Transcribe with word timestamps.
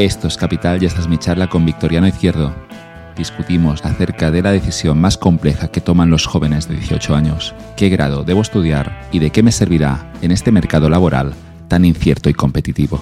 Esto 0.00 0.28
es 0.28 0.38
Capital 0.38 0.82
y 0.82 0.86
esta 0.86 1.00
es 1.00 1.08
mi 1.08 1.18
charla 1.18 1.50
con 1.50 1.66
Victoriano 1.66 2.06
Izquierdo. 2.06 2.54
Discutimos 3.18 3.84
acerca 3.84 4.30
de 4.30 4.40
la 4.40 4.50
decisión 4.50 4.98
más 4.98 5.18
compleja 5.18 5.68
que 5.68 5.82
toman 5.82 6.08
los 6.08 6.24
jóvenes 6.24 6.66
de 6.66 6.76
18 6.76 7.14
años, 7.14 7.54
qué 7.76 7.90
grado 7.90 8.24
debo 8.24 8.40
estudiar 8.40 8.98
y 9.12 9.18
de 9.18 9.28
qué 9.28 9.42
me 9.42 9.52
servirá 9.52 10.10
en 10.22 10.30
este 10.30 10.52
mercado 10.52 10.88
laboral 10.88 11.34
tan 11.68 11.84
incierto 11.84 12.30
y 12.30 12.32
competitivo. 12.32 12.98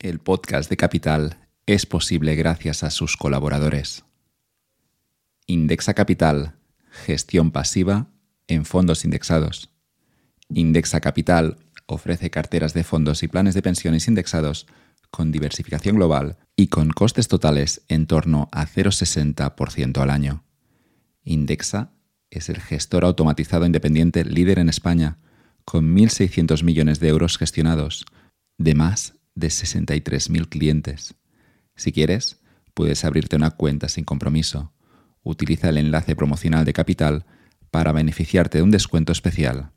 El 0.00 0.18
podcast 0.18 0.68
de 0.68 0.76
Capital 0.76 1.36
es 1.66 1.86
posible 1.86 2.34
gracias 2.36 2.82
a 2.82 2.90
sus 2.90 3.16
colaboradores. 3.16 4.04
Indexa 5.46 5.94
Capital, 5.94 6.54
gestión 6.90 7.50
pasiva 7.50 8.08
en 8.46 8.64
fondos 8.64 9.04
indexados. 9.04 9.70
Indexa 10.48 11.00
Capital 11.00 11.58
ofrece 11.86 12.30
carteras 12.30 12.74
de 12.74 12.84
fondos 12.84 13.22
y 13.22 13.28
planes 13.28 13.54
de 13.54 13.62
pensiones 13.62 14.08
indexados 14.08 14.66
con 15.10 15.32
diversificación 15.32 15.96
global 15.96 16.38
y 16.56 16.68
con 16.68 16.90
costes 16.90 17.28
totales 17.28 17.82
en 17.88 18.06
torno 18.06 18.48
a 18.52 18.66
0,60% 18.66 20.00
al 20.00 20.10
año. 20.10 20.44
Indexa 21.24 21.92
es 22.30 22.48
el 22.48 22.60
gestor 22.60 23.04
automatizado 23.04 23.66
independiente 23.66 24.24
líder 24.24 24.58
en 24.58 24.68
España, 24.68 25.18
con 25.64 25.96
1.600 25.96 26.62
millones 26.62 27.00
de 27.00 27.08
euros 27.08 27.38
gestionados, 27.38 28.06
de 28.56 28.74
más 28.74 29.14
de 29.34 29.48
63.000 29.48 30.48
clientes. 30.48 31.14
Si 31.80 31.92
quieres, 31.92 32.42
puedes 32.74 33.06
abrirte 33.06 33.36
una 33.36 33.52
cuenta 33.52 33.88
sin 33.88 34.04
compromiso. 34.04 34.70
Utiliza 35.22 35.70
el 35.70 35.78
enlace 35.78 36.14
promocional 36.14 36.66
de 36.66 36.74
Capital 36.74 37.24
para 37.70 37.92
beneficiarte 37.92 38.58
de 38.58 38.64
un 38.64 38.70
descuento 38.70 39.12
especial. 39.12 39.70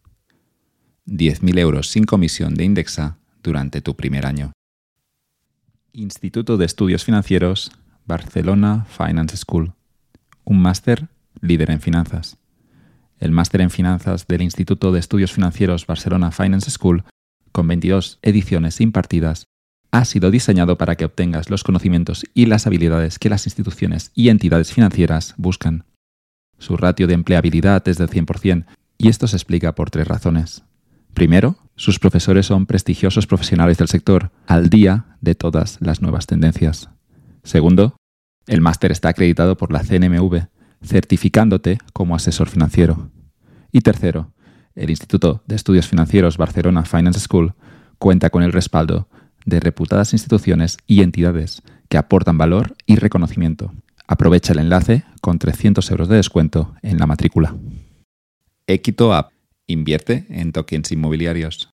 10.000 1.08 1.58
euros 1.60 1.90
sin 1.90 2.04
comisión 2.04 2.56
de 2.56 2.66
Indexa 2.66 3.20
durante 3.42 3.80
tu 3.80 3.96
primer 3.96 4.26
año. 4.26 4.52
Instituto 5.94 6.58
de 6.58 6.66
Estudios 6.66 7.06
Financieros, 7.06 7.72
Barcelona 8.06 8.86
Finance 8.86 9.38
School. 9.38 9.72
Un 10.44 10.62
máster 10.62 11.08
líder 11.40 11.72
en 11.72 11.80
finanzas. 11.80 12.36
El 13.18 13.32
máster 13.32 13.62
en 13.62 13.70
finanzas 13.70 14.28
del 14.28 14.42
Instituto 14.42 14.92
de 14.92 15.00
Estudios 15.00 15.32
Financieros 15.32 15.88
Barcelona 15.88 16.32
Finance 16.32 16.70
School 16.70 17.06
con 17.54 17.66
22 17.70 18.20
ediciones 18.24 18.82
impartidas, 18.82 19.46
ha 19.94 20.06
sido 20.06 20.32
diseñado 20.32 20.76
para 20.76 20.96
que 20.96 21.06
obtengas 21.06 21.52
los 21.52 21.64
conocimientos 21.64 22.26
y 22.34 22.48
las 22.48 22.66
habilidades 22.66 23.20
que 23.20 23.30
las 23.30 23.46
instituciones 23.46 24.10
y 24.16 24.30
entidades 24.30 24.74
financieras 24.74 25.36
buscan. 25.38 25.86
Su 26.58 26.78
ratio 26.78 27.06
de 27.06 27.14
empleabilidad 27.14 27.88
es 27.88 28.00
del 28.00 28.10
100% 28.10 28.66
y 28.98 29.10
esto 29.10 29.28
se 29.28 29.36
explica 29.36 29.76
por 29.76 29.92
tres 29.92 30.08
razones. 30.08 30.64
Primero, 31.14 31.58
sus 31.76 32.00
profesores 32.00 32.48
son 32.48 32.66
prestigiosos 32.66 33.28
profesionales 33.28 33.78
del 33.78 33.88
sector, 33.88 34.32
al 34.48 34.72
día 34.72 35.18
de 35.22 35.36
todas 35.36 35.78
las 35.80 36.02
nuevas 36.02 36.26
tendencias. 36.26 36.90
Segundo, 37.44 37.96
el 38.48 38.62
máster 38.62 38.92
está 38.92 39.10
acreditado 39.10 39.58
por 39.58 39.72
la 39.72 39.84
CNMV, 39.84 40.48
certificándote 40.84 41.78
como 41.94 42.16
asesor 42.16 42.50
financiero. 42.50 43.12
Y 43.72 43.82
tercero, 43.82 44.32
el 44.74 44.90
Instituto 44.90 45.44
de 45.46 45.56
Estudios 45.56 45.88
Financieros 45.88 46.38
Barcelona 46.38 46.84
Finance 46.84 47.20
School 47.20 47.54
cuenta 48.00 48.32
con 48.32 48.42
el 48.42 48.52
respaldo 48.52 49.08
de 49.46 49.60
reputadas 49.60 50.14
instituciones 50.14 50.78
y 50.88 51.02
entidades 51.02 51.62
que 51.90 51.98
aportan 51.98 52.38
valor 52.38 52.76
y 52.86 52.96
reconocimiento. 52.96 53.74
Aprovecha 54.08 54.54
el 54.54 54.60
enlace 54.60 55.04
con 55.22 55.40
300 55.40 55.90
euros 55.92 56.10
de 56.10 56.18
descuento 56.18 56.76
en 56.82 56.98
la 56.98 57.08
matrícula. 57.08 57.56
Equito 58.68 59.14
App. 59.14 59.32
Invierte 59.66 60.26
en 60.30 60.52
tokens 60.52 60.92
inmobiliarios. 60.92 61.70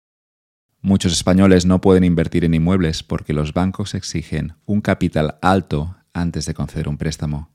Muchos 0.81 1.13
españoles 1.13 1.65
no 1.65 1.81
pueden 1.81 2.03
invertir 2.03 2.45
en 2.45 2.53
inmuebles 2.53 3.03
porque 3.03 3.33
los 3.33 3.53
bancos 3.53 3.93
exigen 3.93 4.53
un 4.65 4.81
capital 4.81 5.37
alto 5.41 5.95
antes 6.13 6.45
de 6.45 6.53
conceder 6.53 6.87
un 6.87 6.97
préstamo. 6.97 7.51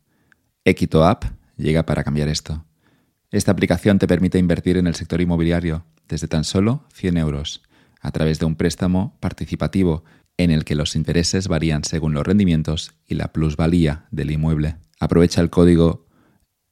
Equito 0.65 1.04
App 1.04 1.25
llega 1.56 1.84
para 1.84 2.04
cambiar 2.04 2.28
esto. 2.28 2.65
Esta 3.31 3.53
aplicación 3.53 3.98
te 3.98 4.09
permite 4.09 4.38
invertir 4.38 4.77
en 4.77 4.87
el 4.87 4.94
sector 4.94 5.21
inmobiliario 5.21 5.84
desde 6.09 6.28
tan 6.28 6.44
solo 6.44 6.84
100 6.92 7.16
euros 7.19 7.62
a 8.00 8.11
través 8.11 8.38
de 8.38 8.47
un 8.47 8.56
préstamo 8.56 9.16
participativo 9.21 10.05
en 10.37 10.50
el 10.50 10.65
que 10.65 10.75
los 10.75 10.97
intereses 10.97 11.49
varían 11.49 11.84
según 11.84 12.15
los 12.15 12.27
rendimientos 12.27 12.93
y 13.06 13.15
la 13.15 13.33
plusvalía 13.33 14.06
del 14.11 14.31
inmueble. 14.31 14.77
Aprovecha 14.99 15.41
el 15.41 15.50
código 15.50 16.06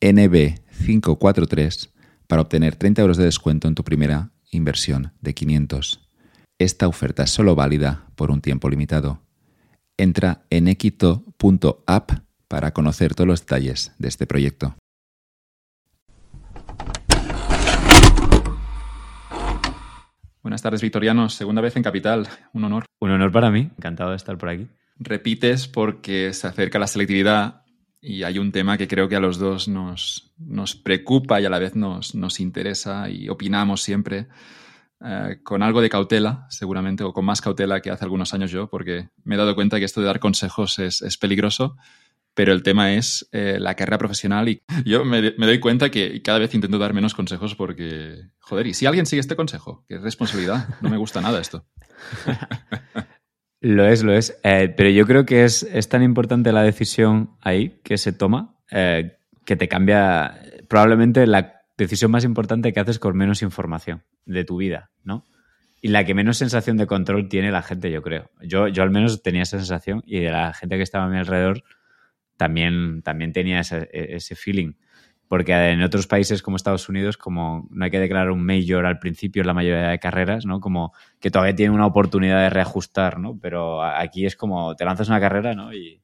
NB543 0.00 1.91
para 2.27 2.43
obtener 2.43 2.77
30 2.77 3.03
euros 3.03 3.17
de 3.17 3.25
descuento 3.25 3.69
en 3.69 3.75
tu 3.75 3.84
primera 3.84 4.31
inversión 4.50 5.12
de 5.21 5.34
500. 5.34 6.09
Esta 6.59 6.88
oferta 6.88 7.25
es 7.25 7.31
solo 7.31 7.55
válida 7.55 8.06
por 8.17 8.31
un 8.31 8.41
tiempo 8.41 8.69
limitado. 8.69 9.22
Entra 9.97 10.44
en 10.50 10.69
equito.app 10.69 12.11
para 12.49 12.72
conocer 12.72 13.15
todos 13.15 13.28
los 13.28 13.41
detalles 13.41 13.93
de 13.99 14.09
este 14.09 14.27
proyecto. 14.27 14.77
Buenas 20.48 20.62
tardes, 20.62 20.81
Victorianos. 20.81 21.34
Segunda 21.34 21.60
vez 21.60 21.76
en 21.76 21.82
Capital. 21.82 22.26
Un 22.54 22.64
honor. 22.64 22.86
Un 23.00 23.10
honor 23.10 23.31
para 23.31 23.50
mí. 23.50 23.70
Encantado 23.76 24.12
de 24.12 24.16
estar 24.16 24.38
por 24.38 24.48
aquí. 24.48 24.66
Repites 24.98 25.69
porque 25.69 26.32
se 26.32 26.47
acerca 26.47 26.78
la 26.78 26.86
selectividad 26.86 27.64
y 28.00 28.22
hay 28.22 28.38
un 28.38 28.50
tema 28.50 28.78
que 28.78 28.88
creo 28.88 29.10
que 29.10 29.16
a 29.16 29.20
los 29.20 29.38
dos 29.38 29.69
nos, 29.69 30.32
nos 30.38 30.75
preocupa 30.75 31.38
y 31.38 31.44
a 31.44 31.50
la 31.50 31.58
vez 31.58 31.76
nos, 31.76 32.14
nos 32.14 32.41
interesa 32.41 33.10
y 33.10 33.28
opinamos 33.28 33.82
siempre 33.82 34.28
eh, 35.04 35.37
con 35.42 35.62
algo 35.62 35.82
de 35.82 35.91
cautela, 35.91 36.47
seguramente, 36.48 37.04
o 37.04 37.12
con 37.12 37.26
más 37.26 37.42
cautela 37.42 37.82
que 37.82 37.91
hace 37.91 38.06
algunos 38.06 38.32
años 38.32 38.50
yo, 38.50 38.70
porque 38.70 39.10
me 39.25 39.34
he 39.34 39.38
dado 39.38 39.54
cuenta 39.54 39.78
que 39.78 39.84
esto 39.84 40.00
de 40.00 40.06
dar 40.06 40.19
consejos 40.19 40.78
es, 40.78 41.03
es 41.03 41.19
peligroso 41.19 41.76
pero 42.38 42.53
el 42.53 42.62
tema 42.62 42.93
es 42.93 43.28
eh, 43.32 43.56
la 43.59 43.75
carrera 43.75 43.99
profesional 43.99 44.49
y 44.49 44.62
yo 44.84 45.04
me, 45.04 45.32
doy 45.32 45.59
cuenta 45.59 45.91
que 45.91 46.22
cada 46.22 46.38
vez 46.38 46.54
intento 46.54 46.78
dar 46.78 46.94
menos 46.94 47.12
consejos 47.12 47.56
porque, 47.56 48.28
joder, 48.38 48.69
y 48.69 48.75
si 48.75 48.87
alguien 48.87 49.06
sigue 49.06 49.19
este 49.19 49.34
consejo, 49.34 49.84
qué 49.88 49.99
responsabilidad, 49.99 50.69
no 50.81 50.88
me 50.88 50.99
gusta 50.99 51.21
nada 51.21 51.41
esto. 51.41 51.66
lo 53.60 53.88
es, 53.88 54.04
lo 54.04 54.12
es, 54.12 54.38
eh, 54.44 54.72
pero 54.76 54.88
yo 54.88 55.04
creo 55.04 55.26
que 55.26 55.43
es, 55.43 55.66
tan 55.88 56.04
importante 56.04 56.53
la 56.53 56.62
decisión 56.62 57.37
ahí 57.41 57.81
que 57.82 57.99
se 57.99 58.12
toma 58.12 58.55
eh, 58.70 59.19
que 59.44 59.56
te 59.56 59.66
cambia 59.66 60.41
probablemente 60.69 61.26
la 61.26 61.62
decisión 61.76 62.12
más 62.12 62.22
importante 62.22 62.72
que 62.72 62.78
haces 62.78 63.00
con 63.00 63.16
menos 63.16 63.43
información 63.43 64.05
de 64.26 64.44
tu 64.44 64.59
vida, 64.59 64.93
¿no? 65.03 65.25
Y 65.81 65.88
la 65.88 66.05
que 66.05 66.15
menos 66.15 66.38
sensación 66.38 66.76
de 66.76 66.87
control 66.87 67.28
tiene 67.28 67.50
la 67.50 67.62
gente, 67.62 67.91
yo 67.91 68.00
creo. 68.00 68.31
Yo, 68.43 68.69
yo 68.69 68.84
al 68.84 68.91
menos 68.91 69.25
tenía 69.25 69.43
esa 69.43 69.59
sensación 69.59 70.05
y 70.06 70.20
de 70.20 70.31
la 70.31 70.53
gente 70.53 70.76
que 70.76 70.82
estaba 70.84 71.06
a 71.06 71.09
mi 71.09 71.19
alrededor 71.19 71.65
también, 72.38 73.03
también 73.03 73.32
tenía 73.34 73.60
ese, 73.60 73.91
ese, 73.93 74.34
feeling. 74.34 74.72
Porque 75.26 75.53
en 75.53 75.82
otros 75.82 76.06
países 76.06 76.41
como 76.41 76.56
Estados 76.56 76.88
Unidos, 76.88 77.19
como 77.19 77.69
no 77.71 77.84
hay 77.84 77.91
que 77.91 78.00
declarar 78.00 78.31
un 78.31 78.47
major 78.47 78.87
al 78.87 78.99
principio 78.99 79.43
en 79.43 79.49
la 79.49 79.53
mayoría 79.53 79.88
de 79.88 79.99
carreras, 79.99 80.47
¿no? 80.47 80.60
Como 80.60 80.94
que 81.21 81.31
todavía 81.31 81.54
tiene 81.54 81.75
una 81.75 81.84
oportunidad 81.84 82.41
de 82.41 82.49
reajustar, 82.49 83.19
¿no? 83.19 83.38
Pero 83.38 83.82
aquí 83.82 84.25
es 84.25 84.37
como 84.37 84.75
te 84.75 84.87
lanzas 84.87 85.09
una 85.09 85.21
carrera, 85.21 85.54
¿no? 85.54 85.75
Y, 85.75 86.00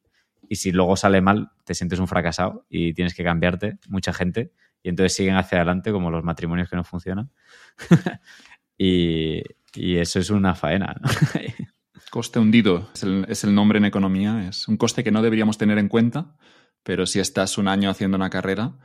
y 0.49 0.57
si 0.57 0.73
luego 0.73 0.97
sale 0.97 1.23
mal, 1.23 1.53
te 1.65 1.73
sientes 1.73 1.99
un 2.01 2.09
fracasado 2.09 2.67
y 2.69 2.93
tienes 2.93 3.15
que 3.15 3.25
cambiarte, 3.25 3.79
mucha 3.89 4.13
gente, 4.13 4.53
y 4.83 4.91
entonces 4.91 5.15
siguen 5.15 5.37
hacia 5.37 5.59
adelante 5.59 5.93
como 5.93 6.11
los 6.11 6.23
matrimonios 6.23 6.69
que 6.69 6.77
no 6.77 6.85
funcionan. 6.85 7.31
y, 8.77 9.41
y, 9.75 9.97
eso 9.97 10.19
es 10.19 10.29
una 10.29 10.55
faena. 10.55 10.97
Coste 12.11 12.39
hundido 12.39 12.89
es 13.29 13.45
el, 13.45 13.55
nombre 13.55 13.79
en 13.79 13.85
economía. 13.85 14.49
Es 14.49 14.69
un 14.69 14.77
coste 14.77 15.03
que 15.03 15.11
no 15.11 15.23
deberíamos 15.23 15.59
tener 15.59 15.79
en 15.79 15.89
cuenta, 15.89 16.37
pero 16.83 17.07
si 17.07 17.21
estás 17.21 17.59
un 17.59 17.69
año 17.69 17.91
haciendo 17.91 18.17
una 18.17 18.31
carrera, 18.31 18.79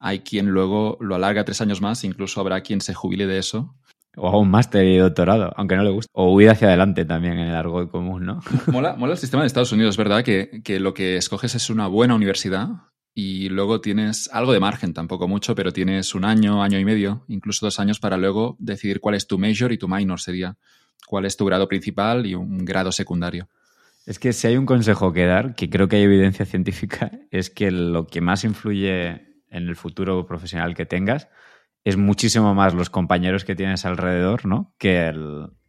hay 0.00 0.20
quien 0.20 0.46
luego 0.46 0.98
lo 1.00 1.14
alarga 1.14 1.44
tres 1.44 1.60
años 1.60 1.80
más, 1.80 2.04
incluso 2.04 2.40
habrá 2.40 2.60
quien 2.62 2.80
se 2.80 2.94
jubile 2.94 3.26
de 3.26 3.38
eso. 3.38 3.76
O 4.16 4.28
haga 4.28 4.38
un 4.38 4.50
máster 4.50 4.84
y 4.84 4.98
doctorado, 4.98 5.52
aunque 5.56 5.76
no 5.76 5.84
le 5.84 5.90
guste. 5.90 6.10
O 6.12 6.32
huir 6.32 6.50
hacia 6.50 6.68
adelante 6.68 7.04
también 7.04 7.38
en 7.38 7.48
el 7.48 7.54
argot 7.54 7.90
común, 7.90 8.26
¿no? 8.26 8.40
Mola, 8.66 8.94
mola 8.96 9.12
el 9.12 9.18
sistema 9.18 9.42
de 9.42 9.46
Estados 9.46 9.72
Unidos, 9.72 9.96
¿verdad? 9.96 10.22
Que, 10.22 10.60
que 10.62 10.80
lo 10.80 10.92
que 10.92 11.16
escoges 11.16 11.54
es 11.54 11.70
una 11.70 11.86
buena 11.86 12.14
universidad 12.14 12.68
y 13.14 13.48
luego 13.48 13.80
tienes 13.80 14.28
algo 14.32 14.52
de 14.52 14.60
margen, 14.60 14.94
tampoco 14.94 15.28
mucho, 15.28 15.54
pero 15.54 15.72
tienes 15.72 16.14
un 16.14 16.24
año, 16.24 16.62
año 16.62 16.78
y 16.78 16.84
medio, 16.84 17.24
incluso 17.28 17.66
dos 17.66 17.78
años 17.78 18.00
para 18.00 18.16
luego 18.16 18.56
decidir 18.58 19.00
cuál 19.00 19.14
es 19.14 19.26
tu 19.26 19.38
major 19.38 19.72
y 19.72 19.78
tu 19.78 19.88
minor 19.88 20.20
sería 20.20 20.56
cuál 21.12 21.26
es 21.26 21.36
tu 21.36 21.44
grado 21.44 21.68
principal 21.68 22.24
y 22.24 22.34
un 22.34 22.64
grado 22.64 22.90
secundario. 22.90 23.50
Es 24.06 24.18
que 24.18 24.32
si 24.32 24.46
hay 24.46 24.56
un 24.56 24.64
consejo 24.64 25.12
que 25.12 25.26
dar, 25.26 25.54
que 25.54 25.68
creo 25.68 25.86
que 25.86 25.96
hay 25.96 26.04
evidencia 26.04 26.46
científica, 26.52 27.10
es 27.30 27.50
que 27.50 27.70
lo 27.70 28.06
que 28.06 28.22
más 28.22 28.44
influye 28.44 29.10
en 29.50 29.68
el 29.68 29.76
futuro 29.76 30.24
profesional 30.24 30.74
que 30.74 30.86
tengas 30.86 31.28
es 31.84 31.98
muchísimo 31.98 32.54
más 32.54 32.72
los 32.72 32.88
compañeros 32.88 33.44
que 33.44 33.54
tienes 33.54 33.84
alrededor, 33.84 34.46
¿no? 34.46 34.74
Que, 34.78 35.12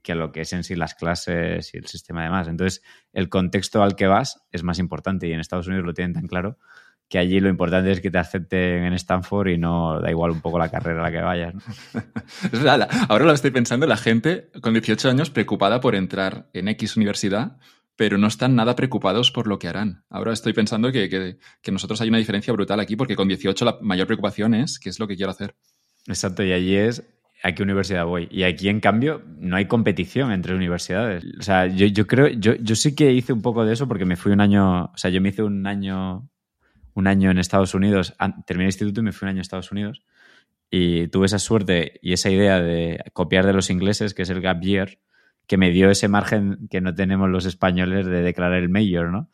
que 0.02 0.16
lo 0.16 0.32
que 0.32 0.40
es 0.42 0.54
en 0.54 0.64
sí 0.64 0.76
las 0.76 0.96
clases 0.96 1.74
y 1.74 1.78
el 1.78 1.88
sistema 1.88 2.24
de 2.24 2.30
más. 2.30 2.48
Entonces, 2.48 2.82
el 3.12 3.28
contexto 3.28 3.84
al 3.84 3.98
que 3.98 4.08
vas 4.08 4.46
es 4.50 4.64
más 4.64 4.80
importante 4.80 5.28
y 5.28 5.34
en 5.34 5.42
Estados 5.42 5.68
Unidos 5.68 5.86
lo 5.86 5.94
tienen 5.94 6.14
tan 6.14 6.28
claro 6.28 6.58
que 7.14 7.20
allí 7.20 7.40
lo 7.40 7.48
importante 7.48 7.92
es 7.92 8.02
que 8.02 8.10
te 8.10 8.18
acepten 8.18 8.86
en 8.86 8.94
Stanford 8.94 9.50
y 9.50 9.58
no 9.60 10.02
da 10.02 10.10
igual 10.10 10.32
un 10.32 10.42
poco 10.42 10.58
la 10.58 10.72
carrera 10.72 11.00
a 11.00 11.04
la 11.04 11.12
que 11.12 11.22
vayas. 11.22 11.54
es 12.52 12.52
verdad, 12.52 12.90
ahora 13.08 13.26
lo 13.26 13.34
estoy 13.34 13.52
pensando, 13.52 13.86
la 13.86 13.98
gente 13.98 14.50
con 14.64 14.74
18 14.74 15.12
años 15.12 15.30
preocupada 15.30 15.80
por 15.80 15.94
entrar 15.94 16.50
en 16.54 16.70
X 16.70 16.98
universidad, 16.98 17.58
pero 17.96 18.18
no 18.18 18.26
están 18.26 18.56
nada 18.56 18.76
preocupados 18.76 19.30
por 19.30 19.46
lo 19.46 19.60
que 19.60 19.68
harán. 19.68 20.04
Ahora 20.10 20.34
estoy 20.34 20.54
pensando 20.54 20.92
que, 20.92 21.08
que, 21.08 21.38
que 21.62 21.72
nosotros 21.72 22.02
hay 22.02 22.10
una 22.10 22.18
diferencia 22.18 22.52
brutal 22.52 22.80
aquí 22.80 22.96
porque 22.96 23.16
con 23.16 23.28
18 23.28 23.64
la 23.64 23.78
mayor 23.80 24.08
preocupación 24.08 24.56
es 24.56 24.80
qué 24.80 24.90
es 24.90 25.00
lo 25.00 25.08
que 25.08 25.16
quiero 25.16 25.30
hacer. 25.30 25.54
Exacto, 26.08 26.44
y 26.44 26.52
allí 26.52 26.76
es 26.76 27.04
a 27.44 27.54
qué 27.54 27.62
universidad 27.62 28.08
voy. 28.08 28.28
Y 28.32 28.42
aquí, 28.42 28.70
en 28.70 28.80
cambio, 28.80 29.22
no 29.38 29.56
hay 29.56 29.68
competición 29.68 30.32
entre 30.32 30.56
universidades. 30.56 31.24
O 31.40 31.44
sea, 31.44 31.68
yo, 31.68 31.86
yo 31.86 32.08
creo, 32.08 32.30
yo, 32.30 32.56
yo 32.56 32.76
sí 32.76 32.96
que 32.96 33.12
hice 33.12 33.34
un 33.34 33.44
poco 33.44 33.66
de 33.66 33.74
eso 33.74 33.88
porque 33.88 34.06
me 34.06 34.16
fui 34.16 34.32
un 34.32 34.42
año, 34.42 34.86
o 34.86 34.98
sea, 34.98 35.12
yo 35.12 35.22
me 35.22 35.30
hice 35.30 35.44
un 35.44 35.68
año 35.68 36.28
un 36.94 37.08
año 37.08 37.32
en 37.32 37.38
Estados 37.38 37.74
Unidos, 37.74 38.16
terminé 38.46 38.66
el 38.66 38.74
instituto 38.74 39.02
y 39.02 39.04
me 39.04 39.12
fui 39.12 39.26
un 39.26 39.30
año 39.30 39.40
a 39.40 39.42
Estados 39.42 39.72
Unidos. 39.72 40.02
Y 40.70 41.08
tuve 41.10 41.28
esa 41.28 41.40
suerte 41.40 42.00
y 42.02 42.14
esa 42.14 42.30
idea 42.30 42.60
de 42.60 43.04
copiar 43.14 43.46
de 43.46 43.54
los 43.54 43.70
ingleses, 43.70 44.14
que 44.14 44.24
es 44.24 44.30
el 44.30 44.42
gap 44.42 44.62
year, 44.62 45.00
que 45.48 45.58
me 45.58 45.72
dio 45.72 45.90
ese 45.90 46.08
margen 46.08 46.68
que 46.70 46.82
no 46.82 46.96
tenemos 46.96 47.30
los 47.30 47.46
españoles 47.46 48.06
de 48.06 48.22
declarar 48.22 48.58
el 48.58 48.70
mayor, 48.70 49.12
¿no? 49.12 49.30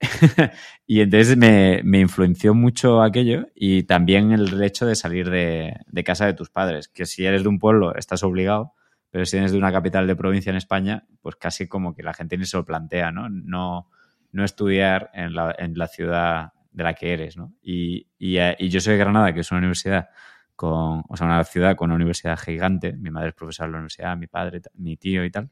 y 0.86 1.00
entonces 1.00 1.36
me, 1.36 1.82
influenció 1.98 2.54
mucho 2.54 3.02
aquello 3.02 3.48
y 3.54 3.82
también 3.82 4.30
el 4.30 4.62
hecho 4.62 4.86
de 4.86 4.94
salir 4.94 5.28
de, 5.30 5.74
de, 5.86 6.04
casa 6.04 6.26
de 6.26 6.34
tus 6.34 6.50
padres, 6.50 6.88
que 6.88 7.04
si 7.04 7.26
eres 7.26 7.42
de 7.42 7.48
un 7.48 7.58
pueblo 7.58 7.94
estás 7.96 8.22
obligado, 8.22 8.74
pero 9.10 9.24
si 9.26 9.38
eres 9.38 9.52
de 9.52 9.58
una 9.58 9.72
capital 9.72 10.06
de 10.06 10.14
provincia 10.14 10.50
en 10.50 10.56
España, 10.56 11.06
pues 11.20 11.36
casi 11.36 11.66
como 11.66 11.94
que 11.94 12.02
la 12.02 12.14
gente 12.14 12.36
ni 12.36 12.44
se 12.44 12.56
lo 12.56 12.64
plantea, 12.64 13.10
¿no? 13.10 13.28
No, 13.28 13.88
no 14.32 14.44
estudiar 14.44 15.10
en 15.14 15.34
la, 15.34 15.54
en 15.58 15.76
la 15.76 15.88
ciudad 15.88 16.52
de 16.78 16.84
la 16.84 16.94
que 16.94 17.12
eres, 17.12 17.36
¿no? 17.36 17.52
Y, 17.60 18.06
eh, 18.20 18.56
y, 18.58 18.68
yo 18.68 18.80
soy 18.80 18.92
de 18.92 19.00
Granada, 19.00 19.34
que 19.34 19.40
es 19.40 19.50
una 19.50 19.58
universidad 19.58 20.08
con, 20.54 21.02
o 21.08 21.16
sea, 21.16 21.26
una 21.26 21.42
ciudad 21.44 21.76
con 21.76 21.86
una 21.90 21.96
universidad 21.96 22.38
gigante. 22.38 22.92
Mi 22.92 23.10
madre 23.10 23.30
es 23.30 23.34
profesora 23.34 23.66
de 23.66 23.72
la 23.72 23.78
universidad, 23.78 24.16
mi 24.16 24.28
padre, 24.28 24.62
mi 24.74 24.96
tío 24.96 25.24
y 25.24 25.30
tal. 25.30 25.50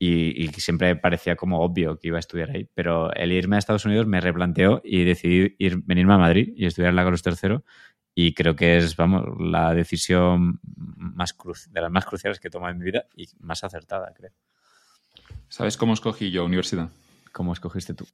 Y, 0.00 0.44
y, 0.44 0.48
siempre 0.60 0.96
parecía 0.96 1.36
como 1.36 1.60
obvio 1.60 1.98
que 1.98 2.08
iba 2.08 2.18
a 2.18 2.20
estudiar 2.20 2.50
ahí. 2.50 2.68
Pero 2.74 3.12
el 3.14 3.32
irme 3.32 3.56
a 3.56 3.58
Estados 3.60 3.84
Unidos 3.84 4.06
me 4.06 4.20
replanteó 4.20 4.80
y 4.84 5.04
decidí 5.04 5.54
ir, 5.58 5.82
venirme 5.84 6.14
a 6.14 6.18
Madrid 6.18 6.52
y 6.56 6.66
estudiar 6.66 6.92
la 6.92 7.04
Carlos 7.04 7.22
III. 7.24 7.60
Y 8.16 8.34
creo 8.34 8.56
que 8.56 8.78
es, 8.78 8.96
vamos, 8.96 9.24
la 9.38 9.72
decisión 9.74 10.58
más 10.64 11.36
de 11.70 11.80
las 11.80 11.90
más 11.90 12.04
cruciales 12.04 12.40
que 12.40 12.48
he 12.48 12.50
tomado 12.50 12.72
en 12.72 12.78
mi 12.78 12.84
vida 12.84 13.06
y 13.14 13.28
más 13.38 13.62
acertada, 13.62 14.12
creo. 14.12 14.32
¿Sabes 15.48 15.76
cómo 15.76 15.94
escogí 15.94 16.32
yo 16.32 16.44
universidad? 16.44 16.90
¿Cómo 17.32 17.52
escogiste 17.52 17.94
tú? 17.94 18.06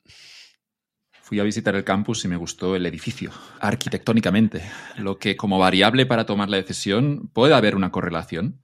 Fui 1.24 1.40
a 1.40 1.42
visitar 1.42 1.74
el 1.74 1.84
campus 1.84 2.22
y 2.26 2.28
me 2.28 2.36
gustó 2.36 2.76
el 2.76 2.84
edificio, 2.84 3.30
arquitectónicamente, 3.58 4.60
lo 4.98 5.18
que 5.18 5.36
como 5.36 5.58
variable 5.58 6.04
para 6.04 6.26
tomar 6.26 6.50
la 6.50 6.58
decisión 6.58 7.30
puede 7.32 7.54
haber 7.54 7.76
una 7.76 7.90
correlación, 7.90 8.60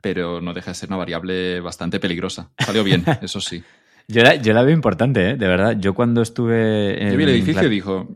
pero 0.00 0.40
no 0.40 0.54
deja 0.54 0.70
de 0.70 0.74
ser 0.76 0.90
una 0.90 0.96
variable 0.98 1.58
bastante 1.58 1.98
peligrosa. 1.98 2.52
Salió 2.56 2.84
bien, 2.84 3.02
eso 3.20 3.40
sí. 3.40 3.64
Yo 4.06 4.22
la, 4.22 4.36
yo 4.36 4.52
la 4.52 4.62
veo 4.62 4.72
importante, 4.72 5.30
¿eh? 5.30 5.36
de 5.36 5.48
verdad. 5.48 5.76
Yo 5.76 5.94
cuando 5.94 6.22
estuve. 6.22 7.02
En 7.02 7.10
yo 7.10 7.16
vi 7.16 7.24
el 7.24 7.30
edificio 7.30 7.64
y 7.64 7.70
dijo, 7.70 8.08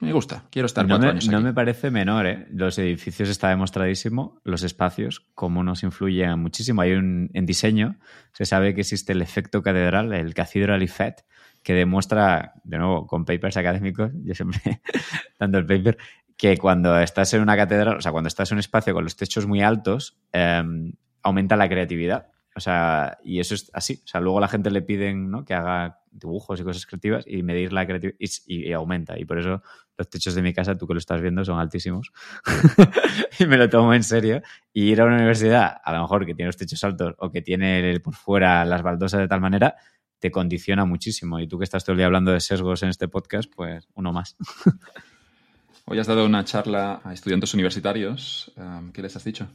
me 0.00 0.12
gusta, 0.12 0.46
quiero 0.50 0.66
estar 0.66 0.84
no 0.84 0.96
cuatro 0.96 1.10
años. 1.10 1.28
No 1.28 1.40
me 1.40 1.52
parece 1.52 1.92
menor, 1.92 2.26
¿eh? 2.26 2.48
Los 2.50 2.76
edificios 2.80 3.28
está 3.28 3.50
demostradísimo, 3.50 4.40
los 4.42 4.64
espacios, 4.64 5.28
cómo 5.34 5.62
nos 5.62 5.84
influyen 5.84 6.40
muchísimo. 6.40 6.82
Hay 6.82 6.94
un. 6.94 7.30
En 7.34 7.46
diseño, 7.46 8.00
se 8.32 8.46
sabe 8.46 8.74
que 8.74 8.80
existe 8.80 9.12
el 9.12 9.22
efecto 9.22 9.62
catedral, 9.62 10.12
el 10.12 10.34
cathedral 10.34 10.82
effect, 10.82 11.20
que 11.64 11.72
demuestra, 11.72 12.52
de 12.62 12.78
nuevo, 12.78 13.06
con 13.06 13.24
papers 13.24 13.56
académicos, 13.56 14.12
yo 14.22 14.34
siempre 14.34 14.82
dando 15.40 15.58
el 15.58 15.66
paper, 15.66 15.98
que 16.36 16.58
cuando 16.58 17.00
estás 17.00 17.32
en 17.34 17.40
una 17.40 17.56
catedral, 17.56 17.96
o 17.96 18.00
sea, 18.00 18.12
cuando 18.12 18.28
estás 18.28 18.52
en 18.52 18.56
un 18.56 18.60
espacio 18.60 18.92
con 18.92 19.02
los 19.02 19.16
techos 19.16 19.46
muy 19.46 19.62
altos, 19.62 20.16
em, 20.32 20.92
aumenta 21.22 21.56
la 21.56 21.68
creatividad. 21.68 22.28
O 22.56 22.60
sea, 22.60 23.18
y 23.24 23.40
eso 23.40 23.54
es 23.54 23.70
así. 23.72 24.00
O 24.04 24.06
sea, 24.06 24.20
luego 24.20 24.38
la 24.38 24.46
gente 24.46 24.70
le 24.70 24.82
piden 24.82 25.30
¿no? 25.30 25.44
que 25.44 25.54
haga 25.54 26.00
dibujos 26.12 26.60
y 26.60 26.62
cosas 26.62 26.86
creativas 26.86 27.24
y 27.26 27.42
medir 27.42 27.72
la 27.72 27.84
creatividad 27.84 28.16
y, 28.46 28.72
aumenta. 28.72 29.18
Y 29.18 29.24
por 29.24 29.38
eso 29.38 29.62
los 29.96 30.08
techos 30.08 30.34
de 30.34 30.42
mi 30.42 30.52
casa, 30.52 30.76
tú 30.76 30.86
que 30.86 30.94
lo 30.94 30.98
estás 30.98 31.20
viendo, 31.20 31.44
son 31.44 31.58
altísimos. 31.58 32.12
y 33.40 33.46
me 33.46 33.56
lo 33.56 33.68
tomo 33.68 33.92
en 33.94 34.04
serio. 34.04 34.42
Y 34.72 34.90
ir 34.90 35.00
a 35.00 35.04
una 35.04 35.16
universidad, 35.16 35.78
a 35.82 35.92
lo 35.94 36.02
mejor 36.02 36.26
que 36.26 36.34
tiene 36.34 36.48
los 36.48 36.56
techos 36.56 36.84
altos 36.84 37.14
o 37.18 37.30
que 37.32 37.42
tiene 37.42 37.98
por 38.00 38.14
fuera 38.14 38.64
las 38.64 38.82
baldosas 38.82 39.20
de 39.20 39.28
tal 39.28 39.40
manera, 39.40 39.76
te 40.24 40.30
condiciona 40.30 40.86
muchísimo. 40.86 41.38
Y 41.38 41.46
tú 41.46 41.58
que 41.58 41.64
estás 41.64 41.84
todo 41.84 41.92
el 41.92 41.98
día 41.98 42.06
hablando 42.06 42.32
de 42.32 42.40
sesgos 42.40 42.82
en 42.82 42.88
este 42.88 43.08
podcast, 43.08 43.52
pues 43.54 43.86
uno 43.92 44.10
más. 44.10 44.38
Hoy 45.84 45.98
has 45.98 46.06
dado 46.06 46.24
una 46.24 46.42
charla 46.46 47.02
a 47.04 47.12
estudiantes 47.12 47.52
universitarios. 47.52 48.50
¿Qué 48.94 49.02
les 49.02 49.14
has 49.16 49.22
dicho? 49.22 49.46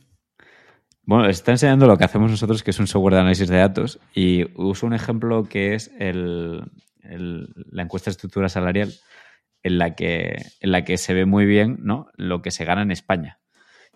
Bueno, 1.01 1.27
está 1.27 1.53
enseñando 1.53 1.87
lo 1.87 1.97
que 1.97 2.03
hacemos 2.03 2.29
nosotros, 2.29 2.61
que 2.61 2.69
es 2.69 2.77
un 2.77 2.85
software 2.85 3.15
de 3.15 3.19
análisis 3.21 3.49
de 3.49 3.57
datos, 3.57 3.99
y 4.13 4.45
uso 4.61 4.85
un 4.85 4.93
ejemplo 4.93 5.45
que 5.45 5.73
es 5.73 5.89
el, 5.97 6.61
la 7.01 7.81
encuesta 7.81 8.11
de 8.11 8.13
estructura 8.13 8.47
salarial, 8.47 8.93
en 9.63 9.79
la, 9.79 9.95
que, 9.95 10.35
en 10.59 10.71
la 10.71 10.85
que 10.85 10.99
se 10.99 11.15
ve 11.15 11.25
muy 11.25 11.47
bien 11.47 11.79
¿no? 11.81 12.11
lo 12.15 12.43
que 12.43 12.51
se 12.51 12.63
gana 12.63 12.83
en 12.83 12.91
España. 12.91 13.39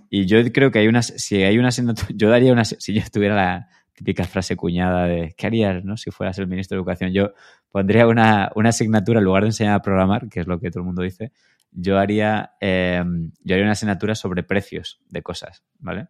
Y 0.10 0.26
yo 0.26 0.40
creo 0.52 0.72
que 0.72 0.80
hay 0.80 0.88
una, 0.88 1.04
si 1.04 1.44
hay 1.44 1.60
una 1.60 1.70
yo 2.16 2.30
daría 2.30 2.52
una, 2.52 2.66
si 2.66 2.94
yo 2.96 3.00
estuviera 3.00 3.36
la, 3.36 3.70
típica 3.94 4.24
frase 4.26 4.56
cuñada 4.56 5.06
de 5.06 5.34
¿qué 5.38 5.48
harías 5.48 5.84
no? 5.84 5.98
si 5.98 6.12
fueras 6.12 6.38
el 6.40 6.48
ministro 6.48 6.76
de 6.76 6.80
Educación? 6.80 7.12
Yo 7.14 7.34
pondría 7.72 8.08
una, 8.08 8.52
asignatura, 8.66 9.20
en 9.20 9.26
lugar 9.26 9.44
de 9.44 9.50
enseñar 9.50 9.76
a 9.76 9.82
programar, 9.82 10.30
que 10.30 10.42
es 10.42 10.48
lo 10.48 10.60
que 10.60 10.70
todo 10.70 10.82
el 10.82 10.86
mundo 10.86 11.02
dice, 11.02 11.32
yo 11.72 11.98
haría, 11.98 12.54
em, 12.60 13.32
yo 13.44 13.56
haría 13.56 13.66
una 13.66 13.74
asignatura 13.74 14.16
sobre 14.16 14.44
precios 14.44 15.02
de 15.10 15.22
cosas, 15.22 15.64
¿vale? 15.80 16.08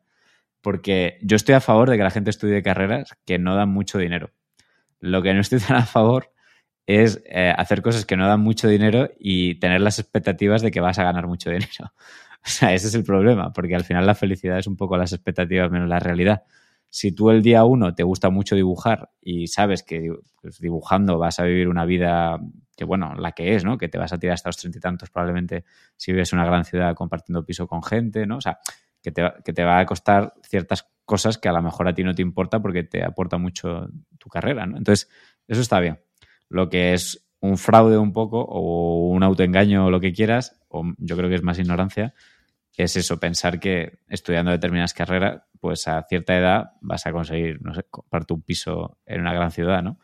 Porque 0.62 1.20
yo 1.22 1.36
estoy 1.36 1.56
a 1.56 1.62
favor 1.62 1.90
de 1.90 1.98
que 1.98 2.04
la 2.04 2.12
gente 2.12 2.30
estudie 2.30 2.64
carreras 2.64 3.18
que 3.26 3.38
no 3.40 3.56
dan 3.56 3.70
mucho 3.70 3.98
dinero. 3.98 4.32
Lo 5.00 5.22
que 5.22 5.34
no 5.34 5.42
estoy 5.42 5.60
tan 5.60 5.78
a 5.78 5.86
favor 5.86 6.32
es 6.86 7.22
eh, 7.26 7.54
hacer 7.56 7.82
cosas 7.82 8.06
que 8.06 8.18
no 8.18 8.28
dan 8.28 8.42
mucho 8.42 8.68
dinero 8.68 9.10
y 9.20 9.56
tener 9.56 9.82
las 9.82 10.00
expectativas 10.00 10.62
de 10.62 10.72
que 10.72 10.82
vas 10.82 11.00
a 11.00 11.04
ganar 11.04 11.28
mucho 11.28 11.50
dinero. 11.52 11.94
O 12.46 12.50
sea, 12.50 12.74
ese 12.74 12.88
es 12.88 12.96
el 12.96 13.06
problema, 13.06 13.54
porque 13.54 13.76
al 13.76 13.86
final 13.86 14.06
la 14.06 14.16
felicidad 14.16 14.60
es 14.60 14.68
un 14.68 14.76
poco 14.76 14.98
las 14.98 15.14
expectativas 15.14 15.72
menos 15.72 15.88
la 15.88 16.00
realidad 16.00 16.44
si 16.94 17.12
tú 17.12 17.31
el 17.31 17.42
día 17.42 17.66
uno 17.66 17.95
te 17.95 18.04
gusta 18.04 18.30
mucho 18.30 18.56
dibujar 18.56 19.10
y 19.19 19.48
sabes 19.48 19.81
que 19.81 20.13
pues, 20.40 20.60
dibujando 20.60 21.18
vas 21.18 21.40
a 21.40 21.44
vivir 21.44 21.68
una 21.68 21.86
vida 21.86 22.40
que, 22.78 22.86
bueno, 22.86 23.16
la 23.16 23.31
que 23.31 23.56
es, 23.56 23.66
¿no? 23.66 23.80
Que 23.80 23.90
te 23.90 23.98
vas 23.98 24.13
a 24.13 24.19
tirar 24.19 24.36
hasta 24.36 24.50
los 24.50 24.58
treinta 24.58 24.77
y 24.77 24.82
tantos 24.82 25.10
probablemente 25.10 25.65
si 25.98 26.12
vives 26.12 26.32
en 26.32 26.38
una 26.38 26.48
gran 26.48 26.65
ciudad 26.65 26.94
compartiendo 26.94 27.44
piso 27.44 27.65
con 27.65 27.82
gente, 27.82 28.27
¿no? 28.27 28.38
O 28.38 28.41
sea, 28.41 28.60
que 29.01 29.12
te, 29.12 29.24
que 29.44 29.53
te 29.53 29.63
va 29.63 29.79
a 29.79 29.88
costar 29.88 30.34
ciertas 30.48 30.88
cosas 31.03 31.39
que 31.39 31.50
a 31.50 31.53
lo 31.53 31.63
mejor 31.63 31.88
a 31.88 31.96
ti 31.96 32.03
no 32.03 32.13
te 32.13 32.22
importa 32.22 32.62
porque 32.62 32.84
te 32.84 33.03
aporta 33.03 33.39
mucho 33.39 33.88
tu 34.20 34.29
carrera, 34.29 34.68
¿no? 34.68 34.77
Entonces, 34.77 35.10
eso 35.48 35.62
está 35.62 35.79
bien. 35.79 36.00
Lo 36.48 36.70
que 36.70 36.94
es 36.94 37.27
un 37.39 37.58
fraude 37.58 37.98
un 37.98 38.13
poco 38.13 38.39
o 38.39 39.08
un 39.08 39.24
autoengaño 39.24 39.88
o 39.88 39.89
lo 39.89 40.00
que 40.00 40.13
quieras, 40.13 40.62
o 40.68 40.84
yo 41.00 41.18
creo 41.18 41.27
que 41.27 41.36
es 41.38 41.44
más 41.44 41.58
ignorancia, 41.58 42.13
es 42.77 42.96
eso, 42.96 43.20
pensar 43.20 43.60
que 43.60 44.00
estudiando 44.10 44.51
determinadas 44.51 44.94
carreras 44.94 45.42
pues 45.60 45.88
a 45.88 46.03
cierta 46.03 46.38
edad 46.38 46.72
vas 46.82 47.06
a 47.06 47.12
conseguir, 47.12 47.62
no 47.62 47.74
sé, 47.74 47.84
comprarte 47.89 48.34
un 48.34 48.42
piso 48.42 48.98
en 49.06 49.22
una 49.22 49.34
gran 49.34 49.51
ciudad, 49.51 49.82
¿no? 49.82 50.00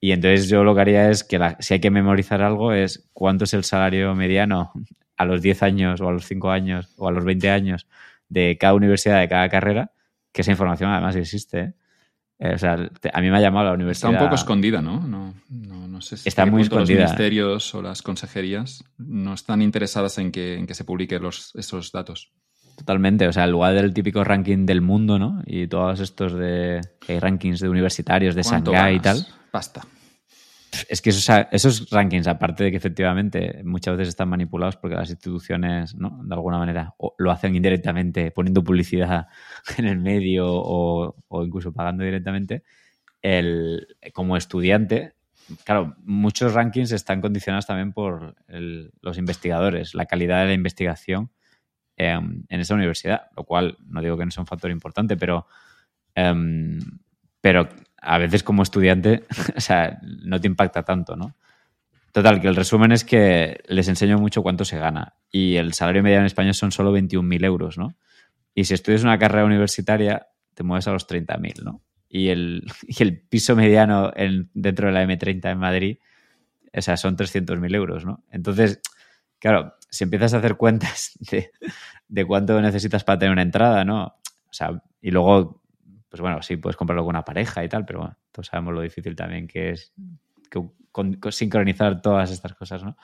Y 0.00 0.12
entonces 0.12 0.48
yo 0.48 0.64
lo 0.64 0.74
que 0.74 0.80
haría 0.82 1.10
es 1.10 1.24
que 1.24 1.38
si 1.60 1.74
hay 1.74 1.80
que 1.80 1.90
memorizar 1.90 2.42
algo 2.42 2.72
es 2.72 3.10
cuánto 3.12 3.44
es 3.44 3.54
el 3.54 3.64
salario 3.64 4.14
mediano 4.14 4.72
a 5.16 5.24
los 5.24 5.42
10 5.42 5.62
años 5.62 6.00
o 6.00 6.08
a 6.08 6.12
los 6.12 6.26
5 6.26 6.50
años 6.50 6.92
o 6.98 7.08
a 7.08 7.12
los 7.12 7.24
20 7.24 7.50
años 7.50 7.86
de 8.28 8.56
cada 8.58 8.74
universidad, 8.74 9.20
de 9.20 9.28
cada 9.28 9.48
carrera, 9.48 9.92
que 10.32 10.42
esa 10.42 10.50
información 10.50 10.90
además 10.90 11.16
existe. 11.16 11.58
¿eh? 11.60 11.74
Eh, 12.44 12.54
o 12.54 12.58
sea, 12.58 12.74
a 12.74 13.20
mí 13.22 13.30
me 13.30 13.38
ha 13.38 13.40
llamado 13.40 13.68
la 13.68 13.72
universidad. 13.72 14.10
Está 14.12 14.22
un 14.22 14.26
poco 14.26 14.34
escondida, 14.34 14.82
¿no? 14.82 15.00
No, 15.00 15.34
no, 15.48 16.00
sé 16.02 16.18
si 16.18 16.28
está 16.28 16.44
muy 16.44 16.60
escondida. 16.60 17.00
los 17.00 17.10
ministerios 17.10 17.74
o 17.74 17.80
las 17.80 18.02
consejerías 18.02 18.84
no 18.98 19.32
están 19.32 19.62
interesadas 19.62 20.18
en 20.18 20.30
que, 20.30 20.58
en 20.58 20.66
que 20.66 20.74
se 20.74 20.84
publiquen 20.84 21.22
los, 21.22 21.52
esos 21.54 21.90
datos. 21.90 22.32
Totalmente, 22.76 23.26
o 23.26 23.32
sea, 23.32 23.44
en 23.44 23.52
lugar 23.52 23.72
del 23.74 23.94
típico 23.94 24.22
ranking 24.24 24.66
del 24.66 24.82
mundo, 24.82 25.18
¿no? 25.18 25.42
Y 25.46 25.68
todos 25.68 26.00
estos 26.00 26.34
de 26.34 26.82
rankings 27.08 27.60
de 27.60 27.68
universitarios, 27.70 28.34
de 28.34 28.42
Shanghái 28.42 28.96
y 28.96 29.00
tal. 29.00 29.26
Basta. 29.50 29.80
Es 30.88 31.02
que 31.02 31.10
esos, 31.10 31.28
esos, 31.52 31.90
rankings, 31.90 32.26
aparte 32.26 32.64
de 32.64 32.70
que 32.70 32.76
efectivamente 32.76 33.62
muchas 33.64 33.96
veces 33.96 34.10
están 34.10 34.28
manipulados 34.28 34.76
porque 34.76 34.96
las 34.96 35.10
instituciones, 35.10 35.94
¿no? 35.94 36.20
De 36.24 36.34
alguna 36.34 36.58
manera, 36.58 36.94
lo 37.18 37.30
hacen 37.30 37.54
indirectamente, 37.54 38.30
poniendo 38.30 38.62
publicidad 38.64 39.28
en 39.78 39.86
el 39.86 39.98
medio 39.98 40.46
o, 40.48 41.14
incluso 41.44 41.72
pagando 41.72 42.04
directamente, 42.04 42.64
el, 43.22 43.86
como 44.12 44.36
estudiante, 44.36 45.14
claro, 45.64 45.96
muchos 46.04 46.54
rankings 46.54 46.92
están 46.92 47.20
condicionados 47.20 47.66
también 47.66 47.92
por 47.92 48.34
los 48.48 49.18
investigadores, 49.18 49.94
la 49.94 50.06
calidad 50.06 50.40
de 50.40 50.48
la 50.48 50.54
investigación 50.54 51.30
en, 51.96 52.44
esa 52.48 52.74
universidad, 52.74 53.28
lo 53.36 53.44
cual 53.44 53.76
no 53.86 54.00
digo 54.02 54.16
que 54.16 54.24
no 54.24 54.30
sea 54.30 54.42
un 54.42 54.46
factor 54.46 54.70
importante, 54.70 55.16
pero, 55.16 55.46
em, 56.14 56.80
pero 57.40 57.68
a 58.04 58.18
veces 58.18 58.42
como 58.42 58.62
estudiante, 58.62 59.24
o 59.56 59.60
sea, 59.60 59.98
no 60.02 60.40
te 60.40 60.46
impacta 60.46 60.82
tanto, 60.82 61.16
¿no? 61.16 61.34
Total, 62.12 62.40
que 62.40 62.46
el 62.46 62.54
resumen 62.54 62.92
es 62.92 63.04
que 63.04 63.60
les 63.66 63.88
enseño 63.88 64.18
mucho 64.18 64.42
cuánto 64.42 64.64
se 64.64 64.78
gana 64.78 65.14
y 65.32 65.56
el 65.56 65.72
salario 65.72 66.02
medio 66.02 66.18
en 66.18 66.26
España 66.26 66.52
son 66.52 66.70
solo 66.70 66.96
21.000 66.96 67.44
euros, 67.44 67.76
¿no? 67.76 67.96
Y 68.54 68.64
si 68.64 68.74
estudias 68.74 69.02
una 69.02 69.18
carrera 69.18 69.44
universitaria, 69.44 70.28
te 70.54 70.62
mueves 70.62 70.86
a 70.86 70.92
los 70.92 71.08
30.000, 71.08 71.64
¿no? 71.64 71.82
Y 72.08 72.28
el, 72.28 72.64
y 72.86 73.02
el, 73.02 73.20
piso 73.20 73.56
mediano 73.56 74.12
en, 74.14 74.48
dentro 74.54 74.86
de 74.86 74.92
la 74.92 75.04
M30 75.04 75.50
en 75.50 75.58
Madrid, 75.58 75.98
o 76.72 76.80
sea, 76.82 76.96
son 76.96 77.16
300.000 77.16 77.74
euros, 77.74 78.04
¿no? 78.04 78.22
Entonces, 78.30 78.80
claro, 79.40 79.74
si 79.90 80.04
empiezas 80.04 80.34
a 80.34 80.38
hacer 80.38 80.56
cuentas 80.56 81.18
de, 81.30 81.50
de, 82.06 82.24
cuánto 82.24 82.60
necesitas 82.60 83.02
para 83.02 83.18
tener 83.18 83.32
una 83.32 83.42
entrada, 83.42 83.84
¿no? 83.84 84.04
O 84.04 84.52
sea, 84.52 84.80
y 85.00 85.10
luego, 85.10 85.63
pues 86.14 86.20
bueno, 86.20 86.40
sí, 86.42 86.56
puedes 86.58 86.76
comprarlo 86.76 87.02
con 87.02 87.16
una 87.16 87.24
pareja 87.24 87.64
y 87.64 87.68
tal, 87.68 87.84
pero 87.84 87.98
bueno, 87.98 88.16
todos 88.30 88.46
sabemos 88.46 88.72
lo 88.72 88.82
difícil 88.82 89.16
también 89.16 89.48
que 89.48 89.70
es 89.70 89.92
sincronizar 91.32 92.00
todas 92.00 92.30
estas 92.30 92.54
cosas, 92.54 92.84
¿no? 92.84 92.96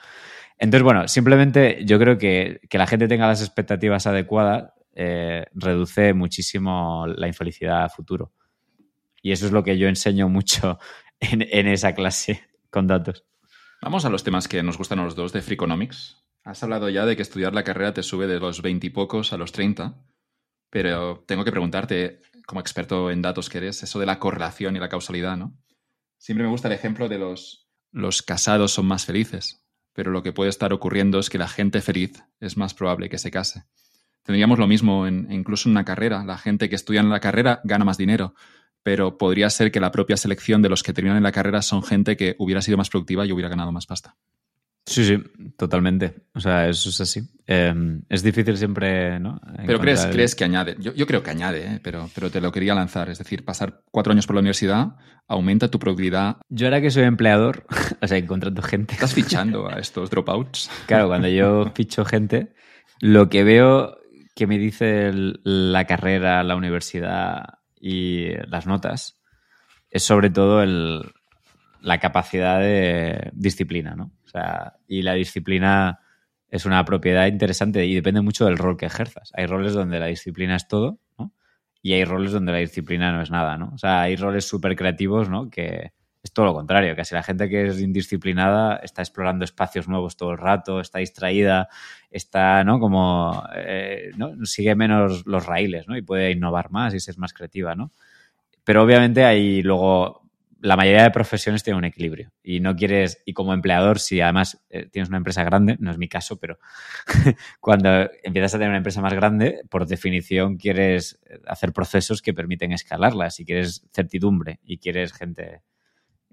Entonces, 0.57 0.81
bueno, 0.81 1.09
simplemente 1.09 1.83
yo 1.83 1.99
creo 1.99 2.17
que, 2.17 2.61
que 2.69 2.77
la 2.77 2.87
gente 2.87 3.09
tenga 3.09 3.27
las 3.27 3.41
expectativas 3.41 4.07
adecuadas 4.07 4.71
eh, 4.95 5.45
reduce 5.53 6.13
muchísimo 6.13 7.05
la 7.05 7.27
infelicidad 7.27 7.83
a 7.83 7.89
futuro. 7.89 8.31
Y 9.21 9.33
eso 9.33 9.45
es 9.45 9.51
lo 9.51 9.61
que 9.61 9.77
yo 9.77 9.89
enseño 9.89 10.29
mucho 10.29 10.79
en, 11.19 11.41
en 11.41 11.67
esa 11.67 11.93
clase 11.93 12.47
con 12.69 12.87
datos. 12.87 13.25
Vamos 13.81 14.05
a 14.05 14.09
los 14.09 14.23
temas 14.23 14.47
que 14.47 14.63
nos 14.63 14.77
gustan 14.77 14.99
a 14.99 15.03
los 15.03 15.17
dos 15.17 15.33
de 15.33 15.41
Freakonomics. 15.41 16.23
Has 16.45 16.63
hablado 16.63 16.87
ya 16.87 17.05
de 17.05 17.17
que 17.17 17.23
estudiar 17.23 17.53
la 17.53 17.65
carrera 17.65 17.93
te 17.93 18.03
sube 18.03 18.25
de 18.25 18.39
los 18.39 18.61
20 18.61 18.87
y 18.87 18.89
pocos 18.89 19.33
a 19.33 19.37
los 19.37 19.51
30, 19.51 20.01
pero 20.71 21.25
tengo 21.27 21.43
que 21.43 21.51
preguntarte, 21.51 22.21
como 22.51 22.59
experto 22.59 23.09
en 23.11 23.21
datos 23.21 23.49
que 23.49 23.59
eres, 23.59 23.81
eso 23.81 23.97
de 23.97 24.05
la 24.05 24.19
correlación 24.19 24.75
y 24.75 24.79
la 24.79 24.89
causalidad, 24.89 25.37
¿no? 25.37 25.57
Siempre 26.17 26.43
me 26.43 26.51
gusta 26.51 26.67
el 26.67 26.73
ejemplo 26.73 27.07
de 27.07 27.17
los, 27.17 27.69
los 27.93 28.21
casados 28.21 28.73
son 28.73 28.87
más 28.87 29.05
felices, 29.05 29.63
pero 29.93 30.11
lo 30.11 30.21
que 30.21 30.33
puede 30.33 30.49
estar 30.49 30.73
ocurriendo 30.73 31.17
es 31.17 31.29
que 31.29 31.37
la 31.37 31.47
gente 31.47 31.79
feliz 31.79 32.25
es 32.41 32.57
más 32.57 32.73
probable 32.73 33.07
que 33.07 33.17
se 33.17 33.31
case. 33.31 33.63
Tendríamos 34.23 34.59
lo 34.59 34.67
mismo 34.67 35.07
en, 35.07 35.31
incluso 35.31 35.69
en 35.69 35.71
una 35.71 35.85
carrera. 35.85 36.25
La 36.25 36.37
gente 36.37 36.67
que 36.67 36.75
estudia 36.75 36.99
en 36.99 37.09
la 37.09 37.21
carrera 37.21 37.61
gana 37.63 37.85
más 37.85 37.97
dinero, 37.97 38.35
pero 38.83 39.17
podría 39.17 39.49
ser 39.49 39.71
que 39.71 39.79
la 39.79 39.93
propia 39.93 40.17
selección 40.17 40.61
de 40.61 40.67
los 40.67 40.83
que 40.83 40.91
terminan 40.91 41.15
en 41.15 41.23
la 41.23 41.31
carrera 41.31 41.61
son 41.61 41.83
gente 41.83 42.17
que 42.17 42.35
hubiera 42.37 42.61
sido 42.61 42.75
más 42.75 42.89
productiva 42.89 43.25
y 43.25 43.31
hubiera 43.31 43.47
ganado 43.47 43.71
más 43.71 43.85
pasta. 43.85 44.17
Sí, 44.85 45.05
sí, 45.05 45.17
totalmente. 45.57 46.23
O 46.33 46.39
sea, 46.39 46.67
eso 46.67 46.89
es 46.89 46.99
así. 46.99 47.21
Em, 47.45 48.01
es 48.09 48.23
difícil 48.23 48.57
siempre, 48.57 49.19
¿no? 49.19 49.39
Pero 49.65 49.79
crees, 49.79 50.05
crees 50.07 50.35
que 50.35 50.43
añade. 50.43 50.75
Yo, 50.79 50.93
yo 50.93 51.05
creo 51.05 51.21
que 51.21 51.29
añade, 51.29 51.65
¿eh? 51.65 51.79
pero, 51.83 52.09
pero 52.15 52.31
te 52.31 52.41
lo 52.41 52.51
quería 52.51 52.73
lanzar. 52.73 53.09
Es 53.09 53.19
decir, 53.19 53.45
pasar 53.45 53.83
cuatro 53.91 54.11
años 54.11 54.25
por 54.25 54.35
la 54.35 54.41
universidad 54.41 54.95
aumenta 55.27 55.69
tu 55.69 55.79
productividad. 55.79 56.37
Yo 56.49 56.67
ahora 56.67 56.81
que 56.81 56.91
soy 56.91 57.03
empleador, 57.03 57.65
o 58.01 58.07
sea, 58.07 58.17
encontrando 58.17 58.61
gente. 58.61 58.95
Estás 58.95 59.13
fichando 59.13 59.69
a 59.69 59.79
estos 59.79 60.09
dropouts. 60.09 60.69
Claro, 60.87 61.07
cuando 61.07 61.27
yo 61.27 61.71
ficho 61.75 62.03
gente, 62.03 62.53
lo 62.99 63.29
que 63.29 63.43
veo 63.43 63.97
que 64.35 64.47
me 64.47 64.57
dice 64.57 65.11
la 65.13 65.85
carrera, 65.85 66.43
la 66.43 66.55
universidad 66.55 67.59
y 67.79 68.29
las 68.47 68.65
notas 68.65 69.21
es 69.89 70.03
sobre 70.03 70.29
todo 70.29 70.63
el, 70.63 71.03
la 71.81 71.99
capacidad 71.99 72.59
de 72.59 73.31
disciplina, 73.33 73.95
¿no? 73.95 74.11
O 74.23 74.27
sea, 74.27 74.75
y 74.87 75.01
la 75.01 75.13
disciplina 75.13 75.99
es 76.49 76.65
una 76.65 76.83
propiedad 76.85 77.27
interesante 77.27 77.85
y 77.85 77.95
depende 77.95 78.21
mucho 78.21 78.45
del 78.45 78.57
rol 78.57 78.77
que 78.77 78.85
ejerzas. 78.85 79.31
Hay 79.35 79.45
roles 79.45 79.73
donde 79.73 79.99
la 79.99 80.07
disciplina 80.07 80.55
es 80.55 80.67
todo, 80.67 80.99
¿no? 81.17 81.33
Y 81.81 81.93
hay 81.93 82.05
roles 82.05 82.31
donde 82.31 82.51
la 82.51 82.59
disciplina 82.59 83.11
no 83.11 83.21
es 83.21 83.31
nada, 83.31 83.57
¿no? 83.57 83.71
O 83.73 83.77
sea, 83.77 84.01
hay 84.01 84.15
roles 84.15 84.47
súper 84.47 84.75
creativos, 84.75 85.29
¿no? 85.29 85.49
Que 85.49 85.93
es 86.21 86.33
todo 86.33 86.45
lo 86.45 86.53
contrario. 86.53 86.95
Casi 86.95 87.15
la 87.15 87.23
gente 87.23 87.49
que 87.49 87.67
es 87.67 87.81
indisciplinada 87.81 88.75
está 88.77 89.01
explorando 89.01 89.45
espacios 89.45 89.87
nuevos 89.87 90.17
todo 90.17 90.31
el 90.31 90.37
rato, 90.37 90.79
está 90.79 90.99
distraída, 90.99 91.69
está, 92.11 92.63
¿no? 92.63 92.79
Como, 92.79 93.43
eh, 93.55 94.11
¿no? 94.17 94.45
Sigue 94.45 94.75
menos 94.75 95.25
los 95.25 95.45
raíles, 95.45 95.87
¿no? 95.87 95.97
Y 95.97 96.01
puede 96.03 96.31
innovar 96.31 96.69
más 96.69 96.93
y 96.93 96.99
ser 96.99 97.17
más 97.17 97.33
creativa, 97.33 97.75
¿no? 97.75 97.91
Pero 98.63 98.83
obviamente 98.83 99.23
hay 99.23 99.63
luego 99.63 100.20
la 100.61 100.77
mayoría 100.77 101.03
de 101.03 101.11
profesiones 101.11 101.63
tienen 101.63 101.79
un 101.79 101.85
equilibrio 101.85 102.31
y 102.43 102.59
no 102.59 102.75
quieres, 102.75 103.21
y 103.25 103.33
como 103.33 103.53
empleador, 103.53 103.99
si 103.99 104.21
además 104.21 104.63
eh, 104.69 104.87
tienes 104.91 105.09
una 105.09 105.17
empresa 105.17 105.43
grande, 105.43 105.75
no 105.79 105.89
es 105.89 105.97
mi 105.97 106.07
caso, 106.07 106.39
pero 106.39 106.59
cuando 107.59 108.09
empiezas 108.23 108.53
a 108.53 108.57
tener 108.57 108.69
una 108.69 108.77
empresa 108.77 109.01
más 109.01 109.13
grande, 109.13 109.61
por 109.69 109.87
definición 109.87 110.57
quieres 110.57 111.19
hacer 111.47 111.73
procesos 111.73 112.21
que 112.21 112.33
permiten 112.33 112.71
escalarla, 112.73 113.31
si 113.31 113.43
quieres 113.43 113.87
certidumbre 113.91 114.59
y 114.63 114.77
quieres 114.77 115.13
gente 115.13 115.63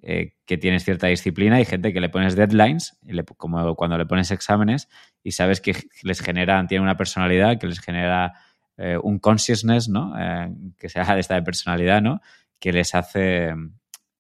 eh, 0.03 0.35
que 0.45 0.59
tienes 0.59 0.85
cierta 0.85 1.07
disciplina 1.07 1.59
y 1.61 1.65
gente 1.65 1.95
que 1.95 2.01
le 2.01 2.11
pones 2.11 2.37
deadlines, 2.37 2.99
como 3.39 3.75
cuando 3.77 3.97
le 3.97 4.05
pones 4.05 4.31
exámenes 4.31 4.89
y 5.23 5.33
sabes 5.33 5.63
que 5.63 5.75
les 6.03 6.21
generan, 6.21 6.67
tienen 6.67 6.83
una 6.83 6.99
personalidad 6.99 7.59
que 7.59 7.67
les 7.67 7.81
genera 7.81 8.35
eh, 8.77 8.99
un 9.03 9.19
consciousness, 9.19 9.89
¿no? 9.89 10.13
que 10.77 10.91
sea 10.91 11.15
de 11.15 11.21
esta 11.21 11.43
personalidad, 11.43 12.03
¿no? 12.03 12.21
Que 12.61 12.73
les 12.73 12.95
hace 12.95 13.55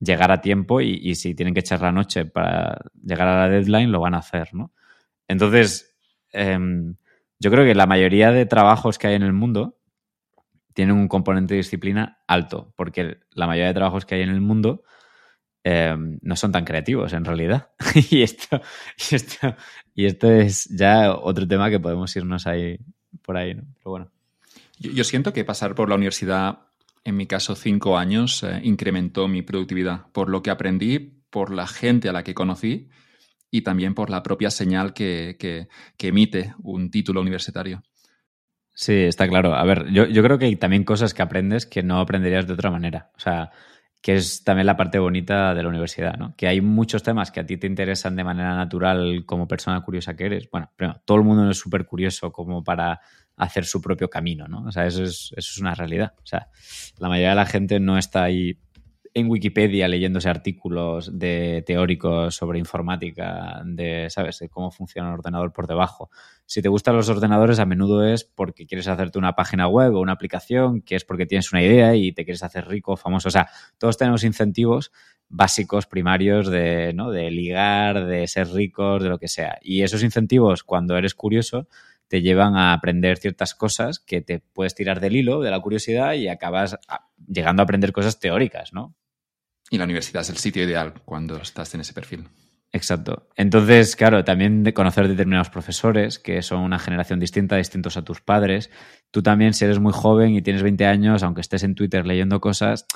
llegar 0.00 0.30
a 0.30 0.40
tiempo 0.40 0.80
y, 0.80 1.14
si 1.14 1.34
tienen 1.34 1.54
que 1.54 1.60
echar 1.60 1.80
la 1.80 1.92
noche 1.92 2.24
para 2.24 2.78
llegar 3.02 3.28
a 3.28 3.38
la 3.40 3.48
deadline, 3.48 3.90
lo 3.90 4.00
van 4.00 4.14
a 4.14 4.18
hacer, 4.18 4.54
¿no? 4.54 4.72
Entonces, 5.26 5.96
em, 6.32 6.96
yo 7.38 7.50
creo 7.50 7.64
que 7.64 7.74
la 7.74 7.86
mayoría 7.86 8.30
de 8.30 8.46
trabajos 8.46 8.98
que 8.98 9.08
hay 9.08 9.14
en 9.14 9.22
el 9.22 9.32
mundo 9.32 9.78
tienen 10.74 10.96
un 10.96 11.08
componente 11.08 11.54
de 11.54 11.58
disciplina 11.58 12.20
alto, 12.26 12.72
porque 12.76 13.18
la 13.32 13.46
mayoría 13.46 13.68
de 13.68 13.74
trabajos 13.74 14.06
que 14.06 14.14
hay 14.14 14.22
en 14.22 14.30
el 14.30 14.40
mundo 14.40 14.84
em, 15.64 16.18
no 16.22 16.36
son 16.36 16.52
tan 16.52 16.64
creativos 16.64 17.12
en 17.12 17.24
realidad. 17.24 17.70
y, 18.10 18.22
esto, 18.22 18.60
y, 19.10 19.14
esto, 19.14 19.56
y 19.94 20.06
esto 20.06 20.30
es 20.30 20.64
ya 20.66 21.12
otro 21.14 21.46
tema 21.48 21.70
que 21.70 21.80
podemos 21.80 22.14
irnos 22.14 22.46
ahí 22.46 22.78
por 23.22 23.36
ahí, 23.36 23.54
¿no? 23.54 23.64
Pero 23.78 23.90
bueno. 23.90 24.10
yo 24.78 25.02
siento 25.02 25.32
que 25.32 25.44
pasar 25.44 25.74
por 25.74 25.88
la 25.88 25.96
universidad 25.96 26.67
en 27.08 27.16
mi 27.16 27.26
caso 27.26 27.54
cinco 27.54 27.96
años, 27.96 28.42
eh, 28.42 28.60
incrementó 28.62 29.28
mi 29.28 29.40
productividad 29.40 30.06
por 30.12 30.28
lo 30.28 30.42
que 30.42 30.50
aprendí, 30.50 30.98
por 31.30 31.52
la 31.52 31.66
gente 31.66 32.08
a 32.08 32.12
la 32.12 32.22
que 32.22 32.34
conocí 32.34 32.88
y 33.50 33.62
también 33.62 33.94
por 33.94 34.10
la 34.10 34.22
propia 34.22 34.50
señal 34.50 34.92
que, 34.92 35.36
que, 35.38 35.68
emite 36.06 36.54
un 36.62 36.90
título 36.90 37.22
universitario. 37.22 37.82
Sí, 38.74 38.92
está 38.92 39.26
claro. 39.26 39.54
A 39.54 39.64
ver, 39.64 39.86
yo, 39.90 40.06
yo, 40.06 40.22
creo 40.22 40.38
que 40.38 40.44
hay 40.44 40.56
también 40.56 40.84
cosas 40.84 41.14
que 41.14 41.22
aprendes 41.22 41.64
que 41.64 41.82
no 41.82 41.98
aprenderías 41.98 42.46
de 42.46 42.52
otra 42.52 42.70
manera. 42.70 43.10
O 43.16 43.20
sea, 43.20 43.50
que 44.02 44.14
es 44.14 44.44
también 44.44 44.66
la 44.66 44.76
parte 44.76 44.98
bonita 44.98 45.54
de 45.54 45.62
la 45.62 45.68
universidad, 45.68 46.16
¿no? 46.16 46.36
Que 46.36 46.46
hay 46.46 46.60
muchos 46.60 47.02
temas 47.02 47.30
que 47.30 47.40
a 47.40 47.46
ti 47.46 47.56
te 47.56 47.66
interesan 47.66 48.14
de 48.16 48.22
manera 48.22 48.54
natural 48.54 49.24
como 49.26 49.48
persona 49.48 49.80
curiosa 49.80 50.14
que 50.14 50.26
eres. 50.26 50.48
Bueno, 50.50 50.70
primero, 50.76 51.00
todo 51.06 51.16
el 51.16 51.24
mundo 51.24 51.50
es 51.50 51.58
súper 51.58 51.86
curioso 51.86 52.30
como 52.30 52.62
para 52.62 53.00
hacer 53.38 53.64
su 53.64 53.80
propio 53.80 54.10
camino, 54.10 54.46
¿no? 54.48 54.64
O 54.64 54.72
sea, 54.72 54.86
eso 54.86 55.02
es, 55.02 55.32
eso 55.36 55.50
es 55.52 55.58
una 55.58 55.74
realidad. 55.74 56.12
O 56.22 56.26
sea, 56.26 56.48
la 56.98 57.08
mayoría 57.08 57.30
de 57.30 57.36
la 57.36 57.46
gente 57.46 57.80
no 57.80 57.96
está 57.96 58.24
ahí 58.24 58.58
en 59.14 59.30
Wikipedia 59.30 59.88
leyéndose 59.88 60.28
artículos 60.28 61.18
de 61.18 61.62
teóricos 61.66 62.34
sobre 62.34 62.58
informática, 62.58 63.62
de, 63.64 64.08
¿sabes?, 64.10 64.38
de 64.38 64.48
cómo 64.48 64.70
funciona 64.70 65.08
un 65.08 65.14
ordenador 65.14 65.52
por 65.52 65.66
debajo. 65.66 66.10
Si 66.46 66.62
te 66.62 66.68
gustan 66.68 66.96
los 66.96 67.08
ordenadores, 67.08 67.58
a 67.58 67.66
menudo 67.66 68.06
es 68.06 68.24
porque 68.24 68.66
quieres 68.66 68.88
hacerte 68.88 69.18
una 69.18 69.34
página 69.34 69.68
web 69.68 69.94
o 69.94 70.00
una 70.00 70.12
aplicación, 70.12 70.82
que 70.82 70.96
es 70.96 71.04
porque 71.04 71.26
tienes 71.26 71.52
una 71.52 71.62
idea 71.62 71.94
y 71.94 72.12
te 72.12 72.24
quieres 72.24 72.42
hacer 72.42 72.68
rico, 72.68 72.96
famoso. 72.96 73.28
O 73.28 73.32
sea, 73.32 73.48
todos 73.78 73.96
tenemos 73.96 74.24
incentivos 74.24 74.92
básicos, 75.28 75.86
primarios 75.86 76.48
de, 76.48 76.92
¿no? 76.94 77.10
de 77.10 77.30
ligar, 77.30 78.06
de 78.06 78.26
ser 78.26 78.48
ricos, 78.48 79.02
de 79.02 79.08
lo 79.08 79.18
que 79.18 79.28
sea. 79.28 79.58
Y 79.62 79.82
esos 79.82 80.02
incentivos, 80.02 80.64
cuando 80.64 80.96
eres 80.96 81.14
curioso, 81.14 81.68
te 82.08 82.22
llevan 82.22 82.56
a 82.56 82.72
aprender 82.72 83.18
ciertas 83.18 83.54
cosas 83.54 83.98
que 84.00 84.20
te 84.20 84.40
puedes 84.40 84.74
tirar 84.74 85.00
del 85.00 85.16
hilo, 85.16 85.40
de 85.40 85.50
la 85.50 85.60
curiosidad, 85.60 86.14
y 86.14 86.28
acabas 86.28 86.78
llegando 87.26 87.62
a 87.62 87.64
aprender 87.64 87.92
cosas 87.92 88.18
teóricas, 88.18 88.72
¿no? 88.72 88.96
Y 89.70 89.78
la 89.78 89.84
universidad 89.84 90.22
es 90.22 90.30
el 90.30 90.38
sitio 90.38 90.64
ideal 90.64 90.94
cuando 91.04 91.36
estás 91.36 91.74
en 91.74 91.82
ese 91.82 91.92
perfil. 91.92 92.28
Exacto. 92.72 93.28
Entonces, 93.36 93.96
claro, 93.96 94.24
también 94.24 94.62
de 94.62 94.74
conocer 94.74 95.08
determinados 95.08 95.48
profesores 95.48 96.18
que 96.18 96.42
son 96.42 96.60
una 96.60 96.78
generación 96.78 97.18
distinta, 97.18 97.56
distintos 97.56 97.96
a 97.96 98.02
tus 98.02 98.20
padres. 98.20 98.70
Tú 99.10 99.22
también, 99.22 99.54
si 99.54 99.64
eres 99.64 99.78
muy 99.78 99.92
joven 99.92 100.34
y 100.34 100.42
tienes 100.42 100.62
20 100.62 100.84
años, 100.84 101.22
aunque 101.22 101.40
estés 101.40 101.62
en 101.62 101.74
Twitter 101.74 102.06
leyendo 102.06 102.40
cosas, 102.40 102.86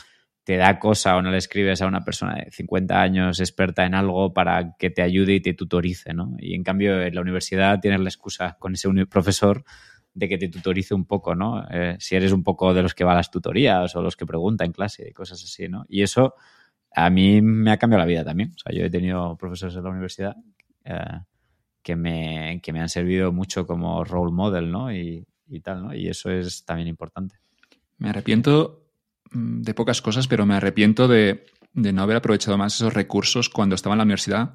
te 0.45 0.57
da 0.57 0.79
cosa 0.79 1.17
o 1.17 1.23
no 1.23 1.31
le 1.31 1.39
escribes 1.39 1.83
a 1.83 1.87
una 1.87 2.05
persona 2.05 2.35
de 2.35 2.51
50 2.51 3.01
años 3.01 3.41
experta 3.41 3.87
en 3.87 3.95
algo 3.95 4.33
para 4.33 4.75
que 4.77 4.91
te 4.91 5.03
ayude 5.03 5.35
y 5.35 5.41
te 5.41 5.55
tutorice, 5.55 6.15
¿no? 6.15 6.37
Y 6.39 6.55
en 6.55 6.65
cambio 6.65 7.01
en 7.01 7.15
la 7.15 7.21
universidad 7.21 7.81
tienes 7.81 8.01
la 8.01 8.09
excusa 8.09 8.57
con 8.59 8.75
ese 8.75 8.89
profesor 9.07 9.65
de 10.15 10.29
que 10.29 10.39
te 10.39 10.49
tutorice 10.49 10.95
un 10.95 11.07
poco, 11.07 11.35
¿no? 11.35 11.65
Eh, 11.71 11.97
si 12.01 12.17
eres 12.17 12.33
un 12.33 12.43
poco 12.43 12.75
de 12.75 12.83
los 12.83 12.95
que 12.95 13.05
va 13.05 13.13
a 13.13 13.17
las 13.17 13.31
tutorías 13.31 13.95
o 13.95 14.03
los 14.03 14.17
que 14.17 14.27
pregunta 14.27 14.65
en 14.65 14.73
clase 14.73 15.09
y 15.09 15.13
cosas 15.13 15.43
así, 15.43 15.69
¿no? 15.69 15.85
Y 15.89 16.03
eso 16.03 16.35
a 16.95 17.09
mí 17.09 17.41
me 17.41 17.71
ha 17.71 17.77
cambiado 17.77 18.01
la 18.01 18.07
vida 18.07 18.25
también. 18.25 18.53
O 18.55 18.59
sea, 18.59 18.77
yo 18.77 18.85
he 18.85 18.91
tenido 18.91 19.37
profesores 19.37 19.77
en 19.77 19.85
la 19.85 19.91
universidad 19.91 20.37
eh, 20.85 21.21
que, 21.83 21.95
me, 21.97 22.61
que 22.63 22.73
me 22.73 22.81
han 22.81 22.89
servido 22.89 23.33
mucho 23.33 23.67
como 23.67 24.05
role 24.05 24.33
model, 24.33 24.71
¿no? 24.71 24.93
Y, 24.93 25.25
y 25.47 25.61
tal, 25.61 25.85
¿no? 25.85 25.95
Y 25.95 26.09
eso 26.09 26.31
es 26.31 26.65
también 26.65 26.89
importante. 26.89 27.37
Me 27.99 28.11
arrepiento 28.11 28.82
de 29.33 29.75
pocas 29.75 30.03
cosas, 30.03 30.27
pero 30.27 30.47
me 30.47 30.55
arrepiento 30.55 31.09
de, 31.09 31.45
de 31.73 31.93
no 31.93 32.03
haber 32.03 32.17
aprovechado 32.17 32.59
más 32.59 32.75
esos 32.75 32.95
recursos 32.95 33.49
cuando 33.49 33.75
estaba 33.75 33.95
en 33.95 33.99
la 33.99 34.05
universidad. 34.05 34.55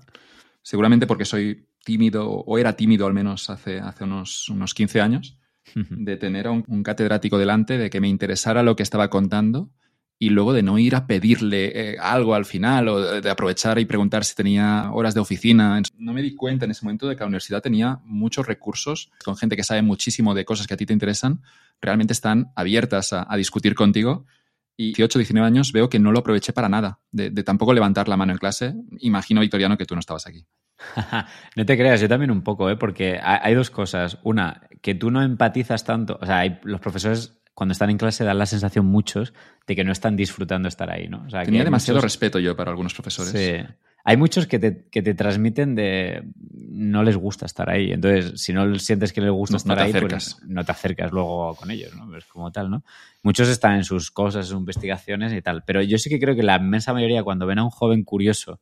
Seguramente 0.62 1.08
porque 1.08 1.26
soy 1.26 1.68
tímido, 1.84 2.30
o 2.30 2.58
era 2.58 2.74
tímido 2.74 3.08
al 3.08 3.14
menos 3.14 3.50
hace, 3.50 3.80
hace 3.80 4.04
unos, 4.04 4.50
unos 4.50 4.74
15 4.74 5.02
años, 5.02 5.38
de 5.76 6.18
tener 6.18 6.48
a 6.48 6.52
un, 6.52 6.64
un 6.68 6.84
catedrático 6.84 7.38
delante, 7.38 7.78
de 7.78 7.90
que 7.90 8.02
me 8.02 8.08
interesara 8.08 8.64
lo 8.64 8.76
que 8.76 8.84
estaba 8.84 9.10
contando 9.10 9.72
y 10.20 10.30
luego 10.30 10.54
de 10.54 10.64
no 10.64 10.80
ir 10.80 10.96
a 10.96 11.06
pedirle 11.06 11.92
eh, 11.92 11.98
algo 12.00 12.34
al 12.34 12.46
final 12.46 12.88
o 12.88 13.00
de, 13.00 13.22
de, 13.22 13.30
aprovechar 13.30 13.78
y 13.78 13.86
preguntar 13.86 14.26
si 14.26 14.36
tenía 14.36 14.90
horas 14.92 15.14
de 15.14 15.20
oficina. 15.20 15.82
No 15.98 16.14
me 16.14 16.24
di 16.24 16.34
cuenta 16.34 16.66
en 16.66 16.72
ese 16.72 16.84
momento 16.84 17.08
de 17.08 17.16
que 17.16 17.20
la 17.20 17.28
universidad 17.28 17.62
tenía 17.62 18.00
muchos 18.04 18.48
recursos 18.48 19.12
con 19.24 19.38
gente 19.38 19.56
que 19.56 19.64
sabe 19.64 19.84
muchísimo 19.84 20.34
de 20.34 20.46
cosas 20.46 20.66
que 20.66 20.74
a 20.74 20.78
ti 20.78 20.86
te 20.86 20.94
interesan, 20.94 21.42
realmente 21.82 22.14
están 22.14 22.52
abiertas 22.56 23.14
a, 23.14 23.28
a 23.30 23.38
discutir 23.38 23.76
contigo. 23.76 24.26
Y 24.78 24.94
18, 24.94 25.20
19 25.20 25.48
años 25.48 25.72
veo 25.72 25.90
que 25.90 26.00
no 26.00 26.12
lo 26.12 26.20
aproveché 26.20 26.54
para 26.54 26.70
nada, 26.70 27.00
de, 27.12 27.32
de 27.32 27.44
tampoco 27.44 27.74
levantar 27.74 28.08
la 28.08 28.16
mano 28.16 28.32
en 28.32 28.38
clase. 28.38 28.76
Imagino, 29.00 29.42
Victoriano, 29.42 29.78
que 29.78 29.86
tú 29.86 29.96
no 29.96 30.00
estabas 30.00 30.28
aquí. 30.28 30.46
no 31.56 31.66
te 31.66 31.78
creas, 31.78 32.02
yo 32.02 32.08
también 32.08 32.32
un 32.32 32.44
poco, 32.44 32.70
¿eh? 32.70 32.76
porque 32.76 33.20
hay 33.22 33.54
dos 33.54 33.70
cosas. 33.70 34.20
Una, 34.24 34.68
que 34.82 34.96
tú 34.96 35.12
no 35.12 35.22
empatizas 35.22 35.84
tanto, 35.84 36.18
o 36.22 36.26
sea, 36.26 36.40
hay, 36.40 36.60
los 36.64 36.80
profesores 36.80 37.40
cuando 37.54 37.72
están 37.72 37.90
en 37.90 37.98
clase 37.98 38.24
dan 38.24 38.38
la 38.38 38.46
sensación 38.46 38.86
muchos 38.86 39.34
de 39.66 39.76
que 39.76 39.84
no 39.84 39.92
están 39.92 40.16
disfrutando 40.16 40.68
estar 40.68 40.92
ahí, 40.92 41.08
¿no? 41.08 41.24
O 41.26 41.30
sea, 41.30 41.44
Tenía 41.44 41.64
demasiado 41.64 41.98
muchos... 41.98 42.12
respeto 42.12 42.40
yo 42.40 42.56
para 42.56 42.70
algunos 42.70 42.94
profesores. 42.94 43.32
Sí. 43.32 43.74
Hay 44.10 44.16
muchos 44.16 44.48
que 44.48 44.58
te, 44.58 44.86
que 44.90 45.02
te, 45.02 45.14
transmiten 45.16 45.76
de 45.76 46.24
no 46.46 47.04
les 47.04 47.18
gusta 47.18 47.46
estar 47.46 47.70
ahí. 47.70 47.92
Entonces, 47.92 48.40
si 48.42 48.54
no 48.54 48.80
sientes 48.80 49.12
que 49.12 49.20
les 49.20 49.32
gusta 49.32 49.56
no, 49.56 49.58
estar 49.58 49.78
no 49.78 49.84
ahí, 49.84 49.92
pues 49.92 50.38
no 50.48 50.64
te 50.64 50.72
acercas 50.72 51.12
luego 51.12 51.54
con 51.56 51.72
ellos, 51.72 51.94
¿no? 51.94 52.16
Es 52.16 52.24
como 52.24 52.50
tal, 52.50 52.70
¿no? 52.70 52.86
Muchos 53.22 53.50
están 53.50 53.76
en 53.76 53.84
sus 53.84 54.10
cosas, 54.10 54.46
en 54.46 54.52
sus 54.52 54.60
investigaciones 54.60 55.34
y 55.34 55.42
tal. 55.42 55.66
Pero 55.66 55.82
yo 55.82 55.98
sí 55.98 56.10
que 56.10 56.22
creo 56.22 56.38
que 56.38 56.44
la 56.44 56.56
inmensa 56.56 56.94
mayoría, 56.94 57.22
cuando 57.22 57.46
ven 57.46 57.60
a 57.60 57.66
un 57.66 57.70
joven 57.70 58.06
curioso, 58.06 58.62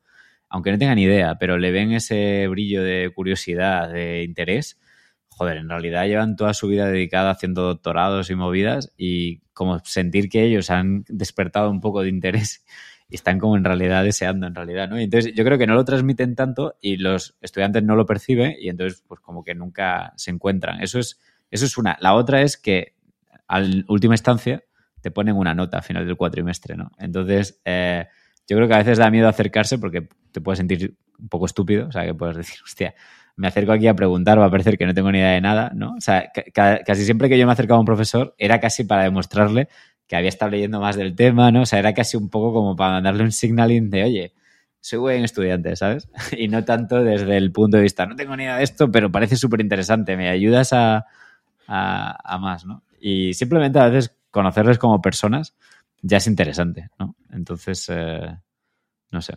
aunque 0.49 0.71
no 0.71 0.79
tengan 0.79 0.97
idea, 0.97 1.35
pero 1.37 1.59
le 1.59 1.69
ven 1.69 1.91
ese 1.91 2.47
brillo 2.47 2.81
de 2.81 3.11
curiosidad, 3.13 3.93
de 3.93 4.23
interés, 4.23 4.79
joder, 5.27 5.57
en 5.57 5.69
realidad 5.69 6.07
llevan 6.07 6.37
toda 6.37 6.55
su 6.55 6.67
vida 6.67 6.87
dedicada 6.87 7.29
haciendo 7.29 7.61
doctorados 7.61 8.31
y 8.31 8.35
movidas 8.35 8.93
y 8.97 9.41
como 9.53 9.77
sentir 9.85 10.27
que 10.27 10.43
ellos 10.43 10.71
han 10.71 11.05
despertado 11.07 11.69
un 11.69 11.81
poco 11.81 12.01
de 12.01 12.09
interés 12.09 12.65
y 13.09 13.15
están 13.15 13.39
como 13.39 13.55
en 13.55 13.63
realidad 13.63 14.03
deseando 14.03 14.47
en 14.47 14.55
realidad, 14.55 14.89
¿no? 14.89 14.99
Y 14.99 15.03
entonces 15.03 15.33
yo 15.35 15.43
creo 15.43 15.57
que 15.57 15.67
no 15.67 15.75
lo 15.75 15.85
transmiten 15.85 16.35
tanto 16.35 16.75
y 16.81 16.97
los 16.97 17.37
estudiantes 17.41 17.83
no 17.83 17.95
lo 17.95 18.05
perciben 18.05 18.55
y 18.59 18.69
entonces 18.69 19.03
pues 19.07 19.19
como 19.21 19.43
que 19.43 19.53
nunca 19.53 20.13
se 20.15 20.31
encuentran. 20.31 20.81
Eso 20.81 20.99
es, 20.99 21.19
eso 21.51 21.65
es 21.65 21.77
una. 21.77 21.97
La 22.01 22.15
otra 22.15 22.41
es 22.41 22.57
que 22.57 22.95
a 23.47 23.61
última 23.87 24.15
instancia 24.15 24.63
te 25.01 25.11
ponen 25.11 25.35
una 25.35 25.53
nota 25.53 25.79
a 25.79 25.81
final 25.81 26.05
del 26.05 26.17
cuatrimestre, 26.17 26.75
¿no? 26.75 26.91
Entonces 26.97 27.61
eh, 27.63 28.07
yo 28.47 28.57
creo 28.57 28.67
que 28.67 28.73
a 28.73 28.79
veces 28.79 28.97
da 28.97 29.11
miedo 29.11 29.27
acercarse 29.27 29.77
porque 29.77 30.07
te 30.31 30.41
puedes 30.41 30.57
sentir 30.57 30.97
un 31.19 31.29
poco 31.29 31.45
estúpido, 31.45 31.87
o 31.87 31.91
sea, 31.91 32.05
que 32.05 32.15
puedes 32.15 32.37
decir, 32.37 32.57
hostia, 32.65 32.95
me 33.35 33.47
acerco 33.47 33.71
aquí 33.71 33.87
a 33.87 33.93
preguntar, 33.93 34.39
va 34.39 34.45
a 34.45 34.51
parecer 34.51 34.77
que 34.77 34.85
no 34.85 34.93
tengo 34.93 35.11
ni 35.11 35.19
idea 35.19 35.31
de 35.31 35.41
nada, 35.41 35.71
¿no? 35.75 35.93
O 35.95 36.01
sea, 36.01 36.31
casi 36.53 37.03
siempre 37.03 37.29
que 37.29 37.37
yo 37.37 37.45
me 37.45 37.51
acercaba 37.51 37.77
a 37.77 37.81
un 37.81 37.85
profesor 37.85 38.33
era 38.37 38.59
casi 38.59 38.85
para 38.85 39.03
demostrarle 39.03 39.67
que 40.07 40.15
había 40.15 40.29
estado 40.29 40.51
leyendo 40.51 40.79
más 40.79 40.95
del 40.95 41.15
tema, 41.15 41.51
¿no? 41.51 41.61
O 41.61 41.65
sea, 41.65 41.79
era 41.79 41.93
casi 41.93 42.17
un 42.17 42.29
poco 42.29 42.53
como 42.53 42.75
para 42.75 42.91
mandarle 42.91 43.23
un 43.23 43.31
signaling 43.31 43.89
de, 43.89 44.03
oye, 44.03 44.33
soy 44.79 44.99
buen 44.99 45.23
estudiante, 45.23 45.75
¿sabes? 45.75 46.09
Y 46.37 46.47
no 46.47 46.63
tanto 46.63 47.03
desde 47.03 47.37
el 47.37 47.51
punto 47.51 47.77
de 47.77 47.83
vista, 47.83 48.05
no 48.05 48.15
tengo 48.15 48.35
ni 48.35 48.43
idea 48.43 48.57
de 48.57 48.63
esto, 48.63 48.91
pero 48.91 49.11
parece 49.11 49.35
súper 49.35 49.61
interesante, 49.61 50.15
me 50.15 50.29
ayudas 50.29 50.73
a, 50.73 51.05
a, 51.67 52.33
a, 52.33 52.37
más, 52.37 52.65
¿no? 52.65 52.83
Y 52.99 53.33
simplemente 53.33 53.79
a 53.79 53.89
veces 53.89 54.15
conocerles 54.29 54.77
como 54.77 55.01
personas 55.01 55.55
ya 56.01 56.17
es 56.17 56.27
interesante, 56.27 56.89
¿no? 56.99 57.15
Entonces, 57.31 57.87
eh, 57.89 58.37
no 59.11 59.21
sé, 59.21 59.35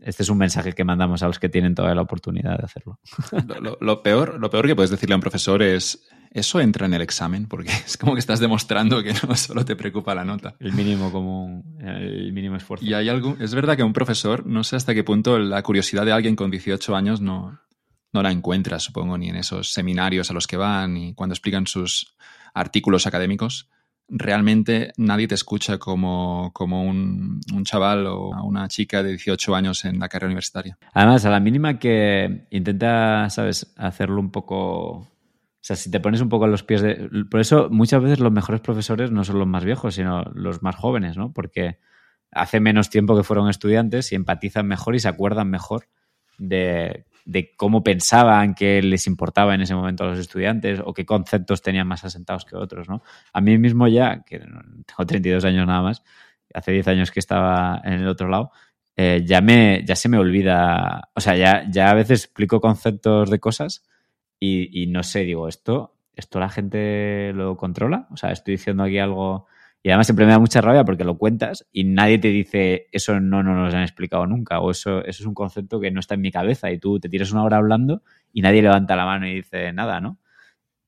este 0.00 0.22
es 0.22 0.28
un 0.28 0.38
mensaje 0.38 0.72
que 0.72 0.84
mandamos 0.84 1.22
a 1.22 1.26
los 1.26 1.38
que 1.38 1.48
tienen 1.48 1.74
toda 1.74 1.94
la 1.94 2.02
oportunidad 2.02 2.56
de 2.56 2.64
hacerlo. 2.64 2.98
Lo, 3.80 4.02
peor, 4.02 4.38
lo 4.40 4.48
peor 4.48 4.66
que 4.66 4.76
puedes 4.76 4.90
decirle 4.90 5.14
a 5.14 5.16
un 5.16 5.22
profesor 5.22 5.62
es, 5.62 6.08
eso 6.38 6.60
entra 6.60 6.86
en 6.86 6.94
el 6.94 7.02
examen, 7.02 7.46
porque 7.46 7.70
es 7.86 7.96
como 7.96 8.14
que 8.14 8.20
estás 8.20 8.40
demostrando 8.40 9.02
que 9.02 9.14
no 9.26 9.34
solo 9.36 9.64
te 9.64 9.76
preocupa 9.76 10.14
la 10.14 10.24
nota. 10.24 10.54
El 10.60 10.72
mínimo 10.72 11.12
común, 11.12 11.76
el 11.80 12.32
mínimo 12.32 12.56
esfuerzo. 12.56 12.84
Y 12.84 12.94
hay 12.94 13.08
algo, 13.08 13.36
es 13.40 13.54
verdad 13.54 13.76
que 13.76 13.82
un 13.82 13.92
profesor, 13.92 14.46
no 14.46 14.64
sé 14.64 14.76
hasta 14.76 14.94
qué 14.94 15.04
punto 15.04 15.38
la 15.38 15.62
curiosidad 15.62 16.04
de 16.04 16.12
alguien 16.12 16.36
con 16.36 16.50
18 16.50 16.96
años 16.96 17.20
no, 17.20 17.60
no 18.12 18.22
la 18.22 18.30
encuentra, 18.30 18.78
supongo, 18.78 19.18
ni 19.18 19.28
en 19.28 19.36
esos 19.36 19.72
seminarios 19.72 20.30
a 20.30 20.34
los 20.34 20.46
que 20.46 20.56
van, 20.56 20.94
ni 20.94 21.14
cuando 21.14 21.34
explican 21.34 21.66
sus 21.66 22.14
artículos 22.54 23.06
académicos 23.06 23.68
realmente 24.08 24.92
nadie 24.96 25.28
te 25.28 25.34
escucha 25.34 25.78
como, 25.78 26.50
como 26.54 26.82
un, 26.82 27.40
un, 27.54 27.64
chaval 27.64 28.06
o 28.06 28.30
una 28.42 28.66
chica 28.68 29.02
de 29.02 29.10
18 29.10 29.54
años 29.54 29.84
en 29.84 29.98
la 29.98 30.08
carrera 30.08 30.28
universitaria. 30.28 30.78
Además, 30.94 31.24
a 31.24 31.30
la 31.30 31.40
mínima 31.40 31.78
que 31.78 32.46
intenta, 32.50 33.28
¿sabes?, 33.30 33.72
hacerlo 33.76 34.20
un 34.20 34.30
poco... 34.30 35.06
O 35.60 35.64
sea, 35.68 35.76
si 35.76 35.90
te 35.90 36.00
pones 36.00 36.20
un 36.20 36.28
poco 36.28 36.44
a 36.44 36.48
los 36.48 36.62
pies 36.62 36.82
de... 36.82 37.10
Por 37.30 37.40
eso 37.40 37.68
muchas 37.70 38.02
veces 38.02 38.20
los 38.20 38.32
mejores 38.32 38.60
profesores 38.60 39.10
no 39.10 39.24
son 39.24 39.38
los 39.38 39.48
más 39.48 39.64
viejos, 39.64 39.94
sino 39.94 40.22
los 40.34 40.62
más 40.62 40.76
jóvenes, 40.76 41.16
¿no? 41.16 41.32
Porque 41.32 41.78
hace 42.30 42.60
menos 42.60 42.90
tiempo 42.90 43.16
que 43.16 43.24
fueron 43.24 43.48
estudiantes 43.48 44.12
y 44.12 44.14
empatizan 44.14 44.66
mejor 44.66 44.94
y 44.94 45.00
se 45.00 45.08
acuerdan 45.08 45.50
mejor 45.50 45.88
de 46.38 47.06
de 47.28 47.54
cómo 47.56 47.84
pensaban 47.84 48.54
que 48.54 48.80
les 48.80 49.06
importaba 49.06 49.54
en 49.54 49.60
ese 49.60 49.74
momento 49.74 50.02
a 50.02 50.06
los 50.06 50.18
estudiantes 50.18 50.80
o 50.82 50.94
qué 50.94 51.04
conceptos 51.04 51.60
tenían 51.60 51.86
más 51.86 52.02
asentados 52.02 52.46
que 52.46 52.56
otros, 52.56 52.88
¿no? 52.88 53.02
A 53.34 53.42
mí 53.42 53.58
mismo 53.58 53.86
ya, 53.86 54.22
que 54.24 54.38
tengo 54.38 55.06
32 55.06 55.44
años 55.44 55.66
nada 55.66 55.82
más, 55.82 56.02
hace 56.54 56.72
10 56.72 56.88
años 56.88 57.10
que 57.10 57.20
estaba 57.20 57.82
en 57.84 57.92
el 57.92 58.08
otro 58.08 58.28
lado, 58.28 58.50
eh, 58.96 59.24
ya, 59.26 59.42
me, 59.42 59.84
ya 59.84 59.94
se 59.94 60.08
me 60.08 60.16
olvida, 60.16 61.10
o 61.14 61.20
sea, 61.20 61.36
ya, 61.36 61.66
ya 61.70 61.90
a 61.90 61.94
veces 61.94 62.24
explico 62.24 62.62
conceptos 62.62 63.28
de 63.28 63.38
cosas 63.38 63.84
y, 64.40 64.86
no 64.88 65.02
sé, 65.02 65.20
digo, 65.20 65.48
¿esto, 65.48 65.96
¿esto 66.14 66.38
la 66.38 66.48
gente 66.48 67.32
lo 67.34 67.56
controla? 67.56 68.06
O 68.10 68.16
sea, 68.16 68.30
estoy 68.30 68.52
diciendo 68.54 68.84
aquí 68.84 68.98
algo 68.98 69.46
y 69.82 69.90
además 69.90 70.06
siempre 70.06 70.26
me 70.26 70.32
da 70.32 70.38
mucha 70.38 70.60
rabia 70.60 70.84
porque 70.84 71.04
lo 71.04 71.16
cuentas 71.16 71.66
y 71.72 71.84
nadie 71.84 72.18
te 72.18 72.28
dice 72.28 72.88
eso 72.90 73.20
no, 73.20 73.42
no 73.42 73.54
nos 73.54 73.72
han 73.74 73.82
explicado 73.82 74.26
nunca 74.26 74.58
o 74.60 74.72
eso, 74.72 75.04
eso 75.04 75.22
es 75.22 75.26
un 75.26 75.34
concepto 75.34 75.78
que 75.80 75.90
no 75.92 76.00
está 76.00 76.14
en 76.14 76.20
mi 76.20 76.32
cabeza 76.32 76.70
y 76.72 76.78
tú 76.78 76.98
te 76.98 77.08
tiras 77.08 77.30
una 77.32 77.44
hora 77.44 77.58
hablando 77.58 78.02
y 78.32 78.42
nadie 78.42 78.60
levanta 78.62 78.96
la 78.96 79.06
mano 79.06 79.28
y 79.28 79.36
dice 79.36 79.72
nada, 79.72 80.00
¿no? 80.00 80.18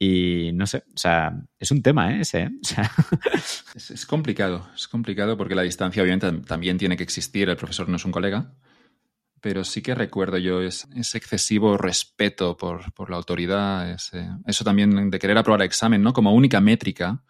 Y 0.02 0.52
no 0.54 0.66
sé, 0.66 0.78
o 0.78 0.96
sea, 0.96 1.42
es 1.58 1.70
un 1.70 1.82
tema, 1.82 2.14
¿eh? 2.14 2.20
Ese, 2.22 2.42
¿eh? 2.44 2.50
Es, 3.74 3.90
es, 3.90 4.06
complicado, 4.06 4.66
es 4.74 4.88
complicado 4.88 5.36
porque 5.36 5.54
la 5.54 5.62
distancia 5.62 6.02
obviamente 6.02 6.32
también 6.46 6.78
tiene 6.78 6.96
que 6.96 7.02
existir, 7.02 7.48
el 7.48 7.56
profesor 7.56 7.88
no 7.88 7.96
es 7.96 8.04
un 8.04 8.10
colega, 8.10 8.52
pero 9.40 9.64
sí 9.64 9.82
que 9.82 9.94
recuerdo 9.94 10.38
yo 10.38 10.60
ese, 10.60 10.86
ese 10.94 11.18
excesivo 11.18 11.76
respeto 11.76 12.56
por, 12.56 12.92
por 12.92 13.10
la 13.10 13.16
autoridad, 13.16 13.90
ese, 13.90 14.28
eso 14.46 14.64
también 14.64 15.10
de 15.10 15.18
querer 15.18 15.38
aprobar 15.38 15.60
el 15.60 15.66
examen, 15.66 16.02
¿no? 16.02 16.12
Como 16.12 16.34
única 16.34 16.60
métrica 16.60 17.22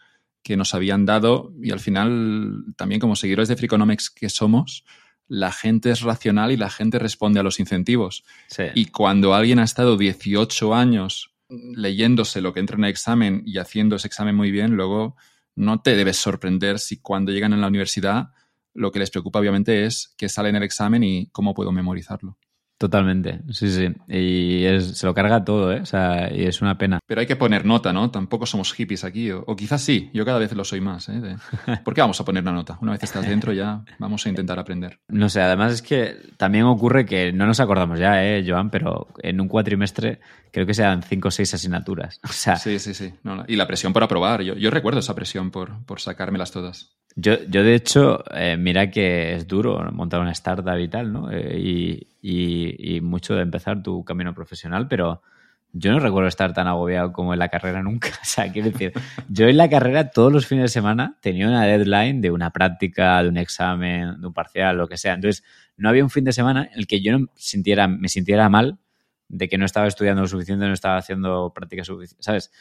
que 0.42 0.56
nos 0.56 0.74
habían 0.74 1.04
dado 1.06 1.52
y 1.62 1.70
al 1.70 1.80
final 1.80 2.64
también 2.76 3.00
como 3.00 3.16
seguidores 3.16 3.48
de 3.48 3.56
Freakonomics 3.56 4.10
que 4.10 4.28
somos, 4.28 4.84
la 5.28 5.52
gente 5.52 5.90
es 5.90 6.00
racional 6.00 6.50
y 6.50 6.56
la 6.56 6.70
gente 6.70 6.98
responde 6.98 7.38
a 7.38 7.42
los 7.42 7.60
incentivos. 7.60 8.24
Sí. 8.48 8.64
Y 8.74 8.86
cuando 8.86 9.34
alguien 9.34 9.60
ha 9.60 9.64
estado 9.64 9.96
18 9.96 10.74
años 10.74 11.32
leyéndose 11.48 12.40
lo 12.40 12.52
que 12.52 12.60
entra 12.60 12.76
en 12.76 12.84
el 12.84 12.90
examen 12.90 13.42
y 13.44 13.58
haciendo 13.58 13.96
ese 13.96 14.08
examen 14.08 14.34
muy 14.34 14.50
bien, 14.50 14.72
luego 14.72 15.16
no 15.54 15.82
te 15.82 15.94
debes 15.94 16.16
sorprender 16.16 16.78
si 16.78 17.00
cuando 17.00 17.32
llegan 17.32 17.52
a 17.52 17.56
la 17.56 17.68
universidad 17.68 18.30
lo 18.74 18.90
que 18.90 18.98
les 18.98 19.10
preocupa 19.10 19.38
obviamente 19.38 19.84
es 19.84 20.14
que 20.16 20.28
sale 20.28 20.48
en 20.48 20.56
el 20.56 20.62
examen 20.62 21.02
y 21.04 21.28
cómo 21.30 21.54
puedo 21.54 21.72
memorizarlo. 21.72 22.38
Totalmente, 22.80 23.42
sí, 23.50 23.70
sí. 23.70 23.88
Y 24.08 24.64
es, 24.64 24.96
se 24.96 25.04
lo 25.04 25.12
carga 25.12 25.44
todo, 25.44 25.70
¿eh? 25.70 25.80
O 25.82 25.84
sea, 25.84 26.34
y 26.34 26.46
es 26.46 26.62
una 26.62 26.78
pena. 26.78 26.98
Pero 27.06 27.20
hay 27.20 27.26
que 27.26 27.36
poner 27.36 27.66
nota, 27.66 27.92
¿no? 27.92 28.10
Tampoco 28.10 28.46
somos 28.46 28.72
hippies 28.72 29.04
aquí. 29.04 29.30
O, 29.30 29.44
o 29.46 29.54
quizás 29.54 29.82
sí, 29.82 30.10
yo 30.14 30.24
cada 30.24 30.38
vez 30.38 30.54
lo 30.54 30.64
soy 30.64 30.80
más, 30.80 31.10
¿eh? 31.10 31.20
De, 31.20 31.36
¿Por 31.84 31.92
qué 31.92 32.00
vamos 32.00 32.18
a 32.22 32.24
poner 32.24 32.42
una 32.42 32.52
nota? 32.52 32.78
Una 32.80 32.92
vez 32.92 33.02
estás 33.02 33.28
dentro 33.28 33.52
ya 33.52 33.84
vamos 33.98 34.24
a 34.24 34.30
intentar 34.30 34.58
aprender. 34.58 34.98
No 35.08 35.28
sé, 35.28 35.42
además 35.42 35.74
es 35.74 35.82
que 35.82 36.16
también 36.38 36.64
ocurre 36.64 37.04
que 37.04 37.34
no 37.34 37.46
nos 37.46 37.60
acordamos 37.60 37.98
ya, 37.98 38.24
¿eh, 38.24 38.42
Joan? 38.48 38.70
Pero 38.70 39.08
en 39.22 39.42
un 39.42 39.48
cuatrimestre 39.48 40.20
creo 40.50 40.64
que 40.64 40.72
sean 40.72 41.02
cinco 41.02 41.28
o 41.28 41.30
seis 41.30 41.52
asignaturas. 41.52 42.18
O 42.24 42.32
sea... 42.32 42.56
Sí, 42.56 42.78
sí, 42.78 42.94
sí. 42.94 43.12
No, 43.22 43.44
y 43.46 43.56
la 43.56 43.66
presión 43.66 43.92
por 43.92 44.04
aprobar. 44.04 44.40
Yo, 44.40 44.54
yo 44.54 44.70
recuerdo 44.70 45.00
esa 45.00 45.14
presión 45.14 45.50
por, 45.50 45.84
por 45.84 46.00
sacármelas 46.00 46.50
todas. 46.50 46.96
Yo, 47.16 47.42
yo, 47.48 47.62
de 47.62 47.74
hecho, 47.74 48.24
eh, 48.34 48.56
mira 48.56 48.90
que 48.90 49.34
es 49.34 49.46
duro 49.46 49.90
montar 49.92 50.20
una 50.20 50.32
startup 50.32 50.78
y 50.78 50.88
tal, 50.88 51.12
¿no? 51.12 51.30
Eh, 51.30 52.06
y, 52.22 53.00
mucho 53.02 53.34
de 53.34 53.42
empezar 53.42 53.82
tu 53.82 54.04
camino 54.04 54.34
profesional, 54.34 54.86
pero 54.86 55.22
yo 55.72 55.90
no 55.92 56.00
recuerdo 56.00 56.28
estar 56.28 56.52
tan 56.52 56.66
agobiado 56.66 57.12
como 57.12 57.32
en 57.32 57.38
la 57.38 57.48
carrera 57.48 57.82
nunca. 57.82 58.10
O 58.10 58.24
sea, 58.24 58.52
quiero 58.52 58.70
decir, 58.70 58.92
yo 59.28 59.46
en 59.48 59.56
la 59.56 59.68
carrera 59.68 60.10
todos 60.10 60.32
los 60.32 60.46
fines 60.46 60.64
de 60.64 60.68
semana 60.68 61.16
tenía 61.20 61.48
una 61.48 61.64
deadline 61.64 62.20
de 62.20 62.30
una 62.30 62.50
práctica, 62.50 63.22
de 63.22 63.28
un 63.28 63.36
examen, 63.36 64.20
de 64.20 64.26
un 64.26 64.32
parcial, 64.32 64.76
lo 64.76 64.88
que 64.88 64.96
sea. 64.96 65.14
Entonces, 65.14 65.44
no 65.76 65.88
había 65.88 66.04
un 66.04 66.10
fin 66.10 66.24
de 66.24 66.32
semana 66.32 66.68
en 66.72 66.78
el 66.78 66.86
que 66.86 67.00
yo 67.00 67.18
no 67.18 67.28
sintiera, 67.34 67.88
me 67.88 68.08
sintiera 68.08 68.48
mal 68.48 68.78
de 69.28 69.48
que 69.48 69.58
no 69.58 69.64
estaba 69.64 69.86
estudiando 69.86 70.22
lo 70.22 70.28
suficiente, 70.28 70.66
no 70.66 70.72
estaba 70.72 70.96
haciendo 70.96 71.52
prácticas 71.54 71.86
suficientes, 71.86 72.24
¿sabes? 72.24 72.52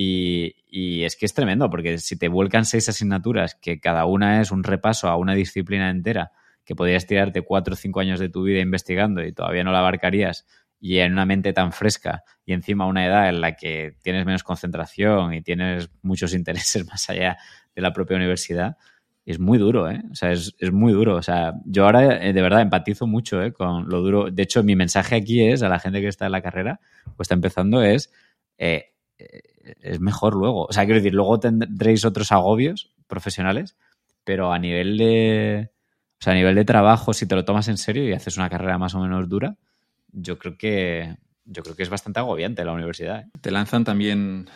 Y, 0.00 1.02
es 1.02 1.16
que 1.16 1.26
es 1.26 1.34
tremendo, 1.34 1.68
porque 1.70 1.98
si 1.98 2.16
te 2.16 2.28
vuelcan 2.28 2.64
seis 2.64 2.88
asignaturas, 2.88 3.56
que 3.56 3.80
cada 3.80 4.04
una 4.04 4.40
es 4.40 4.52
un 4.52 4.62
repaso 4.62 5.08
a 5.08 5.16
una 5.16 5.34
disciplina 5.34 5.90
entera, 5.90 6.30
que 6.64 6.76
podrías 6.76 7.04
tirarte 7.06 7.42
cuatro 7.42 7.74
o 7.74 7.76
cinco 7.76 7.98
años 7.98 8.20
de 8.20 8.28
tu 8.28 8.44
vida 8.44 8.60
investigando 8.60 9.24
y 9.24 9.32
todavía 9.32 9.64
no 9.64 9.72
la 9.72 9.80
abarcarías, 9.80 10.46
y 10.78 10.98
en 10.98 11.12
una 11.14 11.26
mente 11.26 11.52
tan 11.52 11.72
fresca 11.72 12.22
y 12.44 12.52
encima 12.52 12.86
una 12.86 13.04
edad 13.04 13.28
en 13.28 13.40
la 13.40 13.56
que 13.56 13.96
tienes 14.00 14.24
menos 14.24 14.44
concentración 14.44 15.34
y 15.34 15.42
tienes 15.42 15.90
muchos 16.02 16.32
intereses 16.34 16.86
más 16.86 17.10
allá 17.10 17.36
de 17.74 17.82
la 17.82 17.92
propia 17.92 18.16
universidad, 18.16 18.76
es 19.26 19.40
muy 19.40 19.58
duro, 19.58 19.90
¿eh? 19.90 20.02
O 20.12 20.14
sea, 20.14 20.30
es, 20.30 20.54
muy 20.72 20.92
duro. 20.92 21.16
O 21.16 21.22
sea, 21.22 21.54
yo 21.66 21.84
ahora 21.86 22.24
eh, 22.24 22.32
de 22.32 22.40
verdad 22.40 22.62
empatizo 22.62 23.06
mucho 23.08 23.42
¿eh? 23.42 23.52
con 23.52 23.88
lo 23.88 24.00
duro. 24.00 24.30
De 24.30 24.42
hecho, 24.44 24.62
mi 24.62 24.76
mensaje 24.76 25.16
aquí 25.16 25.42
es 25.42 25.62
a 25.62 25.68
la 25.68 25.80
gente 25.80 26.00
que 26.00 26.08
está 26.08 26.26
en 26.26 26.32
la 26.32 26.40
carrera 26.40 26.80
o 27.16 27.20
está 27.20 27.34
empezando 27.34 27.82
es, 27.82 28.10
eh, 28.56 28.94
es 29.18 30.00
mejor 30.00 30.34
luego. 30.34 30.66
O 30.66 30.72
sea, 30.72 30.84
quiero 30.84 31.00
decir, 31.00 31.14
luego 31.14 31.40
tendréis 31.40 32.04
otros 32.04 32.32
agobios 32.32 32.92
profesionales, 33.06 33.76
pero 34.24 34.52
a 34.52 34.58
nivel 34.58 34.96
de, 34.98 35.70
o 36.20 36.24
sea, 36.24 36.32
a 36.32 36.36
nivel 36.36 36.54
de 36.54 36.64
trabajo, 36.64 37.12
si 37.12 37.26
te 37.26 37.34
lo 37.34 37.44
tomas 37.44 37.68
en 37.68 37.78
serio 37.78 38.04
y 38.04 38.12
haces 38.12 38.36
una 38.36 38.50
carrera 38.50 38.78
más 38.78 38.94
o 38.94 39.00
menos 39.00 39.28
dura, 39.28 39.56
yo 40.12 40.38
creo 40.38 40.56
que, 40.56 41.16
yo 41.44 41.62
creo 41.62 41.76
que 41.76 41.82
es 41.82 41.90
bastante 41.90 42.20
agobiante 42.20 42.64
la 42.64 42.72
universidad. 42.72 43.26
Te 43.40 43.50
lanzan 43.50 43.84
también 43.84 44.48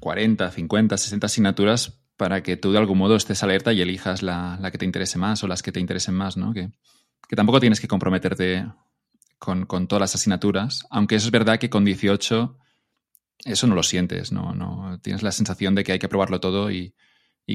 40, 0.00 0.50
50, 0.50 0.96
60 0.96 1.26
asignaturas 1.26 1.98
para 2.16 2.42
que 2.42 2.56
tú 2.56 2.72
de 2.72 2.78
algún 2.78 2.98
modo 2.98 3.16
estés 3.16 3.42
alerta 3.42 3.72
y 3.72 3.80
elijas 3.80 4.22
la, 4.22 4.58
que 4.72 4.78
te 4.78 4.84
interese 4.84 5.18
más 5.18 5.42
o 5.44 5.48
las 5.48 5.62
que 5.62 5.72
te 5.72 5.80
interesen 5.80 6.14
más, 6.14 6.36
¿no? 6.36 6.52
Que, 6.52 6.70
tampoco 7.36 7.60
tienes 7.60 7.80
que 7.80 7.88
comprometerte 7.88 8.66
con, 9.38 9.66
todas 9.66 10.00
las 10.00 10.14
asignaturas, 10.14 10.86
aunque 10.90 11.16
eso 11.16 11.26
es 11.26 11.30
verdad 11.30 11.58
que 11.58 11.70
con 11.70 11.84
18 11.84 12.56
eso 13.44 13.66
no 13.66 13.74
lo 13.74 13.82
sientes, 13.82 14.32
¿no? 14.32 14.54
no 14.54 14.98
tienes 15.00 15.22
la 15.22 15.32
sensación 15.32 15.74
de 15.74 15.84
que 15.84 15.92
hay 15.92 15.98
que 15.98 16.08
probarlo 16.08 16.40
todo 16.40 16.70
y, 16.70 16.94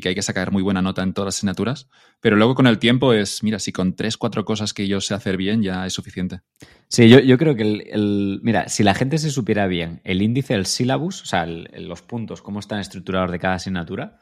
que 0.02 0.10
hay 0.10 0.15
que 0.15 0.24
sacar 0.24 0.52
muy 0.52 0.63
buena 0.63 0.82
nota 0.82 1.04
en 1.04 1.13
todas 1.13 1.28
las 1.28 1.36
asignaturas, 1.36 1.88
pero 2.19 2.36
luego 2.36 2.56
con 2.56 2.65
el 2.65 2.80
tiempo 2.80 3.13
es, 3.13 3.43
mira, 3.43 3.60
si 3.60 3.72
con 3.72 3.96
tres, 3.96 4.17
cuatro 4.17 4.43
cosas 4.43 4.74
que 4.74 4.88
yo 4.88 5.00
sé 5.00 5.13
hacer 5.13 5.38
bien 5.38 5.62
ya 5.62 5.86
es 5.86 5.93
suficiente. 5.93 6.41
Sí, 6.88 7.08
yo, 7.08 7.38
creo 7.38 7.56
que 7.56 7.62
el, 7.62 8.39
Mira, 8.41 8.69
si 8.69 8.82
la 8.82 8.96
gente 8.96 9.19
se 9.19 9.30
supiera 9.30 9.67
bien 9.67 10.02
el 10.04 10.24
índice, 10.24 10.56
el 10.56 10.65
syllabus, 10.65 11.22
o 11.22 11.26
sea, 11.26 11.46
los 11.46 12.02
puntos, 12.02 12.41
cómo 12.41 12.60
están 12.60 12.80
estructurados 12.80 13.30
de 13.30 13.38
cada 13.38 13.56
asignatura, 13.56 14.19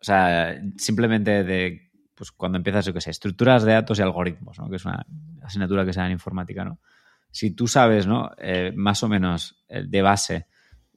o 0.00 0.04
sea, 0.04 0.60
simplemente 0.76 1.42
de, 1.42 1.90
pues 2.14 2.30
cuando 2.30 2.58
empiezas, 2.58 2.84
yo 2.86 2.92
qué 2.92 3.00
sé, 3.00 3.10
estructuras 3.10 3.64
de 3.64 3.72
datos 3.72 3.98
y 3.98 4.02
algoritmos, 4.02 4.58
¿no? 4.58 4.70
Que 4.70 4.76
es 4.76 4.84
una 4.84 5.04
asignatura 5.42 5.84
que 5.84 5.92
se 5.92 5.98
da 5.98 6.06
en 6.06 6.12
informática, 6.12 6.64
¿no? 6.64 6.80
Si 7.32 7.52
tú 7.56 7.66
sabes, 7.66 8.06
¿no? 8.06 8.30
Eh, 8.38 8.72
más 8.76 9.02
o 9.02 9.08
menos 9.08 9.64
eh, 9.68 9.84
de 9.84 10.02
base 10.02 10.46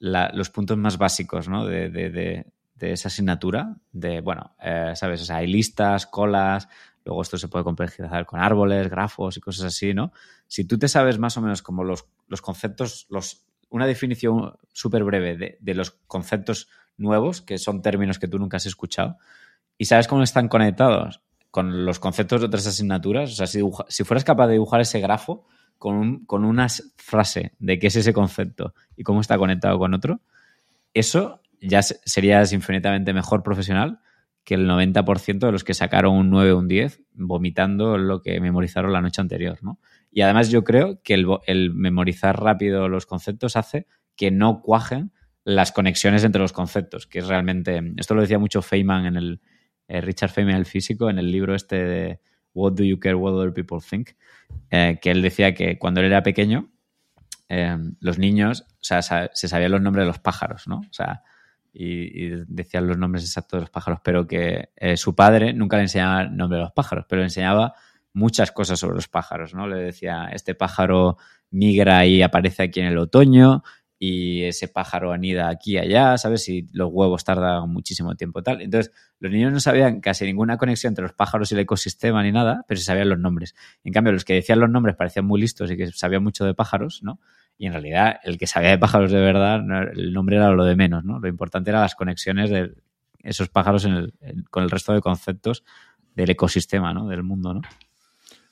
los 0.06 0.50
puntos 0.50 0.78
más 0.78 0.98
básicos, 0.98 1.48
¿no? 1.48 1.66
De, 1.66 1.90
de, 1.90 2.10
de, 2.10 2.92
esa 2.92 3.08
asignatura, 3.08 3.78
de, 3.92 4.22
bueno, 4.22 4.56
eh, 4.62 4.94
¿sabes? 4.96 5.30
Hay 5.32 5.48
listas, 5.48 6.06
colas, 6.06 6.68
luego 7.04 7.22
esto 7.22 7.38
se 7.38 7.48
puede 7.48 7.64
complejizar 7.64 8.26
con 8.26 8.40
árboles, 8.40 8.90
grafos 8.90 9.38
y 9.38 9.42
cosas 9.42 9.66
así, 9.66 9.94
¿no? 9.94 10.12
Si 10.48 10.66
tú 10.66 10.78
te 10.78 10.88
sabes 10.88 11.18
más 11.18 11.38
o 11.38 11.42
menos 11.42 11.62
como 11.62 11.84
los, 11.84 12.06
los 12.28 12.42
conceptos, 12.42 13.08
los, 13.10 13.46
una 13.70 13.88
definición 13.88 14.56
súper 14.74 15.04
breve 15.04 15.58
de 15.60 15.74
los 15.74 15.92
conceptos 16.08 16.70
nuevos, 16.98 17.42
que 17.42 17.58
son 17.58 17.82
términos 17.82 18.20
que 18.20 18.28
tú 18.28 18.38
nunca 18.38 18.58
has 18.58 18.66
escuchado, 18.66 19.18
y 19.78 19.86
sabes 19.86 20.08
cómo 20.08 20.24
están 20.24 20.48
conectados 20.48 21.22
con 21.52 21.86
los 21.86 22.00
conceptos 22.00 22.42
de 22.42 22.48
otras 22.48 22.68
asignaturas. 22.68 23.32
O 23.32 23.36
sea, 23.36 23.48
si, 23.48 23.62
si 23.88 24.04
fueras 24.04 24.24
capaz 24.24 24.48
de 24.48 24.54
dibujar 24.54 24.82
ese 24.82 25.00
grafo 25.00 25.46
con, 25.86 26.26
con 26.26 26.46
una 26.46 26.66
frase 26.96 27.52
de 27.60 27.78
qué 27.78 27.86
es 27.88 27.96
ese 27.96 28.12
concepto 28.12 28.74
y 28.96 29.04
cómo 29.04 29.22
está 29.22 29.38
conectado 29.38 29.78
con 29.78 29.94
otro, 29.94 30.20
eso 30.96 31.44
ya 31.62 31.84
serías 31.84 32.54
infinitamente 32.54 33.14
mejor 33.14 33.44
profesional 33.44 34.00
que 34.44 34.56
el 34.56 34.68
90% 34.68 35.38
de 35.46 35.52
los 35.52 35.64
que 35.64 35.76
sacaron 35.76 36.16
un 36.16 36.32
9 36.32 36.54
o 36.54 36.58
un 36.58 36.68
10 36.68 37.04
vomitando 37.14 38.00
lo 38.00 38.24
que 38.24 38.42
memorizaron 38.42 38.94
la 38.94 39.02
noche 39.02 39.22
anterior, 39.22 39.60
¿no? 39.62 39.80
Y 40.10 40.22
además 40.22 40.50
yo 40.50 40.64
creo 40.64 41.04
que 41.04 41.14
el, 41.14 41.28
el 41.46 41.72
memorizar 41.72 42.42
rápido 42.42 42.90
los 42.90 43.06
conceptos 43.06 43.56
hace 43.56 43.86
que 44.16 44.32
no 44.32 44.64
cuajen 44.64 45.12
las 45.44 45.72
conexiones 45.72 46.24
entre 46.24 46.42
los 46.42 46.52
conceptos, 46.52 47.06
que 47.06 47.20
es 47.20 47.28
realmente, 47.28 47.80
esto 47.98 48.16
lo 48.16 48.22
decía 48.22 48.40
mucho 48.40 48.64
Feynman 48.64 49.06
en 49.06 49.18
el, 49.18 49.42
eh, 49.88 50.02
Richard 50.02 50.32
Feynman, 50.32 50.56
el 50.56 50.66
físico, 50.66 51.12
en 51.12 51.20
el 51.20 51.32
libro 51.32 51.54
este 51.54 51.76
de 51.76 52.20
What 52.56 52.74
Do 52.74 52.84
You 52.84 53.00
Care 53.00 53.14
What 53.14 53.34
Other 53.34 53.54
People 53.54 53.78
Think, 53.88 54.14
eh, 54.70 55.00
que 55.02 55.12
él 55.12 55.22
decía 55.22 55.54
que 55.54 55.78
cuando 55.78 56.02
él 56.02 56.08
era 56.08 56.24
pequeño, 56.24 56.72
eh, 57.50 57.78
los 58.00 58.18
niños, 58.18 58.66
o 58.70 58.84
sea, 58.84 59.02
se 59.02 59.48
sabían 59.48 59.72
los 59.72 59.82
nombres 59.82 60.04
de 60.04 60.08
los 60.08 60.20
pájaros, 60.20 60.68
¿no? 60.68 60.78
O 60.78 60.94
sea, 60.94 61.24
y, 61.74 62.30
decían 62.48 62.88
los 62.88 62.98
nombres 62.98 63.24
exactos 63.24 63.58
de 63.58 63.62
los 63.62 63.70
pájaros, 63.70 64.00
pero 64.04 64.26
que 64.26 64.70
su 64.96 65.14
padre 65.14 65.54
nunca 65.54 65.76
le 65.78 65.84
enseñaba 65.84 66.22
el 66.22 66.36
nombre 66.36 66.58
de 66.58 66.64
los 66.64 66.72
pájaros, 66.72 67.06
pero 67.08 67.20
le 67.20 67.26
enseñaba 67.26 67.74
muchas 68.14 68.52
cosas 68.52 68.80
sobre 68.80 68.96
los 68.96 69.10
pájaros, 69.10 69.54
¿no? 69.54 69.68
Le 69.68 69.76
decía, 69.76 70.30
este 70.32 70.56
pájaro 70.56 71.18
migra 71.52 72.06
y 72.06 72.22
aparece 72.22 72.64
aquí 72.64 72.80
en 72.80 72.88
el 72.88 72.98
otoño, 72.98 73.64
y 73.98 74.44
ese 74.44 74.68
pájaro 74.68 75.14
anida 75.14 75.50
aquí 75.50 75.74
y 75.74 75.78
allá, 75.78 76.18
¿sabes? 76.18 76.48
Y 76.50 76.68
los 76.74 76.90
huevos 76.92 77.24
tardan 77.24 77.70
muchísimo 77.70 78.16
tiempo 78.16 78.44
tal. 78.44 78.62
Entonces, 78.62 78.92
los 79.20 79.32
niños 79.32 79.54
no 79.54 79.60
sabían 79.60 80.02
casi 80.02 80.26
ninguna 80.26 80.58
conexión 80.58 80.92
entre 80.92 81.04
los 81.04 81.14
pájaros 81.14 81.52
y 81.52 81.56
el 81.56 81.62
ecosistema 81.62 82.22
ni 82.22 82.32
nada, 82.32 82.66
pero 82.68 82.78
se 82.78 82.86
sabían 82.86 83.10
los 83.10 83.20
nombres. 83.20 83.56
En 83.84 83.94
cambio, 83.94 84.12
los 84.12 84.26
que 84.26 84.34
decían 84.34 84.60
los 84.60 84.70
nombres 84.70 84.96
parecían 84.96 85.26
muy 85.26 85.40
listos 85.40 85.72
y 85.72 85.78
que 85.78 85.92
sabían 85.92 86.24
mucho 86.24 86.46
de 86.46 86.54
pájaros, 86.54 87.02
¿no? 87.04 87.20
Y 87.58 87.68
en 87.68 87.74
realidad, 87.74 88.20
el 88.24 88.38
que 88.38 88.48
sabía 88.48 88.72
de 88.72 88.78
pájaros 88.78 89.12
de 89.12 89.20
verdad, 89.22 89.62
el 89.96 90.12
nombre 90.12 90.36
era 90.36 90.50
lo 90.52 90.66
de 90.66 90.76
menos, 90.76 91.06
¿no? 91.06 91.20
Lo 91.20 91.28
importante 91.30 91.70
eran 91.70 91.82
las 91.82 91.96
conexiones 91.96 92.50
de 92.50 92.74
esos 93.20 93.48
pájaros 93.48 93.88
con 94.52 94.64
el 94.64 94.70
resto 94.70 94.94
de 94.94 95.00
conceptos 95.00 95.64
del 96.16 96.30
ecosistema, 96.30 96.94
¿no? 96.94 97.08
Del 97.08 97.24
mundo, 97.24 97.54
¿no? 97.54 97.62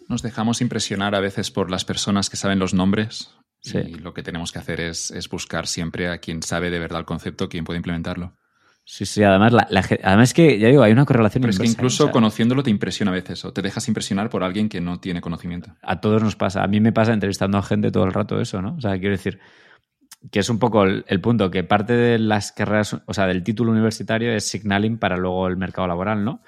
Nos 0.08 0.21
dejamos 0.21 0.62
impresionar 0.62 1.15
a 1.15 1.19
veces 1.19 1.51
por 1.51 1.69
las 1.69 1.84
personas 1.86 2.29
que 2.29 2.38
saben 2.38 2.60
los 2.60 2.73
nombres 2.73 3.36
y 3.63 3.95
lo 3.95 4.13
que 4.13 4.23
tenemos 4.23 4.52
que 4.52 4.60
hacer 4.60 4.82
es, 4.82 5.12
buscar 5.30 5.67
siempre 5.67 6.10
a 6.10 6.17
quien 6.17 6.43
sabe 6.43 6.69
de 6.69 6.80
verdad 6.80 6.99
el 6.99 7.06
concepto, 7.06 7.49
quien 7.49 7.63
puede 7.63 7.78
implementarlo. 7.78 8.36
Sí, 8.86 9.06
sí, 9.06 9.23
además, 9.23 9.54
la, 9.54 9.67
además 10.04 10.30
es 10.30 10.34
que, 10.34 10.60
ya 10.60 10.67
digo, 10.67 10.84
hay 10.84 10.91
una 10.91 11.06
correlación 11.06 11.41
Pero 11.41 11.52
es 11.52 11.60
que 11.60 11.67
incluso 11.67 12.12
conociéndolo 12.12 12.63
te 12.63 12.69
impresiona 12.69 13.12
a 13.12 13.15
veces, 13.15 13.45
o 13.45 13.54
te 13.54 13.62
dejas 13.62 13.88
impresionar 13.88 14.30
por 14.30 14.43
alguien 14.43 14.67
que 14.67 14.82
no 14.82 14.99
tiene 14.99 15.21
conocimiento. 15.21 15.73
A 15.82 16.02
todos 16.02 16.21
nos 16.21 16.36
pasa. 16.36 16.63
A 16.63 16.67
mí 16.67 16.82
me 16.82 16.91
pasa 16.91 17.13
entrevistando 17.13 17.58
a 17.58 17.63
gente 17.63 17.91
todo 17.91 18.04
el 18.04 18.12
rato 18.12 18.41
eso, 18.41 18.62
¿no? 18.62 18.76
O 18.76 18.82
sea, 18.82 18.99
quiero 18.99 19.12
decir 19.12 19.39
que 20.32 20.39
es 20.39 20.49
un 20.49 20.60
poco 20.60 20.84
el, 20.84 21.21
punto, 21.21 21.49
que 21.49 21.63
parte 21.63 21.93
de 21.93 22.19
las 22.19 22.52
carreras, 22.52 22.97
o 23.06 23.13
sea, 23.13 23.26
del 23.28 23.43
título 23.43 23.71
universitario 23.71 24.34
es 24.34 24.45
signaling 24.45 24.97
para 24.97 25.17
luego 25.17 25.47
el 25.47 25.58
mercado 25.58 25.88
laboral, 25.88 26.23
¿no? 26.23 26.41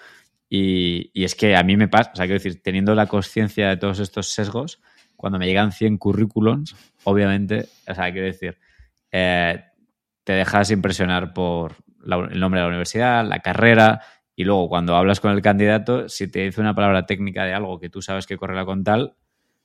Y, 0.49 1.11
y 1.13 1.23
es 1.23 1.35
que 1.35 1.55
a 1.55 1.63
mí 1.63 1.75
me 1.77 1.87
pasa, 1.87 2.11
o 2.13 2.15
sea, 2.15 2.25
quiero 2.25 2.41
decir, 2.41 2.61
teniendo 2.61 2.95
la 2.95 3.07
conciencia 3.07 3.69
de 3.69 3.77
todos 3.77 3.99
estos 3.99 4.29
sesgos, 4.29 4.81
cuando 5.15 5.39
me 5.39 5.47
llegan 5.47 5.71
100 5.71 5.97
currículums, 5.97 6.75
obviamente, 7.03 7.67
o 7.87 7.93
sea, 7.93 8.11
quiero 8.11 8.27
decir, 8.27 8.57
eh, 9.11 9.63
te 10.23 10.33
dejas 10.33 10.71
impresionar 10.71 11.33
por 11.33 11.75
el 12.03 12.39
nombre 12.39 12.59
de 12.59 12.65
la 12.65 12.69
universidad, 12.69 13.25
la 13.25 13.39
carrera, 13.39 14.01
y 14.35 14.43
luego 14.43 14.69
cuando 14.69 14.95
hablas 14.95 15.19
con 15.19 15.31
el 15.31 15.41
candidato, 15.41 16.09
si 16.09 16.29
te 16.29 16.41
dice 16.41 16.61
una 16.61 16.75
palabra 16.75 17.05
técnica 17.05 17.45
de 17.45 17.53
algo 17.53 17.79
que 17.79 17.89
tú 17.89 18.01
sabes 18.01 18.27
que 18.27 18.37
corre 18.37 18.55
la 18.55 18.65
con 18.65 18.83
tal, 18.83 19.15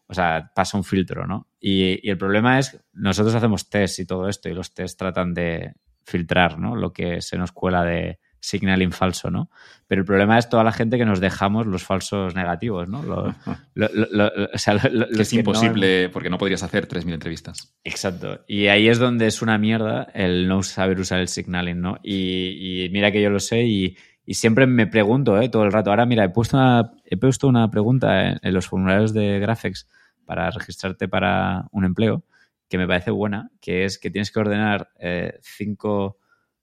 o 0.07 0.15
sea, 0.15 0.51
pasa 0.55 0.77
un 0.77 0.85
filtro, 0.85 1.27
¿no? 1.27 1.49
Y, 1.61 2.07
y, 2.07 2.11
el 2.11 2.19
problema 2.19 2.59
es, 2.59 2.81
nosotros 2.93 3.35
hacemos 3.35 3.71
test 3.71 4.01
y 4.01 4.07
todo 4.07 4.29
esto, 4.29 4.49
y 4.49 4.55
los 4.55 4.75
test 4.75 4.99
tratan 4.99 5.35
de 5.35 5.75
filtrar, 6.05 6.59
¿no? 6.59 6.75
Lo 6.75 6.93
que 6.93 7.21
se 7.21 7.39
nos 7.39 7.53
cuela 7.53 7.85
de, 7.85 8.19
signaling 8.41 8.93
falso, 8.93 9.31
¿no? 9.31 9.51
Pero 9.87 10.01
el 10.01 10.07
problema 10.07 10.39
es 10.39 10.49
toda 10.49 10.65
la 10.65 10.73
gente 10.73 10.99
que 10.99 11.05
nos 11.05 11.21
dejamos 11.21 11.67
los 11.67 11.85
falsos 11.85 12.35
negativos, 12.35 12.89
¿no? 12.89 13.35
que 13.75 15.23
es 15.23 15.33
imposible 15.33 16.09
porque 16.09 16.31
no 16.31 16.39
podrías 16.39 16.63
hacer 16.63 16.89
3.000 16.89 17.15
entrevistas. 17.15 17.75
Exacto. 17.85 18.41
Y 18.47 18.69
ahí 18.69 18.89
es 18.89 18.99
donde 18.99 19.27
es 19.27 19.43
una 19.43 19.59
mierda 19.59 20.09
el 20.15 20.49
no 20.49 20.63
saber 20.63 20.99
usar 21.01 21.21
el 21.21 21.29
signaling, 21.29 21.81
¿no? 21.81 21.99
Y, 22.03 22.89
mira 22.93 23.13
que 23.13 23.23
yo 23.23 23.31
lo 23.31 23.41
sé 23.41 23.65
y, 23.65 23.97
siempre 24.29 24.67
me 24.67 24.87
pregunto, 24.87 25.41
¿eh? 25.41 25.49
Todo 25.49 25.65
el 25.65 25.73
rato. 25.73 25.91
Ahora, 25.91 26.07
mira, 26.07 26.25
he 26.25 26.29
puesto 26.29 26.57
una, 26.57 26.93
he 27.05 27.17
puesto 27.17 27.49
una 27.49 27.69
pregunta 27.69 28.39
en, 28.41 28.55
los 28.55 28.69
formularios 28.69 29.13
de 29.13 29.41
Graphics 29.41 29.89
para 30.25 30.51
registrarte 30.51 31.09
para 31.09 31.67
un 31.73 31.85
empleo 31.85 32.25
que 32.69 32.79
me 32.79 32.87
parece 32.87 33.11
buena, 33.11 33.51
que 33.61 33.85
es 33.85 33.99
que 33.99 34.11
tienes 34.11 34.31
que 34.31 34.39
ordenar 34.39 34.91
eh, 35.01 35.41
cinco 35.43 36.19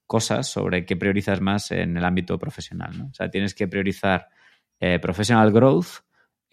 cosas 0.08 0.48
sobre 0.48 0.84
qué 0.86 0.96
priorizas 0.96 1.40
más 1.40 1.70
en 1.70 1.96
el 1.96 2.04
ámbito 2.04 2.38
profesional. 2.38 2.98
¿no? 2.98 3.06
O 3.06 3.14
sea, 3.14 3.30
tienes 3.30 3.54
que 3.54 3.68
priorizar 3.68 4.28
eh, 4.80 4.98
professional 4.98 5.52
growth, 5.52 6.02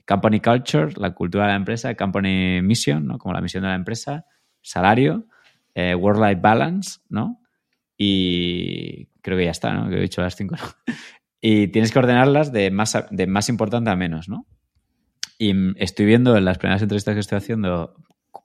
company 0.06 0.42
culture, 0.42 0.94
la 0.98 1.16
cultura 1.16 1.46
de 1.46 1.52
la 1.52 1.56
empresa, 1.56 1.96
company 1.96 2.62
mission, 2.62 3.08
¿no? 3.08 3.18
como 3.18 3.34
la 3.34 3.42
misión 3.42 3.64
de 3.64 3.70
la 3.70 3.76
empresa, 3.76 4.26
salario, 4.62 5.26
eh, 5.74 5.96
work-life 5.96 6.42
balance, 6.42 7.00
¿no? 7.10 7.42
Y 7.98 9.08
creo 9.22 9.38
que 9.38 9.46
ya 9.46 9.52
está, 9.52 9.74
¿no? 9.74 9.90
Que 9.90 9.98
he 9.98 10.02
dicho 10.02 10.22
las 10.22 10.36
cinco. 10.36 10.56
y 11.42 11.70
tienes 11.70 11.92
que 11.92 12.00
ordenarlas 12.00 12.52
de 12.52 12.72
más, 12.72 12.98
de 13.10 13.28
más 13.28 13.50
importante 13.50 13.90
a 13.90 13.96
menos, 13.96 14.28
¿no? 14.28 14.46
Y 15.38 15.54
estoy 15.82 16.06
viendo 16.06 16.36
en 16.38 16.46
las 16.46 16.58
primeras 16.58 16.82
entrevistas 16.82 17.14
que 17.14 17.20
estoy 17.20 17.38
haciendo, 17.38 17.96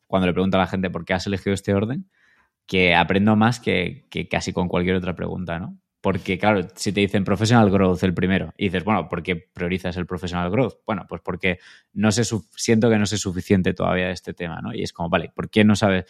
cuando 0.07 0.27
le 0.27 0.33
pregunto 0.33 0.57
a 0.57 0.61
la 0.61 0.67
gente 0.67 0.91
por 0.91 1.05
qué 1.05 1.15
has 1.15 1.27
elegido 1.27 1.55
este 1.55 1.75
orden, 1.75 2.11
que 2.71 2.95
aprendo 2.95 3.35
más 3.35 3.59
que, 3.59 4.07
casi 4.31 4.53
con 4.53 4.69
cualquier 4.69 4.95
otra 4.95 5.17
pregunta, 5.17 5.59
¿no? 5.59 5.77
Porque, 6.01 6.39
claro, 6.39 6.69
si 6.77 6.93
te 6.93 7.01
dicen 7.01 7.25
professional 7.25 7.69
growth 7.69 8.05
el 8.05 8.15
primero, 8.15 8.55
y 8.57 8.67
dices, 8.67 8.85
bueno, 8.85 9.09
¿por 9.09 9.25
qué 9.25 9.35
priorizas 9.35 9.97
el 9.97 10.07
professional 10.07 10.53
growth? 10.53 10.75
Bueno, 10.87 11.05
pues 11.09 11.21
porque 11.21 11.59
no 11.95 12.13
sé, 12.13 12.23
siento 12.55 12.89
que 12.89 12.97
no 12.97 13.07
sé 13.07 13.19
suficiente 13.19 13.75
todavía 13.75 14.13
este 14.13 14.35
tema, 14.35 14.61
¿no? 14.63 14.73
Y 14.73 14.85
es 14.85 14.93
como, 14.93 15.09
vale, 15.09 15.33
¿por 15.35 15.51
qué 15.51 15.65
no 15.65 15.75
sabes, 15.75 16.05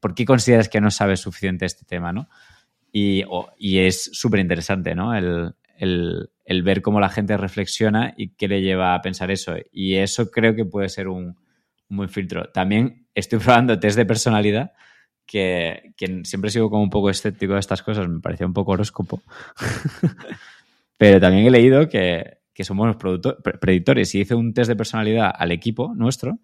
por 0.00 0.16
qué 0.16 0.24
consideras 0.24 0.68
que 0.68 0.80
no 0.80 0.90
sabes 0.90 1.20
suficiente 1.20 1.64
este 1.64 1.84
tema, 1.84 2.12
¿no? 2.12 2.28
Y, 2.90 3.22
es 3.78 4.10
súper 4.12 4.40
interesante, 4.40 4.96
¿no? 4.96 5.14
El, 5.14 5.54
ver 6.64 6.82
cómo 6.82 6.98
la 6.98 7.08
gente 7.08 7.36
reflexiona 7.36 8.14
y 8.16 8.30
qué 8.30 8.48
le 8.48 8.62
lleva 8.62 8.96
a 8.96 9.00
pensar 9.00 9.30
eso. 9.30 9.54
Y 9.70 9.94
eso 9.94 10.28
creo 10.28 10.56
que 10.56 10.64
puede 10.64 10.88
ser 10.88 11.06
un, 11.06 11.36
un 11.88 11.96
buen 11.96 12.08
filtro. 12.08 12.50
También 12.50 13.06
estoy 13.14 13.38
probando 13.44 13.78
test 13.78 13.96
de 13.96 14.06
personalidad 14.06 14.72
que, 15.30 15.94
siempre 16.24 16.50
sigo 16.50 16.70
como 16.70 16.82
un 16.82 16.90
poco 16.90 17.08
escéptico 17.08 17.54
de 17.54 17.60
estas 17.60 17.82
cosas, 17.82 18.08
me 18.08 18.18
parecía 18.18 18.46
un 18.46 18.52
poco 18.52 18.72
horóscopo. 18.72 19.22
Pero 20.96 21.20
también 21.20 21.46
he 21.46 21.50
leído 21.50 21.88
que, 21.88 22.38
somos 22.62 22.96
predictores 23.60 24.14
y 24.14 24.20
hice 24.20 24.34
un 24.34 24.52
test 24.52 24.68
de 24.68 24.76
personalidad 24.76 25.32
al 25.34 25.50
equipo 25.50 25.94
nuestro 25.94 26.40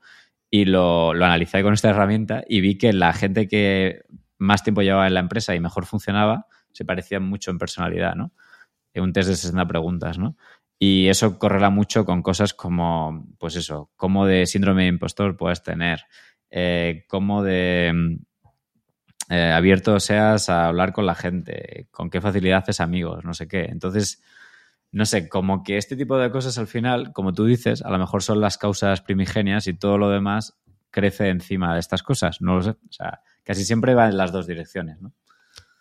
y 0.51 0.65
lo, 0.65 1.13
lo 1.13 1.27
analicé 1.27 1.63
con 1.63 1.75
esta 1.75 1.91
herramienta 1.91 2.43
y 2.49 2.63
vi 2.63 2.79
que 2.79 2.95
la 2.95 3.13
gente 3.13 3.49
que 3.49 4.05
más 4.39 4.63
tiempo 4.63 4.81
llevaba 4.81 5.07
en 5.07 5.13
la 5.13 5.21
empresa 5.21 5.55
y 5.55 5.61
mejor 5.61 5.85
funcionaba 5.85 6.47
se 6.73 6.87
parecía 6.87 7.21
mucho 7.21 7.51
en 7.51 7.59
personalidad, 7.59 8.15
¿no? 8.15 8.33
Un 8.95 9.13
test 9.13 9.29
de 9.29 9.37
60 9.37 9.67
preguntas, 9.67 10.19
¿no? 10.19 10.37
Y 10.79 11.09
eso 11.09 11.39
correla 11.39 11.69
mucho 11.69 12.07
con 12.07 12.23
cosas 12.23 12.55
como, 12.55 13.27
pues 13.39 13.57
eso, 13.57 13.91
cómo 13.97 14.25
de 14.25 14.47
síndrome 14.47 14.85
de 14.85 14.89
impostor 14.89 15.37
puedes 15.37 15.63
tener, 15.63 16.05
eh, 16.51 17.05
cómo 17.09 17.43
de 17.43 18.19
eh, 19.29 19.53
abierto 19.53 19.99
seas 20.01 20.49
a 20.49 20.67
hablar 20.67 20.93
con 20.93 21.07
la 21.07 21.15
gente, 21.15 21.89
con 21.91 22.11
qué 22.11 22.21
facilidad 22.21 22.59
haces 22.59 22.81
amigos, 22.81 23.25
no 23.25 23.35
sé 23.35 23.49
qué. 23.49 23.65
Entonces, 23.65 24.23
no 24.93 25.05
sé, 25.05 25.29
como 25.29 25.63
que 25.63 25.77
este 25.77 25.97
tipo 25.97 26.17
de 26.17 26.31
cosas 26.31 26.59
al 26.59 26.67
final, 26.67 27.13
como 27.13 27.33
tú 27.33 27.45
dices, 27.45 27.83
a 27.83 27.91
lo 27.91 27.99
mejor 27.99 28.23
son 28.23 28.41
las 28.41 28.57
causas 28.57 29.01
primigenias 29.03 29.67
y 29.67 29.75
todo 29.75 29.99
lo 29.99 30.11
demás 30.11 30.59
crece 30.91 31.29
encima 31.29 31.75
de 31.75 31.81
estas 31.81 32.03
cosas. 32.03 32.41
No 32.41 32.57
lo 32.57 32.63
sé. 32.63 32.71
O 32.71 32.93
sea, 32.93 33.21
casi 33.45 33.65
siempre 33.65 33.95
va 33.95 34.09
en 34.09 34.17
las 34.17 34.33
dos 34.33 34.47
direcciones, 34.47 35.01
¿no? 35.01 35.13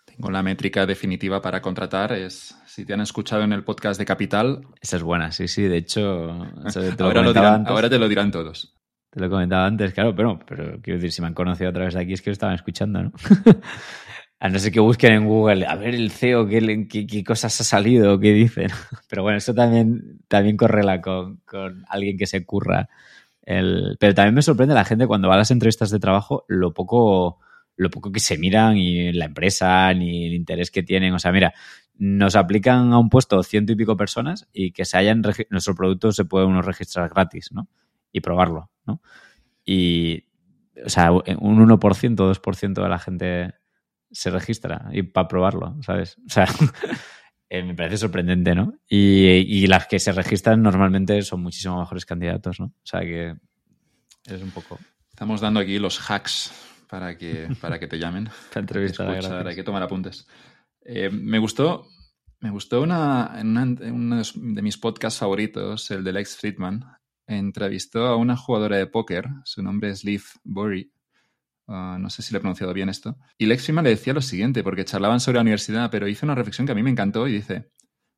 Tengo 0.05 0.31
la 0.31 0.43
métrica 0.43 0.85
definitiva 0.85 1.41
para 1.41 1.61
contratar, 1.61 2.13
es 2.13 2.55
si 2.65 2.85
te 2.85 2.93
han 2.93 3.01
escuchado 3.01 3.43
en 3.43 3.51
el 3.51 3.63
podcast 3.63 3.99
de 3.99 4.05
Capital. 4.05 4.61
Esa 4.81 4.97
es 4.97 5.03
buena, 5.03 5.31
sí, 5.31 5.47
sí. 5.47 5.63
De 5.63 5.77
hecho, 5.77 6.31
ahora, 6.99 7.21
lo 7.21 7.33
dirán, 7.33 7.67
ahora 7.67 7.89
te 7.89 7.99
lo 7.99 8.07
dirán 8.07 8.31
todos. 8.31 8.74
Te 9.15 9.21
lo 9.21 9.29
comentaba 9.29 9.65
antes, 9.65 9.93
claro, 9.93 10.13
pero, 10.13 10.37
pero 10.45 10.81
quiero 10.81 10.97
decir, 10.99 11.13
si 11.13 11.21
me 11.21 11.27
han 11.27 11.33
conocido 11.33 11.69
a 11.69 11.73
través 11.73 11.93
de 11.93 12.01
aquí 12.01 12.11
es 12.11 12.21
que 12.21 12.31
lo 12.31 12.33
estaban 12.33 12.53
escuchando, 12.53 13.01
¿no? 13.01 13.13
a 14.41 14.49
no 14.49 14.59
ser 14.59 14.73
que 14.73 14.81
busquen 14.81 15.13
en 15.13 15.25
Google, 15.25 15.65
a 15.65 15.75
ver 15.75 15.95
el 15.95 16.11
CEO, 16.11 16.45
qué, 16.45 16.85
qué, 16.89 17.23
cosas 17.23 17.61
ha 17.61 17.63
salido, 17.63 18.19
qué 18.19 18.33
dicen. 18.33 18.67
Pero 19.09 19.23
bueno, 19.23 19.37
eso 19.37 19.53
también, 19.53 20.19
también 20.27 20.57
correla 20.57 20.99
con, 20.99 21.37
con 21.45 21.85
alguien 21.87 22.17
que 22.17 22.27
se 22.27 22.45
curra. 22.45 22.89
El... 23.41 23.95
Pero 24.01 24.13
también 24.13 24.35
me 24.35 24.41
sorprende 24.41 24.75
la 24.75 24.83
gente 24.83 25.07
cuando 25.07 25.29
va 25.29 25.35
a 25.35 25.37
las 25.37 25.51
entrevistas 25.51 25.91
de 25.91 25.99
trabajo 25.99 26.43
lo 26.49 26.73
poco, 26.73 27.39
lo 27.77 27.89
poco 27.89 28.11
que 28.11 28.19
se 28.19 28.37
miran 28.37 28.75
y 28.75 29.13
la 29.13 29.23
empresa 29.23 29.93
ni 29.93 30.25
el 30.25 30.33
interés 30.33 30.71
que 30.71 30.83
tienen. 30.83 31.13
O 31.13 31.19
sea, 31.19 31.31
mira, 31.31 31.53
nos 31.93 32.35
aplican 32.35 32.91
a 32.91 32.99
un 32.99 33.09
puesto 33.09 33.41
ciento 33.43 33.71
y 33.71 33.77
pico 33.77 33.95
personas 33.95 34.45
y 34.51 34.73
que 34.73 34.83
se 34.83 34.97
hayan 34.97 35.21
nuestro 35.51 35.73
producto 35.73 36.11
se 36.11 36.25
puede 36.25 36.47
uno 36.47 36.61
registrar 36.61 37.07
gratis, 37.07 37.53
¿no? 37.53 37.69
Y 38.15 38.21
probarlo. 38.21 38.71
¿no? 38.87 39.01
Y, 39.65 40.23
o 40.85 40.87
sea, 40.87 41.11
un 41.11 41.23
1%, 41.27 42.15
2% 42.15 42.73
de 42.81 42.89
la 42.89 42.97
gente 42.97 43.55
se 44.09 44.29
registra 44.29 44.87
y 44.93 45.03
para 45.03 45.27
probarlo, 45.27 45.75
¿sabes? 45.81 46.17
O 46.25 46.29
sea, 46.29 46.47
eh, 47.49 47.61
me 47.61 47.75
parece 47.75 47.97
sorprendente, 47.97 48.55
¿no? 48.55 48.79
Y, 48.87 49.67
las 49.67 49.87
que 49.87 49.99
se 49.99 50.13
registran 50.13 50.61
normalmente 50.61 51.21
son 51.23 51.43
muchísimo 51.43 51.77
mejores 51.77 52.05
candidatos, 52.05 52.61
¿no? 52.61 52.67
O 52.67 52.85
sea 52.85 53.01
que 53.01 53.35
es 54.23 54.41
un 54.41 54.51
poco... 54.51 54.79
Estamos 55.09 55.41
dando 55.41 55.59
aquí 55.59 55.77
los 55.77 55.99
hacks 55.99 56.53
para 56.89 57.17
que, 57.17 57.49
para 57.59 57.79
que 57.79 57.87
te 57.87 57.99
llamen. 57.99 58.29
para 58.53 58.61
entrevistar. 58.61 59.45
hay 59.45 59.55
que 59.55 59.63
tomar 59.63 59.83
apuntes. 59.83 60.25
Eh, 60.85 61.09
me 61.09 61.39
gustó, 61.39 61.85
me 62.39 62.49
gustó 62.49 62.81
una, 62.81 63.33
uno 63.43 64.21
de 64.23 64.61
mis 64.61 64.77
podcasts 64.77 65.19
favoritos, 65.19 65.91
el 65.91 66.05
de 66.05 66.13
Lex 66.13 66.37
Friedman, 66.37 66.85
entrevistó 67.27 68.05
a 68.07 68.15
una 68.15 68.37
jugadora 68.37 68.77
de 68.77 68.87
póker, 68.87 69.27
su 69.43 69.63
nombre 69.63 69.89
es 69.89 70.03
Liv 70.03 70.23
Burry, 70.43 70.91
ah, 71.67 71.97
no 71.99 72.09
sé 72.09 72.21
si 72.21 72.31
le 72.33 72.37
he 72.37 72.41
pronunciado 72.41 72.73
bien 72.73 72.89
esto, 72.89 73.17
y 73.37 73.45
Lex 73.45 73.63
Friedman 73.63 73.85
le 73.85 73.91
decía 73.91 74.13
lo 74.13 74.21
siguiente, 74.21 74.63
porque 74.63 74.85
charlaban 74.85 75.19
sobre 75.19 75.35
la 75.37 75.41
universidad, 75.41 75.89
pero 75.91 76.07
hizo 76.07 76.25
una 76.25 76.35
reflexión 76.35 76.65
que 76.65 76.73
a 76.73 76.75
mí 76.75 76.83
me 76.83 76.91
encantó 76.91 77.27
y 77.27 77.33
dice, 77.33 77.69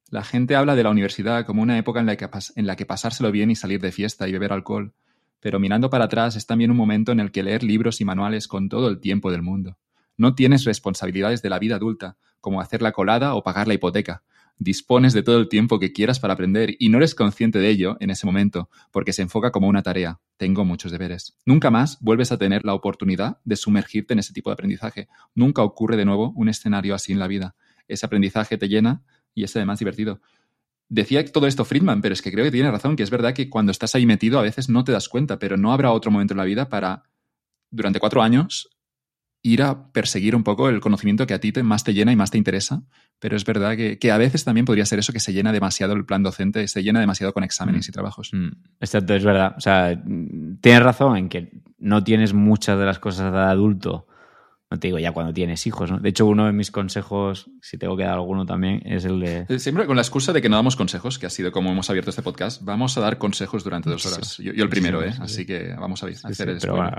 la 0.09 0.23
gente 0.23 0.55
habla 0.55 0.75
de 0.75 0.83
la 0.83 0.89
universidad 0.89 1.45
como 1.45 1.61
una 1.61 1.77
época 1.77 1.99
en 1.99 2.05
la, 2.05 2.15
que, 2.15 2.29
en 2.55 2.67
la 2.67 2.75
que 2.75 2.85
pasárselo 2.85 3.31
bien 3.31 3.51
y 3.51 3.55
salir 3.55 3.81
de 3.81 3.91
fiesta 3.91 4.27
y 4.27 4.31
beber 4.31 4.53
alcohol, 4.53 4.93
pero 5.39 5.59
mirando 5.59 5.89
para 5.89 6.05
atrás 6.05 6.35
es 6.35 6.45
también 6.45 6.71
un 6.71 6.77
momento 6.77 7.11
en 7.11 7.19
el 7.19 7.31
que 7.31 7.43
leer 7.43 7.63
libros 7.63 8.01
y 8.01 8.05
manuales 8.05 8.47
con 8.47 8.69
todo 8.69 8.87
el 8.89 8.99
tiempo 8.99 9.31
del 9.31 9.41
mundo. 9.41 9.77
No 10.15 10.33
tienes 10.33 10.63
responsabilidades 10.63 11.41
de 11.41 11.49
la 11.49 11.59
vida 11.59 11.75
adulta, 11.75 12.17
como 12.41 12.61
hacer 12.61 12.81
la 12.81 12.91
colada 12.91 13.35
o 13.35 13.43
pagar 13.43 13.67
la 13.67 13.73
hipoteca 13.73 14.23
dispones 14.59 15.13
de 15.13 15.23
todo 15.23 15.37
el 15.37 15.49
tiempo 15.49 15.79
que 15.79 15.93
quieras 15.93 16.19
para 16.19 16.33
aprender 16.33 16.75
y 16.79 16.89
no 16.89 16.97
eres 16.97 17.15
consciente 17.15 17.59
de 17.59 17.69
ello 17.69 17.97
en 17.99 18.09
ese 18.09 18.25
momento, 18.25 18.69
porque 18.91 19.13
se 19.13 19.21
enfoca 19.21 19.51
como 19.51 19.67
una 19.67 19.83
tarea. 19.83 20.19
Tengo 20.37 20.65
muchos 20.65 20.91
deberes. 20.91 21.37
Nunca 21.45 21.69
más 21.69 21.99
vuelves 22.01 22.31
a 22.31 22.37
tener 22.37 22.65
la 22.65 22.73
oportunidad 22.73 23.39
de 23.43 23.55
sumergirte 23.55 24.13
en 24.13 24.19
ese 24.19 24.33
tipo 24.33 24.49
de 24.49 24.55
aprendizaje. 24.55 25.07
Nunca 25.35 25.63
ocurre 25.63 25.97
de 25.97 26.05
nuevo 26.05 26.31
un 26.35 26.49
escenario 26.49 26.95
así 26.95 27.11
en 27.11 27.19
la 27.19 27.27
vida. 27.27 27.55
Ese 27.87 28.05
aprendizaje 28.05 28.57
te 28.57 28.67
llena 28.67 29.03
y 29.33 29.43
es 29.43 29.55
además 29.55 29.79
divertido. 29.79 30.21
Decía 30.89 31.23
todo 31.25 31.47
esto 31.47 31.65
Friedman, 31.65 32.01
pero 32.01 32.13
es 32.13 32.21
que 32.21 32.31
creo 32.31 32.45
que 32.45 32.51
tiene 32.51 32.71
razón, 32.71 32.95
que 32.95 33.03
es 33.03 33.09
verdad 33.09 33.33
que 33.33 33.49
cuando 33.49 33.71
estás 33.71 33.93
ahí 33.93 34.05
metido 34.05 34.39
a 34.39 34.43
veces 34.43 34.69
no 34.69 34.83
te 34.83 34.93
das 34.93 35.09
cuenta, 35.09 35.37
pero 35.37 35.57
no 35.57 35.73
habrá 35.73 35.91
otro 35.91 36.11
momento 36.11 36.33
en 36.33 36.37
la 36.37 36.45
vida 36.45 36.69
para, 36.69 37.03
durante 37.69 37.99
cuatro 37.99 38.21
años, 38.21 38.69
ir 39.41 39.61
a 39.61 39.91
perseguir 39.91 40.35
un 40.35 40.43
poco 40.43 40.69
el 40.69 40.79
conocimiento 40.79 41.25
que 41.27 41.33
a 41.33 41.39
ti 41.39 41.51
te, 41.51 41.63
más 41.63 41.83
te 41.83 41.93
llena 41.93 42.11
y 42.11 42.15
más 42.15 42.31
te 42.31 42.37
interesa, 42.37 42.83
pero 43.19 43.35
es 43.35 43.45
verdad 43.45 43.75
que, 43.75 44.11
a 44.11 44.17
veces 44.17 44.43
también 44.43 44.65
podría 44.65 44.85
ser 44.85 44.99
eso 44.99 45.13
que 45.13 45.19
se 45.19 45.33
llena 45.33 45.51
demasiado 45.51 45.93
el 45.93 46.05
plan 46.05 46.23
docente, 46.23 46.67
se 46.67 46.83
llena 46.83 46.99
demasiado 46.99 47.33
con 47.33 47.43
exámenes 47.43 47.87
mm. 47.87 47.89
y 47.89 47.93
trabajos. 47.93 48.29
Mm. 48.33 48.49
Exacto, 48.79 49.15
es 49.15 49.23
verdad. 49.23 49.55
O 49.57 49.61
sea, 49.61 50.01
tienes 50.61 50.83
razón 50.83 51.17
en 51.17 51.29
que 51.29 51.61
no 51.77 52.03
tienes 52.03 52.33
muchas 52.33 52.77
de 52.77 52.85
las 52.85 52.99
cosas 52.99 53.31
de 53.31 53.39
adulto 53.39 54.07
no 54.69 54.79
te 54.79 54.89
digo 54.89 54.99
ya 54.99 55.13
cuando 55.13 55.33
tienes 55.33 55.65
hijos, 55.65 55.89
¿no? 55.89 55.99
De 55.99 56.09
hecho, 56.09 56.25
uno 56.25 56.45
de 56.45 56.51
mis 56.51 56.71
consejos, 56.71 57.49
si 57.61 57.77
tengo 57.77 57.95
que 57.95 58.03
dar 58.03 58.15
alguno 58.15 58.45
también, 58.45 58.81
es 58.85 59.05
el 59.05 59.21
de... 59.21 59.45
Eh, 59.47 59.59
siempre 59.59 59.85
con 59.85 59.95
la 59.95 60.01
excusa 60.01 60.33
de 60.33 60.41
que 60.41 60.49
no 60.49 60.57
damos 60.57 60.75
consejos, 60.75 61.17
que 61.17 61.25
ha 61.25 61.29
sido 61.29 61.53
como 61.53 61.71
hemos 61.71 61.89
abierto 61.89 62.09
este 62.09 62.21
podcast, 62.21 62.61
vamos 62.63 62.97
a 62.97 63.01
dar 63.01 63.17
consejos 63.17 63.63
durante 63.63 63.89
dos 63.89 64.05
horas. 64.05 64.37
yo, 64.37 64.51
el 64.51 64.69
primero, 64.69 65.01
¿eh? 65.01 65.13
Así 65.21 65.45
que 65.45 65.73
vamos 65.79 66.03
a 66.03 66.07
hacer 66.07 66.49
eso. 66.49 66.59
Pero 66.61 66.75
bueno, 66.75 66.91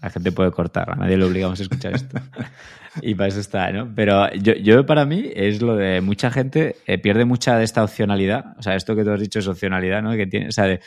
la 0.00 0.10
gente 0.10 0.30
puede 0.30 0.52
cortar, 0.52 0.92
a 0.92 0.94
nadie 0.94 1.16
le 1.16 1.24
obligamos 1.24 1.58
a 1.58 1.64
escuchar 1.64 1.94
esto. 1.96 2.16
y 3.02 3.16
para 3.16 3.28
eso 3.28 3.40
está, 3.40 3.72
¿no? 3.72 3.92
Pero 3.92 4.32
yo, 4.34 4.54
yo, 4.54 4.86
para 4.86 5.04
mí 5.04 5.28
es 5.34 5.60
lo 5.62 5.74
de 5.74 6.00
mucha 6.00 6.30
gente 6.30 6.76
eh, 6.86 6.98
pierde 6.98 7.24
mucha 7.24 7.58
de 7.58 7.64
esta 7.64 7.82
opcionalidad. 7.82 8.56
O 8.56 8.62
sea, 8.62 8.76
esto 8.76 8.94
que 8.94 9.02
tú 9.02 9.10
has 9.10 9.20
dicho 9.20 9.40
es 9.40 9.48
opcionalidad, 9.48 10.00
¿no? 10.00 10.12
Que 10.12 10.28
tiene, 10.28 10.46
o 10.48 10.52
sea, 10.52 10.64
de 10.64 10.80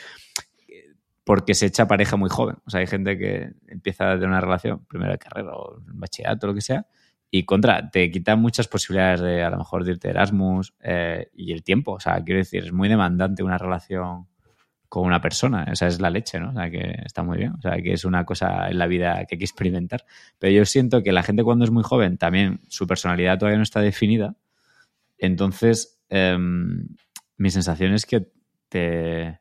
porque 1.24 1.54
se 1.54 1.66
echa 1.66 1.86
pareja 1.86 2.16
muy 2.16 2.30
joven. 2.30 2.56
O 2.66 2.70
sea, 2.70 2.80
hay 2.80 2.86
gente 2.86 3.18
que 3.18 3.52
empieza 3.68 4.10
a 4.10 4.14
tener 4.14 4.28
una 4.28 4.40
relación, 4.40 4.84
primero 4.86 5.12
de 5.12 5.18
carrera 5.18 5.52
o 5.54 5.80
bachillerato, 5.86 6.46
lo 6.46 6.54
que 6.54 6.60
sea, 6.60 6.86
y 7.30 7.44
contra, 7.44 7.90
te 7.90 8.10
quita 8.10 8.34
muchas 8.34 8.66
posibilidades 8.66 9.20
de 9.20 9.42
a 9.44 9.50
lo 9.50 9.58
mejor 9.58 9.84
de 9.84 9.92
irte 9.92 10.08
Erasmus 10.08 10.74
eh, 10.80 11.30
y 11.32 11.52
el 11.52 11.62
tiempo. 11.62 11.92
O 11.92 12.00
sea, 12.00 12.22
quiero 12.24 12.38
decir, 12.38 12.64
es 12.64 12.72
muy 12.72 12.88
demandante 12.88 13.44
una 13.44 13.56
relación 13.56 14.26
con 14.88 15.06
una 15.06 15.20
persona. 15.20 15.64
Esa 15.64 15.86
es 15.86 16.00
la 16.00 16.10
leche, 16.10 16.40
¿no? 16.40 16.50
O 16.50 16.52
sea, 16.52 16.68
que 16.68 17.02
está 17.04 17.22
muy 17.22 17.38
bien. 17.38 17.52
O 17.52 17.60
sea, 17.60 17.80
que 17.80 17.92
es 17.92 18.04
una 18.04 18.24
cosa 18.24 18.68
en 18.68 18.78
la 18.78 18.88
vida 18.88 19.14
que 19.26 19.36
hay 19.36 19.38
que 19.38 19.44
experimentar. 19.44 20.04
Pero 20.40 20.52
yo 20.52 20.64
siento 20.64 21.04
que 21.04 21.12
la 21.12 21.22
gente 21.22 21.44
cuando 21.44 21.64
es 21.64 21.70
muy 21.70 21.84
joven, 21.84 22.18
también 22.18 22.60
su 22.68 22.88
personalidad 22.88 23.38
todavía 23.38 23.58
no 23.58 23.62
está 23.62 23.80
definida. 23.80 24.34
Entonces, 25.16 26.02
em, 26.08 26.88
mi 27.36 27.50
sensación 27.50 27.92
es 27.92 28.06
que 28.06 28.26
te, 28.68 29.38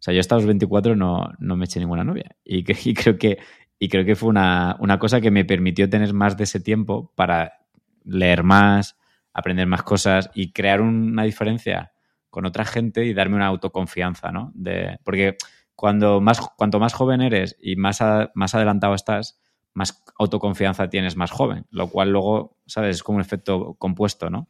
o 0.00 0.02
sea, 0.02 0.14
yo 0.14 0.20
hasta 0.20 0.36
los 0.36 0.46
24 0.46 0.96
no, 0.96 1.30
no 1.38 1.56
me 1.56 1.66
eché 1.66 1.78
ninguna 1.78 2.04
novia. 2.04 2.34
Y, 2.42 2.64
creo 2.64 3.18
que, 3.18 3.38
y 3.78 3.88
creo 3.90 4.06
que 4.06 4.16
fue 4.16 4.30
una, 4.30 4.78
cosa 4.98 5.20
que 5.20 5.30
me 5.30 5.44
permitió 5.44 5.90
tener 5.90 6.14
más 6.14 6.38
de 6.38 6.44
ese 6.44 6.58
tiempo 6.58 7.12
para 7.16 7.66
leer 8.04 8.42
más, 8.42 8.96
aprender 9.34 9.66
más 9.66 9.82
cosas 9.82 10.30
y 10.32 10.52
crear 10.52 10.80
una 10.80 11.24
diferencia 11.24 11.92
con 12.30 12.46
otra 12.46 12.64
gente 12.64 13.04
y 13.04 13.12
darme 13.12 13.36
una 13.36 13.48
autoconfianza, 13.48 14.32
¿no? 14.32 14.52
De, 14.54 14.98
porque 15.04 15.36
cuando 15.74 16.22
más, 16.22 16.40
cuanto 16.56 16.80
más 16.80 16.94
joven 16.94 17.20
eres 17.20 17.58
y 17.60 17.76
más, 17.76 18.00
más 18.32 18.54
adelantado 18.54 18.94
estás, 18.94 19.38
más 19.74 20.02
autoconfianza 20.18 20.88
tienes 20.88 21.14
más 21.14 21.30
joven, 21.30 21.66
lo 21.70 21.88
cual 21.88 22.10
luego, 22.10 22.56
¿sabes? 22.64 22.96
Es 22.96 23.02
como 23.02 23.16
un 23.16 23.22
efecto 23.22 23.74
compuesto, 23.74 24.30
¿no? 24.30 24.48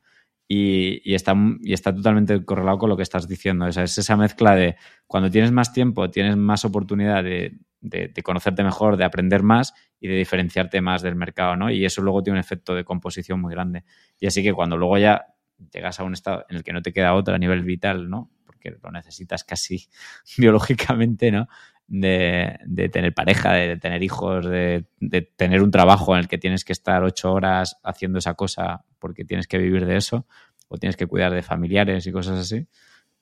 Y, 0.53 1.15
está, 1.15 1.37
y 1.63 1.73
está 1.73 1.95
totalmente 1.95 2.45
correlado 2.45 2.79
con 2.79 2.89
lo 2.91 2.97
que 2.97 3.05
estás 3.05 3.29
diciendo. 3.29 3.69
es 3.69 3.77
esa 3.77 4.17
mezcla 4.17 4.57
de 4.57 4.75
cuando 5.07 5.31
tienes 5.31 5.53
más 5.53 5.73
tiempo, 5.73 6.11
tienes 6.11 6.37
más 6.37 6.65
oportunidad 6.65 7.23
de, 7.23 7.57
de, 7.81 8.13
conocerte 8.25 8.65
mejor, 8.65 8.97
de 8.97 9.05
aprender 9.05 9.45
más 9.45 9.75
y 10.01 10.09
de 10.09 10.17
diferenciarte 10.17 10.81
más 10.81 11.03
del 11.03 11.15
mercado, 11.15 11.55
¿no? 11.55 11.71
Y 11.71 11.85
eso 11.85 12.03
luego 12.03 12.25
tiene 12.25 12.41
un 12.41 12.41
efecto 12.41 12.75
de 12.75 12.83
composición 12.83 13.41
muy 13.41 13.53
grande. 13.53 13.85
Y 14.19 14.27
así 14.27 14.43
que 14.43 14.53
cuando 14.53 14.77
luego 14.77 14.99
ya 14.99 15.25
llegas 15.73 16.01
a 16.01 16.03
un 16.03 16.15
estado 16.15 16.45
en 16.49 16.57
el 16.57 16.65
que 16.65 16.73
no 16.73 16.83
te 16.83 16.93
queda 16.93 17.15
otra 17.15 17.37
a 17.37 17.39
nivel 17.39 17.63
vital, 17.63 18.11
¿no? 18.11 18.29
Porque 18.45 18.77
lo 18.83 18.91
necesitas 18.91 19.45
casi 19.45 19.87
biológicamente, 20.37 21.31
¿no? 21.31 21.47
De, 21.93 22.89
tener 22.93 23.13
pareja, 23.13 23.53
de 23.53 23.77
tener 23.77 24.01
hijos, 24.05 24.47
de, 24.47 24.87
tener 25.35 25.61
un 25.61 25.73
trabajo 25.73 26.15
en 26.15 26.21
el 26.21 26.29
que 26.29 26.39
tienes 26.39 26.65
que 26.65 26.73
estar 26.73 27.03
ocho 27.03 27.33
horas 27.33 27.81
haciendo 27.83 28.21
esa 28.21 28.35
cosa 28.35 28.85
porque 29.01 29.25
tienes 29.25 29.49
que 29.49 29.59
vivir 29.59 29.85
de 29.87 29.97
eso 29.97 30.25
o 30.69 30.79
tienes 30.79 30.97
que 30.97 31.07
cuidar 31.07 31.35
de 31.35 31.43
familiares 31.43 32.07
y 32.07 32.13
cosas 32.13 32.39
así, 32.39 32.65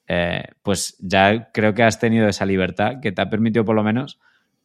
eh, 0.07 0.44
pues 0.62 0.98
ya 1.00 1.50
creo 1.50 1.72
que 1.72 1.83
has 1.83 1.98
tenido 1.98 2.28
esa 2.28 2.44
libertad 2.44 3.00
que 3.00 3.11
te 3.11 3.22
ha 3.22 3.31
permitido 3.31 3.64
por 3.64 3.74
lo 3.74 3.83
menos, 3.83 4.20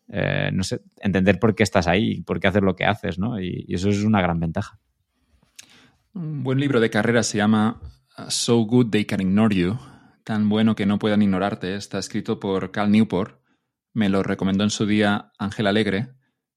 eh, 0.09 0.49
no 0.51 0.63
sé, 0.63 0.81
entender 0.99 1.39
por 1.39 1.55
qué 1.55 1.63
estás 1.63 1.87
ahí 1.87 2.21
por 2.23 2.41
qué 2.41 2.47
haces 2.47 2.61
lo 2.61 2.75
que 2.75 2.83
haces, 2.83 3.17
¿no? 3.17 3.39
y 3.39 3.65
eso 3.69 3.87
es 3.87 4.03
una 4.03 4.21
gran 4.21 4.37
ventaja. 4.41 4.79
Un 6.15 6.43
buen 6.43 6.59
libro 6.59 6.79
de 6.79 6.91
carrera 6.91 7.23
se 7.23 7.39
llama 7.39 7.81
uh, 8.19 8.29
So 8.29 8.57
Good 8.59 8.91
They 8.91 9.05
Can 9.05 9.21
Ignore 9.21 9.55
You, 9.55 9.79
tan 10.23 10.47
bueno 10.47 10.75
que 10.75 10.85
no 10.85 10.99
puedan 10.99 11.23
ignorarte. 11.23 11.73
Está 11.75 11.97
escrito 11.97 12.39
por 12.39 12.71
Cal 12.71 12.91
Newport. 12.91 13.39
Me 13.93 14.09
lo 14.09 14.23
recomendó 14.23 14.63
en 14.63 14.69
su 14.69 14.85
día 14.85 15.31
Ángel 15.37 15.67
Alegre. 15.67 16.09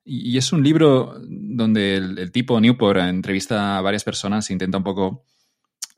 Y 0.05 0.38
es 0.38 0.53
un 0.53 0.62
libro 0.62 1.14
donde 1.29 1.96
el, 1.96 2.33
tipo 2.33 2.61
Newport 2.61 3.01
entrevista 3.01 3.77
a 3.77 3.81
varias 3.81 4.05
personas 4.05 4.49
e 4.49 4.53
intenta 4.53 4.79
un 4.79 4.85
poco 4.85 5.25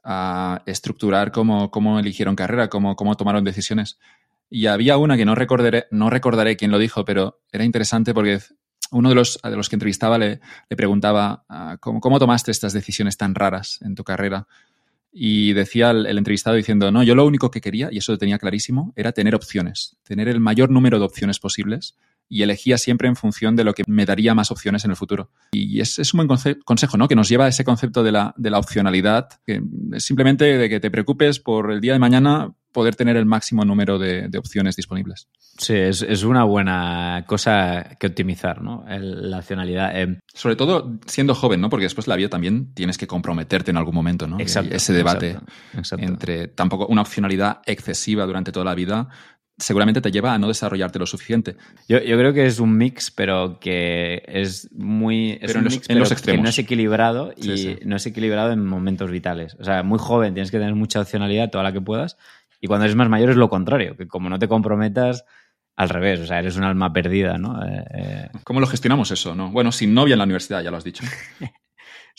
uh, 0.05 0.57
estructurar 0.65 1.31
cómo, 1.31 1.71
cómo, 1.71 1.99
eligieron 1.99 2.35
carrera, 2.35 2.69
cómo, 2.69 2.97
cómo, 2.97 3.17
tomaron 3.17 3.45
decisiones. 3.45 3.99
Y 4.49 4.67
había 4.67 4.97
una 4.97 5.19
que 5.19 5.27
no 5.27 5.35
recordaré, 5.35 5.87
no 5.91 6.09
recordaré 6.09 6.57
quién 6.57 6.71
lo 6.71 6.79
dijo, 6.79 7.05
pero 7.05 7.43
era 7.53 7.65
interesante 7.65 8.15
porque 8.15 8.41
uno 8.91 9.11
de 9.11 9.15
los, 9.15 9.39
de 9.43 9.57
los 9.57 9.69
que 9.69 9.77
entrevistaba 9.77 10.19
le, 10.19 10.41
le 10.69 10.77
preguntaba 10.77 11.45
ah, 11.49 11.77
¿cómo, 11.81 12.01
¿cómo, 12.01 12.19
tomaste 12.19 12.51
estas 12.51 12.73
decisiones 12.73 13.17
tan 13.17 13.35
raras 13.35 13.79
en 13.83 13.95
tu 13.95 14.05
carrera. 14.05 14.47
Y 15.11 15.53
decía 15.53 15.91
el, 15.91 16.07
entrevistado 16.07 16.57
diciendo, 16.57 16.91
no, 16.91 17.03
yo 17.03 17.15
lo 17.15 17.27
único 17.27 17.51
que 17.51 17.61
quería, 17.61 17.89
y 17.91 17.99
eso 17.99 18.13
lo 18.13 18.19
tenía 18.19 18.39
clarísimo, 18.39 18.93
era 18.97 19.13
tener 19.13 19.35
opciones, 19.35 19.97
tener 20.03 20.29
el 20.29 20.41
mayor 20.41 20.71
número 20.71 20.99
de 20.99 21.05
opciones 21.05 21.39
posibles 21.39 21.97
y 22.29 22.43
elegía 22.43 22.79
siempre 22.79 23.09
en 23.09 23.17
función 23.17 23.57
de 23.57 23.65
lo 23.65 23.75
que 23.75 23.85
me 23.87 24.05
daría 24.05 24.35
más 24.35 24.51
opciones 24.51 24.85
en 24.85 24.91
el 24.91 24.97
futuro. 24.97 25.31
Y 25.53 25.81
es, 25.81 25.99
es 25.99 26.13
un 26.15 26.27
buen 26.27 26.39
consejo, 26.65 26.97
¿no? 26.97 27.09
Que 27.09 27.17
nos 27.17 27.29
lleva 27.29 27.47
a 27.47 27.49
ese 27.49 27.65
concepto 27.65 28.03
de 28.03 28.13
la, 28.13 28.35
de 28.37 28.51
la 28.51 28.59
opcionalidad, 28.59 29.29
que 29.47 29.63
es 29.93 30.05
simplemente 30.05 30.45
de 30.45 30.69
que 30.69 30.81
te 30.81 30.91
preocupes 30.91 31.41
por 31.41 31.73
el 31.73 31.81
día 31.81 31.93
de 31.93 31.99
mañana 31.99 32.53
poder 32.73 32.95
tener 32.95 33.17
el 33.17 33.27
máximo 33.27 33.65
número 33.65 33.99
de, 33.99 34.29
de 34.29 34.39
opciones 34.39 34.77
disponibles. 34.77 35.29
Sí, 35.59 35.75
es, 35.75 36.03
es, 36.03 36.23
una 36.23 36.45
buena 36.45 37.25
cosa 37.27 37.97
que 37.99 38.07
optimizar, 38.07 38.63
¿no? 38.63 38.85
El, 38.87 39.31
la 39.31 39.39
opcionalidad. 39.39 40.01
Eh. 40.01 40.21
Sobre 40.33 40.55
todo 40.55 40.99
siendo 41.07 41.35
joven, 41.35 41.61
¿no? 41.61 41.71
Porque 41.71 41.87
después 41.87 42.07
la 42.07 42.15
vida 42.15 42.29
también 42.29 42.73
tienes 42.75 42.99
que 42.99 43.07
comprometerte 43.07 43.71
en 43.71 43.79
algún 43.79 43.95
momento, 43.95 44.29
¿no? 44.29 44.39
Exacto. 44.39 44.75
ese 44.75 44.93
debate 44.93 45.39
entre 45.97 46.49
tampoco 46.49 46.87
una 46.87 47.01
opcionalidad 47.01 47.63
excesiva 47.67 48.27
durante 48.27 48.53
toda 48.53 48.65
la 48.65 48.75
vida 48.75 49.09
seguramente 49.59 50.01
te 50.01 50.11
lleva 50.11 50.35
a 50.35 50.39
no 50.39 50.49
desarrollarte 50.49 50.99
lo 50.99 51.07
suficiente. 51.07 51.57
Yo, 51.89 52.01
yo 52.01 52.17
creo 52.17 52.33
que 52.33 52.47
es 52.47 52.61
un 52.61 52.77
mix, 52.77 53.11
pero 53.11 53.59
que 53.61 54.23
es 54.27 54.71
muy... 54.73 55.33
Es 55.33 55.39
pero 55.47 55.59
en, 55.59 55.65
los, 55.65 55.75
mix, 55.75 55.91
en 55.91 55.99
los, 55.99 56.13
extremos. 56.13 56.39
Que 56.39 56.43
no 56.43 56.49
es 56.49 56.59
equilibrado 56.59 57.33
y 57.37 57.43
sí, 57.43 57.57
sí. 57.59 57.79
no 57.85 57.97
es 57.97 58.07
equilibrado 58.07 58.53
en 58.53 58.65
momentos 58.65 59.11
vitales. 59.11 59.57
O 59.59 59.65
sea, 59.65 59.83
muy 59.83 59.99
joven 59.99 60.35
tienes 60.35 60.51
que 60.51 60.59
tener 60.59 60.75
mucha 60.75 61.01
opcionalidad, 61.01 61.51
toda 61.51 61.65
la 61.65 61.73
que 61.73 61.81
puedas, 61.81 62.17
y 62.61 62.67
cuando 62.67 62.85
eres 62.85 62.97
más 62.97 63.09
mayor 63.09 63.31
es 63.31 63.37
lo 63.37 63.49
contrario, 63.49 63.97
que 63.97 64.09
como 64.09 64.29
no 64.29 64.39
te 64.39 64.49
comprometas, 64.49 65.25
al 65.77 65.89
revés, 65.91 66.21
o 66.21 66.27
sea, 66.27 66.41
eres 66.41 66.57
un 66.57 66.65
alma 66.65 66.93
perdida, 66.93 67.39
¿no? 67.39 67.65
Eh, 67.65 67.85
eh... 67.95 68.29
¿Cómo 68.43 68.59
lo 68.59 68.67
gestionamos 68.67 69.13
eso, 69.13 69.37
no? 69.37 69.53
Bueno, 69.53 69.71
sin 69.71 69.95
novia 69.95 70.15
en 70.15 70.19
la 70.19 70.25
universidad, 70.25 70.61
ya 70.63 70.73
lo 70.73 70.77
has 70.77 70.85
dicho. 70.85 71.05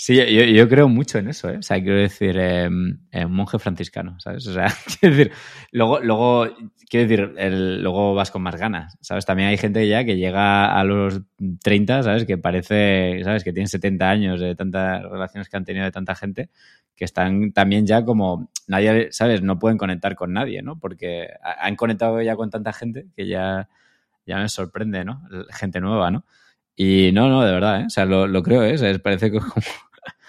Sí, 0.01 0.15
yo, 0.15 0.23
yo, 0.23 0.69
creo 0.69 0.87
mucho 0.87 1.17
en 1.17 1.27
eso, 1.27 1.49
¿eh? 1.49 1.57
O 1.57 1.61
sea, 1.61 1.81
quiero 1.81 1.97
decir, 1.99 2.37
eh, 2.39 2.69
monje 3.27 3.59
franciscano, 3.59 4.17
¿sabes? 4.21 4.47
O 4.47 4.53
sea, 4.53 4.67
quiero 4.99 5.13
decir, 5.13 5.33
luego, 5.73 5.99
luego, 5.99 6.47
quiero 6.89 7.09
decir, 7.09 7.33
el, 7.37 7.83
luego 7.83 8.13
vas 8.15 8.31
con 8.31 8.41
más 8.41 8.55
ganas, 8.55 8.97
¿sabes? 9.01 9.25
También 9.25 9.49
hay 9.49 9.57
gente 9.57 9.85
ya 9.89 10.05
que 10.05 10.15
llega 10.15 10.73
a 10.73 10.85
los 10.85 11.19
30, 11.61 12.03
¿sabes? 12.03 12.25
Que 12.25 12.37
parece, 12.37 13.19
¿sabes? 13.25 13.43
Que 13.43 13.51
tienen 13.51 13.67
70 13.67 14.09
años 14.09 14.39
de 14.39 14.55
tantas 14.55 15.03
relaciones 15.03 15.49
que 15.49 15.57
han 15.57 15.65
tenido 15.65 15.83
de 15.83 15.91
tanta 15.91 16.15
gente, 16.15 16.49
que 16.95 17.03
están 17.03 17.51
también 17.51 17.85
ya 17.85 18.05
como, 18.05 18.49
nadie, 18.67 19.09
¿sabes? 19.11 19.41
No 19.41 19.59
pueden 19.59 19.77
conectar 19.77 20.15
con 20.15 20.31
nadie, 20.31 20.61
¿no? 20.61 20.79
Porque 20.79 21.27
han 21.43 21.75
conectado 21.75 22.21
ya 22.21 22.37
con 22.37 22.49
tanta 22.49 22.71
gente 22.71 23.07
que 23.17 23.27
ya, 23.27 23.67
ya 24.25 24.37
me 24.37 24.47
sorprende, 24.47 25.03
¿no? 25.03 25.23
Gente 25.49 25.81
nueva, 25.81 26.09
¿no? 26.09 26.23
Y 26.81 27.11
no, 27.11 27.27
no, 27.27 27.43
de 27.43 27.51
verdad, 27.51 27.81
¿eh? 27.81 27.85
O 27.87 27.89
sea, 27.89 28.05
lo, 28.05 28.25
lo 28.27 28.41
creo, 28.41 28.63
¿eh? 28.63 28.75
O 28.75 28.77
sea, 28.77 28.97
parece 28.99 29.29
que 29.29 29.39
como 29.39 29.51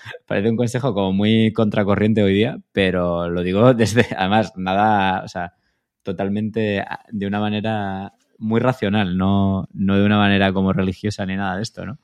parece 0.27 0.51
un 0.51 0.57
consejo 0.57 0.95
como 0.95 1.13
muy 1.13 1.53
contracorriente 1.53 2.23
hoy 2.23 2.35
día, 2.35 2.59
pero 2.73 3.29
lo 3.29 3.43
digo 3.43 3.75
desde, 3.75 4.07
además, 4.17 4.53
nada, 4.57 5.25
o 5.25 5.29
sea, 5.29 5.55
totalmente 6.03 6.85
de 7.11 7.27
una 7.27 7.41
manera 7.41 8.15
muy 8.39 8.61
racional, 8.61 9.17
no, 9.17 9.69
no 9.73 9.97
de 9.97 10.05
una 10.05 10.19
manera 10.19 10.53
como 10.53 10.73
religiosa 10.73 11.27
ni 11.27 11.37
nada 11.37 11.57
de 11.57 11.63
esto, 11.63 11.85
¿no? 11.85 11.99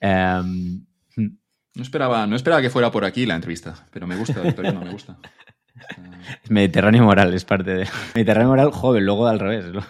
Um, 0.00 0.86
no, 1.16 1.82
esperaba, 1.82 2.26
no 2.26 2.36
esperaba 2.36 2.62
que 2.62 2.70
fuera 2.70 2.90
por 2.90 3.04
aquí 3.04 3.26
la 3.26 3.34
entrevista, 3.34 3.74
pero 3.92 4.06
me 4.06 4.16
gusta, 4.16 4.40
Victoriano, 4.40 4.80
me 4.80 4.92
gusta. 4.92 5.18
Mediterráneo 6.48 7.04
moral 7.04 7.34
es 7.34 7.44
parte 7.44 7.74
de... 7.74 7.88
Mediterráneo 8.14 8.48
moral 8.48 8.70
joven, 8.70 9.04
luego 9.04 9.26
al 9.26 9.38
revés. 9.38 9.66
¿no? 9.66 9.82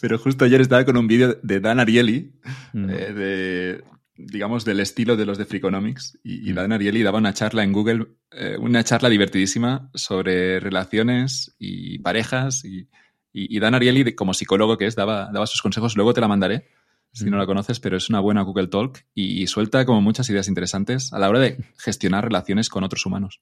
Pero 0.00 0.18
justo 0.18 0.44
ayer 0.44 0.60
estaba 0.60 0.84
con 0.84 0.96
un 0.96 1.06
vídeo 1.06 1.38
de 1.42 1.60
Dan 1.60 1.78
Ariely, 1.78 2.32
mm. 2.72 2.90
eh, 2.90 3.12
de, 3.12 3.84
digamos, 4.26 4.64
del 4.64 4.80
estilo 4.80 5.16
de 5.16 5.26
los 5.26 5.38
de 5.38 5.44
Freakonomics. 5.44 6.18
Y, 6.22 6.48
y 6.48 6.52
Dan 6.52 6.72
Ariely 6.72 7.02
daba 7.02 7.18
una 7.18 7.34
charla 7.34 7.64
en 7.64 7.72
Google, 7.72 8.06
eh, 8.30 8.56
una 8.58 8.84
charla 8.84 9.08
divertidísima 9.08 9.90
sobre 9.94 10.60
relaciones 10.60 11.54
y 11.58 11.98
parejas. 11.98 12.64
Y, 12.64 12.88
y, 13.32 13.56
y 13.56 13.60
Dan 13.60 13.74
Ariely, 13.74 14.14
como 14.14 14.34
psicólogo 14.34 14.78
que 14.78 14.86
es, 14.86 14.96
daba, 14.96 15.30
daba 15.32 15.46
sus 15.46 15.62
consejos. 15.62 15.96
Luego 15.96 16.14
te 16.14 16.20
la 16.20 16.28
mandaré, 16.28 16.68
si 17.12 17.28
no 17.28 17.36
la 17.36 17.46
conoces, 17.46 17.80
pero 17.80 17.96
es 17.96 18.08
una 18.08 18.20
buena 18.20 18.42
Google 18.42 18.68
Talk 18.68 19.04
y, 19.14 19.46
suelta 19.46 19.84
como 19.84 20.00
muchas 20.00 20.28
ideas 20.30 20.48
interesantes 20.48 21.12
a 21.12 21.18
la 21.18 21.28
hora 21.28 21.40
de 21.40 21.64
gestionar 21.78 22.24
relaciones 22.24 22.68
con 22.68 22.84
otros 22.84 23.04
humanos. 23.04 23.40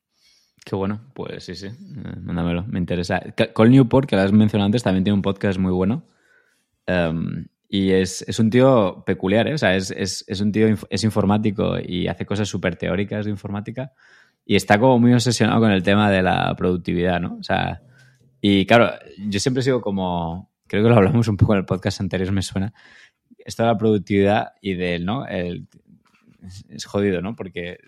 Qué 0.64 0.74
bueno, 0.74 1.00
pues 1.14 1.44
sí, 1.44 1.54
sí, 1.54 1.66
eh, 1.66 2.16
mándamelo, 2.20 2.64
me 2.66 2.78
interesa. 2.78 3.20
Col 3.52 3.70
Newport, 3.70 4.08
que 4.08 4.16
lo 4.16 4.22
has 4.22 4.32
mencionado 4.32 4.66
antes, 4.66 4.82
también 4.82 5.04
tiene 5.04 5.14
un 5.14 5.22
podcast 5.22 5.58
muy 5.58 5.72
bueno. 5.72 6.04
Um, 6.86 7.46
y 7.68 7.90
es, 7.90 8.22
es, 8.26 8.38
un 8.38 8.48
tío 8.48 9.04
peculiar, 9.04 9.46
¿eh? 9.46 9.54
O 9.54 9.58
sea, 9.58 9.76
es, 9.76 9.90
es, 9.90 10.24
es 10.26 10.40
un 10.40 10.52
tío, 10.52 10.66
es 10.88 11.04
informático 11.04 11.76
y 11.78 12.08
hace 12.08 12.24
cosas 12.24 12.48
súper 12.48 12.76
teóricas 12.76 13.26
de 13.26 13.30
informática 13.30 13.92
y 14.46 14.56
está 14.56 14.80
como 14.80 14.98
muy 14.98 15.12
obsesionado 15.12 15.60
con 15.60 15.70
el 15.70 15.82
tema 15.82 16.10
de 16.10 16.22
la 16.22 16.54
productividad, 16.56 17.20
¿no? 17.20 17.36
O 17.38 17.42
sea, 17.42 17.82
y 18.40 18.64
claro, 18.64 18.92
yo 19.28 19.38
siempre 19.38 19.62
sigo 19.62 19.82
como, 19.82 20.50
creo 20.66 20.82
que 20.82 20.88
lo 20.88 20.96
hablamos 20.96 21.28
un 21.28 21.36
poco 21.36 21.52
en 21.52 21.58
el 21.58 21.66
podcast 21.66 22.00
anterior, 22.00 22.32
me 22.32 22.40
suena, 22.40 22.72
esto 23.38 23.62
de 23.62 23.68
la 23.68 23.76
productividad 23.76 24.52
y 24.62 24.74
del, 24.74 25.04
¿no? 25.04 25.26
El, 25.26 25.68
es 26.70 26.86
jodido, 26.86 27.20
¿no? 27.20 27.36
Porque 27.36 27.78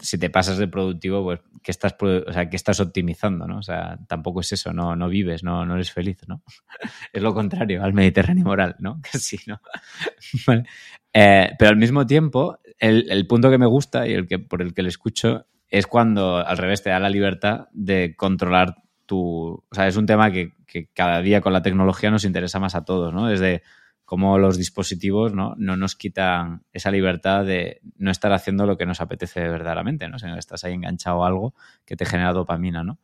si 0.00 0.18
te 0.18 0.30
pasas 0.30 0.58
de 0.58 0.68
productivo, 0.68 1.22
pues, 1.22 1.40
¿qué 1.62 1.70
estás, 1.70 1.96
o 2.00 2.32
sea, 2.32 2.48
¿qué 2.48 2.56
estás 2.56 2.80
optimizando, 2.80 3.46
no? 3.46 3.58
O 3.58 3.62
sea, 3.62 3.98
tampoco 4.06 4.40
es 4.40 4.52
eso, 4.52 4.72
no, 4.72 4.96
no 4.96 5.08
vives, 5.08 5.42
no, 5.42 5.64
no 5.64 5.74
eres 5.74 5.92
feliz, 5.92 6.18
¿no? 6.26 6.42
es 7.12 7.22
lo 7.22 7.34
contrario 7.34 7.82
al 7.82 7.94
Mediterráneo 7.94 8.44
moral, 8.44 8.76
¿no? 8.78 9.00
Casi, 9.12 9.38
¿no? 9.46 9.60
vale. 10.46 10.64
eh, 11.12 11.50
pero 11.58 11.70
al 11.70 11.76
mismo 11.76 12.06
tiempo, 12.06 12.58
el, 12.78 13.10
el, 13.10 13.26
punto 13.26 13.50
que 13.50 13.58
me 13.58 13.66
gusta 13.66 14.06
y 14.06 14.12
el 14.12 14.26
que, 14.26 14.38
por 14.38 14.62
el 14.62 14.74
que 14.74 14.82
le 14.82 14.88
escucho 14.88 15.46
es 15.68 15.86
cuando 15.86 16.36
al 16.38 16.56
revés 16.56 16.82
te 16.82 16.90
da 16.90 16.98
la 16.98 17.10
libertad 17.10 17.68
de 17.72 18.14
controlar 18.16 18.76
tu... 19.04 19.64
O 19.70 19.74
sea, 19.74 19.86
es 19.86 19.96
un 19.96 20.06
tema 20.06 20.30
que, 20.30 20.52
que 20.66 20.88
cada 20.94 21.20
día 21.20 21.40
con 21.40 21.52
la 21.52 21.62
tecnología 21.62 22.10
nos 22.10 22.24
interesa 22.24 22.58
más 22.58 22.74
a 22.74 22.84
todos, 22.84 23.12
¿no? 23.12 23.26
Desde 23.26 23.62
cómo 24.08 24.38
los 24.38 24.56
dispositivos 24.56 25.34
¿no? 25.34 25.54
no 25.58 25.76
nos 25.76 25.94
quitan 25.94 26.62
esa 26.72 26.90
libertad 26.90 27.44
de 27.44 27.82
no 27.98 28.10
estar 28.10 28.32
haciendo 28.32 28.64
lo 28.64 28.78
que 28.78 28.86
nos 28.86 29.02
apetece 29.02 29.40
verdaderamente, 29.40 30.08
¿no? 30.08 30.16
que 30.16 30.38
estás 30.38 30.64
ahí 30.64 30.72
enganchado 30.72 31.22
a 31.22 31.28
algo 31.28 31.54
que 31.84 31.94
te 31.94 32.06
genera 32.06 32.32
dopamina, 32.32 32.82
¿no? 32.82 32.98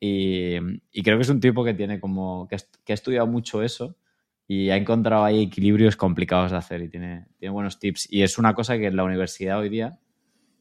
Y, 0.00 0.58
creo 1.04 1.18
que 1.18 1.22
es 1.22 1.28
un 1.28 1.38
tipo 1.38 1.62
que 1.62 1.72
tiene 1.72 2.00
como, 2.00 2.48
que, 2.48 2.56
que, 2.84 2.92
ha 2.92 2.94
estudiado 2.94 3.28
mucho 3.28 3.62
eso 3.62 3.96
y 4.48 4.70
ha 4.70 4.76
encontrado 4.76 5.22
ahí 5.22 5.44
equilibrios 5.44 5.94
complicados 5.94 6.50
de 6.50 6.56
hacer 6.56 6.82
y 6.82 6.88
tiene, 6.88 7.28
buenos 7.48 7.78
tips. 7.78 8.08
Y 8.10 8.22
es 8.22 8.36
una 8.36 8.52
cosa 8.52 8.76
que 8.76 8.86
en 8.88 8.96
la 8.96 9.04
universidad 9.04 9.60
hoy 9.60 9.68
día, 9.68 10.00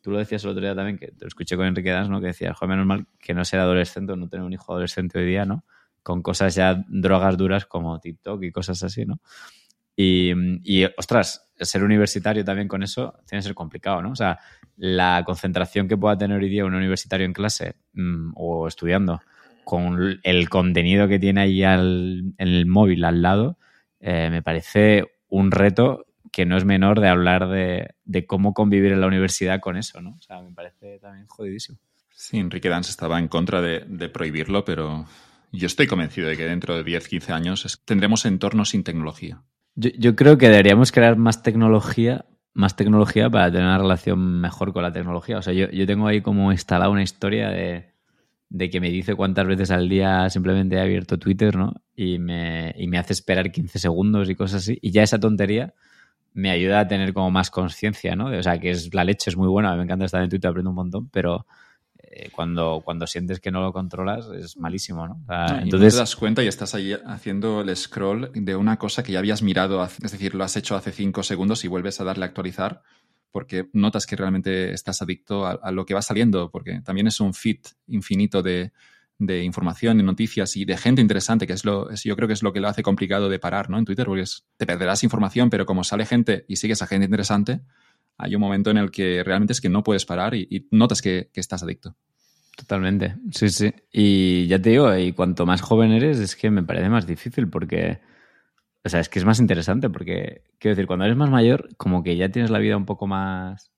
tú 0.03 0.11
lo 0.11 0.19
decías 0.19 0.43
el 0.43 0.51
otro 0.51 0.61
día 0.61 0.75
también, 0.75 0.99
que 0.99 1.07
te 1.07 1.25
lo 1.25 1.27
escuché 1.29 1.57
con 1.57 1.65
Enrique 1.65 1.89
Dans, 1.89 2.11
¿no? 2.11 2.21
Que 2.21 2.27
decías, 2.27 2.55
joder, 2.55 2.69
menos 2.69 2.85
mal 2.85 3.07
que 3.17 3.33
no 3.33 3.43
ser 3.43 3.59
adolescente 3.59 4.13
o 4.13 4.15
no 4.15 4.29
tener 4.29 4.45
un 4.45 4.53
hijo 4.53 4.71
adolescente 4.71 5.17
hoy 5.17 5.25
día, 5.25 5.45
¿no? 5.45 5.65
Con 6.03 6.21
cosas 6.21 6.53
ya 6.53 6.85
drogas 6.87 7.35
duras 7.37 7.65
como 7.65 7.99
TikTok 7.99 8.43
y 8.43 8.51
cosas 8.51 8.83
así, 8.83 9.03
¿no? 9.03 9.19
Y, 10.01 10.85
ostras, 10.97 11.51
ser 11.59 11.83
universitario 11.83 12.45
también 12.45 12.69
con 12.69 12.83
eso 12.83 13.15
tiene 13.27 13.39
que 13.39 13.47
ser 13.47 13.53
complicado, 13.53 14.01
¿no? 14.01 14.11
O 14.11 14.15
sea, 14.15 14.39
la 14.77 15.23
concentración 15.25 15.89
que 15.89 15.97
pueda 15.97 16.17
tener 16.17 16.41
hoy 16.41 16.47
día 16.47 16.63
un 16.63 16.73
universitario 16.73 17.25
en 17.25 17.33
clase 17.33 17.75
mmm, 17.91 18.31
o 18.35 18.67
estudiando 18.67 19.19
con 19.65 20.19
el 20.23 20.49
contenido 20.49 21.09
que 21.09 21.19
tiene 21.19 21.41
ahí 21.41 21.63
al, 21.63 22.33
en 22.37 22.47
el 22.47 22.65
móvil 22.65 23.03
al 23.03 23.21
lado 23.21 23.57
eh, 23.99 24.29
me 24.31 24.41
parece 24.41 25.03
un 25.27 25.51
reto 25.51 26.05
que 26.31 26.45
no 26.45 26.57
es 26.57 26.63
menor 26.63 27.01
de 27.01 27.09
hablar 27.09 27.49
de, 27.49 28.25
cómo 28.25 28.53
convivir 28.53 28.91
en 28.91 29.01
la 29.01 29.07
universidad 29.07 29.59
con 29.59 29.77
eso, 29.77 30.01
¿no? 30.01 30.11
O 30.11 30.21
sea, 30.21 30.41
me 30.41 30.51
parece 30.51 30.99
también 30.99 31.27
jodidísimo. 31.27 31.79
Sí, 32.11 32.37
Enrique 32.37 32.69
Dance 32.69 32.91
estaba 32.91 33.19
en 33.19 33.27
contra 33.27 33.61
de, 33.61 34.09
prohibirlo, 34.09 34.63
pero 34.63 35.05
yo 35.51 35.67
estoy 35.67 35.87
convencido 35.87 36.29
de 36.29 36.37
que 36.37 36.45
dentro 36.45 36.75
de 36.75 36.83
10, 36.83 37.07
15 37.07 37.33
años 37.33 37.81
tendremos 37.85 38.25
entornos 38.25 38.69
sin 38.69 38.83
tecnología. 38.83 39.41
Yo, 39.79 40.15
creo 40.15 40.37
que 40.37 40.49
deberíamos 40.49 40.91
crear 40.91 41.15
más 41.15 41.41
tecnología, 41.41 42.25
más 42.53 42.75
tecnología 42.75 43.29
para 43.29 43.49
tener 43.49 43.65
una 43.65 43.77
relación 43.77 44.41
mejor 44.41 44.73
con 44.73 44.83
la 44.83 44.91
tecnología. 44.91 45.37
O 45.37 45.41
sea, 45.41 45.53
yo, 45.53 45.85
tengo 45.85 46.07
ahí 46.07 46.21
como 46.21 46.51
instalada 46.51 46.89
una 46.89 47.03
historia 47.03 47.49
de, 47.49 47.93
de, 48.49 48.69
que 48.69 48.81
me 48.81 48.89
dice 48.89 49.15
cuántas 49.15 49.47
veces 49.47 49.71
al 49.71 49.87
día 49.87 50.29
simplemente 50.29 50.75
he 50.75 50.81
abierto 50.81 51.17
Twitter, 51.17 51.55
¿no? 51.55 51.73
Y 51.95 52.19
me, 52.19 52.75
y 52.77 52.87
me 52.87 52.97
hace 52.97 53.13
esperar 53.13 53.51
15 53.51 53.79
segundos 53.79 54.29
y 54.29 54.35
cosas 54.35 54.63
así. 54.63 54.77
Y 54.81 54.91
ya 54.91 55.03
esa 55.03 55.19
tontería 55.19 55.73
me 56.33 56.51
ayuda 56.51 56.81
a 56.81 56.87
tener 56.87 57.13
como 57.13 57.31
más 57.31 57.49
conciencia, 57.49 58.15
¿no? 58.15 58.37
O 58.37 58.43
sea, 58.43 58.59
que 58.59 58.71
es 58.71 58.93
la 58.93 59.05
leche 59.05 59.29
es 59.29 59.37
muy 59.37 59.47
buena, 59.47 59.75
me 59.75 59.83
encanta 59.83 60.05
estar 60.05 60.21
en 60.21 60.29
Twitter, 60.29 60.49
aprendo 60.49 60.71
un 60.71 60.75
montón, 60.75 61.09
pero 61.09 61.45
eh, 62.11 62.29
cuando, 62.31 62.81
cuando 62.83 63.07
sientes 63.07 63.39
que 63.39 63.51
no 63.51 63.61
lo 63.61 63.73
controlas 63.73 64.27
es 64.29 64.57
malísimo, 64.57 65.07
¿no? 65.07 65.21
entonces 65.61 65.93
te 65.93 65.99
das 65.99 66.15
cuenta 66.15 66.43
y 66.43 66.47
estás 66.47 66.75
ahí 66.75 66.93
haciendo 67.05 67.61
el 67.61 67.75
scroll 67.75 68.31
de 68.33 68.55
una 68.55 68.77
cosa 68.77 69.03
que 69.03 69.11
ya 69.11 69.19
habías 69.19 69.41
mirado, 69.41 69.83
es 69.83 70.11
decir, 70.11 70.35
lo 70.35 70.43
has 70.43 70.55
hecho 70.57 70.75
hace 70.75 70.91
cinco 70.91 71.23
segundos 71.23 71.63
y 71.63 71.67
vuelves 71.67 71.99
a 72.01 72.03
darle 72.03 72.25
a 72.25 72.27
actualizar 72.27 72.81
porque 73.31 73.69
notas 73.73 74.07
que 74.07 74.15
realmente 74.15 74.73
estás 74.73 75.03
adicto 75.03 75.45
a 75.45 75.71
lo 75.71 75.85
que 75.85 75.93
va 75.93 76.01
saliendo, 76.01 76.49
porque 76.49 76.81
también 76.81 77.05
es 77.05 77.19
un 77.19 77.35
feed 77.35 77.59
infinito 77.85 78.41
de, 78.41 78.71
de 79.19 79.43
información 79.43 79.99
y 79.99 80.03
noticias 80.03 80.55
y 80.55 80.63
de 80.63 80.77
gente 80.77 81.01
interesante, 81.01 81.45
que 81.45 81.53
es 81.53 81.65
lo, 81.65 81.93
yo 81.93 82.15
creo 82.15 82.27
que 82.27 82.33
es 82.33 82.41
lo 82.41 82.53
que 82.53 82.61
lo 82.61 82.69
hace 82.69 82.81
complicado 82.81 83.27
de 83.27 83.37
parar, 83.37 83.69
¿no? 83.69 83.77
En 83.77 83.83
Twitter, 83.83 84.05
porque 84.05 84.23
te 84.55 84.65
perderás 84.65 85.03
información, 85.03 85.49
pero 85.49 85.65
como 85.65 85.83
sale 85.83 86.05
gente 86.05 86.45
y 86.47 86.55
sigues 86.55 86.81
a 86.81 86.87
gente 86.87 87.05
interesante, 87.05 87.59
hay 88.19 88.35
un 88.35 88.41
momento 88.41 88.69
en 88.69 88.77
el 88.77 88.91
que 88.91 89.23
realmente 89.23 89.53
es 89.53 89.61
que 89.61 89.69
no 89.69 89.83
puedes 89.83 90.05
parar 90.05 90.35
y, 90.35 90.67
notas 90.71 91.01
que, 91.01 91.31
estás 91.33 91.63
adicto. 91.63 91.95
Totalmente, 92.55 93.15
sí, 93.31 93.49
sí. 93.49 93.73
Y 93.91 94.47
ya 94.47 94.61
te 94.61 94.71
digo, 94.71 94.95
y 94.95 95.13
cuanto 95.13 95.45
más 95.45 95.61
joven 95.61 95.91
eres, 95.91 96.19
es 96.19 96.35
que 96.35 96.51
me 96.51 96.61
parece 96.61 96.89
más 96.89 97.07
difícil 97.07 97.49
porque, 97.49 98.01
o 98.83 98.89
sea, 98.89 98.99
es 98.99 99.09
que 99.09 99.19
es 99.19 99.25
más 99.25 99.39
interesante 99.39 99.89
porque, 99.89 100.43
quiero 100.59 100.75
decir, 100.75 100.85
cuando 100.85 101.05
eres 101.05 101.17
más 101.17 101.29
mayor, 101.29 101.69
como 101.77 102.03
que 102.03 102.17
ya 102.17 102.29
tienes 102.29 102.51
la 102.51 102.59
vida 102.59 102.75
un 102.75 102.85
poco 102.85 103.07
más 103.07 103.71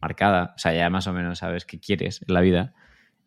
marcada, 0.00 0.54
o 0.54 0.58
sea, 0.58 0.72
ya 0.72 0.88
más 0.88 1.06
o 1.08 1.12
menos 1.12 1.40
sabes 1.40 1.64
qué 1.64 1.80
quieres 1.80 2.22
en 2.26 2.32
la 2.32 2.40
vida. 2.40 2.74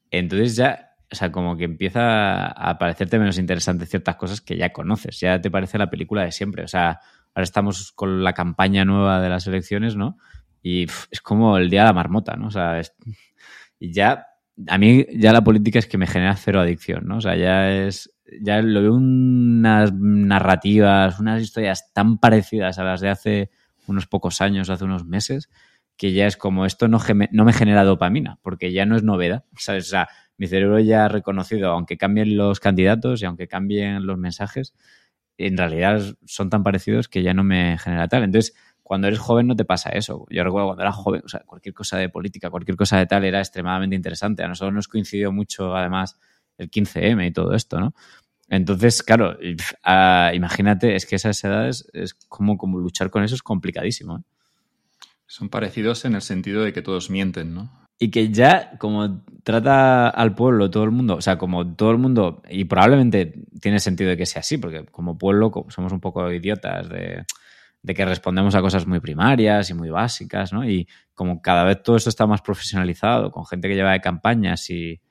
Entonces 0.10 0.56
ya 0.56 0.94
o 1.14 1.16
sea, 1.16 1.32
como 1.32 1.56
que 1.56 1.66
empieza 1.66 2.48
a 2.48 2.80
parecerte 2.80 3.20
menos 3.20 3.38
interesante 3.38 3.86
ciertas 3.86 4.16
cosas 4.16 4.42
que 4.42 4.58
ya 4.58 4.74
conoces, 4.74 5.20
ya 5.20 5.40
te 5.40 5.52
parece 5.52 5.78
la 5.78 5.92
película 5.92 6.24
de 6.24 6.32
siempre. 6.32 6.64
O 6.64 6.68
sea, 6.68 7.02
ahora 7.36 7.44
estamos 7.44 7.92
con 7.92 8.24
la 8.24 8.34
campaña 8.34 8.84
nueva 8.84 9.22
de 9.22 9.30
las 9.30 9.46
elecciones, 9.46 9.96
¿no? 9.96 10.18
Y 10.64 10.84
es 11.12 11.22
como 11.22 11.58
el 11.58 11.70
día 11.70 11.82
de 11.82 11.88
la 11.88 11.94
marmota, 11.94 12.36
¿no? 12.38 12.48
O 12.48 12.52
sea, 12.52 12.82
y 13.80 13.92
ya, 13.92 14.26
a 14.68 14.78
mí 14.78 15.06
ya 15.14 15.34
la 15.34 15.44
política 15.44 15.78
es 15.78 15.88
que 15.88 15.98
me 15.98 16.08
genera 16.08 16.36
cero 16.38 16.62
adicción, 16.62 17.06
¿no? 17.06 17.18
O 17.18 17.22
sea, 17.22 17.36
ya 17.36 17.70
es, 17.70 18.12
ya 18.42 18.62
lo 18.62 18.82
veo 18.82 18.94
unas 18.94 19.94
narrativas, 19.94 21.20
unas 21.20 21.42
historias 21.42 21.92
tan 21.94 22.18
parecidas 22.18 22.80
a 22.80 22.84
las 22.86 23.02
de 23.02 23.10
hace 23.10 23.52
unos 23.88 24.08
pocos 24.08 24.40
años, 24.40 24.70
hace 24.70 24.86
unos 24.86 25.06
meses, 25.06 25.50
que 25.98 26.14
ya 26.14 26.28
es 26.28 26.38
como 26.38 26.66
esto 26.66 26.88
no, 26.88 27.00
no 27.32 27.46
me 27.46 27.54
genera 27.54 27.84
dopamina, 27.84 28.40
porque 28.42 28.72
ya 28.72 28.86
no 28.86 28.96
es 28.96 29.04
novedad. 29.04 29.44
O 29.68 29.82
sea, 29.82 30.08
mi 30.38 30.48
cerebro 30.48 30.80
ya 30.80 31.06
ha 31.06 31.10
reconocido, 31.10 31.72
aunque 31.72 31.98
cambien 31.98 32.38
los 32.38 32.62
candidatos 32.62 33.22
y 33.22 33.26
aunque 33.26 33.50
cambien 33.50 34.06
los 34.06 34.18
mensajes, 34.18 34.74
en 35.38 35.58
realidad 35.58 36.02
son 36.26 36.50
tan 36.50 36.64
parecidos 36.64 37.08
que 37.10 37.24
ya 37.24 37.34
no 37.34 37.44
me 37.44 37.78
genera 37.78 38.08
tal. 38.08 38.24
Entonces, 38.24 38.56
cuando 38.84 39.08
eres 39.08 39.20
joven 39.20 39.48
no 39.48 39.56
te 39.56 39.66
pasa 39.66 39.90
eso. 39.90 40.26
Yo 40.30 40.44
recuerdo 40.44 40.68
cuando 40.68 40.84
era 40.84 40.92
joven, 40.92 41.22
o 41.26 41.30
sea, 41.30 41.42
cualquier 41.46 41.74
cosa 41.74 41.98
de 41.98 42.10
política, 42.10 42.50
cualquier 42.50 42.78
cosa 42.78 42.98
de 43.00 43.06
tal 43.06 43.24
era 43.24 43.40
extremadamente 43.40 43.96
interesante. 43.96 44.44
A 44.44 44.48
nosotros 44.48 44.74
nos 44.74 44.88
coincidió 44.88 45.32
mucho, 45.32 45.76
además, 45.76 46.20
el 46.58 46.70
15M 46.70 47.28
y 47.28 47.32
todo 47.32 47.54
esto, 47.54 47.80
¿no? 47.80 47.94
Entonces, 48.50 49.02
claro, 49.02 49.38
imagínate, 50.34 50.96
es 50.96 51.06
que 51.06 51.16
esas 51.16 51.42
edades 51.44 51.88
es 51.94 52.14
como, 52.14 52.58
como 52.58 52.78
luchar 52.78 53.10
con 53.10 53.24
eso 53.24 53.34
es 53.34 53.42
complicadísimo. 53.42 54.18
¿eh? 54.18 54.22
Son 55.26 55.50
parecidos 55.50 56.06
en 56.06 56.14
el 56.14 56.22
sentido 56.22 56.62
de 56.62 56.74
que 56.74 56.82
todos 56.82 57.10
mienten, 57.10 57.56
¿no? 57.56 57.84
y 58.00 58.12
que 58.12 58.32
ya 58.32 58.78
como 58.80 59.24
trata 59.44 60.10
al 60.10 60.36
pueblo 60.36 60.70
todo 60.70 60.84
el 60.84 60.92
mundo, 60.92 61.16
o 61.16 61.22
sea, 61.22 61.38
como 61.38 61.76
todo 61.76 61.92
el 61.92 61.98
mundo, 61.98 62.42
y 62.50 62.66
probablemente 62.66 63.34
tiene 63.62 63.80
sentido 63.80 64.10
de 64.10 64.18
que 64.18 64.26
sea 64.26 64.42
así, 64.42 64.58
porque 64.58 64.86
como 64.86 65.18
pueblo 65.18 65.52
somos 65.70 65.94
un 65.94 66.02
poco 66.02 66.30
idiotas 66.30 66.90
de, 66.90 67.24
que 67.86 68.06
respondemos 68.06 68.56
a 68.56 68.62
cosas 68.62 68.88
muy 68.88 69.02
primarias 69.02 69.70
y 69.70 69.74
muy 69.74 69.90
básicas, 69.90 70.54
¿no? 70.54 70.68
Y 70.68 70.88
como 71.14 71.42
cada 71.42 71.66
vez 71.66 71.84
todo 71.84 71.98
esto 71.98 72.10
está 72.10 72.26
más 72.26 72.42
profesionalizado, 72.42 73.32
con 73.32 73.46
gente 73.46 73.68
que 73.68 73.76
lleva 73.76 73.92
de 73.92 74.00
campañas 74.00 74.70
y, 74.70 75.02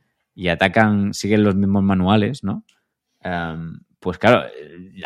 atacan, 0.48 1.12
siguen 1.12 1.44
los 1.44 1.54
mismos 1.54 1.82
manuales, 1.82 2.42
¿no? 2.42 2.64
Em, 3.20 3.80
pues 4.00 4.16
claro, 4.18 4.46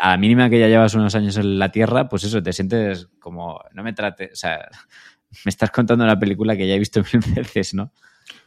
a 0.01 0.09
la 0.11 0.17
mínima 0.17 0.49
que 0.49 0.59
ya 0.59 0.67
llevas 0.67 0.95
unos 0.95 1.13
años 1.13 1.35
en 1.37 1.59
la 1.59 1.69
Tierra, 1.69 2.07
pues 2.07 2.23
eso, 2.23 2.41
te 2.41 2.53
sientes 2.53 3.09
como, 3.19 3.59
no 3.73 3.83
me 3.83 3.91
trate, 3.91 4.29
o 4.31 4.35
sea, 4.35 4.69
me 5.45 5.49
estás 5.49 5.69
contando 5.71 6.05
una 6.05 6.17
película 6.17 6.55
que 6.55 6.67
ya 6.67 6.75
he 6.75 6.79
visto 6.79 7.03
mil 7.13 7.35
veces, 7.35 7.73
¿no? 7.73 7.91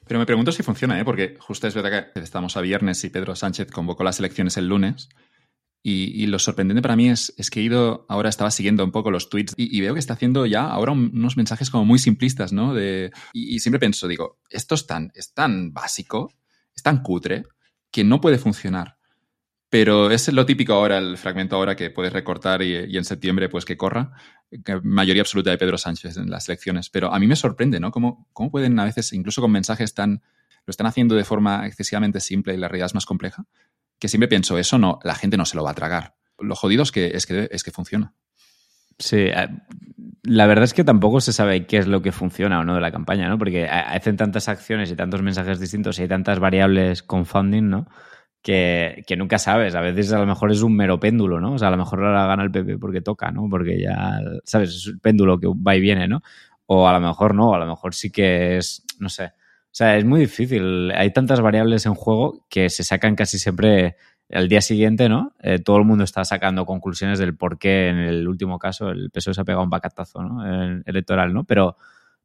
Pero 0.07 0.19
me 0.19 0.27
pregunto 0.27 0.51
si 0.51 0.63
funciona, 0.63 0.99
¿eh? 0.99 1.05
porque 1.05 1.37
justo 1.39 1.69
es 1.69 1.75
verdad 1.75 2.11
que 2.13 2.21
estamos 2.21 2.57
a 2.57 2.61
viernes 2.63 3.05
y 3.05 3.11
Pedro 3.11 3.37
Sánchez 3.37 3.71
convocó 3.71 4.03
las 4.03 4.19
elecciones 4.19 4.57
el 4.57 4.67
lunes. 4.67 5.09
Y, 5.83 6.27
lo 6.27 6.39
sorprendente 6.39 6.83
para 6.83 6.95
mí 6.95 7.09
es, 7.09 7.33
que 7.51 7.61
he 7.61 7.63
ido, 7.63 8.05
ahora 8.11 8.29
estaba 8.29 8.51
siguiendo 8.51 8.85
un 8.85 8.93
poco 8.93 9.11
los 9.11 9.31
tweets 9.31 9.55
y, 9.57 9.81
veo 9.81 9.95
que 9.95 10.01
está 10.01 10.13
haciendo 10.13 10.45
ya 10.45 10.67
ahora 10.67 10.93
unos 10.93 11.39
mensajes 11.39 11.71
como 11.71 11.87
muy 11.87 11.99
simplistas, 11.99 12.53
¿no? 12.53 12.75
De, 12.75 13.11
y, 13.33 13.59
siempre 13.61 13.81
pienso, 13.81 14.07
digo, 14.07 14.39
esto 14.51 14.75
es 14.75 14.87
tan, 14.87 15.11
es 15.15 15.33
tan 15.33 15.73
básico, 15.73 16.35
es 16.75 16.83
tan 16.83 17.03
cutre, 17.03 17.45
que 17.91 18.05
no 18.05 18.21
puede 18.21 18.37
funcionar. 18.37 18.99
Pero 19.71 20.11
es 20.11 20.31
lo 20.33 20.45
típico 20.45 20.75
ahora, 20.75 20.99
el 20.99 21.17
fragmento 21.17 21.57
ahora 21.57 21.77
que 21.77 21.91
puedes 21.91 22.13
recortar 22.13 22.61
y, 22.61 22.97
en 22.97 23.05
septiembre 23.05 23.49
pues 23.49 23.65
que 23.65 23.77
corra. 23.77 24.13
mayoría 24.83 25.23
absoluta 25.23 25.51
de 25.51 25.59
Pedro 25.59 25.79
Sánchez 25.79 26.17
en 26.17 26.29
las 26.29 26.49
elecciones. 26.49 26.91
Pero 26.91 27.15
a 27.15 27.19
mí 27.21 27.29
me 27.29 27.37
sorprende, 27.37 27.79
¿no? 27.79 27.93
Cómo, 27.93 28.29
cómo 28.33 28.51
pueden 28.51 28.79
a 28.81 28.85
veces, 28.85 29.13
incluso 29.13 29.41
con 29.41 29.53
mensajes 29.53 29.95
tan... 29.95 30.23
Lo 30.67 30.73
están 30.73 30.89
haciendo 30.89 31.15
de 31.15 31.25
forma 31.25 31.67
excesivamente 31.67 32.21
simple 32.21 32.53
y 32.53 32.57
la 32.59 32.69
realidad 32.69 32.87
es 32.87 32.95
más 32.95 33.07
compleja. 33.07 33.47
Que 34.01 34.09
siempre 34.09 34.27
pienso, 34.27 34.59
eso 34.59 34.79
no, 34.79 34.99
la 35.05 35.15
gente 35.15 35.37
no 35.37 35.45
se 35.45 35.57
lo 35.57 35.63
va 35.63 35.71
a 35.71 35.75
tragar. 35.75 36.17
Lo 36.39 36.57
jodido 36.57 36.83
es 36.83 36.91
que, 36.91 37.13
es 37.15 37.27
que, 37.27 37.49
es 37.53 37.63
que 37.63 37.71
funciona. 37.71 38.15
Sí, 38.99 39.19
eh, 39.19 39.49
la 40.25 40.47
verdad 40.47 40.65
es 40.65 40.75
que 40.75 40.83
tampoco 40.83 41.21
se 41.21 41.33
sabe 41.33 41.67
qué 41.67 41.79
es 41.79 41.87
lo 41.87 42.03
que 42.03 42.11
funciona 42.11 42.59
o 42.59 42.65
no 42.65 42.75
de 42.75 42.81
la 42.81 42.91
campaña, 42.91 43.29
¿no? 43.29 43.39
Porque 43.39 43.69
hacen 43.69 44.17
tantas 44.17 44.49
acciones 44.49 44.91
y 44.91 44.97
tantos 44.97 45.23
mensajes 45.23 45.61
distintos 45.61 45.99
y 45.99 46.03
hay 46.03 46.09
tantas 46.09 46.41
variables 46.41 47.03
confounding, 47.05 47.69
¿no? 47.69 47.87
que, 48.43 49.17
nunca 49.17 49.39
sabes. 49.39 49.75
A 49.75 49.81
veces 49.81 50.13
a 50.13 50.19
lo 50.19 50.27
mejor 50.27 50.51
es 50.51 50.63
un 50.63 50.75
mero 50.75 50.99
péndulo, 50.99 51.41
¿no? 51.41 51.55
O 51.55 51.59
sea, 51.59 51.69
a 51.69 51.71
lo 51.71 51.77
mejor 51.77 52.05
ahora 52.05 52.27
gana 52.27 52.43
el 52.43 52.51
PP 52.51 52.79
porque 52.79 53.01
toca, 53.01 53.31
¿no? 53.31 53.49
Porque 53.51 53.81
ya, 53.81 54.21
¿sabes? 54.45 54.71
Es 54.71 54.87
un 54.87 55.01
péndulo 55.01 55.39
que 55.39 55.49
va 55.49 55.77
y 55.77 55.81
viene, 55.81 56.09
¿no? 56.09 56.23
O 56.67 56.89
a 56.89 56.93
lo 56.93 57.01
mejor 57.01 57.35
no, 57.35 57.55
a 57.55 57.59
lo 57.59 57.67
mejor 57.67 57.95
sí 57.95 58.11
que 58.11 58.57
es, 58.57 58.85
no 58.99 59.09
sé. 59.09 59.33
O 59.71 59.75
sea, 59.75 59.97
es 59.97 60.05
muy 60.05 60.21
difícil. 60.21 60.91
Hay 60.93 61.13
tantas 61.13 61.41
variables 61.41 61.87
en 61.87 61.95
juego 61.95 62.45
que 62.49 62.69
se 62.71 62.83
sacan 62.83 63.15
casi 63.15 63.39
siempre 63.39 63.97
al 64.33 64.49
día 64.49 64.61
siguiente, 64.61 65.09
¿no? 65.09 65.35
Eh, 65.43 65.59
todo 65.59 65.79
el 65.79 65.85
mundo 65.85 66.05
está 66.05 66.25
sacando 66.25 66.67
conclusiones 66.67 67.19
del 67.19 67.37
por 67.37 67.59
qué 67.59 67.89
en 67.89 67.99
el 67.99 68.29
último 68.29 68.59
caso 68.59 68.91
el 68.91 69.11
PSOE 69.11 69.35
se 69.35 69.41
ha 69.41 69.45
pegado 69.45 69.65
un 69.65 69.71
bacatazo, 69.71 70.23
¿no? 70.23 70.83
electoral, 70.85 71.33
¿no? 71.33 71.45
Pero, 71.45 71.77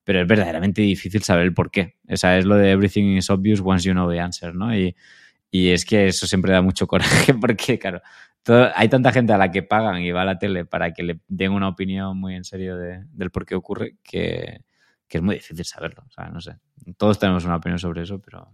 pero 0.04 0.22
es 0.22 0.28
verdaderamente 0.28 0.82
difícil 0.82 1.24
saber 1.24 1.46
el 1.46 1.54
por 1.54 1.72
qué. 1.72 1.96
O 2.10 2.18
sea, 2.18 2.38
es 2.38 2.46
lo 2.46 2.56
de 2.56 2.72
everything 2.72 3.16
is 3.18 3.30
obvious 3.30 3.62
once 3.64 3.88
you 3.88 3.94
know 3.94 4.10
the 4.10 4.20
answer, 4.20 4.54
¿no? 4.56 4.76
Y, 4.76 4.96
y 5.52 5.70
es 5.70 5.86
que 5.86 6.08
eso 6.08 6.28
siempre 6.28 6.52
da 6.52 6.62
mucho 6.62 6.88
coraje 6.88 7.34
porque, 7.34 7.80
claro, 7.80 8.02
hay 8.76 8.90
tanta 8.90 9.12
gente 9.12 9.34
a 9.34 9.38
la 9.38 9.52
que 9.52 9.64
pagan 9.64 10.02
y 10.02 10.12
va 10.12 10.22
a 10.22 10.26
la 10.26 10.38
tele 10.38 10.66
para 10.66 10.94
que 10.94 11.04
le 11.04 11.20
den 11.28 11.52
una 11.52 11.70
opinión 11.70 12.18
muy 12.18 12.36
en 12.36 12.44
serio 12.44 12.78
del 12.78 13.32
por 13.32 13.46
qué 13.46 13.56
ocurre 13.56 13.96
que, 14.04 14.62
es 15.10 15.22
muy 15.22 15.36
difícil 15.36 15.66
saberlo. 15.66 16.04
O 16.08 16.12
sea, 16.12 16.30
no 16.30 16.42
sé. 16.42 16.58
Todos 16.98 17.20
tenemos 17.20 17.46
una 17.46 17.58
opinión 17.58 17.80
sobre 17.80 18.04
eso, 18.04 18.20
pero... 18.20 18.52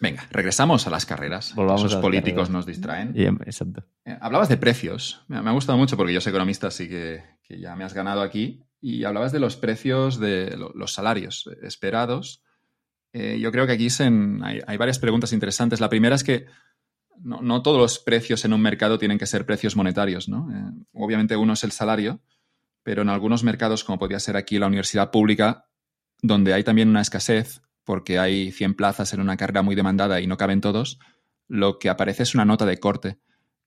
Venga, 0.00 0.26
regresamos 0.30 0.86
a 0.86 0.90
las 0.90 1.06
carreras. 1.06 1.54
Volvamos 1.54 1.84
Esos 1.84 2.00
políticos 2.00 2.50
nos 2.50 2.66
distraen. 2.66 3.14
exacto. 3.44 3.84
Eh, 4.04 4.16
hablabas 4.20 4.48
de 4.48 4.56
precios. 4.56 5.22
Me, 5.28 5.36
ha 5.36 5.52
gustado 5.52 5.78
mucho 5.78 5.96
porque 5.96 6.12
yo 6.12 6.20
soy 6.20 6.30
economista, 6.30 6.68
así 6.68 6.88
que, 6.88 7.22
ya 7.48 7.76
me 7.76 7.84
has 7.84 7.94
ganado 7.94 8.22
aquí. 8.22 8.64
Y 8.80 9.04
hablabas 9.04 9.32
de 9.32 9.40
los 9.40 9.56
precios 9.56 10.18
de 10.18 10.56
los 10.56 10.94
salarios 10.94 11.48
esperados 11.62 12.42
eh, 13.12 13.38
yo 13.40 13.50
creo 13.50 13.66
que 13.66 13.72
aquí 13.72 13.88
hay, 14.42 14.76
varias 14.76 14.98
preguntas 14.98 15.32
interesantes. 15.32 15.80
La 15.80 15.88
primera 15.88 16.14
es 16.14 16.24
que 16.24 16.46
no, 17.22 17.62
todos 17.62 17.78
los 17.78 17.98
precios 17.98 18.44
en 18.44 18.52
un 18.52 18.62
mercado 18.62 18.98
tienen 18.98 19.18
que 19.18 19.26
ser 19.26 19.44
precios 19.46 19.76
monetarios. 19.76 20.28
¿no? 20.28 20.48
Eh, 20.52 20.84
obviamente 20.92 21.36
uno 21.36 21.54
es 21.54 21.64
el 21.64 21.72
salario, 21.72 22.20
pero 22.82 23.02
en 23.02 23.08
algunos 23.08 23.44
mercados, 23.44 23.84
como 23.84 23.98
podría 23.98 24.20
ser 24.20 24.36
aquí 24.36 24.58
la 24.58 24.66
universidad 24.66 25.10
pública, 25.10 25.66
donde 26.22 26.52
hay 26.52 26.64
también 26.64 26.88
una 26.88 27.00
escasez, 27.00 27.62
porque 27.84 28.18
hay 28.18 28.52
100 28.52 28.74
plazas 28.74 29.12
en 29.12 29.20
una 29.20 29.36
carrera 29.36 29.62
muy 29.62 29.74
demandada 29.74 30.20
y 30.20 30.26
no 30.26 30.36
caben 30.36 30.60
todos, 30.60 30.98
lo 31.48 31.78
que 31.78 31.88
aparece 31.88 32.22
es 32.22 32.34
una 32.34 32.44
nota 32.44 32.66
de 32.66 32.78
corte. 32.78 33.18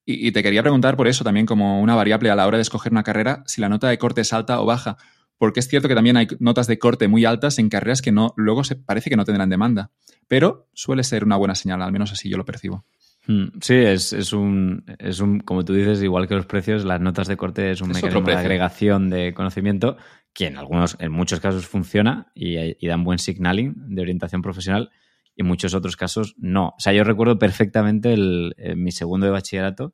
Y, 0.05 0.31
te 0.33 0.43
quería 0.43 0.61
preguntar 0.61 0.97
por 0.97 1.07
eso 1.07 1.23
también 1.23 1.45
como 1.45 1.81
una 1.81 1.95
variable 1.95 2.29
a 2.29 2.35
la 2.35 2.45
hora 2.45 2.57
de 2.57 2.61
escoger 2.61 2.91
una 2.91 3.03
carrera, 3.03 3.43
si 3.45 3.61
la 3.61 3.69
nota 3.69 3.87
de 3.87 3.97
corte 3.97 4.21
es 4.21 4.33
alta 4.33 4.59
o 4.59 4.65
baja, 4.65 4.97
porque 5.37 5.61
es 5.61 5.67
cierto 5.67 5.87
que 5.87 5.95
también 5.95 6.17
hay 6.17 6.27
notas 6.39 6.67
de 6.67 6.77
corte 6.77 7.07
muy 7.07 7.23
altas 7.23 7.57
en 7.57 7.69
carreras 7.69 8.01
que 8.01 8.11
no, 8.11 8.33
luego 8.35 8.65
se 8.65 8.75
parece 8.75 9.09
que 9.09 9.15
no 9.15 9.23
tendrán 9.23 9.49
demanda, 9.49 9.91
pero 10.27 10.67
suele 10.73 11.03
ser 11.03 11.23
una 11.23 11.37
buena 11.37 11.55
señal, 11.55 11.81
al 11.81 11.93
menos 11.93 12.11
así 12.11 12.29
yo 12.29 12.37
lo 12.37 12.43
percibo. 12.43 12.85
Hmm, 13.25 13.45
sí, 13.61 13.75
es, 13.75 14.33
un, 14.33 14.83
es 14.99 15.19
un, 15.19 15.39
como 15.39 15.63
tú 15.63 15.73
dices, 15.73 16.03
igual 16.03 16.27
que 16.27 16.35
los 16.35 16.45
precios, 16.45 16.83
las 16.83 16.99
notas 16.99 17.27
de 17.27 17.37
corte 17.37 17.71
es 17.71 17.81
un 17.81 17.89
mecanismo 17.89 18.21
de 18.21 18.35
agregación 18.35 19.09
de 19.09 19.33
conocimiento 19.33 19.97
que 20.33 20.47
en 20.47 20.57
algunos, 20.57 20.97
en 20.99 21.11
muchos 21.11 21.39
casos 21.39 21.67
funciona 21.67 22.31
y, 22.35 22.57
y 22.57 22.87
dan 22.87 23.03
buen 23.03 23.19
signaling 23.19 23.75
de 23.95 24.01
orientación 24.01 24.41
profesional 24.41 24.91
y 25.35 25.41
en 25.41 25.47
muchos 25.47 25.73
otros 25.73 25.95
casos 25.95 26.35
no. 26.37 26.69
O 26.69 26.79
sea, 26.79 26.93
yo 26.93 27.03
recuerdo 27.03 27.39
perfectamente 27.39 28.13
el, 28.13 28.55
mi 28.75 28.91
segundo 28.91 29.25
de 29.25 29.31
bachillerato 29.31 29.93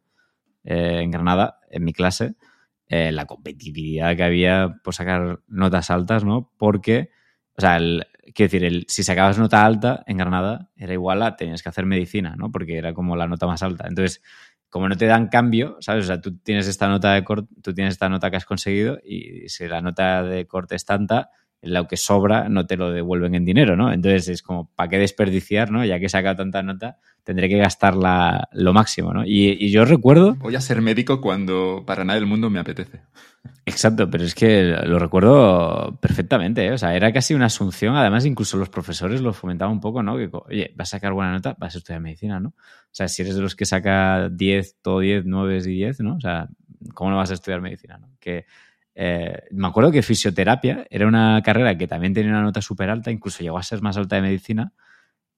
eh, 0.63 0.99
en 1.01 1.11
Granada, 1.11 1.59
en 1.69 1.83
mi 1.83 1.93
clase, 1.93 2.35
eh, 2.87 3.11
la 3.11 3.25
competitividad 3.25 4.15
que 4.15 4.23
había 4.23 4.79
por 4.83 4.93
sacar 4.93 5.39
notas 5.47 5.89
altas, 5.89 6.23
¿no? 6.23 6.51
Porque, 6.57 7.09
o 7.55 7.61
sea, 7.61 7.79
quiero 8.33 8.51
decir, 8.51 8.63
el, 8.63 8.85
si 8.87 9.03
sacabas 9.03 9.37
nota 9.37 9.65
alta 9.65 10.03
en 10.07 10.17
Granada 10.17 10.69
era 10.75 10.93
igual 10.93 11.21
a 11.23 11.35
tenías 11.35 11.63
que 11.63 11.69
hacer 11.69 11.85
medicina, 11.85 12.35
¿no? 12.37 12.51
Porque 12.51 12.77
era 12.77 12.93
como 12.93 13.15
la 13.15 13.27
nota 13.27 13.47
más 13.47 13.63
alta. 13.63 13.87
Entonces, 13.87 14.21
como 14.69 14.87
no 14.87 14.97
te 14.97 15.05
dan 15.05 15.27
cambio, 15.27 15.77
¿sabes? 15.79 16.05
O 16.05 16.07
sea, 16.07 16.21
tú 16.21 16.37
tienes 16.37 16.67
esta 16.67 16.87
nota 16.87 17.13
de 17.13 17.23
corte, 17.23 17.53
tú 17.61 17.73
tienes 17.73 17.93
esta 17.93 18.09
nota 18.09 18.29
que 18.29 18.37
has 18.37 18.45
conseguido 18.45 18.99
y 19.03 19.49
si 19.49 19.67
la 19.67 19.81
nota 19.81 20.23
de 20.23 20.45
corte 20.47 20.75
es 20.75 20.85
tanta, 20.85 21.31
lo 21.61 21.87
que 21.87 21.97
sobra 21.97 22.47
no 22.49 22.65
te 22.65 22.77
lo 22.77 22.91
devuelven 22.91 23.35
en 23.35 23.45
dinero, 23.45 23.75
¿no? 23.75 23.91
Entonces 23.91 24.27
es 24.29 24.41
como, 24.41 24.71
¿para 24.75 24.89
qué 24.89 24.97
desperdiciar, 24.97 25.71
¿no? 25.71 25.83
Ya 25.83 25.99
que 25.99 26.05
he 26.05 26.09
sacado 26.09 26.37
tanta 26.37 26.63
nota, 26.63 26.97
tendré 27.23 27.49
que 27.49 27.57
gastarla 27.57 28.47
lo 28.53 28.73
máximo, 28.73 29.13
¿no? 29.13 29.23
Y, 29.25 29.69
yo 29.71 29.85
recuerdo... 29.85 30.35
Voy 30.35 30.55
a 30.55 30.61
ser 30.61 30.81
médico 30.81 31.19
cuando 31.19 31.83
para 31.85 32.05
nada 32.05 32.19
del 32.19 32.27
mundo 32.27 32.49
me 32.49 32.59
apetece. 32.59 33.01
Exacto, 33.65 34.09
pero 34.09 34.23
es 34.23 34.35
que 34.35 34.63
lo 34.63 34.99
recuerdo 34.99 35.97
perfectamente, 36.01 36.65
¿eh? 36.65 36.71
O 36.71 36.77
sea, 36.77 36.95
era 36.95 37.13
casi 37.13 37.33
una 37.33 37.45
asunción, 37.45 37.95
además 37.95 38.25
incluso 38.25 38.57
los 38.57 38.69
profesores 38.69 39.21
lo 39.21 39.31
fomentaban 39.31 39.73
un 39.73 39.79
poco, 39.79 40.03
¿no? 40.03 40.17
Que, 40.17 40.29
oye, 40.31 40.73
vas 40.75 40.89
a 40.89 40.97
sacar 40.97 41.13
buena 41.13 41.31
nota, 41.31 41.55
vas 41.57 41.75
a 41.75 41.77
estudiar 41.77 42.01
medicina, 42.01 42.39
¿no? 42.39 42.49
O 42.49 42.91
sea, 42.91 43.07
si 43.07 43.21
eres 43.21 43.35
de 43.35 43.41
los 43.41 43.55
que 43.55 43.65
saca 43.65 44.27
10, 44.29 44.77
todo 44.81 44.99
10, 44.99 45.25
9 45.25 45.57
y 45.57 45.61
10, 45.75 46.01
¿no? 46.01 46.15
O 46.15 46.19
sea, 46.19 46.49
¿cómo 46.93 47.11
no 47.11 47.17
vas 47.17 47.31
a 47.31 47.35
estudiar 47.35 47.61
medicina, 47.61 47.97
¿no? 47.97 48.09
Que 48.19 48.45
eh, 48.95 49.43
me 49.51 49.67
acuerdo 49.67 49.91
que 49.91 50.01
fisioterapia 50.01 50.85
era 50.89 51.07
una 51.07 51.41
carrera 51.43 51.77
que 51.77 51.87
también 51.87 52.13
tenía 52.13 52.31
una 52.31 52.41
nota 52.41 52.61
súper 52.61 52.89
alta, 52.89 53.11
incluso 53.11 53.43
llegó 53.43 53.57
a 53.57 53.63
ser 53.63 53.81
más 53.81 53.95
alta 53.97 54.15
de 54.17 54.23
medicina, 54.23 54.73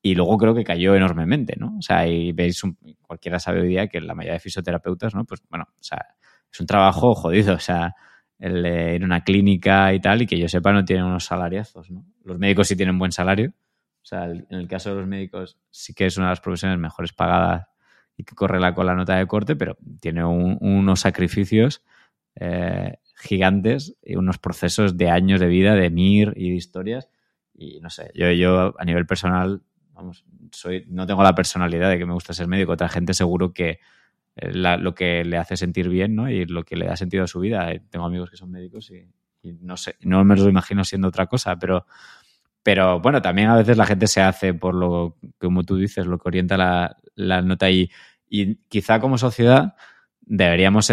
y 0.02 0.16
luego 0.16 0.38
creo 0.38 0.56
que 0.56 0.64
cayó 0.64 0.96
enormemente, 0.96 1.56
¿no? 1.58 1.78
O 1.78 1.82
sea, 1.82 2.08
y 2.08 2.32
veis, 2.32 2.62
cualquiera 3.04 3.40
sabe 3.40 3.62
hoy 3.62 3.70
día 3.70 3.88
que 3.88 4.02
la 4.02 4.16
mayoría 4.16 4.34
de 4.34 4.40
fisioterapeutas, 4.40 5.14
¿no? 5.14 5.26
Pues 5.26 5.42
bueno, 5.50 5.66
o 5.70 5.84
sea, 5.84 6.16
es 6.52 6.60
un 6.60 6.68
trabajo 6.68 7.16
jodido, 7.16 7.56
o 7.56 7.60
sea, 7.60 7.96
el 8.40 8.64
de 8.64 8.96
ir 8.96 9.04
a 9.04 9.06
una 9.06 9.24
clínica 9.24 9.94
y 9.94 10.00
tal, 10.00 10.24
y 10.24 10.28
que 10.28 10.38
yo 10.38 10.48
sepa 10.50 10.74
no 10.74 10.84
tienen 10.84 11.06
unos 11.06 11.26
salariazos, 11.26 11.92
¿no? 11.92 12.06
Los 12.24 12.40
médicos 12.40 12.68
sí 12.68 12.76
tienen 12.76 12.98
buen 12.98 13.12
salario, 13.12 13.54
o 14.02 14.06
sea, 14.06 14.26
en 14.26 14.46
el 14.50 14.68
caso 14.68 14.90
de 14.90 14.96
los 14.96 15.08
médicos 15.08 15.60
sí 15.70 15.94
que 15.94 16.08
es 16.08 16.18
una 16.18 16.28
de 16.28 16.32
las 16.32 16.42
profesiones 16.42 16.80
mejores 16.80 17.14
pagadas 17.14 17.68
y 18.18 18.24
que 18.24 18.36
corre 18.36 18.60
la 18.60 18.74
con 18.74 18.86
la 18.86 18.96
nota 18.96 19.16
de 19.16 19.28
corte, 19.28 19.56
pero 19.56 19.78
tiene 20.00 20.26
unos 20.26 21.00
sacrificios 21.00 21.84
eh, 22.36 22.98
gigantes 23.16 23.96
y 24.02 24.16
unos 24.16 24.38
procesos 24.40 24.98
de 24.98 25.10
años 25.10 25.40
de 25.40 25.48
vida, 25.48 25.76
de 25.76 25.90
MIR 25.90 26.34
y 26.36 26.50
de 26.50 26.56
historias. 26.56 27.10
Y 27.54 27.80
no 27.80 27.90
sé, 27.90 28.12
yo, 28.16 28.32
yo 28.32 28.74
a 28.80 28.86
nivel 28.86 29.06
personal, 29.06 29.62
vamos, 29.94 30.26
soy, 30.52 30.86
no 30.88 31.06
tengo 31.06 31.24
la 31.24 31.36
personalidad 31.36 31.90
de 31.90 32.00
que 32.00 32.06
me 32.06 32.14
gusta 32.14 32.34
ser 32.34 32.48
médico. 32.48 32.72
Otra 32.72 32.90
gente 32.90 33.14
seguro 33.14 33.54
que 33.54 33.80
lo 34.36 34.96
que 34.96 35.24
le 35.26 35.38
hace 35.38 35.58
sentir 35.58 35.90
bien 35.90 36.16
¿no? 36.16 36.30
y 36.30 36.46
lo 36.46 36.64
que 36.64 36.76
le 36.76 36.86
da 36.86 36.96
sentido 36.96 37.24
a 37.24 37.28
su 37.28 37.40
vida. 37.40 37.72
Eh, 37.72 37.82
tengo 37.90 38.06
amigos 38.06 38.30
que 38.30 38.38
son 38.38 38.52
médicos 38.52 38.92
y, 38.92 39.08
no 39.62 39.78
sé, 39.78 39.96
no 40.02 40.24
me 40.24 40.36
lo 40.36 40.48
imagino 40.48 40.84
siendo 40.84 41.08
otra 41.08 41.28
cosa, 41.28 41.58
pero, 41.58 41.86
pero 42.64 43.00
bueno, 43.00 43.22
también 43.22 43.50
a 43.50 43.56
veces 43.56 43.78
la 43.78 43.86
gente 43.86 44.08
se 44.08 44.22
hace 44.22 44.54
por 44.54 44.76
lo, 44.76 45.18
como 45.40 45.64
tú 45.64 45.78
dices, 45.78 46.06
lo 46.06 46.18
que 46.18 46.30
orienta 46.30 46.58
la, 47.16 47.42
nota 47.42 47.70
y, 47.70 47.90
y 48.30 48.56
quizá 48.68 49.00
como 49.00 49.18
sociedad 49.18 49.76
deberíamos 50.22 50.92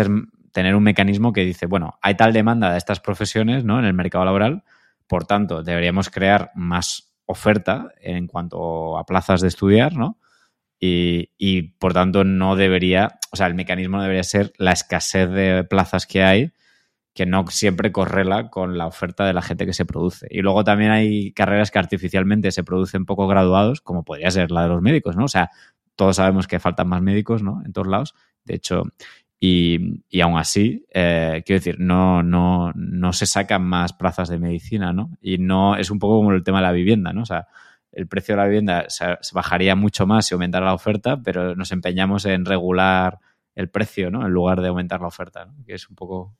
tener 0.52 0.74
un 0.74 0.82
mecanismo 0.82 1.32
que 1.32 1.44
dice, 1.44 1.66
bueno, 1.66 1.98
hay 2.02 2.16
tal 2.16 2.32
demanda 2.32 2.72
de 2.72 2.78
estas 2.78 3.00
profesiones 3.00 3.64
¿no? 3.64 3.78
en 3.78 3.84
el 3.84 3.94
mercado 3.94 4.24
laboral, 4.24 4.64
por 5.06 5.26
tanto, 5.26 5.62
deberíamos 5.62 6.10
crear 6.10 6.50
más 6.54 7.14
oferta 7.26 7.92
en 8.00 8.26
cuanto 8.26 8.98
a 8.98 9.04
plazas 9.04 9.40
de 9.40 9.48
estudiar, 9.48 9.94
¿no? 9.94 10.18
Y, 10.80 11.62
por 11.78 11.92
tanto 11.92 12.22
no 12.24 12.54
debería, 12.54 13.18
o 13.32 13.36
sea, 13.36 13.46
el 13.46 13.54
mecanismo 13.54 14.00
debería 14.00 14.22
ser 14.22 14.52
la 14.58 14.72
escasez 14.72 15.28
de 15.30 15.64
plazas 15.64 16.06
que 16.06 16.22
hay, 16.22 16.52
que 17.14 17.26
no 17.26 17.44
siempre 17.48 17.90
correla 17.90 18.48
con 18.48 18.78
la 18.78 18.86
oferta 18.86 19.26
de 19.26 19.32
la 19.32 19.42
gente 19.42 19.66
que 19.66 19.72
se 19.72 19.84
produce. 19.84 20.28
Y 20.30 20.40
luego 20.40 20.62
también 20.62 20.92
hay 20.92 21.32
carreras 21.32 21.72
que 21.72 21.80
artificialmente 21.80 22.52
se 22.52 22.62
producen 22.62 23.06
poco 23.06 23.26
graduados, 23.26 23.80
como 23.80 24.04
podría 24.04 24.30
ser 24.30 24.52
la 24.52 24.62
de 24.62 24.68
los 24.68 24.82
médicos, 24.82 25.16
¿no? 25.16 25.24
O 25.24 25.28
sea, 25.28 25.50
todos 25.96 26.16
sabemos 26.16 26.46
que 26.46 26.60
faltan 26.60 26.88
más 26.88 27.02
médicos, 27.02 27.42
¿no? 27.42 27.60
En 27.64 27.72
todos 27.72 27.88
lados. 27.88 28.14
De 28.44 28.54
hecho, 28.54 28.84
y, 29.40 30.04
y 30.08 30.20
aún 30.20 30.38
así, 30.38 30.84
eh, 30.92 31.42
quiero 31.44 31.58
decir, 31.60 31.76
no, 31.80 32.22
no, 32.22 32.72
no 32.74 33.12
se 33.12 33.26
sacan 33.26 33.62
más 33.62 33.92
plazas 33.92 34.28
de 34.28 34.38
medicina, 34.38 34.92
¿no? 34.92 35.10
Y 35.20 35.38
no 35.38 35.76
es 35.76 35.90
un 35.90 35.98
poco 35.98 36.18
como 36.18 36.32
el 36.32 36.42
tema 36.42 36.58
de 36.58 36.66
la 36.66 36.72
vivienda, 36.72 37.12
¿no? 37.12 37.22
O 37.22 37.26
sea, 37.26 37.46
el 37.98 38.06
precio 38.06 38.34
de 38.34 38.42
la 38.42 38.46
vivienda 38.46 38.86
se, 38.88 39.04
bajaría 39.32 39.74
mucho 39.74 40.06
más 40.06 40.26
si 40.26 40.34
aumentara 40.34 40.66
la 40.66 40.74
oferta, 40.74 41.20
pero 41.20 41.56
nos 41.56 41.72
empeñamos 41.72 42.24
en 42.26 42.44
regular 42.44 43.18
el 43.56 43.68
precio, 43.68 44.08
¿no? 44.08 44.24
En 44.24 44.32
lugar 44.32 44.60
de 44.60 44.68
aumentar 44.68 45.00
la 45.00 45.08
oferta. 45.08 45.48
Que 45.66 45.74
es 45.74 45.88
un 45.90 45.96
poco 45.96 46.32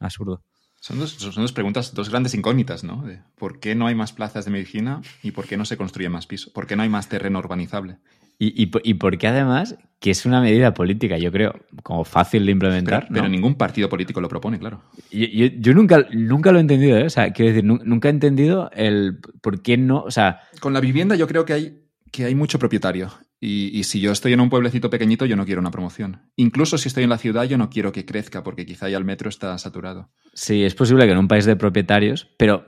absurdo. 0.00 0.42
Son 0.80 0.98
dos, 0.98 1.12
son 1.12 1.36
dos 1.36 1.52
preguntas, 1.52 1.94
dos 1.94 2.10
grandes 2.10 2.34
incógnitas, 2.34 2.82
¿no? 2.82 3.04
¿Por 3.36 3.60
qué 3.60 3.76
no 3.76 3.86
hay 3.86 3.94
más 3.94 4.12
plazas 4.12 4.44
de 4.44 4.50
medicina 4.50 5.02
y 5.22 5.30
por 5.30 5.46
qué 5.46 5.56
no 5.56 5.64
se 5.64 5.76
construye 5.76 6.08
más 6.08 6.26
piso? 6.26 6.52
¿Por 6.52 6.66
qué 6.66 6.74
no 6.74 6.82
hay 6.82 6.88
más 6.88 7.08
terreno 7.08 7.38
urbanizable? 7.38 7.98
Y, 8.38 8.64
y, 8.64 8.70
y 8.82 8.94
porque 8.94 9.26
además, 9.26 9.76
que 10.00 10.10
es 10.10 10.26
una 10.26 10.40
medida 10.40 10.74
política, 10.74 11.16
yo 11.18 11.32
creo, 11.32 11.54
como 11.82 12.04
fácil 12.04 12.44
de 12.44 12.52
implementar. 12.52 13.08
Pero, 13.10 13.28
ningún 13.28 13.54
partido 13.54 13.88
político 13.88 14.20
lo 14.20 14.28
propone, 14.28 14.58
claro. 14.58 14.82
Yo, 15.10 15.46
yo, 15.58 15.72
nunca, 15.72 16.06
nunca 16.12 16.52
lo 16.52 16.58
he 16.58 16.60
entendido, 16.60 16.98
¿eh? 16.98 17.04
O 17.04 17.10
sea, 17.10 17.32
quiero 17.32 17.52
decir, 17.52 17.64
nunca 17.64 18.08
he 18.08 18.10
entendido 18.10 18.70
el 18.74 19.18
por 19.40 19.62
qué 19.62 19.76
no. 19.76 20.02
O 20.02 20.10
sea. 20.10 20.40
Con 20.60 20.72
la 20.72 20.80
vivienda, 20.80 21.16
yo 21.16 21.26
creo 21.26 21.44
que 21.44 21.52
hay, 21.52 21.78
que 22.10 22.24
hay 22.24 22.34
mucho 22.34 22.58
propietario. 22.58 23.10
Y, 23.40 23.78
y, 23.78 23.84
si 23.84 24.00
yo 24.00 24.12
estoy 24.12 24.32
en 24.32 24.40
un 24.40 24.50
pueblecito 24.50 24.90
pequeñito, 24.90 25.26
yo 25.26 25.36
no 25.36 25.44
quiero 25.44 25.60
una 25.60 25.70
promoción. 25.70 26.22
Incluso 26.36 26.78
si 26.78 26.88
estoy 26.88 27.04
en 27.04 27.10
la 27.10 27.18
ciudad, 27.18 27.44
yo 27.44 27.58
no 27.58 27.68
quiero 27.68 27.92
que 27.92 28.04
crezca, 28.04 28.42
porque 28.42 28.64
quizá 28.64 28.88
ya 28.88 28.96
el 28.96 29.04
metro 29.04 29.28
está 29.28 29.56
saturado. 29.58 30.10
Sí, 30.32 30.64
es 30.64 30.74
posible 30.74 31.06
que 31.06 31.12
en 31.12 31.18
un 31.18 31.28
país 31.28 31.44
de 31.44 31.56
propietarios, 31.56 32.28
pero 32.38 32.66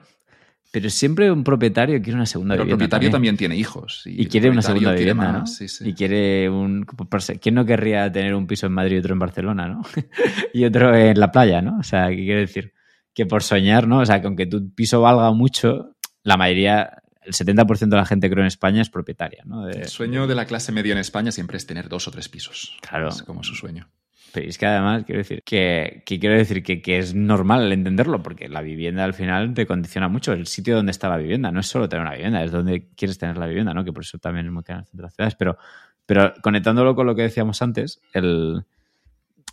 pero 0.76 0.90
siempre 0.90 1.32
un 1.32 1.42
propietario 1.42 2.02
quiere 2.02 2.16
una 2.16 2.26
segunda 2.26 2.52
Pero 2.52 2.64
vivienda. 2.64 2.84
El 2.84 2.88
propietario 2.90 3.10
también, 3.10 3.38
tiene 3.38 3.56
hijos. 3.56 4.02
Y, 4.04 4.26
quiere 4.26 4.50
una 4.50 4.60
segunda 4.60 4.92
vivienda, 4.92 5.32
¿no? 5.32 5.44
Y 5.80 5.94
quiere 5.94 6.50
un. 6.50 6.84
¿Quién 7.40 7.54
no 7.54 7.64
querría 7.64 8.12
tener 8.12 8.34
un 8.34 8.46
piso 8.46 8.66
en 8.66 8.72
Madrid 8.74 8.96
y 8.96 8.98
otro 8.98 9.14
en 9.14 9.18
Barcelona, 9.18 9.68
¿no? 9.68 9.80
y 10.52 10.66
otro 10.66 10.94
en 10.94 11.18
la 11.18 11.32
playa, 11.32 11.62
¿no? 11.62 11.78
O 11.78 11.82
sea, 11.82 12.10
¿qué 12.10 12.16
quiere 12.16 12.40
decir? 12.40 12.74
Que 13.14 13.24
por 13.24 13.42
soñar, 13.42 13.88
¿no? 13.88 14.00
O 14.00 14.04
sea, 14.04 14.20
que 14.20 14.26
aunque 14.26 14.44
tu 14.44 14.74
piso 14.74 15.00
valga 15.00 15.32
mucho, 15.32 15.96
la 16.24 16.36
mayoría, 16.36 17.02
el 17.22 17.32
70% 17.32 17.88
de 17.88 17.96
la 17.96 18.04
gente, 18.04 18.28
creo, 18.28 18.42
en 18.42 18.48
España 18.48 18.82
es 18.82 18.90
propietaria, 18.90 19.44
¿no? 19.46 19.66
El 19.70 19.88
sueño 19.88 20.26
de 20.26 20.34
la 20.34 20.44
clase 20.44 20.72
media 20.72 20.92
en 20.92 20.98
España 20.98 21.32
siempre 21.32 21.56
es 21.56 21.64
tener 21.64 21.88
dos 21.88 22.06
o 22.06 22.10
tres 22.10 22.28
pisos. 22.28 22.76
Claro. 22.82 23.08
Es 23.08 23.22
como 23.22 23.42
su 23.42 23.54
sueño. 23.54 23.88
Pero 24.32 24.48
es 24.48 24.58
que 24.58 24.66
además, 24.66 25.04
quiero 25.04 25.18
decir, 25.18 25.42
que, 25.44 26.02
quiero 26.04 26.36
decir 26.36 26.62
que, 26.62 26.98
es 26.98 27.14
normal 27.14 27.72
entenderlo, 27.72 28.22
porque 28.22 28.48
la 28.48 28.60
vivienda 28.60 29.04
al 29.04 29.14
final 29.14 29.54
te 29.54 29.66
condiciona 29.66 30.08
mucho 30.08 30.32
el 30.32 30.46
sitio 30.46 30.76
donde 30.76 30.90
está 30.90 31.08
la 31.08 31.16
vivienda. 31.16 31.50
No 31.50 31.60
es 31.60 31.66
solo 31.66 31.88
tener 31.88 32.04
una 32.04 32.14
vivienda, 32.14 32.42
es 32.42 32.52
donde 32.52 32.88
quieres 32.96 33.18
tener 33.18 33.38
la 33.38 33.46
vivienda, 33.46 33.72
¿no? 33.72 33.84
Que 33.84 33.92
por 33.92 34.02
eso 34.02 34.18
también 34.18 34.46
es 34.46 34.52
muy 34.52 34.62
caro 34.62 34.80
en 34.80 34.86
de 34.92 35.02
las 35.02 35.14
ciudades. 35.14 35.34
Pero, 35.36 35.56
pero 36.04 36.34
conectándolo 36.42 36.94
con 36.94 37.06
lo 37.06 37.14
que 37.14 37.22
decíamos 37.22 37.62
antes, 37.62 38.00
el. 38.12 38.64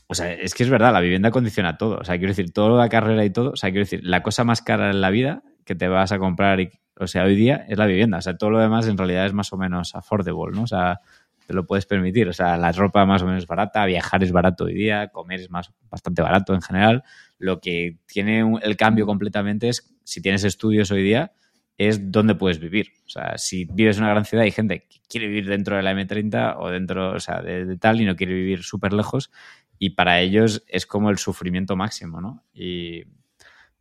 O 0.07 0.15
sea, 0.15 0.31
es 0.33 0.53
que 0.53 0.63
es 0.63 0.69
verdad, 0.69 0.91
la 0.91 0.99
vivienda 0.99 1.31
condiciona 1.31 1.77
todo. 1.77 1.97
O 1.97 2.03
sea, 2.03 2.17
quiero 2.17 2.31
decir, 2.31 2.51
toda 2.51 2.77
la 2.77 2.89
carrera 2.89 3.23
y 3.23 3.29
todo. 3.29 3.51
O 3.51 3.55
sea, 3.55 3.71
quiero 3.71 3.85
decir, 3.85 4.01
la 4.03 4.21
cosa 4.21 4.43
más 4.43 4.61
cara 4.61 4.89
en 4.89 5.01
la 5.01 5.09
vida 5.09 5.43
que 5.65 5.75
te 5.75 5.87
vas 5.87 6.11
a 6.11 6.19
comprar, 6.19 6.59
o 6.99 7.07
sea, 7.07 7.23
hoy 7.23 7.35
día 7.35 7.65
es 7.69 7.77
la 7.77 7.85
vivienda. 7.85 8.17
O 8.17 8.21
sea, 8.21 8.37
todo 8.37 8.49
lo 8.49 8.59
demás 8.59 8.87
en 8.87 8.97
realidad 8.97 9.25
es 9.25 9.33
más 9.33 9.51
o 9.53 9.57
menos 9.57 9.95
affordable, 9.95 10.55
¿no? 10.55 10.63
O 10.63 10.67
sea, 10.67 10.99
te 11.47 11.53
lo 11.53 11.65
puedes 11.65 11.85
permitir. 11.85 12.27
O 12.27 12.33
sea, 12.33 12.57
la 12.57 12.71
ropa 12.71 13.05
más 13.05 13.21
o 13.21 13.25
menos 13.25 13.47
barata, 13.47 13.85
viajar 13.85 14.23
es 14.23 14.31
barato 14.31 14.65
hoy 14.65 14.73
día, 14.73 15.09
comer 15.09 15.39
es 15.41 15.49
más 15.49 15.71
bastante 15.89 16.21
barato 16.21 16.53
en 16.53 16.61
general. 16.61 17.03
Lo 17.37 17.59
que 17.59 17.97
tiene 18.05 18.59
el 18.61 18.77
cambio 18.77 19.05
completamente 19.05 19.69
es, 19.69 19.95
si 20.03 20.21
tienes 20.21 20.43
estudios 20.43 20.91
hoy 20.91 21.03
día, 21.03 21.33
es 21.77 22.11
dónde 22.11 22.35
puedes 22.35 22.59
vivir. 22.59 22.87
O 23.05 23.09
sea, 23.09 23.37
si 23.37 23.65
vives 23.65 23.97
en 23.97 24.03
una 24.03 24.11
gran 24.11 24.25
ciudad, 24.25 24.43
hay 24.43 24.51
gente 24.51 24.87
que 24.89 24.99
quiere 25.09 25.27
vivir 25.27 25.47
dentro 25.47 25.75
de 25.75 25.83
la 25.83 25.93
M30 25.93 26.55
o 26.59 26.69
dentro, 26.69 27.13
o 27.13 27.19
sea, 27.19 27.41
de, 27.41 27.77
tal 27.77 28.01
y 28.01 28.05
no 28.05 28.15
quiere 28.15 28.33
vivir 28.33 28.63
súper 28.63 28.93
lejos. 28.93 29.31
Y 29.79 29.91
para 29.91 30.21
ellos 30.21 30.63
es 30.67 30.85
como 30.85 31.09
el 31.09 31.17
sufrimiento 31.17 31.75
máximo, 31.75 32.21
¿no? 32.21 32.43
Y, 32.53 33.03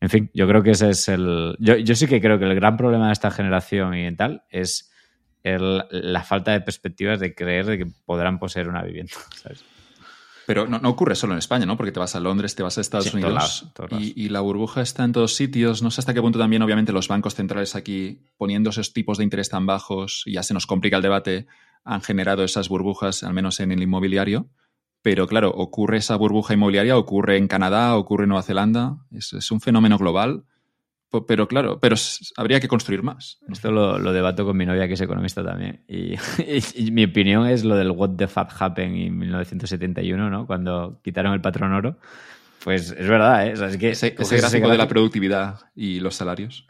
en 0.01 0.09
fin, 0.09 0.31
yo 0.35 0.49
creo 0.49 0.63
que 0.63 0.73
ese 0.73 0.91
es 0.91 1.09
el... 1.09 1.57
Yo, 1.61 1.77
yo 1.77 1.95
sí 1.95 2.09
que 2.09 2.21
creo 2.21 2.39
que 2.39 2.45
el 2.45 2.55
gran 2.55 2.77
problema 2.77 3.07
de 3.07 3.13
esta 3.13 3.31
generación 3.31 3.95
y 3.95 4.17
tal 4.17 4.43
es 4.51 4.92
la 5.45 6.23
falta 6.23 6.53
de 6.53 6.61
perspectivas 6.61 7.21
de 7.21 7.35
creer 7.35 7.67
de 7.67 7.79
que 7.79 7.87
podrán 8.05 8.39
poseer 8.39 8.69
una 8.69 8.83
vivienda. 8.83 9.15
Pero 10.47 10.67
no, 10.67 10.77
ocurre 10.89 11.15
solo 11.15 11.35
en 11.35 11.39
España, 11.39 11.67
¿no? 11.67 11.77
Porque 11.77 11.93
te 11.93 12.01
vas 12.01 12.17
a 12.17 12.21
Londres, 12.21 12.55
te 12.55 12.63
vas 12.65 12.77
a 12.77 12.81
Estados 12.81 13.15
Unidos 13.15 13.67
Y, 14.01 14.29
la 14.29 14.41
burbuja 14.41 14.83
está 14.83 15.05
en 15.05 15.13
todos 15.13 15.37
sitios. 15.37 15.83
No 15.83 15.91
sé 15.91 16.01
hasta 16.01 16.15
qué 16.15 16.21
punto 16.21 16.39
también, 16.39 16.63
obviamente, 16.63 16.93
los 16.93 17.07
bancos 17.07 17.37
centrales 17.37 17.77
aquí, 17.77 18.25
poniendo 18.37 18.71
esos 18.71 18.93
tipos 18.93 19.19
de 19.19 19.25
interés 19.25 19.49
tan 19.49 19.67
bajos, 19.67 20.25
y 20.27 20.33
ya 20.33 20.43
se 20.43 20.53
nos 20.53 20.67
complica 20.67 20.97
el 20.97 21.03
debate, 21.03 21.47
han 21.85 22.03
generado 22.03 22.43
esas 22.43 22.69
burbujas, 22.69 23.23
al 23.23 23.35
menos 23.35 23.61
en 23.61 23.71
el 23.71 23.83
inmobiliario. 23.83 24.49
Pero 25.01 25.27
claro, 25.27 25.51
ocurre 25.51 25.99
esa 25.99 26.17
burbuja 26.17 26.55
inmobiliaria, 26.55 26.97
ocurre 26.97 27.37
en 27.37 27.47
Canadá, 27.47 27.97
ocurre 27.97 28.25
en 28.25 28.31
Nueva 28.31 28.43
Zelanda. 28.43 28.99
es 29.13 29.51
un 29.51 29.61
fenómeno 29.61 29.97
global 29.97 30.45
pero 31.27 31.47
claro, 31.47 31.79
pero 31.79 31.95
habría 32.37 32.59
que 32.59 32.69
construir 32.69 33.03
más. 33.03 33.39
Esto 33.51 33.71
lo, 33.71 34.13
debato 34.13 34.47
con 34.47 34.57
mi 34.57 34.65
novia, 34.65 34.89
que 34.89 34.95
es 34.95 35.01
economista 35.01 35.45
también. 35.45 35.83
Y, 35.87 36.17
mi 36.91 37.05
opinión 37.05 37.47
es 37.47 37.65
lo 37.65 37.77
del 37.77 37.91
What 37.91 38.17
the 38.17 38.29
Fuck 38.29 38.51
Happened 38.59 38.97
en 38.97 39.19
1971, 39.19 40.31
¿no? 40.31 40.47
Cuando 40.47 41.01
quitaron 41.03 41.35
el 41.35 41.41
patrón 41.41 41.73
oro. 41.73 41.99
Pues 42.65 42.93
es 42.93 43.09
verdad, 43.09 43.47
¿eh? 43.47 43.53
es 43.53 43.77
que 43.77 43.91
ese, 43.91 44.11
gráfico 44.11 44.71
de 44.71 44.79
la 44.79 44.89
productividad 44.89 45.61
y 45.75 46.01
los 46.01 46.15
salarios. 46.15 46.67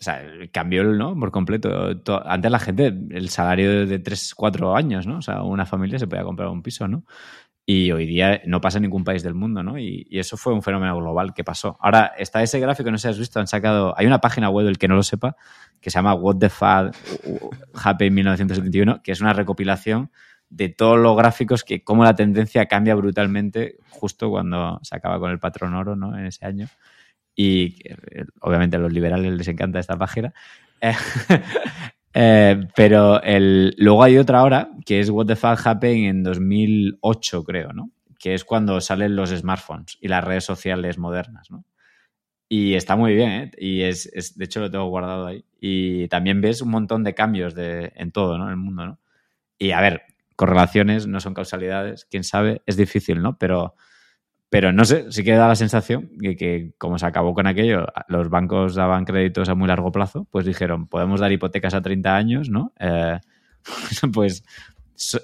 O 0.00 0.02
sea, 0.04 0.22
cambió, 0.52 0.84
¿no? 0.84 1.18
Por 1.18 1.30
completo. 1.30 1.94
Antes 2.24 2.50
la 2.50 2.58
gente, 2.58 2.86
el 3.10 3.28
salario 3.28 3.86
de 3.86 3.98
3, 3.98 4.34
4 4.34 4.76
años, 4.76 5.06
¿no? 5.06 5.18
O 5.18 5.22
sea, 5.22 5.42
una 5.42 5.66
familia 5.66 5.98
se 5.98 6.06
podía 6.06 6.24
comprar 6.24 6.48
un 6.48 6.62
piso, 6.62 6.88
¿no? 6.88 7.04
Y 7.66 7.92
hoy 7.92 8.04
día 8.04 8.42
no 8.44 8.60
pasa 8.60 8.76
en 8.76 8.82
ningún 8.82 9.04
país 9.04 9.22
del 9.22 9.34
mundo, 9.34 9.62
¿no? 9.62 9.78
Y, 9.78 10.06
eso 10.10 10.36
fue 10.36 10.52
un 10.52 10.62
fenómeno 10.62 10.96
global 10.98 11.32
que 11.32 11.44
pasó. 11.44 11.78
Ahora, 11.80 12.12
está 12.18 12.42
ese 12.42 12.60
gráfico, 12.60 12.90
no 12.90 12.98
sé 12.98 13.08
si 13.08 13.12
has 13.12 13.18
visto, 13.18 13.40
han 13.40 13.46
sacado. 13.46 13.94
Hay 13.96 14.06
una 14.06 14.20
página 14.20 14.50
web, 14.50 14.66
el 14.66 14.78
que 14.78 14.86
no 14.86 14.96
lo 14.96 15.02
sepa, 15.02 15.36
que 15.80 15.90
se 15.90 15.98
llama 15.98 16.14
What 16.14 16.36
the 16.36 16.50
Fuck 16.50 16.94
Happy 17.74 18.10
1971, 18.10 19.02
que 19.02 19.12
es 19.12 19.20
una 19.20 19.32
recopilación 19.32 20.10
de 20.50 20.68
todos 20.68 20.98
los 20.98 21.16
gráficos 21.16 21.64
que 21.64 21.82
cómo 21.82 22.04
la 22.04 22.14
tendencia 22.14 22.66
cambia 22.66 22.94
brutalmente 22.94 23.78
justo 23.88 24.30
cuando 24.30 24.78
se 24.82 24.94
acaba 24.94 25.18
con 25.18 25.30
el 25.30 25.38
patrón 25.38 25.74
oro, 25.74 25.96
¿no? 25.96 26.16
En 26.18 26.26
ese 26.26 26.44
año. 26.44 26.68
Y 27.34 27.78
eh, 27.88 28.26
obviamente 28.40 28.76
a 28.76 28.80
los 28.80 28.92
liberales 28.92 29.32
les 29.32 29.48
encanta 29.48 29.78
esta 29.78 29.96
página. 29.96 30.34
Eh, 32.14 32.68
pero 32.76 33.20
el, 33.22 33.74
luego 33.76 34.04
hay 34.04 34.18
otra 34.18 34.38
ahora 34.38 34.70
que 34.86 35.00
es 35.00 35.10
What 35.10 35.26
the 35.26 35.36
Fuck 35.36 35.66
Happened 35.66 36.08
en 36.08 36.22
2008, 36.22 37.42
creo, 37.42 37.72
¿no? 37.72 37.90
Que 38.18 38.34
es 38.34 38.44
cuando 38.44 38.80
salen 38.80 39.16
los 39.16 39.30
smartphones 39.30 39.98
y 40.00 40.06
las 40.06 40.22
redes 40.22 40.44
sociales 40.44 40.96
modernas, 40.96 41.50
¿no? 41.50 41.64
Y 42.48 42.74
está 42.74 42.94
muy 42.94 43.14
bien, 43.14 43.30
¿eh? 43.30 43.50
Y 43.58 43.82
es, 43.82 44.06
es, 44.14 44.38
de 44.38 44.44
hecho 44.44 44.60
lo 44.60 44.70
tengo 44.70 44.86
guardado 44.88 45.26
ahí. 45.26 45.44
Y 45.58 46.06
también 46.08 46.40
ves 46.40 46.62
un 46.62 46.70
montón 46.70 47.02
de 47.02 47.14
cambios 47.14 47.54
de, 47.54 47.92
en 47.96 48.12
todo, 48.12 48.38
¿no? 48.38 48.44
En 48.44 48.50
el 48.50 48.56
mundo, 48.58 48.86
¿no? 48.86 49.00
Y 49.58 49.72
a 49.72 49.80
ver, 49.80 50.02
correlaciones 50.36 51.06
no 51.08 51.18
son 51.20 51.34
causalidades, 51.34 52.06
quién 52.08 52.22
sabe, 52.22 52.62
es 52.66 52.76
difícil, 52.76 53.22
¿no? 53.22 53.38
Pero 53.38 53.74
pero 54.54 54.72
no 54.72 54.84
sé, 54.84 55.10
sí 55.10 55.24
que 55.24 55.32
da 55.32 55.48
la 55.48 55.56
sensación 55.56 56.10
de 56.12 56.36
que 56.36 56.74
como 56.78 56.96
se 56.96 57.06
acabó 57.06 57.34
con 57.34 57.48
aquello, 57.48 57.88
los 58.06 58.30
bancos 58.30 58.76
daban 58.76 59.04
créditos 59.04 59.48
a 59.48 59.56
muy 59.56 59.66
largo 59.66 59.90
plazo, 59.90 60.28
pues 60.30 60.46
dijeron, 60.46 60.86
podemos 60.86 61.18
dar 61.18 61.32
hipotecas 61.32 61.74
a 61.74 61.82
30 61.82 62.14
años, 62.14 62.50
¿no? 62.50 62.72
Eh, 62.78 63.18
pues, 64.12 64.44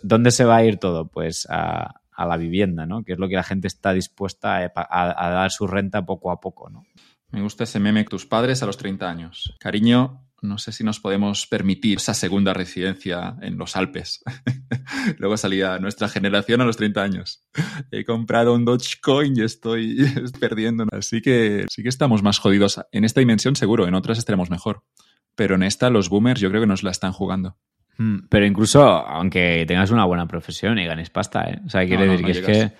¿dónde 0.02 0.32
se 0.32 0.44
va 0.44 0.56
a 0.56 0.64
ir 0.64 0.78
todo? 0.78 1.06
Pues 1.06 1.46
a, 1.48 1.94
la 2.18 2.36
vivienda, 2.38 2.86
¿no? 2.86 3.04
Que 3.04 3.12
es 3.12 3.20
lo 3.20 3.28
que 3.28 3.36
la 3.36 3.44
gente 3.44 3.68
está 3.68 3.92
dispuesta 3.92 4.68
a, 4.74 5.30
dar 5.30 5.52
su 5.52 5.68
renta 5.68 6.04
poco 6.04 6.32
a 6.32 6.40
poco, 6.40 6.68
¿no? 6.68 6.82
Me 7.30 7.40
gusta 7.40 7.62
ese 7.62 7.78
meme, 7.78 8.02
tus 8.06 8.26
padres 8.26 8.64
a 8.64 8.66
los 8.66 8.78
30 8.78 9.08
años. 9.08 9.54
Cariño, 9.60 10.26
no 10.42 10.58
sé 10.58 10.72
si 10.72 10.84
nos 10.84 11.00
podemos 11.00 11.46
permitir 11.46 11.98
esa 11.98 12.14
segunda 12.14 12.54
residencia 12.54 13.36
en 13.42 13.58
los 13.58 13.76
Alpes. 13.76 14.22
Luego 15.18 15.36
salía 15.36 15.78
nuestra 15.78 16.08
generación 16.08 16.60
a 16.60 16.64
los 16.64 16.76
30 16.76 17.02
años. 17.02 17.44
He 17.90 18.04
comprado 18.04 18.54
un 18.54 18.64
Dogecoin 18.64 19.36
y 19.36 19.42
estoy 19.42 19.98
perdiendo. 20.40 20.86
Así 20.92 21.20
que 21.20 21.66
sí 21.70 21.82
que 21.82 21.88
estamos 21.88 22.22
más 22.22 22.38
jodidos. 22.38 22.80
En 22.92 23.04
esta 23.04 23.20
dimensión 23.20 23.56
seguro, 23.56 23.86
en 23.86 23.94
otras 23.94 24.18
estaremos 24.18 24.50
mejor. 24.50 24.84
Pero 25.34 25.54
en 25.54 25.62
esta 25.62 25.90
los 25.90 26.08
boomers 26.08 26.40
yo 26.40 26.48
creo 26.50 26.62
que 26.62 26.66
nos 26.66 26.82
la 26.82 26.90
están 26.90 27.12
jugando. 27.12 27.56
Hmm, 27.98 28.28
pero 28.28 28.46
incluso, 28.46 28.82
aunque 28.82 29.64
tengas 29.66 29.90
una 29.90 30.04
buena 30.04 30.26
profesión 30.26 30.78
y 30.78 30.86
ganes 30.86 31.10
pasta, 31.10 31.44
¿eh? 31.50 31.60
O 31.66 31.70
sea, 31.70 31.86
quiere 31.86 32.06
decir 32.06 32.24
que 32.24 32.32
es 32.32 32.40
que 32.40 32.72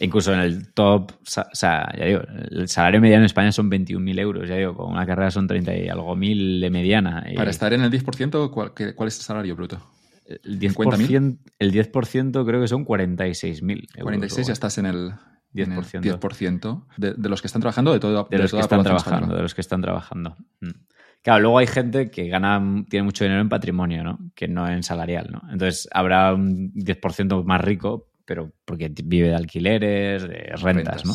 Incluso 0.00 0.32
en 0.32 0.40
el 0.40 0.72
top, 0.72 1.10
o 1.10 1.24
sea, 1.24 1.88
ya 1.98 2.04
digo, 2.04 2.20
el 2.50 2.68
salario 2.68 3.00
mediano 3.00 3.22
en 3.22 3.26
España 3.26 3.50
son 3.50 3.68
21.000 3.70 4.20
euros, 4.20 4.48
ya 4.48 4.56
digo, 4.56 4.76
con 4.76 4.92
una 4.92 5.04
carrera 5.04 5.30
son 5.30 5.48
30 5.48 5.76
y 5.76 5.88
algo 5.88 6.14
mil 6.14 6.60
de 6.60 6.70
mediana. 6.70 7.24
Para 7.34 7.50
estar 7.50 7.72
en 7.72 7.82
el 7.82 7.90
10%, 7.90 8.50
¿cuál, 8.50 8.72
¿cuál 8.94 9.08
es 9.08 9.16
el 9.18 9.24
salario 9.24 9.56
bruto? 9.56 9.80
El 10.26 10.60
10%, 10.60 11.38
el 11.58 11.70
10 11.72 11.90
creo 11.90 12.60
que 12.60 12.68
son 12.68 12.84
46.000 12.84 14.02
46 14.02 14.46
ya 14.46 14.52
estás 14.52 14.78
en 14.78 14.86
el 14.86 15.12
10%, 15.54 16.02
10% 16.02 16.84
de, 16.96 17.14
de, 17.14 17.28
los 17.28 17.40
que 17.40 17.46
están 17.46 17.62
trabajando, 17.62 17.92
de, 17.92 18.00
todo, 18.00 18.28
de, 18.30 18.38
los 18.38 18.52
que 18.52 18.60
están 18.60 18.82
trabajando, 18.82 19.34
de 19.34 19.42
los 19.42 19.54
que 19.54 19.60
están 19.62 19.80
trabajando. 19.80 20.36
Claro, 21.22 21.40
luego 21.40 21.58
hay 21.58 21.66
gente 21.66 22.10
que 22.10 22.28
gana, 22.28 22.84
tiene 22.88 23.04
mucho 23.04 23.24
dinero 23.24 23.40
en 23.40 23.48
patrimonio, 23.48 24.04
¿no? 24.04 24.18
Que 24.34 24.46
no 24.46 24.68
en 24.68 24.82
salarial, 24.82 25.28
¿no? 25.32 25.42
Entonces 25.50 25.88
habrá 25.92 26.34
un 26.34 26.72
10% 26.74 27.44
más 27.44 27.60
rico, 27.60 28.08
pero 28.28 28.52
porque 28.66 28.92
vive 29.04 29.28
de 29.28 29.34
alquileres, 29.34 30.28
de 30.28 30.52
rentas, 30.60 31.06
¿no? 31.06 31.14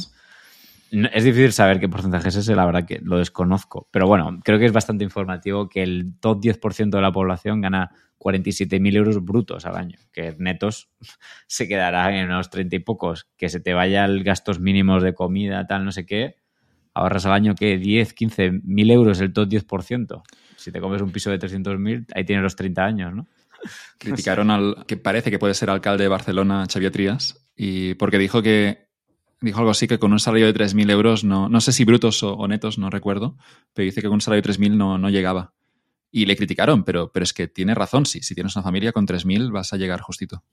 Es 1.12 1.24
difícil 1.24 1.54
saber 1.54 1.80
qué 1.80 1.88
porcentaje 1.88 2.30
es 2.30 2.38
ese, 2.38 2.56
la 2.56 2.66
verdad 2.66 2.88
que 2.88 3.00
lo 3.04 3.20
desconozco. 3.20 3.88
Pero 3.92 4.08
bueno, 4.08 4.40
creo 4.44 4.58
que 4.58 4.66
es 4.66 4.72
bastante 4.72 5.04
informativo 5.04 5.70
que 5.70 5.84
el 5.84 6.16
top 6.20 6.42
10% 6.42 6.90
de 6.90 7.02
la 7.02 7.12
población 7.12 7.62
gana 7.62 7.92
47.000 8.18 8.96
euros 8.96 9.24
brutos 9.24 9.68
al 9.68 9.76
año, 9.76 10.00
que 10.12 10.36
netos 10.40 10.90
se 11.48 11.68
quedarán 11.68 12.16
en 12.16 12.26
unos 12.26 12.50
30 12.50 12.78
y 12.78 12.80
pocos, 12.80 13.28
que 13.38 13.48
se 13.48 13.60
te 13.60 13.76
vaya 13.76 14.06
el 14.06 14.24
gastos 14.24 14.60
mínimos 14.60 15.04
de 15.04 15.14
comida, 15.14 15.68
tal, 15.68 15.86
no 15.86 15.92
sé 15.92 16.08
qué, 16.08 16.38
ahorras 16.96 17.28
al 17.28 17.34
año 17.34 17.54
que 17.54 17.78
10, 17.78 18.12
15 18.14 18.52
mil 18.64 18.90
euros 18.90 19.22
el 19.22 19.34
top 19.34 19.50
10%. 19.50 20.24
Si 20.56 20.72
te 20.72 20.82
comes 20.82 21.02
un 21.04 21.12
piso 21.12 21.30
de 21.30 21.38
300.000, 21.38 22.08
ahí 22.16 22.24
tienes 22.24 22.42
los 22.42 22.56
30 22.56 22.84
años, 22.84 23.14
¿no? 23.14 23.28
Criticaron 23.98 24.52
al 24.52 24.86
que 24.88 24.98
parece 24.98 25.32
que 25.32 25.40
puede 25.40 25.54
ser 25.54 25.70
alcalde 25.70 26.04
de 26.04 26.10
Barcelona, 26.10 26.66
Xavier 26.72 26.92
Trías, 26.92 27.48
y 27.56 27.94
porque 27.96 28.18
dijo 28.18 28.42
que 28.42 28.90
dijo 29.42 29.60
algo 29.60 29.72
así 29.72 29.88
que 29.88 30.00
con 30.00 30.14
un 30.14 30.20
salario 30.20 30.46
de 30.46 30.54
3.000 30.54 30.90
euros, 30.90 31.24
no, 31.24 31.50
no 31.50 31.60
sé 31.60 31.74
si 31.74 31.84
brutos 31.84 32.24
o, 32.24 32.48
netos, 32.48 32.78
no 32.78 32.90
recuerdo, 32.90 33.38
pero 33.74 33.86
dice 33.86 34.02
que 34.02 34.08
con 34.08 34.16
un 34.16 34.22
salario 34.22 34.42
de 34.42 34.50
3.000 34.50 34.76
no, 34.76 34.98
no 34.98 35.10
llegaba. 35.10 35.54
Y 36.12 36.26
le 36.26 36.38
criticaron, 36.38 36.84
pero, 36.84 37.12
pero 37.12 37.24
es 37.24 37.34
que 37.34 37.48
tiene 37.48 37.76
razón, 37.76 38.06
sí, 38.06 38.22
si 38.22 38.36
tienes 38.36 38.56
una 38.56 38.64
familia 38.64 38.94
con 38.94 39.06
3.000 39.06 39.52
vas 39.52 39.74
a 39.74 39.78
llegar 39.78 40.00
justito. 40.00 40.44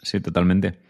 Sí, 0.00 0.20
totalmente. 0.20 0.80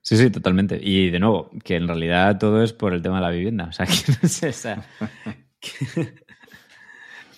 Sí, 0.00 0.16
sí, 0.16 0.30
totalmente. 0.30 0.80
Y 0.82 1.10
de 1.10 1.18
nuevo, 1.18 1.50
que 1.64 1.76
en 1.76 1.88
realidad 1.88 2.38
todo 2.38 2.62
es 2.62 2.72
por 2.72 2.94
el 2.94 3.02
tema 3.02 3.16
de 3.16 3.22
la 3.22 3.30
vivienda. 3.30 3.66
O 3.66 3.72
sea, 3.72 3.86
que 3.86 4.12
no 4.22 4.28
sé, 4.28 4.76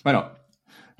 bueno, 0.03 0.31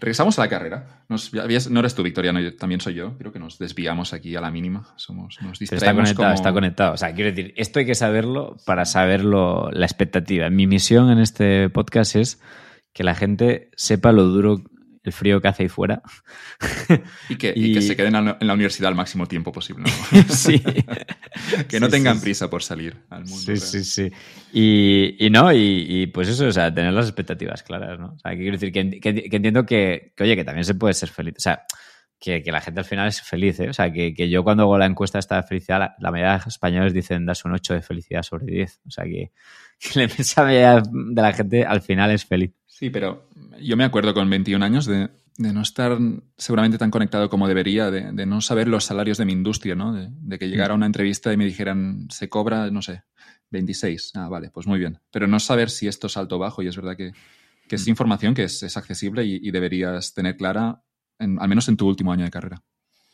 Regresamos 0.02 0.40
a 0.40 0.42
la 0.42 0.50
carrera. 0.50 1.04
no 1.10 1.80
eres 1.80 1.94
tú, 1.94 2.02
Victoria, 2.02 2.34
también 2.58 2.82
soy 2.82 2.96
yo. 2.96 3.16
Creo 3.20 3.32
que 3.32 3.38
nos 3.38 3.60
desviamos 3.60 4.14
aquí 4.14 4.36
a 4.36 4.42
la 4.42 4.50
mínima. 4.50 4.88
Somos, 4.96 5.38
nos 5.44 5.60
distraemos 5.60 6.10
está 6.10 6.16
conectado, 6.16 6.34
está 6.34 6.54
conectado. 6.54 6.94
O 6.94 6.98
sea, 6.98 7.14
quiero 7.14 7.30
decir, 7.30 7.54
esto 7.56 7.78
hay 7.78 7.86
que 7.86 7.94
saberlo 7.94 8.58
para 8.66 8.86
saberlo 8.86 9.70
la 9.72 9.86
expectativa. 9.86 10.50
Mi 10.50 10.66
misión 10.66 11.12
en 11.12 11.20
este 11.20 11.70
podcast 11.70 12.16
es 12.16 12.42
que 12.94 13.04
la 13.04 13.14
gente 13.14 13.70
sepa 13.76 14.12
lo 14.12 14.24
duro 14.24 14.64
el 15.04 15.12
frío 15.12 15.42
que 15.42 15.48
hace 15.48 15.64
ahí 15.64 15.70
fuera. 15.70 16.02
Y 17.30 17.36
que, 17.36 17.82
se 17.82 17.96
queden 17.96 18.16
en 18.16 18.48
la 18.48 18.54
universidad 18.54 18.90
al 18.90 18.96
máximo 18.96 19.26
tiempo 19.26 19.52
posible. 19.52 19.90
sí. 20.30 20.62
que 21.70 21.80
no 21.80 21.90
tengan 21.90 22.20
prisa 22.20 22.50
por 22.50 22.62
salir 22.62 22.98
al 23.10 23.26
mundo. 23.26 23.56
Sí, 23.56 23.58
sí, 23.58 23.84
sí. 23.84 24.12
Y, 24.54 25.30
no, 25.30 25.52
y, 25.54 26.08
pues 26.08 26.28
eso, 26.28 26.48
o 26.48 26.52
sea, 26.52 26.74
tener 26.74 26.94
las 26.94 27.06
expectativas 27.06 27.64
claras, 27.64 28.00
¿no? 28.00 28.14
O 28.14 28.20
sea, 28.20 28.36
quiero 28.36 28.58
decir 28.58 28.72
que, 28.72 28.80
entiendo 28.82 29.66
que, 29.66 30.14
oye, 30.20 30.36
que 30.36 30.44
también 30.44 30.66
se 30.66 30.76
puede 30.76 30.94
ser 30.94 31.10
feliz. 31.10 31.36
O 31.38 31.42
sea, 31.42 31.64
que, 32.20 32.44
la 32.46 32.62
gente 32.62 32.80
al 32.82 32.86
final 32.86 33.08
es 33.08 33.22
feliz, 33.22 33.60
¿eh? 33.60 33.70
O 33.70 33.74
sea, 33.74 33.92
que, 33.92 34.30
yo 34.30 34.44
cuando 34.44 34.64
hago 34.64 34.78
la 34.78 34.86
encuesta 34.86 35.20
esta 35.20 35.38
de 35.38 35.44
felicidad, 35.44 35.96
la, 35.98 36.12
mayoría 36.12 36.38
de 36.38 36.50
españoles 36.50 36.94
dicen 36.94 37.26
das 37.26 37.46
un 37.46 37.54
8 37.54 37.76
de 37.76 37.82
felicidad 37.82 38.24
sobre 38.24 38.46
10. 38.46 38.82
O 38.88 38.92
sea, 38.92 39.06
que, 39.06 39.32
la 39.96 40.04
inmensa 40.04 40.44
mayoría 40.44 40.84
de 40.84 41.22
la 41.22 41.34
gente 41.34 41.66
al 41.66 41.82
final 41.82 42.12
es 42.12 42.26
feliz. 42.26 42.52
Sí, 42.82 42.90
pero 42.90 43.30
yo 43.62 43.78
me 43.78 43.84
acuerdo 43.84 44.16
con 44.16 44.28
21 44.28 44.66
años 44.66 44.88
de, 44.88 45.12
no 45.38 45.62
estar 45.62 46.00
seguramente 46.36 46.80
tan 46.80 46.90
conectado 46.90 47.30
como 47.30 47.48
debería, 47.48 47.92
de, 47.92 48.26
no 48.26 48.42
saber 48.42 48.68
los 48.68 48.86
salarios 48.86 49.20
de 49.20 49.26
mi 49.26 49.34
industria, 49.34 49.76
¿no? 49.76 49.94
De, 49.94 50.40
que 50.40 50.50
llegara 50.50 50.74
a 50.74 50.78
una 50.78 50.88
entrevista 50.88 51.32
y 51.32 51.38
me 51.38 51.46
dijeran, 51.46 52.08
se 52.10 52.28
cobra, 52.28 52.72
no 52.72 52.82
sé, 52.82 53.04
26. 53.52 54.14
Ah, 54.16 54.30
vale, 54.30 54.50
pues 54.50 54.66
muy 54.66 54.80
bien. 54.80 55.00
Pero 55.12 55.28
no 55.28 55.40
saber 55.40 55.70
si 55.70 55.88
esto 55.88 56.08
es 56.08 56.18
alto 56.18 56.38
o 56.38 56.40
bajo, 56.40 56.64
y 56.64 56.70
es 56.70 56.76
verdad 56.76 56.98
que, 56.98 57.14
es 57.70 57.86
mm. 57.86 57.90
información 57.92 58.34
que 58.34 58.46
es, 58.46 58.76
accesible 58.76 59.26
y, 59.26 59.52
deberías 59.52 60.16
tener 60.16 60.36
clara, 60.36 60.82
al 61.20 61.48
menos 61.50 61.70
en 61.70 61.78
tu 61.78 61.88
último 61.88 62.12
año 62.12 62.26
de 62.26 62.32
carrera. 62.32 62.64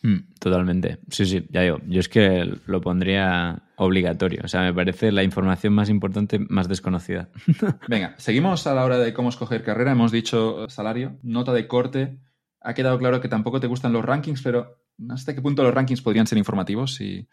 Mm, 0.04 0.34
totalmente. 0.40 1.00
Sí, 1.10 1.26
sí, 1.26 1.48
ya 1.50 1.62
digo. 1.62 1.80
Yo 1.88 2.00
es 2.00 2.10
que 2.10 2.52
lo 2.66 2.82
pondría 2.82 3.64
obligatorio. 3.78 4.42
O 4.44 4.48
sea, 4.48 4.62
me 4.62 4.74
parece 4.74 5.12
la 5.12 5.24
información 5.24 5.74
más 5.74 5.90
importante, 5.90 6.40
más 6.40 6.68
desconocida. 6.68 7.30
Venga, 7.88 8.16
seguimos 8.18 8.68
a 8.68 8.76
la 8.76 8.86
hora 8.86 8.98
de 8.98 9.14
cómo 9.14 9.30
escoger 9.30 9.64
carrera. 9.64 9.92
Hemos 9.92 10.12
dicho 10.12 10.70
salario, 10.70 11.18
nota 11.24 11.54
de 11.54 11.68
corte. 11.68 12.20
Ha 12.62 12.74
quedado 12.74 12.98
claro 13.00 13.22
que 13.22 13.30
tampoco 13.30 13.60
te 13.60 13.68
gustan 13.68 13.94
los 13.94 14.06
rankings, 14.06 14.42
pero 14.42 14.82
¿hasta 15.10 15.34
qué 15.34 15.42
punto 15.42 15.64
los 15.64 15.74
rankings 15.74 16.02
podrían 16.02 16.28
ser 16.28 16.38
informativos? 16.38 16.96
Si, 16.96 17.28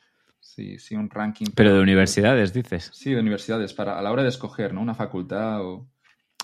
Sí, 0.44 0.78
sí, 0.78 0.94
un 0.94 1.08
ranking. 1.08 1.46
Pero 1.54 1.74
de 1.74 1.80
universidades, 1.80 2.52
dices. 2.52 2.90
Sí, 2.92 3.12
de 3.12 3.20
universidades, 3.20 3.72
para 3.72 3.98
a 3.98 4.02
la 4.02 4.12
hora 4.12 4.22
de 4.22 4.28
escoger, 4.28 4.74
¿no? 4.74 4.82
Una 4.82 4.94
facultad 4.94 5.62
o... 5.62 5.90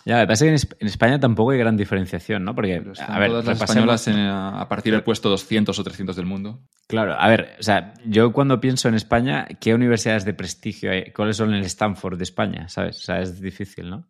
Ya, 0.05 0.17
me 0.17 0.27
parece 0.27 0.47
que 0.47 0.51
en, 0.51 0.87
España 0.87 1.21
tampoco 1.21 1.51
hay 1.51 1.59
gran 1.59 1.77
diferenciación, 1.77 2.45
¿no? 2.45 2.55
Porque, 2.55 2.75
a 2.75 3.19
ver, 3.19 3.31
todas 3.31 3.45
las 3.45 3.61
españolas 3.61 4.09
a 4.09 4.67
partir 4.69 4.93
del 4.93 5.03
puesto 5.03 5.29
200 5.29 5.79
o 5.79 5.85
300 5.85 6.17
del 6.17 6.27
mundo. 6.27 6.61
Claro, 6.87 7.15
a 7.19 7.29
ver, 7.29 7.57
o 7.59 7.63
sea, 7.63 7.95
yo 8.07 8.33
cuando 8.33 8.61
pienso 8.61 8.89
en 8.89 8.95
España, 8.95 9.47
¿qué 9.61 9.75
universidades 9.75 10.25
de 10.25 10.35
prestigio 10.35 10.91
hay? 10.91 11.13
¿Cuáles 11.13 11.37
son 11.37 11.53
el 11.53 11.63
Stanford 11.65 12.17
de 12.17 12.25
España? 12.25 12.69
¿Sabes? 12.69 12.99
O 12.99 13.01
sea, 13.03 13.21
es 13.21 13.41
difícil, 13.41 13.91
¿no? 13.91 14.09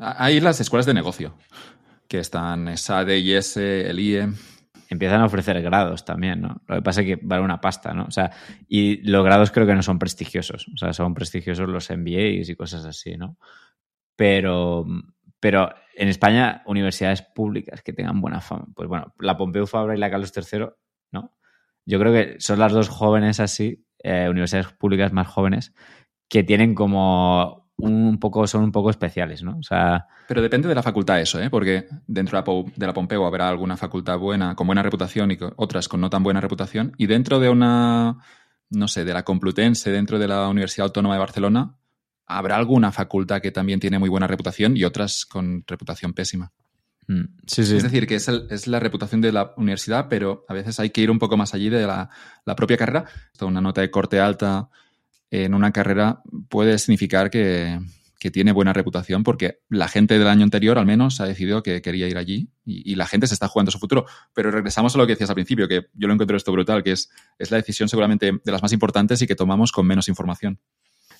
Hay 0.00 0.40
las 0.40 0.60
escuelas 0.60 0.86
de 0.86 0.94
negocio, 0.94 1.36
que 2.08 2.18
están 2.18 2.76
SADE, 2.76 3.18
IS, 3.18 3.56
el 3.56 4.00
IE. 4.00 4.28
Empiezan 4.88 5.22
a 5.22 5.24
ofrecer 5.24 5.62
grados 5.62 6.04
también, 6.04 6.42
¿no? 6.42 6.60
Lo 6.66 6.76
que 6.76 6.82
pasa 6.82 7.00
es 7.00 7.06
que 7.06 7.18
vale 7.22 7.42
una 7.42 7.60
pasta, 7.60 7.94
¿no? 7.94 8.04
O 8.04 8.10
sea, 8.10 8.30
y 8.68 8.96
los 9.08 9.24
grados 9.24 9.50
creo 9.50 9.66
que 9.66 9.74
no 9.74 9.82
son 9.82 9.98
prestigiosos. 9.98 10.68
O 10.74 10.76
sea, 10.76 10.92
son 10.92 11.14
prestigiosos 11.14 11.68
los 11.68 11.88
MBAs 11.88 12.50
y 12.50 12.56
cosas 12.56 12.84
así, 12.84 13.16
¿no? 13.16 13.38
Pero 14.16 14.84
pero 15.42 15.74
en 15.96 16.06
España, 16.06 16.62
universidades 16.66 17.20
públicas 17.20 17.82
que 17.82 17.92
tengan 17.92 18.20
buena 18.20 18.40
fama. 18.40 18.68
Pues 18.76 18.88
bueno, 18.88 19.12
la 19.18 19.36
Pompeu 19.36 19.66
Fabra 19.66 19.96
y 19.96 19.98
la 19.98 20.08
Carlos 20.08 20.32
III, 20.36 20.66
¿no? 21.10 21.32
Yo 21.84 21.98
creo 21.98 22.12
que 22.12 22.36
son 22.38 22.60
las 22.60 22.70
dos 22.70 22.88
jóvenes 22.88 23.40
así, 23.40 23.84
eh, 24.04 24.28
universidades 24.30 24.72
públicas 24.74 25.12
más 25.12 25.26
jóvenes, 25.26 25.74
que 26.28 26.44
tienen 26.44 26.76
como 26.76 27.70
un 27.76 28.20
poco, 28.20 28.46
son 28.46 28.62
un 28.62 28.70
poco 28.70 28.88
especiales, 28.90 29.42
¿no? 29.42 29.58
O 29.58 29.64
sea. 29.64 30.06
Pero 30.28 30.42
depende 30.42 30.68
de 30.68 30.76
la 30.76 30.82
facultad 30.84 31.20
eso, 31.20 31.40
¿eh? 31.40 31.50
Porque 31.50 31.88
dentro 32.06 32.40
de 32.40 32.86
la 32.86 32.94
Pompeu 32.94 33.24
habrá 33.24 33.48
alguna 33.48 33.76
facultad 33.76 34.18
buena, 34.18 34.54
con 34.54 34.68
buena 34.68 34.84
reputación 34.84 35.32
y 35.32 35.38
otras 35.56 35.88
con 35.88 36.00
no 36.00 36.08
tan 36.08 36.22
buena 36.22 36.40
reputación. 36.40 36.92
Y 36.98 37.08
dentro 37.08 37.40
de 37.40 37.48
una, 37.48 38.18
no 38.70 38.86
sé, 38.86 39.04
de 39.04 39.12
la 39.12 39.24
Complutense, 39.24 39.90
dentro 39.90 40.20
de 40.20 40.28
la 40.28 40.46
Universidad 40.48 40.86
Autónoma 40.86 41.16
de 41.16 41.20
Barcelona, 41.20 41.78
habrá 42.38 42.56
alguna 42.56 42.92
facultad 42.92 43.40
que 43.40 43.50
también 43.50 43.80
tiene 43.80 43.98
muy 43.98 44.08
buena 44.08 44.26
reputación 44.26 44.76
y 44.76 44.84
otras 44.84 45.24
con 45.24 45.64
reputación 45.66 46.12
pésima. 46.12 46.52
Mm, 47.08 47.24
sí, 47.46 47.64
sí. 47.64 47.76
Es 47.76 47.82
decir, 47.82 48.06
que 48.06 48.14
es, 48.14 48.66
la 48.66 48.80
reputación 48.80 49.20
de 49.20 49.32
la 49.32 49.54
universidad, 49.56 50.06
pero 50.08 50.44
a 50.48 50.54
veces 50.54 50.78
hay 50.80 50.90
que 50.90 51.00
ir 51.00 51.10
un 51.10 51.18
poco 51.18 51.36
más 51.36 51.54
allí 51.54 51.68
de 51.68 51.86
la, 51.86 52.08
propia 52.56 52.76
carrera. 52.76 53.04
Una 53.40 53.60
nota 53.60 53.80
de 53.80 53.90
corte 53.90 54.20
alta 54.20 54.68
en 55.30 55.54
una 55.54 55.72
carrera 55.72 56.22
puede 56.48 56.78
significar 56.78 57.30
que, 57.30 57.80
tiene 58.32 58.52
buena 58.52 58.72
reputación 58.72 59.24
porque 59.24 59.62
la 59.68 59.88
gente 59.88 60.16
del 60.16 60.28
año 60.28 60.44
anterior 60.44 60.78
al 60.78 60.86
menos 60.86 61.20
ha 61.20 61.26
decidido 61.26 61.64
que 61.64 61.82
quería 61.82 62.06
ir 62.06 62.16
allí 62.16 62.52
y, 62.64 62.94
la 62.94 63.08
gente 63.08 63.26
se 63.26 63.34
está 63.34 63.48
jugando 63.48 63.72
su 63.72 63.80
futuro. 63.80 64.06
Pero 64.32 64.52
regresamos 64.52 64.94
a 64.94 64.98
lo 64.98 65.06
que 65.06 65.14
decías 65.14 65.30
al 65.30 65.34
principio, 65.34 65.66
que 65.66 65.88
yo 65.94 66.06
lo 66.06 66.14
encuentro 66.14 66.36
esto 66.36 66.52
brutal, 66.52 66.84
que 66.84 66.92
es, 66.92 67.10
es 67.36 67.50
la 67.50 67.56
decisión 67.56 67.88
seguramente 67.88 68.30
de 68.44 68.52
las 68.52 68.62
más 68.62 68.72
importantes 68.72 69.20
y 69.22 69.26
que 69.26 69.34
tomamos 69.34 69.72
con 69.72 69.86
menos 69.88 70.08
información. 70.08 70.60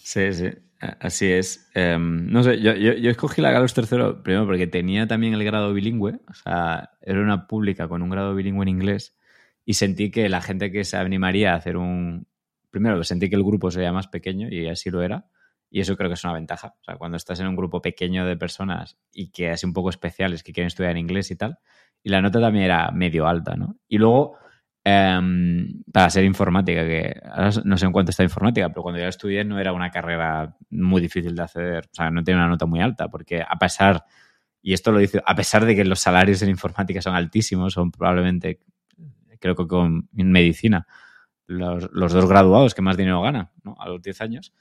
Sí, 0.04 0.32
sí, 0.32 0.50
así 0.80 1.30
es. 1.30 1.70
Em, 1.74 2.26
no 2.26 2.42
sé, 2.42 2.60
yo, 2.60 2.74
yo, 2.74 3.10
escogí 3.10 3.40
la 3.40 3.52
Galos 3.52 3.72
tercero 3.72 4.22
primero 4.22 4.46
porque 4.46 4.66
tenía 4.66 5.06
también 5.06 5.32
el 5.34 5.44
grado 5.44 5.72
bilingüe, 5.72 6.20
o 6.28 6.34
sea, 6.34 6.90
era 7.00 7.20
una 7.20 7.46
pública 7.46 7.86
con 7.86 8.02
un 8.02 8.10
grado 8.10 8.34
bilingüe 8.34 8.64
en 8.64 8.68
inglés 8.68 9.16
y 9.64 9.74
sentí 9.74 10.10
que 10.10 10.28
la 10.28 10.40
gente 10.42 10.72
que 10.72 10.84
se 10.84 10.96
animaría 10.96 11.52
a 11.52 11.56
hacer 11.56 11.76
un... 11.76 12.26
Primero, 12.70 13.04
sentí 13.04 13.30
que 13.30 13.36
el 13.36 13.44
grupo 13.44 13.70
sería 13.70 13.92
más 13.92 14.08
pequeño 14.08 14.48
y 14.50 14.66
así 14.66 14.90
lo 14.90 15.02
era. 15.02 15.26
Y 15.70 15.80
eso 15.80 15.96
creo 15.96 16.10
que 16.10 16.14
es 16.14 16.24
una 16.24 16.32
ventaja. 16.32 16.74
O 16.80 16.84
sea, 16.84 16.96
cuando 16.96 17.16
estás 17.16 17.38
en 17.40 17.46
un 17.46 17.56
grupo 17.56 17.80
pequeño 17.80 18.26
de 18.26 18.36
personas 18.36 18.98
y 19.12 19.30
que 19.30 19.50
así 19.50 19.66
un 19.66 19.72
poco 19.72 19.90
especiales 19.90 20.42
que 20.42 20.52
quieren 20.52 20.66
estudiar 20.66 20.96
inglés 20.96 21.30
y 21.30 21.36
tal. 21.36 21.58
Y 22.02 22.10
la 22.10 22.20
nota 22.20 22.40
también 22.40 22.64
era 22.64 22.90
medio 22.90 23.26
alta, 23.26 23.54
¿no? 23.56 23.78
Y 23.88 23.98
luego 23.98 24.36
Em, 24.84 25.84
para 25.92 26.10
ser 26.10 26.24
informática, 26.24 26.82
que 26.82 27.20
no 27.64 27.76
sé 27.78 27.86
en 27.86 27.92
cuánto 27.92 28.10
está 28.10 28.24
informática, 28.24 28.68
pero 28.68 28.82
cuando 28.82 29.00
yo 29.00 29.06
estudié 29.06 29.44
no 29.44 29.60
era 29.60 29.72
una 29.72 29.92
carrera 29.92 30.56
muy 30.70 31.00
difícil 31.00 31.36
de 31.36 31.42
acceder, 31.42 31.84
o 31.84 31.94
sea, 31.94 32.10
no 32.10 32.24
tiene 32.24 32.40
una 32.40 32.48
nota 32.48 32.66
muy 32.66 32.80
alta, 32.80 33.08
porque 33.08 33.44
a 33.48 33.56
pesar, 33.58 34.04
y 34.60 34.72
esto 34.72 34.90
lo 34.90 34.98
dice, 34.98 35.22
a 35.24 35.36
pesar 35.36 35.64
de 35.66 35.76
que 35.76 35.84
los 35.84 36.00
salarios 36.00 36.42
en 36.42 36.48
informática 36.48 37.00
son 37.00 37.14
altísimos, 37.14 37.74
son 37.74 37.92
probablemente, 37.92 38.58
creo 39.38 39.54
que 39.54 39.68
con 39.68 40.08
medicina, 40.14 40.84
los, 41.46 41.88
dos 41.92 42.26
graduados 42.26 42.74
que 42.74 42.82
más 42.82 42.96
dinero 42.96 43.22
ganan, 43.22 43.50
¿no? 43.62 43.76
A 43.78 43.88
los 43.88 44.02
10 44.02 44.20
años, 44.20 44.52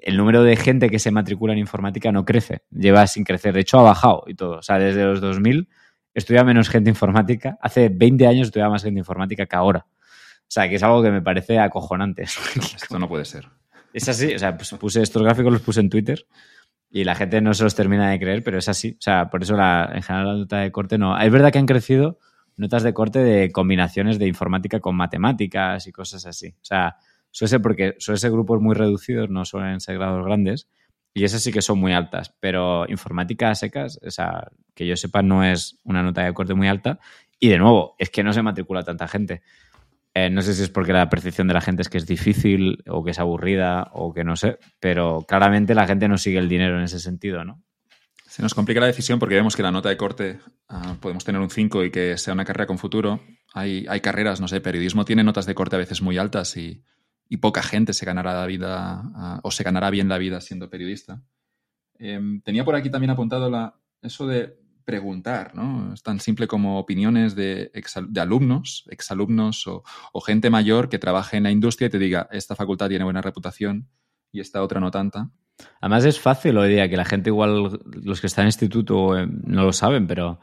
el 0.00 0.16
número 0.16 0.42
de 0.42 0.56
gente 0.56 0.90
que 0.90 0.98
se 0.98 1.12
matricula 1.12 1.52
en 1.52 1.60
informática 1.60 2.10
no 2.10 2.24
crece, 2.24 2.64
lleva 2.72 3.06
sin 3.06 3.22
crecer, 3.22 3.54
de 3.54 3.60
hecho 3.60 3.78
ha 3.78 3.82
bajado 3.82 4.24
y 4.26 4.34
todo, 4.34 4.58
o 4.58 4.62
sea, 4.62 4.80
desde 4.80 5.04
los 5.04 5.20
2000 5.20 5.68
estudia 6.14 6.44
menos 6.44 6.68
gente 6.68 6.90
informática. 6.90 7.58
Hace 7.60 7.88
20 7.88 8.26
años 8.26 8.48
estudiaba 8.48 8.72
más 8.72 8.82
gente 8.82 8.98
informática 8.98 9.46
que 9.46 9.56
ahora. 9.56 9.86
O 9.88 10.52
sea, 10.52 10.68
que 10.68 10.76
es 10.76 10.82
algo 10.82 11.02
que 11.02 11.10
me 11.10 11.22
parece 11.22 11.58
acojonante. 11.58 12.22
Esto 12.76 12.98
no 12.98 13.08
puede 13.08 13.24
ser. 13.24 13.48
Es 13.92 14.08
así, 14.08 14.34
o 14.34 14.38
sea, 14.38 14.56
pues 14.56 14.70
puse 14.72 15.02
estos 15.02 15.22
gráficos, 15.22 15.52
los 15.52 15.62
puse 15.62 15.80
en 15.80 15.90
Twitter 15.90 16.26
y 16.90 17.04
la 17.04 17.14
gente 17.14 17.40
no 17.40 17.54
se 17.54 17.64
los 17.64 17.74
termina 17.74 18.10
de 18.10 18.18
creer, 18.18 18.42
pero 18.42 18.58
es 18.58 18.68
así. 18.68 18.96
O 18.98 19.02
sea, 19.02 19.30
por 19.30 19.42
eso 19.42 19.56
la, 19.56 19.90
en 19.92 20.02
general 20.02 20.26
la 20.26 20.34
nota 20.34 20.58
de 20.58 20.72
corte 20.72 20.98
no. 20.98 21.18
Es 21.18 21.30
verdad 21.30 21.52
que 21.52 21.58
han 21.58 21.66
crecido 21.66 22.18
notas 22.56 22.82
de 22.82 22.92
corte 22.92 23.20
de 23.20 23.50
combinaciones 23.50 24.18
de 24.18 24.26
informática 24.26 24.80
con 24.80 24.96
matemáticas 24.96 25.86
y 25.86 25.92
cosas 25.92 26.26
así. 26.26 26.48
O 26.48 26.64
sea, 26.64 26.96
suele 27.30 27.48
ser 27.48 27.62
porque 27.62 27.94
suele 27.98 28.18
ser 28.18 28.30
grupos 28.30 28.60
muy 28.60 28.74
reducidos, 28.74 29.30
no 29.30 29.44
suelen 29.44 29.80
ser 29.80 29.96
grados 29.96 30.24
grandes. 30.24 30.68
Y 31.12 31.24
esas 31.24 31.42
sí 31.42 31.52
que 31.52 31.62
son 31.62 31.78
muy 31.78 31.92
altas, 31.92 32.34
pero 32.40 32.88
informática 32.88 33.54
secas, 33.54 33.98
o 34.06 34.10
sea, 34.10 34.48
que 34.74 34.86
yo 34.86 34.96
sepa, 34.96 35.22
no 35.22 35.44
es 35.44 35.78
una 35.84 36.02
nota 36.02 36.24
de 36.24 36.32
corte 36.32 36.54
muy 36.54 36.68
alta. 36.68 37.00
Y 37.38 37.48
de 37.48 37.58
nuevo, 37.58 37.96
es 37.98 38.10
que 38.10 38.22
no 38.22 38.32
se 38.32 38.42
matricula 38.42 38.82
tanta 38.82 39.08
gente. 39.08 39.42
Eh, 40.14 40.28
no 40.28 40.42
sé 40.42 40.54
si 40.54 40.62
es 40.62 40.70
porque 40.70 40.92
la 40.92 41.08
percepción 41.08 41.48
de 41.48 41.54
la 41.54 41.60
gente 41.60 41.82
es 41.82 41.88
que 41.88 41.98
es 41.98 42.06
difícil 42.06 42.82
o 42.88 43.04
que 43.04 43.12
es 43.12 43.18
aburrida 43.18 43.88
o 43.92 44.12
que 44.12 44.24
no 44.24 44.36
sé, 44.36 44.58
pero 44.80 45.24
claramente 45.26 45.74
la 45.74 45.86
gente 45.86 46.08
no 46.08 46.18
sigue 46.18 46.38
el 46.38 46.48
dinero 46.48 46.78
en 46.78 46.84
ese 46.84 46.98
sentido, 46.98 47.44
¿no? 47.44 47.62
Se 48.26 48.42
nos 48.42 48.54
complica 48.54 48.80
la 48.80 48.86
decisión 48.86 49.18
porque 49.18 49.34
vemos 49.34 49.56
que 49.56 49.62
la 49.62 49.72
nota 49.72 49.88
de 49.88 49.96
corte 49.96 50.38
ah, 50.68 50.96
podemos 51.00 51.24
tener 51.24 51.40
un 51.40 51.50
5 51.50 51.84
y 51.84 51.90
que 51.90 52.16
sea 52.16 52.34
una 52.34 52.44
carrera 52.44 52.66
con 52.66 52.78
futuro. 52.78 53.20
Hay, 53.54 53.86
hay 53.88 54.00
carreras, 54.00 54.40
no 54.40 54.46
sé, 54.46 54.60
periodismo 54.60 55.04
tiene 55.04 55.24
notas 55.24 55.46
de 55.46 55.54
corte 55.54 55.76
a 55.76 55.80
veces 55.80 56.00
muy 56.00 56.16
altas 56.16 56.56
y, 56.56 56.82
y 57.30 57.36
poca 57.36 57.62
gente 57.62 57.94
se 57.94 58.04
ganará 58.04 58.34
la 58.34 58.46
vida 58.46 59.40
o 59.44 59.52
se 59.52 59.62
ganará 59.62 59.88
bien 59.88 60.08
la 60.08 60.18
vida 60.18 60.40
siendo 60.40 60.68
periodista. 60.68 61.22
Em, 61.94 62.42
tenía 62.42 62.64
por 62.64 62.74
aquí 62.74 62.90
también 62.90 63.10
apuntado 63.10 63.48
la, 63.48 63.80
eso 64.02 64.26
de 64.26 64.58
preguntar, 64.84 65.54
¿no? 65.54 65.94
Es 65.94 66.02
tan 66.02 66.18
simple 66.18 66.48
como 66.48 66.80
opiniones 66.80 67.36
de, 67.36 67.70
de 68.08 68.20
alumnos, 68.20 68.84
exalumnos 68.90 69.64
o, 69.68 69.84
o, 70.12 70.20
gente 70.20 70.50
mayor 70.50 70.88
que 70.88 70.98
trabaje 70.98 71.36
en 71.36 71.44
la 71.44 71.52
industria 71.52 71.86
y 71.86 71.90
te 71.90 72.00
diga, 72.00 72.28
esta 72.32 72.56
facultad 72.56 72.88
tiene 72.88 73.04
buena 73.04 73.22
reputación 73.22 73.88
y 74.32 74.40
esta 74.40 74.60
otra 74.60 74.80
no 74.80 74.90
tanta. 74.90 75.30
Además 75.80 76.04
es 76.06 76.18
fácil 76.18 76.58
hoy 76.58 76.70
día 76.70 76.88
que 76.88 76.96
la 76.96 77.04
gente 77.04 77.30
igual, 77.30 77.80
los 77.84 78.20
que 78.20 78.26
están 78.26 78.44
en 78.44 78.48
instituto 78.48 79.16
eh, 79.16 79.28
no 79.28 79.62
lo 79.62 79.72
saben, 79.72 80.08
pero 80.08 80.40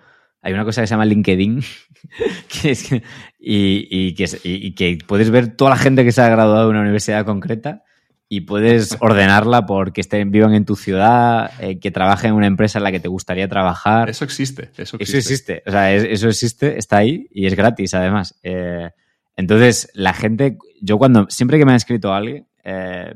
hay 0.48 0.54
una 0.54 0.64
cosa 0.64 0.80
que 0.80 0.88
se 0.88 0.92
llama 0.92 1.04
LinkedIn 1.04 1.62
y, 3.38 4.14
que, 4.16 4.98
puedes 5.06 5.30
ver 5.30 5.58
toda 5.58 5.72
la 5.72 5.78
gente 5.78 6.06
que 6.06 6.14
se 6.14 6.22
ha 6.22 6.30
graduado 6.30 6.64
de 6.64 6.70
una 6.70 6.80
universidad 6.80 7.26
concreta 7.26 7.84
y 8.30 8.42
puedes 8.42 8.96
ordenarla 9.02 9.66
porque 9.66 10.00
estén, 10.00 10.32
vivan 10.32 10.54
en 10.54 10.64
tu 10.64 10.78
ciudad, 10.78 11.52
eh, 11.60 11.80
que 11.80 11.92
trabajen 11.92 12.30
en 12.30 12.36
una 12.38 12.48
empresa 12.48 12.80
en 12.80 12.86
la 12.86 12.94
que 12.94 13.02
te 13.02 13.10
gustaría 13.10 13.50
trabajar. 13.50 14.10
Eso 14.10 14.24
existe, 14.24 14.70
eso 14.78 14.96
existe. 14.96 15.18
Eso 15.18 15.18
existe, 15.18 15.64
o 15.66 15.72
sea, 15.72 15.94
eso 15.94 16.30
existe, 16.30 16.78
está 16.78 16.96
ahí 16.96 17.28
y 17.30 17.46
es 17.46 17.54
gratis 17.54 17.94
además. 17.94 18.40
Eh, 18.42 18.90
entonces, 19.36 19.92
la 19.96 20.14
gente, 20.14 20.58
yo 20.80 20.98
cuando, 20.98 21.28
siempre 21.30 21.60
que 21.60 21.66
me 21.66 21.74
ha 21.74 21.76
escrito 21.76 22.14
alguien 22.14 22.48
eh, 22.64 23.16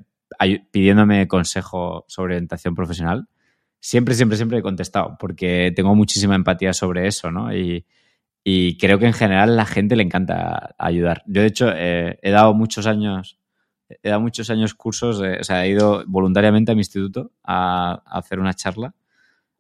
pidiéndome 0.70 1.30
consejo 1.30 2.04
sobre 2.10 2.34
orientación 2.34 2.76
profesional, 2.76 3.30
siempre, 3.82 4.16
siempre, 4.16 4.38
siempre 4.38 4.60
he 4.60 4.62
contestado, 4.62 5.18
porque 5.20 5.74
tengo 5.76 5.96
muchísima 5.96 6.36
empatía 6.36 6.72
sobre 6.74 7.08
eso, 7.08 7.32
¿no? 7.32 7.54
Y, 7.54 7.86
creo 8.80 8.98
que 8.98 9.06
en 9.08 9.14
general 9.14 9.56
la 9.56 9.66
gente 9.66 9.96
le 9.96 10.04
encanta 10.04 10.76
ayudar. 10.78 11.24
Yo, 11.28 11.42
de 11.42 11.48
hecho, 11.48 11.72
eh, 11.76 12.18
he 12.22 12.32
dado 12.32 12.54
muchos 12.54 12.88
años, 12.88 13.40
he 13.90 14.10
dado 14.10 14.22
muchos 14.22 14.50
años 14.50 14.74
cursos, 14.74 15.20
o 15.20 15.44
sea, 15.44 15.66
he 15.66 15.70
ido 15.70 16.04
voluntariamente 16.08 16.72
a 16.72 16.76
mi 16.76 16.82
instituto 16.82 17.32
a, 17.44 18.02
hacer 18.06 18.40
una 18.40 18.54
charla 18.54 18.96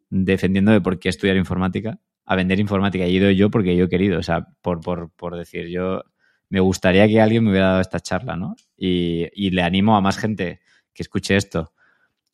defendiendo 0.09 0.72
de 0.72 0.82
por 0.82 0.99
qué 0.99 1.09
estudiar 1.09 1.38
informática, 1.38 1.99
a 2.26 2.36
vender 2.36 2.59
informática. 2.59 3.05
He 3.05 3.11
ido 3.11 3.30
yo 3.32 3.51
porque 3.51 3.76
yo 3.76 3.86
he 3.86 3.89
querido, 3.89 4.19
o 4.19 4.24
sea, 4.24 4.47
por, 4.61 4.82
por, 4.82 5.11
por 5.11 5.36
decir, 5.38 5.67
yo 5.67 6.03
me 6.49 6.59
gustaría 6.59 7.07
que 7.07 7.22
alguien 7.22 7.43
me 7.43 7.51
hubiera 7.51 7.67
dado 7.67 7.82
esta 7.82 7.99
charla, 7.99 8.36
¿no? 8.36 8.55
Y 8.78 9.51
le 9.51 9.61
animo 9.63 9.95
a 9.95 10.01
más 10.01 10.17
gente 10.17 10.61
que 10.93 11.03
escuche 11.03 11.36
esto 11.36 11.74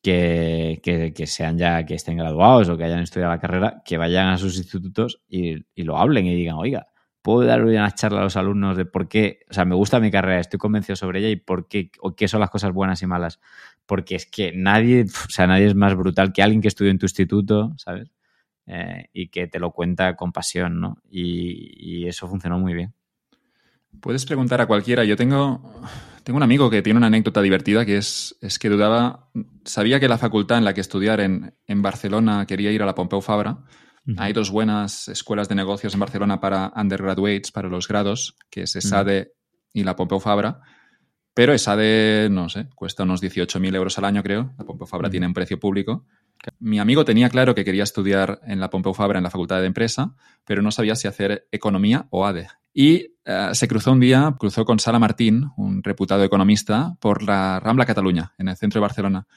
que, 0.01 1.23
sean 1.25 1.57
ya, 1.57 1.85
que 1.85 1.95
estén 1.95 2.17
graduados 2.17 2.69
o 2.69 2.77
que 2.77 2.83
hayan 2.85 2.99
estudiado 2.99 3.31
la 3.31 3.39
carrera, 3.39 3.81
que 3.85 3.97
vayan 3.97 4.29
a 4.29 4.37
sus 4.37 4.57
institutos 4.57 5.21
y, 5.27 5.65
lo 5.83 5.97
hablen 5.97 6.25
y 6.25 6.35
digan, 6.35 6.55
oiga, 6.55 6.87
puedo 7.21 7.45
dar 7.45 7.63
una 7.63 7.91
charla 7.91 8.21
a 8.21 8.23
los 8.23 8.37
alumnos 8.37 8.77
de 8.77 8.85
por 8.85 9.07
qué, 9.09 9.39
o 9.49 9.53
sea, 9.53 9.65
me 9.65 9.75
gusta 9.75 9.99
mi 9.99 10.11
carrera, 10.11 10.39
estoy 10.39 10.59
convencido 10.59 10.95
sobre 10.95 11.19
ella 11.19 11.29
y 11.29 11.35
por 11.35 11.67
qué, 11.67 11.91
o 11.99 12.15
qué 12.15 12.27
son 12.27 12.39
las 12.39 12.49
cosas 12.49 12.71
buenas 12.71 13.01
y 13.01 13.07
malas. 13.07 13.39
Porque 13.85 14.15
es 14.15 14.25
que 14.25 14.51
nadie, 14.53 15.03
o 15.03 15.29
sea, 15.29 15.47
nadie 15.47 15.67
es 15.67 15.75
más 15.75 15.95
brutal 15.95 16.33
que 16.33 16.43
alguien 16.43 16.61
que 16.61 16.67
estudió 16.67 16.91
en 16.91 16.99
tu 16.99 17.05
instituto, 17.05 17.73
¿sabes? 17.77 18.11
Eh, 18.65 19.09
y 19.13 19.29
que 19.29 19.47
te 19.47 19.59
lo 19.59 19.71
cuenta 19.71 20.15
con 20.15 20.31
pasión, 20.33 20.79
¿no? 20.81 20.97
Y, 21.09 22.01
y 22.03 22.07
eso 22.07 22.27
funcionó 22.27 22.59
muy 22.59 22.73
bien. 22.73 22.93
Puedes 24.01 24.25
preguntar 24.25 24.61
a 24.61 24.65
cualquiera. 24.65 25.03
Yo 25.03 25.15
tengo, 25.15 25.61
tengo 26.23 26.37
un 26.37 26.43
amigo 26.43 26.69
que 26.69 26.81
tiene 26.81 26.97
una 26.97 27.07
anécdota 27.07 27.41
divertida 27.41 27.85
que 27.85 27.97
es, 27.97 28.37
es 28.41 28.59
que 28.59 28.69
dudaba, 28.69 29.29
sabía 29.65 29.99
que 29.99 30.07
la 30.07 30.17
facultad 30.17 30.57
en 30.57 30.65
la 30.65 30.73
que 30.73 30.81
estudiar 30.81 31.19
en, 31.19 31.55
en 31.65 31.81
Barcelona 31.81 32.45
quería 32.45 32.71
ir 32.71 32.83
a 32.83 32.85
la 32.85 32.95
Pompeu 32.95 33.21
Fabra. 33.21 33.63
Hay 34.15 34.31
dos 34.31 34.51
buenas 34.51 35.09
escuelas 35.09 35.49
de 35.49 35.55
negocios 35.55 35.93
en 35.93 35.99
Barcelona 35.99 36.39
para 36.39 36.71
undergraduates, 36.77 37.51
para 37.51 37.67
los 37.67 37.89
grados, 37.89 38.37
que 38.49 38.61
es 38.61 38.73
ESADE 38.73 39.33
y 39.73 39.83
la 39.83 39.97
Pompeu 39.97 40.21
Fabra. 40.21 40.61
Pero 41.33 41.53
ESADE, 41.53 42.29
no 42.31 42.47
sé, 42.47 42.69
cuesta 42.73 43.03
unos 43.03 43.21
18.000 43.21 43.75
euros 43.75 43.97
al 43.97 44.05
año, 44.05 44.23
creo. 44.23 44.53
La 44.57 44.63
Pompeu 44.63 44.87
Fabra 44.87 45.09
tiene 45.09 45.27
un 45.27 45.33
precio 45.33 45.59
público. 45.59 46.05
Mi 46.59 46.79
amigo 46.79 47.05
tenía 47.05 47.29
claro 47.29 47.55
que 47.55 47.65
quería 47.65 47.83
estudiar 47.83 48.39
en 48.45 48.59
la 48.59 48.69
Pompeu 48.69 48.93
Fabra 48.93 49.19
en 49.19 49.23
la 49.23 49.29
Facultad 49.29 49.59
de 49.59 49.67
Empresa, 49.67 50.15
pero 50.45 50.61
no 50.61 50.71
sabía 50.71 50.95
si 50.95 51.07
hacer 51.07 51.47
economía 51.51 52.07
o 52.09 52.25
ADE. 52.25 52.47
Y 52.73 53.15
eh, 53.25 53.49
se 53.53 53.67
cruzó 53.67 53.91
un 53.91 53.99
día, 53.99 54.35
cruzó 54.39 54.65
con 54.65 54.79
Sala 54.79 54.99
Martín, 54.99 55.49
un 55.57 55.83
reputado 55.83 56.23
economista, 56.23 56.95
por 56.99 57.23
la 57.23 57.59
Rambla 57.59 57.85
Cataluña, 57.85 58.33
en 58.37 58.49
el 58.49 58.57
centro 58.57 58.79
de 58.79 58.83
Barcelona. 58.83 59.27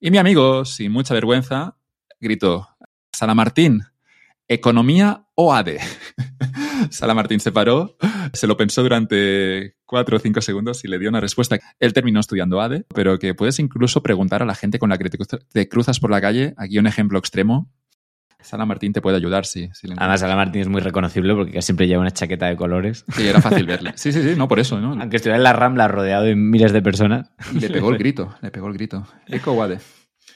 Y 0.00 0.10
mi 0.10 0.18
amigo, 0.18 0.64
sin 0.64 0.92
mucha 0.92 1.14
vergüenza, 1.14 1.76
gritó, 2.20 2.68
Sala 3.12 3.34
Martín, 3.34 3.82
¿economía 4.46 5.26
o 5.34 5.52
ADE? 5.52 5.80
Sala 6.90 7.14
Martín 7.14 7.40
se 7.40 7.52
paró, 7.52 7.96
se 8.32 8.46
lo 8.46 8.56
pensó 8.56 8.82
durante 8.82 9.76
cuatro 9.84 10.16
o 10.16 10.20
cinco 10.20 10.40
segundos 10.40 10.84
y 10.84 10.88
le 10.88 10.98
dio 10.98 11.08
una 11.08 11.20
respuesta. 11.20 11.58
Él 11.78 11.92
terminó 11.92 12.20
estudiando 12.20 12.60
ADE, 12.60 12.84
pero 12.94 13.18
que 13.18 13.34
puedes 13.34 13.58
incluso 13.58 14.02
preguntar 14.02 14.42
a 14.42 14.46
la 14.46 14.54
gente 14.54 14.78
con 14.78 14.90
la 14.90 14.98
que 14.98 15.08
te 15.08 15.68
cruzas 15.68 16.00
por 16.00 16.10
la 16.10 16.20
calle. 16.20 16.54
Aquí 16.56 16.78
un 16.78 16.86
ejemplo 16.86 17.18
extremo. 17.18 17.70
Sala 18.40 18.64
Martín 18.66 18.92
te 18.92 19.00
puede 19.00 19.16
ayudar, 19.16 19.46
sí. 19.46 19.68
Además, 19.96 20.20
Sala 20.20 20.36
Martín 20.36 20.62
es 20.62 20.68
muy 20.68 20.80
reconocible 20.80 21.34
porque 21.34 21.60
siempre 21.60 21.88
lleva 21.88 22.02
una 22.02 22.12
chaqueta 22.12 22.46
de 22.46 22.56
colores. 22.56 23.04
Sí, 23.08 23.26
era 23.26 23.42
fácil 23.42 23.66
verle. 23.66 23.92
Sí, 23.96 24.12
sí, 24.12 24.22
sí, 24.22 24.34
no 24.36 24.46
por 24.46 24.60
eso, 24.60 24.80
¿no? 24.80 24.92
Aunque 25.00 25.16
estuviera 25.16 25.36
en 25.36 25.42
la 25.42 25.52
Rambla 25.52 25.88
rodeado 25.88 26.24
de 26.24 26.36
miles 26.36 26.72
de 26.72 26.80
personas. 26.80 27.30
Le 27.52 27.68
pegó 27.68 27.90
el 27.90 27.98
grito, 27.98 28.34
le 28.40 28.50
pegó 28.50 28.68
el 28.68 28.74
grito. 28.74 29.06
Eco 29.26 29.52
o 29.52 29.62
ADE. 29.62 29.80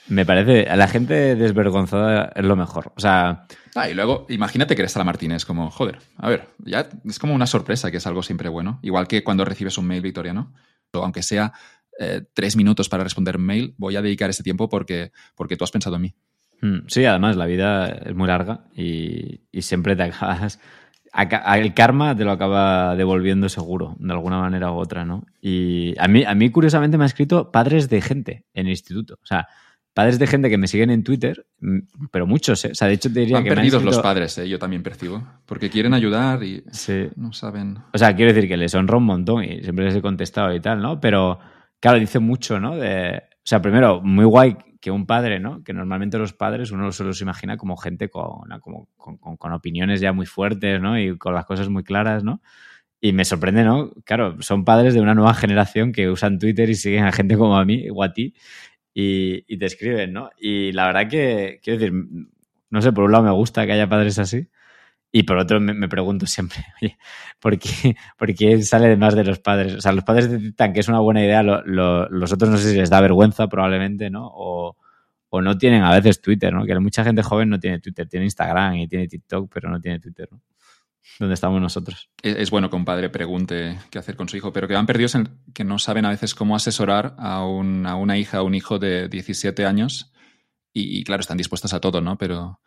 Me 0.09 0.27
parece, 0.27 0.69
a 0.69 0.77
la 0.77 0.89
gente 0.89 1.37
desvergonzada 1.37 2.33
es 2.35 2.45
lo 2.45 2.57
mejor. 2.57 2.93
O 2.97 3.01
sea. 3.01 3.47
Ah, 3.75 3.89
y 3.89 3.95
luego, 3.95 4.27
imagínate 4.29 4.75
que 4.75 4.83
eres 4.83 4.93
Sala 4.93 5.05
Martínez, 5.05 5.45
como, 5.45 5.71
joder, 5.71 5.99
a 6.17 6.29
ver, 6.29 6.49
ya 6.59 6.89
es 7.05 7.19
como 7.19 7.35
una 7.35 7.47
sorpresa 7.47 7.91
que 7.91 7.97
es 7.99 8.07
algo 8.07 8.23
siempre 8.23 8.49
bueno. 8.49 8.79
Igual 8.83 9.09
que 9.09 9.25
cuando 9.25 9.45
recibes 9.45 9.79
un 9.79 9.87
mail 9.87 10.03
victoriano, 10.03 10.53
aunque 10.93 11.23
sea 11.23 11.53
eh, 11.99 12.23
tres 12.35 12.57
minutos 12.57 12.89
para 12.89 13.05
responder 13.05 13.39
mail, 13.39 13.75
voy 13.79 13.97
a 13.97 14.03
dedicar 14.03 14.29
ese 14.29 14.43
tiempo 14.43 14.69
porque, 14.69 15.13
porque 15.35 15.57
tú 15.57 15.65
has 15.65 15.71
pensado 15.71 15.97
en 15.97 16.03
mí. 16.03 16.15
Mm, 16.61 16.87
sí, 16.89 17.05
además, 17.05 17.37
la 17.37 17.47
vida 17.47 17.89
es 17.89 18.15
muy 18.15 18.29
larga 18.29 18.65
y, 18.75 19.43
y 19.51 19.63
siempre 19.63 19.97
te 19.97 20.03
acabas. 20.05 20.61
El 21.15 21.75
karma 21.75 22.17
te 22.17 22.25
lo 22.25 22.31
acaba 22.31 22.97
devolviendo 22.97 23.49
seguro, 23.51 23.97
de 23.99 24.13
alguna 24.13 24.39
manera 24.41 24.73
u 24.73 24.77
otra, 24.77 25.05
¿no? 25.05 25.27
Y 25.43 25.95
a 25.99 26.09
mí, 26.09 26.25
a 26.25 26.35
mí, 26.35 26.51
curiosamente, 26.51 26.97
me 26.97 27.05
ha 27.05 27.07
escrito 27.07 27.53
padres 27.53 27.91
de 27.91 28.01
gente 28.01 28.47
en 28.55 28.67
el 28.67 28.73
instituto. 28.73 29.19
O 29.23 29.27
sea, 29.27 29.47
padres 29.95 30.19
de 30.19 30.27
gente 30.27 30.49
que 30.49 30.59
me 30.59 30.67
siguen 30.67 30.91
en 30.91 31.05
Twitter, 31.05 31.47
mm, 31.61 31.79
pero 32.11 32.27
muchos, 32.27 32.65
¿eh? 32.65 32.71
O 32.73 32.75
sea, 32.75 32.89
de 32.89 32.95
hecho 32.95 33.13
te 33.13 33.21
diría 33.21 33.39
han 33.39 33.45
que. 33.45 33.51
perdidos 33.51 33.83
los 33.83 33.99
padres, 34.01 34.37
¿eh? 34.39 34.49
Yo 34.49 34.59
también 34.59 34.83
percibo. 34.83 35.23
Porque 35.47 35.71
quieren 35.71 35.95
ayudar 35.95 36.43
y 36.43 36.65
no 37.17 37.33
saben. 37.33 37.79
O 37.93 37.99
sea, 37.99 38.15
quiero 38.15 38.33
decir 38.33 38.49
que 38.49 38.57
les 38.57 38.75
honro 38.75 38.99
un 38.99 39.05
montón 39.05 39.45
y 39.45 39.63
siempre 39.63 39.85
les 39.85 39.95
he 39.95 40.03
contestado 40.03 40.55
y 40.55 40.61
tal, 40.61 40.81
¿no? 40.81 41.01
Pero, 41.01 41.39
claro, 41.81 41.99
dice 41.99 42.19
mucho, 42.19 42.59
¿no? 42.59 42.77
De, 42.77 43.17
o 43.17 43.45
sea, 43.45 43.61
primero, 43.61 44.01
muy 44.03 44.25
guay 44.25 44.57
que 44.81 44.91
un 44.91 45.07
padre, 45.07 45.39
¿no? 45.39 45.63
Que 45.63 45.73
normalmente 45.73 46.19
los 46.19 46.33
padres 46.33 46.73
uno 46.73 46.91
se 46.91 47.05
los 47.05 47.21
imagina 47.21 47.57
como 47.57 47.77
gente 47.77 48.09
con, 48.09 48.49
como, 48.61 48.89
con, 48.97 49.37
con 49.37 49.53
opiniones 49.53 50.01
ya 50.01 50.13
muy 50.13 50.27
fuertes, 50.27 50.81
¿no? 50.81 50.99
Y 50.99 51.17
con 51.19 51.35
las 51.35 51.45
cosas 51.45 51.69
muy 51.69 51.85
claras, 51.85 52.25
¿no? 52.25 52.43
Y 53.01 53.13
me 53.13 53.25
sorprende, 53.25 53.65
¿no? 53.65 53.93
Claro, 54.05 54.41
son 54.41 54.65
padres 54.65 54.95
de 54.95 55.01
una 55.01 55.15
nueva 55.15 55.35
generación 55.35 55.93
que 55.93 56.09
usan 56.09 56.39
Twitter 56.39 56.71
y 56.71 56.75
siguen 56.75 57.05
a 57.05 57.13
gente 57.13 57.37
como 57.37 57.57
a 57.57 57.65
mí 57.65 57.87
o 57.93 58.03
a 58.03 58.13
ti 58.13 58.35
y, 58.95 59.59
te 59.59 59.67
escriben, 59.67 60.13
¿no? 60.13 60.31
Y 60.39 60.73
la 60.73 60.87
verdad 60.87 61.09
que, 61.09 61.61
quiero 61.63 61.79
decir, 61.79 61.95
no 62.71 62.83
sé, 62.83 62.93
por 62.93 63.05
un 63.05 63.13
lado 63.13 63.25
me 63.25 63.31
gusta 63.31 63.67
que 63.67 63.73
haya 63.73 63.89
padres 63.89 64.19
así 64.19 64.49
y 65.13 65.25
por 65.25 65.37
otro 65.39 65.61
me, 65.61 65.89
pregunto 65.89 66.27
siempre, 66.27 66.59
oye, 66.83 66.99
¿por 67.41 67.59
qué, 67.59 67.97
¿por 68.19 68.35
qué, 68.35 68.63
sale 68.63 68.97
más 68.97 69.15
de 69.15 69.25
los 69.25 69.39
padres? 69.41 69.75
O 69.75 69.81
sea, 69.81 69.93
los 69.93 70.05
padres 70.05 70.31
detectan 70.31 70.73
que 70.73 70.81
es 70.81 70.89
una 70.89 71.01
buena 71.01 71.23
idea, 71.25 71.43
los 71.43 72.33
otros 72.33 72.51
no 72.51 72.57
sé 72.59 72.71
si 72.73 72.79
les 72.79 72.91
da 72.91 73.01
vergüenza 73.01 73.49
probablemente, 73.49 74.11
¿no? 74.11 74.27
O, 74.33 74.77
o 75.31 75.43
no 75.43 75.59
tienen 75.59 75.83
a 75.83 75.93
veces 75.93 76.21
Twitter, 76.21 76.53
¿no? 76.53 76.65
Que 76.65 76.79
mucha 76.79 77.05
gente 77.05 77.23
joven 77.23 77.51
no 77.51 77.61
tiene 77.61 77.81
Twitter, 77.81 78.09
tiene 78.09 78.27
Instagram 78.27 78.77
y 78.77 78.89
tiene 78.89 79.09
TikTok, 79.09 79.51
pero 79.53 79.71
no 79.71 79.81
tiene 79.81 80.01
Twitter, 80.01 80.29
¿no? 80.31 80.41
Donde 81.19 81.35
estamos 81.35 81.61
nosotros. 81.61 82.11
Es, 82.23 82.51
bueno 82.51 82.71
que 82.71 82.77
un 82.77 82.85
padre 82.85 83.11
pregunte 83.11 83.79
qué 83.91 83.99
hacer 83.99 84.17
con 84.17 84.29
su 84.29 84.37
hijo, 84.37 84.53
pero 84.53 84.69
que 84.69 84.75
van 84.75 84.87
perdidos 84.87 85.15
en 85.15 85.29
que 85.55 85.65
no 85.65 85.79
saben 85.79 86.05
a 86.05 86.11
veces 86.11 86.35
cómo 86.35 86.57
asesorar 86.57 87.15
a, 87.19 87.45
una 87.45 88.19
hija 88.19 88.43
o 88.43 88.47
un 88.47 88.55
hijo 88.55 88.79
de 88.79 89.09
17 89.09 89.67
años 89.67 90.13
y, 90.75 91.05
claro, 91.05 91.21
están 91.21 91.37
dispuestos 91.37 91.75
a 91.75 91.81
todo, 91.81 92.01
¿no? 92.01 92.17
Pero, 92.17 92.61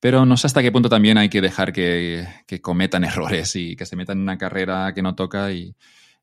pero 0.00 0.24
no 0.24 0.38
sé 0.38 0.46
hasta 0.46 0.62
qué 0.62 0.72
punto 0.72 0.88
también 0.88 1.18
hay 1.18 1.28
que 1.28 1.42
dejar 1.42 1.72
que, 1.72 2.26
cometan 2.62 3.04
errores 3.04 3.54
y 3.56 3.76
que 3.76 3.86
se 3.86 3.96
metan 3.96 4.18
en 4.18 4.22
una 4.22 4.38
carrera 4.38 4.92
que 4.94 5.02
no 5.02 5.14
toca 5.14 5.52
y, 5.52 5.76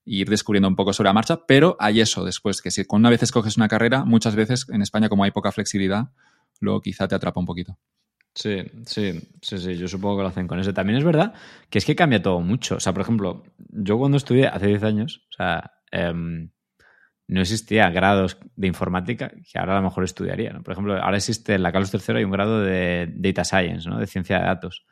y, 0.05 0.21
ir 0.21 0.29
descubriendo 0.29 0.67
un 0.67 0.75
poco 0.75 0.91
sobre 0.93 1.09
la 1.09 1.13
marcha, 1.13 1.45
pero 1.47 1.77
hay 1.79 2.01
eso 2.01 2.25
después, 2.25 2.61
que 2.61 2.71
si 2.71 2.83
una 2.89 3.09
vez 3.09 3.21
escoges 3.21 3.57
una 3.57 3.67
carrera, 3.67 4.05
muchas 4.05 4.35
veces 4.35 4.65
en 4.69 4.81
España 4.81 5.07
como 5.07 5.23
hay 5.23 5.31
poca 5.31 5.51
flexibilidad, 5.51 6.09
luego 6.59 6.81
quizá 6.81 7.07
te 7.07 7.15
atrapa 7.15 7.39
un 7.39 7.45
poquito. 7.45 7.77
Sí, 8.33 8.63
sí, 8.85 9.19
sí, 9.41 9.57
sí, 9.57 9.75
yo 9.75 9.87
supongo 9.87 10.17
que 10.17 10.23
lo 10.23 10.29
hacen 10.29 10.47
con 10.47 10.59
eso. 10.59 10.73
También 10.73 10.97
es 10.97 11.03
verdad 11.03 11.33
que 11.69 11.79
es 11.79 11.85
que 11.85 11.95
cambia 11.95 12.21
todo 12.21 12.39
mucho. 12.41 12.75
O 12.75 12.79
sea, 12.79 12.93
por 12.93 13.01
ejemplo, 13.01 13.43
yo 13.57 13.97
cuando 13.97 14.17
estudié 14.17 14.47
hace 14.47 14.67
10 14.67 14.83
años, 14.83 15.25
o 15.29 15.33
sea, 15.35 15.71
em, 15.91 16.49
no 17.27 17.41
existía 17.41 17.89
grados 17.89 18.37
de 18.55 18.67
informática 18.67 19.29
que 19.29 19.59
ahora 19.59 19.73
a 19.73 19.81
lo 19.81 19.83
mejor 19.83 20.03
estudiaría. 20.03 20.51
¿no? 20.51 20.63
Por 20.63 20.71
ejemplo, 20.71 21.01
ahora 21.01 21.17
existe 21.17 21.55
en 21.55 21.63
la 21.63 21.71
Carlos 21.71 21.93
III 21.93 22.17
hay 22.17 22.23
un 22.23 22.31
grado 22.31 22.61
de 22.61 23.11
Data 23.15 23.43
Science, 23.43 23.87
¿no? 23.87 23.99
de 23.99 24.07
ciencia 24.07 24.39
de 24.39 24.45
datos. 24.45 24.85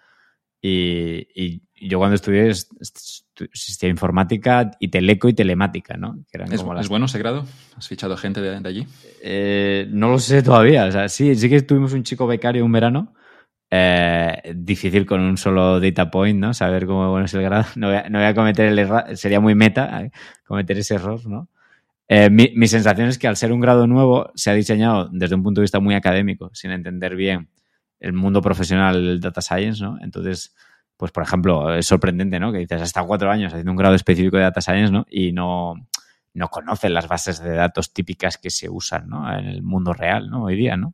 Y, 0.62 1.62
yo 1.80 2.00
cuando 2.00 2.16
estudié 2.16 2.50
existía 2.50 3.88
informática 3.88 4.72
y 4.80 4.88
teleco 4.88 5.30
y 5.30 5.34
telemática, 5.34 5.96
¿no? 5.96 6.18
¿Es, 6.52 6.90
bueno 6.90 7.06
ese 7.06 7.20
grado? 7.20 7.46
¿Has 7.76 7.88
fichado 7.88 8.18
gente 8.18 8.42
de, 8.42 8.68
allí? 8.68 8.88
Eh, 9.22 9.88
no 9.92 10.10
lo 10.10 10.18
sé 10.18 10.42
todavía. 10.42 10.86
O 10.86 10.92
sea, 10.92 11.08
sí, 11.08 11.36
sí 11.36 11.50
que 11.50 11.62
tuvimos 11.62 11.94
un 11.94 12.02
chico 12.02 12.26
becario 12.26 12.66
un 12.66 12.72
verano 12.72 13.14
eh, 13.70 14.54
difícil 14.56 15.06
con 15.06 15.22
un 15.22 15.38
solo 15.38 15.80
data 15.80 16.10
point, 16.10 16.40
¿no? 16.40 16.54
Saber 16.54 16.86
cómo 16.86 17.20
es 17.20 17.34
el 17.34 17.42
grado. 17.42 17.66
No 17.76 17.88
voy 17.88 17.98
a, 17.98 18.10
no 18.10 18.20
voy 18.20 18.28
a 18.28 18.34
cometer 18.34 18.68
el 18.68 18.80
error, 18.80 19.16
sería 19.16 19.40
muy 19.40 19.56
meta 19.56 20.04
eh, 20.04 20.12
cometer 20.46 20.78
ese 20.78 20.96
error, 20.96 21.26
¿no? 21.28 21.50
Eh, 22.08 22.30
mi, 22.30 22.54
mi, 22.56 22.68
sensación 22.68 23.10
es 23.10 23.18
que 23.18 23.28
al 23.28 23.36
ser 23.36 23.52
un 23.52 23.60
grado 23.60 23.86
nuevo 23.86 24.32
se 24.36 24.50
ha 24.50 24.54
diseñado 24.54 25.10
desde 25.12 25.36
un 25.36 25.44
punto 25.44 25.60
de 25.60 25.64
vista 25.64 25.82
muy 25.82 25.94
académico, 25.94 26.50
sin 26.54 26.72
entender 26.72 27.16
bien 27.18 27.50
el 28.00 28.14
mundo 28.14 28.42
profesional 28.42 28.94
del 28.94 29.20
data 29.20 29.42
science, 29.42 29.84
¿no? 29.84 29.98
Entonces, 30.02 30.56
pues 30.96 31.12
por 31.12 31.24
ejemplo, 31.24 31.74
es 31.76 31.86
sorprendente, 31.86 32.40
¿no? 32.40 32.52
Que 32.54 32.60
dices, 32.60 32.82
hasta 32.82 33.04
cuatro 33.04 33.30
años 33.30 33.52
haciendo 33.52 33.72
un 33.72 33.78
grado 33.78 33.96
específico 33.96 34.38
de 34.38 34.44
data 34.44 34.62
science, 34.62 34.92
¿no? 34.92 35.06
Y 35.10 35.34
no, 35.34 35.76
no 36.34 36.48
conocen 36.50 36.94
las 36.94 37.08
bases 37.08 37.42
de 37.42 37.54
datos 37.54 37.94
típicas 37.94 38.38
que 38.38 38.50
se 38.50 38.70
usan, 38.70 39.10
¿no? 39.10 39.32
En 39.38 39.46
el 39.46 39.62
mundo 39.62 39.94
real, 39.94 40.30
¿no? 40.30 40.44
Hoy 40.44 40.56
día, 40.56 40.78
¿no? 40.78 40.94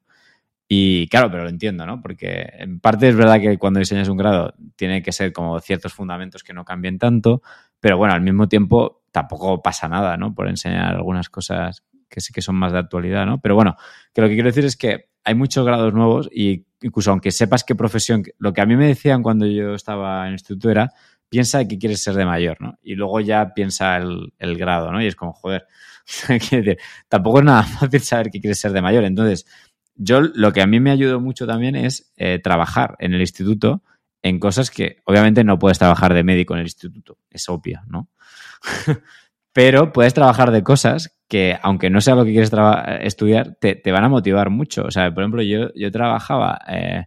Y 0.67 1.07
claro, 1.07 1.29
pero 1.29 1.43
lo 1.43 1.49
entiendo, 1.49 1.85
¿no? 1.85 2.01
Porque 2.01 2.47
en 2.57 2.79
parte 2.79 3.09
es 3.09 3.15
verdad 3.15 3.39
que 3.39 3.57
cuando 3.57 3.79
diseñas 3.79 4.07
un 4.07 4.17
grado 4.17 4.53
tiene 4.75 5.01
que 5.01 5.11
ser 5.11 5.33
como 5.33 5.59
ciertos 5.59 5.93
fundamentos 5.93 6.43
que 6.43 6.53
no 6.53 6.63
cambien 6.65 6.97
tanto, 6.97 7.41
pero 7.79 7.97
bueno, 7.97 8.13
al 8.13 8.21
mismo 8.21 8.47
tiempo 8.47 9.03
tampoco 9.11 9.61
pasa 9.61 9.87
nada, 9.87 10.17
¿no? 10.17 10.33
Por 10.33 10.47
enseñar 10.47 10.95
algunas 10.95 11.29
cosas 11.29 11.83
que 12.09 12.21
sí 12.21 12.31
que 12.31 12.41
son 12.41 12.55
más 12.55 12.71
de 12.71 12.79
actualidad, 12.79 13.25
¿no? 13.25 13.41
Pero 13.41 13.55
bueno, 13.55 13.75
que 14.13 14.21
lo 14.21 14.27
que 14.27 14.35
quiero 14.35 14.49
decir 14.49 14.65
es 14.65 14.77
que 14.77 15.09
hay 15.23 15.35
muchos 15.35 15.65
grados 15.65 15.93
nuevos 15.93 16.29
y 16.31 16.65
incluso 16.81 17.11
aunque 17.11 17.31
sepas 17.31 17.63
qué 17.63 17.75
profesión, 17.75 18.23
lo 18.37 18.53
que 18.53 18.61
a 18.61 18.65
mí 18.65 18.75
me 18.75 18.87
decían 18.87 19.23
cuando 19.23 19.45
yo 19.45 19.73
estaba 19.73 20.27
en 20.27 20.33
instituto 20.33 20.69
era, 20.69 20.91
piensa 21.29 21.65
que 21.67 21.79
quieres 21.79 22.03
ser 22.03 22.13
de 22.15 22.25
mayor, 22.25 22.61
¿no? 22.61 22.77
Y 22.83 22.95
luego 22.95 23.19
ya 23.19 23.53
piensa 23.53 23.97
el, 23.97 24.33
el 24.37 24.57
grado, 24.57 24.91
¿no? 24.91 25.01
Y 25.01 25.07
es 25.07 25.15
como, 25.15 25.33
joder, 25.33 25.65
tampoco 27.07 27.39
es 27.39 27.45
nada 27.45 27.63
fácil 27.63 28.01
saber 28.01 28.29
que 28.29 28.39
quieres 28.39 28.59
ser 28.59 28.71
de 28.71 28.81
mayor. 28.81 29.03
Entonces, 29.03 29.45
yo 29.95 30.21
lo 30.21 30.53
que 30.53 30.61
a 30.61 30.67
mí 30.67 30.79
me 30.79 30.91
ayudó 30.91 31.19
mucho 31.19 31.45
también 31.45 31.75
es 31.75 32.11
eh, 32.17 32.39
trabajar 32.39 32.95
en 32.99 33.13
el 33.13 33.21
instituto 33.21 33.83
en 34.21 34.39
cosas 34.39 34.71
que 34.71 34.97
obviamente 35.05 35.43
no 35.43 35.59
puedes 35.59 35.77
trabajar 35.77 36.13
de 36.13 36.23
médico 36.23 36.53
en 36.53 36.61
el 36.61 36.65
instituto, 36.65 37.17
es 37.29 37.47
obvio, 37.49 37.81
¿no? 37.87 38.09
Pero 39.53 39.93
puedes 39.93 40.15
trabajar 40.15 40.51
de 40.51 40.63
cosas 40.63 41.19
que, 41.27 41.57
aunque 41.61 41.91
no 41.91 42.01
sea 42.01 42.15
lo 42.15 42.25
que 42.25 42.31
quieres 42.31 42.51
estudiar, 43.01 43.55
te, 43.59 43.91
van 43.91 44.03
a 44.03 44.09
motivar 44.09 44.49
mucho. 44.49 44.83
O 44.83 44.91
sea, 44.91 45.13
por 45.13 45.21
ejemplo, 45.21 45.43
yo, 45.43 45.71
yo 45.75 45.91
trabajaba 45.91 46.59
eh, 46.67 47.05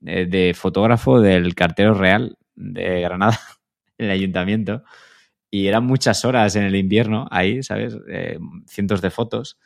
de 0.00 0.54
fotógrafo 0.54 1.20
del 1.20 1.54
cartero 1.56 1.94
real 1.94 2.38
de 2.54 3.00
Granada, 3.00 3.40
en 3.98 4.06
el 4.06 4.10
ayuntamiento, 4.12 4.84
y 5.50 5.66
eran 5.66 5.84
muchas 5.84 6.24
horas 6.24 6.54
en 6.54 6.62
el 6.62 6.76
invierno 6.76 7.26
ahí, 7.30 7.62
¿sabes? 7.64 7.96
Eh, 8.08 8.38
cientos 8.68 9.00
de 9.00 9.10
fotos. 9.10 9.58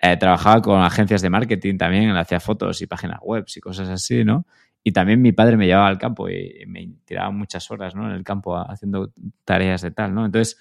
Eh, 0.00 0.16
trabajaba 0.16 0.62
con 0.62 0.80
agencias 0.80 1.22
de 1.22 1.30
marketing 1.30 1.76
también, 1.76 2.10
hacía 2.16 2.40
fotos 2.40 2.80
y 2.82 2.86
páginas 2.86 3.18
web 3.20 3.44
y 3.54 3.60
cosas 3.60 3.88
así, 3.88 4.24
¿no? 4.24 4.46
Y 4.84 4.92
también 4.92 5.20
mi 5.20 5.32
padre 5.32 5.56
me 5.56 5.66
llevaba 5.66 5.88
al 5.88 5.98
campo 5.98 6.28
y 6.30 6.64
me 6.66 6.88
tiraba 7.04 7.30
muchas 7.30 7.70
horas 7.70 7.94
¿no? 7.94 8.08
en 8.08 8.14
el 8.14 8.24
campo 8.24 8.56
haciendo 8.56 9.12
tareas 9.44 9.82
de 9.82 9.90
tal. 9.90 10.14
¿no? 10.14 10.24
Entonces, 10.24 10.56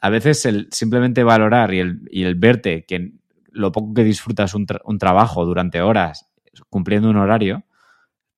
a 0.00 0.10
veces 0.10 0.44
el 0.44 0.68
simplemente 0.70 1.24
valorar 1.24 1.72
y 1.72 1.80
el, 1.80 2.00
y 2.10 2.24
el 2.24 2.34
verte 2.34 2.84
que 2.84 3.12
lo 3.50 3.72
poco 3.72 3.94
que 3.94 4.04
disfrutas 4.04 4.54
un, 4.54 4.66
un 4.84 4.98
trabajo 4.98 5.44
durante 5.46 5.80
horas 5.80 6.30
cumpliendo 6.68 7.10
un 7.10 7.16
horario, 7.16 7.64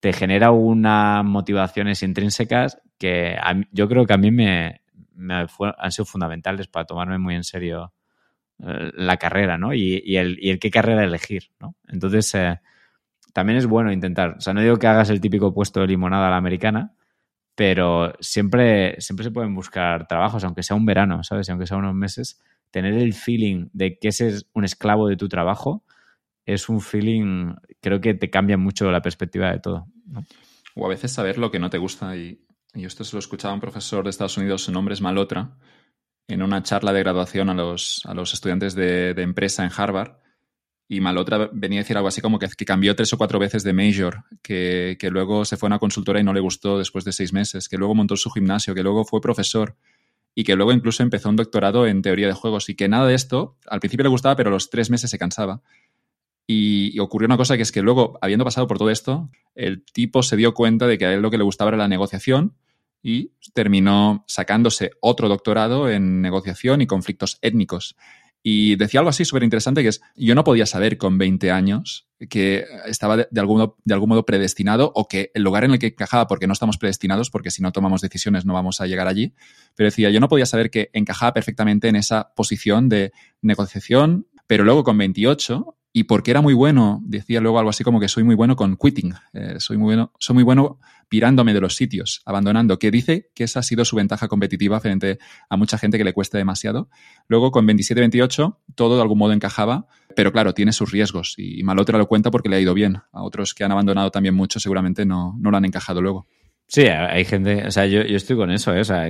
te 0.01 0.13
genera 0.13 0.51
unas 0.51 1.25
motivaciones 1.25 2.03
intrínsecas 2.03 2.81
que 2.99 3.37
yo 3.73 3.89
creo 3.89 4.07
que 4.07 4.13
a 4.13 4.19
mí 4.19 4.31
me, 4.31 4.81
han 5.79 5.93
sido 5.93 6.05
fundamentales 6.05 6.69
para 6.69 6.87
tomarme 6.87 7.19
muy 7.19 7.35
en 7.35 7.45
serio 7.45 7.93
la 8.59 9.17
carrera, 9.17 9.57
¿no? 9.57 9.73
Y, 9.73 10.17
el, 10.17 10.39
y, 10.41 10.51
el, 10.51 10.59
qué 10.59 10.71
carrera 10.71 11.05
elegir, 11.05 11.51
¿no? 11.61 11.77
Entonces, 11.89 12.35
eh, 12.35 12.61
también 13.33 13.59
es 13.59 13.67
bueno 13.67 13.93
intentar. 13.93 14.37
O 14.39 14.41
sea, 14.41 14.53
no 14.53 14.61
digo 14.61 14.77
que 14.77 14.87
hagas 14.87 15.11
el 15.11 15.21
típico 15.21 15.55
puesto 15.55 15.81
de 15.81 15.87
limonada 15.87 16.27
a 16.27 16.31
la 16.31 16.37
americana, 16.37 16.95
pero 17.55 18.15
siempre, 18.21 19.01
siempre 19.01 19.25
se 19.25 19.31
pueden 19.31 19.55
buscar 19.55 20.07
trabajos, 20.09 20.45
aunque 20.45 20.63
sea 20.63 20.77
un 20.77 20.87
verano, 20.87 21.23
¿sabes? 21.23 21.49
aunque 21.51 21.67
sea 21.67 21.77
unos 21.77 21.95
meses, 21.95 22.41
tener 22.71 22.95
el 22.95 23.15
feeling 23.15 23.69
de 23.73 23.99
que 23.99 24.09
ese 24.09 24.29
es 24.29 24.47
un 24.55 24.65
esclavo 24.65 25.09
de 25.09 25.17
tu 25.17 25.29
trabajo 25.29 25.85
es 26.49 26.71
un 26.71 26.81
feeling, 26.81 27.55
creo 27.83 28.01
que 28.01 28.15
te 28.15 28.31
cambia 28.31 28.57
mucho 28.57 28.91
la 28.91 29.03
perspectiva 29.03 29.53
de 29.53 29.61
todo. 29.61 29.87
O 30.75 30.87
a 30.87 30.89
veces 30.89 31.13
saber 31.13 31.37
lo 31.37 31.51
que 31.51 31.59
no 31.59 31.69
te 31.69 31.77
gusta. 31.77 32.17
Y, 32.17 32.41
y 32.75 32.87
esto 32.87 33.05
se 33.05 33.15
lo 33.15 33.21
escuchaba 33.21 33.53
un 33.53 33.61
profesor 33.61 34.03
de 34.03 34.09
Estados 34.09 34.39
Unidos, 34.39 34.63
su 34.63 34.73
nombre 34.73 34.95
es 34.95 35.03
Malotra, 35.03 35.59
en 36.29 36.43
una 36.43 36.63
charla 36.63 36.93
de 36.93 37.01
graduación 37.01 37.49
a 37.49 37.55
los, 37.55 38.03
a 38.05 38.15
los 38.15 38.35
estudiantes 38.35 38.75
de, 38.75 39.15
de, 39.15 39.23
empresa 39.23 39.65
en 39.65 39.71
Harvard. 39.75 40.19
Y 40.87 41.01
Malotra 41.01 41.51
venía 41.53 41.81
a 41.81 41.83
decir 41.83 41.97
algo 41.97 42.09
así 42.09 42.21
como 42.21 42.39
que, 42.39 42.49
que 42.49 42.65
cambió 42.65 42.95
tres 42.95 43.13
o 43.13 43.19
cuatro 43.19 43.39
veces 43.39 43.63
de 43.63 43.73
major, 43.73 44.25
que, 44.43 44.97
que, 44.99 45.11
luego 45.11 45.45
se 45.45 45.57
fue 45.57 45.67
a 45.67 45.71
una 45.71 45.79
consultora 45.79 46.21
y 46.21 46.25
no 46.25 46.33
le 46.33 46.41
gustó 46.41 46.79
después 46.79 47.05
de 47.05 47.13
seis 47.13 47.33
meses, 47.33 47.69
que 47.69 47.77
luego 47.77 47.95
montó 47.95 48.17
su 48.17 48.31
gimnasio, 48.31 48.75
que 48.75 48.83
luego 48.83 49.05
fue 49.05 49.21
profesor 49.21 49.77
y 50.35 50.45
que 50.45 50.55
luego 50.55 50.73
incluso 50.73 51.03
empezó 51.03 51.29
un 51.31 51.37
doctorado 51.37 51.87
en 51.87 52.01
teoría 52.01 52.29
de 52.29 52.33
juegos 52.33 52.69
y 52.69 52.77
que 52.77 52.89
nada 52.89 53.07
de 53.07 53.15
esto, 53.15 53.57
al 53.67 53.81
principio 53.81 54.05
le 54.05 54.11
gustaba, 54.11 54.37
pero 54.37 54.51
a 54.51 54.53
los 54.53 54.71
tres 54.71 54.89
meses 54.89 55.11
se 55.11 55.19
cansaba. 55.19 55.63
Y, 56.47 56.99
ocurrió 57.01 57.27
una 57.27 57.37
cosa 57.37 57.57
que 57.57 57.63
es 57.63 57.73
que 57.73 57.83
luego, 57.83 58.19
habiendo 58.23 58.45
pasado 58.45 58.67
por 58.67 58.79
todo 58.79 58.91
esto, 58.91 59.31
el 59.55 59.85
tipo 59.85 60.23
se 60.23 60.37
dio 60.37 60.55
cuenta 60.55 60.87
de 60.87 60.97
que 60.97 61.07
a 61.07 61.13
él 61.13 61.21
lo 61.21 61.31
que 61.31 61.39
le 61.39 61.45
gustaba 61.45 61.71
era 61.71 61.77
la 61.77 61.89
negociación 61.89 62.55
y 63.03 63.33
terminó 63.55 64.25
sacándose 64.27 64.91
otro 65.01 65.29
doctorado 65.29 65.91
en 65.91 66.21
negociación 66.21 66.81
y 66.81 66.87
conflictos 66.87 67.39
étnicos. 67.43 67.97
Y 68.43 68.77
decía 68.77 69.01
algo 69.01 69.11
así 69.11 69.25
súper 69.25 69.43
interesante 69.43 69.83
que 69.83 69.89
es, 69.89 70.01
yo 70.17 70.35
no 70.35 70.45
podía 70.45 70.65
saber 70.65 70.97
con 70.97 71.19
20 71.19 71.51
años 71.51 72.09
que 72.29 72.65
estaba 72.87 73.17
de, 73.17 73.29
algún 73.37 73.75
de 73.85 73.95
algún 73.95 74.09
modo 74.09 74.25
predestinado 74.25 74.93
o 74.95 75.09
que 75.09 75.31
el 75.35 75.43
lugar 75.43 75.65
en 75.65 75.73
el 75.73 75.79
que 75.79 75.89
encajaba, 75.89 76.27
porque 76.27 76.47
no 76.47 76.53
estamos 76.53 76.79
predestinados, 76.79 77.31
porque 77.31 77.51
si 77.51 77.63
no 77.63 77.73
tomamos 77.73 78.01
decisiones 78.01 78.45
no 78.45 78.55
vamos 78.55 78.81
a 78.81 78.87
llegar 78.87 79.09
allí, 79.09 79.35
pero 79.75 79.89
decía, 79.89 80.11
yo 80.11 80.21
no 80.21 80.29
podía 80.29 80.47
saber 80.47 80.71
que 80.71 80.91
encajaba 80.93 81.33
perfectamente 81.33 81.89
en 81.89 81.97
esa 81.97 82.33
posición 82.35 82.89
de 82.89 83.13
negociación, 83.43 84.27
pero 84.47 84.65
luego 84.65 84.85
con 84.85 84.99
28 84.99 85.78
y 85.93 86.05
porque 86.05 86.31
era 86.31 86.41
muy 86.41 86.55
bueno, 86.55 87.01
decía 87.05 87.41
luego 87.41 87.59
algo 87.59 87.71
así 87.71 87.83
como 87.85 88.01
que 88.01 88.09
soy 88.09 88.25
muy 88.25 88.35
bueno 88.35 88.57
con 88.57 88.77
quitting, 88.77 89.15
eh, 89.33 89.55
soy, 89.59 89.79
muy 89.79 89.87
bueno, 89.87 90.13
soy 90.19 90.35
muy 90.35 90.43
bueno 90.43 90.79
pirándome 91.09 91.55
de 91.55 91.61
los 91.61 91.77
sitios, 91.77 92.21
abandonando, 92.27 92.79
que 92.79 92.91
dice 92.91 93.31
que 93.35 93.45
esa 93.45 93.61
ha 93.61 93.63
sido 93.63 93.85
su 93.85 93.97
ventaja 93.97 94.29
competitiva 94.29 94.79
frente 94.81 95.19
a 95.49 95.57
mucha 95.57 95.79
gente 95.79 95.97
que 95.97 96.05
le 96.05 96.13
cuesta 96.13 96.37
demasiado. 96.37 96.91
Luego 97.27 97.51
con 97.51 97.67
27-28 97.67 98.59
todo 98.75 98.97
de 98.97 99.03
algún 99.03 99.19
modo 99.19 99.33
encajaba, 99.33 99.87
pero 100.15 100.33
claro, 100.33 100.53
tiene 100.55 100.73
sus 100.73 100.93
riesgos 100.93 101.35
y 101.39 101.63
Malotra 101.63 101.99
lo 101.99 102.07
cuenta 102.07 102.31
porque 102.31 102.49
le 102.49 102.57
ha 102.57 102.61
ido 102.61 102.75
bien. 102.75 102.99
A 103.13 103.23
otros 103.23 103.55
que 103.55 103.65
han 103.65 103.73
abandonado 103.73 104.11
también 104.11 104.35
mucho 104.35 104.61
seguramente 104.61 105.07
no, 105.07 105.35
no 105.41 105.51
lo 105.51 105.57
han 105.57 105.65
encajado 105.65 106.03
luego. 106.03 106.27
Sí, 106.71 106.83
hay 106.83 107.25
gente, 107.25 107.67
o 107.67 107.71
sea, 107.71 107.87
yo, 107.87 108.03
yo 108.03 108.17
estoy 108.17 108.37
con 108.37 108.51
eso, 108.51 108.75
¿eh? 108.75 108.81
o 108.81 108.85
sea, 108.85 109.09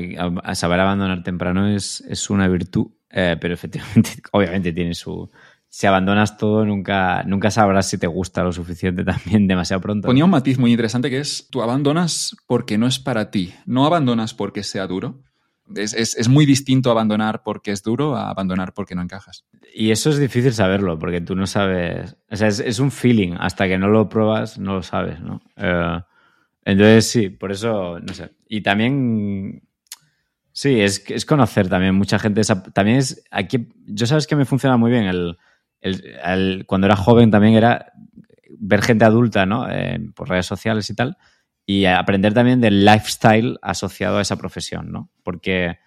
saber 0.54 0.78
abandonar 0.78 1.24
temprano 1.24 1.66
es, 1.66 2.04
es 2.08 2.30
una 2.30 2.46
virtud, 2.46 2.86
eh, 3.10 3.36
pero 3.40 3.52
efectivamente, 3.52 4.10
obviamente 4.32 4.72
tiene 4.72 4.94
su, 4.94 5.28
si 5.70 5.86
abandonas 5.86 6.36
todo, 6.38 6.64
nunca, 6.64 7.22
nunca 7.24 7.50
sabrás 7.50 7.88
si 7.88 7.98
te 7.98 8.06
gusta 8.06 8.42
lo 8.42 8.52
suficiente 8.52 9.04
también 9.04 9.46
demasiado 9.46 9.80
pronto. 9.80 10.06
Ponía 10.06 10.24
un 10.24 10.30
matiz 10.30 10.58
muy 10.58 10.70
interesante 10.70 11.10
que 11.10 11.18
es, 11.18 11.48
tú 11.50 11.62
abandonas 11.62 12.36
porque 12.46 12.78
no 12.78 12.86
es 12.86 12.98
para 12.98 13.30
ti, 13.30 13.54
no 13.66 13.86
abandonas 13.86 14.34
porque 14.34 14.62
sea 14.62 14.86
duro. 14.86 15.22
Es, 15.74 15.92
es, 15.92 16.28
muy 16.30 16.46
distinto 16.46 16.90
abandonar 16.90 17.42
porque 17.42 17.72
es 17.72 17.82
duro 17.82 18.16
a 18.16 18.30
abandonar 18.30 18.72
porque 18.72 18.94
no 18.94 19.02
encajas. 19.02 19.44
Y 19.74 19.90
eso 19.90 20.08
es 20.08 20.18
difícil 20.18 20.54
saberlo, 20.54 20.98
porque 20.98 21.20
tú 21.20 21.36
no 21.36 21.46
sabes. 21.46 22.16
O 22.30 22.36
sea, 22.36 22.48
es, 22.48 22.78
un 22.78 22.90
feeling. 22.90 23.34
Hasta 23.38 23.68
que 23.68 23.76
no 23.76 23.88
lo 23.88 24.08
pruebas, 24.08 24.58
no 24.58 24.76
lo 24.76 24.82
sabes, 24.82 25.20
¿no? 25.20 25.42
Eh, 25.56 26.00
entonces, 26.64 27.10
sí, 27.10 27.28
por 27.28 27.52
eso, 27.52 28.00
no 28.00 28.14
sé. 28.14 28.30
Y 28.48 28.62
también 28.62 29.62
Sí, 30.52 30.80
es, 30.80 31.04
es, 31.08 31.26
conocer 31.26 31.68
también 31.68 31.94
mucha 31.94 32.18
gente. 32.18 32.40
También 32.72 32.96
es 32.96 33.22
aquí. 33.30 33.68
Yo 33.86 34.06
sabes 34.06 34.26
que 34.26 34.36
me 34.36 34.46
funciona 34.46 34.78
muy 34.78 34.90
bien 34.90 35.04
el, 35.04 35.36
el, 35.80 36.64
cuando 36.66 36.86
era 36.86 36.96
joven 36.96 37.30
también 37.30 37.54
era 37.54 37.92
ver 38.58 38.82
gente 38.82 39.04
adulta, 39.04 39.46
¿no? 39.46 39.70
Eh, 39.70 39.98
por 40.14 40.28
redes 40.28 40.46
sociales 40.46 40.88
y 40.90 40.94
tal, 40.94 41.16
y 41.64 41.84
aprender 41.84 42.34
también 42.34 42.60
del 42.60 42.84
lifestyle 42.84 43.58
asociado 43.62 44.18
a 44.18 44.22
esa 44.22 44.36
profesión, 44.36 44.90
¿no? 44.90 45.10
Porque, 45.22 45.78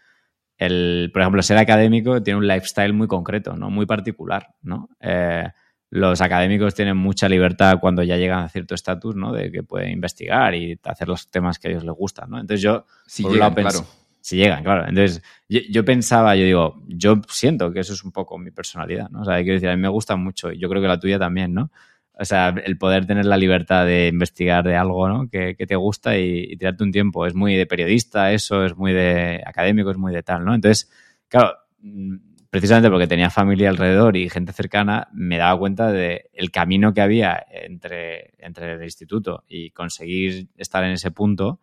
el, 0.58 1.10
por 1.12 1.22
ejemplo, 1.22 1.42
ser 1.42 1.58
académico 1.58 2.22
tiene 2.22 2.40
un 2.40 2.48
lifestyle 2.48 2.94
muy 2.94 3.08
concreto, 3.08 3.56
¿no? 3.58 3.70
Muy 3.70 3.86
particular, 3.86 4.56
¿no? 4.62 4.90
Eh, 5.00 5.50
los 5.90 6.22
académicos 6.22 6.74
tienen 6.74 6.96
mucha 6.96 7.28
libertad 7.28 7.80
cuando 7.82 8.02
ya 8.04 8.16
llegan 8.16 8.44
a 8.44 8.50
cierto 8.50 8.76
estatus, 8.76 9.16
¿no? 9.16 9.34
De 9.34 9.52
que 9.52 9.64
pueden 9.64 9.92
investigar 9.92 10.56
y 10.56 10.80
hacer 10.84 11.08
los 11.08 11.30
temas 11.30 11.60
que 11.60 11.68
a 11.68 11.72
ellos 11.72 11.84
les 11.84 11.94
gustan, 11.94 12.30
¿no? 12.30 12.40
Entonces 12.40 12.62
yo, 12.62 12.86
por 13.22 13.32
un 13.32 13.40
lado, 13.40 13.56
claro 13.56 13.86
si 14.22 14.38
llegan, 14.38 14.64
claro. 14.64 14.88
Entonces, 14.88 15.22
yo, 15.50 15.84
pensaba, 15.84 16.36
yo 16.36 16.46
digo, 16.46 16.82
yo 16.88 17.22
siento 17.28 17.74
que 17.74 17.80
eso 17.80 17.94
es 17.94 18.04
un 18.04 18.12
poco 18.12 18.38
mi 18.38 18.52
personalidad, 18.52 19.10
¿no? 19.10 19.22
O 19.22 19.26
sea, 19.26 19.38
quiero 19.38 19.54
decir, 19.54 19.70
a 19.70 19.76
mí 19.76 19.82
me 19.82 19.90
gusta 19.90 20.16
mucho 20.16 20.52
y 20.52 20.60
yo 20.60 20.70
creo 20.70 20.82
que 20.82 20.88
la 20.88 21.00
tuya 21.00 21.20
también, 21.20 21.54
¿no? 21.54 21.72
O 22.14 22.24
sea, 22.24 22.50
el 22.50 22.78
poder 22.78 23.08
tener 23.08 23.26
la 23.26 23.36
libertad 23.36 23.86
de 23.86 24.08
investigar 24.08 24.64
de 24.64 24.76
algo, 24.76 25.08
¿no? 25.10 25.28
Que, 25.28 25.56
te 25.56 25.76
gusta 25.76 26.18
y, 26.18 26.56
tirarte 26.56 26.84
un 26.84 26.92
tiempo. 26.92 27.26
Es 27.26 27.34
muy 27.34 27.56
de 27.56 27.66
periodista, 27.66 28.32
eso, 28.32 28.64
es 28.64 28.78
muy 28.78 28.94
de 28.94 29.42
académico, 29.46 29.90
es 29.90 29.98
muy 29.98 30.14
de 30.14 30.22
tal, 30.22 30.46
¿no? 30.46 30.54
Entonces, 30.54 30.92
claro, 31.28 31.56
mm, 31.80 32.18
precisamente 32.52 32.90
porque 32.92 33.08
tenía 33.08 33.32
familia 33.32 33.70
alrededor 33.70 34.18
y 34.18 34.30
gente 34.30 34.54
cercana, 34.54 35.08
me 35.14 35.38
daba 35.38 35.58
cuenta 35.58 35.92
de 35.92 36.30
el 36.34 36.52
camino 36.52 36.94
que 36.94 37.02
había 37.02 37.44
entre, 37.50 38.34
entre 38.38 38.74
el 38.74 38.84
instituto 38.84 39.44
y 39.48 39.72
conseguir 39.72 40.50
estar 40.58 40.84
en 40.84 40.92
ese 40.92 41.10
punto 41.10 41.60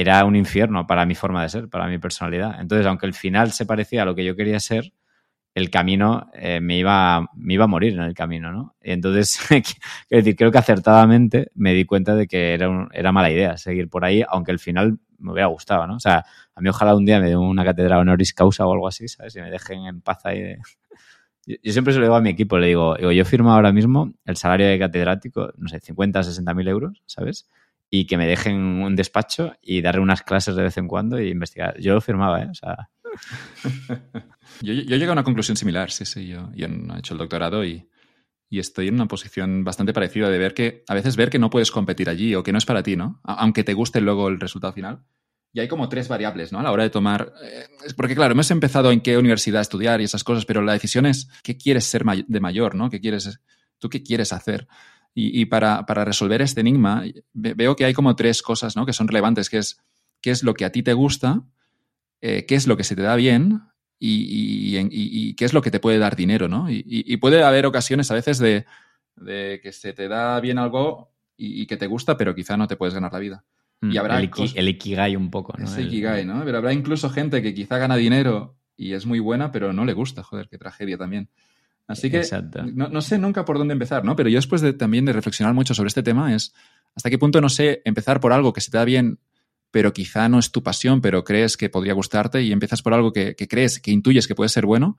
era 0.00 0.24
un 0.24 0.36
infierno 0.36 0.86
para 0.86 1.04
mi 1.06 1.14
forma 1.14 1.42
de 1.42 1.48
ser, 1.48 1.68
para 1.68 1.86
mi 1.86 1.98
personalidad. 1.98 2.60
Entonces, 2.60 2.86
aunque 2.86 3.06
el 3.06 3.14
final 3.14 3.52
se 3.52 3.66
parecía 3.66 4.02
a 4.02 4.04
lo 4.04 4.14
que 4.14 4.24
yo 4.24 4.36
quería 4.36 4.58
ser, 4.60 4.92
el 5.54 5.68
camino 5.70 6.30
eh, 6.32 6.60
me, 6.60 6.78
iba, 6.78 7.28
me 7.34 7.54
iba 7.54 7.64
a 7.64 7.68
morir 7.68 7.94
en 7.94 8.00
el 8.00 8.14
camino, 8.14 8.52
¿no? 8.52 8.76
Y 8.80 8.92
entonces, 8.92 9.38
decir, 10.10 10.36
creo 10.36 10.50
que 10.50 10.58
acertadamente 10.58 11.50
me 11.54 11.74
di 11.74 11.84
cuenta 11.84 12.14
de 12.14 12.26
que 12.26 12.54
era, 12.54 12.88
era 12.92 13.12
mala 13.12 13.30
idea 13.30 13.56
seguir 13.56 13.88
por 13.88 14.04
ahí, 14.04 14.24
aunque 14.28 14.52
el 14.52 14.58
final 14.58 14.98
me 15.18 15.32
hubiera 15.32 15.48
gustado, 15.48 15.86
¿no? 15.86 15.96
O 15.96 16.00
sea, 16.00 16.24
a 16.54 16.60
mí 16.60 16.68
ojalá 16.68 16.94
un 16.94 17.04
día 17.04 17.20
me 17.20 17.28
den 17.28 17.38
una 17.38 17.64
cátedra 17.64 17.98
honoris 17.98 18.32
causa 18.32 18.66
o 18.66 18.72
algo 18.72 18.88
así, 18.88 19.08
¿sabes? 19.08 19.36
Y 19.36 19.40
me 19.40 19.50
dejen 19.50 19.84
en 19.86 20.00
paz 20.00 20.24
ahí 20.24 20.56
Yo, 21.46 21.72
siempre 21.72 21.92
se 21.92 21.98
lo 21.98 22.04
digo 22.04 22.16
a 22.16 22.20
mi 22.20 22.30
equipo, 22.30 22.58
le 22.58 22.68
digo, 22.68 22.96
digo, 22.96 23.12
yo 23.12 23.24
firmo 23.24 23.52
ahora 23.52 23.72
mismo 23.72 24.12
el 24.24 24.36
salario 24.36 24.68
de 24.68 24.78
catedrático, 24.78 25.52
no 25.56 25.68
sé, 25.68 25.80
50, 25.80 26.22
60 26.22 26.54
mil 26.54 26.68
euros, 26.68 27.02
¿sabes? 27.06 27.48
Y 27.90 28.06
que 28.06 28.16
me 28.16 28.26
dejen 28.26 28.56
un 28.56 28.94
despacho 28.94 29.52
y 29.60 29.82
darle 29.82 30.00
unas 30.00 30.22
clases 30.22 30.54
de 30.54 30.62
vez 30.62 30.76
en 30.78 30.86
cuando 30.86 31.20
y 31.20 31.28
investigar. 31.28 31.78
Yo 31.80 31.94
lo 31.94 32.00
firmaba, 32.00 32.42
¿eh? 32.42 32.48
O 32.48 32.54
sea... 32.54 32.88
yo, 34.62 34.72
yo 34.72 34.96
llegué 34.96 35.08
a 35.08 35.12
una 35.12 35.24
conclusión 35.24 35.56
similar, 35.56 35.90
sí, 35.90 36.04
sí. 36.04 36.28
Yo, 36.28 36.50
yo 36.54 36.66
he 36.66 36.98
hecho 36.98 37.14
el 37.14 37.18
doctorado 37.18 37.64
y, 37.64 37.88
y, 38.48 38.60
estoy 38.60 38.86
en 38.86 38.94
una 38.94 39.08
posición 39.08 39.64
bastante 39.64 39.92
parecida 39.92 40.30
de 40.30 40.38
ver 40.38 40.54
que 40.54 40.84
a 40.86 40.94
veces 40.94 41.16
ver 41.16 41.30
que 41.30 41.40
no 41.40 41.50
puedes 41.50 41.72
competir 41.72 42.08
allí 42.08 42.36
o 42.36 42.44
que 42.44 42.52
no 42.52 42.58
es 42.58 42.64
para 42.64 42.84
ti, 42.84 42.94
¿no? 42.94 43.20
Aunque 43.24 43.64
te 43.64 43.74
guste 43.74 44.00
luego 44.00 44.28
el 44.28 44.38
resultado 44.38 44.72
final. 44.72 45.02
Y 45.52 45.58
hay 45.58 45.66
como 45.66 45.88
tres 45.88 46.06
variables, 46.06 46.52
¿no? 46.52 46.60
A 46.60 46.62
la 46.62 46.70
hora 46.70 46.84
de 46.84 46.90
tomar... 46.90 47.32
Eh, 47.42 47.66
porque 47.96 48.14
claro, 48.14 48.32
hemos 48.32 48.52
empezado 48.52 48.92
en 48.92 49.00
qué 49.00 49.18
universidad 49.18 49.60
estudiar 49.60 50.00
y 50.00 50.04
esas 50.04 50.22
cosas, 50.22 50.46
pero 50.46 50.62
la 50.62 50.74
decisión 50.74 51.06
es 51.06 51.28
qué 51.42 51.56
quieres 51.56 51.86
ser 51.86 52.04
de 52.04 52.40
mayor, 52.40 52.76
¿no? 52.76 52.88
¿Qué 52.88 53.00
quieres, 53.00 53.40
¿Tú 53.80 53.88
qué 53.88 54.04
quieres 54.04 54.32
hacer? 54.32 54.68
Y, 55.12 55.44
para, 55.46 55.82
resolver 55.82 56.40
este 56.40 56.60
enigma, 56.60 57.04
veo 57.34 57.76
que 57.76 57.84
hay 57.84 57.92
como 57.92 58.16
tres 58.16 58.42
cosas 58.42 58.76
¿no? 58.76 58.86
que 58.86 58.92
son 58.92 59.08
relevantes, 59.08 59.50
que 59.50 59.58
es 59.58 59.78
qué 60.20 60.30
es 60.30 60.42
lo 60.42 60.54
que 60.54 60.64
a 60.64 60.72
ti 60.72 60.82
te 60.82 60.92
gusta, 60.92 61.42
eh, 62.20 62.46
qué 62.46 62.54
es 62.54 62.66
lo 62.66 62.76
que 62.76 62.84
se 62.84 62.96
te 62.96 63.02
da 63.02 63.16
bien 63.16 63.62
y, 63.98 65.34
qué 65.34 65.44
es 65.44 65.52
lo 65.52 65.62
que 65.62 65.70
te 65.70 65.80
puede 65.80 65.98
dar 65.98 66.16
dinero, 66.16 66.48
¿no? 66.48 66.66
Y, 66.70 67.16
puede 67.18 67.42
haber 67.42 67.66
ocasiones 67.66 68.10
a 68.10 68.14
veces 68.14 68.38
de, 68.38 68.64
que 69.62 69.72
se 69.72 69.92
te 69.92 70.08
da 70.08 70.40
bien 70.40 70.58
algo 70.58 71.12
y, 71.36 71.66
que 71.66 71.76
te 71.76 71.86
gusta, 71.86 72.16
pero 72.16 72.34
quizá 72.34 72.56
no 72.56 72.66
te 72.66 72.76
puedes 72.76 72.94
ganar 72.94 73.12
la 73.12 73.18
vida. 73.18 73.44
Y 73.82 73.86
mm, 73.86 73.98
habrá 73.98 74.20
el, 74.20 74.68
ikigai 74.68 75.16
un 75.16 75.30
poco, 75.30 75.54
¿no? 75.58 75.80
Ikigai, 75.80 76.24
¿no? 76.24 76.44
Pero 76.44 76.58
habrá 76.58 76.72
incluso 76.72 77.08
gente 77.08 77.42
que 77.42 77.54
quizá 77.54 77.78
gana 77.78 77.96
dinero 77.96 78.56
y 78.76 78.92
es 78.92 79.06
muy 79.06 79.20
buena, 79.20 79.50
pero 79.50 79.72
no 79.72 79.84
le 79.84 79.94
gusta, 79.94 80.22
joder, 80.22 80.48
qué 80.48 80.58
tragedia 80.58 80.98
también. 80.98 81.30
Así 81.86 82.10
que 82.10 82.22
no, 82.72 83.00
sé 83.02 83.18
nunca 83.18 83.44
por 83.44 83.58
dónde 83.58 83.72
empezar, 83.72 84.04
¿no? 84.04 84.14
Pero 84.14 84.28
yo 84.28 84.38
después 84.38 84.60
de, 84.60 84.72
también 84.72 85.04
de 85.04 85.12
reflexionar 85.12 85.54
mucho 85.54 85.74
sobre 85.74 85.88
este 85.88 86.02
tema 86.02 86.34
es 86.34 86.54
hasta 86.94 87.10
qué 87.10 87.18
punto, 87.18 87.40
no 87.40 87.48
sé, 87.48 87.82
empezar 87.84 88.20
por 88.20 88.32
algo 88.32 88.52
que 88.52 88.60
se 88.60 88.70
te 88.70 88.78
da 88.78 88.84
bien, 88.84 89.18
pero 89.70 89.92
quizá 89.92 90.28
no 90.28 90.38
es 90.38 90.52
tu 90.52 90.62
pasión, 90.62 91.00
pero 91.00 91.24
crees 91.24 91.56
que 91.56 91.68
podría 91.68 91.92
gustarte 91.92 92.42
y 92.42 92.52
empiezas 92.52 92.82
por 92.82 92.94
algo 92.94 93.12
que, 93.12 93.34
que 93.34 93.48
crees, 93.48 93.80
que 93.80 93.90
intuyes 93.90 94.28
que 94.28 94.34
puede 94.34 94.48
ser 94.48 94.66
bueno, 94.66 94.98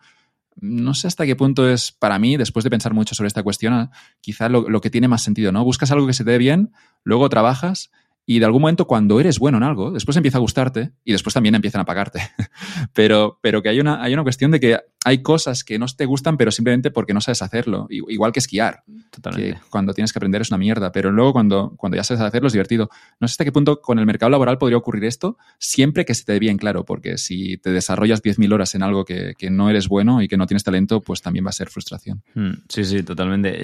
no 0.56 0.94
sé 0.94 1.08
hasta 1.08 1.26
qué 1.26 1.36
punto 1.36 1.70
es 1.70 1.92
para 1.92 2.20
mí, 2.20 2.36
después 2.36 2.64
de 2.64 2.70
pensar 2.70 2.94
mucho 2.94 3.16
sobre 3.16 3.28
esta 3.28 3.44
cuestión, 3.44 3.90
quizá 4.20 4.50
lo, 4.50 4.70
lo, 4.70 4.82
que 4.82 4.90
tiene 4.90 5.08
más 5.08 5.24
sentido, 5.24 5.52
¿no? 5.52 5.64
Buscas 5.64 5.92
algo 5.92 6.08
que 6.08 6.14
se 6.14 6.26
te 6.26 6.32
dé 6.32 6.38
bien, 6.38 6.74
luego 7.04 7.30
trabajas 7.30 7.90
y 8.26 8.40
de 8.40 8.46
algún 8.46 8.62
momento, 8.62 8.86
cuando 8.86 9.20
eres 9.20 9.40
bueno 9.40 9.58
en 9.58 9.64
algo, 9.64 9.92
después 9.92 10.16
empieza 10.16 10.38
a 10.38 10.42
gustarte 10.42 10.92
y 11.04 11.12
después 11.12 11.34
también 11.34 11.56
empiezan 11.56 11.82
a 11.82 11.86
pagarte. 11.86 12.22
pero, 12.94 13.40
pero 13.42 13.62
que 13.62 13.70
hay 13.70 13.80
una, 13.80 14.02
hay 14.02 14.14
una 14.14 14.24
cuestión 14.24 14.52
de 14.52 14.60
que 14.60 14.80
hay 15.04 15.24
cosas 15.24 15.64
que 15.64 15.80
no 15.80 15.88
te 15.88 16.06
gustan, 16.06 16.38
pero 16.38 16.52
simplemente 16.52 16.92
porque 16.92 17.14
no 17.14 17.22
sabes 17.22 17.42
hacerlo. 17.42 17.88
Igual 17.90 18.32
que 18.32 18.40
esquiar. 18.40 18.84
Totalmente. 19.10 19.54
Que 19.54 19.60
cuando 19.70 19.94
tienes 19.94 20.14
que 20.14 20.20
aprender 20.20 20.42
es 20.42 20.52
una 20.52 20.60
mierda, 20.60 20.92
pero 20.92 21.12
luego 21.12 21.34
cuando, 21.34 21.74
cuando 21.76 21.98
ya 21.98 22.04
sabes 22.04 22.22
hacerlo 22.22 22.48
es 22.48 22.54
divertido. 22.54 22.90
No 23.20 23.28
sé 23.28 23.34
hasta 23.34 23.44
qué 23.44 23.52
punto 23.52 23.82
con 23.82 23.98
el 23.98 24.06
mercado 24.06 24.30
laboral 24.30 24.60
podría 24.60 24.78
ocurrir 24.78 25.06
esto, 25.06 25.38
siempre 25.58 26.06
que 26.06 26.14
se 26.14 26.24
te 26.24 26.34
dé 26.34 26.40
bien 26.40 26.58
claro, 26.58 26.86
porque 26.86 27.18
si 27.18 27.58
te 27.58 27.72
desarrollas 27.72 28.22
10.000 28.22 28.54
horas 28.54 28.76
en 28.76 28.84
algo 28.84 29.04
que, 29.04 29.34
que, 29.38 29.50
no 29.50 29.70
eres 29.70 29.88
bueno 29.88 30.22
y 30.22 30.28
que 30.28 30.38
no 30.38 30.46
tienes 30.46 30.64
talento, 30.64 31.02
pues 31.02 31.22
también 31.22 31.46
va 31.46 31.50
a 31.50 31.54
ser 31.54 31.70
frustración. 31.70 32.22
Hmm. 32.36 32.52
Sí, 32.70 32.86
sí, 32.86 33.02
totalmente. 33.02 33.60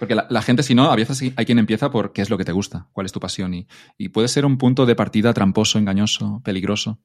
Porque 0.00 0.16
la, 0.16 0.26
la, 0.28 0.42
gente, 0.42 0.64
si 0.64 0.74
no, 0.74 0.90
a 0.90 0.96
veces 0.96 1.22
hay 1.36 1.46
quien 1.46 1.58
empieza 1.58 1.90
por 1.90 2.12
qué 2.12 2.22
es 2.22 2.30
lo 2.30 2.36
que 2.36 2.44
te 2.44 2.52
gusta, 2.52 2.88
cuál 2.92 3.06
es 3.06 3.12
tu 3.12 3.20
pasión 3.20 3.54
y, 3.54 3.59
y 3.96 4.10
puede 4.10 4.28
ser 4.28 4.44
un 4.44 4.58
punto 4.58 4.86
de 4.86 4.96
partida 4.96 5.32
tramposo, 5.32 5.78
engañoso, 5.78 6.40
peligroso. 6.44 7.00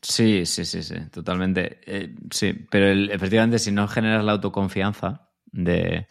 Sí, 0.00 0.46
sí, 0.46 0.64
sí, 0.64 0.82
sí, 0.82 0.96
totalmente. 1.12 1.80
Eh, 1.86 2.14
sí, 2.30 2.52
pero 2.70 2.86
efectivamente 3.12 3.58
si 3.58 3.70
no 3.70 3.86
generas 3.86 4.24
la 4.24 4.32
autoconfianza 4.32 5.30
de, 5.46 6.08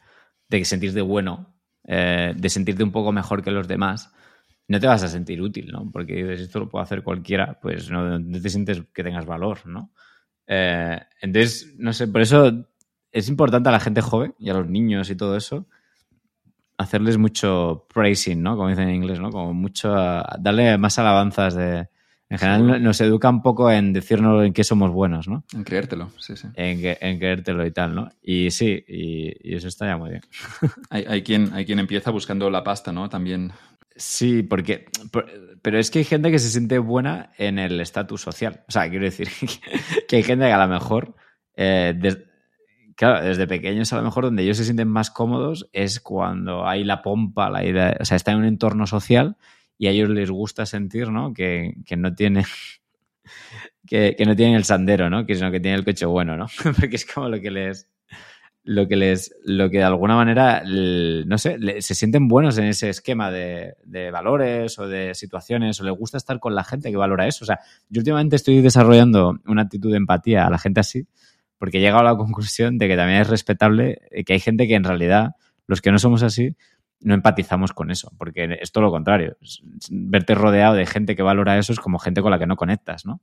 de 0.48 0.66
sentirte 0.66 1.02
bueno, 1.02 1.56
eh, 1.86 2.34
de 2.36 2.50
sentirte 2.50 2.84
un 2.84 2.92
poco 2.92 3.12
mejor 3.12 3.44
que 3.44 3.52
los 3.52 3.68
demás, 3.68 4.14
no 4.68 4.80
te 4.80 4.88
vas 4.88 5.04
a 5.04 5.10
sentir 5.10 5.42
útil, 5.42 5.72
¿no? 5.72 5.92
Porque 5.92 6.16
dices, 6.16 6.42
esto 6.42 6.60
lo 6.60 6.70
puede 6.70 6.84
hacer 6.84 7.04
cualquiera, 7.04 7.60
pues 7.60 7.92
no, 7.92 8.20
te 8.42 8.50
sientes 8.50 8.82
que 8.94 9.04
tengas 9.04 9.26
valor, 9.26 9.66
¿no? 9.66 9.92
Eh, 10.48 11.00
entonces, 11.22 11.74
no 11.78 11.92
sé, 11.92 12.08
por 12.08 12.22
eso 12.22 12.70
es 13.12 13.28
importante 13.28 13.68
a 13.68 13.74
la 13.74 13.80
gente 13.82 14.02
joven 14.02 14.34
y 14.40 14.50
a 14.50 14.54
los 14.54 14.70
niños 14.70 15.10
y 15.10 15.16
todo 15.16 15.36
eso 15.36 15.68
hacerles 16.82 17.18
mucho 17.18 17.86
praising, 17.94 18.42
¿no? 18.42 18.56
Como 18.56 18.70
dicen 18.70 18.90
en 18.90 18.96
inglés, 18.96 19.20
¿no? 19.20 19.32
Como 19.32 19.54
mucho, 19.54 19.94
darle 20.40 20.78
más 20.78 21.00
alabanzas 21.00 21.56
de, 21.56 21.88
en 22.32 22.38
general 22.38 22.82
nos 22.82 23.02
educa 23.02 23.30
un 23.30 23.42
poco 23.42 23.70
en 23.70 23.92
decirnos 23.92 24.46
en 24.46 24.54
qué 24.54 24.64
somos 24.64 24.90
buenos, 24.90 25.28
¿no? 25.28 25.44
En 25.54 25.66
creértelo, 25.66 26.12
sí, 26.18 26.38
sí. 26.38 26.48
En, 26.56 26.80
en 27.02 27.20
creértelo 27.20 27.66
y 27.66 27.72
tal, 27.72 27.94
¿no? 27.94 28.10
Y 28.22 28.52
sí, 28.52 28.86
y, 28.88 29.54
eso 29.54 29.68
está 29.68 29.86
ya 29.86 29.98
muy 29.98 30.12
bien. 30.12 30.22
hay, 30.90 31.24
quien, 31.24 31.52
hay 31.54 31.66
quien 31.66 31.80
empieza 31.80 32.10
buscando 32.10 32.50
la 32.50 32.64
pasta, 32.64 32.94
¿no? 32.94 33.10
También. 33.10 33.52
Sí, 33.98 34.44
porque. 34.44 34.86
Pero 35.62 35.78
es 35.78 35.92
que 35.92 36.00
hay 36.00 36.06
gente 36.06 36.32
que 36.32 36.40
se 36.40 36.50
siente 36.50 36.80
buena 36.80 37.32
en 37.38 37.60
el 37.60 37.82
estatus 37.82 38.22
social. 38.22 38.64
O 38.70 38.72
sea, 38.72 38.90
quiero 38.90 39.04
decir 39.04 39.28
que 40.08 40.16
hay 40.16 40.24
gente 40.24 40.46
que 40.46 40.54
a 40.54 40.66
lo 40.66 40.72
mejor. 40.72 41.14
Eh, 41.58 41.94
claro, 43.02 43.26
desde 43.26 43.48
pequeños 43.48 43.92
a 43.94 43.96
lo 43.96 44.04
mejor 44.04 44.26
donde 44.26 44.44
ellos 44.44 44.58
se 44.58 44.64
sienten 44.64 44.88
más 44.88 45.10
cómodos 45.10 45.68
es 45.74 46.00
cuando 46.00 46.68
hay 46.68 46.84
la 46.84 47.02
pompa, 47.02 47.50
la 47.50 47.66
idea. 47.66 47.98
O 48.00 48.06
sea, 48.06 48.16
está 48.16 48.32
en 48.32 48.38
un 48.38 48.46
entorno 48.46 48.86
social 48.86 49.38
y 49.76 49.88
a 49.88 49.90
ellos 49.90 50.10
les 50.10 50.30
gusta 50.30 50.68
sentir, 50.68 51.10
¿no? 51.10 51.34
Que, 51.34 51.74
no 51.98 52.14
tienen... 52.14 52.46
Que, 53.88 54.16
no 54.26 54.36
tienen 54.36 54.56
el 54.56 54.66
sandero, 54.66 55.10
¿no? 55.10 55.26
Que 55.26 55.34
sino 55.34 55.52
que 55.52 55.60
tienen 55.60 55.80
el 55.80 55.86
coche 55.86 56.06
bueno, 56.06 56.38
¿no? 56.38 56.46
Porque 56.80 56.96
es 56.96 57.06
como 57.06 57.28
lo 57.28 57.42
que 57.42 57.50
les, 57.50 57.90
lo 58.64 58.88
que 58.88 58.96
les, 58.96 59.36
lo 59.44 59.72
que 59.72 59.80
de 59.80 59.84
alguna 59.84 60.16
manera, 60.16 60.64
no 60.64 61.38
sé, 61.40 61.82
se 61.82 61.96
sienten 61.96 62.28
buenos 62.28 62.60
en 62.60 62.66
ese 62.66 62.90
esquema 62.90 63.32
de, 63.32 63.74
valores 64.12 64.78
o 64.78 64.88
de 64.88 65.16
situaciones, 65.16 65.82
o 65.82 65.84
les 65.84 65.98
gusta 65.98 66.18
estar 66.18 66.40
con 66.40 66.54
la 66.54 66.64
gente 66.64 66.92
que 66.92 66.98
valora 66.98 67.28
eso. 67.28 67.46
O 67.46 67.48
sea, 67.48 67.60
yo 67.90 68.02
últimamente 68.02 68.36
estoy 68.36 68.62
desarrollando 68.62 69.40
una 69.48 69.64
actitud 69.64 69.90
de 69.90 69.98
empatía 69.98 70.46
a 70.46 70.52
la 70.52 70.60
gente 70.60 70.82
así, 70.82 71.08
porque 71.62 71.78
he 71.78 71.80
llegado 71.82 72.00
a 72.00 72.04
la 72.04 72.18
conclusión 72.18 72.80
de 72.80 72.88
que 72.88 72.96
también 72.96 73.22
es 73.22 73.30
respetable 73.30 74.02
que 74.26 74.34
hay 74.34 74.40
gente 74.40 74.68
que 74.68 74.74
en 74.74 74.84
realidad, 74.84 75.36
los 75.68 75.80
que 75.80 75.92
no 75.92 76.00
somos 76.00 76.24
así, 76.24 76.56
no 77.02 77.14
empatizamos 77.14 77.72
con 77.72 77.92
eso, 77.92 78.12
porque 78.18 78.58
es 78.60 78.72
todo 78.72 78.86
lo 78.86 78.90
contrario. 78.90 79.38
Verte 79.92 80.34
rodeado 80.34 80.74
de 80.74 80.88
gente 80.88 81.16
que 81.16 81.22
valora 81.22 81.60
eso 81.60 81.72
es 81.72 81.80
como 81.80 82.00
gente 82.00 82.24
con 82.24 82.32
la 82.32 82.40
que 82.40 82.48
no 82.48 82.56
conectas, 82.56 83.06
¿no? 83.06 83.22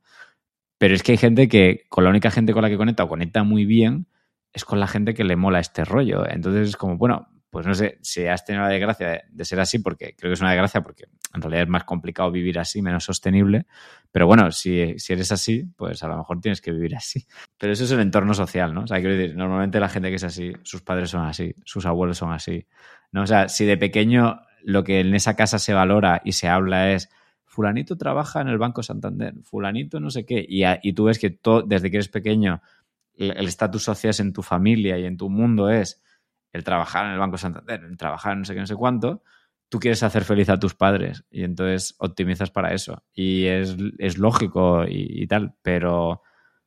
Pero 0.79 0.95
es 0.95 1.03
que 1.03 1.11
hay 1.11 1.19
gente 1.19 1.49
que, 1.49 1.87
con 1.89 2.05
la 2.05 2.11
única 2.11 2.31
gente 2.31 2.53
con 2.53 2.63
la 2.63 2.69
que 2.69 2.77
conecta 2.77 3.03
o 3.03 3.09
conecta 3.09 3.43
muy 3.43 3.65
bien, 3.65 4.07
es 4.53 4.65
con 4.65 4.79
la 4.79 4.87
gente 4.87 5.15
que 5.15 5.25
le 5.25 5.35
mola 5.35 5.59
este 5.59 5.85
rollo. 5.85 6.25
Entonces 6.31 6.69
es 6.69 6.77
como, 6.77 6.97
bueno, 6.97 7.27
pues 7.51 7.67
no 7.67 7.75
sé 7.75 7.99
si 8.03 8.27
has 8.27 8.45
tenido 8.45 8.65
la 8.65 8.71
desgracia 8.71 9.23
de, 9.31 9.45
ser 9.45 9.61
así, 9.61 9.79
porque 9.79 10.15
creo 10.17 10.31
que 10.31 10.35
es 10.35 10.41
una 10.41 10.51
desgracia, 10.51 10.83
porque 10.83 11.05
en 11.35 11.41
realidad 11.41 11.63
es 11.63 11.69
más 11.69 11.85
complicado 11.85 12.31
vivir 12.31 12.59
así, 12.59 12.83
menos 12.83 13.05
sostenible. 13.05 13.67
Pero 14.13 14.27
bueno, 14.27 14.53
si, 14.53 14.79
eres 14.81 15.33
así, 15.33 15.65
pues 15.77 16.03
a 16.03 16.09
lo 16.09 16.19
mejor 16.19 16.41
tienes 16.41 16.61
que 16.61 16.73
vivir 16.73 16.95
así. 16.95 17.27
Pero 17.57 17.73
eso 17.73 17.85
es 17.85 17.91
el 17.91 18.01
entorno 18.01 18.35
social, 18.35 18.75
¿no? 18.75 18.83
O 18.83 18.87
sea, 18.87 18.99
quiero 18.99 19.17
decir, 19.17 19.37
normalmente 19.37 19.81
la 19.81 19.89
gente 19.89 20.11
que 20.11 20.17
es 20.17 20.25
así, 20.25 20.53
sus 20.63 20.83
padres 20.83 21.11
son 21.11 21.25
así, 21.25 21.55
sus 21.65 21.87
abuelos 21.87 22.19
son 22.19 22.33
así. 22.33 22.67
¿no? 23.13 23.23
O 23.23 23.27
sea, 23.27 23.49
si 23.49 23.65
de 23.65 23.79
pequeño 23.79 24.41
lo 24.63 24.85
que 24.85 25.01
en 25.01 25.15
esa 25.15 25.35
casa 25.35 25.59
se 25.59 25.73
valora 25.73 26.21
y 26.25 26.33
se 26.33 26.49
habla 26.49 26.93
es 26.93 27.09
fulanito 27.45 27.97
trabaja 27.97 28.41
en 28.41 28.49
el 28.49 28.59
Banco 28.59 28.83
Santander, 28.83 29.35
fulanito 29.43 30.01
no 30.01 30.11
sé 30.11 30.27
qué, 30.27 30.45
y, 30.47 30.93
tú 30.93 31.05
ves 31.05 31.19
que 31.19 31.39
desde 31.67 31.91
que 31.91 31.97
eres 31.97 32.09
pequeño 32.09 32.61
el 33.15 33.49
estatus 33.49 33.83
social 33.83 34.15
en 34.19 34.33
tu 34.33 34.43
familia 34.43 34.99
y 34.99 35.05
en 35.05 35.17
tu 35.17 35.29
mundo 35.29 35.71
es 35.71 36.01
el 36.53 36.65
trabajar 36.65 37.07
en 37.07 37.13
el 37.13 37.19
Banco 37.19 37.39
Santander, 37.39 37.85
el 37.85 37.97
trabajar 37.97 38.33
en 38.33 38.41
no 38.41 38.45
sé 38.45 38.55
qué, 38.55 38.61
no 38.61 38.67
sé 38.67 38.75
cuánto, 38.75 39.23
tú 39.69 39.79
quieres 39.79 40.03
hacer 40.03 40.25
feliz 40.25 40.49
a 40.49 40.59
tus 40.59 40.75
padres 40.75 41.25
y 41.31 41.45
entonces 41.45 41.95
optimizas 41.99 42.51
para 42.51 42.73
eso. 42.73 43.03
Y 43.13 43.45
es, 43.47 43.77
es 43.99 44.19
lógico 44.19 44.85
y, 44.89 45.27
tal, 45.27 45.55
pero 45.63 46.23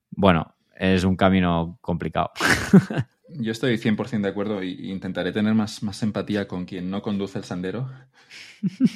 bueno, 0.09 0.55
es 0.75 1.03
un 1.03 1.15
camino 1.15 1.77
complicado. 1.81 2.31
Yo 3.33 3.53
estoy 3.53 3.77
100% 3.77 4.21
de 4.21 4.27
acuerdo 4.27 4.61
e 4.61 4.67
intentaré 4.67 5.31
tener 5.31 5.53
más, 5.53 5.83
más 5.83 6.03
empatía 6.03 6.49
con 6.49 6.65
quien 6.65 6.89
no 6.89 7.01
conduce 7.01 7.37
el 7.37 7.45
sendero. 7.45 7.89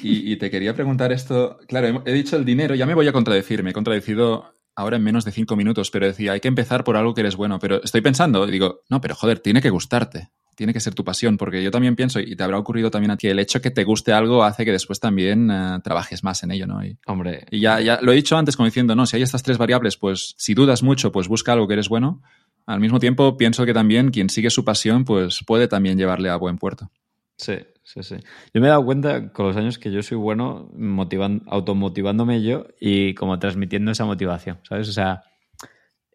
Y, 0.02 0.36
te 0.36 0.50
quería 0.50 0.74
preguntar 0.74 1.10
esto, 1.10 1.58
claro, 1.66 2.02
he, 2.04 2.12
dicho 2.12 2.36
el 2.36 2.44
dinero, 2.44 2.74
ya 2.74 2.86
me 2.86 2.94
voy 2.94 3.08
a 3.08 3.12
contradecir, 3.12 3.62
me 3.62 3.70
he 3.70 3.72
contradecido 3.72 4.54
ahora 4.74 4.98
en 4.98 5.04
menos 5.04 5.24
de 5.24 5.32
cinco 5.32 5.56
minutos, 5.56 5.90
pero 5.90 6.06
decía, 6.06 6.32
hay 6.32 6.40
que 6.40 6.48
empezar 6.48 6.84
por 6.84 6.96
algo 6.96 7.14
que 7.14 7.22
eres 7.22 7.34
bueno, 7.34 7.58
pero 7.58 7.82
estoy 7.82 8.02
pensando, 8.02 8.46
digo, 8.46 8.82
no, 8.90 9.00
pero 9.00 9.14
joder, 9.14 9.40
tiene 9.40 9.62
que 9.62 9.70
gustarte, 9.70 10.28
tiene 10.56 10.72
que 10.72 10.80
ser 10.80 10.94
tu 10.94 11.04
pasión, 11.04 11.36
porque 11.36 11.62
yo 11.62 11.70
también 11.70 11.94
pienso, 11.94 12.18
y 12.18 12.34
te 12.34 12.42
habrá 12.42 12.58
ocurrido 12.58 12.90
también 12.90 13.12
a 13.12 13.16
ti, 13.16 13.28
el 13.28 13.38
hecho 13.38 13.60
que 13.60 13.70
te 13.70 13.84
guste 13.84 14.12
algo 14.12 14.42
hace 14.42 14.64
que 14.64 14.72
después 14.72 14.98
también 14.98 15.50
uh, 15.50 15.80
trabajes 15.80 16.24
más 16.24 16.42
en 16.42 16.50
ello, 16.50 16.66
¿no? 16.66 16.84
Y, 16.84 16.98
Hombre. 17.06 17.46
Y 17.50 17.60
ya, 17.60 17.80
ya 17.80 18.00
lo 18.02 18.10
he 18.10 18.16
dicho 18.16 18.36
antes 18.36 18.56
como 18.56 18.66
diciendo, 18.66 18.96
no, 18.96 19.06
si 19.06 19.16
hay 19.16 19.22
estas 19.22 19.42
tres 19.42 19.58
variables, 19.58 19.96
pues 19.96 20.34
si 20.38 20.54
dudas 20.54 20.82
mucho, 20.82 21.12
pues 21.12 21.28
busca 21.28 21.52
algo 21.52 21.68
que 21.68 21.74
eres 21.74 21.88
bueno, 21.88 22.22
al 22.66 22.80
mismo 22.80 22.98
tiempo, 22.98 23.36
pienso 23.36 23.64
que 23.64 23.74
también 23.74 24.10
quien 24.10 24.28
sigue 24.28 24.50
su 24.50 24.64
pasión, 24.64 25.04
pues 25.04 25.40
puede 25.46 25.68
también 25.68 25.98
llevarle 25.98 26.30
a 26.30 26.36
buen 26.36 26.58
puerto. 26.58 26.90
Sí, 27.36 27.58
sí, 27.84 28.02
sí. 28.02 28.16
Yo 28.54 28.60
me 28.60 28.66
he 28.66 28.70
dado 28.70 28.84
cuenta 28.84 29.30
con 29.32 29.46
los 29.46 29.56
años 29.56 29.78
que 29.78 29.92
yo 29.92 30.02
soy 30.02 30.16
bueno 30.16 30.70
motivando, 30.74 31.44
automotivándome 31.48 32.42
yo 32.42 32.66
y 32.80 33.14
como 33.14 33.38
transmitiendo 33.38 33.90
esa 33.90 34.06
motivación, 34.06 34.58
¿sabes? 34.64 34.88
O 34.88 34.92
sea, 34.92 35.22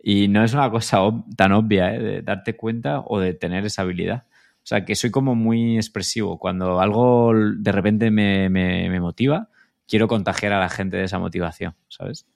y 0.03 0.27
no 0.27 0.43
es 0.43 0.53
una 0.53 0.69
cosa 0.71 0.99
tan 1.37 1.51
obvia, 1.51 1.93
¿eh? 1.93 1.99
De 1.99 2.21
darte 2.21 2.55
cuenta 2.55 3.01
o 3.05 3.19
de 3.19 3.33
tener 3.33 3.65
esa 3.65 3.83
habilidad. 3.83 4.23
O 4.63 4.65
sea, 4.65 4.85
que 4.85 4.95
soy 4.95 5.09
como 5.09 5.35
muy 5.35 5.77
expresivo. 5.77 6.37
Cuando 6.37 6.79
algo 6.79 7.33
de 7.33 7.71
repente 7.71 8.11
me, 8.11 8.49
me, 8.49 8.99
motiva, 8.99 9.49
quiero 9.87 10.07
contagiar 10.07 10.53
a 10.53 10.59
la 10.59 10.69
gente 10.69 10.97
de 10.97 11.05
esa 11.05 11.19
motivación, 11.19 11.75
¿sabes? 11.87 12.27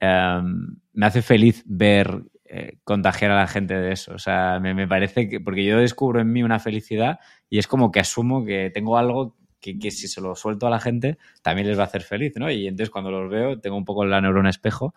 Um, 0.00 0.76
me 0.92 1.06
hace 1.06 1.22
feliz 1.22 1.62
ver 1.64 2.24
eh, 2.44 2.78
contagiar 2.84 3.30
a 3.30 3.36
la 3.36 3.46
gente 3.46 3.74
de 3.74 3.92
eso. 3.92 4.14
O 4.14 4.18
sea, 4.18 4.60
me, 4.60 4.86
parece 4.86 5.28
que, 5.28 5.40
porque 5.40 5.64
yo 5.64 5.78
descubro 5.78 6.20
en 6.20 6.30
mí 6.30 6.42
una 6.42 6.58
felicidad 6.58 7.18
y 7.48 7.58
es 7.58 7.66
como 7.66 7.90
que 7.90 8.00
asumo 8.00 8.44
que 8.44 8.70
tengo 8.70 8.98
algo 8.98 9.36
que, 9.58 9.90
si 9.90 10.08
se 10.08 10.20
lo 10.20 10.34
suelto 10.34 10.66
a 10.66 10.70
la 10.70 10.80
gente 10.80 11.18
también 11.40 11.68
les 11.68 11.78
va 11.78 11.84
a 11.84 11.86
hacer 11.86 12.02
feliz, 12.02 12.34
¿no? 12.36 12.50
Y 12.50 12.66
entonces 12.66 12.90
cuando 12.90 13.10
los 13.10 13.30
veo 13.30 13.58
tengo 13.60 13.76
un 13.76 13.84
poco 13.84 14.04
la 14.04 14.20
neurona 14.20 14.50
espejo 14.50 14.94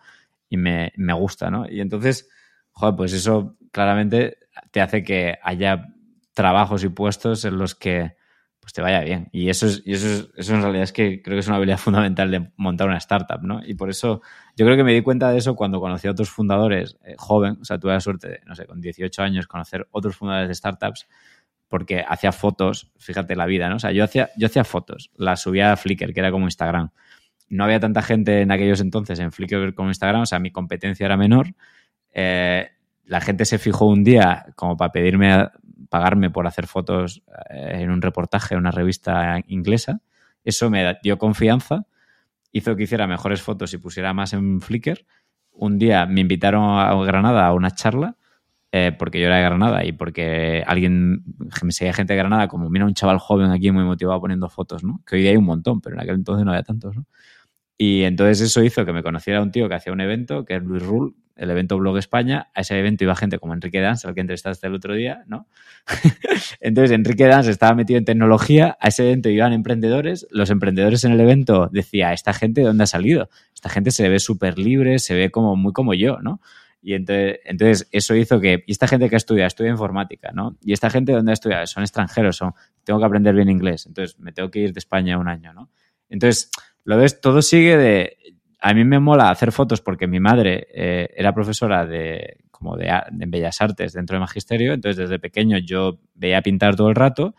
y 0.50 0.56
me, 0.56 0.92
me 0.96 1.14
gusta, 1.14 1.50
¿no? 1.50 1.66
Y 1.70 1.80
entonces, 1.80 2.28
joder, 2.72 2.96
pues 2.96 3.12
eso 3.12 3.56
claramente 3.70 4.38
te 4.72 4.80
hace 4.80 5.02
que 5.02 5.38
haya 5.42 5.94
trabajos 6.36 6.84
y 6.84 6.90
puestos 6.90 7.46
en 7.46 7.56
los 7.56 7.74
que 7.74 8.14
pues 8.60 8.74
te 8.74 8.82
vaya 8.82 9.00
bien. 9.00 9.28
Y 9.32 9.48
eso 9.48 9.66
es, 9.66 9.82
y 9.86 9.94
eso 9.94 10.28
eso 10.36 10.54
en 10.54 10.60
realidad 10.60 10.82
es 10.82 10.92
que 10.92 11.22
creo 11.22 11.36
que 11.36 11.40
es 11.40 11.46
una 11.46 11.56
habilidad 11.56 11.78
fundamental 11.86 12.30
de 12.30 12.50
montar 12.56 12.88
una 12.88 12.98
startup, 12.98 13.42
¿no? 13.42 13.60
Y 13.64 13.74
por 13.74 13.88
eso 13.88 14.20
yo 14.54 14.66
creo 14.66 14.76
que 14.76 14.84
me 14.84 14.92
di 14.92 15.02
cuenta 15.02 15.30
de 15.30 15.38
eso 15.38 15.56
cuando 15.56 15.80
conocí 15.80 16.06
a 16.08 16.10
otros 16.10 16.28
fundadores 16.28 16.98
eh, 17.04 17.14
joven, 17.16 17.56
o 17.60 17.64
sea, 17.64 17.78
tuve 17.78 17.92
la 17.92 18.00
suerte 18.00 18.28
de, 18.28 18.40
no 18.44 18.54
sé, 18.54 18.66
con 18.66 18.80
18 18.82 19.22
años 19.22 19.46
conocer 19.46 19.88
otros 19.92 20.16
fundadores 20.16 20.48
de 20.48 20.54
startups 20.54 21.08
porque 21.68 22.04
hacía 22.06 22.32
fotos, 22.32 22.92
fíjate 22.98 23.34
la 23.34 23.46
vida, 23.46 23.68
¿no? 23.70 23.76
O 23.76 23.78
sea, 23.78 23.92
yo 23.92 24.04
hacía, 24.04 24.30
yo 24.36 24.46
hacía 24.46 24.64
fotos, 24.64 25.10
las 25.16 25.40
subía 25.40 25.72
a 25.72 25.76
Flickr, 25.76 26.12
que 26.12 26.20
era 26.20 26.30
como 26.30 26.44
Instagram. 26.44 26.90
No 27.48 27.64
había 27.64 27.80
tanta 27.80 28.02
gente 28.02 28.42
en 28.42 28.52
aquellos 28.52 28.80
entonces 28.82 29.18
en 29.20 29.32
Flickr 29.32 29.74
como 29.74 29.88
Instagram, 29.88 30.22
o 30.22 30.26
sea, 30.26 30.38
mi 30.38 30.50
competencia 30.50 31.06
era 31.06 31.16
menor. 31.16 31.54
Eh, 32.12 32.68
la 33.04 33.20
gente 33.20 33.44
se 33.44 33.58
fijó 33.58 33.86
un 33.86 34.04
día 34.04 34.46
como 34.54 34.76
para 34.76 34.92
pedirme 34.92 35.48
pagarme 35.88 36.30
por 36.30 36.46
hacer 36.46 36.66
fotos 36.66 37.22
eh, 37.50 37.78
en 37.82 37.90
un 37.90 38.02
reportaje 38.02 38.54
en 38.54 38.60
una 38.60 38.70
revista 38.70 39.40
inglesa. 39.46 40.00
Eso 40.44 40.70
me 40.70 40.98
dio 41.02 41.18
confianza, 41.18 41.86
hizo 42.52 42.76
que 42.76 42.84
hiciera 42.84 43.06
mejores 43.06 43.42
fotos 43.42 43.72
y 43.74 43.78
pusiera 43.78 44.14
más 44.14 44.32
en 44.32 44.60
Flickr. 44.60 45.04
Un 45.52 45.78
día 45.78 46.06
me 46.06 46.20
invitaron 46.20 46.78
a 46.78 46.94
Granada 47.04 47.46
a 47.46 47.54
una 47.54 47.70
charla 47.70 48.16
eh, 48.72 48.92
porque 48.92 49.20
yo 49.20 49.26
era 49.26 49.36
de 49.36 49.42
Granada 49.42 49.84
y 49.84 49.92
porque 49.92 50.62
alguien, 50.66 51.24
me 51.62 51.72
seguía 51.72 51.94
gente 51.94 52.12
de 52.12 52.18
Granada, 52.18 52.48
como 52.48 52.68
mira 52.68 52.84
un 52.84 52.94
chaval 52.94 53.18
joven 53.18 53.50
aquí 53.50 53.70
muy 53.70 53.84
motivado 53.84 54.20
poniendo 54.20 54.48
fotos, 54.50 54.84
¿no? 54.84 55.02
Que 55.06 55.16
hoy 55.16 55.26
hay 55.26 55.36
un 55.36 55.44
montón, 55.44 55.80
pero 55.80 55.96
en 55.96 56.02
aquel 56.02 56.16
entonces 56.16 56.44
no 56.44 56.50
había 56.50 56.62
tantos. 56.62 56.96
Y 57.78 58.02
entonces 58.02 58.40
eso 58.40 58.62
hizo 58.62 58.84
que 58.84 58.92
me 58.92 59.02
conociera 59.02 59.42
un 59.42 59.50
tío 59.50 59.68
que 59.68 59.76
hacía 59.76 59.92
un 59.92 60.00
evento, 60.00 60.44
que 60.44 60.56
es 60.56 60.62
Luis 60.62 60.82
Rull, 60.82 61.14
el 61.36 61.50
evento 61.50 61.78
Blog 61.78 61.98
España. 61.98 62.48
A 62.54 62.62
ese 62.62 62.78
evento 62.78 63.04
iba 63.04 63.14
gente 63.14 63.38
como 63.38 63.54
Enrique 63.54 63.80
Dance, 63.80 64.06
al 64.08 64.14
que 64.14 64.20
entrevistaste 64.20 64.66
el 64.66 64.74
otro 64.74 64.94
día, 64.94 65.24
¿no? 65.26 65.46
entonces 66.60 66.90
Enrique 66.90 67.26
Dance 67.26 67.50
estaba 67.50 67.74
metido 67.74 67.98
en 67.98 68.04
tecnología, 68.04 68.76
a 68.80 68.88
ese 68.88 69.04
evento 69.04 69.28
iban 69.28 69.52
emprendedores, 69.52 70.26
los 70.30 70.50
emprendedores 70.50 71.04
en 71.04 71.12
el 71.12 71.20
evento 71.20 71.68
decía, 71.70 72.12
¿esta 72.12 72.32
gente 72.32 72.62
de 72.62 72.68
dónde 72.68 72.84
ha 72.84 72.88
salido? 72.88 73.28
Esta 73.54 73.68
gente 73.68 73.90
se 73.90 74.08
ve 74.08 74.18
súper 74.18 74.58
libre, 74.58 74.98
se 74.98 75.14
ve 75.14 75.30
como 75.30 75.56
muy 75.56 75.72
como 75.72 75.94
yo, 75.94 76.18
¿no? 76.20 76.40
Y 76.82 76.94
entonces, 76.94 77.40
entonces, 77.44 77.88
eso 77.90 78.14
hizo 78.14 78.40
que, 78.40 78.62
y 78.66 78.72
esta 78.72 78.86
gente 78.86 79.10
que 79.10 79.16
estudia, 79.16 79.46
estudia 79.46 79.70
informática, 79.70 80.30
¿no? 80.32 80.56
Y 80.62 80.72
esta 80.72 80.88
gente 80.88 81.12
donde 81.12 81.32
estudia, 81.32 81.66
son 81.66 81.82
extranjeros, 81.82 82.36
son, 82.36 82.52
tengo 82.84 83.00
que 83.00 83.06
aprender 83.06 83.34
bien 83.34 83.50
inglés, 83.50 83.86
entonces 83.86 84.18
me 84.20 84.32
tengo 84.32 84.50
que 84.50 84.60
ir 84.60 84.72
de 84.72 84.78
España 84.78 85.18
un 85.18 85.26
año, 85.26 85.52
¿no? 85.52 85.70
Entonces, 86.08 86.50
lo 86.84 86.96
ves, 86.96 87.20
todo 87.20 87.42
sigue 87.42 87.76
de, 87.76 88.16
a 88.68 88.74
mí 88.74 88.84
me 88.84 88.98
mola 88.98 89.30
hacer 89.30 89.52
fotos 89.52 89.80
porque 89.80 90.08
mi 90.08 90.18
madre 90.18 90.66
eh, 90.74 91.08
era 91.16 91.32
profesora 91.32 91.86
de, 91.86 92.38
como 92.50 92.76
de, 92.76 92.92
de, 93.12 93.26
Bellas 93.26 93.60
Artes 93.60 93.92
dentro 93.92 94.14
del 94.14 94.22
magisterio, 94.22 94.72
entonces 94.72 94.96
desde 94.96 95.20
pequeño 95.20 95.56
yo 95.58 96.00
veía 96.16 96.42
pintar 96.42 96.74
todo 96.74 96.88
el 96.88 96.96
rato, 96.96 97.36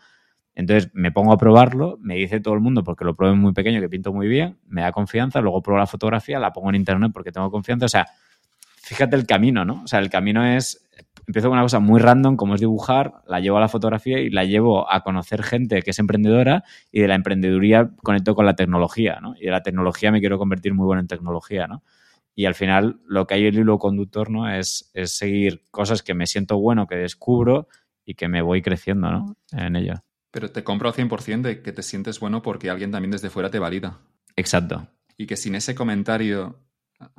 entonces 0.54 0.90
me 0.94 1.12
pongo 1.12 1.34
a 1.34 1.36
probarlo, 1.36 1.98
me 2.00 2.14
dice 2.14 2.40
todo 2.40 2.54
el 2.54 2.60
mundo 2.60 2.82
porque 2.82 3.04
lo 3.04 3.14
probé 3.14 3.34
muy 3.34 3.52
pequeño 3.52 3.78
que 3.78 3.90
pinto 3.90 4.10
muy 4.10 4.26
bien, 4.26 4.56
me 4.68 4.80
da 4.80 4.90
confianza, 4.90 5.42
luego 5.42 5.60
pruebo 5.60 5.78
la 5.78 5.86
fotografía, 5.86 6.38
la 6.38 6.50
pongo 6.50 6.70
en 6.70 6.76
internet 6.76 7.10
porque 7.12 7.30
tengo 7.30 7.50
confianza, 7.50 7.84
o 7.84 7.90
sea, 7.90 8.06
fíjate 8.88 9.16
el 9.16 9.26
camino, 9.26 9.66
¿no? 9.66 9.82
O 9.84 9.86
sea, 9.86 9.98
el 9.98 10.08
camino 10.08 10.46
es, 10.46 10.88
empiezo 11.26 11.48
con 11.48 11.58
una 11.58 11.62
cosa 11.62 11.78
muy 11.78 12.00
random, 12.00 12.36
como 12.36 12.54
es 12.54 12.60
dibujar, 12.60 13.22
la 13.26 13.38
llevo 13.38 13.58
a 13.58 13.60
la 13.60 13.68
fotografía 13.68 14.18
y 14.18 14.30
la 14.30 14.44
llevo 14.44 14.90
a 14.90 15.02
conocer 15.02 15.42
gente 15.42 15.82
que 15.82 15.90
es 15.90 15.98
emprendedora 15.98 16.64
y 16.90 17.02
de 17.02 17.08
la 17.08 17.14
emprendeduría 17.14 17.90
conecto 18.02 18.34
con 18.34 18.46
la 18.46 18.56
tecnología, 18.56 19.18
¿no? 19.20 19.34
Y 19.38 19.44
de 19.44 19.50
la 19.50 19.62
tecnología 19.62 20.10
me 20.10 20.20
quiero 20.20 20.38
convertir 20.38 20.72
muy 20.72 20.86
bueno 20.86 21.00
en 21.00 21.06
tecnología, 21.06 21.66
¿no? 21.66 21.82
Y 22.34 22.46
al 22.46 22.54
final 22.54 23.00
lo 23.06 23.26
que 23.26 23.34
hay 23.34 23.44
el 23.44 23.58
hilo 23.58 23.78
conductor, 23.78 24.30
¿no? 24.30 24.50
Es, 24.50 24.90
es 24.94 25.12
seguir 25.12 25.64
cosas 25.70 26.02
que 26.02 26.14
me 26.14 26.26
siento 26.26 26.58
bueno, 26.58 26.86
que 26.86 26.96
descubro 26.96 27.68
y 28.06 28.14
que 28.14 28.28
me 28.28 28.40
voy 28.40 28.62
creciendo, 28.62 29.10
¿no? 29.10 29.36
En 29.52 29.76
ello. 29.76 29.96
Pero 30.30 30.50
te 30.50 30.64
compro 30.64 30.88
al 30.88 30.94
100% 30.94 31.42
de 31.42 31.62
que 31.62 31.72
te 31.72 31.82
sientes 31.82 32.20
bueno 32.20 32.40
porque 32.40 32.70
alguien 32.70 32.90
también 32.90 33.10
desde 33.10 33.28
fuera 33.28 33.50
te 33.50 33.58
valida. 33.58 33.98
Exacto. 34.34 34.88
Y 35.18 35.26
que 35.26 35.36
sin 35.36 35.54
ese 35.54 35.74
comentario 35.74 36.58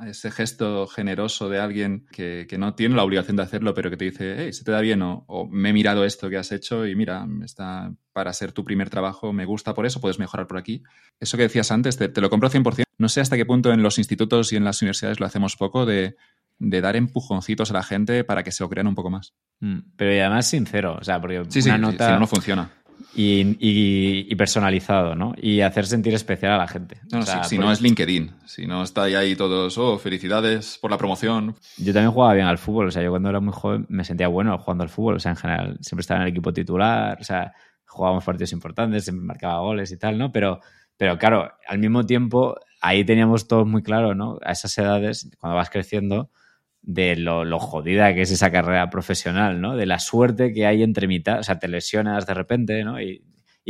ese 0.06 0.31
gesto 0.31 0.88
generoso 0.88 1.49
de 1.49 1.60
alguien 1.60 2.06
que, 2.11 2.47
no 2.57 2.76
tiene 2.76 2.95
la 2.95 3.03
obligación 3.03 3.38
de 3.38 3.43
hacerlo, 3.43 3.73
pero 3.73 3.89
que 3.89 3.97
te 3.97 4.06
dice, 4.06 4.35
hey, 4.38 4.53
se 4.53 4.64
te 4.64 4.72
da 4.72 4.81
bien, 4.81 5.01
o, 5.01 5.47
me 5.49 5.69
he 5.69 5.73
mirado 5.73 6.03
esto 6.03 6.30
que 6.30 6.38
has 6.38 6.51
hecho 6.51 6.85
y 6.85 6.95
mira, 6.95 7.26
está 7.43 7.93
para 8.11 8.34
ser 8.34 8.51
tu 8.51 8.64
primer 8.64 8.89
trabajo, 8.89 9.31
me 9.31 9.45
gusta 9.45 9.73
por 9.73 9.85
eso, 9.85 10.01
puedes 10.01 10.19
mejorar 10.19 10.47
por 10.47 10.57
aquí. 10.57 10.84
Eso 11.19 11.38
que 11.38 11.43
decías 11.43 11.72
antes, 11.72 11.97
te, 11.97 12.22
lo 12.22 12.30
compro 12.30 12.49
100%. 12.49 12.84
No 12.97 13.10
sé 13.10 13.22
hasta 13.22 13.38
qué 13.38 13.45
punto 13.45 13.72
en 13.72 13.81
los 13.81 13.97
institutos 13.97 14.51
y 14.51 14.57
en 14.57 14.65
las 14.65 14.81
universidades 14.81 15.19
lo 15.19 15.26
hacemos 15.26 15.56
poco 15.56 15.85
de, 15.85 16.15
dar 16.57 16.97
empujoncitos 16.97 17.72
a 17.72 17.73
la 17.73 17.84
gente 17.84 18.26
para 18.26 18.43
que 18.43 18.51
se 18.51 18.64
lo 18.64 18.69
crean 18.69 18.88
un 18.88 18.95
poco 18.95 19.10
más. 19.10 19.34
Mm, 19.61 19.80
pero 19.95 20.14
y 20.14 20.19
además 20.19 20.47
sincero, 20.47 20.97
o 20.99 21.03
sea, 21.03 21.22
porque 21.22 21.43
sí, 21.47 21.61
una 21.69 21.77
nota... 21.77 22.07
si 22.07 22.14
no, 22.14 22.19
no 22.19 22.27
funciona 22.27 22.78
y, 23.15 24.35
personalizado, 24.35 25.15
¿no? 25.15 25.34
Y 25.38 25.61
hacer 25.61 25.85
sentir 25.85 26.13
especial 26.13 26.53
a 26.53 26.57
la 26.57 26.67
gente. 26.67 26.97
si 27.47 27.57
no 27.57 27.71
es 27.71 27.81
LinkedIn, 27.81 28.31
si 28.45 28.65
no 28.65 28.84
está 28.84 29.03
ahí 29.03 29.35
todos, 29.35 29.77
oh, 29.77 29.97
felicidades 29.97 30.77
por 30.81 30.91
la 30.91 30.97
promoción. 30.97 31.55
Yo 31.77 31.93
también 31.93 32.11
jugaba 32.11 32.34
bien 32.34 32.47
al 32.47 32.57
fútbol, 32.57 32.88
o 32.88 32.91
sea, 32.91 33.03
yo 33.03 33.09
cuando 33.09 33.30
era 33.30 33.39
muy 33.39 33.53
joven 33.53 33.85
me 33.89 34.03
sentía 34.03 34.27
bueno 34.27 34.57
jugando 34.57 34.84
al 34.84 34.89
fútbol, 34.89 35.15
o 35.15 35.19
sea, 35.19 35.31
en 35.31 35.38
general 35.38 35.77
siempre 35.81 36.01
estaba 36.01 36.19
en 36.21 36.27
el 36.27 36.31
equipo 36.31 36.53
titular, 36.53 37.17
o 37.19 37.23
sea, 37.23 37.53
jugábamos 37.85 38.23
partidos 38.23 38.53
importantes, 38.53 39.03
siempre 39.03 39.26
marcaba 39.26 39.59
goles 39.59 39.91
y 39.91 39.97
tal, 39.97 40.17
¿no? 40.17 40.31
Pero, 40.31 40.59
pero 40.95 41.17
claro, 41.17 41.51
al 41.67 41.80
mismo 41.80 42.05
tiempo, 42.05 42.55
ahí 42.81 43.03
teníamos 43.03 43.47
todos 43.47 43.67
muy 43.67 43.81
claro, 43.81 44.15
¿no? 44.15 44.38
A 44.43 44.51
esas 44.51 44.77
edades, 44.77 45.30
cuando 45.39 45.55
vas 45.55 45.69
creciendo, 45.69 46.30
de 46.89 47.15
lo, 47.15 47.59
jodida 47.59 48.15
que 48.15 48.23
es 48.23 48.31
esa 48.31 48.51
carrera 48.51 48.89
profesional, 48.89 49.61
¿no? 49.61 49.75
De 49.75 49.85
la 49.85 49.99
suerte 49.99 50.51
que 50.51 50.65
hay 50.65 50.81
entre 50.81 51.07
mitad, 51.07 51.37
o 51.39 51.43
sea, 51.43 51.59
te 51.59 51.67
lesionas 51.67 52.25
de 52.25 52.33
repente, 52.33 52.83
¿no? 52.83 52.99
Y, 52.99 53.23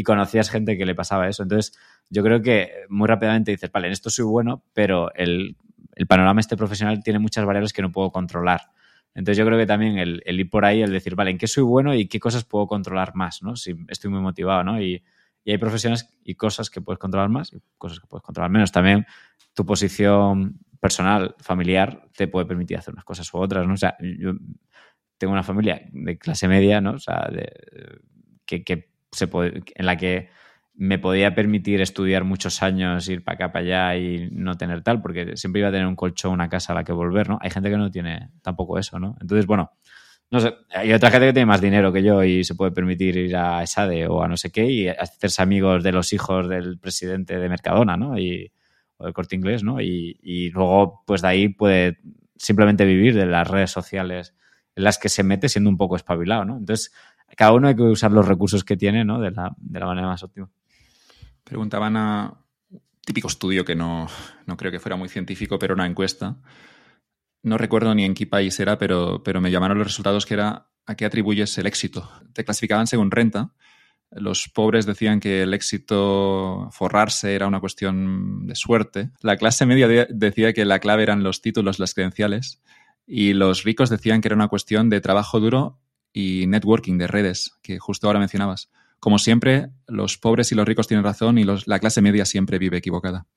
conocías 0.06 0.50
gente 0.50 0.78
que 0.78 0.86
le 0.86 0.96
pasaba 0.96 1.28
eso. 1.28 1.44
Entonces, 1.44 1.78
yo 2.10 2.24
creo 2.24 2.42
que 2.42 2.72
muy 2.88 3.06
rápidamente 3.06 3.52
dices, 3.52 3.70
vale, 3.70 3.88
en 3.88 3.92
esto 3.92 4.10
soy 4.10 4.24
bueno, 4.24 4.64
pero 4.72 5.14
el, 5.14 5.58
panorama 6.08 6.40
este 6.40 6.56
profesional 6.56 7.04
tiene 7.04 7.20
muchas 7.20 7.44
variables 7.44 7.74
que 7.74 7.82
no 7.82 7.92
puedo 7.92 8.10
controlar. 8.10 8.62
Entonces, 9.14 9.38
yo 9.38 9.46
creo 9.46 9.58
que 9.58 9.66
también 9.66 9.98
el, 9.98 10.22
ir 10.26 10.50
por 10.50 10.64
ahí, 10.64 10.82
el 10.82 10.94
decir, 10.94 11.16
vale, 11.16 11.32
¿en 11.32 11.38
qué 11.38 11.48
soy 11.48 11.64
bueno 11.64 11.94
y 11.94 12.08
qué 12.08 12.22
cosas 12.22 12.46
puedo 12.46 12.66
controlar 12.68 13.14
más, 13.14 13.44
¿no? 13.44 13.58
Si 13.58 13.76
estoy 13.90 14.10
muy 14.10 14.22
motivado, 14.22 14.64
¿no? 14.64 14.82
Y, 14.82 15.04
y 15.44 15.52
hay 15.52 15.58
profesiones 15.58 16.08
y 16.24 16.36
cosas 16.36 16.70
que 16.70 16.80
puedes 16.80 17.00
controlar 17.00 17.28
más 17.28 17.52
y 17.52 17.58
cosas 17.78 18.00
que 18.00 18.08
puedes 18.08 18.24
controlar 18.24 18.50
menos. 18.50 18.72
También 18.72 19.06
tu 19.54 19.66
posición 19.66 20.62
personal, 20.80 21.36
familiar, 21.40 22.08
te 22.16 22.28
puede 22.28 22.46
permitir 22.46 22.78
hacer 22.78 22.94
unas 22.94 23.06
cosas 23.06 23.32
u 23.34 23.38
otras, 23.38 23.68
¿no? 23.68 23.74
O 23.74 23.78
sea, 23.78 23.98
yo 24.00 24.34
tengo 25.18 25.34
una 25.34 25.44
familia 25.44 25.82
de 25.92 26.18
clase 26.18 26.48
media, 26.48 26.82
¿no? 26.82 26.92
O 26.92 27.00
sea, 27.00 27.30
que, 28.46 28.90
se 29.12 29.28
puede, 29.28 29.64
en 29.76 29.86
la 29.86 29.98
que 29.98 30.30
me 30.74 30.98
podía 30.98 31.36
permitir 31.36 31.82
estudiar 31.82 32.24
muchos 32.24 32.64
años, 32.64 33.08
ir 33.10 33.24
para 33.24 33.36
acá, 33.36 33.52
para 33.52 33.66
allá 33.66 33.98
y 33.98 34.30
no 34.32 34.56
tener 34.56 34.82
tal, 34.82 35.02
porque 35.02 35.36
siempre 35.36 35.60
iba 35.60 35.70
a 35.70 35.72
tener 35.72 35.88
un 35.88 35.96
colchón, 35.96 36.32
una 36.32 36.48
casa 36.48 36.72
a 36.72 36.76
la 36.76 36.84
que 36.84 36.94
volver, 36.94 37.28
¿no? 37.28 37.38
Hay 37.42 37.50
gente 37.50 37.70
que 37.70 37.78
no 37.78 37.92
tiene 37.92 38.30
tampoco 38.42 38.80
eso, 38.80 38.98
¿no? 38.98 39.18
Entonces, 39.20 39.46
bueno, 39.46 39.72
no 40.32 40.40
sé, 40.40 40.54
hay 40.70 40.94
otra 40.94 41.12
gente 41.12 41.28
que 41.28 41.34
tiene 41.34 41.48
más 41.48 41.60
dinero 41.60 41.92
que 41.92 42.04
yo 42.04 42.24
y 42.24 42.44
se 42.44 42.56
puede 42.56 42.72
permitir 42.72 43.18
ir 43.18 43.36
a 43.36 43.62
ESADE 43.64 44.08
o 44.08 44.24
a 44.24 44.28
no 44.28 44.38
sé 44.38 44.52
qué 44.52 44.66
y 44.66 44.88
hacerse 44.88 45.42
amigos 45.42 45.84
de 45.84 45.92
los 45.92 46.14
hijos 46.14 46.48
del 46.48 46.80
presidente 46.80 47.38
de 47.38 47.50
Mercadona, 47.50 47.98
¿no? 47.98 48.18
Y, 48.18 48.52
o 49.00 49.06
del 49.06 49.14
corte 49.14 49.36
inglés, 49.36 49.64
¿no? 49.64 49.82
Y, 49.82 50.52
luego, 50.52 51.04
pues 51.08 51.22
de 51.22 51.30
ahí 51.30 51.50
puede 51.50 52.00
simplemente 52.36 52.86
vivir 52.86 53.16
de 53.16 53.26
las 53.26 53.48
redes 53.48 53.72
sociales 53.72 54.36
en 54.76 54.84
las 54.84 54.98
que 54.98 55.10
se 55.10 55.24
mete 55.24 55.50
siendo 55.50 55.70
un 55.70 55.78
poco 55.78 55.96
espabilado, 55.96 56.46
¿no? 56.46 56.58
Entonces, 56.58 56.94
cada 57.36 57.54
uno 57.54 57.70
hay 57.70 57.76
que 57.76 57.84
usar 57.84 58.12
los 58.12 58.28
recursos 58.28 58.64
que 58.64 58.78
tiene, 58.78 59.06
¿no? 59.06 59.20
De 59.20 59.32
la, 59.32 59.56
manera 59.70 60.08
más 60.08 60.22
óptima. 60.24 60.50
Preguntaban 61.44 61.96
a 61.96 62.38
típico 63.06 63.30
estudio 63.30 63.66
que 63.66 63.76
no, 63.76 64.08
no, 64.46 64.58
creo 64.58 64.72
que 64.72 64.80
fuera 64.80 64.98
muy 64.98 65.10
científico, 65.10 65.58
pero 65.58 65.74
una 65.74 65.88
encuesta. 65.88 66.38
No 67.42 67.58
recuerdo 67.58 67.96
ni 67.96 68.04
en 68.04 68.14
qué 68.14 68.28
país 68.28 68.60
era, 68.60 68.78
pero, 68.78 69.24
pero 69.24 69.40
me 69.40 69.50
llamaron 69.50 69.78
los 69.78 69.88
resultados 69.88 70.26
que 70.26 70.34
era 70.34 70.68
a 70.86 70.96
qué 70.96 71.06
atribuyes 71.06 71.58
el 71.58 71.68
éxito. 71.68 72.10
Te 72.34 72.44
clasificaban 72.44 72.86
según 72.86 73.12
renta 73.12 73.54
los 74.12 74.50
pobres 74.50 74.86
decían 74.86 75.20
que 75.20 75.44
el 75.44 75.54
éxito 75.54 76.70
forrarse 76.72 77.36
era 77.36 77.48
una 77.48 77.60
cuestión 77.60 78.48
de 78.48 78.56
suerte. 78.56 79.12
La 79.22 79.38
clase 79.38 79.66
media 79.66 80.08
decía 80.10 80.54
que 80.54 80.66
la 80.66 80.80
clave 80.80 81.04
eran 81.04 81.24
los 81.24 81.42
títulos, 81.42 81.80
las 81.80 81.94
credenciales. 81.94 82.62
Y 83.06 83.34
los 83.34 83.64
ricos 83.64 83.90
decían 83.90 84.22
que 84.22 84.28
era 84.28 84.36
una 84.36 84.48
cuestión 84.48 84.90
de 84.90 85.02
trabajo 85.02 85.40
duro 85.40 85.80
y 86.14 86.46
networking 86.48 86.98
de 86.98 87.08
redes, 87.08 87.52
que 87.62 87.80
justo 87.80 88.08
ahora 88.08 88.20
mencionabas. 88.20 88.70
Como 89.00 89.20
siempre, 89.20 89.70
los 89.88 90.18
pobres 90.18 90.52
y 90.52 90.56
los 90.56 90.68
ricos 90.68 90.88
tienen 90.88 91.04
razón 91.04 91.38
y 91.38 91.44
la 91.44 91.80
clase 91.80 92.02
media 92.02 92.26
siempre 92.26 92.60
vive 92.60 92.78
equivocada. 92.78 93.28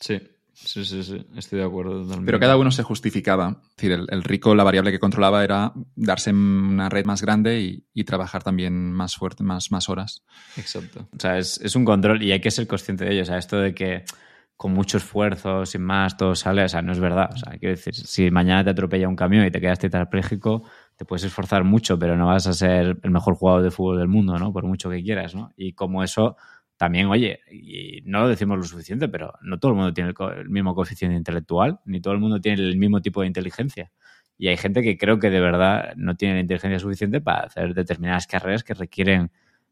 Sí, 0.00 0.20
Sí, 0.64 0.84
sí, 0.84 1.02
sí, 1.02 1.26
estoy 1.36 1.58
de 1.58 1.64
acuerdo 1.64 2.06
Pero 2.24 2.38
cada 2.38 2.56
uno 2.56 2.70
se 2.70 2.82
justificaba. 2.82 3.60
Es 3.62 3.76
decir, 3.76 4.06
el, 4.08 4.22
rico, 4.22 4.54
la 4.54 4.64
variable 4.64 4.92
que 4.92 4.98
controlaba 4.98 5.42
era 5.42 5.72
darse 5.96 6.30
una 6.30 6.88
red 6.88 7.04
más 7.04 7.22
grande 7.22 7.60
y, 7.94 8.04
trabajar 8.04 8.42
también 8.42 8.92
más 8.92 9.16
fuerte, 9.16 9.42
más, 9.42 9.70
más 9.70 9.88
horas. 9.88 10.24
Exacto. 10.56 11.08
O 11.12 11.20
sea, 11.20 11.38
es, 11.38 11.76
un 11.76 11.84
control 11.84 12.22
y 12.22 12.32
hay 12.32 12.40
que 12.40 12.50
ser 12.50 12.66
consciente 12.66 13.04
de 13.04 13.12
ello. 13.12 13.22
O 13.22 13.26
sea, 13.26 13.38
esto 13.38 13.58
de 13.58 13.74
que 13.74 14.04
con 14.56 14.72
mucho 14.72 14.98
esfuerzo, 14.98 15.66
sin 15.66 15.82
más, 15.82 16.16
todo 16.16 16.34
sale, 16.34 16.64
o 16.64 16.68
sea, 16.68 16.82
no 16.82 16.92
es 16.92 17.00
verdad. 17.00 17.30
O 17.32 17.36
sea, 17.36 17.58
quiero 17.58 17.74
decir, 17.74 17.94
si 17.94 18.30
mañana 18.30 18.62
te 18.62 18.70
atropella 18.70 19.08
un 19.08 19.16
camión 19.16 19.44
y 19.44 19.50
te 19.50 19.60
quedas 19.60 19.78
tetrapléjico, 19.78 20.62
te 20.96 21.04
puedes 21.04 21.24
esforzar 21.24 21.64
mucho, 21.64 21.98
pero 21.98 22.16
no 22.16 22.26
vas 22.26 22.46
a 22.46 22.52
ser 22.52 22.98
el 23.02 23.10
mejor 23.10 23.34
jugador 23.34 23.62
de 23.62 23.70
fútbol 23.70 23.98
del 23.98 24.08
mundo, 24.08 24.38
¿no? 24.38 24.52
Por 24.52 24.64
mucho 24.64 24.90
que 24.90 25.02
quieras, 25.02 25.34
¿no? 25.34 25.52
Y 25.56 25.72
como 25.72 26.04
eso 26.04 26.36
también, 26.82 27.06
oye, 27.06 27.38
y 27.48 28.02
no 28.06 28.22
lo 28.22 28.28
decimos 28.28 28.58
lo 28.58 28.64
suficiente, 28.64 29.08
pero 29.08 29.34
no 29.40 29.60
todo 29.60 29.70
el 29.70 29.76
mundo 29.76 29.94
tiene 29.94 30.12
el, 30.36 30.48
mismo 30.50 30.74
coeficiente 30.74 31.16
intelectual, 31.16 31.78
ni 31.84 32.00
todo 32.00 32.12
el 32.12 32.18
mundo 32.18 32.40
tiene 32.40 32.60
el 32.60 32.76
mismo 32.76 33.00
tipo 33.00 33.20
de 33.20 33.28
inteligencia. 33.28 33.92
Y 34.36 34.48
hay 34.48 34.56
gente 34.56 34.82
que 34.82 34.98
creo 34.98 35.20
que 35.20 35.30
de 35.30 35.38
verdad 35.38 35.94
no 35.94 36.16
tiene 36.16 36.34
la 36.34 36.40
inteligencia 36.40 36.80
suficiente 36.80 37.20
para 37.20 37.42
hacer 37.42 37.72
determinadas 37.72 38.26
carreras 38.26 38.64
que 38.64 38.74
requieren 38.74 39.30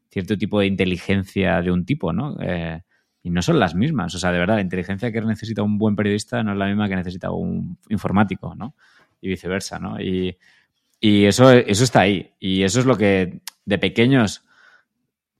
cierto 0.09 0.37
tipo 0.37 0.61
de 0.61 0.67
inteligencia 0.67 1.61
de 1.61 1.69
un 1.69 1.83
tipo, 1.83 2.13
¿no? 2.13 2.37
Eh, 2.39 2.79
y 3.23 3.29
no 3.29 3.41
son 3.41 3.59
las 3.59 3.75
mismas. 3.75 4.15
O 4.15 4.17
sea, 4.17 4.31
de 4.31 4.39
verdad, 4.39 4.55
la 4.55 4.61
inteligencia 4.61 5.11
que 5.11 5.19
necesita 5.19 5.63
un 5.63 5.77
buen 5.77 5.97
periodista 5.97 6.41
no 6.43 6.53
es 6.53 6.57
la 6.57 6.67
misma 6.67 6.87
que 6.87 6.95
necesita 6.95 7.29
un 7.31 7.77
informático, 7.89 8.55
¿no? 8.55 8.73
Y 9.19 9.27
viceversa, 9.27 9.79
¿no? 9.79 9.99
Y, 9.99 10.37
Y 11.01 11.25
eso, 11.25 11.51
eso 11.51 11.83
está 11.83 11.99
ahí. 12.01 12.31
Y 12.39 12.63
eso 12.63 12.79
es 12.79 12.85
lo 12.85 12.95
que 12.95 13.41
de 13.65 13.77
pequeños 13.79 14.45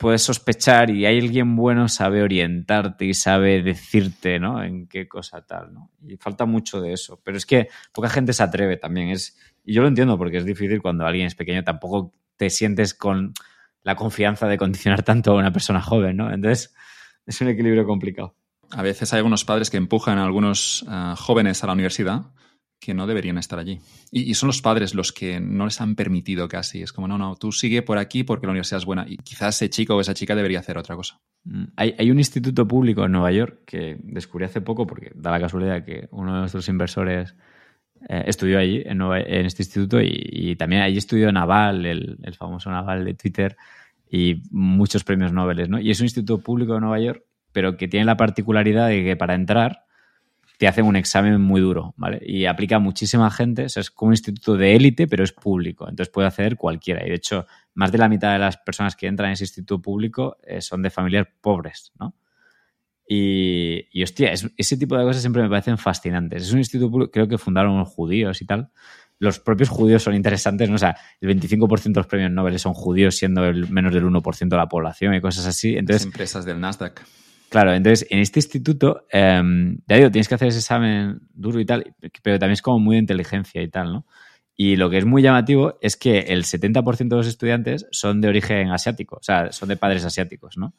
puedes 0.02 0.24
sospechar 0.24 0.90
y 0.90 1.06
hay 1.06 1.20
alguien 1.20 1.56
bueno 1.56 1.88
sabe 1.88 2.24
orientarte 2.24 3.06
y 3.06 3.14
sabe 3.14 3.62
decirte, 3.62 4.40
¿no? 4.40 4.64
En 4.64 4.88
qué 4.88 5.08
cosa 5.08 5.46
tal, 5.46 5.72
¿no? 5.76 5.92
Y 6.08 6.18
falta 6.18 6.46
mucho 6.46 6.82
de 6.82 6.92
eso. 6.92 7.22
Pero 7.24 7.38
es 7.38 7.46
que 7.46 7.68
poca 7.94 8.10
gente 8.10 8.34
se 8.34 8.42
atreve 8.42 8.78
también. 8.78 9.10
Es, 9.10 9.38
y 9.64 9.74
yo 9.74 9.84
lo 9.84 9.88
entiendo 9.88 10.18
porque 10.18 10.38
es 10.38 10.46
difícil 10.46 10.82
cuando 10.82 11.06
alguien 11.06 11.28
es 11.28 11.36
pequeño, 11.36 11.64
tampoco 11.64 12.12
te 12.36 12.50
sientes 12.50 12.96
con 12.96 13.36
la 13.84 13.96
confianza 13.96 14.48
de 14.48 14.58
condicionar 14.58 15.04
tanto 15.04 15.34
a 15.34 15.36
una 15.36 15.54
persona 15.54 15.82
joven, 15.82 16.18
¿no? 16.18 16.34
Entonces, 16.34 16.74
es 17.28 17.40
un 17.40 17.50
equilibrio 17.50 17.86
complicado. 17.86 18.36
A 18.72 18.82
veces 18.82 19.14
hay 19.14 19.18
algunos 19.18 19.46
padres 19.46 19.70
que 19.70 19.78
empujan 19.78 20.18
a 20.18 20.24
algunos 20.24 20.82
uh, 20.84 21.16
jóvenes 21.16 21.64
a 21.64 21.68
la 21.68 21.74
universidad 21.74 22.24
que 22.82 22.96
no 22.96 23.06
deberían 23.06 23.38
estar 23.38 23.60
allí. 23.60 23.80
Y, 24.12 24.34
son 24.34 24.48
los 24.48 24.62
padres 24.62 24.96
los 24.96 25.14
que 25.14 25.40
no 25.40 25.66
les 25.66 25.80
han 25.80 25.96
permitido 25.96 26.48
casi. 26.48 26.82
Es 26.82 26.92
como, 26.92 27.08
no, 27.08 27.18
no, 27.18 27.36
tú 27.36 27.52
sigue 27.52 27.84
por 27.84 28.00
aquí 28.00 28.24
porque 28.24 28.48
la 28.48 28.52
universidad 28.52 28.80
es 28.80 28.86
buena. 28.86 29.06
Y 29.08 29.18
quizás 29.18 29.56
ese 29.56 29.70
chico 29.70 29.96
o 29.96 30.02
esa 30.02 30.16
chica 30.16 30.36
debería 30.36 30.60
hacer 30.60 30.80
otra 30.80 30.96
cosa. 30.96 31.22
Mm, 31.44 31.64
hay, 31.76 31.96
hay, 31.98 32.10
un 32.10 32.18
instituto 32.18 32.68
público 32.68 33.06
en 33.06 33.12
Nueva 33.12 33.32
York 33.32 33.62
que 33.66 33.98
descubrí 34.02 34.46
hace 34.46 34.62
poco 34.62 34.88
porque 34.88 35.12
da 35.14 35.30
la 35.30 35.40
casualidad 35.40 35.86
que 35.86 36.08
uno 36.12 36.34
de 36.34 36.40
nuestros 36.40 36.68
inversores 36.70 37.36
eh, 38.10 38.24
estudió 38.26 38.58
allí, 38.58 38.82
en, 38.84 38.98
Nueva, 38.98 39.20
este 39.20 39.62
instituto, 39.62 40.02
y, 40.02 40.10
y, 40.12 40.56
también 40.56 40.82
allí 40.82 40.98
estudió 40.98 41.32
Naval, 41.32 41.86
el, 41.86 42.18
el, 42.24 42.34
famoso 42.34 42.72
Naval 42.72 43.06
de 43.06 43.14
Twitter, 43.14 43.56
y 44.10 44.42
muchos 44.50 45.04
premios 45.04 45.32
Nobel, 45.32 45.70
¿no? 45.70 45.80
Y 45.80 45.92
es 45.92 46.00
un 46.00 46.06
instituto 46.06 46.40
público 46.40 46.74
de 46.74 46.82
Nueva 46.82 47.00
York, 47.00 47.24
pero 47.52 47.78
que 47.78 47.88
tiene 47.88 48.08
la 48.08 48.18
particularidad 48.18 48.88
de 48.88 49.04
que 49.04 49.16
para 49.16 49.36
entrar 49.36 49.84
te 50.62 50.68
hacen 50.68 50.86
un 50.86 50.96
examen 50.96 51.42
muy 51.42 51.60
duro, 51.60 51.96
¿vale? 51.98 52.22
Y 52.24 52.46
aplica 52.46 52.76
a 52.76 52.80
muchísima 52.80 53.32
gente, 53.32 53.66
o 53.66 53.70
sea, 53.70 53.82
es 53.82 53.90
como 53.90 54.10
un 54.10 54.14
instituto 54.14 54.56
de 54.56 54.76
élite, 54.76 55.08
pero 55.08 55.24
es 55.24 55.32
público, 55.32 55.90
entonces 55.90 56.14
puede 56.14 56.28
acceder 56.28 56.56
cualquiera. 56.56 57.04
Y 57.04 57.10
de 57.10 57.16
hecho, 57.16 57.48
más 57.74 57.92
de 57.92 57.98
la 57.98 58.08
mitad 58.08 58.32
de 58.32 58.38
las 58.38 58.58
personas 58.58 58.96
que 58.96 59.08
entran 59.08 59.30
en 59.30 59.34
ese 59.34 59.46
instituto 59.46 59.82
público 59.82 60.38
eh, 60.44 60.62
son 60.62 60.84
de 60.84 60.92
familias 60.92 61.26
pobres, 61.42 61.92
¿no? 62.00 62.16
Y, 63.08 63.88
y 63.92 64.04
hostia, 64.04 64.34
es, 64.34 64.52
ese 64.56 64.78
tipo 64.78 64.96
de 64.96 65.04
cosas 65.04 65.24
siempre 65.24 65.42
me 65.42 65.50
parecen 65.50 65.80
fascinantes. 65.80 66.44
Es 66.44 66.54
un 66.54 66.60
instituto 66.60 66.92
público, 66.92 67.12
creo 67.12 67.28
que 67.28 67.40
fundaron 67.40 67.80
los 67.80 67.90
judíos 67.90 68.40
y 68.44 68.46
tal. 68.46 68.70
Los 69.18 69.40
propios 69.40 69.70
judíos 69.70 70.04
son 70.04 70.14
interesantes, 70.14 70.70
¿no? 70.70 70.76
O 70.76 70.78
sea, 70.78 70.96
el 71.22 71.40
25% 71.40 71.82
de 71.82 72.00
los 72.02 72.06
premios 72.06 72.30
Nobel 72.30 72.60
son 72.60 72.76
judíos, 72.76 73.16
siendo 73.16 73.44
el 73.46 73.68
menos 73.72 73.96
del 73.96 74.06
1% 74.06 74.48
de 74.48 74.58
la 74.58 74.70
población 74.70 75.16
y 75.16 75.22
cosas 75.22 75.48
así. 75.48 75.76
Entonces, 75.76 76.06
empresas 76.06 76.46
del 76.46 76.60
Nasdaq. 76.60 77.02
Claro, 77.52 77.74
entonces 77.74 78.08
en 78.10 78.20
este 78.20 78.40
instituto, 78.40 79.08
eh, 79.12 79.42
ya 79.86 79.98
digo, 79.98 80.10
tienes 80.10 80.30
que 80.30 80.36
hacer 80.36 80.48
ese 80.48 80.60
examen 80.60 81.20
duro 81.34 81.60
y 81.60 81.66
tal, 81.66 81.94
pero 82.24 82.40
también 82.40 82.54
es 82.54 82.62
como 82.62 82.80
muy 82.80 82.96
de 82.96 83.02
inteligencia 83.02 83.62
y 83.62 83.68
tal, 83.68 83.92
¿no? 83.92 84.06
Y 84.56 84.78
lo 84.78 84.90
que 84.90 84.98
es 84.98 85.04
muy 85.06 85.22
llamativo 85.22 85.78
es 85.82 85.98
que 85.98 86.20
el 86.20 86.46
70% 86.46 87.10
de 87.10 87.16
los 87.18 87.28
estudiantes 87.28 87.88
son 87.92 88.22
de 88.22 88.30
origen 88.30 88.70
asiático, 88.70 89.18
o 89.18 89.22
sea, 89.22 89.52
son 89.52 89.68
de 89.68 89.76
padres 89.76 90.06
asiáticos, 90.06 90.58
¿no? 90.58 90.76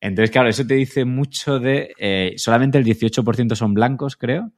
Entonces, 0.00 0.30
claro, 0.30 0.48
eso 0.48 0.66
te 0.66 0.76
dice 0.76 1.04
mucho 1.04 1.58
de... 1.58 1.92
Eh, 1.98 2.32
solamente 2.38 2.78
el 2.78 2.86
18% 2.86 3.54
son 3.54 3.74
blancos, 3.74 4.16
creo, 4.16 4.50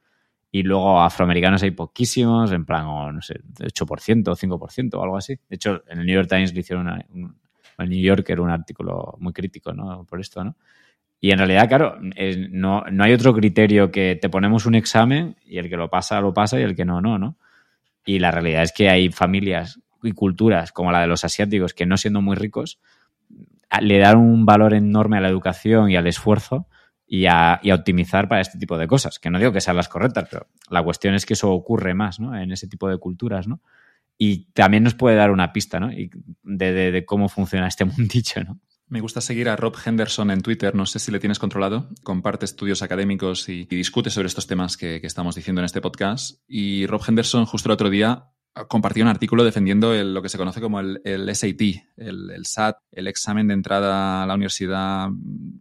y 0.51 0.63
luego 0.63 1.01
afroamericanos 1.01 1.63
hay 1.63 1.71
poquísimos, 1.71 2.53
en 2.53 2.65
plan, 2.65 2.85
o, 2.85 3.11
no 3.11 3.21
sé, 3.21 3.41
8% 3.59 4.29
o 4.29 4.35
5% 4.37 4.93
o 4.93 5.03
algo 5.03 5.17
así. 5.17 5.35
De 5.49 5.55
hecho, 5.57 5.83
en 5.89 5.99
el 5.99 6.05
New 6.05 6.15
York 6.15 6.29
Times 6.29 6.53
le 6.53 6.61
hicieron 6.61 6.87
una, 6.87 7.05
un, 7.09 7.35
el 7.77 7.89
New 7.89 8.01
Yorker 8.01 8.39
un 8.39 8.51
artículo 8.51 9.17
muy 9.19 9.33
crítico, 9.33 9.73
¿no? 9.73 10.05
Por 10.05 10.21
esto, 10.21 10.45
¿no? 10.45 10.55
Y 11.23 11.29
en 11.29 11.37
realidad, 11.37 11.67
claro, 11.67 11.99
no, 12.49 12.83
no, 12.91 13.03
hay 13.03 13.13
otro 13.13 13.31
criterio 13.31 13.91
que 13.91 14.17
te 14.19 14.27
ponemos 14.27 14.65
un 14.65 14.73
examen 14.73 15.35
y 15.45 15.59
el 15.59 15.69
que 15.69 15.77
lo 15.77 15.87
pasa, 15.87 16.19
lo 16.19 16.33
pasa 16.33 16.59
y 16.59 16.63
el 16.63 16.75
que 16.75 16.83
no, 16.83 16.99
no, 16.99 17.19
¿no? 17.19 17.37
Y 18.03 18.17
la 18.17 18.31
realidad 18.31 18.63
es 18.63 18.73
que 18.73 18.89
hay 18.89 19.11
familias 19.11 19.79
y 20.01 20.13
culturas 20.13 20.71
como 20.71 20.91
la 20.91 20.99
de 20.99 21.05
los 21.05 21.23
asiáticos 21.23 21.75
que 21.75 21.85
no 21.85 21.95
siendo 21.95 22.23
muy 22.23 22.35
ricos, 22.35 22.79
le 23.81 23.99
dan 23.99 24.17
un 24.17 24.47
valor 24.47 24.73
enorme 24.73 25.17
a 25.17 25.21
la 25.21 25.29
educación 25.29 25.91
y 25.91 25.95
al 25.95 26.07
esfuerzo 26.07 26.67
y 27.05 27.27
a, 27.27 27.59
y 27.61 27.69
a, 27.69 27.75
optimizar 27.75 28.27
para 28.27 28.41
este 28.41 28.57
tipo 28.57 28.75
de 28.79 28.87
cosas. 28.87 29.19
Que 29.19 29.29
no 29.29 29.37
digo 29.37 29.51
que 29.51 29.61
sean 29.61 29.77
las 29.77 29.89
correctas, 29.89 30.27
pero 30.27 30.47
la 30.71 30.81
cuestión 30.81 31.13
es 31.13 31.27
que 31.27 31.33
eso 31.33 31.51
ocurre 31.51 31.93
más, 31.93 32.19
¿no? 32.19 32.35
En 32.35 32.51
ese 32.51 32.67
tipo 32.67 32.89
de 32.89 32.97
culturas, 32.97 33.47
¿no? 33.47 33.61
Y 34.17 34.51
también 34.53 34.83
nos 34.83 34.95
puede 34.95 35.17
dar 35.17 35.29
una 35.29 35.53
pista, 35.53 35.79
¿no? 35.79 35.91
Y 35.91 36.09
de, 36.41 36.73
de, 36.73 36.91
de 36.91 37.05
cómo 37.05 37.29
funciona 37.29 37.67
este 37.67 37.85
mundillo, 37.85 38.43
¿no? 38.43 38.59
Me 38.91 38.99
gusta 38.99 39.21
seguir 39.21 39.47
a 39.47 39.55
Rob 39.55 39.73
Henderson 39.85 40.31
en 40.31 40.41
Twitter, 40.41 40.75
no 40.75 40.85
sé 40.85 40.99
si 40.99 41.13
le 41.13 41.19
tienes 41.21 41.39
controlado, 41.39 41.87
comparte 42.03 42.43
estudios 42.43 42.81
académicos 42.81 43.47
y, 43.47 43.63
discute 43.63 44.09
sobre 44.09 44.27
estos 44.27 44.47
temas 44.47 44.75
que, 44.75 44.99
estamos 45.03 45.33
diciendo 45.33 45.61
en 45.61 45.65
este 45.65 45.79
podcast. 45.79 46.41
Y 46.45 46.85
Rob 46.87 47.01
Henderson 47.07 47.45
justo 47.45 47.69
el 47.69 47.73
otro 47.73 47.89
día 47.89 48.25
compartió 48.67 49.01
un 49.01 49.07
artículo 49.07 49.45
defendiendo 49.45 49.93
lo 49.93 50.21
que 50.21 50.27
se 50.27 50.37
conoce 50.37 50.59
como 50.59 50.81
el, 50.81 50.99
el 51.05 51.33
SAT, 51.33 51.61
el, 51.95 52.31
el, 52.31 52.45
SAT, 52.45 52.79
el 52.91 53.07
examen 53.07 53.47
de 53.47 53.53
entrada 53.53 54.23
a 54.23 54.25
la 54.25 54.35
universidad, 54.35 55.07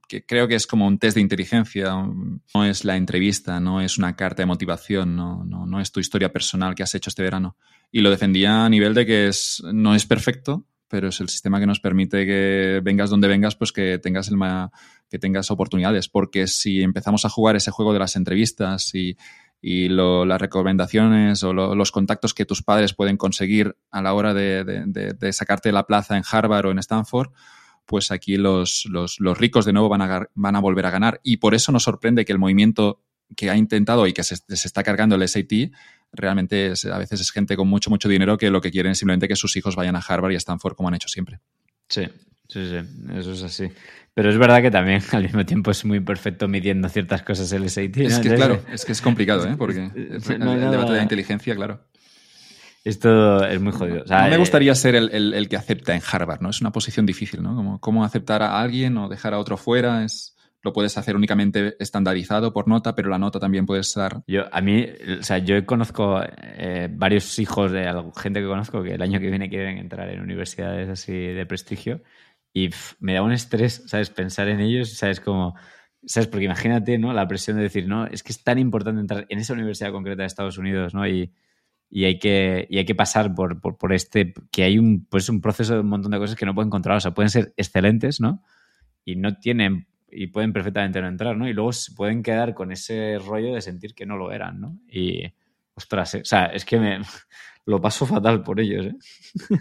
que 0.09 0.27
creo 0.27 0.49
que 0.49 0.57
es 0.57 0.67
como 0.67 0.89
un 0.89 0.99
test 0.99 1.15
de 1.15 1.21
inteligencia, 1.21 1.95
no 1.95 2.65
es 2.65 2.85
la 2.85 2.97
entrevista, 2.97 3.61
no 3.61 3.81
es 3.81 3.97
una 3.97 4.17
carta 4.17 4.43
de 4.43 4.47
motivación, 4.47 5.15
no, 5.15 5.45
no, 5.45 5.67
no 5.67 5.81
es 5.81 5.93
tu 5.93 6.01
historia 6.01 6.33
personal 6.33 6.75
que 6.75 6.83
has 6.83 6.97
hecho 6.97 7.11
este 7.11 7.23
verano. 7.23 7.57
Y 7.93 8.01
lo 8.01 8.11
defendía 8.11 8.65
a 8.65 8.69
nivel 8.69 8.93
de 8.93 9.07
que 9.07 9.29
es, 9.29 9.63
no 9.73 9.95
es 9.95 10.05
perfecto, 10.05 10.67
pero 10.91 11.09
es 11.09 11.21
el 11.21 11.29
sistema 11.29 11.61
que 11.61 11.67
nos 11.67 11.79
permite 11.79 12.27
que 12.27 12.81
vengas 12.83 13.11
donde 13.11 13.29
vengas, 13.29 13.55
pues 13.55 13.73
que 13.73 13.99
tengas, 13.99 14.29
el 14.29 14.37
que 15.09 15.19
tengas 15.21 15.51
oportunidades. 15.53 16.09
Porque 16.09 16.49
si 16.49 16.83
empezamos 16.83 17.25
a 17.25 17.29
jugar 17.29 17.55
ese 17.55 17.71
juego 17.71 17.93
de 17.93 18.01
las 18.01 18.17
entrevistas 18.17 18.93
y, 18.95 19.17
y 19.63 19.89
lo, 19.89 20.25
las 20.25 20.41
recomendaciones 20.41 21.45
o 21.45 21.53
lo, 21.53 21.77
los 21.77 21.93
contactos 21.93 22.35
que 22.35 22.45
tus 22.45 22.63
padres 22.63 22.93
pueden 22.93 23.17
conseguir 23.17 23.77
a 23.93 24.03
la 24.03 24.15
hora 24.15 24.35
de, 24.35 24.65
de, 24.65 25.33
sacarte 25.33 25.71
la 25.71 25.87
plaza 25.87 26.17
en 26.17 26.25
Harvard 26.29 26.67
o 26.67 26.71
en 26.73 26.81
Stanford, 26.81 27.31
pues 27.87 28.11
aquí 28.11 28.37
los, 28.37 28.85
los, 28.91 29.21
los 29.21 29.39
ricos 29.39 29.65
de 29.65 29.73
nuevo 29.73 29.89
van 29.89 30.03
a, 30.03 30.27
van 30.35 30.57
a 30.57 30.61
volver 30.61 30.87
a 30.87 30.91
ganar. 30.91 31.21
Y 31.23 31.37
por 31.37 31.55
eso 31.55 31.71
nos 31.71 31.85
sorprende 31.85 32.25
que 32.25 32.33
el 32.33 32.41
movimiento 32.41 33.01
que 33.37 33.49
ha 33.49 33.57
intentado 33.57 34.09
y 34.09 34.13
que 34.13 34.25
se, 34.25 34.37
se 34.37 34.67
está 34.67 34.83
cargando 34.83 35.15
el 35.15 35.29
SAT 35.29 35.53
realmente 36.13 36.73
es, 36.73 36.85
a 36.85 36.99
veces 36.99 37.21
es 37.21 37.31
gente 37.31 37.57
con 37.57 37.69
mucho, 37.69 37.91
mucho 37.91 38.09
dinero 38.09 38.39
que 38.39 38.51
lo 38.51 38.61
que 38.61 38.71
quieren 38.71 38.93
es 38.93 38.99
simplemente 38.99 39.29
que 39.29 39.37
sus 39.37 39.57
hijos 39.57 39.77
vayan 39.77 39.97
a 39.97 40.01
Harvard 40.01 40.33
y 40.33 40.35
a 40.35 40.39
Stanford 40.39 40.75
como 40.75 40.89
han 40.89 40.95
hecho 40.95 41.09
siempre. 41.09 41.41
Sí, 41.89 42.07
sí, 42.49 42.69
sí, 42.69 42.77
eso 43.15 43.33
es 43.33 43.43
así. 43.43 43.69
Pero 44.15 44.31
es 44.31 44.39
verdad 44.39 44.61
que 44.63 44.71
también 44.71 45.03
al 45.13 45.23
mismo 45.23 45.45
tiempo 45.47 45.71
es 45.71 45.85
muy 45.85 45.99
imperfecto 45.99 46.49
midiendo 46.49 46.89
ciertas 46.89 47.23
cosas 47.23 47.53
el 47.53 47.69
SAT. 47.69 47.97
¿no? 47.97 48.09
Es 48.09 48.19
que, 48.19 48.35
claro, 48.35 48.63
es 48.73 48.85
que 48.85 48.93
es 48.93 49.01
complicado, 49.01 49.47
¿eh? 49.47 49.55
Porque 49.57 49.91
el, 49.95 50.21
debate 50.21 50.93
de 50.93 50.97
la 50.97 51.03
inteligencia, 51.03 51.55
claro. 51.55 51.81
Esto 52.83 53.45
es 53.45 53.61
muy 53.61 53.73
jodido. 53.73 54.05
O 54.05 54.07
sea, 54.07 54.25
no 54.25 54.31
me 54.31 54.39
gustaría 54.39 54.75
ser 54.75 54.95
el, 54.95 55.11
el, 55.13 55.35
el, 55.35 55.49
que 55.51 55.57
acepta 55.57 55.95
en 55.95 56.01
Harvard, 56.11 56.41
¿no? 56.41 56.49
Es 56.49 56.63
una 56.63 56.73
posición 56.73 57.05
difícil, 57.05 57.43
¿no? 57.43 57.55
Como 57.55 57.79
cómo 57.79 58.05
aceptar 58.05 58.43
a 58.43 58.59
alguien 58.59 58.97
o 58.97 59.09
dejar 59.09 59.35
a 59.35 59.39
otro 59.39 59.59
fuera 59.59 60.03
es 60.03 60.35
lo 60.63 60.73
puedes 60.73 60.97
hacer 60.99 61.17
únicamente 61.17 61.77
estandarizado 61.79 62.53
por 62.53 62.69
nota, 62.69 62.95
pero 62.95 63.09
la 63.09 63.19
nota 63.19 63.39
también 63.41 63.67
puede 63.67 63.81
estar. 63.81 64.23
Yo, 64.27 64.45
a 64.53 64.61
mí, 64.61 64.87
o 65.19 65.23
sea, 65.23 65.39
yo 65.39 65.65
conozco 65.65 66.21
eh, 66.23 66.89
varios 66.93 67.39
hijos 67.39 67.73
de 67.73 67.91
gente 68.17 68.41
que 68.41 68.47
conozco 68.47 68.83
que 68.83 68.95
el 68.95 69.03
año 69.03 69.21
que 69.21 69.31
viene 69.31 69.49
quieren 69.49 69.79
entrar 69.79 70.09
en 70.11 70.21
universidades 70.21 70.89
así 70.89 71.13
de 71.13 71.47
prestigio 71.47 72.03
y 72.53 72.69
pff, 72.69 72.95
me 73.01 73.15
da 73.15 73.23
un 73.23 73.33
estrés, 73.33 73.85
¿sabes? 73.87 74.11
Pensar 74.11 74.49
en 74.49 74.61
ellos, 74.61 74.93
¿sabes? 74.95 75.21
Como, 75.21 75.55
¿sabes? 76.05 76.29
Porque 76.29 76.45
imagínate, 76.45 76.99
¿no? 76.99 77.13
La 77.13 77.27
presión 77.29 77.57
de 77.57 77.65
decir, 77.65 77.89
no, 77.89 78.07
es 78.07 78.23
que 78.23 78.33
es 78.33 78.43
tan 78.43 78.59
importante 78.59 79.01
entrar 79.01 79.27
en 79.29 79.39
esa 79.39 79.55
universidad 79.55 79.93
concreta 79.93 80.23
de 80.23 80.27
Estados 80.27 80.59
Unidos, 80.59 80.95
¿no? 80.95 81.07
Y, 81.07 81.33
y 81.89 82.05
hay 82.05 82.19
que, 82.19 82.67
y 82.71 82.79
hay 82.79 82.85
que 82.85 82.95
pasar 82.95 83.35
por, 83.35 83.61
por, 83.61 83.79
por, 83.79 83.93
este, 83.93 84.35
que 84.51 84.65
hay 84.65 84.79
un, 84.79 85.07
pues 85.07 85.29
un 85.29 85.41
proceso 85.41 85.75
de 85.75 85.81
un 85.81 85.89
montón 85.89 86.13
de 86.13 86.19
cosas 86.19 86.37
que 86.37 86.47
no 86.47 86.55
pueden 86.55 86.71
controlar, 86.71 86.99
o 86.99 87.01
sea, 87.01 87.15
pueden 87.15 87.31
ser 87.31 87.55
excelentes, 87.57 88.21
¿no? 88.21 88.43
Y 89.05 89.17
no 89.17 89.39
tienen 89.39 89.89
y 90.13 90.29
pueden 90.29 90.53
perfectamente 90.53 91.01
no 91.01 91.09
entrar, 91.09 91.37
¿no? 91.37 91.49
Y 91.49 91.53
luego 91.53 91.71
pueden 91.97 92.23
quedar 92.23 92.55
con 92.55 92.73
ese 92.73 93.19
rollo 93.19 93.55
de 93.55 93.61
sentir 93.61 93.95
que 93.95 94.07
no 94.07 94.17
lo 94.17 94.33
eran, 94.33 94.61
¿no? 94.61 94.79
Y, 94.89 95.25
ostras, 95.75 96.15
¿eh? 96.15 96.21
o 96.23 96.25
sea, 96.25 96.47
es 96.47 96.65
que 96.65 96.79
me 96.79 97.01
lo 97.67 97.81
paso 97.81 98.07
fatal 98.07 98.43
por 98.43 98.61
ellos, 98.61 98.87
¿eh? 98.87 98.97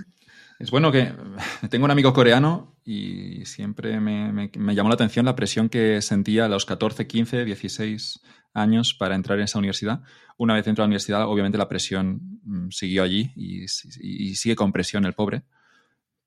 Es 0.59 0.71
bueno 0.71 0.91
que 0.91 1.13
tengo 1.69 1.85
un 1.85 1.91
amigo 1.91 2.11
coreano 2.11 2.75
y 2.83 3.45
siempre 3.45 4.01
me, 4.01 4.33
me, 4.33 4.51
me, 4.57 4.75
llamó 4.75 4.89
la 4.89 4.95
atención 4.95 5.25
la 5.25 5.35
presión 5.35 5.69
que 5.69 6.01
sentía 6.01 6.45
a 6.45 6.49
los 6.49 6.65
14, 6.65 7.07
15, 7.07 7.45
16 7.45 8.19
años 8.53 8.93
para 8.93 9.15
entrar 9.15 9.37
en 9.37 9.45
esa 9.45 9.57
universidad. 9.57 10.01
Una 10.37 10.55
vez 10.55 10.67
entró 10.67 10.83
a 10.83 10.85
la 10.85 10.89
universidad, 10.89 11.25
obviamente 11.27 11.57
la 11.57 11.69
presión 11.69 12.41
mm, 12.43 12.71
siguió 12.71 13.03
allí 13.03 13.31
y, 13.37 13.61
y, 13.61 14.31
y 14.31 14.35
sigue 14.35 14.57
con 14.57 14.73
presión 14.73 15.05
el 15.05 15.13
pobre 15.13 15.43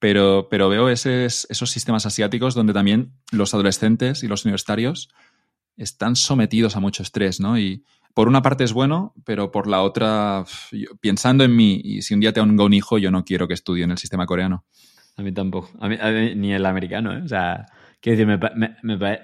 pero, 0.02 0.48
pero 0.50 0.68
veo 0.68 0.88
ese, 0.88 1.26
esos 1.26 1.70
sistemas 1.70 2.06
asiáticos 2.06 2.56
donde 2.56 2.72
también 2.72 3.12
los 3.30 3.54
adolescentes 3.54 4.24
y 4.24 4.26
los 4.26 4.44
universitarios 4.44 5.10
están 5.76 6.16
sometidos 6.16 6.74
a 6.74 6.80
mucho 6.80 7.04
estrés, 7.04 7.38
¿no? 7.38 7.56
Y 7.56 7.84
por 8.12 8.26
una 8.26 8.42
parte 8.42 8.64
es 8.64 8.72
bueno, 8.72 9.14
pero 9.24 9.52
por 9.52 9.68
la 9.68 9.80
otra, 9.80 10.44
pensando 11.00 11.44
en 11.44 11.54
mí, 11.54 11.80
y 11.84 12.02
si 12.02 12.14
un 12.14 12.20
día 12.20 12.32
tengo 12.32 12.64
un 12.64 12.72
hijo, 12.72 12.98
yo 12.98 13.12
no 13.12 13.24
quiero 13.24 13.46
que 13.46 13.54
estudie 13.54 13.84
en 13.84 13.92
el 13.92 13.98
sistema 13.98 14.26
coreano. 14.26 14.64
A 15.18 15.22
mí 15.22 15.30
tampoco, 15.30 15.70
a 15.78 15.88
mí, 15.88 15.96
ni 16.34 16.52
el 16.52 16.66
americano, 16.66 17.16
¿eh? 17.16 17.22
O 17.24 17.28
sea, 17.28 17.66
Quiero 18.02 18.26
decir, 18.26 18.66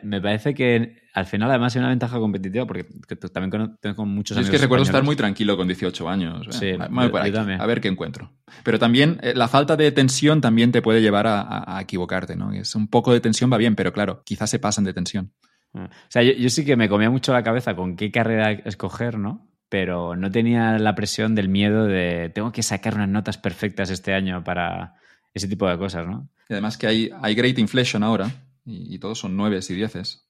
me, 0.03 0.21
parece 0.21 0.55
que 0.55 1.03
al 1.13 1.27
final 1.27 1.51
además 1.51 1.75
hay 1.75 1.81
una 1.81 1.89
ventaja 1.89 2.21
competitiva 2.21 2.65
porque 2.65 2.85
también 3.33 3.77
tengo 3.81 4.07
muchos 4.07 4.37
años. 4.37 4.49
Es 4.49 4.53
que 4.53 4.59
recuerdo 4.59 4.85
estar 4.85 5.03
muy 5.03 5.17
tranquilo 5.17 5.57
con 5.57 5.67
18 5.67 6.09
años. 6.09 6.47
¿eh? 6.63 6.77
Sí, 6.79 7.53
a 7.59 7.67
ver 7.67 7.81
qué 7.81 7.89
encuentro. 7.89 8.31
Pero 8.63 8.79
también 8.79 9.19
eh, 9.25 9.33
la 9.35 9.49
falta 9.49 9.75
de 9.77 9.91
tensión 9.91 10.41
también 10.41 10.71
te 10.71 10.81
puede 10.81 11.03
llevar 11.03 11.27
a, 11.27 11.77
equivocarte, 11.81 12.37
¿no? 12.37 12.53
Es 12.53 12.77
un 12.77 12.87
poco 12.87 13.13
de 13.13 13.19
tensión 13.19 13.53
va 13.53 13.57
bien, 13.57 13.75
pero 13.75 13.93
claro, 13.93 14.23
quizás 14.25 14.49
se 14.49 14.61
pasan 14.61 14.85
de 14.85 14.95
tensión. 14.95 15.33
Ah. 15.75 15.89
O 15.91 16.07
sea, 16.09 16.23
yo, 16.23 16.49
sí 16.49 16.65
que 16.65 16.77
me 16.77 16.89
comía 16.89 17.11
mucho 17.11 17.33
la 17.33 17.43
cabeza 17.43 17.75
con 17.75 17.97
qué 17.97 18.13
carrera 18.13 18.53
escoger, 18.53 19.19
¿no? 19.19 19.51
Pero 19.69 20.15
no 20.15 20.31
tenía 20.31 20.79
la 20.79 20.95
presión 20.95 21.35
del 21.35 21.49
miedo 21.49 21.85
de 21.85 22.31
tengo 22.33 22.53
que 22.53 22.63
sacar 22.63 22.95
unas 22.95 23.09
notas 23.09 23.39
perfectas 23.39 23.91
este 23.91 24.15
año 24.15 24.45
para 24.45 24.95
ese 25.35 25.49
tipo 25.49 25.69
de 25.69 25.77
cosas, 25.77 26.07
¿no? 26.07 26.29
Y 26.49 26.53
además 26.53 26.79
que 26.79 26.87
hay, 26.87 27.11
hay 27.21 27.35
great 27.35 27.59
inflation 27.59 28.05
ahora 28.05 28.31
y, 28.69 28.99
todos 28.99 29.19
son 29.19 29.36
nueves 29.36 29.70
y 29.70 29.74
dieces. 29.74 30.28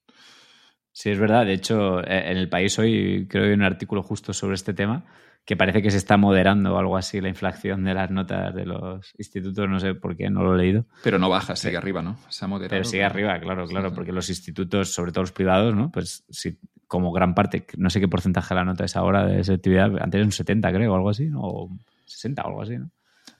Sí, 0.93 1.11
es 1.11 1.19
verdad. 1.19 1.47
De 1.47 1.53
hecho, 1.53 2.01
e, 2.01 2.31
en 2.31 2.39
el 2.39 2.49
país 2.49 2.79
hoy 2.79 3.27
creo 3.29 3.45
que 3.45 3.49
hay 3.49 3.55
un 3.55 3.63
artículo 3.63 4.03
justo 4.03 4.33
sobre 4.33 4.55
este 4.55 4.75
tema 4.75 5.05
que 5.45 5.57
parece 5.57 5.81
que 5.81 5.91
se 5.91 5.97
está 5.97 6.19
moderando 6.19 6.75
o 6.75 6.79
algo 6.79 6.99
así 6.99 7.23
la 7.23 7.31
inflación 7.31 7.83
de 7.85 7.95
las 7.95 8.11
notas 8.11 8.55
de 8.55 8.67
los 8.67 9.15
institutos, 9.17 9.67
no 9.67 9.81
sé 9.81 9.95
por 9.95 10.15
qué, 10.15 10.29
no 10.29 10.43
lo 10.43 10.55
he 10.55 10.59
leído. 10.59 10.85
Pero 11.03 11.19
no 11.19 11.31
baja, 11.31 11.57
sigue 11.57 11.79
arriba, 11.79 12.03
¿no? 12.03 12.19
Se 12.29 12.45
ha 12.45 12.49
moderado. 12.49 12.71
Pero 12.71 12.85
sigue 12.85 13.03
arriba, 13.03 13.41
claro, 13.41 13.67
claro, 13.67 13.95
porque 13.95 14.13
los 14.13 14.29
institutos, 14.29 14.93
sobre 14.93 15.11
todo 15.11 15.23
los 15.23 15.33
privados, 15.33 15.75
¿no? 15.75 15.91
Pues 15.91 16.25
sí, 16.29 16.59
como 16.87 17.13
gran 17.13 17.35
parte, 17.35 17.67
no 17.79 17.89
sé 17.89 17.99
qué 17.99 18.09
porcentaje 18.09 18.55
de 18.55 18.61
la 18.61 18.67
nota 18.67 18.85
es 18.85 18.95
ahora 18.95 19.25
de 19.25 19.43
selectividad, 19.43 19.87
antes 20.03 20.19
era 20.19 20.27
un 20.27 20.33
70 20.33 20.71
creo, 20.71 20.93
o 20.93 20.97
algo 20.97 21.09
así, 21.09 21.31
¿no? 21.31 21.41
o 21.41 21.71
60 22.05 22.43
o 22.43 22.49
algo 22.49 22.63
así, 22.63 22.77
¿no? 22.77 22.91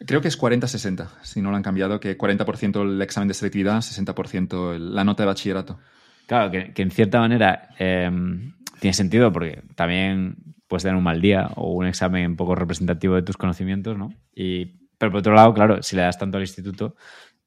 Creo 0.07 0.21
que 0.21 0.29
es 0.29 0.39
40-60, 0.39 1.09
si 1.23 1.43
no 1.43 1.51
lo 1.51 1.57
han 1.57 1.63
cambiado, 1.63 1.99
que 1.99 2.17
40% 2.17 2.83
el 2.83 3.03
examen 3.03 3.29
de 3.29 3.35
selectividad, 3.35 3.79
60% 3.79 4.79
la 4.79 5.05
nota 5.05 5.25
de 5.25 5.27
bachillerato. 5.27 5.79
Claro, 6.27 6.51
que, 6.51 6.83
en 6.83 6.91
cierta 6.91 7.21
manera 7.21 7.71
em, 7.79 8.55
tiene 8.81 8.95
sentido 8.95 9.33
porque 9.33 9.63
también 9.75 10.37
puedes 10.69 10.83
tener 10.83 10.97
un 10.97 11.03
mal 11.03 11.21
día 11.21 11.51
o 11.57 11.73
un 11.73 11.87
examen 11.87 12.37
poco 12.37 12.55
representativo 12.55 13.15
de 13.15 13.23
tus 13.23 13.37
conocimientos, 13.37 13.97
¿no? 13.97 14.13
Y, 14.35 14.67
pero 14.99 15.11
por 15.11 15.21
otro 15.21 15.35
lado, 15.35 15.53
claro, 15.55 15.83
si 15.83 15.97
le 15.97 16.03
das 16.03 16.19
tanto 16.19 16.37
al 16.37 16.45
instituto, 16.45 16.95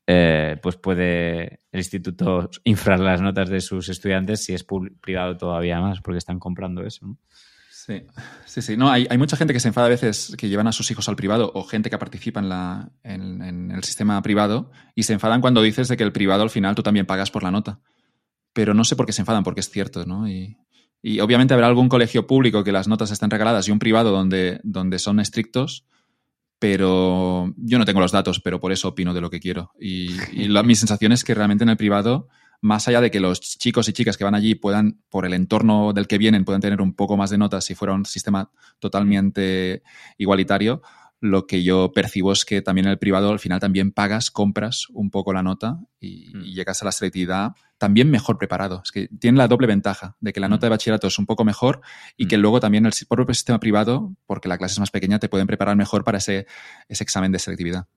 eh, 0.08 0.58
pues 0.62 0.76
puede 0.76 1.60
el 1.72 1.80
instituto 1.80 2.50
infrar 2.64 3.00
las 3.00 3.22
notas 3.22 3.50
de 3.50 3.62
sus 3.62 3.88
estudiantes 3.88 4.44
si 4.44 4.54
es 4.54 4.66
privado 5.00 5.38
todavía 5.38 5.80
más, 5.80 6.02
porque 6.02 6.18
están 6.18 6.40
comprando 6.40 6.84
eso, 6.84 7.06
¿no? 7.06 7.18
Sí, 8.46 8.62
sí. 8.62 8.78
No, 8.78 8.90
hay, 8.92 9.08
mucha 9.18 9.38
gente 9.38 9.54
que 9.54 9.60
se 9.60 9.70
enfada 9.70 9.88
a 9.88 9.90
veces 9.90 10.36
que 10.38 10.50
llevan 10.50 10.68
a 10.68 10.72
sus 10.72 10.90
hijos 10.92 11.08
al 11.10 11.16
privado 11.16 11.52
o 11.54 11.64
gente 11.64 11.90
que 11.90 11.98
participa 11.98 12.40
en, 12.40 12.50
la, 12.50 12.90
el 13.04 13.84
sistema 13.84 14.22
privado 14.22 14.72
y 14.96 15.04
se 15.04 15.14
enfadan 15.14 15.42
cuando 15.42 15.62
dices 15.62 15.88
de 15.88 15.98
que 15.98 16.04
el 16.04 16.12
privado 16.12 16.44
al 16.44 16.50
final 16.50 16.76
tú 16.76 16.84
también 16.84 17.06
pagas 17.06 17.32
por 17.32 17.44
la 17.44 17.52
nota. 17.52 17.80
Pero 18.54 18.74
no 18.74 18.84
sé 18.84 18.96
por 18.96 19.06
qué 19.06 19.14
se 19.14 19.22
enfadan, 19.22 19.44
porque 19.44 19.62
es 19.62 19.70
cierto, 19.70 20.06
¿no? 20.06 20.28
Y, 20.28 20.58
obviamente 21.20 21.54
habrá 21.54 21.68
algún 21.68 21.90
colegio 21.90 22.28
público 22.28 22.64
que 22.64 22.72
las 22.72 22.88
notas 22.88 23.10
estén 23.10 23.32
regaladas 23.32 23.68
y 23.68 23.72
un 23.72 23.80
privado 23.80 24.12
donde, 24.12 24.60
donde 24.64 25.00
son 25.00 25.20
estrictos, 25.20 25.86
pero 26.60 27.52
yo 27.58 27.80
no 27.80 27.86
tengo 27.86 28.02
los 28.02 28.12
datos, 28.12 28.40
pero 28.40 28.60
por 28.60 28.72
eso 28.72 28.90
opino 28.90 29.16
de 29.16 29.22
lo 29.22 29.32
que 29.32 29.40
quiero. 29.40 29.72
Y, 29.80 30.10
mi 30.64 30.76
sensación 30.76 31.12
es 31.12 31.24
que 31.24 31.34
realmente 31.34 31.64
en 31.64 31.70
el 31.70 31.78
privado 31.78 32.28
más 32.62 32.88
allá 32.88 33.02
de 33.02 33.12
que 33.12 33.20
los 33.20 33.42
chicos 33.42 33.90
y 33.90 33.94
chicas 33.94 34.18
que 34.18 34.24
van 34.24 34.36
allí 34.36 34.56
puedan, 34.56 35.02
por 35.10 35.26
el 35.26 35.34
entorno 35.34 35.94
del 35.94 36.08
que 36.08 36.18
vienen, 36.18 36.46
puedan 36.46 36.62
tener 36.62 36.82
un 36.82 36.94
poco 36.94 37.18
más 37.18 37.32
de 37.32 37.38
notas 37.38 37.66
si 37.66 37.76
fuera 37.76 37.94
un 37.94 38.06
sistema 38.06 38.52
totalmente 38.80 39.84
igualitario, 40.18 40.82
lo 41.22 41.46
que 41.46 41.62
yo 41.62 41.92
percibo 41.94 42.32
es 42.32 42.46
que 42.46 42.64
también 42.64 42.88
en 42.88 42.92
el 42.92 42.98
privado 42.98 43.32
al 43.32 43.40
final 43.40 43.60
también 43.60 43.92
pagas, 43.92 44.32
compras 44.32 44.88
un 44.90 45.12
poco 45.12 45.34
la 45.34 45.44
nota 45.44 45.80
y, 46.00 46.32
mm. 46.34 46.42
llegas 46.42 46.82
a 46.82 46.86
la 46.86 46.92
selectividad 46.92 47.52
también 47.78 48.10
mejor 48.10 48.40
preparado. 48.40 48.82
Es 48.84 48.92
que 48.92 49.08
tiene 49.08 49.38
la 49.38 49.48
doble 49.48 49.68
ventaja 49.68 50.16
de 50.20 50.34
que 50.34 50.40
la 50.40 50.50
nota 50.50 50.66
de 50.66 50.72
mm. 50.72 50.74
bachillerato 50.74 51.08
es 51.08 51.20
un 51.20 51.28
poco 51.28 51.46
mejor 51.46 51.82
y 52.18 52.28
que 52.28 52.38
mm. 52.38 52.42
luego 52.42 52.60
también 52.60 52.88
el 52.88 52.94
propio 53.08 53.36
sistema 53.36 53.60
privado, 53.60 54.16
porque 54.26 54.50
la 54.50 54.58
clase 54.58 54.74
es 54.74 54.80
más 54.80 54.90
pequeña, 54.90 55.20
te 55.20 55.30
pueden 55.30 55.46
preparar 55.46 55.76
mejor 55.76 56.04
para 56.04 56.18
ese, 56.18 56.48
ese 56.90 57.04
examen 57.04 57.32
de 57.32 57.38
selectividad. 57.38 57.88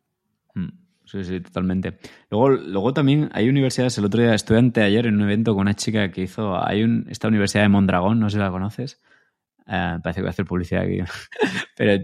Sí, 1.23 1.41
totalmente. 1.41 1.99
Luego, 2.31 2.51
luego 2.51 2.93
también 2.93 3.31
hay 3.33 3.49
universidades, 3.49 3.97
el 3.99 4.05
otro 4.07 4.23
día 4.23 4.35
estudiante 4.35 4.83
ayer 4.83 5.07
en 5.07 5.17
un 5.17 5.23
evento 5.23 5.53
con 5.55 5.63
una 5.63 5.75
chica 5.75 6.11
que 6.11 6.23
hizo, 6.23 6.57
hay 6.57 6.83
un, 6.83 7.07
esta 7.09 7.29
universidad 7.29 7.63
de 7.63 7.69
Mondragón, 7.69 8.19
no 8.19 8.29
sé 8.31 8.35
si 8.35 8.41
la 8.41 8.51
conoces, 8.51 9.01
eh, 9.67 9.99
parece 10.03 10.19
que 10.19 10.23
voy 10.23 10.29
a 10.29 10.31
hacer 10.31 10.45
publicidad 10.45 10.83
aquí, 10.83 10.99
pero 11.77 12.03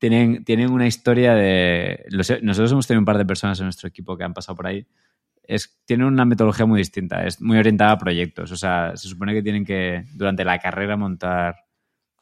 tienen, 0.00 0.44
tienen 0.44 0.70
una 0.70 0.86
historia 0.86 1.34
de, 1.34 2.04
nosotros 2.10 2.72
hemos 2.72 2.86
tenido 2.86 3.00
un 3.00 3.06
par 3.06 3.18
de 3.18 3.26
personas 3.26 3.60
en 3.60 3.66
nuestro 3.66 3.88
equipo 3.88 4.16
que 4.16 4.24
han 4.24 4.34
pasado 4.34 4.56
por 4.56 4.66
ahí, 4.66 4.86
es, 5.42 5.80
tienen 5.84 6.06
una 6.06 6.24
metodología 6.24 6.66
muy 6.66 6.78
distinta, 6.78 7.24
es 7.24 7.40
muy 7.40 7.58
orientada 7.58 7.92
a 7.92 7.98
proyectos, 7.98 8.50
o 8.50 8.56
sea, 8.56 8.96
se 8.96 9.08
supone 9.08 9.34
que 9.34 9.42
tienen 9.42 9.64
que 9.64 10.04
durante 10.14 10.44
la 10.44 10.58
carrera 10.58 10.96
montar 10.96 11.56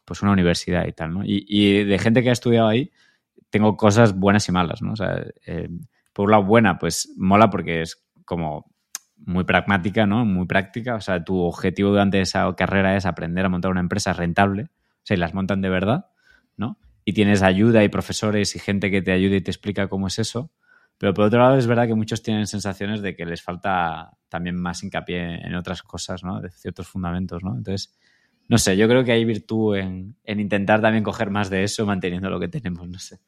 pues 0.07 0.23
una 0.23 0.33
universidad 0.33 0.87
y 0.87 0.93
tal. 0.93 1.21
Y, 1.25 1.85
de 1.85 1.99
gente 1.99 2.23
que 2.23 2.31
ha 2.31 2.33
estudiado 2.33 2.69
ahí, 2.69 2.91
tengo 3.51 3.77
cosas 3.77 4.15
buenas 4.17 4.49
y 4.49 4.53
malas. 4.53 4.81
O 4.81 4.97
sea, 4.97 5.23
eh, 5.47 5.69
por 6.17 6.25
un 6.25 6.31
lado 6.31 6.45
buena, 6.45 6.79
pues 6.79 7.13
mola 7.19 7.51
porque 7.51 7.83
es 7.83 8.03
como 8.25 8.73
muy 9.19 9.45
pragmática, 9.45 10.07
¿no? 10.07 10.25
Muy 10.25 10.47
práctica. 10.47 10.95
O 10.95 11.01
sea, 11.03 11.23
tu 11.23 11.39
objetivo 11.43 11.91
durante 11.91 12.23
esa 12.23 12.51
carrera 12.57 12.97
es 12.97 13.05
aprender 13.05 13.45
a 13.45 13.51
montar 13.51 13.71
una 13.71 13.81
empresa 13.81 14.15
rentable. 14.15 14.63
O 14.63 15.03
sea, 15.03 15.15
y 15.19 15.21
las 15.21 15.35
montan 15.35 15.61
de 15.61 15.69
verdad, 15.69 16.07
¿no? 16.57 16.79
Y 17.05 17.13
tienes 17.13 17.43
ayuda 17.43 17.85
y 17.85 17.91
profesores 17.91 18.57
y 18.57 18.59
gente 18.59 18.91
que 18.91 19.03
te 19.03 19.13
ayuda 19.13 19.37
y 19.37 19.43
te 19.43 19.51
explica 19.51 19.89
cómo 19.89 20.07
es 20.07 20.19
eso. 20.19 20.51
Pero 20.97 21.13
por 21.13 21.27
otro 21.27 21.39
lado, 21.39 21.59
es 21.59 21.67
verdad 21.67 21.87
que 21.87 21.95
muchos 21.95 22.23
tienen 22.23 22.47
sensaciones 22.47 23.03
de 23.03 23.15
que 23.15 23.27
les 23.27 23.43
falta 23.43 24.17
también 24.31 24.57
más 24.57 24.83
hincapié 24.83 25.47
en 25.47 25.55
otras 25.55 25.83
cosas, 25.83 26.25
¿no? 26.25 26.41
De 26.41 26.49
ciertos 26.49 26.89
fundamentos, 26.89 27.45
¿no? 27.45 27.55
Entonces, 27.55 27.95
no 28.49 28.57
sé, 28.57 28.75
yo 28.79 28.89
creo 28.89 29.05
que 29.05 29.13
hay 29.13 29.27
virtud 29.27 29.77
en, 29.77 30.17
en 30.25 30.41
intentar 30.41 30.81
también 30.81 31.05
coger 31.05 31.29
más 31.29 31.51
de 31.51 31.63
eso 31.63 31.85
manteniendo 31.85 32.31
lo 32.31 32.41
que 32.41 32.49
tenemos, 32.49 32.89
no 32.89 32.99
sé. 32.99 33.19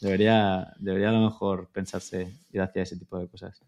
Debería, 0.00 0.72
debería 0.78 1.08
a 1.08 1.12
lo 1.12 1.22
mejor 1.22 1.70
pensarse 1.72 2.32
ir 2.52 2.60
hacia 2.60 2.82
ese 2.82 2.96
tipo 2.96 3.18
de 3.18 3.28
cosas. 3.28 3.60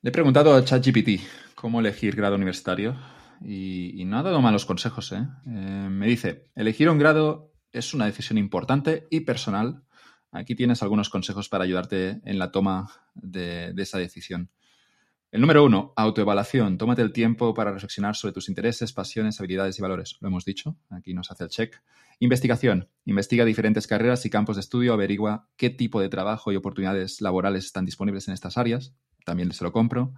Le 0.00 0.10
he 0.10 0.12
preguntado 0.12 0.54
a 0.54 0.64
ChatGPT 0.64 1.20
cómo 1.54 1.80
elegir 1.80 2.16
grado 2.16 2.36
universitario 2.36 2.96
y, 3.44 4.02
no 4.06 4.18
ha 4.18 4.22
dado 4.22 4.40
malos 4.40 4.64
consejos. 4.64 5.12
¿eh? 5.12 5.26
¿eh? 5.46 5.88
me 5.90 6.06
dice, 6.06 6.48
elegir 6.54 6.88
un 6.88 6.98
grado 6.98 7.52
es 7.72 7.94
una 7.94 8.06
decisión 8.06 8.38
importante 8.38 9.06
y 9.10 9.20
personal. 9.20 9.82
Aquí 10.30 10.54
tienes 10.54 10.82
algunos 10.82 11.10
consejos 11.10 11.48
para 11.48 11.64
ayudarte 11.64 12.20
en 12.24 12.38
la 12.38 12.52
toma 12.52 12.90
de 13.14 13.74
esa 13.76 13.98
decisión. 13.98 14.50
El 15.32 15.40
número 15.40 15.64
uno, 15.64 15.94
autoevaluación. 15.96 16.76
Tómate 16.76 17.00
el 17.00 17.10
tiempo 17.10 17.54
para 17.54 17.72
reflexionar 17.72 18.14
sobre 18.16 18.34
tus 18.34 18.50
intereses, 18.50 18.92
pasiones, 18.92 19.40
habilidades 19.40 19.78
y 19.78 19.82
valores. 19.82 20.18
Lo 20.20 20.28
hemos 20.28 20.44
dicho, 20.44 20.76
aquí 20.90 21.14
nos 21.14 21.30
hace 21.30 21.44
el 21.44 21.48
check. 21.48 21.82
Investigación. 22.18 22.90
Investiga 23.06 23.46
diferentes 23.46 23.86
carreras 23.86 24.26
y 24.26 24.30
campos 24.30 24.56
de 24.56 24.60
estudio, 24.60 24.92
averigua 24.92 25.48
qué 25.56 25.70
tipo 25.70 26.02
de 26.02 26.10
trabajo 26.10 26.52
y 26.52 26.56
oportunidades 26.56 27.22
laborales 27.22 27.64
están 27.64 27.86
disponibles 27.86 28.28
en 28.28 28.34
estas 28.34 28.58
áreas. 28.58 28.94
También 29.24 29.50
se 29.52 29.64
lo 29.64 29.72
compro. 29.72 30.12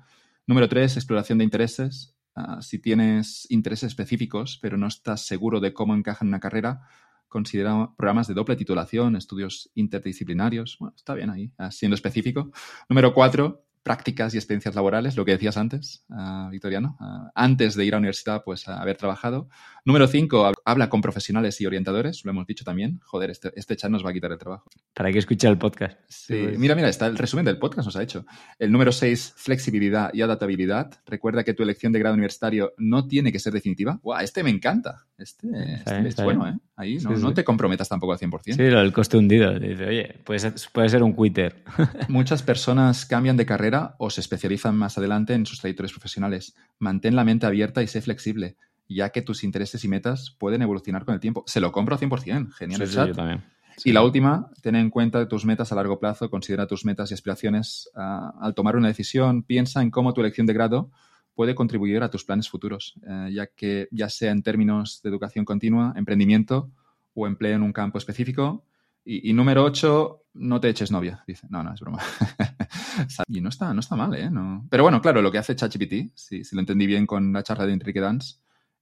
Número 0.48 0.68
tres, 0.68 0.96
exploración 0.96 1.38
de 1.38 1.44
intereses. 1.44 2.16
Ah, 2.34 2.60
si 2.60 2.80
tienes 2.80 3.48
intereses 3.50 3.86
específicos, 3.92 4.58
pero 4.60 4.76
no 4.76 4.88
estás 4.88 5.24
seguro 5.24 5.60
de 5.60 5.72
cómo 5.72 5.94
encajan 5.94 6.26
en 6.26 6.30
una 6.30 6.40
carrera, 6.40 6.88
considera 7.28 7.92
programas 7.96 8.26
de 8.26 8.34
doble 8.34 8.56
titulación, 8.56 9.14
estudios 9.14 9.70
interdisciplinarios. 9.76 10.76
Bueno, 10.80 10.96
está 10.96 11.14
bien 11.14 11.30
ahí, 11.30 11.52
ah, 11.56 11.70
siendo 11.70 11.94
específico. 11.94 12.50
Número 12.88 13.14
cuatro, 13.14 13.64
prácticas 13.84 14.34
y 14.34 14.38
experiencias 14.38 14.74
laborales, 14.74 15.14
lo 15.16 15.24
que 15.24 15.32
decías 15.32 15.56
antes, 15.56 16.04
uh, 16.08 16.48
Victoriano, 16.50 16.96
uh, 16.98 17.28
antes 17.34 17.76
de 17.76 17.84
ir 17.84 17.94
a 17.94 17.96
la 17.96 17.98
universidad, 17.98 18.42
pues 18.42 18.66
haber 18.66 18.96
trabajado. 18.96 19.48
Número 19.84 20.08
cinco, 20.08 20.50
habla 20.64 20.88
con 20.88 21.02
profesionales 21.02 21.60
y 21.60 21.66
orientadores, 21.66 22.24
lo 22.24 22.30
hemos 22.30 22.46
dicho 22.46 22.64
también. 22.64 22.98
Joder, 23.04 23.30
este, 23.30 23.52
este 23.54 23.76
chat 23.76 23.90
nos 23.90 24.04
va 24.04 24.10
a 24.10 24.12
quitar 24.14 24.32
el 24.32 24.38
trabajo. 24.38 24.70
Para 24.94 25.12
que 25.12 25.18
escuche 25.18 25.46
el 25.46 25.58
podcast. 25.58 25.98
Sí, 26.08 26.34
pues. 26.42 26.58
mira, 26.58 26.74
mira, 26.74 26.88
está 26.88 27.06
el 27.06 27.18
resumen 27.18 27.44
del 27.44 27.58
podcast 27.58 27.86
nos 27.86 27.96
ha 27.96 28.02
hecho. 28.02 28.24
El 28.58 28.72
número 28.72 28.90
seis, 28.90 29.34
flexibilidad 29.36 30.10
y 30.14 30.22
adaptabilidad. 30.22 30.90
Recuerda 31.04 31.44
que 31.44 31.52
tu 31.52 31.62
elección 31.62 31.92
de 31.92 31.98
grado 31.98 32.14
universitario 32.14 32.72
no 32.78 33.06
tiene 33.06 33.30
que 33.30 33.38
ser 33.38 33.52
definitiva. 33.52 34.00
Guau, 34.02 34.24
este 34.24 34.42
me 34.42 34.50
encanta. 34.50 35.04
Este, 35.18 35.46
este 35.84 36.08
es 36.08 36.16
bueno, 36.16 36.48
¿eh? 36.48 36.58
Ahí 36.76 36.98
no, 36.98 37.10
no, 37.10 37.32
te 37.32 37.44
comprometas 37.44 37.88
tampoco 37.88 38.12
al 38.12 38.18
100%. 38.18 38.40
Sí, 38.44 38.62
del 38.62 38.92
coste 38.92 39.16
hundido. 39.16 39.56
Dice, 39.58 39.86
oye, 39.86 40.20
puede 40.24 40.52
puede 40.72 40.88
ser 40.88 41.04
un 41.04 41.14
quitter. 41.14 41.62
Muchas 42.08 42.42
personas 42.42 43.06
cambian 43.06 43.36
de 43.36 43.46
carrera 43.46 43.94
o 43.98 44.10
se 44.10 44.20
especializan 44.20 44.76
más 44.76 44.98
adelante 44.98 45.34
en 45.34 45.46
sus 45.46 45.60
trayectorias 45.60 45.92
profesionales. 45.92 46.56
Mantén 46.80 47.14
la 47.14 47.24
mente 47.24 47.46
abierta 47.46 47.82
y 47.82 47.86
sé 47.86 48.00
flexible, 48.00 48.56
ya 48.88 49.10
que 49.10 49.22
tus 49.22 49.44
intereses 49.44 49.84
y 49.84 49.88
metas 49.88 50.34
pueden 50.36 50.62
evolucionar 50.62 51.04
con 51.04 51.14
el 51.14 51.20
tiempo. 51.20 51.44
Se 51.46 51.60
lo 51.60 51.70
compro 51.70 51.96
100%, 51.96 52.50
genial. 52.52 52.86
Sí, 52.88 52.96
yo 52.96 53.12
también. 53.12 53.44
Y 53.84 53.92
la 53.92 54.02
última, 54.02 54.50
ten 54.60 54.76
en 54.76 54.90
cuenta 54.90 55.26
tus 55.28 55.44
metas 55.44 55.72
a 55.72 55.74
largo 55.76 55.98
plazo, 55.98 56.30
considera 56.30 56.66
tus 56.66 56.84
metas 56.84 57.10
y 57.10 57.14
aspiraciones. 57.14 57.88
Ah, 57.94 58.32
al 58.40 58.54
tomar 58.54 58.76
una 58.76 58.88
decisión, 58.88 59.42
piensa 59.44 59.80
en 59.80 59.90
cómo 59.90 60.12
tu 60.12 60.20
elección 60.20 60.46
de 60.46 60.52
grado 60.52 60.90
puede 61.34 61.54
contribuir 61.54 62.02
a 62.02 62.10
tus 62.10 62.24
planes 62.24 62.48
futuros, 62.48 62.94
eh, 63.06 63.30
ya 63.32 63.46
que 63.46 63.88
ya 63.90 64.08
sea 64.08 64.30
en 64.30 64.42
términos 64.42 65.00
de 65.02 65.10
educación 65.10 65.44
continua, 65.44 65.92
emprendimiento 65.96 66.70
o 67.14 67.26
empleo 67.26 67.56
en 67.56 67.62
un 67.62 67.72
campo 67.72 67.98
específico. 67.98 68.64
Y, 69.06 69.34
número 69.34 69.62
ocho, 69.64 70.22
no 70.32 70.60
te 70.60 70.70
eches 70.70 70.90
novia, 70.90 71.22
dice. 71.26 71.46
No, 71.50 71.62
no, 71.62 71.74
es 71.74 71.80
broma. 71.80 71.98
y 73.28 73.42
no 73.42 73.50
está, 73.50 73.74
no 73.74 73.80
está 73.80 73.96
mal, 73.96 74.14
¿eh? 74.14 74.30
No. 74.30 74.66
Pero 74.70 74.82
bueno, 74.82 75.02
claro, 75.02 75.20
lo 75.20 75.30
que 75.30 75.36
hace 75.36 75.54
ChatGPT, 75.54 76.12
si, 76.14 76.42
si 76.42 76.56
lo 76.56 76.60
entendí 76.60 76.86
bien 76.86 77.06
con 77.06 77.30
la 77.30 77.42
charla 77.42 77.66
de 77.66 77.74
Enrique 77.74 78.00
Dance, 78.00 78.36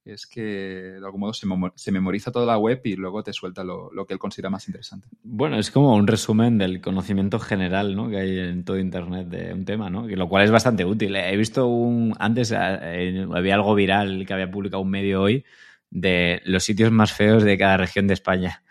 es 0.04 0.26
que 0.26 0.42
de 0.42 1.04
algún 1.04 1.20
modo 1.20 1.32
se, 1.32 1.92
memoriza 1.92 2.32
toda 2.32 2.46
la 2.46 2.58
web 2.58 2.80
y 2.84 2.96
luego 2.96 3.22
te 3.22 3.32
suelta 3.32 3.62
lo, 3.62 3.90
que 4.06 4.14
él 4.14 4.18
considera 4.18 4.50
más 4.50 4.66
interesante. 4.66 5.06
Bueno, 5.22 5.58
es 5.58 5.70
como 5.70 5.94
un 5.94 6.06
resumen 6.06 6.58
del 6.58 6.80
conocimiento 6.80 7.38
general 7.38 7.94
¿no? 7.94 8.08
que 8.10 8.18
hay 8.18 8.38
en 8.38 8.64
todo 8.64 8.78
Internet 8.78 9.28
de 9.28 9.54
un 9.54 9.64
tema, 9.64 9.90
¿no? 9.90 10.06
lo 10.06 10.28
cual 10.28 10.44
es 10.44 10.50
bastante 10.50 10.84
útil. 10.84 11.14
He 11.14 11.36
visto 11.36 11.66
un. 11.66 12.14
Antes 12.18 12.52
eh, 12.56 13.26
había 13.32 13.54
algo 13.54 13.74
viral 13.74 14.24
que 14.26 14.34
había 14.34 14.50
publicado 14.50 14.82
un 14.82 14.90
medio 14.90 15.22
hoy 15.22 15.44
de 15.90 16.40
los 16.44 16.64
sitios 16.64 16.90
más 16.90 17.12
feos 17.12 17.44
de 17.44 17.56
cada 17.58 17.76
región 17.76 18.06
de 18.06 18.14
España 18.14 18.62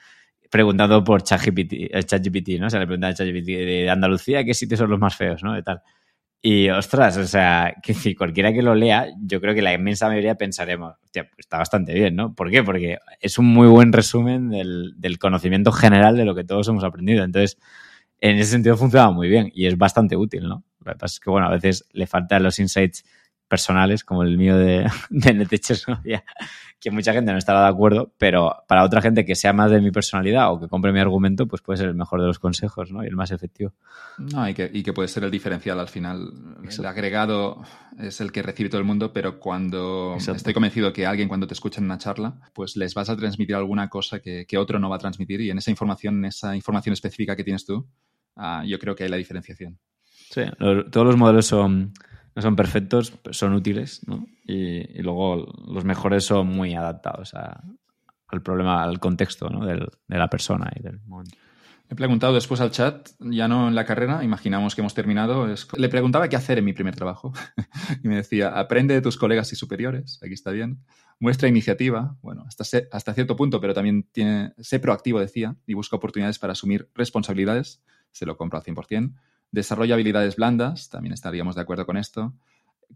preguntando 0.49 1.01
por 1.01 1.23
ChatGPT, 1.23 1.73
eh, 1.73 2.03
ChatGPT, 2.03 2.59
¿no? 2.59 2.67
O 2.67 2.69
sea, 2.69 2.81
le 2.81 2.85
preguntan 2.85 3.11
a 3.11 3.13
ChatGPT 3.13 3.45
de 3.45 3.89
Andalucía 3.89 4.43
qué 4.43 4.53
sitios 4.53 4.79
son 4.79 4.89
los 4.89 4.99
más 4.99 5.15
feos, 5.15 5.41
¿no? 5.43 5.53
De 5.53 5.63
tal. 5.63 5.81
Y 6.43 6.69
ostras, 6.69 7.17
o 7.17 7.27
sea, 7.27 7.75
que 7.83 7.93
si 7.93 8.15
cualquiera 8.15 8.51
que 8.51 8.63
lo 8.63 8.73
lea, 8.73 9.07
yo 9.21 9.39
creo 9.39 9.53
que 9.53 9.61
la 9.61 9.73
inmensa 9.73 10.07
mayoría 10.07 10.35
pensaremos, 10.35 10.95
hostia, 11.03 11.25
pues 11.25 11.39
está 11.39 11.59
bastante 11.59 11.93
bien, 11.93 12.15
¿no? 12.15 12.33
¿Por 12.33 12.49
qué? 12.49 12.63
Porque 12.63 12.97
es 13.19 13.37
un 13.37 13.45
muy 13.45 13.67
buen 13.67 13.93
resumen 13.93 14.49
del, 14.49 14.93
del, 14.97 15.19
conocimiento 15.19 15.71
general 15.71 16.17
de 16.17 16.25
lo 16.25 16.33
que 16.33 16.43
todos 16.43 16.67
hemos 16.67 16.83
aprendido. 16.83 17.23
Entonces, 17.23 17.59
en 18.19 18.37
ese 18.37 18.51
sentido 18.51 18.75
funciona 18.75 19.11
muy 19.11 19.27
bien 19.29 19.51
y 19.53 19.67
es 19.67 19.77
bastante 19.77 20.15
útil, 20.15 20.47
¿no? 20.47 20.63
Lo 20.83 20.93
que 20.93 20.97
pasa 20.97 21.13
es 21.13 21.19
que, 21.19 21.29
bueno, 21.29 21.45
a 21.45 21.51
veces 21.51 21.85
le 21.91 22.07
faltan 22.07 22.41
los 22.41 22.57
insights 22.57 23.03
personales, 23.51 24.05
como 24.05 24.23
el 24.23 24.37
mío 24.37 24.57
de, 24.57 24.89
de 25.09 25.33
que 26.79 26.89
mucha 26.89 27.13
gente 27.13 27.31
no 27.31 27.37
estará 27.37 27.63
de 27.63 27.67
acuerdo, 27.67 28.11
pero 28.17 28.63
para 28.67 28.83
otra 28.83 29.01
gente 29.01 29.25
que 29.25 29.35
sea 29.35 29.51
más 29.51 29.69
de 29.69 29.81
mi 29.81 29.91
personalidad 29.91 30.51
o 30.51 30.59
que 30.59 30.69
compre 30.69 30.93
mi 30.93 30.99
argumento, 30.99 31.45
pues 31.45 31.61
puede 31.61 31.77
ser 31.77 31.89
el 31.89 31.95
mejor 31.95 32.21
de 32.21 32.27
los 32.27 32.39
consejos 32.39 32.91
¿no? 32.91 33.03
y 33.03 33.07
el 33.07 33.15
más 33.15 33.29
efectivo. 33.29 33.73
No, 34.17 34.49
y 34.49 34.53
que, 34.53 34.71
y 34.73 34.81
que 34.81 34.93
puede 34.93 35.09
ser 35.09 35.25
el 35.25 35.29
diferencial 35.29 35.79
al 35.79 35.89
final. 35.89 36.31
El 36.63 36.85
agregado 36.85 37.61
es 37.99 38.19
el 38.21 38.31
que 38.31 38.41
recibe 38.41 38.69
todo 38.69 38.79
el 38.79 38.87
mundo, 38.87 39.11
pero 39.13 39.37
cuando 39.37 40.15
estoy 40.17 40.53
convencido 40.53 40.91
que 40.91 41.05
alguien 41.05 41.27
cuando 41.27 41.45
te 41.45 41.53
escucha 41.53 41.79
en 41.79 41.85
una 41.85 41.97
charla, 41.97 42.39
pues 42.53 42.77
les 42.77 42.95
vas 42.95 43.09
a 43.09 43.17
transmitir 43.17 43.55
alguna 43.55 43.89
cosa 43.89 44.19
que, 44.19 44.45
que 44.47 44.57
otro 44.57 44.79
no 44.79 44.89
va 44.89 44.95
a 44.95 44.99
transmitir 44.99 45.41
y 45.41 45.51
en 45.51 45.57
esa 45.57 45.71
información, 45.71 46.19
en 46.19 46.25
esa 46.25 46.55
información 46.55 46.93
específica 46.93 47.35
que 47.35 47.43
tienes 47.43 47.65
tú, 47.65 47.85
uh, 48.37 48.63
yo 48.65 48.79
creo 48.79 48.95
que 48.95 49.03
hay 49.03 49.09
la 49.09 49.17
diferenciación. 49.17 49.77
Sí, 50.31 50.43
todos 50.57 51.05
los 51.05 51.17
modelos 51.17 51.45
son 51.45 51.93
no 52.35 52.41
son 52.41 52.55
perfectos, 52.55 53.13
son 53.31 53.53
útiles, 53.53 54.01
¿no? 54.07 54.27
Y, 54.45 55.01
luego 55.01 55.53
los 55.67 55.83
mejores 55.85 56.25
son 56.25 56.47
muy 56.47 56.73
adaptados 56.73 57.33
al 57.33 58.41
problema, 58.41 58.83
al 58.83 58.99
contexto 58.99 59.49
¿no? 59.49 59.65
de 59.65 59.89
la 60.07 60.29
persona 60.29 60.71
y 60.75 60.81
del 60.81 60.99
momento. 61.01 61.37
He 61.91 61.95
preguntado 61.95 62.33
después 62.33 62.61
al 62.61 62.71
chat, 62.71 63.09
ya 63.19 63.49
no 63.49 63.67
en 63.67 63.75
la 63.75 63.83
carrera, 63.83 64.23
imaginamos 64.23 64.75
que 64.75 64.79
hemos 64.79 64.93
terminado. 64.93 65.53
le 65.75 65.89
preguntaba 65.89 66.29
qué 66.29 66.37
hacer 66.37 66.57
en 66.57 66.63
mi 66.63 66.71
primer 66.71 66.95
trabajo 66.95 67.33
y 68.01 68.07
me 68.07 68.15
decía, 68.15 68.57
aprende 68.57 68.93
de 68.93 69.01
tus 69.01 69.17
colegas 69.17 69.51
y 69.51 69.57
superiores, 69.57 70.17
aquí 70.23 70.33
está 70.33 70.51
bien. 70.51 70.79
Muestra 71.19 71.49
iniciativa, 71.49 72.15
bueno, 72.21 72.45
hasta, 72.47 72.63
hasta 72.93 73.13
cierto 73.13 73.35
punto, 73.35 73.59
pero 73.59 73.73
también 73.73 74.03
tiene, 74.13 74.53
sé 74.59 74.79
proactivo, 74.79 75.19
decía, 75.19 75.57
y 75.67 75.73
busca 75.73 75.97
oportunidades 75.97 76.39
para 76.39 76.53
asumir 76.53 76.89
responsabilidades, 76.95 77.83
se 78.11 78.25
lo 78.25 78.37
compro 78.37 78.57
al 78.57 78.63
100%. 78.63 79.13
Desarrolla 79.51 79.95
habilidades 79.95 80.35
blandas, 80.35 80.89
también 80.89 81.13
estaríamos 81.13 81.55
de 81.55 81.61
acuerdo 81.61 81.85
con 81.85 81.97
esto. 81.97 82.33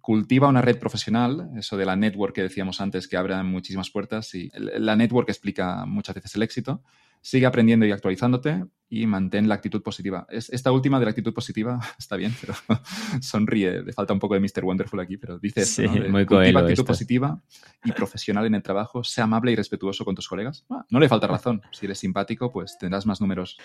Cultiva 0.02 0.48
una 0.48 0.62
red 0.62 0.80
profesional, 0.80 1.50
eso 1.58 1.78
de 1.78 1.86
la 1.86 1.96
network 1.96 2.34
que 2.34 2.42
decíamos 2.44 2.82
antes, 2.82 3.08
que 3.08 3.18
abre 3.18 3.42
muchísimas 3.44 3.90
puertas 3.90 4.34
y 4.36 4.52
la 4.56 4.96
network 4.96 5.30
explica 5.30 5.86
muchas 5.86 6.16
veces 6.16 6.36
el 6.36 6.44
éxito 6.44 6.82
sigue 7.26 7.48
aprendiendo 7.48 7.88
y 7.88 7.92
actualizándote 7.92 8.66
y 8.88 9.08
mantén 9.08 9.50
la 9.50 9.56
actitud 9.56 9.82
positiva. 9.82 10.28
esta 10.30 10.72
última 10.72 11.00
de 11.00 11.06
la 11.06 11.10
actitud 11.10 11.34
positiva 11.34 11.80
está 11.98 12.18
bien, 12.18 12.32
pero 12.40 12.54
sonríe. 13.20 13.82
Le 13.82 13.94
falta 13.94 14.14
un 14.14 14.20
poco 14.20 14.36
de 14.36 14.42
Mr. 14.42 14.64
Wonderful 14.64 15.00
aquí, 15.00 15.18
pero 15.18 15.40
dice 15.40 15.66
sí, 15.66 15.88
muy 15.88 16.28
cultiva 16.28 16.60
actitud 16.60 16.86
positiva 16.86 17.42
y 17.84 17.94
profesional 17.94 18.46
en 18.46 18.54
el 18.54 18.62
trabajo. 18.62 19.04
Sea 19.04 19.24
amable 19.24 19.54
y 19.54 19.56
respetuoso 19.56 20.06
con 20.06 20.14
tus 20.14 20.28
colegas. 20.28 20.68
Ah, 20.70 20.86
no 20.92 21.00
le 21.00 21.10
falta 21.10 21.26
razón. 21.26 21.64
Si 21.72 21.88
eres 21.88 21.98
simpático, 21.98 22.52
pues 22.52 22.78
tendrás 22.80 23.08
más 23.08 23.20
números. 23.20 23.58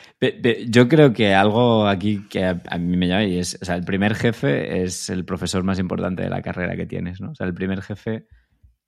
Yo 0.66 0.88
creo 0.88 1.12
que 1.12 1.34
algo 1.34 1.86
aquí 1.86 2.24
que 2.30 2.46
a 2.46 2.78
mí 2.78 2.96
me 2.96 3.08
llama 3.08 3.24
y 3.24 3.40
es, 3.40 3.58
o 3.60 3.64
sea, 3.66 3.74
el 3.74 3.84
primer 3.84 4.14
jefe 4.14 4.82
es 4.82 5.10
el 5.10 5.26
profesor 5.26 5.64
más 5.64 5.78
importante 5.78 6.22
de 6.22 6.30
la 6.30 6.40
carrera 6.40 6.76
que 6.76 6.86
tienes, 6.86 7.20
¿no? 7.20 7.32
O 7.32 7.34
sea, 7.34 7.46
el 7.46 7.52
primer 7.52 7.82
jefe, 7.82 8.26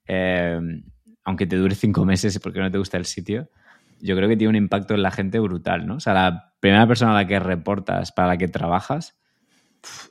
eh, 0.07 0.59
aunque 1.25 1.45
te 1.45 1.57
dure 1.57 1.75
cinco 1.75 2.05
meses 2.05 2.39
porque 2.39 2.59
no 2.59 2.71
te 2.71 2.79
gusta 2.79 2.97
el 2.97 3.05
sitio, 3.05 3.51
yo 4.03 4.15
creo 4.17 4.27
que 4.27 4.35
tiene 4.35 4.49
un 4.49 4.55
impacto 4.55 4.93
en 4.93 5.01
la 5.01 5.11
gente 5.11 5.39
brutal, 5.39 5.87
¿no? 5.87 5.95
O 5.95 5.99
sea, 5.99 6.13
la 6.13 6.53
primera 6.59 6.85
persona 6.85 7.11
a 7.11 7.21
la 7.21 7.27
que 7.27 7.39
reportas, 7.39 8.11
para 8.11 8.27
la 8.29 8.37
que 8.37 8.49
trabajas, 8.49 9.17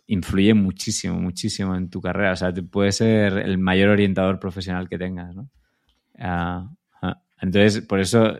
influye 0.06 0.54
muchísimo, 0.54 1.20
muchísimo 1.20 1.76
en 1.76 1.90
tu 1.90 2.00
carrera. 2.00 2.32
O 2.32 2.36
sea, 2.36 2.52
puede 2.70 2.92
ser 2.92 3.38
el 3.38 3.58
mayor 3.58 3.90
orientador 3.90 4.38
profesional 4.38 4.88
que 4.88 4.98
tengas, 4.98 5.34
¿no? 5.34 5.50
Ah, 6.18 6.70
ah. 7.02 7.22
entonces, 7.40 7.82
por 7.82 8.00
eso, 8.00 8.34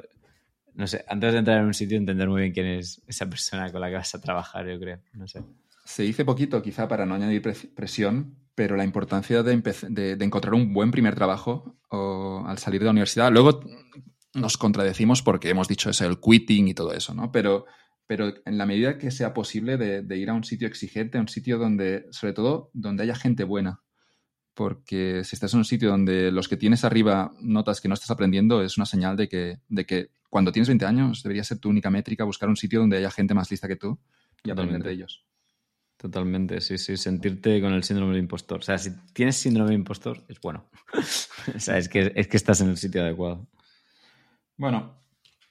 no 0.74 0.86
sé, 0.86 1.04
antes 1.06 1.32
de 1.32 1.38
entrar 1.40 1.58
en 1.58 1.66
un 1.66 1.74
sitio, 1.74 1.98
entender 1.98 2.28
muy 2.28 2.42
bien 2.42 2.52
quién 2.52 2.66
es 2.66 3.02
esa 3.06 3.28
persona 3.28 3.70
con 3.70 3.82
la 3.82 3.88
que 3.88 3.96
vas 3.96 4.14
a 4.14 4.20
trabajar, 4.20 4.66
yo 4.66 4.80
creo. 4.80 5.00
No 5.12 5.28
sé. 5.28 5.44
Se 5.84 6.02
dice 6.02 6.24
poquito, 6.24 6.62
quizá 6.62 6.88
para 6.88 7.04
no 7.04 7.14
añadir 7.14 7.42
presión, 7.74 8.36
pero 8.54 8.76
la 8.76 8.84
importancia 8.84 9.42
de, 9.42 9.60
de, 9.90 10.24
encontrar 10.24 10.54
un 10.54 10.72
buen 10.72 10.90
primer 10.90 11.14
trabajo 11.14 11.76
o 11.90 12.44
al 12.46 12.56
salir 12.56 12.80
de 12.80 12.86
la 12.86 12.92
universidad. 12.92 13.30
Luego, 13.30 13.60
nos 14.34 14.56
contradecimos 14.56 15.22
porque 15.22 15.50
hemos 15.50 15.68
dicho 15.68 15.90
eso, 15.90 16.06
el 16.06 16.18
quitting 16.18 16.68
y 16.68 16.74
todo 16.74 16.92
eso, 16.92 17.14
¿no? 17.14 17.30
Pero, 17.32 17.66
pero 18.06 18.32
en 18.44 18.58
la 18.58 18.66
medida 18.66 18.98
que 18.98 19.10
sea 19.10 19.34
posible 19.34 19.76
de, 19.76 20.16
ir 20.16 20.30
a 20.30 20.34
un 20.34 20.44
sitio 20.44 20.68
exigente, 20.68 21.18
a 21.18 21.20
un 21.20 21.28
sitio 21.28 21.58
donde, 21.58 22.06
sobre 22.10 22.32
todo, 22.32 22.70
donde 22.72 23.02
haya 23.02 23.14
gente 23.14 23.44
buena. 23.44 23.82
Porque 24.54 25.24
si 25.24 25.34
estás 25.34 25.54
en 25.54 25.58
un 25.58 25.64
sitio 25.64 25.88
donde 25.90 26.30
los 26.30 26.46
que 26.46 26.58
tienes 26.58 26.84
arriba 26.84 27.32
notas 27.40 27.80
que 27.80 27.88
no 27.88 27.94
estás 27.94 28.10
aprendiendo, 28.10 28.62
es 28.62 28.76
una 28.76 28.84
señal 28.84 29.16
de 29.16 29.28
que, 29.28 29.60
de 29.68 29.86
que 29.86 30.10
cuando 30.28 30.52
tienes 30.52 30.68
20 30.68 30.84
años 30.84 31.22
debería 31.22 31.44
ser 31.44 31.58
tu 31.58 31.70
única 31.70 31.90
métrica 31.90 32.24
buscar 32.24 32.48
un 32.48 32.56
sitio 32.56 32.80
donde 32.80 32.98
haya 32.98 33.10
gente 33.10 33.34
más 33.34 33.50
lista 33.50 33.68
que 33.68 33.76
tú 33.76 33.98
y 34.44 34.50
aprender 34.50 34.82
de 34.82 34.92
ellos. 34.92 35.24
Totalmente, 35.96 36.60
sí, 36.60 36.78
sí, 36.78 36.96
sentirte 36.96 37.60
con 37.60 37.72
el 37.72 37.84
síndrome 37.84 38.12
del 38.12 38.24
impostor. 38.24 38.58
O 38.58 38.62
sea, 38.62 38.76
si 38.76 38.90
tienes 39.12 39.36
síndrome 39.36 39.70
del 39.70 39.78
impostor, 39.78 40.24
es 40.28 40.40
bueno. 40.40 40.68
o 41.54 41.60
sea, 41.60 41.78
es 41.78 41.88
que, 41.88 42.12
es 42.16 42.26
que 42.26 42.36
estás 42.36 42.60
en 42.60 42.70
el 42.70 42.76
sitio 42.76 43.02
adecuado. 43.02 43.46
Bueno, 44.62 44.94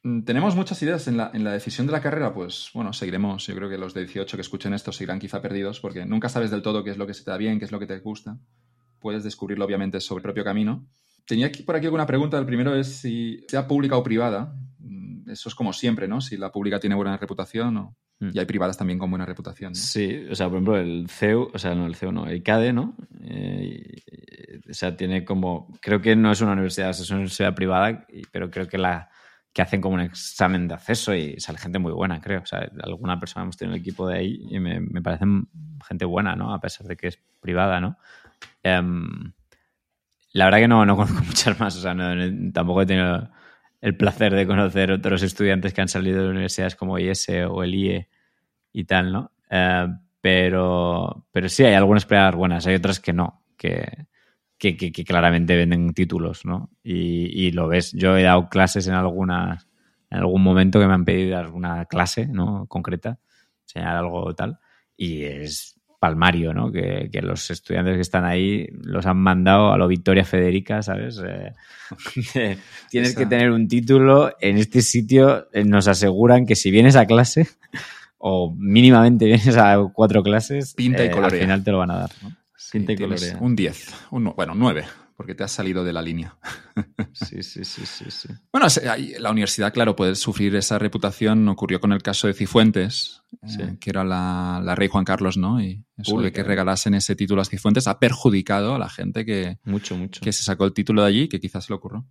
mm, 0.03 0.21
tenemos 0.21 0.55
muchas 0.55 0.81
ideas 0.83 1.05
en 1.09 1.17
la, 1.17 1.51
decisión 1.51 1.85
de 1.85 1.91
la 1.91 2.01
carrera, 2.01 2.33
pues 2.33 2.69
bueno, 2.73 2.93
seguiremos. 2.93 3.45
Yo 3.45 3.53
creo 3.55 3.69
que 3.69 3.77
los 3.77 3.93
de 3.93 4.05
18 4.05 4.37
que 4.37 4.41
escuchen 4.41 4.73
esto 4.73 4.93
seguirán 4.93 5.19
quizá 5.19 5.41
perdidos 5.41 5.81
porque 5.81 6.05
nunca 6.05 6.29
sabes 6.29 6.49
del 6.49 6.61
todo 6.61 6.81
qué 6.85 6.91
es 6.91 6.97
lo 6.97 7.05
que 7.05 7.13
se 7.13 7.25
te 7.25 7.31
da 7.31 7.35
bien, 7.35 7.59
qué 7.59 7.65
es 7.65 7.73
lo 7.73 7.79
que 7.79 7.87
te 7.87 7.99
gusta. 7.99 8.39
Puedes 8.99 9.25
descubrirlo 9.25 9.65
obviamente 9.65 9.99
sobre 9.99 10.19
el 10.19 10.23
propio 10.23 10.45
camino. 10.45 10.87
Tenía 11.25 11.51
por 11.65 11.75
aquí 11.75 11.87
alguna 11.87 12.05
pregunta. 12.05 12.37
El 12.39 12.45
primero 12.45 12.73
es 12.73 12.87
si 13.01 13.43
sea 13.49 13.67
pública 13.67 13.97
o 13.97 14.03
privada. 14.03 14.55
Mm, 14.79 15.29
eso 15.29 15.49
es 15.49 15.55
como 15.55 15.73
siempre, 15.73 16.07
¿no? 16.07 16.21
Si 16.21 16.37
la 16.37 16.49
pública 16.49 16.79
tiene 16.79 16.95
buena 16.95 17.17
reputación 17.17 17.75
o... 17.75 17.97
Mm. 18.21 18.29
Y 18.33 18.39
hay 18.39 18.45
privadas 18.45 18.77
también 18.77 18.99
con 18.99 19.09
buena 19.09 19.25
reputación. 19.25 19.75
Sí, 19.75 20.25
o 20.29 20.35
sea, 20.35 20.47
por 20.47 20.57
ejemplo, 20.57 20.77
el 20.77 21.09
CEU, 21.09 21.49
o 21.53 21.59
sea, 21.59 21.75
no 21.75 21.87
el 21.87 21.95
CEU, 21.95 22.11
no, 22.11 22.27
el 22.27 22.43
CADE, 22.43 22.71
¿no? 22.71 22.95
Eh, 23.23 24.03
o 24.69 24.73
sea, 24.73 24.95
tiene 24.95 25.25
como, 25.25 25.77
creo 25.81 25.99
que 25.99 26.15
no 26.15 26.31
es 26.31 26.39
una 26.39 26.53
universidad, 26.53 26.91
es 26.91 27.09
una 27.09 27.17
universidad 27.17 27.53
privada, 27.55 28.05
pero 28.31 28.49
creo 28.49 28.67
que 28.67 28.77
la 28.77 29.09
que 29.51 29.61
hacen 29.61 29.81
como 29.81 29.95
un 29.95 30.01
examen 30.01 30.67
de 30.67 30.75
acceso 30.75 31.13
y 31.13 31.37
sale 31.39 31.57
gente 31.57 31.77
muy 31.77 31.91
buena, 31.91 32.21
creo. 32.21 32.41
O 32.41 32.45
sea, 32.45 32.69
alguna 32.83 33.19
persona 33.19 33.43
hemos 33.43 33.57
tenido 33.57 33.75
el 33.75 33.81
equipo 33.81 34.07
de 34.07 34.17
ahí 34.17 34.47
y 34.49 34.59
me, 34.59 34.79
me 34.79 35.01
parecen 35.01 35.49
gente 35.85 36.05
buena, 36.05 36.37
¿no? 36.37 36.53
A 36.53 36.61
pesar 36.61 36.87
de 36.87 36.95
que 36.95 37.07
es 37.07 37.19
privada, 37.41 37.81
¿no? 37.81 37.97
Em, 38.63 39.33
la 40.33 40.45
verdad 40.45 40.59
que 40.59 40.67
no, 40.67 40.85
no 40.85 40.95
conozco 40.95 41.21
muchas 41.25 41.59
más, 41.59 41.75
o 41.75 41.81
sea, 41.81 41.95
tampoco 42.53 42.83
he 42.83 42.85
tenido 42.85 43.29
el 43.81 43.97
placer 43.97 44.33
de 44.33 44.47
conocer 44.47 44.91
otros 44.91 45.23
estudiantes 45.23 45.73
que 45.73 45.81
han 45.81 45.87
salido 45.87 46.23
de 46.23 46.29
universidades 46.29 46.75
como 46.75 46.99
IS 46.99 47.29
o 47.49 47.63
el 47.63 47.73
IE 47.75 48.09
y 48.71 48.83
tal, 48.85 49.11
¿no? 49.11 49.31
Eh, 49.49 49.87
pero, 50.21 51.25
pero 51.31 51.49
sí, 51.49 51.63
hay 51.63 51.73
algunas 51.73 52.05
pruebas 52.05 52.35
buenas, 52.35 52.67
hay 52.67 52.75
otras 52.75 52.99
que 52.99 53.11
no, 53.11 53.43
que, 53.57 54.05
que, 54.57 54.77
que, 54.77 55.03
claramente 55.03 55.57
venden 55.57 55.93
títulos, 55.93 56.45
¿no? 56.45 56.69
Y, 56.83 57.47
y, 57.47 57.51
lo 57.51 57.67
ves. 57.67 57.91
Yo 57.93 58.15
he 58.15 58.23
dado 58.23 58.47
clases 58.47 58.87
en 58.87 58.93
algunas, 58.93 59.67
en 60.11 60.19
algún 60.19 60.43
momento 60.43 60.79
que 60.79 60.85
me 60.85 60.93
han 60.93 61.05
pedido 61.05 61.39
alguna 61.39 61.85
clase, 61.85 62.27
¿no? 62.27 62.67
Concreta, 62.67 63.19
enseñar 63.63 63.97
algo 63.97 64.35
tal, 64.35 64.59
y 64.95 65.23
es 65.23 65.80
palmario, 66.01 66.51
¿no? 66.51 66.71
Que, 66.71 67.09
que, 67.11 67.21
los 67.21 67.51
estudiantes 67.51 67.93
que 67.93 68.01
están 68.01 68.25
ahí 68.25 68.67
los 68.81 69.05
han 69.05 69.17
mandado 69.17 69.71
a 69.71 69.77
lo 69.77 69.87
Victoria 69.87 70.25
Federica, 70.25 70.81
¿sabes? 70.81 71.21
Eh, 71.23 71.53
tienes 72.89 73.15
que 73.15 73.27
tener 73.27 73.51
un 73.51 73.67
título 73.67 74.33
en 74.41 74.57
este 74.57 74.81
sitio, 74.81 75.47
eh, 75.53 75.63
nos 75.63 75.87
aseguran 75.87 76.47
que 76.47 76.55
si 76.55 76.71
vienes 76.71 76.95
a 76.95 77.05
clase 77.05 77.47
o 78.17 78.51
mínimamente 78.57 79.25
vienes 79.25 79.55
a 79.57 79.77
cuatro 79.93 80.23
clases, 80.23 80.73
Pinta 80.73 81.05
y 81.05 81.09
eh, 81.09 81.13
al 81.13 81.31
final 81.31 81.63
te 81.63 81.71
lo 81.71 81.77
van 81.77 81.91
a 81.91 81.99
dar, 81.99 82.09
¿no? 82.23 82.35
Pinta 82.71 82.93
y 82.93 82.97
colorea. 82.97 83.37
Un 83.39 83.55
10, 83.55 83.93
un, 84.09 84.33
bueno, 84.35 84.55
9 84.55 84.83
porque 85.21 85.35
te 85.35 85.43
has 85.43 85.51
salido 85.51 85.83
de 85.83 85.93
la 85.93 86.01
línea. 86.01 86.35
Sí, 87.13 87.43
sí, 87.43 87.65
sí, 87.65 87.85
sí, 87.85 88.05
sí. 88.09 88.29
Bueno, 88.53 88.67
la 89.19 89.31
universidad, 89.31 89.73
claro, 89.73 89.95
puede 89.95 90.15
sufrir 90.15 90.55
esa 90.55 90.79
reputación. 90.79 91.47
Ocurrió 91.49 91.79
con 91.79 91.91
el 91.91 92.01
caso 92.01 92.27
de 92.27 92.33
Cifuentes, 92.33 93.21
eh, 93.43 93.75
que 93.79 93.89
era 93.89 94.03
la, 94.05 94.73
rey 94.75 94.87
Juan 94.87 95.03
Carlos, 95.03 95.35
¿no? 95.37 95.61
Y 95.61 95.83
eso 95.97 96.19
de 96.21 96.31
que 96.31 96.41
regalasen 96.41 96.93
ese 96.93 97.15
título 97.15 97.41
a 97.41 97.45
Cifuentes 97.45 97.87
ha 97.87 97.99
perjudicado 97.99 98.75
a 98.75 98.79
la 98.79 98.89
gente 98.89 99.25
que, 99.25 99.59
mucho, 99.65 99.97
mucho. 99.97 100.21
que 100.21 100.31
se 100.31 100.43
sacó 100.43 100.65
el 100.65 100.73
título 100.73 101.01
de 101.01 101.09
allí, 101.09 101.27
que 101.27 101.39
quizás 101.39 101.65
se 101.65 101.73
le 101.73 101.75
ocurrió. 101.75 102.07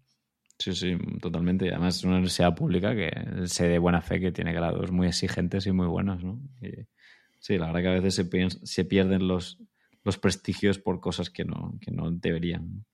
Sí, 0.59 0.75
sí, 0.75 0.99
totalmente. 1.21 1.71
Además 1.71 1.97
es 1.97 2.05
una 2.05 2.15
universidad 2.17 2.55
pública 2.55 2.95
que 2.95 3.11
sé 3.47 3.67
de 3.67 3.79
buena 3.79 4.03
fe 4.03 4.21
que 4.21 4.31
tiene 4.31 4.53
grados 4.53 4.93
muy 4.93 5.09
exigentes 5.09 5.67
y 5.67 5.73
muy 5.73 5.87
buenos, 5.87 6.23
¿no? 6.23 6.39
sí, 7.41 7.57
la 7.57 7.67
verdad 7.67 7.81
que 7.81 7.89
a 7.89 8.01
veces 8.01 8.15
se, 8.65 8.85
pierden 8.85 9.27
los, 9.27 9.59
los 10.05 10.19
prestigios 10.19 10.79
por 10.79 11.01
cosas 11.01 11.31
que 11.31 11.45
no, 11.45 11.79
que 11.81 11.91
no 11.91 12.11
deberían. 12.11 12.85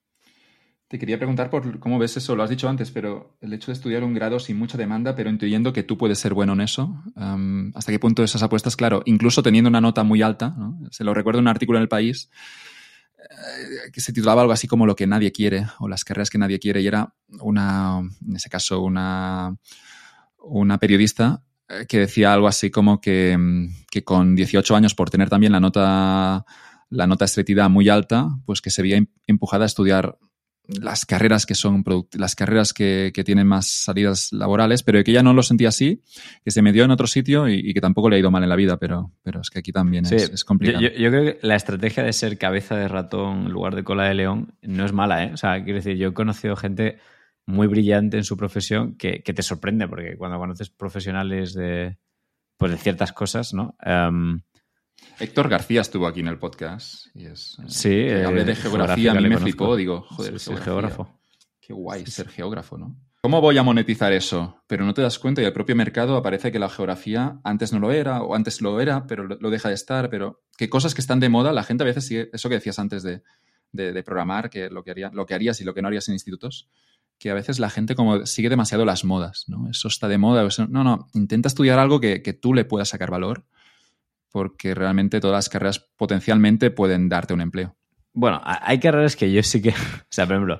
Te 0.88 1.00
quería 1.00 1.18
preguntar 1.18 1.50
por 1.50 1.80
cómo 1.80 1.98
ves 1.98 2.16
eso, 2.16 2.36
lo 2.36 2.44
has 2.44 2.50
dicho 2.50 2.68
antes, 2.68 2.92
pero 2.92 3.36
el 3.40 3.52
hecho 3.52 3.66
de 3.66 3.72
estudiar 3.72 4.04
un 4.04 4.14
grado 4.14 4.38
sin 4.38 4.56
mucha 4.56 4.78
demanda, 4.78 5.16
pero 5.16 5.28
intuyendo 5.28 5.72
que 5.72 5.82
tú 5.82 5.98
puedes 5.98 6.18
ser 6.18 6.32
bueno 6.32 6.52
en 6.52 6.60
eso, 6.60 7.02
¿hasta 7.74 7.90
qué 7.90 7.98
punto 7.98 8.22
esas 8.22 8.44
apuestas? 8.44 8.76
Claro, 8.76 9.02
incluso 9.04 9.42
teniendo 9.42 9.68
una 9.68 9.80
nota 9.80 10.04
muy 10.04 10.22
alta, 10.22 10.56
se 10.92 11.02
lo 11.02 11.12
recuerdo 11.12 11.40
en 11.40 11.44
un 11.44 11.48
artículo 11.48 11.78
en 11.78 11.82
El 11.82 11.88
País, 11.88 12.30
eh, 13.18 13.90
que 13.92 14.00
se 14.00 14.12
titulaba 14.12 14.42
algo 14.42 14.52
así 14.52 14.68
como 14.68 14.86
Lo 14.86 14.94
que 14.94 15.08
nadie 15.08 15.32
quiere, 15.32 15.66
o 15.80 15.88
las 15.88 16.04
carreras 16.04 16.30
que 16.30 16.38
nadie 16.38 16.60
quiere, 16.60 16.80
y 16.80 16.86
era 16.86 17.12
una, 17.40 17.98
en 17.98 18.36
ese 18.36 18.48
caso, 18.48 18.80
una, 18.80 19.56
una 20.38 20.78
periodista 20.78 21.42
eh, 21.68 21.86
que 21.88 21.98
decía 21.98 22.32
algo 22.32 22.46
así 22.46 22.70
como 22.70 23.00
que, 23.00 23.36
que 23.90 24.04
con 24.04 24.36
18 24.36 24.76
años, 24.76 24.94
por 24.94 25.10
tener 25.10 25.28
también 25.28 25.50
la 25.50 25.58
nota 25.58 26.46
la 26.88 27.08
nota 27.08 27.24
estretidad 27.24 27.68
muy 27.68 27.88
alta, 27.88 28.28
pues 28.44 28.60
que 28.60 28.70
se 28.70 28.82
veía 28.82 29.04
empujada 29.26 29.64
a 29.64 29.66
estudiar 29.66 30.18
las 30.68 31.06
carreras 31.06 31.46
que 31.46 31.54
son 31.54 31.84
las 32.12 32.34
carreras 32.34 32.72
que, 32.72 33.12
tienen 33.24 33.46
más 33.46 33.66
salidas 33.66 34.32
laborales, 34.32 34.82
pero 34.82 35.02
que 35.02 35.10
ella 35.10 35.22
no 35.22 35.32
lo 35.32 35.42
sentía 35.42 35.68
así, 35.68 36.02
que 36.44 36.50
se 36.50 36.62
metió 36.62 36.84
en 36.84 36.90
otro 36.90 37.06
sitio 37.06 37.48
y, 37.48 37.72
que 37.72 37.80
tampoco 37.80 38.10
le 38.10 38.16
ha 38.16 38.18
ido 38.18 38.30
mal 38.30 38.42
en 38.42 38.48
la 38.48 38.56
vida, 38.56 38.76
pero, 38.76 39.12
pero 39.22 39.40
es 39.40 39.50
que 39.50 39.60
aquí 39.60 39.72
también 39.72 40.04
es, 40.06 40.44
complicado. 40.44 40.82
Yo, 40.82 41.10
creo 41.10 41.24
que 41.24 41.38
la 41.42 41.56
estrategia 41.56 42.02
de 42.02 42.12
ser 42.12 42.38
cabeza 42.38 42.76
de 42.76 42.88
ratón 42.88 43.46
en 43.46 43.52
lugar 43.52 43.74
de 43.74 43.84
cola 43.84 44.04
de 44.04 44.14
león 44.14 44.54
no 44.62 44.84
es 44.84 44.92
mala, 44.92 45.24
¿eh? 45.24 45.30
O 45.32 45.36
sea, 45.36 45.62
quiero 45.62 45.78
decir, 45.78 45.96
yo 45.96 46.08
he 46.08 46.14
conocido 46.14 46.56
gente 46.56 46.98
muy 47.46 47.68
brillante 47.68 48.16
en 48.16 48.24
su 48.24 48.36
profesión 48.36 48.96
que, 48.96 49.20
te 49.20 49.42
sorprende, 49.42 49.88
porque 49.88 50.16
cuando 50.16 50.38
conoces 50.38 50.70
profesionales 50.70 51.54
de, 51.54 51.96
pues 52.56 52.72
de 52.72 52.78
ciertas 52.78 53.12
cosas, 53.12 53.54
¿no? 53.54 53.76
Em, 53.80 54.40
Héctor 55.18 55.48
García 55.48 55.80
estuvo 55.80 56.06
aquí 56.06 56.20
en 56.20 56.28
el 56.28 56.38
podcast. 56.38 57.06
Y 57.14 57.26
es, 57.26 57.58
eh, 57.58 57.64
sí, 57.68 58.10
hablé 58.10 58.44
de 58.44 58.54
geografía, 58.54 59.12
a 59.12 59.14
mí 59.14 59.28
me 59.28 59.38
flipó. 59.38 59.76
Digo, 59.76 60.02
joder, 60.10 60.38
sí, 60.38 60.54
geógrafo. 60.56 61.08
Qué 61.60 61.72
guay 61.72 62.06
ser 62.06 62.28
geógrafo, 62.28 62.76
¿no? 62.76 62.96
¿Cómo 63.22 63.40
voy 63.40 63.58
a 63.58 63.62
monetizar 63.62 64.12
eso? 64.12 64.62
Pero 64.66 64.84
no 64.84 64.94
te 64.94 65.02
das 65.02 65.18
cuenta 65.18 65.42
y 65.42 65.44
el 65.44 65.52
propio 65.52 65.74
mercado 65.74 66.16
aparece 66.16 66.52
que 66.52 66.58
la 66.58 66.68
geografía 66.68 67.40
antes 67.42 67.72
no 67.72 67.80
lo 67.80 67.90
era 67.90 68.22
o 68.22 68.34
antes 68.34 68.60
lo 68.60 68.80
era, 68.80 69.06
pero 69.06 69.24
lo 69.24 69.50
deja 69.50 69.68
de 69.68 69.74
estar. 69.74 70.10
Pero 70.10 70.42
qué 70.56 70.68
cosas 70.68 70.94
que 70.94 71.00
están 71.00 71.18
de 71.18 71.28
moda, 71.28 71.52
la 71.52 71.64
gente 71.64 71.82
a 71.82 71.86
veces 71.86 72.06
sigue, 72.06 72.30
eso 72.32 72.48
que 72.48 72.56
decías 72.56 72.78
antes 72.78 73.02
de, 73.02 73.22
de, 73.72 74.02
programar, 74.04 74.48
que 74.48 74.70
lo 74.70 74.84
que, 74.84 74.92
haría, 74.92 75.10
lo 75.12 75.26
que 75.26 75.34
harías 75.34 75.60
y 75.60 75.64
lo 75.64 75.74
que 75.74 75.82
no 75.82 75.88
harías 75.88 76.08
en 76.08 76.14
institutos, 76.14 76.68
que 77.18 77.30
a 77.30 77.34
veces 77.34 77.58
la 77.58 77.70
gente 77.70 77.96
como 77.96 78.26
sigue 78.26 78.48
demasiado 78.48 78.84
las 78.84 79.04
modas, 79.04 79.46
¿no? 79.48 79.68
Eso 79.70 79.88
está 79.88 80.06
de 80.06 80.18
moda. 80.18 80.46
no, 80.68 80.84
no, 80.84 81.08
intenta 81.14 81.48
estudiar 81.48 81.78
algo 81.78 82.00
que, 82.00 82.22
que 82.22 82.32
tú 82.32 82.54
le 82.54 82.64
puedas 82.64 82.90
sacar 82.90 83.10
valor 83.10 83.44
porque 84.30 84.74
realmente 84.74 85.20
todas 85.20 85.36
las 85.36 85.48
carreras 85.48 85.88
potencialmente 85.96 86.70
pueden 86.70 87.08
darte 87.08 87.34
un 87.34 87.40
empleo. 87.40 87.76
Bueno, 88.12 88.40
hay 88.42 88.78
carreras 88.80 89.14
que 89.14 89.30
yo 89.30 89.42
sí 89.42 89.60
que, 89.60 89.70
o 89.70 90.10
sea, 90.10 90.26
por 90.26 90.36
ejemplo, 90.36 90.58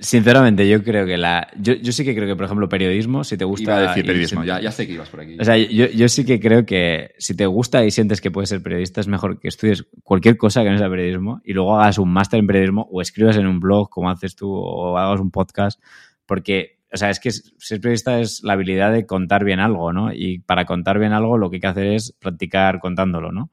sinceramente 0.00 0.68
yo 0.68 0.82
creo 0.82 1.06
que 1.06 1.16
la, 1.16 1.48
yo, 1.56 1.74
sí 1.92 2.04
que 2.04 2.14
creo 2.14 2.26
que, 2.26 2.36
por 2.36 2.44
ejemplo, 2.44 2.68
periodismo, 2.68 3.24
si 3.24 3.36
te 3.36 3.44
gusta... 3.44 3.62
Iba 3.62 3.76
a 3.76 3.88
decir 3.88 4.06
periodismo, 4.06 4.44
ya, 4.44 4.60
ya, 4.60 4.70
sé 4.70 4.86
que 4.86 4.94
ibas 4.94 5.08
por 5.08 5.20
aquí. 5.20 5.36
O 5.38 5.44
sea, 5.44 5.56
yo, 5.56 5.86
yo, 5.86 6.08
sí 6.08 6.24
que 6.24 6.40
creo 6.40 6.64
que 6.64 7.12
si 7.18 7.36
te 7.36 7.46
gusta 7.46 7.84
y 7.84 7.90
sientes 7.90 8.20
que 8.20 8.30
puedes 8.30 8.48
ser 8.48 8.62
periodista, 8.62 9.00
es 9.00 9.08
mejor 9.08 9.38
que 9.38 9.48
estudies 9.48 9.86
cualquier 10.02 10.36
cosa 10.36 10.62
que 10.62 10.70
no 10.70 10.78
sea 10.78 10.88
periodismo 10.88 11.40
y 11.44 11.52
luego 11.52 11.78
hagas 11.78 11.98
un 11.98 12.12
máster 12.12 12.40
en 12.40 12.46
periodismo 12.46 12.88
o 12.90 13.00
escribas 13.00 13.36
en 13.36 13.46
un 13.46 13.60
blog 13.60 13.88
como 13.90 14.10
haces 14.10 14.34
tú 14.34 14.50
o 14.50 14.96
hagas 14.96 15.20
un 15.20 15.30
podcast, 15.30 15.80
porque 16.26 16.77
o 16.92 16.96
sea, 16.96 17.10
es 17.10 17.20
que 17.20 17.30
ser 17.30 17.80
periodista 17.80 18.20
es 18.20 18.42
la 18.42 18.54
habilidad 18.54 18.92
de 18.92 19.06
contar 19.06 19.44
bien 19.44 19.60
algo, 19.60 19.92
¿no? 19.92 20.12
Y 20.12 20.38
para 20.40 20.64
contar 20.64 20.98
bien 20.98 21.12
algo 21.12 21.36
lo 21.36 21.50
que 21.50 21.56
hay 21.56 21.60
que 21.60 21.66
hacer 21.66 21.86
es 21.86 22.12
practicar 22.18 22.80
contándolo, 22.80 23.30
¿no? 23.32 23.50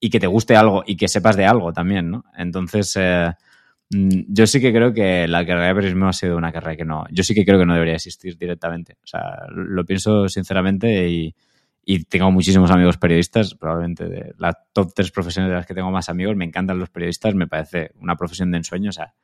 Y 0.00 0.10
que 0.10 0.20
te 0.20 0.26
guste 0.26 0.56
algo 0.56 0.84
y 0.86 0.96
que 0.96 1.08
sepas 1.08 1.36
de 1.36 1.46
algo 1.46 1.72
también, 1.72 2.10
¿no? 2.10 2.24
Entonces, 2.36 2.96
eh, 2.96 3.32
mm, 3.90 4.20
yo 4.28 4.46
sí 4.46 4.60
que 4.60 4.72
creo 4.72 4.92
que 4.92 5.26
la 5.26 5.44
carrera 5.44 5.68
de 5.68 5.74
periodismo 5.74 6.08
ha 6.08 6.12
sido 6.12 6.36
una 6.36 6.52
carrera 6.52 6.76
que 6.76 6.84
no, 6.84 7.04
yo 7.10 7.24
sí 7.24 7.34
que 7.34 7.44
creo 7.44 7.58
que 7.58 7.66
no 7.66 7.74
debería 7.74 7.94
existir 7.94 8.36
directamente. 8.38 8.98
O 9.02 9.06
sea, 9.06 9.46
lo 9.50 9.84
pienso 9.84 10.28
sinceramente 10.28 11.08
y, 11.08 11.34
y 11.84 12.04
tengo 12.04 12.30
muchísimos 12.30 12.70
amigos 12.70 12.98
periodistas, 12.98 13.54
probablemente 13.54 14.08
de 14.08 14.34
las 14.38 14.56
top 14.72 14.92
tres 14.94 15.10
profesiones 15.10 15.50
de 15.50 15.56
las 15.56 15.66
que 15.66 15.74
tengo 15.74 15.90
más 15.90 16.08
amigos, 16.08 16.36
me 16.36 16.44
encantan 16.44 16.78
los 16.78 16.90
periodistas, 16.90 17.34
me 17.34 17.46
parece 17.46 17.92
una 18.00 18.16
profesión 18.16 18.50
de 18.50 18.58
ensueño, 18.58 18.90
o 18.90 18.92
sea, 18.92 19.14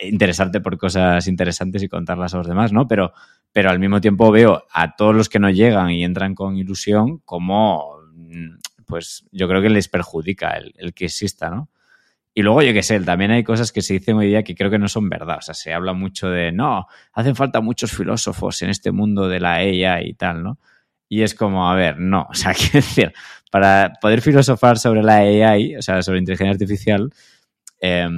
interesarte 0.00 0.60
por 0.60 0.78
cosas 0.78 1.26
interesantes 1.26 1.82
y 1.82 1.88
contarlas 1.88 2.34
a 2.34 2.38
los 2.38 2.46
demás, 2.46 2.72
¿no? 2.72 2.86
Pero, 2.86 3.12
pero 3.52 3.70
al 3.70 3.78
mismo 3.78 4.00
tiempo 4.00 4.30
veo 4.30 4.64
a 4.72 4.94
todos 4.94 5.14
los 5.14 5.28
que 5.28 5.38
no 5.38 5.50
llegan 5.50 5.90
y 5.90 6.04
entran 6.04 6.34
con 6.34 6.56
ilusión 6.56 7.18
como, 7.24 7.96
mm, 8.14 8.58
pues 8.86 9.26
yo 9.32 9.48
creo 9.48 9.60
que 9.60 9.70
les 9.70 9.88
perjudica 9.88 10.52
el, 10.52 10.94
que 10.94 11.06
exista, 11.06 11.50
¿no? 11.50 11.68
Y 12.34 12.42
luego, 12.42 12.62
yo 12.62 12.72
qué 12.72 12.82
sé, 12.82 12.98
también 13.00 13.30
hay 13.30 13.44
cosas 13.44 13.72
que 13.72 13.82
se 13.82 13.94
dicen 13.94 14.16
hoy 14.16 14.28
día 14.28 14.42
que 14.42 14.54
creo 14.54 14.70
que 14.70 14.78
no 14.78 14.88
son 14.88 15.08
verdad. 15.10 15.38
O 15.38 15.42
sea, 15.42 15.54
se 15.54 15.74
habla 15.74 15.92
mucho 15.92 16.30
de, 16.30 16.50
no, 16.50 16.86
hacen 17.12 17.36
falta 17.36 17.60
muchos 17.60 17.92
filósofos 17.92 18.62
en 18.62 18.70
este 18.70 18.90
mundo 18.90 19.28
de 19.28 19.40
la 19.40 19.62
EIA 19.62 20.02
y 20.02 20.14
tal, 20.14 20.42
¿no? 20.42 20.58
Y 21.08 21.22
es 21.22 21.34
como, 21.34 21.70
a 21.70 21.74
ver, 21.74 21.98
no. 21.98 22.26
O 22.30 22.34
sea, 22.34 22.54
quiero 22.54 22.72
decir, 22.74 23.12
para 23.50 23.92
poder 24.00 24.22
filosofar 24.22 24.78
sobre 24.78 25.02
la 25.02 25.16
AI, 25.16 25.76
o 25.76 25.82
sea, 25.82 26.00
sobre 26.02 26.20
inteligencia 26.20 26.52
artificial, 26.52 27.12
eh, 27.80 28.08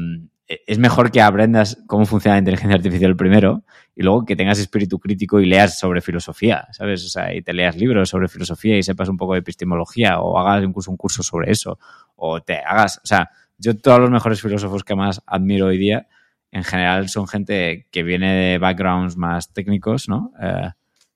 es 0.46 0.78
mejor 0.78 1.10
que 1.10 1.22
aprendas 1.22 1.82
cómo 1.86 2.04
funciona 2.04 2.34
la 2.34 2.40
inteligencia 2.40 2.76
artificial 2.76 3.16
primero 3.16 3.64
y 3.94 4.02
luego 4.02 4.24
que 4.24 4.36
tengas 4.36 4.58
espíritu 4.58 4.98
crítico 4.98 5.40
y 5.40 5.46
leas 5.46 5.78
sobre 5.78 6.00
filosofía, 6.00 6.68
¿sabes? 6.72 7.04
O 7.04 7.08
sea, 7.08 7.34
y 7.34 7.42
te 7.42 7.52
leas 7.52 7.76
libros 7.76 8.10
sobre 8.10 8.28
filosofía 8.28 8.76
y 8.76 8.82
sepas 8.82 9.08
un 9.08 9.16
poco 9.16 9.32
de 9.32 9.40
epistemología 9.40 10.20
o 10.20 10.38
hagas 10.38 10.64
un 10.64 10.96
curso 10.96 11.22
sobre 11.22 11.50
eso 11.50 11.78
o 12.16 12.42
te 12.42 12.58
hagas, 12.58 12.98
o 13.02 13.06
sea, 13.06 13.30
yo 13.56 13.76
todos 13.76 14.00
los 14.00 14.10
mejores 14.10 14.42
filósofos 14.42 14.84
que 14.84 14.94
más 14.94 15.22
admiro 15.26 15.66
hoy 15.66 15.78
día 15.78 16.08
en 16.50 16.64
general 16.64 17.08
son 17.08 17.26
gente 17.26 17.86
que 17.90 18.02
viene 18.02 18.34
de 18.34 18.58
backgrounds 18.58 19.16
más 19.16 19.52
técnicos, 19.52 20.08
¿no? 20.08 20.32
Eh, 20.40 20.70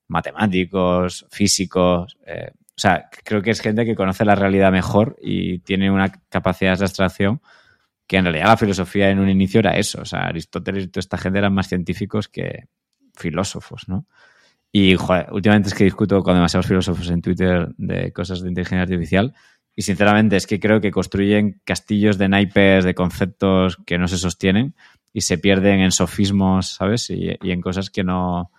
matemáticos, 0.09 1.27
físicos, 1.31 2.17
eh, 2.27 2.53
o 2.55 2.81
sea, 2.81 3.09
creo 3.25 3.43
que 3.43 3.51
es 3.51 3.61
gente 3.61 3.85
que 3.85 3.97
conoce 3.97 4.25
la 4.25 4.37
realidad 4.37 4.71
mejor 4.71 5.17
y 5.21 5.59
tiene 5.59 5.91
una 5.91 6.13
capacidad 6.29 6.79
de 6.79 6.85
abstracción 6.85 7.41
que 8.09 8.17
en 8.17 8.25
realidad 8.25 8.47
la 8.47 8.57
filosofía 8.57 9.11
en 9.11 9.19
un 9.19 9.29
inicio 9.29 9.61
era 9.61 9.77
eso. 9.77 10.01
O 10.01 10.05
sea, 10.07 10.21
Aristóteles 10.21 10.85
y 10.85 10.89
toda 10.89 11.01
esta 11.01 11.19
gente 11.19 11.39
eran 11.39 11.53
más 11.53 11.69
científicos 11.69 12.27
que 12.27 12.65
filósofos, 13.15 13.87
¿no? 13.87 14.07
Y, 14.73 14.97
joder, 14.97 15.29
últimamente 15.31 15.69
es 15.69 15.75
que 15.75 15.85
discuto 15.85 16.23
con 16.23 16.35
demasiados 16.35 16.67
filósofos 16.67 17.11
en 17.11 17.23
Twitter 17.23 17.69
de 17.77 18.13
cosas 18.13 18.41
de 18.43 18.49
inteligencia 18.49 18.83
artificial 18.83 19.35
y, 19.77 19.83
sinceramente, 19.83 20.37
es 20.37 20.47
que 20.47 20.59
creo 20.59 20.81
que 20.81 20.91
construyen 20.91 21.61
castillos 21.65 22.19
de 22.19 22.29
naipes, 22.29 22.85
de 22.85 22.95
conceptos 22.95 23.77
que 23.87 23.99
no 23.99 24.09
se 24.09 24.19
sostienen 24.19 24.75
y 25.13 25.21
se 25.21 25.39
pierden 25.39 25.81
en 25.81 25.93
sofismos, 25.93 26.75
¿sabes? 26.75 27.11
Y, 27.11 27.37
en 27.43 27.61
cosas 27.61 27.91
que 27.91 28.05
no... 28.05 28.51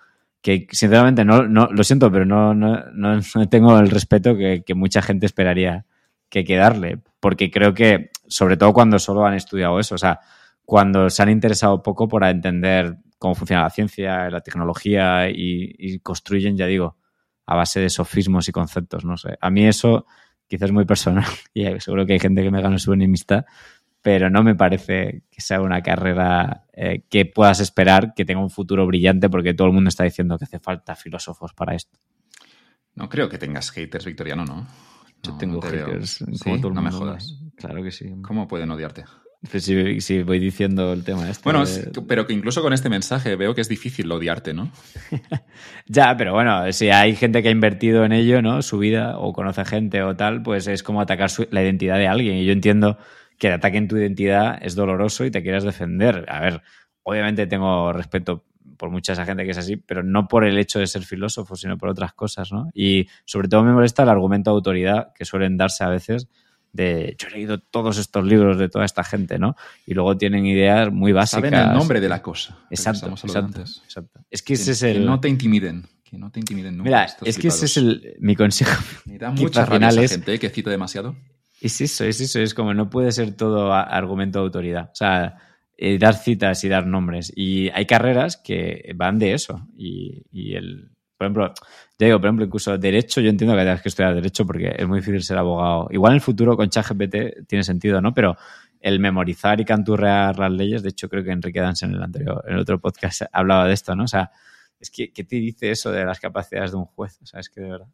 Que, 0.42 0.68
sinceramente, 0.72 1.26
no, 1.26 1.48
no 1.48 1.68
lo 1.72 1.84
siento, 1.84 2.12
pero 2.12 2.26
no, 2.26 2.54
no, 2.54 2.84
no 2.94 3.50
tengo 3.50 3.78
el 3.80 3.90
respeto 3.90 4.38
que, 4.38 4.64
que 4.66 4.74
mucha 4.76 5.02
gente 5.02 5.26
esperaría 5.26 5.86
que 6.30 6.44
quedarle, 6.44 7.00
porque 7.20 7.52
creo 7.52 7.74
que, 7.74 8.12
sobre 8.30 8.56
todo 8.56 8.72
cuando 8.72 9.00
solo 9.00 9.26
han 9.26 9.34
estudiado 9.34 9.80
eso, 9.80 9.96
o 9.96 9.98
sea, 9.98 10.20
cuando 10.64 11.10
se 11.10 11.22
han 11.24 11.30
interesado 11.30 11.82
poco 11.82 12.08
por 12.08 12.24
entender 12.24 12.98
cómo 13.18 13.36
funciona 13.36 13.64
la 13.64 13.70
ciencia, 13.70 14.30
la 14.30 14.42
tecnología 14.42 15.30
y, 15.30 16.00
construyen, 16.00 16.56
ya 16.56 16.68
digo, 16.68 16.98
a 17.46 17.56
base 17.56 17.80
de 17.80 17.90
sofismos 17.90 18.48
y 18.48 18.52
conceptos, 18.52 19.04
no 19.04 19.18
sé. 19.18 19.36
A 19.42 19.50
mí 19.50 19.66
eso 19.66 20.06
quizás 20.48 20.70
es 20.70 20.72
muy 20.72 20.86
personal 20.86 21.26
y 21.54 21.66
seguro 21.80 22.06
que 22.06 22.14
hay 22.14 22.20
gente 22.20 22.44
que 22.44 22.52
me 22.52 22.62
gana 22.62 22.78
su 22.78 22.94
enemistad, 22.94 23.46
pero 24.02 24.30
no 24.30 24.44
me 24.44 24.56
parece 24.56 25.24
que 25.30 25.42
sea 25.42 25.60
una 25.60 25.82
carrera 25.82 26.66
eh, 26.72 27.04
que 27.10 27.26
puedas 27.26 27.60
esperar 27.60 28.14
que 28.16 28.24
tenga 28.24 28.42
un 28.42 28.50
futuro 28.50 28.86
brillante 28.86 29.28
porque 29.28 29.54
todo 29.54 29.68
el 29.68 29.74
mundo 29.74 29.90
está 29.90 30.04
diciendo 30.04 30.38
que 30.38 30.46
hace 30.46 30.60
falta 30.60 30.96
filósofos 30.96 31.54
para 31.54 31.76
esto. 31.76 32.00
No 32.96 33.10
creo 33.10 33.28
que 33.28 33.38
tengas 33.38 33.72
haters, 33.72 34.06
Victoriano, 34.06 34.46
¿no? 34.46 34.68
Yo 35.24 35.36
tengo 35.38 35.62
haters. 35.62 36.24
Como 36.44 36.58
todo 36.58 36.70
el 36.70 36.74
no 36.76 36.82
me 36.82 36.92
jodas. 36.92 37.40
Claro 37.60 37.84
que 37.84 37.92
sí. 37.92 38.10
¿Cómo 38.22 38.48
pueden 38.48 38.72
odiarte? 38.72 39.06
Pues 39.50 39.64
si, 39.64 40.24
voy 40.24 40.40
diciendo 40.40 40.92
el 40.92 41.06
tema 41.06 41.30
este. 41.30 41.44
Bueno, 41.44 41.64
pero 42.08 42.28
que 42.28 42.34
incluso 42.34 42.62
con 42.62 42.74
este 42.74 42.90
mensaje 42.90 43.38
veo 43.38 43.56
que 43.56 43.62
es 43.62 43.70
difícil 43.70 44.12
odiarte, 44.12 44.54
¿no? 44.54 44.70
ya, 45.88 46.18
pero 46.18 46.34
bueno, 46.34 46.70
si 46.74 46.90
hay 46.90 47.16
gente 47.16 47.42
que 47.42 47.48
ha 47.48 47.52
invertido 47.52 48.04
en 48.04 48.12
ello, 48.12 48.42
¿no? 48.42 48.62
Su 48.62 48.80
vida, 48.80 49.18
o 49.18 49.32
conoce 49.32 49.64
gente 49.64 50.04
o 50.04 50.16
tal, 50.16 50.44
pues 50.44 50.68
es 50.68 50.84
como 50.84 51.00
atacar 51.00 51.30
la 51.52 51.64
identidad 51.64 51.98
de 51.98 52.08
alguien. 52.08 52.36
Y 52.36 52.46
yo 52.46 52.52
entiendo 52.52 52.98
que 53.38 53.48
el 53.48 53.54
ataque 53.54 53.78
en 53.78 53.88
tu 53.88 53.96
identidad 53.96 54.60
es 54.62 54.76
doloroso 54.76 55.24
y 55.24 55.32
te 55.32 55.42
quieras 55.42 55.64
defender. 55.64 56.26
A 56.28 56.42
ver, 56.42 56.62
obviamente 57.04 57.48
tengo 57.48 57.94
respeto 57.94 58.44
por 58.78 58.90
mucha 58.90 59.14
esa 59.14 59.26
gente 59.26 59.46
que 59.46 59.52
es 59.52 59.58
así, 59.58 59.78
pero 59.78 60.04
no 60.04 60.28
por 60.28 60.44
el 60.44 60.58
hecho 60.58 60.80
de 60.80 60.88
ser 60.88 61.04
filósofo, 61.04 61.56
sino 61.56 61.78
por 61.78 61.90
otras 61.90 62.14
cosas, 62.14 62.52
¿no? 62.52 62.70
Y 62.74 63.08
sobre 63.24 63.48
todo 63.48 63.64
me 63.64 63.72
molesta 63.72 64.04
el 64.04 64.10
argumento 64.10 64.52
de 64.52 64.56
autoridad 64.56 65.14
que 65.14 65.24
suelen 65.24 65.56
darse 65.56 65.86
a 65.86 65.90
veces 65.90 66.28
de 66.72 67.16
yo 67.18 67.28
he 67.28 67.32
leído 67.32 67.60
todos 67.60 67.98
estos 67.98 68.26
libros 68.26 68.58
de 68.58 68.70
toda 68.70 68.86
esta 68.86 69.04
gente, 69.04 69.40
¿no? 69.40 69.56
Y 69.86 69.94
luego 69.94 70.18
tienen 70.18 70.46
ideas 70.46 70.92
muy 70.92 71.12
básicas. 71.12 71.50
Saben 71.50 71.54
el 71.54 71.74
nombre 71.74 72.00
de 72.00 72.10
la 72.10 72.22
cosa. 72.22 72.58
Exacto, 72.70 73.08
exacto, 73.08 73.62
exacto. 73.62 74.20
Es 74.30 74.42
que 74.44 74.54
ese 74.54 74.72
es 74.72 74.84
el... 74.84 75.00
Que 75.00 75.06
no 75.06 75.20
te 75.20 75.30
intimiden. 75.30 75.86
Que 76.04 76.18
no 76.18 76.32
te 76.32 76.40
intimiden 76.40 76.78
nunca. 76.78 76.90
Mira, 76.90 77.08
es 77.24 77.38
que 77.38 77.50
ese 77.50 77.66
es 77.66 77.78
el, 77.78 78.16
mi 78.20 78.36
consejo. 78.36 78.82
Me 79.06 79.18
da 79.18 79.32
mucha 79.32 79.66
rabia 79.66 79.90
esa 79.90 80.08
gente 80.08 80.34
¿eh? 80.34 80.40
que 80.40 80.50
cito 80.50 80.70
demasiado. 80.70 81.16
Es 81.62 81.82
eso, 81.82 82.06
es 82.06 82.22
eso. 82.22 82.40
Es 82.40 82.54
como 82.54 82.74
no 82.74 82.90
puede 82.90 83.12
ser 83.12 83.36
todo 83.36 83.74
argumento 83.74 84.40
de 84.40 84.46
autoridad. 84.46 84.90
O 84.92 84.96
sea, 84.96 85.38
eh, 85.78 85.98
dar 85.98 86.16
citas 86.16 86.64
y 86.64 86.70
dar 86.70 86.88
nombres. 86.88 87.32
Y 87.36 87.70
hay 87.70 87.86
carreras 87.86 88.38
que 88.38 88.92
van 88.96 89.20
de 89.20 89.34
eso. 89.34 89.68
Y, 89.78 90.24
y 90.32 90.56
el, 90.56 90.92
por 91.20 91.26
ejemplo, 91.26 91.54
ya 91.98 92.06
digo, 92.06 92.18
por 92.18 92.28
ejemplo, 92.28 92.46
incluso 92.46 92.78
derecho, 92.78 93.20
yo 93.20 93.30
entiendo 93.30 93.54
que 93.54 93.62
tengas 93.62 93.82
que 93.82 93.90
estudiar 93.90 94.16
derecho 94.16 94.46
porque 94.46 94.74
es 94.74 94.88
muy 94.88 95.00
difícil 95.00 95.22
ser 95.22 95.38
abogado. 95.38 95.90
Igual 95.92 96.14
en 96.14 96.16
el 96.16 96.22
futuro 96.22 96.56
con 96.56 96.70
ChatGPT 96.70 97.46
tiene 97.46 97.66
sentido, 97.66 98.00
¿no? 98.00 98.14
Pero 98.14 98.38
el 98.80 99.02
memorizar 99.02 99.60
y 99.60 99.66
canturrear 99.66 100.40
las 100.40 100.50
leyes, 100.50 100.82
de 100.82 100.88
hecho 100.88 101.10
creo 101.10 101.22
que 101.22 101.32
Enrique 101.32 101.60
Danz 101.60 101.84
en 101.84 101.92
el 101.92 102.02
anterior, 102.02 102.42
en 102.48 102.54
el 102.54 102.60
otro 102.62 102.80
podcast 102.80 103.24
hablaba 103.34 103.68
de 103.68 103.74
esto, 103.74 103.98
¿no? 103.98 104.06
O 104.06 104.08
sea, 104.08 104.32
es 104.80 104.90
que, 104.90 105.12
¿qué 105.12 105.26
te 105.26 105.36
dice 105.36 105.72
eso 105.72 105.92
de 105.92 106.06
las 106.06 106.22
capacidades 106.22 106.72
de 106.72 106.78
un 106.78 106.86
juez? 106.86 107.20
O 107.22 107.26
sea, 107.26 107.42
es 107.42 107.50
que 107.50 107.60
de 107.60 107.70
verdad, 107.70 107.88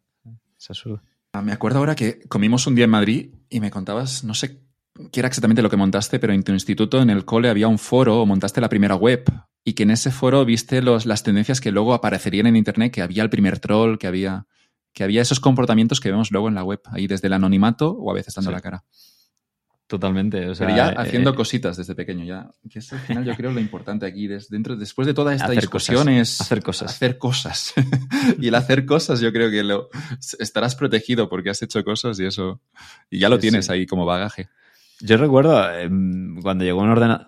es 0.56 0.70
absurdo. 0.70 1.02
Ah, 1.32 1.42
me 1.42 1.50
acuerdo 1.50 1.80
ahora 1.80 1.96
que 1.96 2.20
comimos 2.28 2.68
un 2.68 2.76
día 2.76 2.84
en 2.84 2.90
Madrid 2.92 3.34
y 3.50 3.58
me 3.58 3.72
contabas, 3.72 4.22
no 4.22 4.34
sé 4.34 4.60
qué 5.10 5.18
era 5.18 5.26
exactamente 5.26 5.62
lo 5.62 5.68
que 5.68 5.76
montaste, 5.76 6.20
pero 6.20 6.32
en 6.32 6.44
tu 6.44 6.52
instituto, 6.52 7.02
en 7.02 7.10
el 7.10 7.24
cole, 7.24 7.48
había 7.48 7.66
un 7.66 7.80
foro 7.80 8.22
o 8.22 8.24
montaste 8.24 8.60
la 8.60 8.68
primera 8.68 8.94
web 8.94 9.24
y 9.66 9.72
que 9.74 9.82
en 9.82 9.90
ese 9.90 10.10
foro 10.12 10.44
viste 10.46 10.80
los, 10.80 11.04
las 11.04 11.22
tendencias 11.24 11.60
que 11.60 11.72
luego 11.72 11.92
aparecerían 11.92 12.46
en 12.46 12.56
Internet, 12.56 12.92
que 12.92 13.02
había 13.02 13.22
el 13.22 13.28
primer 13.30 13.58
troll, 13.58 13.98
que 13.98 14.06
había, 14.06 14.46
que 14.94 15.02
había 15.04 15.20
esos 15.20 15.40
comportamientos 15.40 16.00
que 16.00 16.10
vemos 16.10 16.30
luego 16.30 16.48
en 16.48 16.54
la 16.54 16.62
web, 16.64 16.80
ahí 16.86 17.06
desde 17.06 17.26
el 17.26 17.32
anonimato 17.34 17.90
o 17.90 18.10
a 18.10 18.14
veces 18.14 18.32
dando 18.34 18.52
la 18.52 18.60
cara. 18.60 18.84
Totalmente. 19.88 20.48
O 20.48 20.54
sea, 20.54 20.66
Pero 20.66 20.76
ya 20.76 20.90
eh, 20.90 20.94
haciendo 20.98 21.30
eh, 21.30 21.34
cosas 21.36 21.76
desde 21.76 21.94
pequeño, 21.94 22.24
ya. 22.24 22.50
Que 22.68 22.80
es 22.80 22.92
al 22.92 22.98
final 22.98 23.24
yo 23.24 23.34
creo 23.36 23.52
lo 23.52 23.60
importante 23.60 24.04
aquí. 24.04 24.26
des- 24.26 24.48
dentro, 24.48 24.74
después 24.76 25.06
de 25.06 25.14
toda 25.14 25.32
esta 25.32 25.44
Hacer 25.46 25.60
discusión 25.60 25.98
cosas, 26.06 26.16
es 26.20 26.40
hacer 26.40 26.62
cosas. 26.62 26.90
hacer 26.90 27.18
cosas. 27.18 27.74
y 28.40 28.48
el 28.48 28.54
hacer 28.56 28.84
cosas 28.84 29.20
yo 29.20 29.32
creo 29.32 29.48
que 29.48 29.62
lo, 29.62 29.88
estarás 30.40 30.74
protegido 30.74 31.28
porque 31.28 31.50
has 31.50 31.62
hecho 31.62 31.84
cosas 31.84 32.18
y 32.18 32.24
eso. 32.26 32.60
Y 33.10 33.20
ya 33.20 33.28
lo 33.28 33.36
Sí, 33.36 33.42
tienes 33.42 33.66
sí. 33.66 33.72
ahí 33.72 33.86
como 33.86 34.04
bagaje. 34.06 34.48
Yo 35.00 35.16
recuerdo 35.18 35.70
em, 35.78 36.40
cuando 36.42 36.64
llegó 36.64 36.80
un 36.82 36.90
ordenador. 36.90 37.26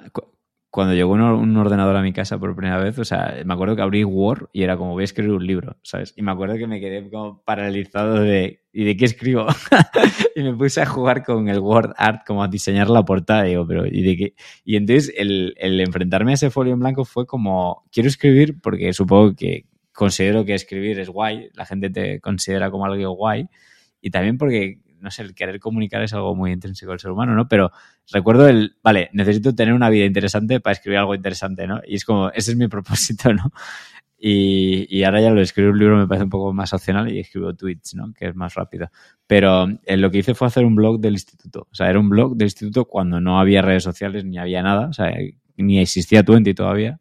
Cuando 0.70 0.92
llegó 0.94 1.12
un, 1.12 1.22
or- 1.22 1.34
un 1.34 1.56
ordenador 1.56 1.96
a 1.96 2.02
mi 2.02 2.12
casa 2.12 2.38
por 2.38 2.54
primera 2.54 2.78
vez, 2.78 2.98
o 2.98 3.04
sea, 3.04 3.36
me 3.44 3.54
acuerdo 3.54 3.74
que 3.74 3.82
abrí 3.82 4.04
Word 4.04 4.48
y 4.52 4.62
era 4.64 4.76
como 4.76 4.92
voy 4.92 5.02
a 5.02 5.04
escribir 5.04 5.32
un 5.32 5.46
libro, 5.46 5.76
¿sabes? 5.82 6.12
Y 6.16 6.22
me 6.22 6.30
acuerdo 6.30 6.56
que 6.58 6.66
me 6.66 6.78
quedé 6.78 7.08
como 7.10 7.42
paralizado 7.42 8.20
de 8.20 8.60
¿y 8.72 8.84
de 8.84 8.96
qué 8.96 9.06
escribo? 9.06 9.46
y 10.36 10.42
me 10.42 10.54
puse 10.54 10.82
a 10.82 10.86
jugar 10.86 11.24
con 11.24 11.48
el 11.48 11.58
Word 11.60 11.92
Art, 11.96 12.22
como 12.26 12.42
a 12.42 12.48
diseñar 12.48 12.90
la 12.90 13.04
portada, 13.04 13.44
digo, 13.44 13.66
pero 13.66 13.86
¿y 13.86 14.02
de 14.02 14.16
qué? 14.16 14.34
Y 14.64 14.76
entonces 14.76 15.12
el, 15.16 15.54
el 15.56 15.80
enfrentarme 15.80 16.32
a 16.32 16.34
ese 16.34 16.50
folio 16.50 16.74
en 16.74 16.80
blanco 16.80 17.04
fue 17.06 17.26
como, 17.26 17.84
quiero 17.90 18.08
escribir 18.08 18.60
porque 18.60 18.92
supongo 18.92 19.34
que 19.34 19.64
considero 19.92 20.44
que 20.44 20.54
escribir 20.54 21.00
es 21.00 21.08
guay, 21.08 21.48
la 21.54 21.64
gente 21.66 21.90
te 21.90 22.20
considera 22.20 22.70
como 22.70 22.84
algo 22.84 23.10
guay, 23.12 23.46
y 24.00 24.10
también 24.10 24.38
porque, 24.38 24.78
no 25.00 25.10
sé, 25.10 25.22
el 25.22 25.34
querer 25.34 25.60
comunicar 25.60 26.02
es 26.02 26.12
algo 26.12 26.34
muy 26.34 26.52
intrínseco 26.52 26.90
del 26.92 27.00
ser 27.00 27.10
humano, 27.10 27.34
¿no? 27.34 27.48
Pero 27.48 27.70
recuerdo 28.12 28.48
el, 28.48 28.76
vale, 28.82 29.10
necesito 29.12 29.54
tener 29.54 29.74
una 29.74 29.90
vida 29.90 30.04
interesante 30.04 30.60
para 30.60 30.72
escribir 30.72 30.98
algo 30.98 31.14
interesante, 31.14 31.66
¿no? 31.66 31.80
Y 31.86 31.96
es 31.96 32.04
como, 32.04 32.30
ese 32.30 32.52
es 32.52 32.56
mi 32.56 32.68
propósito, 32.68 33.32
¿no? 33.32 33.52
Y, 34.20 34.86
y 34.90 35.04
ahora 35.04 35.20
ya 35.20 35.30
lo 35.30 35.40
escribir 35.40 35.70
un 35.70 35.78
libro 35.78 35.96
me 35.96 36.08
parece 36.08 36.24
un 36.24 36.30
poco 36.30 36.52
más 36.52 36.72
opcional 36.72 37.10
y 37.10 37.20
escribo 37.20 37.54
tweets, 37.54 37.94
¿no? 37.94 38.12
Que 38.12 38.28
es 38.28 38.34
más 38.34 38.54
rápido. 38.54 38.90
Pero 39.26 39.68
eh, 39.84 39.96
lo 39.96 40.10
que 40.10 40.18
hice 40.18 40.34
fue 40.34 40.48
hacer 40.48 40.64
un 40.64 40.74
blog 40.74 41.00
del 41.00 41.12
instituto. 41.12 41.68
O 41.70 41.74
sea, 41.74 41.88
era 41.88 42.00
un 42.00 42.08
blog 42.08 42.36
del 42.36 42.46
instituto 42.46 42.86
cuando 42.86 43.20
no 43.20 43.38
había 43.38 43.62
redes 43.62 43.84
sociales 43.84 44.24
ni 44.24 44.38
había 44.38 44.62
nada. 44.62 44.88
O 44.88 44.92
sea, 44.92 45.12
ni 45.56 45.78
existía 45.78 46.24
Twenty 46.24 46.54
todavía. 46.54 47.00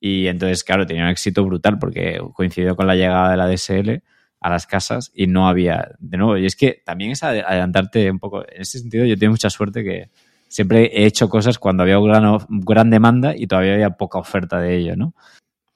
Y 0.00 0.28
entonces, 0.28 0.64
claro, 0.64 0.86
tenía 0.86 1.04
un 1.04 1.10
éxito 1.10 1.44
brutal 1.44 1.78
porque 1.78 2.20
coincidió 2.34 2.76
con 2.76 2.86
la 2.86 2.94
llegada 2.96 3.30
de 3.30 3.36
la 3.36 3.48
DSL 3.48 4.02
a 4.40 4.50
las 4.50 4.66
casas 4.66 5.10
y 5.14 5.26
no 5.26 5.48
había, 5.48 5.92
de 5.98 6.16
nuevo, 6.16 6.36
y 6.36 6.46
es 6.46 6.56
que 6.56 6.82
también 6.84 7.10
es 7.12 7.22
ade- 7.22 7.44
adelantarte 7.46 8.10
un 8.10 8.18
poco, 8.18 8.42
en 8.48 8.62
ese 8.62 8.78
sentido 8.78 9.04
yo 9.04 9.16
tengo 9.18 9.32
mucha 9.32 9.50
suerte 9.50 9.82
que 9.82 10.10
siempre 10.48 10.90
he 10.94 11.06
hecho 11.06 11.28
cosas 11.28 11.58
cuando 11.58 11.82
había 11.82 11.98
gran, 11.98 12.38
gran 12.48 12.90
demanda 12.90 13.36
y 13.36 13.46
todavía 13.46 13.74
había 13.74 13.90
poca 13.90 14.18
oferta 14.18 14.60
de 14.60 14.76
ello, 14.76 14.96
¿no? 14.96 15.14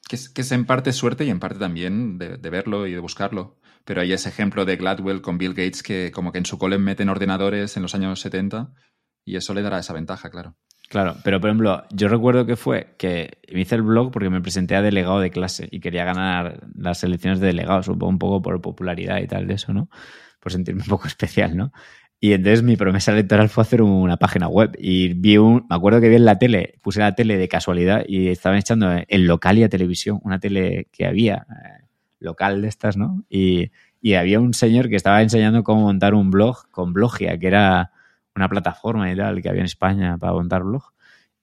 Que 0.09 0.16
es, 0.16 0.28
que 0.28 0.43
es 0.43 0.52
en 0.52 0.64
parte 0.64 0.93
suerte 0.93 1.24
y 1.24 1.30
en 1.30 1.40
parte 1.40 1.59
también 1.59 2.18
de, 2.18 2.36
de 2.36 2.51
verlo 2.51 2.86
y 2.86 2.93
de 2.93 2.98
buscarlo. 2.98 3.56
Pero 3.84 4.01
hay 4.01 4.12
ese 4.12 4.28
ejemplo 4.28 4.64
de 4.64 4.76
Gladwell 4.76 5.22
con 5.22 5.39
Bill 5.39 5.55
Gates 5.55 5.82
que 5.82 6.12
como 6.12 6.30
que 6.32 6.39
en 6.39 6.47
su 6.47 6.59
cole 6.59 6.78
meten 6.78 7.09
ordenadores 7.09 7.76
en 7.76 7.82
los 7.82 7.94
años 7.94 8.20
70 8.20 8.72
y 9.24 9.36
eso 9.36 9.55
le 9.55 9.62
dará 9.62 9.78
esa 9.78 9.93
ventaja, 9.93 10.30
claro. 10.30 10.55
Claro, 10.93 11.16
pero 11.24 11.40
por 11.40 11.48
ejemplo, 11.48 11.85
yo 11.90 12.09
recuerdo 12.09 12.44
que 12.44 12.55
fue 12.55 12.89
que 12.98 13.39
me 13.51 13.62
hice 13.62 13.77
el 13.77 13.81
blog 13.81 14.10
porque 14.12 14.28
me 14.28 14.43
presenté 14.43 14.77
a 14.77 14.82
delegado 14.82 15.20
de 15.20 15.31
clase 15.31 15.66
y 15.70 15.81
quería 15.81 16.05
ganar 16.05 16.64
las 16.77 17.02
elecciones 17.02 17.40
de 17.40 17.47
delegado, 17.47 17.82
supongo 17.82 18.10
un 18.10 18.19
poco 18.19 18.43
por 18.43 18.60
popularidad 18.60 19.16
y 19.23 19.27
tal 19.27 19.47
de 19.47 19.55
eso, 19.55 19.73
¿no? 19.73 19.89
Por 20.39 20.52
sentirme 20.52 20.82
un 20.82 20.89
poco 20.89 21.06
especial, 21.09 21.56
¿no? 21.56 21.73
Y 22.20 22.35
entonces 22.35 22.62
mi 22.62 22.77
promesa 22.77 23.12
electoral 23.12 23.48
fue 23.48 23.62
hacer 23.62 23.81
una 23.81 24.19
página 24.19 24.48
web 24.48 24.77
y 24.78 25.14
vi 25.14 25.39
un, 25.39 25.64
me 25.70 25.77
acuerdo 25.77 25.98
que 26.02 26.10
vi 26.10 26.16
en 26.16 26.27
la 26.27 26.39
tele, 26.39 26.74
puse 26.82 27.01
la 27.01 27.14
tele 27.14 27.39
de 27.39 27.48
casualidad 27.48 28.05
y 28.06 28.28
estaban 28.28 28.59
echando 28.59 28.93
en 28.93 29.27
Localia 29.27 29.70
Televisión, 29.70 30.20
una 30.23 30.40
tele 30.40 30.89
que 30.93 31.06
había, 31.06 31.47
eh, 31.48 31.86
local 32.20 32.60
de 32.60 32.69
estas, 32.69 32.98
¿no? 32.98 33.24
Y, 33.31 33.70
y 34.02 34.12
había 34.12 34.40
un 34.40 34.52
señor 34.52 34.90
que 34.90 34.97
estaba 34.97 35.23
enseñando 35.23 35.64
cómo 35.64 35.81
montar 35.81 36.12
un 36.12 36.31
blog 36.31 36.69
con 36.70 36.93
Blogia, 36.93 37.39
que 37.39 37.47
era 37.47 37.93
una 38.36 38.48
plataforma 38.48 39.10
y 39.12 39.16
tal 39.16 39.42
que 39.42 39.48
había 39.48 39.60
en 39.60 39.66
España 39.66 40.18
para 40.18 40.32
montar 40.32 40.62
blog. 40.64 40.92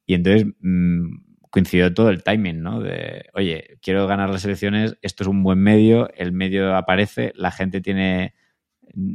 Y 0.05 0.15
entonces 0.15 0.47
mm, 0.61 1.15
coincidió 1.49 1.93
todo 1.93 2.09
el 2.09 2.23
timing, 2.23 2.61
¿no? 2.61 2.79
De, 2.81 3.25
oye, 3.33 3.77
quiero 3.81 4.07
ganar 4.07 4.29
las 4.29 4.45
elecciones, 4.45 4.97
esto 5.01 5.23
es 5.23 5.27
un 5.27 5.43
buen 5.43 5.59
medio, 5.59 6.09
el 6.15 6.31
medio 6.31 6.75
aparece, 6.75 7.31
la 7.35 7.51
gente 7.51 7.81
tiene 7.81 8.33
mm, 8.93 9.13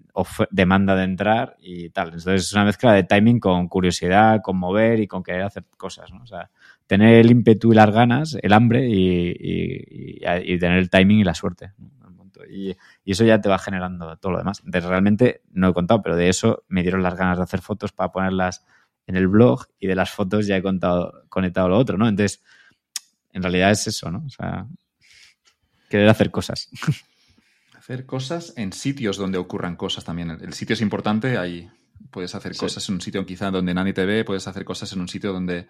demanda 0.51 0.97
de 0.97 1.05
entrar 1.05 1.57
y 1.61 1.91
tal. 1.91 2.09
Entonces 2.09 2.43
es 2.43 2.53
una 2.53 2.65
mezcla 2.65 2.93
de 2.93 3.05
timing 3.05 3.41
con 3.41 3.69
curiosidad, 3.69 4.41
con 4.43 4.57
mover 4.59 5.01
y 5.01 5.07
con 5.09 5.23
querer 5.23 5.43
hacer 5.43 5.65
cosas, 5.77 6.13
¿no? 6.13 6.23
O 6.23 6.27
sea, 6.27 6.51
tener 6.87 7.15
el 7.17 7.31
ímpetu 7.31 7.73
y 7.73 7.77
las 7.77 7.91
ganas, 7.91 8.37
el 8.43 8.53
hambre 8.53 8.87
y- 8.89 10.19
y 10.45 10.59
tener 10.59 10.79
el 10.79 10.91
timing 10.91 11.21
y 11.21 11.25
la 11.25 11.35
suerte. 11.35 11.73
¿no? 11.79 11.91
Y, 12.51 12.77
y 13.05 13.13
eso 13.13 13.25
ya 13.25 13.41
te 13.41 13.49
va 13.49 13.59
generando 13.59 14.17
todo 14.19 14.33
lo 14.33 14.39
demás. 14.39 14.61
Entonces, 14.65 14.89
realmente 14.89 15.43
no 15.53 15.69
he 15.69 15.75
contado, 15.75 16.03
pero 16.03 16.17
de 16.17 16.29
eso 16.29 16.65
me 16.69 16.83
dieron 16.83 17.03
las 17.03 17.15
ganas 17.17 17.37
de 17.39 17.45
hacer 17.45 17.61
fotos 17.61 17.93
para 17.93 18.13
ponerlas 18.13 18.65
en 19.07 19.17
el 19.17 19.29
blog 19.29 19.67
y 19.79 19.87
de 19.87 19.95
las 19.95 20.11
fotos 20.11 20.47
ya 20.47 20.57
he 20.57 20.63
contado, 20.63 21.25
conectado 21.29 21.69
lo 21.69 21.77
otro, 21.79 21.99
¿no? 21.99 22.09
Entonces, 22.09 22.43
en 23.33 23.43
realidad 23.43 23.71
es 23.71 23.87
eso, 23.87 24.11
¿no? 24.11 24.23
O 24.27 24.31
sea, 24.31 24.67
querer 25.89 26.09
hacer 26.09 26.31
cosas. 26.31 26.69
Hacer 27.77 28.07
cosas 28.07 28.55
en 28.57 28.73
sitios 28.73 29.19
donde 29.19 29.37
ocurran 29.37 29.77
cosas 29.77 30.05
también. 30.05 30.31
El, 30.31 30.43
el 30.43 30.53
sitio 30.55 30.73
es 30.73 30.81
importante, 30.81 31.37
ahí 31.37 31.71
puedes 32.11 32.35
hacer 32.35 32.55
Sí. 32.55 32.61
cosas 32.61 32.89
en 32.89 32.95
un 32.95 33.01
sitio 33.03 33.27
quizá 33.27 33.51
donde 33.51 33.75
nadie 33.75 33.93
te 33.93 34.07
ve, 34.07 34.25
puedes 34.25 34.49
hacer 34.49 34.65
cosas 34.65 34.91
en 34.95 35.01
un 35.03 35.09
sitio 35.09 35.35
donde 35.35 35.67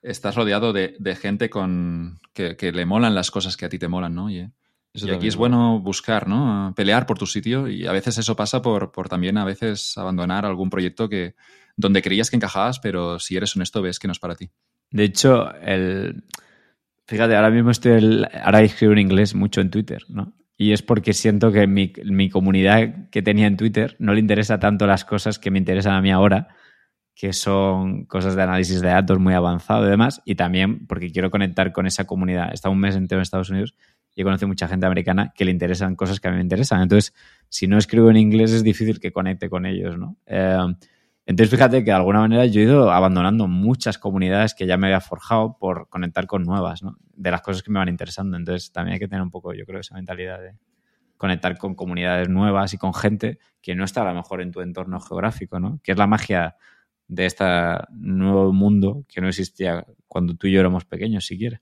estás 0.00 0.36
rodeado 0.36 0.72
de, 0.72 0.94
de 1.00 1.16
gente 1.16 1.50
con 1.50 2.20
que, 2.34 2.56
que 2.56 2.70
le 2.70 2.86
molan 2.86 3.16
las 3.16 3.32
cosas 3.32 3.56
que 3.56 3.64
a 3.66 3.68
ti 3.68 3.80
te 3.80 3.88
molan, 3.88 4.14
¿no? 4.14 4.30
Y, 4.30 4.48
Eso 4.96 5.06
y 5.06 5.10
aquí 5.10 5.28
es 5.28 5.34
es 5.34 5.38
bueno 5.38 5.78
buscar, 5.78 6.26
¿no? 6.26 6.72
Pelear 6.74 7.06
por 7.06 7.18
tu 7.18 7.26
sitio 7.26 7.68
y 7.68 7.86
a 7.86 7.92
veces 7.92 8.18
eso 8.18 8.34
pasa 8.34 8.62
por, 8.62 8.90
por 8.90 9.08
también 9.08 9.38
a 9.38 9.44
veces 9.44 9.96
abandonar 9.96 10.44
algún 10.44 10.70
proyecto 10.70 11.08
que 11.08 11.34
donde 11.76 12.02
creías 12.02 12.30
que 12.30 12.36
encajabas, 12.36 12.80
pero 12.80 13.18
si 13.18 13.36
eres 13.36 13.54
honesto 13.54 13.82
ves 13.82 13.98
que 13.98 14.08
no 14.08 14.12
es 14.12 14.18
para 14.18 14.34
ti. 14.34 14.50
De 14.90 15.04
hecho, 15.04 15.54
el... 15.56 16.24
fíjate, 17.06 17.36
ahora 17.36 17.50
mismo 17.50 17.70
estoy, 17.70 17.92
el- 17.92 18.28
ahora 18.42 18.62
escribo 18.62 18.92
en 18.94 18.98
inglés 19.00 19.34
mucho 19.34 19.60
en 19.60 19.70
Twitter, 19.70 20.02
¿no? 20.08 20.32
Y 20.56 20.72
es 20.72 20.80
porque 20.80 21.12
siento 21.12 21.52
que 21.52 21.66
mi, 21.66 21.92
mi 22.06 22.30
comunidad 22.30 23.10
que 23.10 23.20
tenía 23.20 23.46
en 23.46 23.58
Twitter 23.58 23.94
no 23.98 24.14
le 24.14 24.20
interesa 24.20 24.58
tanto 24.58 24.86
las 24.86 25.04
cosas 25.04 25.38
que 25.38 25.50
me 25.50 25.58
interesan 25.58 25.92
a 25.94 26.00
mí 26.00 26.10
ahora, 26.10 26.48
que 27.14 27.34
son 27.34 28.06
cosas 28.06 28.36
de 28.36 28.42
análisis 28.42 28.80
de 28.80 28.88
datos 28.88 29.18
muy 29.18 29.34
avanzado 29.34 29.86
y 29.86 29.90
demás, 29.90 30.22
y 30.24 30.34
también 30.34 30.86
porque 30.86 31.12
quiero 31.12 31.30
conectar 31.30 31.72
con 31.72 31.86
esa 31.86 32.06
comunidad. 32.06 32.50
He 32.50 32.54
estado 32.54 32.72
un 32.72 32.80
mes 32.80 32.96
entero 32.96 33.18
en 33.18 33.22
Estados 33.22 33.50
Unidos 33.50 33.74
y 34.16 34.22
he 34.22 34.24
conocido 34.24 34.48
mucha 34.48 34.66
gente 34.66 34.86
americana 34.86 35.32
que 35.36 35.44
le 35.44 35.50
interesan 35.50 35.94
cosas 35.94 36.18
que 36.18 36.28
a 36.28 36.30
mí 36.30 36.38
me 36.38 36.42
interesan. 36.42 36.80
Entonces, 36.80 37.14
si 37.50 37.68
no 37.68 37.76
escribo 37.76 38.10
en 38.10 38.16
inglés 38.16 38.50
es 38.50 38.64
difícil 38.64 38.98
que 38.98 39.12
conecte 39.12 39.50
con 39.50 39.66
ellos, 39.66 39.98
¿no? 39.98 40.16
Eh, 40.26 40.56
entonces, 41.26 41.50
fíjate 41.50 41.80
que 41.80 41.90
de 41.90 41.96
alguna 41.96 42.20
manera 42.20 42.46
yo 42.46 42.60
he 42.60 42.64
ido 42.64 42.90
abandonando 42.90 43.46
muchas 43.46 43.98
comunidades 43.98 44.54
que 44.54 44.66
ya 44.66 44.78
me 44.78 44.86
había 44.86 45.00
forjado 45.00 45.58
por 45.58 45.88
conectar 45.90 46.26
con 46.26 46.44
nuevas, 46.44 46.82
¿no? 46.82 46.96
De 47.14 47.30
las 47.30 47.42
cosas 47.42 47.62
que 47.62 47.70
me 47.70 47.78
van 47.78 47.88
interesando. 47.88 48.38
Entonces, 48.38 48.72
también 48.72 48.94
hay 48.94 49.00
que 49.00 49.08
tener 49.08 49.22
un 49.22 49.30
poco, 49.30 49.52
yo 49.52 49.66
creo, 49.66 49.80
esa 49.80 49.96
mentalidad 49.96 50.40
de 50.40 50.56
conectar 51.18 51.58
con 51.58 51.74
comunidades 51.74 52.28
nuevas 52.28 52.72
y 52.72 52.78
con 52.78 52.94
gente 52.94 53.38
que 53.60 53.74
no 53.74 53.84
está 53.84 54.02
a 54.02 54.12
lo 54.12 54.14
mejor 54.14 54.40
en 54.40 54.50
tu 54.50 54.62
entorno 54.62 54.98
geográfico, 55.00 55.60
¿no? 55.60 55.78
Que 55.82 55.92
es 55.92 55.98
la 55.98 56.06
magia 56.06 56.56
de 57.08 57.26
este 57.26 57.44
nuevo 57.90 58.52
mundo 58.52 59.04
que 59.08 59.20
no 59.20 59.28
existía 59.28 59.84
cuando 60.06 60.36
tú 60.36 60.46
y 60.46 60.52
yo 60.52 60.60
éramos 60.60 60.86
pequeños, 60.86 61.26
siquiera. 61.26 61.60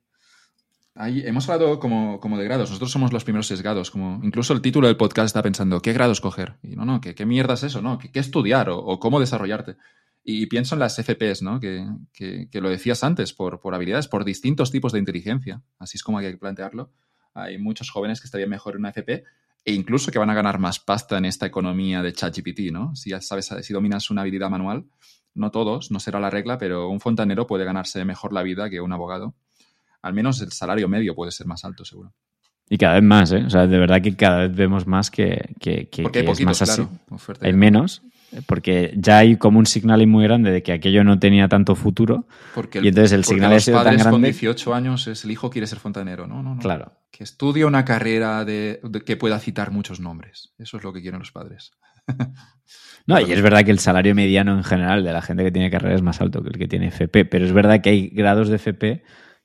Hemos 0.97 1.49
hablado 1.49 1.81
como, 1.81 2.39
de 2.39 2.45
grados. 2.45 2.71
Nosotros 2.71 2.93
somos 2.93 3.13
los 3.13 3.25
primeros 3.25 3.49
sesgados. 3.49 3.91
Como 3.91 4.21
incluso 4.23 4.53
el 4.53 4.61
título 4.61 4.87
del 4.87 4.97
podcast 4.97 5.27
está 5.27 5.43
pensando, 5.43 5.83
¿qué 5.83 5.93
grados 5.93 6.21
coger? 6.21 6.55
Y 6.63 6.77
no, 6.77 6.85
no, 6.85 7.01
¿qué, 7.01 7.17
qué 7.17 7.27
mierda 7.27 7.55
es 7.55 7.65
eso? 7.65 7.83
¿No? 7.83 7.99
¿Qué, 7.99 8.11
estudiar 8.19 8.69
o, 8.71 8.99
cómo 9.01 9.19
desarrollarte? 9.19 9.77
Y 10.23 10.47
pienso 10.47 10.77
en 10.77 10.79
las 10.79 10.97
FPs, 10.97 11.43
¿no? 11.43 11.59
Que, 11.59 12.49
lo 12.53 12.71
decías 12.71 13.03
antes, 13.03 13.33
por, 13.33 13.61
por 13.61 13.75
habilidades, 13.75 14.07
por 14.07 14.25
distintos 14.25 14.71
tipos 14.71 14.93
de 14.93 15.01
inteligencia. 15.01 15.63
Así 15.81 15.97
es 15.97 16.05
como 16.05 16.19
hay 16.19 16.31
que 16.31 16.39
plantearlo. 16.39 16.93
Hay 17.35 17.59
muchos 17.59 17.91
jóvenes 17.91 18.21
que 18.21 18.27
estarían 18.27 18.51
mejor 18.51 18.75
en 18.75 18.81
una 18.81 18.91
FP 18.91 19.25
e 19.65 19.73
incluso 19.73 20.13
que 20.13 20.19
van 20.19 20.31
a 20.31 20.35
ganar 20.35 20.59
más 20.61 20.79
pasta 20.79 21.19
en 21.19 21.25
esta 21.25 21.47
economía 21.47 22.03
de 22.03 22.13
ChatGPT, 22.13 22.71
¿no? 22.71 22.95
Si 22.95 23.11
ya 23.11 23.21
sabes, 23.21 23.51
si 23.63 23.73
dominas 23.73 24.11
una 24.11 24.21
habilidad 24.21 24.51
manual, 24.51 24.85
no 25.35 25.51
todos, 25.51 25.91
no 25.91 25.99
será 25.99 26.21
la 26.21 26.31
regla, 26.31 26.59
pero 26.59 26.89
un 26.89 27.01
fontanero 27.01 27.47
puede 27.47 27.65
ganarse 27.65 28.05
mejor 28.05 28.33
la 28.33 28.43
vida 28.43 28.71
que 28.71 28.81
un 28.81 28.93
abogado. 28.93 29.35
Al 30.05 30.13
menos 30.13 30.39
el 30.43 30.53
salario 30.53 30.87
medio 30.87 31.15
puede 31.15 31.33
ser 31.33 31.47
más 31.47 31.65
alto, 31.65 31.83
seguro. 31.83 32.13
Y 32.69 32.77
cada 32.77 32.95
vez 32.95 33.03
más, 33.03 33.33
¿eh? 33.33 33.43
O 33.47 33.49
sea, 33.49 33.67
de 33.67 33.79
verdad 33.79 34.03
que 34.03 34.15
cada 34.15 34.41
vez 34.47 34.55
vemos 34.55 34.87
más 34.87 35.11
que, 35.11 35.55
que, 35.59 35.89
que, 35.89 36.03
porque 36.03 36.19
hay 36.19 36.27
poquitos, 36.27 36.61
es 36.61 36.69
más 36.69 36.71
así. 36.71 36.83
Claro, 37.09 37.41
hay 37.41 37.53
menos, 37.55 38.03
porque 38.47 38.93
ya 38.97 39.19
hay 39.19 39.37
como 39.37 39.59
un 39.59 39.65
signal 39.65 40.07
muy 40.07 40.25
grande 40.25 40.51
de 40.51 40.63
que 40.63 40.73
aquello 40.73 41.05
no 41.05 41.19
tenía 41.19 41.49
tanto 41.49 41.75
futuro. 41.75 42.27
Porque 42.55 42.81
el, 42.81 42.85
y 42.85 42.89
entonces 42.89 43.13
el 43.13 43.25
signal 43.25 43.59
sido 43.63 43.79
tan 43.79 43.85
padres 43.85 44.03
grande. 44.03 44.15
con 44.15 44.23
18 44.23 44.75
años 44.75 45.07
es 45.07 45.25
el 45.25 45.31
hijo 45.31 45.49
quiere 45.49 45.67
ser 45.67 45.79
fontanero. 45.79 46.27
No, 46.27 46.43
no, 46.43 46.55
no. 46.55 46.61
Claro. 46.61 46.93
Que 47.11 47.25
estudie 47.25 47.65
una 47.65 47.87
carrera 47.87 48.45
de, 48.45 48.81
de, 48.83 49.01
que 49.01 49.17
pueda 49.17 49.39
citar 49.39 49.71
muchos 49.71 50.01
nombres. 50.01 50.53
Eso 50.59 50.77
es 50.77 50.85
lo 50.85 50.93
que 50.93 51.01
quieren 51.01 51.21
los 51.21 51.33
padres. 51.33 51.73
No, 53.07 53.21
y 53.21 53.31
es 53.31 53.43
verdad 53.43 53.65
que 53.65 53.71
el 53.71 53.81
salario 53.81 54.15
mediano 54.15 54.57
en 54.57 54.65
general 54.65 55.05
de 55.05 55.13
la 55.13 55.21
gente 55.21 55.45
que 55.45 55.51
tiene 55.51 55.71
carrera 55.71 55.95
es 55.95 56.01
más 56.01 56.23
alto 56.23 56.43
que 56.43 56.49
el 56.49 56.59
que 56.59 56.69
tiene 56.69 56.89
FP, 56.89 57.27
pero 57.27 57.45
es 57.45 57.53
verdad 57.53 57.83
que 57.83 57.91
hay 57.91 58.09
grados 58.09 58.49
de 58.49 58.57
FP 58.57 59.05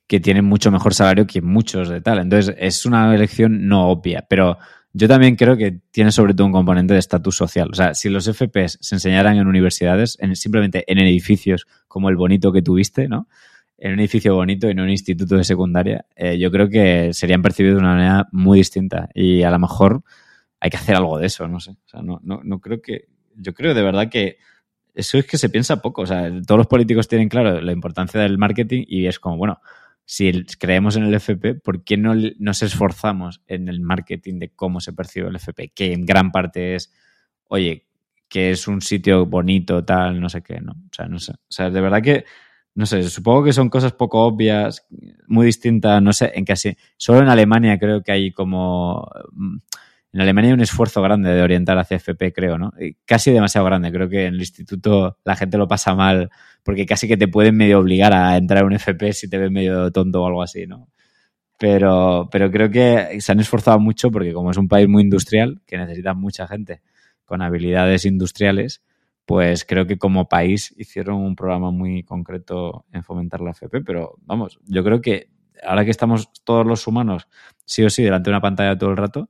que 0.10 0.20
tienen 0.20 0.44
mucho 0.44 0.72
mejor 0.72 0.96
salario 0.96 1.28
que 1.28 1.40
muchos 1.40 1.88
de 1.88 2.02
tal. 2.02 2.18
Entonces, 2.18 2.56
es 2.58 2.84
una 2.88 3.14
elección 3.14 3.68
no 3.68 3.90
obvia, 3.90 4.26
pero 4.28 4.58
yo 4.92 5.08
también 5.08 5.36
creo 5.36 5.56
que 5.56 5.82
tiene 5.92 6.12
sobre 6.12 6.34
todo 6.34 6.48
un 6.48 6.52
componente 6.52 6.96
de 6.96 7.00
estatus 7.00 7.38
social. 7.38 7.70
O 7.72 7.76
sea, 7.76 7.94
si 7.94 8.10
los 8.10 8.26
FPs 8.26 8.80
se 8.82 8.96
enseñaran 8.96 9.38
en 9.38 9.46
universidades, 9.46 10.18
en, 10.20 10.36
simplemente 10.36 10.84
en 10.88 10.98
edificios 10.98 11.68
como 11.88 12.10
el 12.10 12.16
bonito 12.16 12.52
que 12.52 12.64
tuviste, 12.64 13.08
¿no? 13.08 13.28
En 13.78 13.94
un 13.94 14.00
edificio 14.00 14.34
bonito, 14.34 14.68
en 14.68 14.80
un 14.80 14.90
instituto 14.90 15.36
de 15.38 15.44
secundaria, 15.44 16.04
eh, 16.16 16.40
yo 16.40 16.50
creo 16.50 16.70
que 16.70 17.14
serían 17.14 17.44
percibidos 17.44 17.76
de 17.76 17.82
una 17.82 17.94
manera 17.94 18.28
muy 18.32 18.58
distinta. 18.58 19.10
Y 19.14 19.44
a 19.44 19.52
lo 19.52 19.60
mejor 19.60 20.02
hay 20.60 20.72
que 20.72 20.78
hacer 20.78 20.96
algo 20.96 21.20
de 21.20 21.28
eso, 21.28 21.48
no 21.48 21.60
sé. 21.60 21.70
O 21.86 21.88
sea, 21.88 22.02
no, 22.02 22.20
no, 22.24 22.42
no 22.44 22.60
creo 22.60 22.82
que. 22.82 23.06
Yo 23.36 23.54
creo 23.54 23.76
de 23.76 23.84
verdad 23.84 24.10
que 24.10 24.38
eso 24.96 25.20
es 25.20 25.28
que 25.28 25.38
se 25.38 25.50
piensa 25.50 25.84
poco. 25.84 26.02
O 26.02 26.08
sea, 26.08 26.32
todos 26.48 26.58
los 26.58 26.68
políticos 26.68 27.08
tienen 27.08 27.30
claro 27.30 27.62
la 27.62 27.72
importancia 27.72 28.20
del 28.20 28.40
marketing 28.40 28.86
y 28.88 29.06
es 29.06 29.20
como, 29.20 29.38
bueno, 29.38 29.62
si 30.10 30.44
creemos 30.58 30.96
en 30.96 31.04
el 31.04 31.14
FP, 31.14 31.54
¿por 31.54 31.84
qué 31.84 31.96
no 31.96 32.16
nos 32.40 32.64
esforzamos 32.64 33.44
en 33.46 33.70
el 33.70 33.80
marketing 33.80 34.40
de 34.40 34.50
cómo 34.50 34.82
se 34.82 34.92
percibe 34.92 35.28
el 35.28 35.36
FP? 35.36 35.70
Que 35.70 35.94
en 35.94 36.04
gran 36.04 36.32
parte 36.32 36.74
es, 36.74 36.92
oye, 37.48 37.86
que 38.28 38.50
es 38.50 38.68
un 38.68 38.82
sitio 38.82 39.28
bonito, 39.28 39.86
tal, 39.86 40.20
no 40.20 40.28
sé 40.28 40.42
qué, 40.42 40.62
¿no? 40.62 40.72
O 40.72 40.90
sea, 40.92 41.06
no 41.06 41.20
sé. 41.20 41.34
O 41.34 41.52
sea, 41.52 41.70
de 41.70 41.80
verdad 41.80 42.02
que, 42.02 42.26
no 42.74 42.88
sé, 42.88 43.04
supongo 43.04 43.44
que 43.44 43.54
son 43.54 43.70
cosas 43.70 43.94
poco 43.94 44.26
obvias, 44.26 44.88
muy 45.28 45.46
distintas, 45.46 46.02
no 46.02 46.12
sé, 46.12 46.32
en 46.34 46.44
casi, 46.44 46.76
solo 46.98 47.22
en 47.22 47.30
Alemania 47.30 47.78
creo 47.78 48.02
que 48.02 48.12
hay 48.12 48.32
como, 48.32 49.08
en 50.12 50.22
Alemania 50.22 50.50
hay 50.50 50.54
un 50.54 50.62
esfuerzo 50.62 51.02
grande 51.02 51.32
de 51.32 51.42
orientar 51.42 51.78
hacia 51.78 51.98
FP, 51.98 52.34
creo, 52.34 52.58
¿no? 52.58 52.72
Y 52.80 52.96
casi 53.06 53.32
demasiado 53.32 53.66
grande. 53.66 53.92
Creo 53.92 54.10
que 54.10 54.26
en 54.26 54.34
el 54.34 54.40
instituto 54.40 55.18
la 55.24 55.36
gente 55.36 55.58
lo 55.58 55.68
pasa 55.68 55.94
mal 55.94 56.30
porque 56.64 56.86
casi 56.86 57.08
que 57.08 57.18
te 57.18 57.28
pueden 57.28 57.56
medio 57.56 57.80
obligar 57.80 58.14
a 58.14 58.36
entrar 58.38 58.64
a 58.64 58.66
un 58.66 58.74
FP 58.74 59.14
si 59.14 59.30
te 59.30 59.38
ven 59.38 59.54
medio 59.54 59.92
tonto 59.92 60.24
o 60.24 60.28
algo 60.28 60.42
así, 60.42 60.66
¿no? 60.66 60.90
Pero, 61.58 62.30
pero 62.32 62.50
creo 62.52 62.72
que 62.72 63.20
se 63.22 63.32
han 63.32 63.40
esforzado 63.40 63.80
mucho 63.80 64.10
porque 64.12 64.34
como 64.34 64.52
es 64.52 64.58
un 64.58 64.68
país 64.68 64.88
muy 64.88 65.04
industrial, 65.04 65.62
que 65.68 65.78
necesita 65.78 66.14
mucha 66.14 66.48
gente 66.48 66.82
con 67.26 67.42
habilidades 67.42 68.06
industriales, 68.06 68.82
pues 69.26 69.64
creo 69.66 69.86
que 69.86 70.00
como 70.00 70.28
país 70.28 70.74
hicieron 70.78 71.18
un 71.18 71.36
programa 71.36 71.70
muy 71.70 72.02
concreto 72.04 72.86
en 72.92 73.04
fomentar 73.04 73.42
la 73.42 73.52
FP. 73.52 73.82
Pero 73.82 74.16
vamos, 74.22 74.60
yo 74.66 74.84
creo 74.84 75.02
que 75.02 75.30
ahora 75.64 75.86
que 75.86 75.92
estamos 75.92 76.32
todos 76.44 76.66
los 76.66 76.88
humanos 76.88 77.28
sí 77.66 77.84
o 77.84 77.90
sí 77.92 78.02
delante 78.04 78.30
de 78.30 78.36
una 78.36 78.42
pantalla 78.42 78.78
todo 78.78 78.90
el 78.90 78.98
rato, 78.98 79.30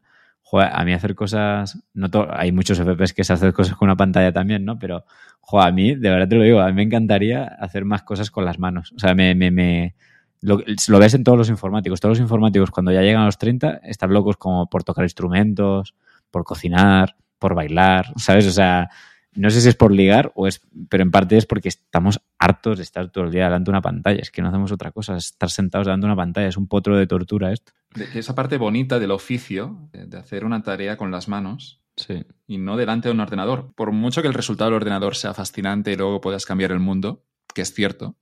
a 0.57 0.83
mí 0.83 0.93
hacer 0.93 1.15
cosas, 1.15 1.79
no 1.93 2.09
hay 2.31 2.51
muchos 2.51 2.79
FPs 2.79 3.13
que 3.13 3.23
se 3.23 3.33
hacen 3.33 3.51
cosas 3.51 3.75
con 3.75 3.87
una 3.87 3.95
pantalla 3.95 4.31
también, 4.31 4.65
¿no? 4.65 4.79
Pero, 4.79 5.05
a 5.51 5.71
mí, 5.71 5.95
de 5.95 6.09
verdad 6.09 6.27
te 6.27 6.35
lo 6.35 6.43
digo, 6.43 6.59
a 6.59 6.67
mí 6.67 6.73
me 6.73 6.83
encantaría 6.83 7.43
hacer 7.43 7.85
más 7.85 8.03
cosas 8.03 8.31
con 8.31 8.45
las 8.45 8.59
manos. 8.59 8.91
O 8.95 8.99
sea, 8.99 9.15
me, 9.15 9.35
me, 9.35 9.51
me 9.51 9.95
lo, 10.41 10.61
lo, 10.87 10.99
ves 10.99 11.13
en 11.13 11.23
todos 11.23 11.37
los 11.37 11.49
informáticos. 11.49 11.99
Todos 11.99 12.17
los 12.17 12.21
informáticos 12.21 12.71
cuando 12.71 12.91
ya 12.91 13.01
llegan 13.01 13.23
a 13.23 13.25
los 13.25 13.37
30 13.37 13.81
están 13.83 14.13
locos 14.13 14.37
como 14.37 14.69
por 14.69 14.83
tocar 14.83 15.05
instrumentos, 15.05 15.95
por 16.31 16.43
cocinar, 16.43 17.15
por 17.39 17.55
bailar, 17.55 18.13
¿sabes? 18.17 18.45
O 18.47 18.51
sea, 18.51 18.89
no 19.33 19.49
sé 19.49 19.61
si 19.61 19.69
es 19.69 19.75
por 19.75 19.91
ligar 19.91 20.31
o 20.35 20.47
es, 20.47 20.61
pero 20.89 21.03
en 21.03 21.11
parte 21.11 21.37
es 21.37 21.45
porque 21.45 21.69
estamos 21.69 22.21
hartos 22.37 22.77
de 22.77 22.83
estar 22.83 23.09
todo 23.09 23.25
el 23.25 23.31
día 23.31 23.45
delante 23.45 23.65
de 23.65 23.71
una 23.71 23.81
pantalla. 23.81 24.21
Es 24.21 24.31
que 24.31 24.41
no 24.41 24.49
hacemos 24.49 24.71
otra 24.71 24.91
cosa, 24.91 25.17
es 25.17 25.25
estar 25.25 25.49
sentados 25.49 25.87
delante 25.87 26.05
de 26.05 26.11
una 26.11 26.15
pantalla. 26.15 26.47
Es 26.47 26.57
un 26.57 26.67
potro 26.67 26.97
de 26.97 27.07
tortura 27.07 27.51
esto. 27.51 27.73
De 27.95 28.19
esa 28.19 28.35
parte 28.35 28.57
bonita 28.57 28.99
del 28.99 29.11
oficio, 29.11 29.89
de 29.93 30.17
hacer 30.17 30.45
una 30.45 30.61
tarea 30.61 30.95
con 30.95 31.11
las 31.11 31.27
manos 31.27 31.81
sí. 31.95 32.23
y 32.47 32.57
no 32.57 32.77
delante 32.77 33.09
de 33.09 33.13
un 33.13 33.19
ordenador. 33.19 33.73
Por 33.75 33.91
mucho 33.91 34.21
que 34.21 34.27
el 34.27 34.33
resultado 34.33 34.69
del 34.69 34.77
ordenador 34.77 35.15
sea 35.15 35.33
fascinante 35.33 35.91
y 35.91 35.95
luego 35.95 36.21
puedas 36.21 36.45
cambiar 36.45 36.71
el 36.71 36.79
mundo, 36.79 37.25
que 37.53 37.61
es 37.61 37.73
cierto, 37.73 38.15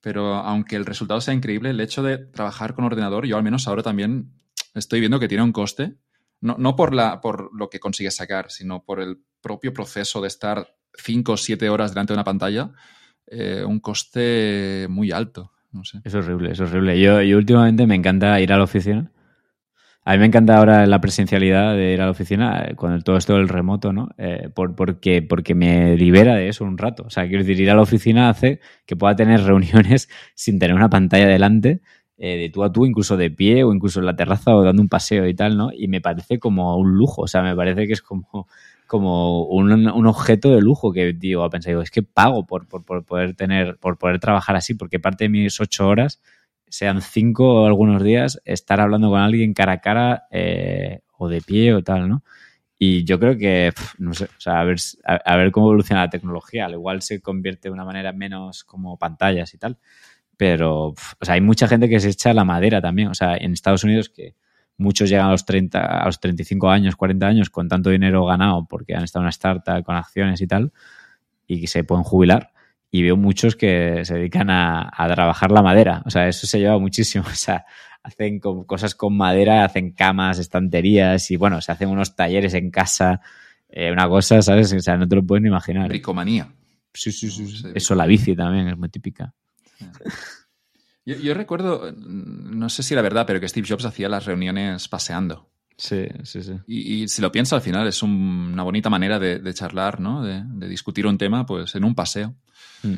pero 0.00 0.34
aunque 0.34 0.76
el 0.76 0.86
resultado 0.86 1.20
sea 1.20 1.34
increíble, 1.34 1.70
el 1.70 1.80
hecho 1.80 2.02
de 2.02 2.18
trabajar 2.18 2.74
con 2.74 2.84
ordenador, 2.84 3.26
yo 3.26 3.36
al 3.36 3.42
menos 3.42 3.66
ahora 3.68 3.82
también 3.82 4.32
estoy 4.74 5.00
viendo 5.00 5.20
que 5.20 5.28
tiene 5.28 5.44
un 5.44 5.52
coste. 5.52 5.96
No, 6.40 6.56
no 6.56 6.76
por, 6.76 6.94
la, 6.94 7.20
por 7.20 7.50
lo 7.52 7.68
que 7.68 7.80
consigues 7.80 8.14
sacar, 8.14 8.50
sino 8.50 8.84
por 8.84 9.00
el 9.00 9.20
propio 9.40 9.72
proceso 9.72 10.20
de 10.20 10.28
estar 10.28 10.76
5 10.94 11.32
o 11.32 11.36
7 11.36 11.68
horas 11.68 11.90
delante 11.90 12.12
de 12.12 12.16
una 12.16 12.24
pantalla, 12.24 12.72
eh, 13.26 13.64
un 13.66 13.80
coste 13.80 14.86
muy 14.88 15.10
alto. 15.10 15.52
No 15.72 15.84
sé. 15.84 16.00
Es 16.04 16.14
horrible, 16.14 16.52
es 16.52 16.60
horrible. 16.60 17.00
Yo, 17.00 17.20
yo 17.22 17.36
últimamente 17.36 17.86
me 17.86 17.94
encanta 17.94 18.40
ir 18.40 18.52
a 18.52 18.56
la 18.56 18.64
oficina. 18.64 19.10
A 20.04 20.12
mí 20.12 20.20
me 20.20 20.26
encanta 20.26 20.56
ahora 20.56 20.86
la 20.86 21.02
presencialidad 21.02 21.74
de 21.74 21.92
ir 21.92 22.00
a 22.00 22.06
la 22.06 22.12
oficina 22.12 22.68
con 22.76 23.02
todo 23.02 23.18
esto 23.18 23.34
del 23.34 23.48
remoto, 23.48 23.92
¿no? 23.92 24.08
Eh, 24.16 24.48
por, 24.54 24.74
porque, 24.74 25.20
porque 25.20 25.54
me 25.54 25.98
libera 25.98 26.34
de 26.34 26.48
eso 26.48 26.64
un 26.64 26.78
rato. 26.78 27.04
O 27.06 27.10
sea, 27.10 27.28
quiero 27.28 27.44
decir, 27.44 27.60
ir 27.60 27.70
a 27.70 27.74
la 27.74 27.82
oficina 27.82 28.30
hace 28.30 28.60
que 28.86 28.96
pueda 28.96 29.14
tener 29.16 29.42
reuniones 29.42 30.08
sin 30.34 30.58
tener 30.58 30.74
una 30.74 30.88
pantalla 30.88 31.26
delante, 31.26 31.82
eh, 32.16 32.38
de 32.38 32.48
tú 32.48 32.64
a 32.64 32.72
tú, 32.72 32.86
incluso 32.86 33.18
de 33.18 33.30
pie 33.30 33.64
o 33.64 33.74
incluso 33.74 34.00
en 34.00 34.06
la 34.06 34.16
terraza 34.16 34.54
o 34.56 34.64
dando 34.64 34.80
un 34.80 34.88
paseo 34.88 35.26
y 35.28 35.34
tal, 35.34 35.58
¿no? 35.58 35.70
Y 35.76 35.88
me 35.88 36.00
parece 36.00 36.38
como 36.38 36.78
un 36.78 36.92
lujo. 36.96 37.22
O 37.22 37.28
sea, 37.28 37.42
me 37.42 37.54
parece 37.54 37.86
que 37.86 37.92
es 37.92 38.00
como 38.00 38.48
como 38.88 39.44
un, 39.44 39.70
un, 39.70 40.06
objeto 40.06 40.50
de 40.50 40.62
lujo 40.62 40.92
que 40.92 41.12
digo, 41.12 41.44
a 41.44 41.50
pensar, 41.50 41.70
digo, 41.72 41.82
es 41.82 41.90
que 41.90 42.02
pago 42.02 42.46
por, 42.46 42.66
por, 42.66 42.84
por, 42.84 43.04
poder 43.04 43.34
tener, 43.34 43.76
por 43.78 43.98
poder 43.98 44.18
trabajar 44.18 44.56
así, 44.56 44.74
porque 44.74 44.98
parte 44.98 45.24
de 45.24 45.28
mis 45.28 45.60
ocho 45.60 45.86
horas, 45.86 46.20
sean 46.68 47.02
cinco 47.02 47.62
o 47.62 47.66
algunos 47.66 48.02
días, 48.02 48.40
estar 48.44 48.80
hablando 48.80 49.10
con 49.10 49.20
alguien 49.20 49.54
cara 49.54 49.72
a 49.72 49.80
cara 49.80 50.24
eh, 50.30 51.02
o 51.18 51.28
de 51.28 51.42
pie 51.42 51.74
o 51.74 51.84
tal, 51.84 52.08
¿no? 52.08 52.24
Y 52.78 53.04
yo 53.04 53.20
creo 53.20 53.36
que, 53.36 53.72
no 53.98 54.14
sé, 54.14 54.24
o 54.24 54.40
sea, 54.40 54.60
a 54.60 54.64
ver, 54.64 54.78
a, 55.04 55.14
a, 55.16 55.36
ver 55.36 55.50
cómo 55.50 55.66
evoluciona 55.66 56.02
la 56.02 56.10
tecnología. 56.10 56.66
Al 56.66 56.72
igual 56.72 57.02
se 57.02 57.20
convierte 57.20 57.68
de 57.68 57.72
una 57.72 57.84
manera 57.84 58.12
menos 58.12 58.64
como 58.64 58.96
pantallas 58.96 59.52
y 59.52 59.58
tal. 59.58 59.78
Pero, 60.36 60.90
o 60.90 61.24
sea, 61.24 61.34
hay 61.34 61.40
mucha 61.40 61.66
gente 61.66 61.88
que 61.88 61.98
se 62.00 62.10
echa 62.10 62.32
la 62.32 62.44
madera 62.44 62.80
también. 62.80 63.08
O 63.08 63.14
sea, 63.14 63.36
en 63.36 63.52
Estados 63.52 63.82
Unidos 63.82 64.08
que 64.08 64.36
muchos 64.78 65.10
llegan 65.10 65.26
a 65.26 65.32
los 65.32 65.44
30, 65.44 66.02
a 66.02 66.06
los 66.06 66.18
35 66.18 66.70
años, 66.70 66.96
40 66.96 67.26
años 67.26 67.50
con 67.50 67.68
tanto 67.68 67.90
dinero 67.90 68.24
ganado 68.24 68.66
porque 68.68 68.94
han 68.94 69.04
estado 69.04 69.22
en 69.22 69.24
una 69.24 69.30
startup 69.30 69.84
con 69.84 69.96
acciones 69.96 70.40
y 70.40 70.46
tal 70.46 70.72
y 71.48 71.66
se 71.66 71.82
pueden 71.82 72.04
jubilar. 72.04 72.52
Y 72.90 73.02
veo 73.02 73.16
muchos 73.16 73.56
que 73.56 74.04
se 74.04 74.14
dedican 74.14 74.48
a, 74.48 74.90
a 74.90 75.08
trabajar 75.12 75.50
la 75.50 75.62
madera. 75.62 76.02
O 76.06 76.10
sea, 76.10 76.28
eso 76.28 76.46
se 76.46 76.60
lleva 76.60 76.78
muchísimo. 76.78 77.24
O 77.28 77.34
sea, 77.34 77.66
hacen 78.02 78.38
con, 78.38 78.64
cosas 78.64 78.94
con 78.94 79.16
madera, 79.16 79.64
hacen 79.64 79.92
camas, 79.92 80.38
estanterías 80.38 81.30
y 81.30 81.36
bueno, 81.36 81.60
se 81.60 81.72
hacen 81.72 81.88
unos 81.88 82.14
talleres 82.14 82.54
en 82.54 82.70
casa. 82.70 83.20
Eh, 83.68 83.90
una 83.92 84.08
cosa, 84.08 84.40
¿sabes? 84.40 84.72
O 84.72 84.80
sea, 84.80 84.96
no 84.96 85.08
te 85.08 85.16
lo 85.16 85.26
puedes 85.26 85.42
ni 85.42 85.48
imaginar. 85.48 85.88
Bricomanía. 85.88 86.48
Sí, 86.94 87.12
sí, 87.12 87.30
sí. 87.30 87.46
sí. 87.46 87.68
Eso, 87.74 87.94
la 87.94 88.06
bici 88.06 88.34
también 88.34 88.68
es 88.68 88.78
muy 88.78 88.88
típica. 88.88 89.34
Yo, 91.08 91.16
yo, 91.16 91.32
recuerdo, 91.32 91.90
no 91.96 92.68
sé 92.68 92.82
si 92.82 92.92
era 92.92 93.00
verdad, 93.00 93.24
pero 93.26 93.40
que 93.40 93.48
Steve 93.48 93.66
Jobs 93.66 93.86
hacía 93.86 94.10
las 94.10 94.26
reuniones 94.26 94.88
paseando. 94.88 95.48
Sí, 95.78 96.06
sí, 96.24 96.42
sí. 96.42 96.52
Y, 96.66 97.04
y 97.04 97.08
si 97.08 97.22
lo 97.22 97.32
pienso 97.32 97.56
al 97.56 97.62
final 97.62 97.86
es 97.86 98.02
un, 98.02 98.50
una 98.52 98.62
bonita 98.62 98.90
manera 98.90 99.18
de, 99.18 99.38
de 99.38 99.54
charlar, 99.54 100.00
¿no? 100.00 100.22
De, 100.22 100.42
de, 100.44 100.68
discutir 100.68 101.06
un 101.06 101.16
tema, 101.16 101.46
pues 101.46 101.74
en 101.76 101.84
un 101.84 101.94
paseo. 101.94 102.34
Mm. 102.82 102.96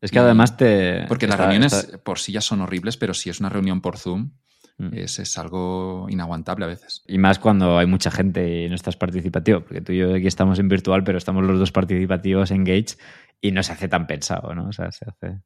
Es 0.00 0.10
que 0.10 0.20
además 0.20 0.56
te... 0.56 1.04
Porque 1.06 1.26
está, 1.26 1.36
las 1.36 1.46
reuniones 1.46 1.72
está... 1.74 1.98
por 1.98 2.18
sí 2.18 2.32
ya 2.32 2.40
son 2.40 2.62
horribles, 2.62 2.96
pero 2.96 3.12
si 3.12 3.28
es 3.28 3.40
una 3.40 3.50
reunión 3.50 3.82
por 3.82 3.98
Zoom, 3.98 4.30
mm. 4.78 4.94
es, 4.94 5.18
es, 5.18 5.36
algo 5.36 6.06
inaguantable 6.08 6.64
a 6.64 6.68
veces. 6.68 7.02
Y 7.06 7.18
más 7.18 7.38
cuando 7.38 7.76
hay 7.76 7.86
mucha 7.86 8.10
gente 8.10 8.64
y 8.64 8.68
no 8.70 8.74
estás 8.74 8.96
participativo, 8.96 9.60
porque 9.60 9.82
tú 9.82 9.92
y 9.92 9.98
yo 9.98 10.14
aquí 10.14 10.28
estamos 10.28 10.58
en 10.58 10.68
virtual, 10.68 11.04
pero 11.04 11.18
estamos 11.18 11.44
los 11.44 11.58
dos 11.58 11.72
participativos, 11.72 12.52
engage, 12.52 12.96
y 13.40 13.52
no 13.52 13.62
se 13.62 13.72
hace 13.72 13.88
tan 13.88 14.06
pensado, 14.06 14.54
¿no? 14.54 14.68
O 14.68 14.72
sea, 14.72 14.90
se 14.92 15.04
hace... 15.04 15.40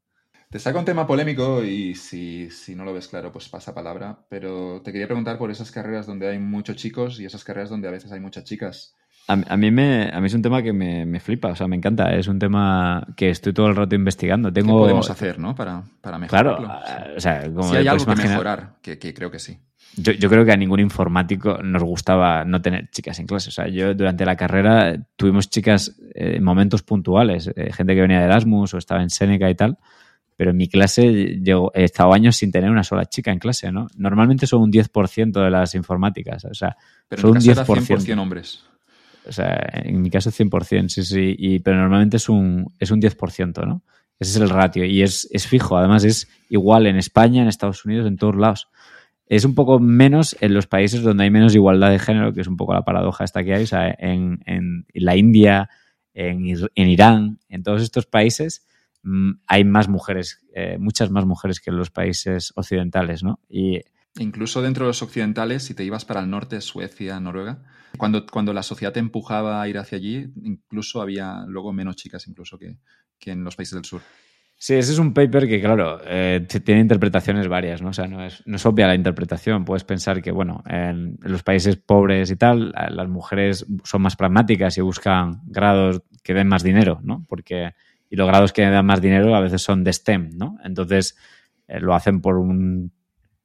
Te 0.51 0.59
saco 0.59 0.79
un 0.79 0.87
tema 0.87 1.07
polémico 1.07 1.63
y 1.63 1.95
si, 1.95 2.51
si, 2.51 2.75
no 2.75 2.85
lo 2.87 2.95
ves 2.95 3.09
claro, 3.09 3.31
pues 3.31 3.51
pasa 3.51 3.75
palabra. 3.75 4.21
Pero 4.31 4.81
te 4.83 4.93
quería 4.93 5.07
preguntar 5.07 5.37
por 5.37 5.51
esas 5.51 5.71
carreras 5.71 6.07
donde 6.07 6.27
hay 6.27 6.39
muchos 6.39 6.77
chicos 6.77 7.21
y 7.21 7.27
esas 7.27 7.45
carreras 7.45 7.69
donde 7.69 7.89
a 7.89 7.91
veces 7.91 8.13
hay 8.13 8.21
muchas 8.21 8.45
chicas. 8.45 8.95
A, 9.27 9.37
mí, 9.59 9.71
me, 9.71 10.09
a 10.11 10.19
mí 10.23 10.27
es 10.27 10.33
un 10.33 10.41
tema 10.41 10.63
que 10.63 10.73
me, 10.73 11.05
me, 11.05 11.21
flipa, 11.21 11.49
o 11.49 11.55
sea, 11.55 11.69
me 11.69 11.77
encanta. 11.77 12.15
Es 12.15 12.29
un 12.29 12.39
tema 12.39 13.07
que 13.15 13.29
estoy 13.29 13.53
todo 13.53 13.67
el 13.67 13.77
rato 13.77 13.95
investigando. 13.95 14.51
Tengo... 14.51 14.79
¿Qué 14.79 14.85
podemos 14.85 15.11
hacer, 15.11 15.39
no? 15.39 15.55
Para, 15.55 15.83
para 16.01 16.19
mejorarlo. 16.19 16.57
Claro, 16.57 17.15
o 17.15 17.21
sea, 17.21 17.43
como 17.53 17.69
si 17.69 17.77
hay 17.77 17.87
algo 17.87 18.07
que 18.07 18.17
mejorar, 18.17 18.77
que, 18.81 18.99
que, 18.99 19.13
creo 19.13 19.31
que 19.31 19.39
sí. 19.39 19.59
Yo, 19.99 20.13
yo, 20.13 20.31
creo 20.31 20.47
que 20.47 20.53
a 20.53 20.57
ningún 20.57 20.81
informático 20.81 21.63
nos 21.63 21.83
gustaba 21.83 22.47
no 22.47 22.63
tener 22.63 22.89
chicas 22.91 23.19
en 23.19 23.27
clase. 23.27 23.51
O 23.51 23.53
sea, 23.53 23.69
yo 23.69 23.93
durante 23.93 24.25
la 24.25 24.37
carrera 24.37 24.97
tuvimos 25.17 25.51
chicas 25.51 25.95
en 26.15 26.43
momentos 26.43 26.83
puntuales, 26.83 27.51
eh, 27.55 27.71
gente 27.71 27.95
que 27.95 28.01
venía 28.01 28.21
de 28.21 28.25
Erasmus 28.25 28.73
o 28.73 28.79
estaba 28.79 29.03
en 29.03 29.11
Seneca 29.11 29.51
y 29.51 29.55
tal 29.55 29.77
pero 30.39 30.53
en 30.53 30.57
mi 30.57 30.69
clase 30.69 31.41
yo 31.43 31.73
he 31.75 31.83
estado 31.83 32.15
años 32.15 32.37
sin 32.37 32.53
tener 32.53 32.71
una 32.71 32.85
sola 32.85 33.07
chica 33.07 33.33
en 33.33 33.41
clase, 33.41 33.73
¿no? 33.73 33.89
Normalmente 33.97 34.47
son 34.47 34.63
un 34.63 34.71
10% 34.71 35.33
de 35.33 35.51
las 35.51 35.75
informáticas, 35.75 36.45
o 36.45 36.55
sea, 36.55 36.77
pero 37.09 37.23
son 37.23 37.31
en 37.31 37.37
un 37.39 37.43
10%. 37.43 37.67
100% 37.67 38.19
hombres. 38.21 38.65
O 39.27 39.33
sea, 39.33 39.59
en 39.73 40.01
mi 40.01 40.11
caso 40.11 40.31
100%, 40.31 40.91
sí, 40.91 41.03
sí, 41.03 41.35
y, 41.37 41.59
pero 41.59 41.79
normalmente 41.79 42.19
es 42.19 42.29
un, 42.29 42.73
es 42.79 42.93
un 42.93 43.03
10%, 43.03 43.67
¿no? 43.67 43.83
Ese 44.21 44.31
es 44.31 44.37
el 44.37 44.49
ratio 44.49 44.85
y 44.85 45.03
es, 45.03 45.29
es 45.33 45.49
fijo, 45.49 45.77
además 45.77 46.05
es 46.05 46.29
igual 46.51 46.87
en 46.87 46.95
España, 46.95 47.43
en 47.43 47.49
Estados 47.49 47.85
Unidos, 47.85 48.07
en 48.07 48.17
todos 48.17 48.37
lados. 48.37 48.69
Es 49.27 49.45
un 49.45 49.57
poco 49.57 49.81
menos 49.81 50.37
en 50.41 50.55
los 50.55 50.69
países 50.69 51.03
donde 51.03 51.25
hay 51.25 51.31
menos 51.31 51.57
igualdad 51.57 51.91
de 51.91 51.99
género, 51.99 52.33
que 52.33 52.43
es 52.43 52.47
un 52.47 52.57
poco 52.57 52.75
la 52.75 52.85
paradoja 52.85 53.25
esta 53.25 53.43
que 53.43 53.55
hay, 53.57 53.65
o 53.65 53.67
sea, 53.67 53.93
en, 53.99 54.39
en 54.47 54.87
la 54.95 55.17
India, 55.17 55.69
en, 56.15 56.45
en 56.47 56.89
Irán, 56.89 57.41
en 57.49 57.65
todos 57.65 57.83
estos 57.83 58.07
países 58.07 58.68
hay 59.47 59.65
más 59.65 59.89
mujeres, 59.89 60.45
eh, 60.55 60.77
muchas 60.79 61.11
más 61.11 61.25
mujeres 61.25 61.61
que 61.61 61.71
en 61.71 61.77
los 61.77 61.91
países 61.91 62.53
occidentales, 62.57 63.23
¿no? 63.23 63.41
Y 63.49 63.81
Incluso 64.19 64.63
dentro 64.63 64.85
de 64.85 64.89
los 64.89 65.03
occidentales, 65.03 65.63
si 65.63 65.75
te 65.75 65.85
ibas 65.85 66.05
para 66.05 66.21
el 66.21 66.31
norte, 66.31 66.61
Suecia, 66.61 67.21
Noruega, 67.21 67.63
cuando, 67.97 68.27
cuando 68.27 68.53
la 68.53 68.63
sociedad 68.63 68.93
te 68.93 69.01
empujaba 69.01 69.63
a 69.63 69.69
ir 69.69 69.79
hacia 69.79 69.97
allí, 69.97 70.33
incluso 70.43 71.01
había 71.01 71.45
luego 71.47 71.73
menos 71.73 71.97
chicas 71.97 72.27
incluso 72.27 72.59
que, 72.59 72.77
que 73.19 73.31
en 73.31 73.45
los 73.45 73.57
países 73.57 73.75
del 73.75 73.85
sur. 73.85 74.01
Sí, 74.61 74.75
ese 74.75 74.91
es 74.91 74.99
un 74.99 75.15
paper 75.15 75.47
que, 75.47 75.61
claro, 75.61 76.01
eh, 76.05 76.45
tiene 76.65 76.81
interpretaciones 76.81 77.47
varias, 77.47 77.81
¿no? 77.81 77.91
O 77.91 77.93
sea, 77.93 78.09
no 78.09 78.25
es, 78.25 78.43
no 78.45 78.57
es, 78.57 78.67
obvia 78.67 78.89
la 78.89 78.97
interpretación. 78.97 79.65
Puedes 79.65 79.85
pensar 79.85 80.21
que, 80.21 80.33
bueno, 80.33 80.65
en, 80.67 81.17
en, 81.23 81.33
los 81.33 81.45
países 81.45 81.77
pobres 81.77 82.33
y 82.33 82.37
tal, 82.37 82.73
las 82.73 83.09
mujeres 83.09 83.67
son 83.85 84.03
más 84.03 84.17
pragmáticas 84.17 84.77
y 84.77 84.81
buscan 84.81 85.43
grados 85.45 86.03
que 86.25 86.35
den 86.35 86.49
más 86.49 86.65
dinero, 86.65 86.99
¿no? 87.05 87.25
Porque 87.29 87.75
y 88.11 88.17
los 88.17 88.27
grados 88.27 88.53
que 88.53 88.63
dan 88.63 88.87
más 88.87 89.01
dinero 89.01 89.35
a 89.35 89.41
veces 89.41 89.63
son 89.63 89.85
de 89.85 89.93
STEM, 89.93 90.31
¿no? 90.35 90.59
Entonces 90.65 91.17
eh, 91.67 91.81
lo 91.81 91.95
hacen 91.95 92.21
por 92.21 92.37
un 92.37 92.93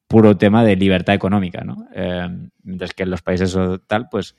puro 0.07 0.37
tema 0.37 0.63
de 0.63 0.75
libertad 0.75 1.15
económica, 1.15 1.63
¿no? 1.63 1.87
Eh, 1.93 2.27
mientras 2.63 2.93
que 2.93 3.03
en 3.03 3.09
los 3.09 3.21
países 3.21 3.57
tal, 3.87 4.09
pues 4.09 4.35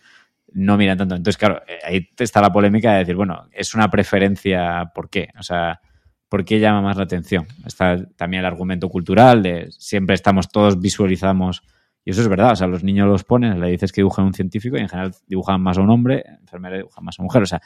no 0.53 0.77
miran 0.77 0.97
tanto. 0.97 1.17
Entonces, 1.17 1.37
claro, 1.37 1.63
eh, 1.67 1.79
ahí 1.85 2.09
está 2.19 2.41
la 2.41 2.53
polémica 2.53 2.93
de 2.93 3.01
decir, 3.01 3.17
bueno, 3.17 3.49
es 3.53 3.75
una 3.75 3.91
preferencia, 3.91 4.93
¿por 4.95 5.11
qué? 5.11 5.29
O 5.39 5.43
sea, 5.43 5.81
¿por 6.29 6.45
qué 6.45 6.61
llama 6.61 6.81
más 6.81 6.97
la 6.97 7.03
atención? 7.03 7.47
Está 7.67 8.07
también 8.17 8.41
el 8.41 8.47
argumento 8.47 8.89
cultural 8.89 9.43
de 9.43 9.69
siempre 9.73 10.15
estamos 10.15 10.49
todos 10.49 10.81
visualizamos, 10.81 11.63
y 12.05 12.11
eso 12.11 12.21
es 12.21 12.29
verdad, 12.29 12.53
o 12.53 12.57
sea, 12.57 12.67
los 12.67 12.85
niños 12.85 13.09
los 13.09 13.25
ponen, 13.25 13.61
le 13.61 13.69
dices 13.69 13.91
que 13.91 14.03
dibujan 14.03 14.27
un 14.27 14.35
científico 14.35 14.77
y 14.77 14.81
en 14.81 14.89
general 14.89 15.13
dibujan 15.27 15.61
más 15.61 15.79
a 15.79 15.81
un 15.81 15.91
hombre, 15.91 16.25
enfermera 16.41 16.77
dibujan 16.77 17.05
más 17.05 17.19
a 17.19 17.23
una 17.23 17.27
mujer, 17.27 17.43
o 17.43 17.47
sea, 17.47 17.63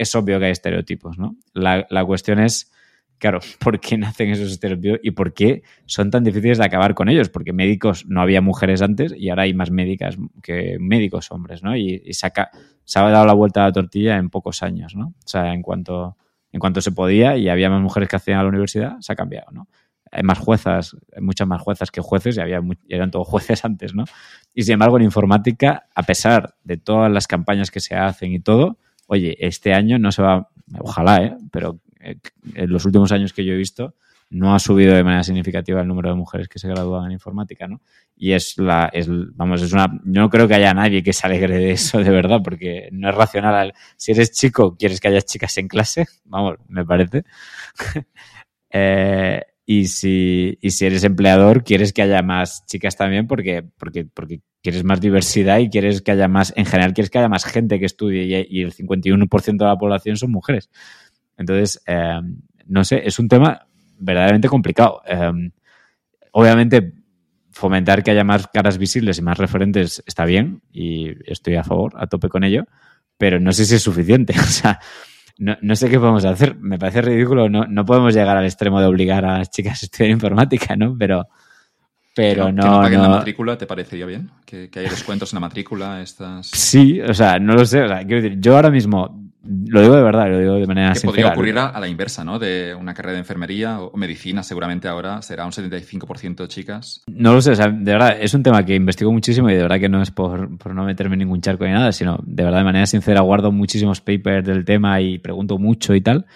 es 0.00 0.14
obvio 0.14 0.38
que 0.38 0.46
hay 0.46 0.52
estereotipos, 0.52 1.18
¿no? 1.18 1.36
La, 1.52 1.86
la 1.90 2.04
cuestión 2.06 2.40
es, 2.40 2.72
claro, 3.18 3.40
¿por 3.60 3.78
qué 3.78 3.98
nacen 3.98 4.30
esos 4.30 4.50
estereotipos 4.50 4.98
y 5.02 5.10
por 5.10 5.34
qué 5.34 5.62
son 5.84 6.10
tan 6.10 6.24
difíciles 6.24 6.58
de 6.58 6.64
acabar 6.64 6.94
con 6.94 7.08
ellos? 7.08 7.28
Porque 7.28 7.52
médicos 7.52 8.06
no 8.06 8.22
había 8.22 8.40
mujeres 8.40 8.80
antes 8.80 9.14
y 9.16 9.28
ahora 9.28 9.42
hay 9.42 9.54
más 9.54 9.70
médicas 9.70 10.16
que 10.42 10.78
médicos 10.80 11.30
hombres, 11.30 11.62
¿no? 11.62 11.76
Y, 11.76 12.02
y 12.04 12.14
se 12.14 12.26
ha 12.26 12.50
dado 12.94 13.26
la 13.26 13.34
vuelta 13.34 13.62
a 13.62 13.66
la 13.66 13.72
tortilla 13.72 14.16
en 14.16 14.30
pocos 14.30 14.62
años, 14.62 14.96
¿no? 14.96 15.08
O 15.08 15.28
sea, 15.28 15.52
en 15.52 15.60
cuanto, 15.60 16.16
en 16.50 16.60
cuanto 16.60 16.80
se 16.80 16.92
podía 16.92 17.36
y 17.36 17.50
había 17.50 17.68
más 17.68 17.82
mujeres 17.82 18.08
que 18.08 18.16
hacían 18.16 18.38
a 18.38 18.42
la 18.42 18.48
universidad, 18.48 18.96
se 19.00 19.12
ha 19.12 19.16
cambiado, 19.16 19.50
¿no? 19.52 19.68
Hay 20.12 20.24
más 20.24 20.38
juezas, 20.38 20.96
hay 21.14 21.22
muchas 21.22 21.46
más 21.46 21.60
juezas 21.60 21.92
que 21.92 22.00
jueces 22.00 22.36
y 22.36 22.40
había 22.40 22.60
eran 22.88 23.10
todos 23.10 23.28
jueces 23.28 23.64
antes, 23.66 23.94
¿no? 23.94 24.04
Y 24.54 24.62
sin 24.62 24.72
embargo, 24.74 24.96
en 24.96 25.04
informática, 25.04 25.88
a 25.94 26.02
pesar 26.04 26.54
de 26.64 26.78
todas 26.78 27.12
las 27.12 27.26
campañas 27.26 27.70
que 27.70 27.80
se 27.80 27.94
hacen 27.94 28.32
y 28.32 28.40
todo, 28.40 28.78
oye, 29.10 29.36
este 29.40 29.74
año 29.74 29.98
no 29.98 30.12
se 30.12 30.22
va, 30.22 30.48
ojalá, 30.78 31.24
¿eh? 31.24 31.36
pero 31.50 31.80
eh, 31.98 32.16
en 32.54 32.70
los 32.70 32.84
últimos 32.84 33.10
años 33.10 33.32
que 33.32 33.44
yo 33.44 33.52
he 33.54 33.56
visto, 33.56 33.96
no 34.30 34.54
ha 34.54 34.60
subido 34.60 34.94
de 34.94 35.02
manera 35.02 35.24
significativa 35.24 35.80
el 35.80 35.88
número 35.88 36.10
de 36.10 36.14
mujeres 36.14 36.46
que 36.46 36.60
se 36.60 36.68
gradúan 36.68 37.06
en 37.06 37.12
informática, 37.12 37.66
¿no? 37.66 37.80
Y 38.16 38.32
es 38.32 38.56
la, 38.56 38.88
es, 38.92 39.08
vamos, 39.10 39.62
es 39.62 39.72
una, 39.72 39.88
no 40.04 40.30
creo 40.30 40.46
que 40.46 40.54
haya 40.54 40.72
nadie 40.72 41.02
que 41.02 41.12
se 41.12 41.26
alegre 41.26 41.58
de 41.58 41.72
eso 41.72 41.98
de 41.98 42.10
verdad, 42.10 42.40
porque 42.44 42.88
no 42.92 43.08
es 43.08 43.14
racional. 43.16 43.74
Si 43.96 44.12
eres 44.12 44.30
chico, 44.30 44.76
quieres 44.76 45.00
que 45.00 45.08
haya 45.08 45.22
chicas 45.22 45.58
en 45.58 45.66
clase, 45.66 46.06
vamos, 46.24 46.58
me 46.68 46.84
parece. 46.84 47.24
eh, 48.70 49.42
y 49.72 49.86
si, 49.86 50.58
y 50.60 50.72
si 50.72 50.84
eres 50.84 51.04
empleador, 51.04 51.62
quieres 51.62 51.92
que 51.92 52.02
haya 52.02 52.22
más 52.22 52.66
chicas 52.66 52.96
también 52.96 53.28
porque, 53.28 53.62
porque, 53.78 54.04
porque 54.04 54.40
quieres 54.64 54.82
más 54.82 55.00
diversidad 55.00 55.58
y 55.60 55.70
quieres 55.70 56.02
que 56.02 56.10
haya 56.10 56.26
más, 56.26 56.52
en 56.56 56.66
general, 56.66 56.92
quieres 56.92 57.08
que 57.08 57.18
haya 57.18 57.28
más 57.28 57.44
gente 57.44 57.78
que 57.78 57.86
estudie 57.86 58.24
y, 58.24 58.58
y 58.58 58.62
el 58.62 58.74
51% 58.74 59.56
de 59.56 59.64
la 59.64 59.76
población 59.76 60.16
son 60.16 60.32
mujeres. 60.32 60.70
Entonces, 61.36 61.80
eh, 61.86 62.20
no 62.66 62.82
sé, 62.82 63.02
es 63.04 63.20
un 63.20 63.28
tema 63.28 63.68
verdaderamente 63.96 64.48
complicado. 64.48 65.02
Eh, 65.06 65.52
obviamente, 66.32 66.92
fomentar 67.52 68.02
que 68.02 68.10
haya 68.10 68.24
más 68.24 68.48
caras 68.48 68.76
visibles 68.76 69.18
y 69.18 69.22
más 69.22 69.38
referentes 69.38 70.02
está 70.04 70.24
bien 70.24 70.62
y 70.72 71.10
estoy 71.30 71.54
a 71.54 71.62
favor, 71.62 71.92
a 71.94 72.08
tope 72.08 72.28
con 72.28 72.42
ello, 72.42 72.64
pero 73.16 73.38
no 73.38 73.52
sé 73.52 73.64
si 73.66 73.76
es 73.76 73.82
suficiente. 73.82 74.34
O 74.36 74.50
sea, 74.50 74.80
no, 75.40 75.56
no, 75.62 75.74
sé 75.74 75.88
qué 75.88 75.98
podemos 75.98 76.24
hacer. 76.24 76.54
Me 76.56 76.78
parece 76.78 77.00
ridículo. 77.00 77.48
No, 77.48 77.64
no, 77.66 77.84
podemos 77.84 78.14
llegar 78.14 78.36
al 78.36 78.44
extremo 78.44 78.78
de 78.78 78.86
obligar 78.86 79.24
a 79.24 79.38
las 79.38 79.50
chicas 79.50 79.82
a 79.82 79.86
estudiar 79.86 80.10
informática, 80.10 80.76
¿no? 80.76 80.94
Pero, 80.98 81.26
pero 82.14 82.52
no. 82.52 82.82
¿Que 82.82 82.96
no 82.96 83.02
la 83.02 83.08
matrícula 83.08 83.56
te 83.56 83.66
parecería 83.66 84.04
bien? 84.04 84.30
¿Que, 84.44 84.68
¿Que, 84.68 84.80
haya 84.80 84.90
descuentos 84.90 85.32
en 85.32 85.38
la 85.38 85.40
matrícula? 85.40 86.02
Estas... 86.02 86.48
Sí, 86.48 87.00
o 87.00 87.14
sea, 87.14 87.38
no 87.38 87.54
lo 87.54 87.64
sé. 87.64 87.82
O 87.82 87.88
sea, 87.88 88.04
quiero 88.04 88.22
decir, 88.22 88.38
yo 88.38 88.54
ahora 88.54 88.70
mismo 88.70 89.29
lo 89.42 89.80
digo 89.80 89.96
de 89.96 90.02
verdad, 90.02 90.28
lo 90.28 90.38
digo 90.38 90.54
de 90.54 90.66
manera 90.66 90.92
que 90.92 91.00
sincera. 91.00 91.10
podría 91.10 91.32
ocurrir 91.32 91.58
a, 91.58 91.68
a, 91.68 91.80
la 91.80 91.88
inversa, 91.88 92.24
¿no? 92.24 92.38
De 92.38 92.74
una 92.74 92.92
carrera 92.92 93.14
de 93.14 93.20
enfermería 93.20 93.80
o 93.80 93.96
medicina, 93.96 94.42
seguramente 94.42 94.86
ahora 94.86 95.22
será 95.22 95.46
un 95.46 95.52
75% 95.52 96.36
de 96.36 96.48
chicas. 96.48 97.02
No 97.06 97.32
lo 97.32 97.40
sé, 97.40 97.52
o 97.52 97.54
sea, 97.54 97.68
de 97.68 97.92
verdad, 97.92 98.18
es 98.20 98.34
un 98.34 98.42
tema 98.42 98.64
que 98.64 98.74
investigo 98.74 99.10
muchísimo 99.10 99.48
y 99.48 99.54
de 99.54 99.62
verdad 99.62 99.80
que 99.80 99.88
no 99.88 100.02
es 100.02 100.10
por, 100.10 100.58
por, 100.58 100.74
no 100.74 100.84
meterme 100.84 101.14
en 101.14 101.20
ningún 101.20 101.40
charco 101.40 101.64
ni 101.64 101.72
nada, 101.72 101.92
sino 101.92 102.18
de 102.22 102.44
verdad 102.44 102.58
de 102.58 102.64
manera 102.64 102.86
sincera 102.86 103.22
guardo 103.22 103.50
muchísimos 103.50 104.02
papers 104.02 104.46
del 104.46 104.64
tema 104.64 105.00
y 105.00 105.18
pregunto 105.18 105.58
mucho 105.58 105.94
y 105.94 106.02
tal. 106.02 106.26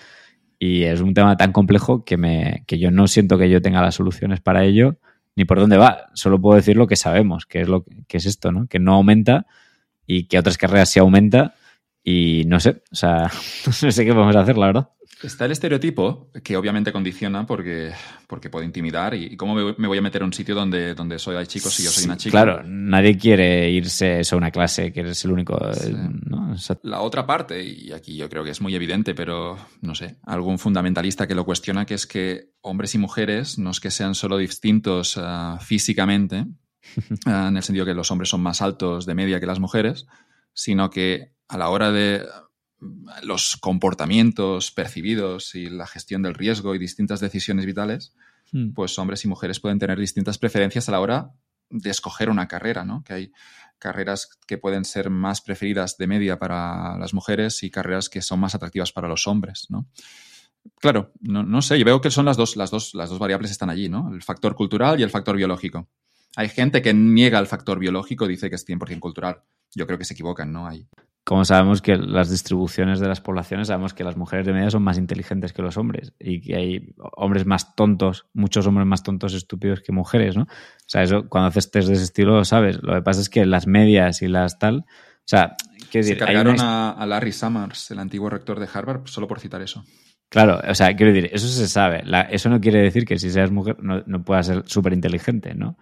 Y 0.59 0.85
es 0.85 1.03
un 1.03 1.13
tema 1.13 1.37
tan 1.37 1.53
complejo 1.53 2.05
que, 2.05 2.17
me, 2.17 2.65
que 2.67 2.79
yo 2.79 2.91
no 2.91 3.07
siento 3.07 3.37
que 3.37 3.51
yo 3.51 3.61
tenga 3.61 3.83
las 3.83 3.97
soluciones 3.97 4.41
para 4.41 4.65
ello 4.65 4.99
ni 5.37 5.45
por 5.45 5.61
dónde 5.61 5.77
va. 5.77 6.07
Solo 6.15 6.41
puedo 6.41 6.57
decir 6.57 6.77
lo 6.77 6.87
que 6.87 6.97
sabemos, 6.97 7.45
que 7.45 7.61
es, 7.61 7.69
lo, 7.69 7.85
que 8.09 8.17
es 8.17 8.25
esto, 8.25 8.51
¿no? 8.51 8.67
Que 8.67 8.79
no 8.79 8.95
aumenta 8.95 9.47
y 10.07 10.27
que 10.27 10.39
otras 10.39 10.57
carreras 10.57 10.91
sí 10.91 11.01
aumenta 11.01 11.55
y 12.05 12.45
no 12.47 12.61
sé, 12.61 12.83
o 12.93 12.95
sea, 12.95 13.31
no 13.67 13.73
sé 13.73 14.05
qué 14.05 14.13
podemos 14.13 14.37
hacer, 14.37 14.59
la 14.59 14.67
verdad. 14.67 14.91
Está 15.23 15.47
el 15.47 15.53
estereotipo, 15.53 16.31
que 16.43 16.55
obviamente 16.55 16.93
condiciona 16.93 17.47
porque, 17.47 17.93
porque 18.27 18.51
puede 18.51 18.67
intimidar. 18.67 19.15
¿Y 19.15 19.37
cómo 19.37 19.55
me 19.55 19.89
voy 19.89 19.97
a 19.97 20.03
meter 20.03 20.21
a 20.21 20.27
un 20.27 20.35
sitio 20.35 20.55
donde, 20.55 20.95
donde 20.95 21.19
soy, 21.19 21.37
hay 21.37 21.47
chicos 21.47 21.81
y 21.81 21.85
yo 21.85 21.91
soy 21.91 22.05
una 22.05 22.19
chica? 22.19 22.33
Claro, 22.33 22.63
nadie 22.65 23.17
quiere 23.17 23.71
irse 23.71 24.21
a 24.31 24.37
una 24.37 24.51
clase 24.51 24.93
que 24.93 25.01
eres 25.01 25.25
el 25.25 25.33
único. 25.33 25.57
Sí. 25.73 25.95
¿no? 26.27 26.53
O 26.53 26.59
sea, 26.59 26.79
la 26.83 27.01
otra 27.01 27.27
parte, 27.27 27.63
y 27.65 27.93
aquí 27.93 28.17
yo 28.17 28.29
creo 28.29 28.45
que 28.45 28.51
es 28.51 28.61
muy 28.61 28.75
evidente, 28.75 29.15
pero 29.15 29.57
no 29.81 29.95
sé, 29.95 30.17
algún 30.25 30.59
fundamentalista 30.59 31.27
que 31.27 31.35
lo 31.35 31.47
cuestiona, 31.47 31.87
que 31.87 31.95
es 31.95 32.07
que 32.07 32.51
hombres 32.61 32.95
y 32.95 32.99
mujeres 32.99 33.59
no 33.59 33.71
es 33.71 33.81
que 33.81 33.91
sean 33.91 34.15
solo 34.15 34.37
distintos 34.37 35.17
uh, 35.17 35.59
físicamente, 35.59 36.45
uh, 37.27 37.31
en 37.31 37.57
el 37.57 37.63
sentido 37.63 37.87
que 37.87 37.95
los 37.95 38.11
hombres 38.11 38.29
son 38.29 38.43
más 38.43 38.61
altos 38.61 39.07
de 39.07 39.15
media 39.15 39.41
que 39.41 39.47
las 39.47 39.61
mujeres, 39.61 40.07
sino 40.53 40.91
que 40.91 41.33
a 41.55 41.59
la 41.59 41.69
hora 41.69 41.93
de 41.93 42.27
los 43.23 43.57
comportamientos 43.57 44.73
percibidos 44.73 45.55
y 45.55 45.71
la 45.71 45.87
gestión 45.87 46.23
del 46.23 46.35
riesgo 46.35 46.75
y 46.75 46.79
distintas 46.79 47.21
decisiones 47.21 47.65
vitales, 47.65 48.15
mm. 48.53 48.73
pues 48.73 48.99
hombres 48.99 49.25
y 49.25 49.29
mujeres 49.29 49.61
pueden 49.61 49.79
tener 49.79 49.99
distintas 49.99 50.37
preferencias 50.37 50.89
a 50.89 50.93
la 50.93 51.01
hora 51.01 51.31
de 51.71 51.91
escoger 51.91 52.29
una 52.29 52.49
carrera, 52.49 52.85
¿no? 52.85 53.03
Que 53.05 53.15
hay 53.15 53.33
carreras 53.79 54.29
que 54.47 54.59
pueden 54.59 54.85
ser 54.85 55.11
más 55.11 55.41
preferidas 55.41 55.97
de 55.97 56.07
media 56.07 56.39
para 56.39 56.99
las 56.99 57.15
mujeres 57.15 57.63
y 57.63 57.71
carreras 57.71 58.09
que 58.09 58.21
son 58.21 58.41
más 58.41 58.55
atractivas 58.55 58.93
para 58.93 59.09
los 59.09 59.27
hombres, 59.27 59.67
¿no? 59.69 59.89
Claro, 60.81 61.13
no, 61.21 61.43
no 61.43 61.63
sé, 61.63 61.79
yo 61.79 61.85
veo 61.85 62.01
que 62.01 62.11
son 62.11 62.25
las 62.25 62.37
dos, 62.37 62.57
las, 62.57 62.71
dos, 62.71 62.95
las 62.95 63.11
dos 63.11 63.19
variables 63.19 63.51
están 63.51 63.71
allí, 63.71 63.89
¿no? 63.89 64.13
El 64.13 64.23
factor 64.23 64.55
cultural 64.55 64.99
y 64.99 65.03
el 65.03 65.11
factor 65.11 65.37
biológico. 65.37 65.89
Hay 66.37 66.49
gente 66.49 66.83
que 66.83 66.95
niega 66.95 67.39
el 67.39 67.47
factor 67.47 67.79
biológico, 67.79 68.27
dice 68.27 68.49
que 68.49 68.57
es 68.57 68.67
100% 68.67 68.99
cultural. 68.99 69.43
Yo 69.75 69.87
creo 69.87 69.99
que 69.99 70.05
se 70.05 70.15
equivocan, 70.15 70.53
¿no? 70.53 70.67
Hay. 70.67 70.89
Como 71.25 71.47
sabemos 71.47 71.81
que 71.81 71.97
las 71.97 72.29
distribuciones 72.31 73.01
de 73.01 73.09
las 73.09 73.23
poblaciones, 73.23 73.69
sabemos 73.69 73.95
que 73.95 74.05
las 74.05 74.17
mujeres 74.17 74.45
de 74.45 74.53
media 74.53 74.71
son 74.71 74.83
más 74.83 74.99
inteligentes 74.99 75.55
que 75.55 75.63
los 75.63 75.79
hombres 75.79 76.13
y 76.19 76.43
que 76.43 76.55
hay 76.55 76.95
hombres 77.17 77.47
más 77.47 77.75
tontos, 77.75 78.27
muchos 78.35 78.67
hombres 78.67 78.87
más 78.87 79.03
tontos 79.03 79.33
estúpidos 79.33 79.81
que 79.81 79.91
mujeres, 79.91 80.37
¿no? 80.37 80.43
O 80.43 80.87
sea, 80.87 81.03
eso 81.03 81.27
cuando 81.31 81.49
haces 81.49 81.71
test 81.71 81.89
de 81.89 81.95
ese 81.95 82.05
estilo 82.05 82.37
lo 82.37 82.45
sabes. 82.45 82.79
Lo 82.83 82.95
que 82.95 83.01
pasa 83.01 83.23
es 83.23 83.31
que 83.31 83.47
las 83.47 83.67
medias 83.67 84.21
y 84.21 84.29
las 84.29 84.59
tal, 84.59 84.81
o 84.81 85.27
sea, 85.27 85.57
quiero 85.91 86.05
decir, 86.05 86.19
se 86.19 86.19
cargaron 86.19 86.61
a, 86.61 87.07
Larry 87.07 87.33
Summers, 87.33 87.91
el 87.91 88.01
antiguo 88.01 88.29
rector 88.29 88.61
de 88.61 88.69
Harvard, 88.71 89.07
solo 89.07 89.27
por 89.27 89.41
citar 89.41 89.63
eso. 89.63 89.83
Claro, 90.29 90.61
o 90.69 90.75
sea, 90.75 90.95
quiero 90.95 91.15
decir, 91.15 91.31
eso 91.33 91.49
se 91.49 91.69
sabe. 91.69 92.05
eso 92.31 92.51
no 92.51 92.61
quiere 92.61 92.83
decir 92.83 93.07
que 93.07 93.19
si 93.19 93.31
seas 93.31 93.51
mujer 93.51 93.77
no, 93.81 94.03
no 94.07 94.25
puedas 94.25 94.47
ser 94.47 94.63
súper 94.67 94.93
inteligente, 94.93 95.55
¿no? 95.55 95.79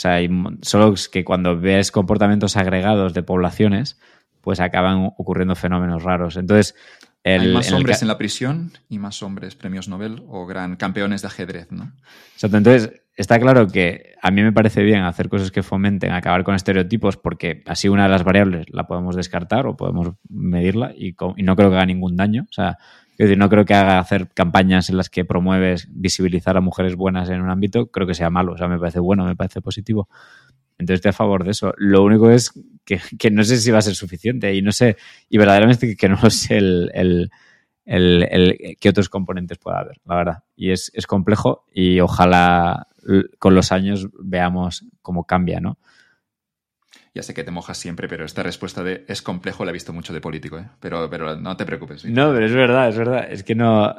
O 0.00 0.02
sea, 0.02 0.18
solo 0.62 0.94
es 0.94 1.10
que 1.10 1.26
cuando 1.26 1.60
ves 1.60 1.92
comportamientos 1.92 2.56
agregados 2.56 3.12
de 3.12 3.22
poblaciones, 3.22 4.00
pues 4.40 4.58
acaban 4.58 5.12
ocurriendo 5.18 5.54
fenómenos 5.54 6.04
raros. 6.04 6.38
Entonces, 6.38 6.74
hay 7.22 7.52
más 7.52 7.70
hombres 7.70 8.00
en 8.00 8.08
la 8.08 8.16
prisión 8.16 8.72
y 8.88 8.98
más 8.98 9.22
hombres 9.22 9.56
premios 9.56 9.88
Nobel 9.88 10.22
o 10.26 10.46
gran 10.46 10.76
campeones 10.76 11.20
de 11.20 11.28
ajedrez, 11.28 11.70
¿no? 11.70 11.92
Exacto. 12.32 12.56
Entonces, 12.56 13.02
está 13.14 13.38
claro 13.38 13.68
que 13.68 14.14
a 14.22 14.30
mí 14.30 14.42
me 14.42 14.52
parece 14.52 14.82
bien 14.82 15.02
hacer 15.02 15.28
cosas 15.28 15.50
que 15.50 15.62
fomenten 15.62 16.12
acabar 16.12 16.44
con 16.44 16.54
estereotipos 16.54 17.18
porque 17.18 17.62
así 17.66 17.90
una 17.90 18.04
de 18.04 18.08
las 18.08 18.24
variables 18.24 18.70
la 18.70 18.86
podemos 18.86 19.16
descartar 19.16 19.66
o 19.66 19.76
podemos 19.76 20.14
medirla 20.30 20.94
y, 20.96 21.14
y 21.36 21.42
no 21.42 21.56
creo 21.56 21.68
que 21.68 21.76
haga 21.76 21.84
ningún 21.84 22.16
daño. 22.16 22.46
O 22.48 22.52
sea, 22.54 22.78
decir, 23.24 23.38
no 23.38 23.48
creo 23.48 23.64
que 23.64 23.74
haga 23.74 23.98
hacer 23.98 24.28
campañas 24.32 24.88
en 24.88 24.96
las 24.96 25.10
que 25.10 25.24
promueves 25.24 25.88
visibilizar 25.90 26.56
a 26.56 26.60
mujeres 26.60 26.96
buenas 26.96 27.28
en 27.28 27.42
un 27.42 27.50
ámbito, 27.50 27.90
creo 27.90 28.06
que 28.06 28.14
sea 28.14 28.30
malo. 28.30 28.52
O 28.52 28.56
sea, 28.56 28.68
me 28.68 28.78
parece 28.78 29.00
bueno, 29.00 29.24
me 29.24 29.36
parece 29.36 29.60
positivo. 29.60 30.08
Entonces 30.78 30.96
estoy 30.96 31.10
a 31.10 31.12
favor 31.12 31.44
de 31.44 31.50
eso. 31.50 31.74
Lo 31.76 32.02
único 32.02 32.30
es 32.30 32.52
que, 32.84 33.30
no 33.30 33.44
sé 33.44 33.58
si 33.58 33.70
va 33.70 33.78
a 33.78 33.82
ser 33.82 33.94
suficiente 33.94 34.54
y 34.54 34.62
no 34.62 34.72
sé, 34.72 34.96
y 35.28 35.38
verdaderamente 35.38 35.94
que 35.96 36.08
no 36.08 36.30
sé 36.30 36.56
el, 36.56 36.90
el, 36.94 37.30
el, 37.84 38.76
qué 38.80 38.88
otros 38.88 39.08
componentes 39.08 39.58
pueda 39.58 39.80
haber, 39.80 40.00
la 40.06 40.16
verdad. 40.16 40.44
Y 40.56 40.70
es, 40.70 40.90
es 40.94 41.06
complejo 41.06 41.66
y 41.72 42.00
ojalá 42.00 42.86
con 43.38 43.54
los 43.54 43.72
años 43.72 44.08
veamos 44.22 44.86
cómo 45.02 45.24
cambia, 45.24 45.60
¿no? 45.60 45.78
Ya 47.12 47.22
sé 47.22 47.34
que 47.34 47.42
te 47.42 47.50
mojas 47.50 47.76
siempre, 47.76 48.08
pero 48.08 48.24
esta 48.24 48.42
respuesta 48.42 48.84
de 48.84 49.04
es 49.08 49.20
complejo 49.20 49.64
la 49.64 49.70
he 49.70 49.74
visto 49.74 49.92
mucho 49.92 50.12
de 50.12 50.20
político, 50.20 50.58
¿eh? 50.58 50.68
Pero, 50.78 51.10
pero 51.10 51.36
no 51.36 51.56
te 51.56 51.66
preocupes. 51.66 52.04
No, 52.04 52.32
pero 52.32 52.46
es 52.46 52.54
verdad, 52.54 52.88
es 52.88 52.96
verdad. 52.96 53.26
Es 53.30 53.42
que 53.42 53.56
no. 53.56 53.90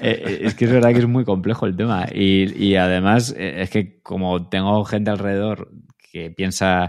Eh, 0.00 0.22
eh, 0.26 0.38
es 0.42 0.54
que 0.54 0.64
es 0.64 0.72
verdad 0.72 0.92
que 0.92 1.00
es 1.00 1.06
muy 1.06 1.24
complejo 1.24 1.66
el 1.66 1.76
tema. 1.76 2.06
Y, 2.10 2.52
y, 2.56 2.76
además, 2.76 3.34
eh, 3.36 3.62
es 3.62 3.70
que 3.70 4.00
como 4.00 4.48
tengo 4.48 4.82
gente 4.86 5.10
alrededor 5.10 5.70
que 6.10 6.30
piensa 6.30 6.88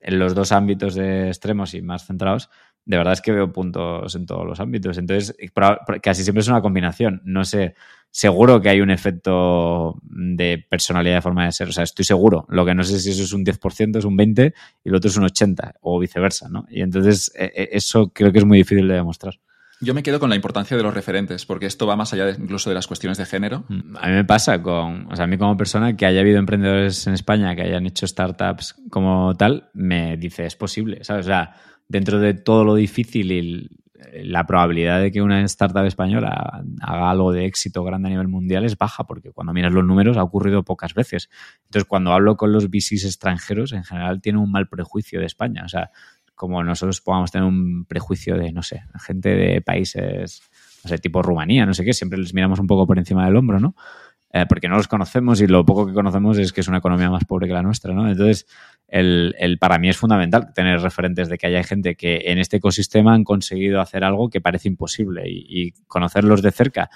en 0.00 0.18
los 0.18 0.34
dos 0.34 0.52
ámbitos 0.52 0.94
de 0.94 1.28
extremos 1.28 1.72
y 1.72 1.80
más 1.80 2.06
centrados, 2.06 2.50
de 2.84 2.96
verdad 2.96 3.14
es 3.14 3.22
que 3.22 3.32
veo 3.32 3.52
puntos 3.52 4.14
en 4.14 4.26
todos 4.26 4.46
los 4.46 4.60
ámbitos. 4.60 4.98
Entonces, 4.98 5.34
casi 6.02 6.24
siempre 6.24 6.40
es 6.40 6.48
una 6.48 6.60
combinación. 6.60 7.22
No 7.24 7.44
sé, 7.44 7.74
seguro 8.10 8.60
que 8.60 8.68
hay 8.68 8.80
un 8.80 8.90
efecto 8.90 9.98
de 10.02 10.64
personalidad 10.68 11.16
de 11.16 11.22
forma 11.22 11.44
de 11.44 11.52
ser. 11.52 11.68
O 11.68 11.72
sea, 11.72 11.84
estoy 11.84 12.04
seguro. 12.04 12.46
Lo 12.48 12.64
que 12.64 12.74
no 12.74 12.82
sé 12.82 12.98
si 12.98 13.10
eso 13.10 13.22
es 13.22 13.32
un 13.32 13.44
10%, 13.44 13.98
es 13.98 14.04
un 14.04 14.16
20% 14.16 14.52
y 14.84 14.90
lo 14.90 14.96
otro 14.96 15.10
es 15.10 15.16
un 15.16 15.24
80% 15.24 15.74
o 15.80 15.98
viceversa, 15.98 16.48
¿no? 16.48 16.66
Y 16.70 16.82
entonces 16.82 17.32
e, 17.36 17.44
e, 17.44 17.68
eso 17.72 18.12
creo 18.12 18.32
que 18.32 18.38
es 18.38 18.44
muy 18.44 18.58
difícil 18.58 18.88
de 18.88 18.94
demostrar. 18.94 19.34
Yo 19.82 19.94
me 19.94 20.02
quedo 20.02 20.20
con 20.20 20.28
la 20.28 20.36
importancia 20.36 20.76
de 20.76 20.82
los 20.82 20.92
referentes, 20.92 21.46
porque 21.46 21.64
esto 21.64 21.86
va 21.86 21.96
más 21.96 22.12
allá 22.12 22.28
incluso 22.30 22.68
de 22.68 22.74
las 22.74 22.86
cuestiones 22.86 23.16
de 23.16 23.24
género. 23.24 23.64
Mm, 23.68 23.96
a 23.96 24.08
mí 24.08 24.12
me 24.12 24.24
pasa 24.24 24.62
con, 24.62 25.10
o 25.10 25.16
sea, 25.16 25.24
a 25.24 25.28
mí 25.28 25.38
como 25.38 25.56
persona 25.56 25.96
que 25.96 26.04
haya 26.04 26.20
habido 26.20 26.38
emprendedores 26.38 27.06
en 27.06 27.14
España 27.14 27.56
que 27.56 27.62
hayan 27.62 27.86
hecho 27.86 28.06
startups 28.06 28.74
como 28.90 29.34
tal, 29.36 29.70
me 29.72 30.18
dice, 30.18 30.44
es 30.44 30.54
posible, 30.54 31.02
¿sabes? 31.02 31.24
O 31.26 31.28
sea, 31.30 31.54
dentro 31.88 32.20
de 32.20 32.34
todo 32.34 32.64
lo 32.64 32.74
difícil 32.74 33.32
y 33.32 33.70
la 34.22 34.46
probabilidad 34.46 35.00
de 35.00 35.10
que 35.10 35.22
una 35.22 35.42
startup 35.42 35.84
española 35.84 36.62
haga 36.80 37.10
algo 37.10 37.32
de 37.32 37.46
éxito 37.46 37.84
grande 37.84 38.08
a 38.08 38.10
nivel 38.10 38.28
mundial 38.28 38.64
es 38.64 38.76
baja, 38.76 39.04
porque 39.04 39.30
cuando 39.30 39.52
miras 39.52 39.72
los 39.72 39.84
números 39.84 40.16
ha 40.16 40.22
ocurrido 40.22 40.64
pocas 40.64 40.94
veces. 40.94 41.28
Entonces, 41.64 41.86
cuando 41.88 42.12
hablo 42.12 42.36
con 42.36 42.52
los 42.52 42.68
VCs 42.68 43.04
extranjeros, 43.04 43.72
en 43.72 43.84
general 43.84 44.20
tienen 44.20 44.40
un 44.42 44.50
mal 44.50 44.68
prejuicio 44.68 45.20
de 45.20 45.26
España. 45.26 45.62
O 45.64 45.68
sea, 45.68 45.90
como 46.34 46.62
nosotros 46.64 47.00
podamos 47.00 47.30
tener 47.30 47.46
un 47.46 47.84
prejuicio 47.84 48.36
de, 48.36 48.52
no 48.52 48.62
sé, 48.62 48.82
gente 48.98 49.28
de 49.30 49.60
países, 49.60 50.42
no 50.82 50.88
sé, 50.88 50.98
tipo 50.98 51.22
Rumanía, 51.22 51.66
no 51.66 51.74
sé 51.74 51.84
qué, 51.84 51.92
siempre 51.92 52.18
les 52.18 52.32
miramos 52.32 52.58
un 52.58 52.66
poco 52.66 52.86
por 52.86 52.98
encima 52.98 53.26
del 53.26 53.36
hombro, 53.36 53.60
¿no? 53.60 53.74
Eh, 54.32 54.46
porque 54.48 54.68
no 54.68 54.76
los 54.76 54.86
conocemos 54.86 55.40
y 55.40 55.48
lo 55.48 55.64
poco 55.64 55.86
que 55.86 55.92
conocemos 55.92 56.38
es 56.38 56.52
que 56.52 56.60
es 56.60 56.68
una 56.68 56.78
economía 56.78 57.10
más 57.10 57.24
pobre 57.24 57.48
que 57.48 57.52
la 57.52 57.62
nuestra, 57.62 57.92
¿no? 57.92 58.08
Entonces, 58.08 58.46
el, 58.86 59.34
el, 59.38 59.58
para 59.58 59.78
mí 59.78 59.88
es 59.88 59.96
fundamental 59.96 60.52
tener 60.54 60.80
referentes 60.80 61.28
de 61.28 61.36
que 61.36 61.48
haya 61.48 61.64
gente 61.64 61.96
que 61.96 62.22
en 62.26 62.38
este 62.38 62.58
ecosistema 62.58 63.12
han 63.12 63.24
conseguido 63.24 63.80
hacer 63.80 64.04
algo 64.04 64.30
que 64.30 64.40
parece 64.40 64.68
imposible 64.68 65.24
y, 65.26 65.72
conocerlos 65.88 66.42
de 66.42 66.52
cerca 66.52 66.90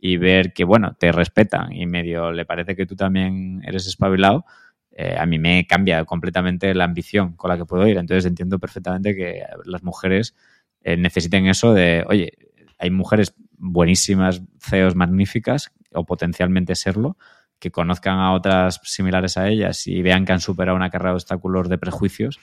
y 0.00 0.16
ver 0.16 0.52
que, 0.52 0.64
bueno, 0.64 0.96
te 0.98 1.12
respetan 1.12 1.72
y 1.72 1.86
medio 1.86 2.32
le 2.32 2.44
parece 2.44 2.74
que 2.74 2.86
tú 2.86 2.96
también 2.96 3.62
eres 3.64 3.86
espabilado, 3.86 4.44
eh, 4.90 5.16
a 5.16 5.26
mí 5.26 5.38
me 5.38 5.66
cambia 5.68 6.04
completamente 6.04 6.74
la 6.74 6.84
ambición 6.84 7.36
con 7.36 7.50
la 7.50 7.56
que 7.56 7.66
puedo 7.66 7.86
ir. 7.86 7.98
Entonces 7.98 8.24
entiendo 8.26 8.58
perfectamente 8.58 9.14
que 9.14 9.44
las 9.64 9.84
mujeres 9.84 10.34
eh, 10.82 10.96
necesiten 10.96 11.46
eso 11.46 11.72
de, 11.72 12.04
oye, 12.08 12.32
hay 12.78 12.90
mujeres 12.90 13.34
buenísimas, 13.58 14.42
CEOs 14.58 14.96
magníficas 14.96 15.72
o 15.92 16.04
potencialmente 16.04 16.74
serlo, 16.74 17.16
que 17.58 17.70
conozcan 17.70 18.18
a 18.18 18.32
otras 18.32 18.80
similares 18.84 19.36
a 19.36 19.48
ellas 19.48 19.86
y 19.86 20.02
vean 20.02 20.24
que 20.24 20.32
han 20.32 20.40
superado 20.40 20.76
una 20.76 20.90
carrera 20.90 21.10
de 21.10 21.16
obstáculos 21.16 21.68
de 21.68 21.78
prejuicios, 21.78 22.40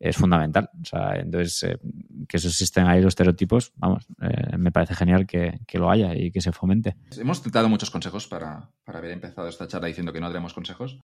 es 0.00 0.16
fundamental. 0.16 0.70
O 0.80 0.84
sea, 0.84 1.16
entonces, 1.16 1.62
eh, 1.62 1.78
que 2.26 2.38
eso 2.38 2.48
existen 2.48 2.86
ahí 2.86 3.00
los 3.00 3.08
estereotipos, 3.08 3.72
vamos, 3.76 4.06
eh, 4.22 4.56
me 4.56 4.72
parece 4.72 4.94
genial 4.94 5.26
que, 5.26 5.60
lo 5.74 5.90
haya 5.90 6.14
y 6.14 6.30
que 6.30 6.40
se 6.40 6.52
fomente. 6.52 6.96
Hemos 7.16 7.42
dado 7.52 7.68
muchos 7.68 7.90
consejos 7.90 8.26
para, 8.26 8.70
haber 8.86 9.10
empezado 9.12 9.48
esta 9.48 9.68
charla 9.68 9.88
diciendo 9.88 10.12
que 10.12 10.20
no 10.20 10.28
daremos 10.28 10.54
consejos. 10.54 10.98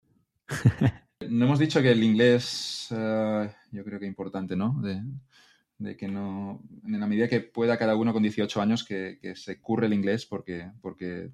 no 1.28 1.44
hemos 1.44 1.58
dicho 1.58 1.82
que 1.82 1.92
el 1.92 2.02
inglés, 2.02 2.88
eh, 2.90 3.50
yo 3.70 3.84
creo 3.84 3.98
que 3.98 4.06
es 4.06 4.10
importante, 4.10 4.56
¿no? 4.56 4.80
De, 4.82 5.96
que 5.98 6.08
no, 6.08 6.62
en 6.86 6.98
la 6.98 7.06
medida 7.06 7.28
que 7.28 7.40
pueda 7.40 7.76
cada 7.76 7.96
uno 7.96 8.14
con 8.14 8.22
18 8.22 8.62
años, 8.62 8.82
que, 8.82 9.18
que 9.20 9.36
se 9.36 9.60
curre 9.60 9.86
el 9.86 9.92
inglés 9.92 10.24
porque, 10.24 10.70
porque 10.80 11.32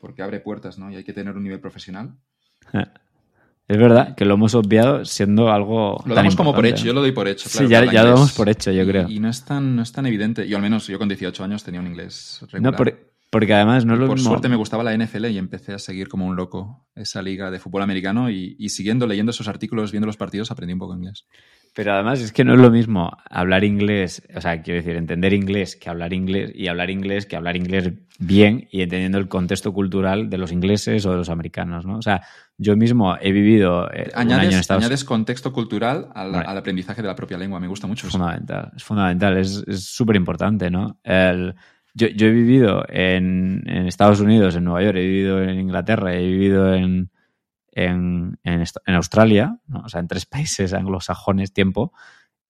porque 0.00 0.22
abre 0.22 0.40
puertas, 0.40 0.78
¿no? 0.78 0.90
Y 0.90 0.96
hay 0.96 1.04
que 1.04 1.12
tener 1.12 1.36
un 1.36 1.42
nivel 1.42 1.60
profesional. 1.60 2.16
Es 3.68 3.78
verdad 3.78 4.14
que 4.14 4.24
lo 4.24 4.34
hemos 4.34 4.54
obviado 4.54 5.04
siendo 5.04 5.50
algo. 5.50 6.00
Lo 6.06 6.14
damos 6.14 6.36
como 6.36 6.54
por 6.54 6.64
hecho, 6.66 6.84
yo 6.84 6.92
lo 6.92 7.00
doy 7.00 7.10
por 7.10 7.26
hecho. 7.26 7.48
sí, 7.48 7.66
ya, 7.66 7.82
lo 7.82 8.10
damos 8.10 8.32
por 8.32 8.48
hecho, 8.48 8.70
yo 8.70 8.86
creo. 8.86 9.08
Y 9.08 9.18
no 9.18 9.28
es, 9.28 9.44
tan, 9.44 9.74
no 9.74 9.82
es 9.82 9.90
tan 9.90 10.06
evidente. 10.06 10.46
Yo 10.46 10.56
al 10.56 10.62
menos, 10.62 10.86
yo 10.86 10.98
con 11.00 11.08
18 11.08 11.42
años 11.42 11.64
tenía 11.64 11.80
un 11.80 11.88
inglés 11.88 12.44
regular. 12.52 12.80
No, 12.80 12.96
porque 13.28 13.54
además 13.54 13.84
no 13.84 13.94
es 13.94 14.00
lo 14.00 14.06
Por 14.06 14.20
suerte 14.20 14.48
me 14.48 14.54
gustaba 14.54 14.84
la 14.84 14.96
NFL 14.96 15.26
y 15.26 15.38
empecé 15.38 15.74
a 15.74 15.80
seguir 15.80 16.08
como 16.08 16.26
un 16.26 16.36
loco 16.36 16.86
esa 16.94 17.22
liga 17.22 17.50
de 17.50 17.58
fútbol 17.58 17.82
americano 17.82 18.30
y, 18.30 18.54
y 18.56 18.68
siguiendo, 18.68 19.04
leyendo 19.08 19.30
esos 19.30 19.48
artículos, 19.48 19.90
viendo 19.90 20.06
los 20.06 20.16
partidos, 20.16 20.52
aprendí 20.52 20.72
un 20.72 20.78
poco 20.78 20.94
inglés. 20.94 21.26
Pero 21.76 21.92
además 21.92 22.22
es 22.22 22.32
que 22.32 22.42
no 22.42 22.54
es 22.54 22.58
lo 22.58 22.70
mismo 22.70 23.18
hablar 23.28 23.62
inglés, 23.62 24.26
o 24.34 24.40
sea, 24.40 24.62
quiero 24.62 24.78
decir, 24.78 24.96
entender 24.96 25.34
inglés 25.34 25.76
que 25.76 25.90
hablar 25.90 26.14
inglés 26.14 26.50
y 26.54 26.68
hablar 26.68 26.88
inglés 26.88 27.26
que 27.26 27.36
hablar 27.36 27.54
inglés 27.54 27.92
bien 28.18 28.66
y 28.70 28.80
entendiendo 28.80 29.18
el 29.18 29.28
contexto 29.28 29.74
cultural 29.74 30.30
de 30.30 30.38
los 30.38 30.52
ingleses 30.52 31.04
o 31.04 31.10
de 31.10 31.18
los 31.18 31.28
americanos, 31.28 31.84
¿no? 31.84 31.98
O 31.98 32.02
sea, 32.02 32.22
yo 32.56 32.78
mismo 32.78 33.18
he 33.20 33.30
vivido 33.30 33.92
eh, 33.92 34.10
añades, 34.14 34.24
un 34.24 34.32
año 34.32 34.50
en 34.52 34.60
Estados 34.60 34.84
Añades 34.84 35.04
contexto 35.04 35.52
cultural 35.52 36.08
al, 36.14 36.56
aprendizaje 36.56 37.02
de 37.02 37.08
la 37.08 37.14
propia 37.14 37.36
lengua, 37.36 37.60
me 37.60 37.68
gusta 37.68 37.86
mucho. 37.86 38.06
Es 38.06 38.12
fundamental, 38.14 38.72
es 38.74 38.82
fundamental, 38.82 39.36
es 39.36 39.62
súper 39.78 40.16
importante, 40.16 40.70
¿no? 40.70 40.98
yo, 41.04 42.08
yo, 42.08 42.26
he 42.26 42.30
vivido 42.30 42.86
en, 42.88 43.62
en 43.66 43.86
Estados 43.86 44.20
Unidos, 44.20 44.56
en 44.56 44.64
Nueva 44.64 44.82
York, 44.82 44.96
he 44.96 45.06
vivido 45.06 45.42
en 45.42 45.60
Inglaterra, 45.60 46.14
he 46.14 46.26
vivido 46.26 46.72
en, 46.72 47.10
en, 47.76 48.38
en, 48.42 48.94
Australia, 48.94 49.58
o 49.84 49.88
sea, 49.88 50.00
en 50.00 50.08
tres 50.08 50.24
países 50.26 50.72
anglosajones 50.72 51.52
tiempo, 51.52 51.92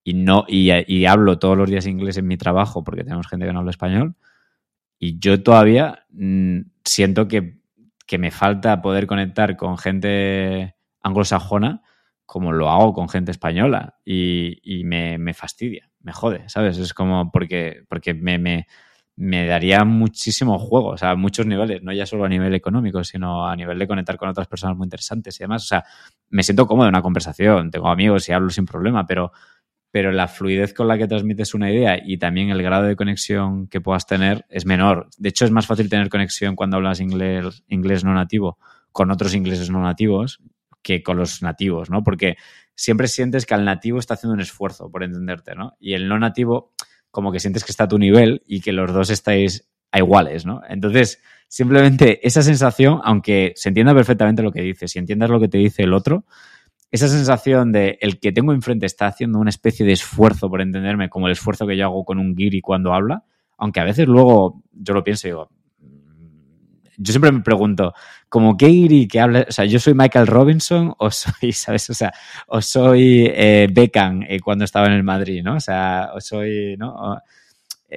y, 0.05 0.15
no, 0.15 0.45
y, 0.47 1.05
hablo 1.05 1.41
todos 1.41 1.59
los 1.59 1.69
días 1.69 1.87
inglés 1.87 2.17
en 2.17 2.29
mi 2.29 2.37
trabajo 2.37 2.85
porque 2.85 3.03
tenemos 3.03 3.27
gente 3.27 3.45
que 3.45 3.53
no 3.53 3.59
habla 3.59 3.73
español, 3.73 4.15
y 4.99 5.19
yo 5.19 5.43
todavía 5.43 6.07
mm, 6.11 6.61
siento 6.85 7.27
que, 7.27 7.59
que, 8.07 8.19
me 8.19 8.31
falta 8.31 8.81
poder 8.81 9.09
conectar 9.09 9.57
con 9.57 9.77
gente 9.79 10.77
anglosajona 11.03 11.83
como 12.25 12.53
lo 12.53 12.71
hago 12.71 12.93
con 12.93 13.09
gente 13.09 13.33
española, 13.33 13.99
y, 14.05 14.61
y 14.63 14.85
me, 14.85 15.19
me, 15.19 15.35
fastidia, 15.35 15.91
me 16.01 16.13
jode, 16.13 16.49
¿sabes? 16.49 16.79
Es 16.79 16.95
como 16.95 17.33
porque, 17.33 17.85
porque 17.89 18.15
me, 18.15 18.39
me 18.39 18.69
me 19.17 19.47
daría 19.47 19.85
muchísimo 19.85 20.59
juego, 20.59 20.89
o 20.91 20.97
sea, 20.99 21.15
muchos 21.17 21.47
niveles, 21.47 21.83
no 21.83 21.93
ya 21.93 22.05
solo 22.05 22.25
a 22.25 22.29
nivel 22.29 22.55
económico, 22.55 23.03
sino 23.03 23.49
a 23.49 23.57
nivel 23.57 23.79
de 23.79 23.87
conectar 23.87 24.17
con 24.17 24.29
otras 24.29 24.47
personas 24.47 24.77
muy 24.77 24.85
interesantes 24.85 25.41
y 25.41 25.45
demás. 25.45 25.65
O 25.65 25.67
sea, 25.67 25.85
me 26.29 26.43
siento 26.43 26.67
cómodo 26.67 26.87
en 26.87 26.95
una 26.95 27.03
conversación, 27.03 27.71
tengo 27.71 27.89
amigos 27.89 28.29
y 28.29 28.33
hablo 28.33 28.51
sin 28.51 28.67
problema, 28.67 29.07
pero, 29.07 29.33
pero 29.91 30.13
la 30.13 30.29
fluidez 30.29 30.75
con 30.75 30.89
la 30.89 30.99
que 30.99 31.09
transmites 31.09 31.55
una 31.55 31.71
idea 31.73 31.99
y 32.05 32.19
también 32.19 32.51
el 32.51 32.63
grado 32.63 32.85
de 32.85 32.97
conexión 32.97 33.69
que 33.69 33.81
puedas 33.81 34.07
tener 34.07 34.45
es 34.51 34.67
menor. 34.67 35.09
De 35.17 35.31
hecho, 35.31 35.47
es 35.47 35.51
más 35.51 35.67
fácil 35.67 35.89
tener 35.89 36.11
conexión 36.11 36.55
cuando 36.55 36.77
hablas 36.77 37.01
inglés, 37.01 37.65
inglés 37.69 38.05
no 38.05 38.13
nativo 38.13 38.59
con 38.93 39.11
otros 39.11 39.35
ingleses 39.35 39.69
no 39.71 39.83
nativos 39.83 40.41
que 40.83 41.03
con 41.03 41.19
los 41.19 41.43
nativos, 41.43 41.91
¿no? 41.91 42.03
Porque 42.03 42.37
siempre 42.75 43.09
sientes 43.09 43.45
que 43.45 43.55
al 43.55 43.65
nativo 43.65 43.99
está 43.99 44.15
haciendo 44.15 44.35
un 44.35 44.41
esfuerzo 44.41 44.91
por 44.91 45.03
entenderte, 45.03 45.55
¿no? 45.55 45.77
Y 45.81 45.95
el 45.95 46.09
no 46.09 46.19
nativo, 46.19 46.73
como 47.17 47.33
que 47.33 47.41
sientes 47.41 47.65
que 47.65 47.73
está 47.73 47.85
a 47.85 47.89
tu 47.89 47.99
nivel 47.99 48.43
y 48.47 48.61
que 48.61 48.73
los 48.73 48.93
dos 48.93 49.09
estáis 49.09 49.67
a 49.91 50.01
iguales, 50.01 50.45
¿no? 50.45 50.61
Entonces, 50.69 51.23
simplemente 51.49 52.21
esa 52.27 52.43
sensación, 52.43 53.01
aunque 53.05 53.55
se 53.57 53.71
entienda 53.71 53.95
perfectamente 53.95 54.43
lo 54.43 54.53
que 54.53 54.61
dices, 54.61 54.91
si 54.91 54.99
entiendas 54.99 55.31
lo 55.31 55.41
que 55.41 55.49
te 55.49 55.57
dice 55.57 55.85
el 55.85 55.95
otro, 55.95 56.27
esa 56.91 57.09
sensación 57.09 57.73
de 57.73 57.97
el 58.03 58.21
que 58.21 58.33
tengo 58.33 58.53
enfrente 58.53 58.85
está 58.85 59.07
haciendo 59.07 59.39
una 59.39 59.49
especie 59.49 59.87
de 59.87 59.93
esfuerzo 59.93 60.51
por 60.51 60.61
entenderme, 60.61 61.09
como 61.09 61.27
el 61.27 61.33
esfuerzo 61.33 61.67
que 61.67 61.79
yo 61.79 61.87
hago 61.87 62.05
con 62.05 62.19
un 62.19 62.35
guiri 62.35 62.61
cuando 62.61 62.93
habla, 62.93 63.25
aunque 63.57 63.81
a 63.81 63.85
veces 63.85 64.07
luego 64.07 64.63
yo 64.73 64.93
lo 64.93 65.03
pienso 65.03 65.27
y 65.27 65.31
digo, 65.31 65.49
mm, 65.79 66.69
yo 66.99 67.13
siempre 67.13 67.33
me 67.33 67.41
pregunto, 67.41 67.95
como 68.29 68.57
guiri 68.57 69.09
que 69.09 69.21
habla, 69.21 69.47
o 69.49 69.53
sea, 69.53 69.65
yo 69.65 69.79
soy 69.79 69.95
Michael 69.95 70.27
Robinson 70.27 70.95
o 70.99 71.11
soy, 71.11 71.53
¿sabes? 71.53 71.89
O 71.91 71.95
sea, 71.95 72.13
o 72.49 72.61
soy 72.61 73.31
eh, 73.33 73.69
Beckham 73.73 74.23
eh, 74.29 74.41
cuando 74.41 74.65
estaba 74.65 74.87
en 74.87 74.93
el 74.95 75.05
Madrid, 75.05 75.43
¿no? 75.43 75.57
O 75.57 75.61
sea, 75.61 76.11
o 76.15 76.21
soy, 76.21 76.77
¿no? 76.79 77.21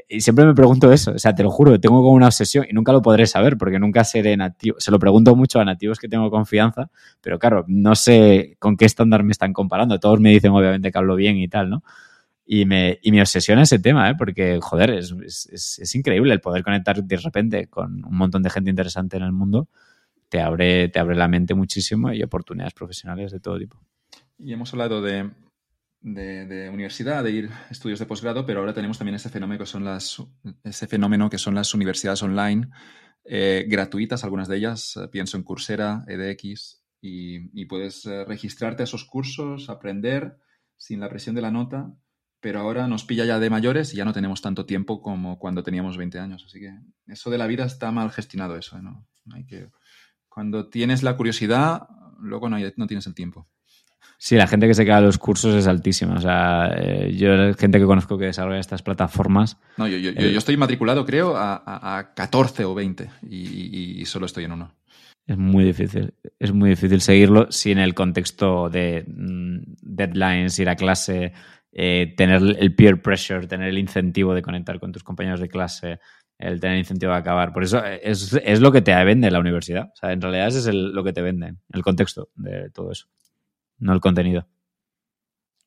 Y 0.07 0.21
siempre 0.21 0.45
me 0.45 0.53
pregunto 0.53 0.91
eso, 0.91 1.11
o 1.13 1.17
sea, 1.17 1.33
te 1.33 1.41
lo 1.41 1.49
juro, 1.49 1.79
tengo 1.79 2.03
como 2.03 2.13
una 2.13 2.27
obsesión 2.27 2.63
y 2.69 2.73
nunca 2.73 2.91
lo 2.91 3.01
podré 3.01 3.25
saber 3.25 3.57
porque 3.57 3.79
nunca 3.79 4.03
seré 4.03 4.37
nativo. 4.37 4.79
Se 4.79 4.91
lo 4.91 4.99
pregunto 4.99 5.35
mucho 5.35 5.59
a 5.59 5.65
nativos 5.65 5.97
que 5.97 6.07
tengo 6.07 6.29
confianza, 6.29 6.91
pero 7.21 7.39
claro, 7.39 7.65
no 7.67 7.95
sé 7.95 8.55
con 8.59 8.77
qué 8.77 8.85
estándar 8.85 9.23
me 9.23 9.31
están 9.31 9.51
comparando. 9.51 9.99
Todos 9.99 10.19
me 10.19 10.29
dicen 10.29 10.51
obviamente 10.51 10.91
que 10.91 10.97
hablo 10.97 11.15
bien 11.15 11.37
y 11.37 11.47
tal, 11.47 11.71
¿no? 11.71 11.83
Y 12.45 12.65
me, 12.65 12.99
y 13.01 13.11
me 13.11 13.21
obsesiona 13.21 13.63
ese 13.63 13.79
tema, 13.79 14.09
¿eh? 14.11 14.15
Porque, 14.17 14.59
joder, 14.61 14.91
es, 14.91 15.11
es, 15.25 15.79
es, 15.79 15.95
increíble 15.95 16.33
el 16.33 16.41
poder 16.41 16.63
conectar 16.63 17.03
de 17.03 17.17
repente 17.17 17.67
con 17.67 18.03
un 18.05 18.15
montón 18.15 18.43
de 18.43 18.49
gente 18.51 18.69
interesante 18.69 19.17
en 19.17 19.23
el 19.23 19.31
mundo. 19.31 19.67
Te 20.29 20.41
abre, 20.41 20.89
te 20.89 20.99
abre 20.99 21.15
la 21.15 21.27
mente 21.27 21.53
muchísimo 21.53 22.13
y 22.13 22.23
oportunidades 22.23 22.73
profesionales 22.73 23.31
de 23.31 23.39
todo 23.39 23.57
tipo. 23.57 23.81
Y 24.37 24.53
hemos 24.53 24.71
hablado 24.73 25.01
de, 25.01 25.29
de, 26.01 26.69
universidad, 26.71 27.23
de 27.23 27.31
ir 27.31 27.49
estudios 27.69 27.99
de 27.99 28.05
posgrado, 28.05 28.45
pero 28.45 28.59
ahora 28.59 28.73
tenemos 28.73 28.97
también 28.97 29.15
ese 29.15 29.29
fenómeno 29.29 29.59
que 29.59 29.65
son 29.65 29.83
las, 29.83 30.23
ese 30.63 30.87
fenómeno 30.87 31.29
que 31.29 31.37
son 31.37 31.55
las 31.55 31.73
universidades 31.73 32.23
online, 32.23 32.69
eh, 33.25 33.65
gratuitas, 33.67 34.23
algunas 34.23 34.47
de 34.47 34.57
ellas, 34.57 34.97
eh, 34.97 35.07
pienso 35.09 35.37
en 35.37 35.43
Coursera, 35.43 36.05
EDX, 36.07 36.83
y, 37.01 37.65
puedes 37.65 38.05
eh, 38.05 38.25
registrarte 38.25 38.83
a 38.83 38.85
esos 38.85 39.05
cursos, 39.05 39.69
aprender 39.69 40.37
sin 40.77 40.99
la 40.99 41.09
presión 41.09 41.35
de 41.35 41.41
la 41.41 41.51
nota, 41.51 41.93
pero 42.41 42.59
ahora 42.59 42.87
nos 42.87 43.03
pilla 43.03 43.25
ya 43.25 43.39
de 43.39 43.49
mayores 43.49 43.93
y 43.93 43.97
ya 43.97 44.05
no 44.05 44.13
tenemos 44.13 44.41
tanto 44.41 44.65
tiempo 44.65 45.01
como 45.01 45.39
cuando 45.39 45.63
teníamos 45.63 45.97
20 45.97 46.19
años. 46.19 46.43
Así 46.45 46.59
que 46.59 46.73
eso 47.07 47.29
de 47.29 47.37
la 47.37 47.47
vida 47.47 47.65
está 47.65 47.91
mal 47.91 48.11
gestionado, 48.11 48.57
eso. 48.57 48.81
¿no? 48.81 49.05
Hay 49.33 49.45
que, 49.45 49.69
cuando 50.29 50.69
tienes 50.69 51.03
la 51.03 51.17
curiosidad, 51.17 51.87
luego 52.19 52.49
no, 52.49 52.57
no 52.75 52.87
tienes 52.87 53.07
el 53.07 53.15
tiempo. 53.15 53.47
Sí, 54.21 54.35
la 54.35 54.47
gente 54.47 54.67
que 54.67 54.73
se 54.73 54.83
queda 54.83 54.97
en 54.97 55.05
los 55.05 55.17
cursos 55.17 55.55
es 55.55 55.65
altísima. 55.65 56.15
O 56.15 56.21
sea, 56.21 56.73
eh, 56.77 57.15
yo, 57.15 57.29
la 57.35 57.53
gente 57.53 57.79
que 57.79 57.85
conozco 57.85 58.17
que 58.17 58.25
desarrolla 58.25 58.59
estas 58.59 58.81
plataformas. 58.81 59.57
No, 59.77 59.87
yo, 59.87 59.97
yo, 59.97 60.11
yo 60.11 60.37
estoy 60.37 60.57
matriculado, 60.57 61.05
creo, 61.05 61.37
a, 61.37 61.97
a, 61.97 62.13
14 62.13 62.65
o 62.65 62.75
20 62.75 63.09
y, 63.29 64.01
y, 64.01 64.05
solo 64.05 64.25
estoy 64.25 64.43
en 64.43 64.51
uno. 64.51 64.75
Es 65.25 65.37
muy 65.37 65.63
difícil. 65.63 66.13
Es 66.37 66.51
muy 66.51 66.71
difícil 66.71 66.99
seguirlo 66.99 67.49
sin 67.49 67.77
el 67.77 67.93
contexto 67.93 68.69
de 68.69 69.05
mm, 69.07 69.75
deadlines, 69.81 70.59
ir 70.59 70.67
a 70.67 70.75
clase, 70.75 71.31
eh, 71.71 72.13
tener 72.17 72.41
el 72.59 72.75
peer 72.75 73.01
pressure, 73.01 73.47
tener 73.47 73.69
el 73.69 73.77
incentivo 73.77 74.33
de 74.33 74.41
conectar 74.41 74.81
con 74.81 74.91
tus 74.91 75.03
compañeros 75.03 75.39
de 75.39 75.47
clase, 75.47 75.99
el 76.39 76.59
tener 76.59 76.77
incentivo 76.77 77.11
de 77.11 77.19
acabar. 77.19 77.53
Por 77.53 77.63
eso 77.63 77.83
es, 77.85 78.33
es 78.43 78.59
lo 78.59 78.71
que 78.71 78.81
te 78.81 78.95
vende 79.03 79.29
la 79.29 79.39
universidad. 79.39 79.91
O 79.93 79.95
sea, 79.95 80.11
en 80.11 80.21
realidad 80.21 80.47
es 80.47 80.65
lo 80.73 81.03
que 81.03 81.13
te 81.13 81.21
venden, 81.21 81.59
el 81.71 81.83
contexto 81.83 82.29
de 82.35 82.71
todo 82.71 82.91
eso 82.91 83.07
no 83.79 83.93
el 83.93 84.01
contenido. 84.01 84.47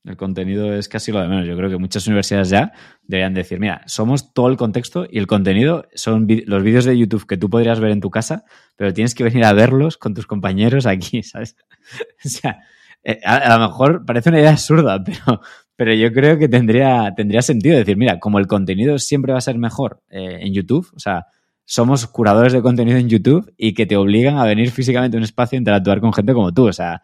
El 0.04 0.16
contenido 0.16 0.74
es 0.74 0.88
casi 0.88 1.12
lo 1.12 1.20
de 1.20 1.28
menos. 1.28 1.46
Yo 1.46 1.56
creo 1.56 1.70
que 1.70 1.78
muchas 1.78 2.06
universidades 2.06 2.50
ya 2.50 2.72
deberían 3.02 3.34
decir, 3.34 3.60
mira, 3.60 3.82
somos 3.86 4.32
todo 4.32 4.48
el 4.48 4.56
contexto 4.56 5.06
y 5.08 5.18
el 5.18 5.28
contenido 5.28 5.86
son 5.94 6.26
los 6.46 6.62
vídeos 6.62 6.84
de 6.84 6.98
YouTube 6.98 7.26
que 7.26 7.36
tú 7.36 7.48
podrías 7.48 7.78
ver 7.78 7.92
en 7.92 8.00
tu 8.00 8.10
casa, 8.10 8.44
pero 8.76 8.92
tienes 8.92 9.14
que 9.14 9.22
venir 9.22 9.44
a 9.44 9.52
verlos 9.52 9.96
con 9.98 10.12
tus 10.14 10.26
compañeros 10.26 10.86
aquí, 10.86 11.22
¿sabes? 11.22 11.56
o 12.24 12.28
sea, 12.28 12.58
eh, 13.04 13.20
a, 13.24 13.56
lo 13.56 13.68
mejor 13.68 14.04
parece 14.04 14.30
una 14.30 14.40
idea 14.40 14.50
absurda, 14.50 15.02
pero, 15.04 15.40
pero 15.76 15.94
yo 15.94 16.12
creo 16.12 16.38
que 16.38 16.48
tendría, 16.48 17.12
tendría 17.16 17.42
sentido 17.42 17.76
decir, 17.76 17.96
mira, 17.96 18.18
como 18.18 18.38
el 18.38 18.46
contenido 18.46 18.98
siempre 18.98 19.32
va 19.32 19.38
a 19.38 19.42
ser 19.42 19.58
mejor 19.58 20.02
eh, 20.10 20.38
en 20.40 20.52
YouTube, 20.52 20.90
o 20.94 20.98
sea, 20.98 21.26
somos 21.64 22.06
curadores 22.06 22.52
de 22.52 22.62
contenido 22.62 22.98
en 22.98 23.08
YouTube 23.08 23.52
y 23.56 23.74
que 23.74 23.86
te 23.86 23.96
obligan 23.96 24.38
a 24.38 24.44
venir 24.44 24.70
físicamente 24.70 25.16
a 25.16 25.18
un 25.18 25.24
espacio 25.24 25.56
a 25.56 25.60
interactuar 25.60 26.00
con 26.00 26.12
gente 26.12 26.34
como 26.34 26.52
tú, 26.52 26.68
o 26.68 26.72
sea, 26.72 27.02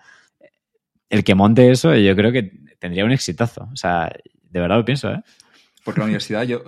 el 1.08 1.24
que 1.24 1.34
monte 1.34 1.70
eso, 1.70 1.94
yo 1.94 2.14
creo 2.14 2.32
que 2.32 2.52
tendría 2.78 3.04
un 3.04 3.12
exitazo. 3.12 3.68
O 3.72 3.76
sea, 3.76 4.10
de 4.50 4.60
verdad 4.60 4.76
lo 4.76 4.84
pienso, 4.84 5.10
¿eh? 5.10 5.22
Porque 5.84 6.00
la 6.00 6.04
universidad 6.04 6.42
yo 6.42 6.62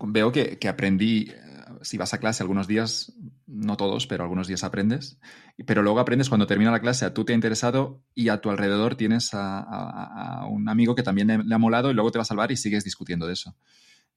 veo 0.00 0.32
que, 0.32 0.58
aprendí, 0.68 1.30
eh, 1.30 1.34
si 1.82 1.96
vas 1.96 2.12
a 2.14 2.18
clase 2.18 2.42
algunos 2.42 2.66
días, 2.66 3.12
no 3.46 3.76
todos, 3.76 4.06
pero 4.06 4.24
algunos 4.24 4.48
días 4.48 4.64
aprendes, 4.64 5.18
pero 5.66 5.82
luego 5.82 6.00
aprendes 6.00 6.28
cuando 6.28 6.46
termina 6.46 6.70
la 6.70 6.80
clase, 6.80 7.04
a 7.04 7.14
tú 7.14 7.24
te 7.24 7.32
ha 7.32 7.34
interesado 7.34 8.02
y 8.14 8.28
a 8.28 8.40
tu 8.40 8.50
alrededor 8.50 8.96
tienes 8.96 9.30
a, 9.32 10.46
un 10.50 10.68
amigo 10.68 10.94
que 10.94 11.02
también 11.02 11.44
le, 11.46 11.54
ha 11.54 11.58
molado 11.58 11.90
y 11.90 11.94
luego 11.94 12.10
te 12.10 12.18
va 12.18 12.22
a 12.22 12.26
salvar 12.26 12.50
y 12.50 12.56
sigues 12.56 12.84
discutiendo 12.84 13.26
de 13.26 13.34
eso. 13.34 13.56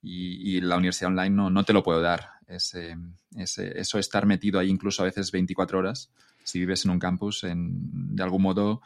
Y, 0.02 0.62
la 0.62 0.78
universidad 0.78 1.10
online 1.12 1.50
no, 1.52 1.64
te 1.64 1.74
lo 1.74 1.84
puedo 1.84 2.02
dar, 2.02 2.30
ese, 2.48 2.96
eso 3.36 4.00
estar 4.00 4.26
metido 4.26 4.60
ahí 4.60 4.70
incluso 4.70 5.04
a 5.04 5.06
veces 5.06 5.32
24 5.32 5.78
horas, 5.78 6.12
si 6.44 6.60
vives 6.60 6.86
en 6.86 6.92
un 6.92 7.00
campus, 7.00 7.44
de 7.44 8.24
algún 8.24 8.42
modo 8.42 8.82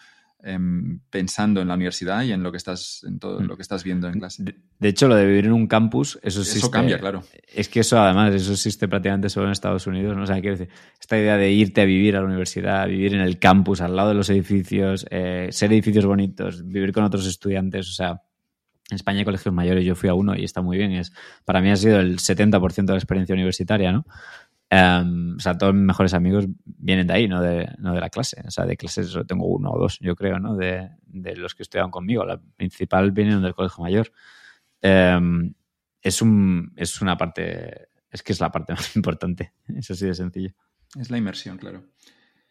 pensando 1.10 1.61
en 1.61 1.70
la 1.70 1.76
universidad 1.76 2.22
y 2.24 2.34
en 2.34 2.44
lo 2.44 2.52
que 2.52 2.57
estás, 2.57 3.06
en 3.07 3.18
todo 3.18 3.40
lo 3.40 3.56
que 3.56 3.61
estás 3.61 3.84
viendo 3.84 4.10
en 4.10 4.20
clase. 4.20 4.44
De, 4.44 4.90
hecho, 4.90 5.07
lo 5.07 5.15
de 5.15 5.26
vivir 5.26 5.45
en 5.45 5.53
un 5.53 5.68
campus, 5.68 6.20
eso 6.22 6.41
Eso 6.41 6.70
cambia, 6.70 6.99
claro. 6.99 7.24
Es 7.48 7.70
que 7.70 7.80
eso, 7.80 7.98
además, 7.98 8.34
eso 8.36 8.52
existe 8.52 8.90
prácticamente 8.90 9.30
solo 9.30 9.45
en 9.45 9.53
Estados 9.53 9.88
Unidos. 9.88 10.18
¿no? 10.18 10.24
O 10.24 10.26
sea, 10.26 10.41
quiero 10.41 10.57
decir, 10.57 10.74
esta 10.99 11.18
idea 11.18 11.38
de 11.38 11.49
irte 11.52 11.80
a 11.80 11.86
vivir 11.86 12.18
a 12.18 12.20
la 12.20 12.26
universidad, 12.26 12.88
vivir 12.88 13.14
en 13.14 13.22
el 13.22 13.40
campus, 13.40 13.80
al 13.80 13.95
lado 13.95 14.10
de 14.10 14.15
los 14.15 14.30
edificios, 14.30 15.06
eh, 15.10 15.48
ser 15.52 15.72
edificios 15.72 16.06
bonitos, 16.06 16.68
vivir 16.68 16.91
con 16.91 17.06
otros 17.06 17.26
estudiantes, 17.26 17.90
o 17.90 17.94
sea. 17.94 18.22
En 18.91 18.95
España 18.95 19.20
hay 19.20 19.26
colegios 19.26 19.56
mayores, 19.56 19.86
yo 19.86 19.95
fui 19.95 20.10
a 20.10 20.14
uno 20.14 20.36
y 20.36 20.44
está 20.44 20.61
muy 20.61 20.78
bien. 20.78 20.91
Es, 20.91 21.14
para 21.45 21.61
mí 21.61 21.72
ha 21.72 21.76
sido 21.78 22.02
el 22.02 22.20
70% 22.20 22.84
de 22.84 22.91
la 22.91 22.98
experiencia 22.98 23.34
universitaria, 23.34 23.94
¿no? 23.94 24.06
Em, 24.76 25.36
o 25.36 25.40
sea, 25.40 25.56
todos 25.56 25.76
mis 25.76 25.84
mejores 25.84 26.16
amigos 26.16 26.45
vienen 26.66 27.06
de 27.06 27.14
ahí, 27.14 27.28
no 27.28 27.40
de, 27.41 27.70
no 27.78 27.94
de 27.94 28.00
la 28.00 28.10
clase. 28.10 28.41
O 28.44 28.50
sea, 28.50 28.66
de 28.66 28.76
clases 28.76 29.10
solo 29.10 29.24
tengo 29.24 29.45
uno 29.45 29.70
o 29.70 29.78
dos, 29.78 30.00
yo 30.00 30.16
creo, 30.16 30.40
¿no? 30.40 30.56
De, 30.56 30.90
de 31.06 31.36
los 31.36 31.54
que 31.54 31.62
estudiaban 31.62 31.91
conmigo. 31.91 32.26
La 32.26 32.41
principal 32.56 33.12
vienen 33.12 33.44
del 33.44 33.54
colegio 33.54 33.84
mayor. 33.84 34.12
Em, 34.82 35.54
es, 36.02 36.24
un, 36.24 36.74
es 36.76 37.02
una 37.02 37.16
parte, 37.16 37.90
es 38.10 38.24
que 38.24 38.34
es 38.34 38.40
la 38.40 38.52
parte 38.52 38.74
más 38.74 38.95
importante. 38.95 39.54
Eso 39.68 39.94
sí 39.94 40.08
de 40.08 40.16
sencillo. 40.16 40.56
Es 41.00 41.12
la 41.12 41.20
inmersión, 41.20 41.60
claro. 41.60 41.84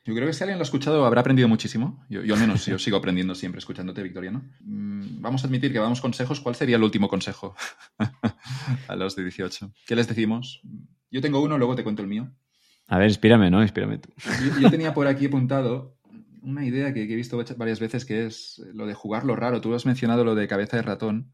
Yo 0.05 0.15
creo 0.15 0.27
que 0.27 0.33
si 0.33 0.45
alguien 0.45 0.59
lo 0.59 0.63
ha 0.63 0.65
escuchado 0.65 1.05
habrá 1.05 1.23
aprendido 1.23 1.49
muchísimo. 1.49 2.05
Yo, 2.09 2.23
yo 2.23 2.35
al 2.35 2.41
menos 2.41 2.67
yo 2.67 2.79
sigo 2.79 2.97
aprendiendo 2.97 3.35
siempre 3.35 3.59
escuchándote, 3.59 4.03
Victoriano. 4.03 4.43
Mm, 4.61 5.21
vamos 5.21 5.43
a 5.43 5.49
admitir 5.49 5.73
que 5.73 5.79
vamos 5.81 6.01
consejos. 6.01 6.41
¿Cuál 6.41 6.55
sería 6.55 6.77
el 6.77 6.83
último 6.85 7.09
consejo 7.09 7.57
a 8.89 8.97
los 8.97 9.17
de 9.17 9.23
18? 9.23 9.73
¿Qué 9.87 9.97
les 9.97 10.07
decimos? 10.07 10.61
Yo 11.13 11.21
tengo 11.21 11.43
uno, 11.43 11.59
luego 11.59 11.77
te 11.77 11.85
cuento 11.85 12.03
el 12.03 12.09
mío. 12.09 12.33
A 12.89 12.99
ver, 12.99 13.09
inspírame, 13.09 13.51
¿no? 13.51 13.63
Inspírame 13.63 13.99
tú. 13.99 14.09
Yo, 14.61 14.71
tenía 14.71 14.95
por 14.95 15.07
aquí 15.07 15.27
apuntado 15.27 15.99
una 16.41 16.65
idea 16.65 16.93
que, 16.93 17.03
he 17.03 17.15
visto 17.15 17.43
varias 17.57 17.79
veces 17.79 18.05
que 18.05 18.27
es 18.27 18.63
lo 18.73 18.87
de 18.87 18.95
jugar 18.95 19.25
lo 19.25 19.37
raro. 19.37 19.61
Tú 19.61 19.75
has 19.75 19.87
mencionado 19.87 20.25
lo 20.25 20.35
de 20.35 20.49
cabeza 20.49 20.79
de 20.79 20.83
ratón. 20.83 21.33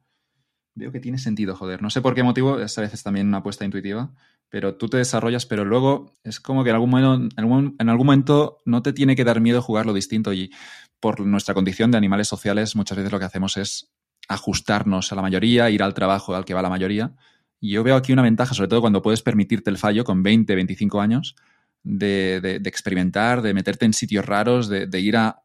Veo 0.75 0.91
que 0.91 1.01
tiene 1.01 1.19
sentido, 1.19 1.55
joder. 1.57 1.81
No 1.81 1.91
sé 1.91 2.03
por 2.03 2.15
qué 2.15 2.25
motivo, 2.25 2.59
es 2.59 2.77
a 2.77 2.81
veces 2.81 3.03
también 3.05 3.29
una 3.29 3.39
apuesta 3.39 3.65
intuitiva, 3.65 4.13
pero 4.49 4.75
tú 4.75 4.89
te 4.89 4.97
desarrollas, 4.97 5.47
pero 5.47 5.65
luego 5.65 6.13
es 6.25 6.41
como 6.41 6.65
que 6.65 6.71
en 6.71 6.77
algún, 6.77 6.91
momento, 6.91 7.37
en 7.79 7.89
algún 7.89 8.07
momento 8.07 8.59
no 8.65 8.83
te 8.83 8.93
tiene 8.93 9.15
que 9.15 9.25
dar 9.25 9.41
miedo 9.41 9.63
jugar 9.63 9.87
lo 9.87 9.95
distinto 9.95 10.33
y 10.33 10.53
por 11.01 11.21
nuestra 11.21 11.55
condición 11.55 11.93
de 11.93 11.99
animales 11.99 12.27
sociales 12.27 12.75
muchas 12.75 12.97
veces 12.97 13.13
lo 13.13 13.19
que 13.21 13.25
hacemos 13.25 13.57
es 13.57 13.93
ajustarnos 14.29 15.13
a 15.13 15.15
la 15.15 15.23
mayoría, 15.23 15.71
ir 15.71 15.83
al 15.83 15.95
trabajo 15.95 16.35
al 16.35 16.45
que 16.45 16.55
va 16.55 16.63
la 16.63 16.69
mayoría 16.69 17.15
y 17.61 17.71
yo 17.71 17.83
veo 17.83 17.97
aquí 17.97 18.13
una 18.13 18.23
ventaja, 18.23 18.55
sobre 18.55 18.69
todo 18.69 18.81
cuando 18.81 19.03
puedes 19.03 19.23
permitirte 19.23 19.71
el 19.71 19.79
fallo 19.79 20.05
con 20.05 20.23
20, 20.23 20.55
25 20.55 21.01
años, 21.01 21.37
de, 21.83 22.61
experimentar, 22.65 23.43
de 23.43 23.55
meterte 23.55 23.87
en 23.87 23.93
sitios 23.93 24.27
raros, 24.27 24.69
de, 24.69 25.01
ir 25.01 25.17
a 25.17 25.43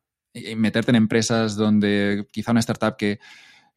meterte 0.56 0.92
en 0.92 0.96
empresas 0.96 1.56
donde 1.56 2.28
quizá 2.32 2.52
una 2.52 2.60
startup 2.60 2.96
que, 2.98 3.20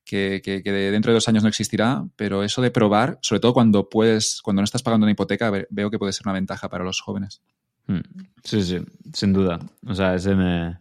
que, 0.04 0.40
dentro 0.64 1.10
de 1.10 1.14
dos 1.14 1.28
años 1.28 1.42
no 1.42 1.48
existirá, 1.48 2.04
pero 2.16 2.42
eso 2.42 2.62
de 2.62 2.70
probar, 2.70 3.18
sobre 3.22 3.40
todo 3.40 3.54
cuando 3.54 3.88
puedes, 3.88 4.40
cuando 4.42 4.62
no 4.62 4.64
estás 4.64 4.82
pagando 4.82 5.04
una 5.04 5.12
hipoteca, 5.12 5.50
veo 5.70 5.90
que 5.90 5.98
puede 5.98 6.12
ser 6.12 6.26
una 6.26 6.34
ventaja 6.34 6.68
para 6.68 6.84
los 6.84 7.00
jóvenes. 7.00 7.42
Hmm. 7.86 8.00
Sí, 8.42 8.62
sí, 8.62 8.80
sin 9.12 9.32
duda. 9.32 9.60
O 9.86 9.94
sea, 9.94 10.14
ese 10.14 10.34
me... 10.34 10.78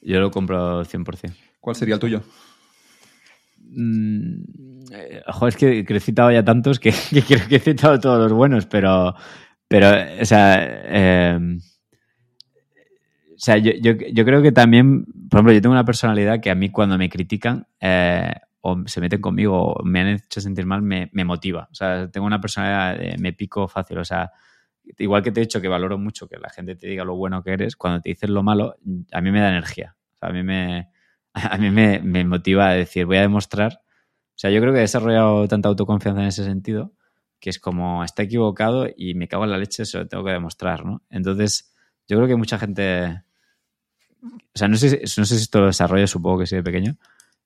Yo 0.00 0.20
lo 0.20 0.30
compro 0.30 0.84
100%. 0.84 1.34
¿Cuál 1.60 1.76
sería 1.76 1.94
el 1.94 2.00
tuyo? 2.00 2.22
Mm, 3.70 4.42
eh, 4.92 5.22
joder, 5.26 5.54
es 5.54 5.56
que, 5.56 5.96
he 5.96 6.00
citado 6.00 6.30
ya 6.32 6.44
tantos 6.44 6.80
que, 6.80 6.92
creo 6.92 7.48
que 7.48 7.56
he 7.56 7.60
citado 7.60 7.98
todos 8.00 8.18
los 8.18 8.32
buenos, 8.32 8.66
pero, 8.66 9.14
pero 9.68 9.88
o 10.20 10.24
sea, 10.24 11.34
em, 11.34 11.60
sea, 13.38 13.56
yo, 13.56 13.72
yo, 13.72 14.24
creo 14.24 14.42
que 14.42 14.50
también, 14.50 15.04
por 15.30 15.38
ejemplo, 15.38 15.52
yo 15.52 15.62
tengo 15.62 15.72
una 15.72 15.84
personalidad 15.84 16.40
que 16.40 16.50
a 16.50 16.56
mí 16.56 16.70
cuando 16.70 16.98
me 16.98 17.08
critican 17.08 17.66
eh, 17.80 18.32
o 18.60 18.82
se 18.86 19.00
meten 19.00 19.20
conmigo 19.20 19.74
o 19.74 19.84
me 19.84 20.00
han 20.00 20.08
hecho 20.08 20.40
sentir 20.40 20.66
mal, 20.66 20.82
me, 20.82 21.08
me 21.12 21.24
motiva. 21.24 21.68
O 21.70 21.74
sea, 21.74 22.10
tengo 22.10 22.26
una 22.26 22.40
personalidad, 22.40 23.16
me 23.18 23.32
pico 23.32 23.68
fácil. 23.68 23.98
O 23.98 24.04
sea, 24.04 24.32
igual 24.98 25.22
que 25.22 25.30
te 25.30 25.40
he 25.40 25.44
dicho 25.44 25.60
que 25.60 25.68
valoro 25.68 25.98
mucho 25.98 26.28
que 26.28 26.36
la 26.36 26.50
gente 26.50 26.74
te 26.74 26.88
diga 26.88 27.04
lo 27.04 27.14
bueno 27.14 27.42
que 27.44 27.52
eres, 27.52 27.76
cuando 27.76 28.00
te 28.00 28.08
dicen 28.08 28.34
lo 28.34 28.42
malo, 28.42 28.74
a 29.12 29.20
mí 29.20 29.30
me 29.30 29.40
da 29.40 29.50
energía. 29.50 29.94
O 30.16 30.18
sea, 30.18 30.30
a 30.30 30.32
mí 30.32 30.42
me, 30.42 30.88
a 31.50 31.56
mí 31.58 31.70
me, 31.70 32.00
me 32.00 32.24
motiva 32.24 32.68
a 32.68 32.74
decir, 32.74 33.06
voy 33.06 33.18
a 33.18 33.22
demostrar. 33.22 33.80
O 33.82 34.40
sea, 34.40 34.50
yo 34.50 34.60
creo 34.60 34.72
que 34.72 34.78
he 34.78 34.82
desarrollado 34.82 35.48
tanta 35.48 35.68
autoconfianza 35.68 36.22
en 36.22 36.28
ese 36.28 36.44
sentido 36.44 36.92
que 37.40 37.50
es 37.50 37.58
como, 37.58 38.04
está 38.04 38.22
equivocado 38.22 38.86
y 38.94 39.14
me 39.14 39.28
cago 39.28 39.44
en 39.44 39.50
la 39.50 39.58
leche, 39.58 39.84
eso 39.84 39.98
lo 39.98 40.08
tengo 40.08 40.24
que 40.24 40.32
demostrar, 40.32 40.84
¿no? 40.84 41.02
Entonces, 41.10 41.72
yo 42.06 42.16
creo 42.16 42.28
que 42.28 42.36
mucha 42.36 42.58
gente... 42.58 43.22
O 44.22 44.58
sea, 44.58 44.66
no 44.66 44.76
sé, 44.76 45.00
no 45.16 45.24
sé 45.24 45.36
si 45.36 45.42
esto 45.42 45.60
lo 45.60 45.66
desarrolla, 45.66 46.08
supongo 46.08 46.40
que 46.40 46.46
sí 46.46 46.56
de 46.56 46.64
pequeño, 46.64 46.96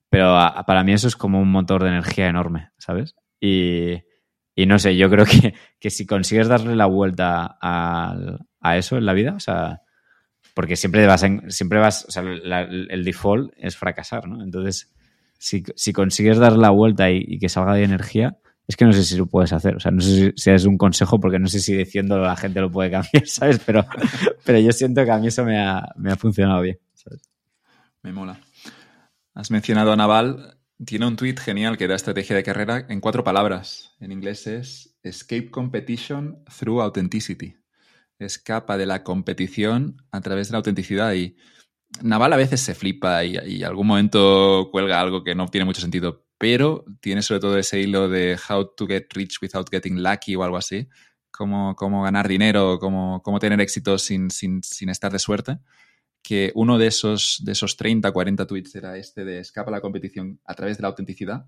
pero 0.09 0.35
para 0.65 0.83
mí 0.83 0.93
eso 0.93 1.07
es 1.07 1.15
como 1.15 1.39
un 1.39 1.51
motor 1.51 1.83
de 1.83 1.89
energía 1.89 2.27
enorme, 2.27 2.71
¿sabes? 2.79 3.15
Y, 3.39 4.01
y 4.55 4.65
no 4.65 4.79
sé, 4.79 4.97
yo 4.97 5.09
creo 5.11 5.25
que, 5.25 5.53
que, 5.79 5.89
si 5.91 6.07
consigues 6.07 6.47
darle 6.47 6.75
la 6.75 6.87
vuelta 6.87 7.57
a, 7.61 8.15
a, 8.59 8.77
eso 8.77 8.97
en 8.97 9.05
la 9.05 9.13
vida, 9.13 9.35
o 9.35 9.39
sea, 9.39 9.82
porque 10.53 10.75
siempre 10.75 11.05
vas, 11.07 11.23
en, 11.23 11.49
siempre 11.51 11.79
vas, 11.79 12.05
o 12.07 12.11
sea, 12.11 12.23
el 12.23 13.03
default 13.03 13.53
es 13.57 13.75
fracasar, 13.75 14.27
¿no? 14.27 14.43
Entonces, 14.43 14.91
si, 15.37 15.63
si 15.75 15.93
consigues 15.93 16.37
dar 16.37 16.53
la 16.53 16.69
vuelta 16.69 17.09
y, 17.11 17.23
y, 17.27 17.39
que 17.39 17.49
salga 17.49 17.73
de 17.73 17.83
energía, 17.83 18.37
es 18.67 18.77
que 18.77 18.85
no 18.85 18.93
sé 18.93 19.03
si 19.03 19.17
lo 19.17 19.25
puedes 19.25 19.51
hacer. 19.51 19.75
O 19.75 19.79
sea, 19.79 19.91
no 19.91 20.01
sé 20.01 20.33
si, 20.35 20.51
es 20.51 20.65
un 20.65 20.77
consejo 20.77 21.19
porque 21.19 21.39
no 21.39 21.47
sé 21.47 21.59
si 21.59 21.75
diciéndolo 21.75 22.23
la 22.23 22.35
gente 22.35 22.61
lo 22.61 22.71
puede 22.71 22.91
cambiar, 22.91 23.25
¿sabes? 23.27 23.59
Pero, 23.65 23.85
pero 24.45 24.59
yo 24.59 24.71
siento 24.71 25.03
que 25.03 25.11
a 25.11 25.17
mí 25.17 25.27
eso 25.27 25.43
me 25.43 25.59
ha, 25.59 25.83
me 25.97 26.11
ha 26.11 26.15
funcionado 26.15 26.61
bien. 26.61 26.79
¿sabes? 26.93 27.21
Me 28.01 28.13
mola. 28.13 28.39
Has 29.33 29.51
mencionado 29.51 29.91
a 29.91 29.95
Naval. 29.95 30.59
Tiene 30.85 31.07
un 31.07 31.15
tweet 31.15 31.35
genial 31.37 31.77
que 31.77 31.87
da 31.87 31.95
estrategia 31.95 32.35
de 32.35 32.43
carrera 32.43 32.85
en 32.89 32.99
cuatro 32.99 33.23
palabras. 33.23 33.95
En 33.99 34.11
inglés 34.11 34.47
es 34.47 34.97
Escape 35.03 35.49
Competition 35.49 36.43
through 36.57 36.81
Authenticity. 36.81 37.55
Escapa 38.23 38.77
de 38.77 38.85
la 38.85 39.03
competición 39.03 39.97
a 40.11 40.21
través 40.21 40.47
de 40.47 40.53
la 40.53 40.57
autenticidad. 40.57 41.13
Y 41.13 41.35
Naval 42.01 42.33
a 42.33 42.37
veces 42.37 42.61
se 42.61 42.75
flipa 42.75 43.23
y, 43.23 43.37
y 43.45 43.63
algún 43.63 43.87
momento 43.87 44.69
cuelga 44.71 44.99
algo 44.99 45.23
que 45.23 45.35
no 45.35 45.47
tiene 45.47 45.65
mucho 45.65 45.81
sentido 45.81 46.23
pero 46.43 46.83
tiene 46.99 47.21
sobre 47.21 47.39
todo 47.39 47.57
ese 47.57 47.79
hilo 47.79 48.09
de 48.09 48.37
how 48.49 48.69
to 48.75 48.85
get 48.85 49.05
rich 49.13 49.37
without 49.41 49.69
getting 49.71 50.03
lucky 50.03 50.35
o 50.35 50.43
algo 50.43 50.57
así, 50.57 50.89
cómo, 51.31 51.73
cómo 51.73 52.03
ganar 52.03 52.27
dinero, 52.27 52.79
cómo, 52.79 53.21
cómo 53.23 53.39
tener 53.39 53.61
éxito 53.61 53.97
sin, 53.97 54.29
sin, 54.29 54.61
sin, 54.61 54.89
estar 54.89 55.09
de 55.09 55.19
suerte, 55.19 55.59
que 56.21 56.51
uno 56.53 56.77
de 56.77 56.87
esos, 56.87 57.41
de 57.45 57.53
esos 57.53 57.77
30, 57.77 58.11
40 58.11 58.45
tweets 58.45 58.75
era 58.75 58.97
este 58.97 59.23
de 59.23 59.39
escapa 59.39 59.71
la 59.71 59.79
competición 59.79 60.41
a 60.43 60.53
través 60.53 60.75
de 60.77 60.81
la 60.81 60.89
autenticidad. 60.89 61.45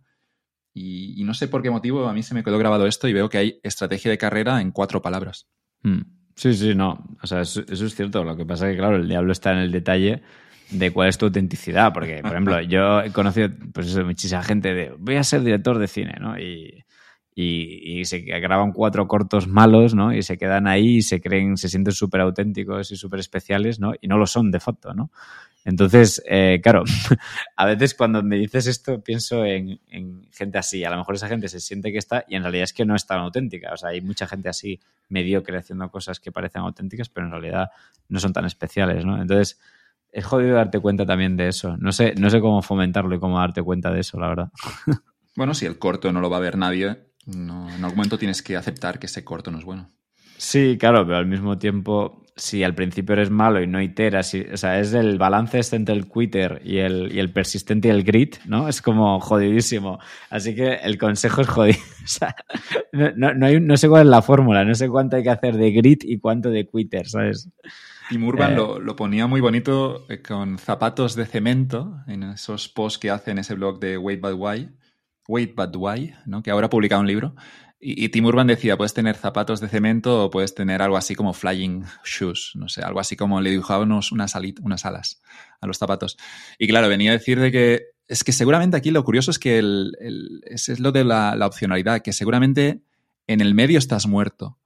Y, 0.73 1.21
no 1.25 1.33
sé 1.33 1.49
por 1.49 1.61
qué 1.61 1.69
motivo 1.69 2.07
a 2.07 2.13
mí 2.13 2.23
se 2.23 2.33
me 2.33 2.45
quedó 2.45 2.57
grabado 2.57 2.87
esto 2.87 3.09
y 3.09 3.13
veo 3.13 3.27
que 3.27 3.37
hay 3.37 3.59
estrategia 3.63 4.09
de 4.09 4.17
carrera 4.17 4.61
en 4.61 4.71
cuatro 4.71 5.01
palabras. 5.01 5.49
Hmm. 5.83 6.03
Sí, 6.35 6.53
sí, 6.53 6.75
no. 6.75 7.03
O 7.21 7.27
sea, 7.27 7.41
eso, 7.41 7.61
eso, 7.67 7.85
es 7.85 7.95
cierto. 7.95 8.23
Lo 8.23 8.35
que 8.35 8.45
pasa 8.45 8.67
es 8.67 8.73
que, 8.73 8.77
claro, 8.77 8.97
el 8.97 9.07
diablo 9.07 9.31
está 9.31 9.51
en 9.53 9.59
el 9.59 9.71
detalle 9.71 10.21
de 10.69 10.91
cuál 10.91 11.09
es 11.09 11.17
tu 11.17 11.25
autenticidad. 11.25 11.93
Porque, 11.93 12.21
por 12.21 12.31
ejemplo, 12.33 12.61
yo 12.61 13.01
he 13.01 13.11
conocido 13.11 13.49
pues 13.73 13.87
eso, 13.87 14.03
muchísima 14.03 14.43
gente 14.43 14.73
de 14.73 14.93
voy 14.97 15.15
a 15.15 15.23
ser 15.23 15.41
director 15.43 15.79
de 15.79 15.87
cine, 15.87 16.15
¿no? 16.19 16.37
Y, 16.37 16.83
y, 17.33 17.99
y 17.99 18.05
se 18.05 18.19
graban 18.19 18.73
cuatro 18.73 19.07
cortos 19.07 19.47
malos, 19.47 19.95
¿no? 19.95 20.13
Y 20.13 20.23
se 20.23 20.37
quedan 20.37 20.67
ahí 20.67 20.97
y 20.97 21.01
se 21.01 21.21
creen, 21.21 21.55
se 21.55 21.69
sienten 21.69 21.93
súper 21.93 22.21
auténticos 22.21 22.91
y 22.91 22.97
súper 22.97 23.21
especiales, 23.21 23.79
¿no? 23.79 23.93
Y 24.01 24.07
no 24.07 24.17
lo 24.17 24.27
son 24.27 24.51
de 24.51 24.59
facto, 24.59 24.93
¿no? 24.93 25.11
Entonces, 25.65 26.23
eh, 26.27 26.61
claro, 26.63 26.83
a 27.57 27.65
veces 27.65 27.95
cuando 27.95 28.23
me 28.23 28.37
dices 28.37 28.67
esto 28.67 29.03
pienso 29.03 29.43
en, 29.43 29.81
en, 29.89 30.27
gente 30.31 30.59
así. 30.59 30.83
A 30.83 30.91
lo 30.91 30.97
mejor 30.97 31.15
esa 31.15 31.27
gente 31.27 31.49
se 31.49 31.59
siente 31.59 31.91
que 31.91 31.97
está 31.97 32.23
y 32.27 32.35
en 32.35 32.43
realidad 32.43 32.63
es 32.63 32.73
que 32.73 32.85
no 32.85 32.95
es 32.95 33.05
tan 33.05 33.19
auténtica. 33.19 33.73
O 33.73 33.77
sea, 33.77 33.89
hay 33.89 34.01
mucha 34.01 34.27
gente 34.27 34.47
así 34.47 34.79
mediocre 35.09 35.57
haciendo 35.57 35.89
cosas 35.89 36.19
que 36.19 36.31
parecen 36.31 36.61
auténticas, 36.61 37.09
pero 37.09 37.25
en 37.25 37.31
realidad 37.31 37.71
no 38.07 38.19
son 38.19 38.31
tan 38.31 38.45
especiales, 38.45 39.05
¿no? 39.05 39.19
Entonces, 39.19 39.59
es 40.11 40.23
jodido 40.23 40.55
darte 40.55 40.79
cuenta 40.79 41.05
también 41.05 41.35
de 41.35 41.47
eso. 41.47 41.75
No 41.77 41.91
sé, 41.91 42.13
no 42.15 42.29
sé 42.29 42.39
cómo 42.39 42.61
fomentarlo 42.61 43.15
y 43.15 43.19
cómo 43.19 43.39
darte 43.39 43.61
cuenta 43.61 43.91
de 43.91 43.99
eso, 43.99 44.19
la 44.19 44.29
verdad. 44.29 44.51
Bueno, 45.37 45.53
si 45.53 45.65
el 45.65 45.77
corto 45.77 46.13
no 46.13 46.21
lo 46.21 46.29
va 46.29 46.37
a 46.37 46.39
ver 46.39 46.57
nadie, 46.57 47.09
no, 47.25 47.67
en 47.67 47.83
algún 47.83 47.97
momento 47.97 48.17
tienes 48.17 48.41
que 48.41 48.55
aceptar 48.55 48.99
que 48.99 49.07
ese 49.07 49.25
corto 49.25 49.51
no 49.51 49.57
es 49.57 49.65
bueno. 49.65 49.91
Sí, 50.37 50.77
claro, 50.79 51.05
pero 51.05 51.17
al 51.17 51.25
mismo 51.25 51.57
tiempo, 51.57 52.24
si 52.37 52.63
al 52.63 52.75
principio 52.75 53.13
eres 53.13 53.29
malo 53.29 53.61
y 53.61 53.67
no 53.67 53.81
iteras, 53.81 54.33
y, 54.33 54.41
o 54.41 54.57
sea, 54.57 54.79
es 54.79 54.93
el 54.93 55.17
balance 55.17 55.57
este 55.57 55.77
entre 55.77 55.95
el 55.95 56.09
quitter 56.09 56.61
y 56.65 56.79
el, 56.79 57.11
y 57.13 57.19
el 57.19 57.31
persistente 57.31 57.87
y 57.87 57.91
el 57.91 58.03
grit, 58.03 58.37
¿no? 58.45 58.67
Es 58.67 58.81
como 58.81 59.19
jodidísimo. 59.21 59.99
Así 60.29 60.53
que 60.53 60.75
el 60.75 60.97
consejo 60.97 61.41
es 61.41 61.47
jodido. 61.47 61.79
O 62.05 62.07
sea, 62.07 62.35
no, 62.91 63.09
no, 63.15 63.33
no, 63.33 63.47
hay, 63.47 63.59
no 63.59 63.75
sé 63.77 63.89
cuál 63.89 64.03
es 64.03 64.11
la 64.11 64.21
fórmula, 64.21 64.63
no 64.63 64.75
sé 64.75 64.87
cuánto 64.87 65.15
hay 65.15 65.23
que 65.23 65.31
hacer 65.31 65.57
de 65.57 65.71
grit 65.71 66.03
y 66.03 66.19
cuánto 66.19 66.51
de 66.51 66.67
quitter, 66.67 67.07
¿sabes? 67.07 67.49
Tim 68.09 68.23
Urban 68.23 68.51
eh, 68.51 68.55
lo, 68.55 68.79
lo, 68.79 68.95
ponía 68.95 69.25
muy 69.25 69.41
bonito 69.41 70.05
eh, 70.07 70.21
con 70.21 70.59
zapatos 70.59 71.15
de 71.15 71.25
cemento 71.25 71.97
en 72.05 72.21
esos 72.21 72.69
posts 72.69 72.99
que 72.99 73.09
hace 73.09 73.31
en 73.31 73.39
ese 73.39 73.55
blog 73.55 73.79
de 73.79 73.97
Wait 73.97 74.21
But 74.21 74.35
Why, 74.37 74.69
Wait 75.27 75.55
But 75.55 75.75
Why, 75.75 76.13
¿no? 76.25 76.43
que 76.43 76.51
ahora 76.51 76.67
ha 76.67 76.69
publicado 76.69 77.01
un 77.01 77.07
libro. 77.07 77.35
Y, 77.79 78.09
Tim 78.09 78.25
Urban 78.25 78.47
decía, 78.47 78.77
puedes 78.77 78.93
tener 78.93 79.15
zapatos 79.15 79.59
de 79.59 79.67
cemento 79.67 80.25
o 80.25 80.29
puedes 80.31 80.55
tener 80.55 80.81
algo 80.81 80.97
así 80.97 81.13
como 81.13 81.33
flying 81.33 81.83
shoes, 82.03 82.53
no 82.55 82.69
sé, 82.69 82.81
algo 82.81 82.99
así 82.99 83.15
como 83.15 83.41
le 83.41 83.51
dibujábamos 83.51 84.11
unas, 84.11 84.33
unas 84.61 84.85
alas 84.85 85.21
a 85.61 85.67
los 85.67 85.77
zapatos. 85.77 86.17
Y 86.57 86.67
claro, 86.67 86.87
venía 86.87 87.11
a 87.11 87.13
decir 87.13 87.39
de 87.39 87.51
que 87.51 87.83
es 88.07 88.23
que 88.23 88.31
seguramente 88.31 88.77
aquí 88.77 88.91
lo 88.91 89.03
curioso 89.03 89.29
es 89.29 89.39
que 89.39 89.59
el, 89.59 89.91
es 90.45 90.79
lo 90.79 90.91
de 90.91 91.03
la, 91.03 91.35
la 91.35 91.47
opcionalidad, 91.47 92.01
que 92.01 92.13
seguramente 92.13 92.81
en 93.27 93.41
el 93.41 93.53
medio 93.53 93.77
estás 93.77 94.07
muerto 94.07 94.57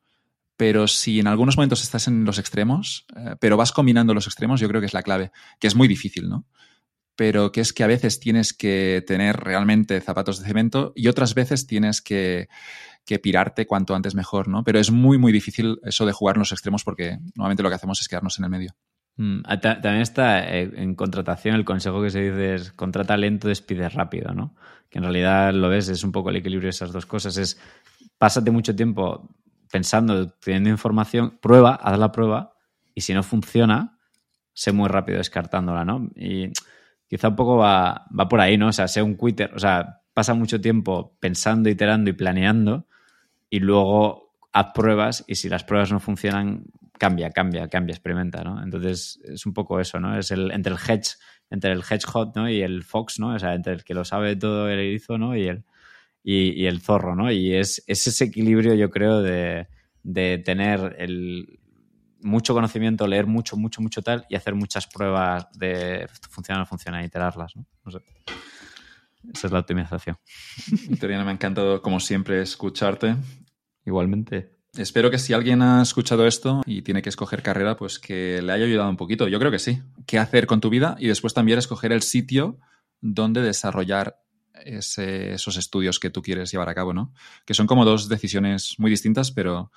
pero 0.59 0.89
si 0.89 1.21
en 1.21 1.27
algunos 1.27 1.55
momentos 1.55 1.81
estás 1.81 2.09
en 2.09 2.25
los 2.25 2.37
extremos, 2.37 3.05
eh, 3.15 3.37
pero 3.39 3.55
vas 3.55 3.71
combinando 3.71 4.13
los 4.13 4.27
extremos, 4.27 4.59
yo 4.59 4.67
creo 4.67 4.81
que 4.81 4.87
es 4.87 4.93
la 4.93 5.03
clave, 5.03 5.31
que 5.57 5.67
es 5.67 5.75
muy 5.75 5.87
difícil, 5.87 6.27
¿no? 6.27 6.45
Pero 7.15 7.53
que 7.53 7.61
es 7.61 7.71
que 7.71 7.85
a 7.85 7.87
veces 7.87 8.19
tienes 8.19 8.51
que 8.51 9.01
tener 9.07 9.37
realmente 9.37 10.01
zapatos 10.01 10.37
de 10.37 10.45
cemento 10.45 10.91
y 10.97 11.07
otras 11.07 11.33
veces 11.33 11.65
tienes 11.65 12.01
que, 12.01 12.49
que 13.09 13.17
pirarte 13.17 13.65
cuanto 13.65 13.95
antes 13.95 14.13
mejor, 14.13 14.47
¿no? 14.47 14.63
Pero 14.63 14.77
es 14.77 14.91
muy, 14.91 15.17
muy 15.17 15.31
difícil 15.31 15.79
eso 15.81 16.05
de 16.05 16.11
jugar 16.11 16.35
en 16.35 16.41
los 16.41 16.51
extremos 16.51 16.83
porque 16.83 17.17
normalmente 17.33 17.63
lo 17.63 17.69
que 17.69 17.75
hacemos 17.75 17.99
es 17.99 18.07
quedarnos 18.07 18.37
en 18.37 18.45
el 18.45 18.51
medio. 18.51 18.75
Mm, 19.17 19.41
también 19.61 20.01
está 20.01 20.47
eh, 20.47 20.69
en 20.75 20.93
contratación 20.93 21.55
el 21.55 21.65
consejo 21.65 22.03
que 22.03 22.11
se 22.11 22.21
dice 22.21 22.53
es 22.53 22.71
contrata 22.71 23.17
lento, 23.17 23.47
despide 23.47 23.89
rápido, 23.89 24.35
¿no? 24.35 24.53
Que 24.91 24.99
en 24.99 25.05
realidad 25.05 25.51
lo 25.55 25.69
ves, 25.69 25.89
es 25.89 26.03
un 26.03 26.11
poco 26.11 26.29
el 26.29 26.35
equilibrio 26.35 26.67
de 26.67 26.69
esas 26.69 26.91
dos 26.91 27.07
cosas. 27.07 27.35
Es 27.37 27.59
pásate 28.19 28.51
mucho 28.51 28.75
tiempo 28.75 29.27
pensando, 29.71 30.29
teniendo 30.33 30.69
información, 30.69 31.39
prueba, 31.41 31.73
haz 31.81 31.97
la 31.97 32.11
prueba 32.11 32.53
y 32.93 33.01
si 33.01 33.15
no 33.15 33.23
funciona, 33.23 33.97
sé 34.53 34.71
muy 34.71 34.87
rápido 34.87 35.17
descartándola, 35.17 35.83
¿no? 35.83 36.11
Y 36.15 36.51
quizá 37.07 37.29
un 37.29 37.35
poco 37.35 37.57
va, 37.57 38.05
va 38.17 38.29
por 38.29 38.39
ahí, 38.39 38.55
¿no? 38.55 38.67
O 38.67 38.71
sea, 38.71 38.87
sé 38.87 39.01
un 39.01 39.17
quitter, 39.17 39.51
o 39.55 39.59
sea, 39.59 40.03
pasa 40.13 40.35
mucho 40.35 40.61
tiempo 40.61 41.17
pensando, 41.19 41.69
iterando 41.69 42.11
y 42.11 42.13
planeando 42.13 42.85
y 43.49 43.59
luego 43.59 44.35
haz 44.51 44.67
pruebas 44.73 45.23
y 45.27 45.35
si 45.35 45.49
las 45.49 45.63
pruebas 45.63 45.91
no 45.91 45.99
funcionan, 45.99 46.65
cambia, 46.97 47.31
cambia, 47.31 47.67
cambia, 47.67 47.93
experimenta, 47.93 48.43
¿no? 48.43 48.61
Entonces 48.63 49.19
es 49.23 49.45
un 49.45 49.53
poco 49.53 49.79
eso, 49.79 49.99
¿no? 49.99 50.17
Es 50.17 50.31
el, 50.31 50.51
entre 50.51 50.73
el 50.73 50.79
hedge, 50.79 51.17
entre 51.49 51.71
el 51.71 51.83
hedgehog, 51.83 52.35
¿no? 52.35 52.49
Y 52.49 52.61
el 52.61 52.83
fox, 52.83 53.19
¿no? 53.19 53.33
O 53.33 53.39
sea, 53.39 53.53
entre 53.53 53.73
el 53.73 53.83
que 53.83 53.93
lo 53.93 54.05
sabe 54.05 54.35
todo 54.35 54.69
el 54.69 54.79
erizo, 54.79 55.17
¿no? 55.17 55.35
Y 55.35 55.47
el, 55.47 55.63
y, 56.23 56.65
el 56.65 56.81
zorro, 56.81 57.15
¿no? 57.15 57.31
Y 57.31 57.53
es, 57.55 57.83
es 57.87 58.05
ese 58.07 58.25
equilibrio, 58.25 58.75
yo 58.75 58.89
creo, 58.89 59.21
de, 59.21 59.67
de 60.03 60.37
tener 60.39 60.95
el, 60.99 61.59
mucho 62.21 62.53
conocimiento, 62.53 63.07
leer 63.07 63.27
mucho, 63.27 63.57
mucho, 63.57 63.81
mucho 63.81 64.01
tal 64.01 64.25
y 64.29 64.35
hacer 64.35 64.55
muchas 64.55 64.87
pruebas 64.87 65.47
de 65.53 66.07
funciona 66.29 66.59
o 66.59 66.61
no 66.61 66.65
funciona, 66.65 67.03
iterarlas, 67.03 67.55
¿no? 67.55 67.65
no 67.85 67.91
sé. 67.91 67.99
Esa 69.33 69.47
es 69.47 69.53
la 69.53 69.59
optimización. 69.59 70.17
Victoriano, 70.89 71.25
me 71.25 71.31
ha 71.31 71.33
encantado, 71.33 71.81
como 71.81 71.99
siempre, 71.99 72.41
escucharte. 72.41 73.15
Igualmente. 73.89 74.51
Espero 74.77 75.09
que 75.09 75.17
si 75.17 75.33
alguien 75.33 75.63
ha 75.63 75.81
escuchado 75.81 76.27
esto 76.27 76.61
y 76.67 76.83
tiene 76.83 77.01
que 77.01 77.09
escoger 77.09 77.41
carrera, 77.41 77.75
pues 77.75 77.97
que 77.97 78.39
le 78.39 78.51
haya 78.53 78.65
ayudado 78.65 78.87
un 78.87 78.97
poquito. 78.97 79.27
Yo 79.27 79.39
creo 79.39 79.49
que 79.49 79.57
sí. 79.57 79.81
¿Qué 80.05 80.19
hacer 80.19 80.45
con 80.45 80.61
tu 80.61 80.69
vida? 80.69 80.95
Y 80.99 81.07
después 81.07 81.33
también 81.33 81.57
escoger 81.57 81.91
el 81.91 82.03
sitio 82.03 82.59
donde 83.01 83.41
desarrollar 83.41 84.21
ese, 84.63 85.33
esos 85.33 85.57
estudios 85.57 85.99
que 85.99 86.11
tú 86.11 86.21
quieres 86.21 86.51
llevar 86.51 86.69
a 86.69 86.75
cabo, 86.75 86.93
¿no? 86.93 87.13
Que 87.45 87.55
son 87.55 87.65
como 87.65 87.83
dos 87.83 88.09
decisiones 88.09 88.75
muy 88.77 88.91
distintas, 88.91 89.31
pero 89.31 89.71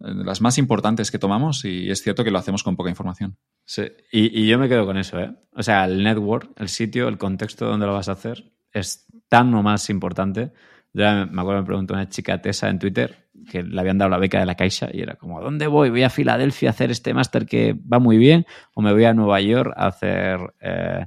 eh, 0.00 0.14
las 0.24 0.40
más 0.40 0.56
importantes 0.56 1.10
que 1.10 1.18
tomamos 1.18 1.66
y 1.66 1.90
es 1.90 2.02
cierto 2.02 2.24
que 2.24 2.30
lo 2.30 2.38
hacemos 2.38 2.62
con 2.62 2.76
poca 2.76 2.88
información. 2.88 3.36
Sí, 3.66 3.82
y, 4.10 4.40
y 4.40 4.48
yo 4.48 4.58
me 4.58 4.70
quedo 4.70 4.86
con 4.86 4.96
eso, 4.96 5.20
¿eh? 5.20 5.36
O 5.52 5.62
sea, 5.62 5.84
el 5.84 6.02
network, 6.02 6.50
el 6.56 6.70
sitio, 6.70 7.08
el 7.08 7.18
contexto 7.18 7.66
donde 7.66 7.84
lo 7.84 7.92
vas 7.92 8.08
a 8.08 8.12
hacer 8.12 8.50
es 8.72 9.04
tan 9.28 9.52
o 9.52 9.62
más 9.62 9.90
importante. 9.90 10.50
Yo 10.92 11.04
me 11.26 11.40
acuerdo, 11.40 11.60
me 11.60 11.66
preguntó 11.66 11.94
una 11.94 12.08
chica 12.08 12.40
Tessa 12.40 12.68
en 12.68 12.78
Twitter, 12.78 13.29
que 13.50 13.62
le 13.62 13.80
habían 13.80 13.98
dado 13.98 14.10
la 14.10 14.18
beca 14.18 14.38
de 14.38 14.46
la 14.46 14.54
Caixa 14.54 14.88
y 14.92 15.02
era 15.02 15.16
como, 15.16 15.40
¿dónde 15.40 15.66
voy? 15.66 15.90
¿Voy 15.90 16.02
a 16.02 16.10
Filadelfia 16.10 16.70
a 16.70 16.72
hacer 16.72 16.90
este 16.90 17.12
máster 17.12 17.46
que 17.46 17.74
va 17.74 17.98
muy 17.98 18.16
bien? 18.16 18.46
¿O 18.74 18.82
me 18.82 18.92
voy 18.92 19.04
a 19.04 19.12
Nueva 19.12 19.40
York 19.40 19.72
a 19.76 19.88
hacer, 19.88 20.38
eh, 20.60 21.06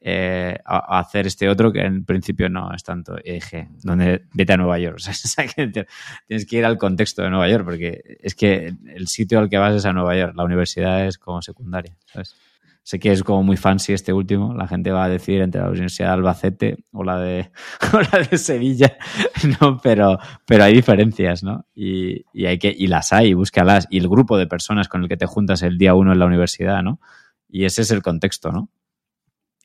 eh, 0.00 0.58
a, 0.64 0.98
hacer 0.98 1.26
este 1.26 1.48
otro 1.48 1.72
que 1.72 1.80
en 1.80 2.04
principio 2.04 2.48
no 2.48 2.74
es 2.74 2.82
tanto? 2.82 3.16
Y 3.22 3.32
dije, 3.32 3.68
¿dónde? 3.82 4.22
Vete 4.32 4.54
a 4.54 4.56
Nueva 4.56 4.78
York. 4.78 4.98
O 5.06 5.12
sea, 5.12 5.46
tienes 6.26 6.46
que 6.46 6.56
ir 6.56 6.64
al 6.64 6.78
contexto 6.78 7.22
de 7.22 7.30
Nueva 7.30 7.48
York 7.48 7.64
porque 7.64 8.18
es 8.20 8.34
que 8.34 8.74
el 8.94 9.06
sitio 9.08 9.38
al 9.38 9.48
que 9.48 9.58
vas 9.58 9.74
es 9.74 9.84
a 9.84 9.92
Nueva 9.92 10.16
York. 10.16 10.34
La 10.34 10.44
universidad 10.44 11.06
es 11.06 11.18
como 11.18 11.42
secundaria, 11.42 11.96
¿sabes? 12.06 12.34
Sé 12.84 12.98
que 12.98 13.12
es 13.12 13.22
como 13.22 13.44
muy 13.44 13.56
fancy 13.56 13.92
este 13.92 14.12
último. 14.12 14.54
La 14.54 14.66
gente 14.66 14.90
va 14.90 15.04
a 15.04 15.08
decir 15.08 15.40
entre 15.40 15.60
la 15.60 15.68
Universidad 15.68 16.08
de 16.08 16.12
Albacete 16.14 16.84
o 16.90 17.04
la 17.04 17.18
de, 17.18 17.52
la 18.12 18.18
de 18.18 18.38
Sevilla, 18.38 18.96
¿no? 19.60 19.80
Pero, 19.80 20.18
pero 20.46 20.64
hay 20.64 20.74
diferencias, 20.74 21.44
¿no? 21.44 21.64
Y, 21.74 22.24
hay 22.44 22.58
que, 22.58 22.74
y 22.76 22.88
las 22.88 23.12
hay, 23.12 23.34
búscalas. 23.34 23.86
Y 23.88 23.98
el 23.98 24.08
grupo 24.08 24.36
de 24.36 24.48
personas 24.48 24.88
con 24.88 25.02
el 25.02 25.08
que 25.08 25.16
te 25.16 25.26
juntas 25.26 25.62
el 25.62 25.78
día 25.78 25.94
uno 25.94 26.12
en 26.12 26.18
la 26.18 26.26
universidad, 26.26 26.82
¿no? 26.82 27.00
Y 27.48 27.66
ese 27.66 27.82
es 27.82 27.92
el 27.92 28.02
contexto, 28.02 28.50
¿no? 28.50 28.68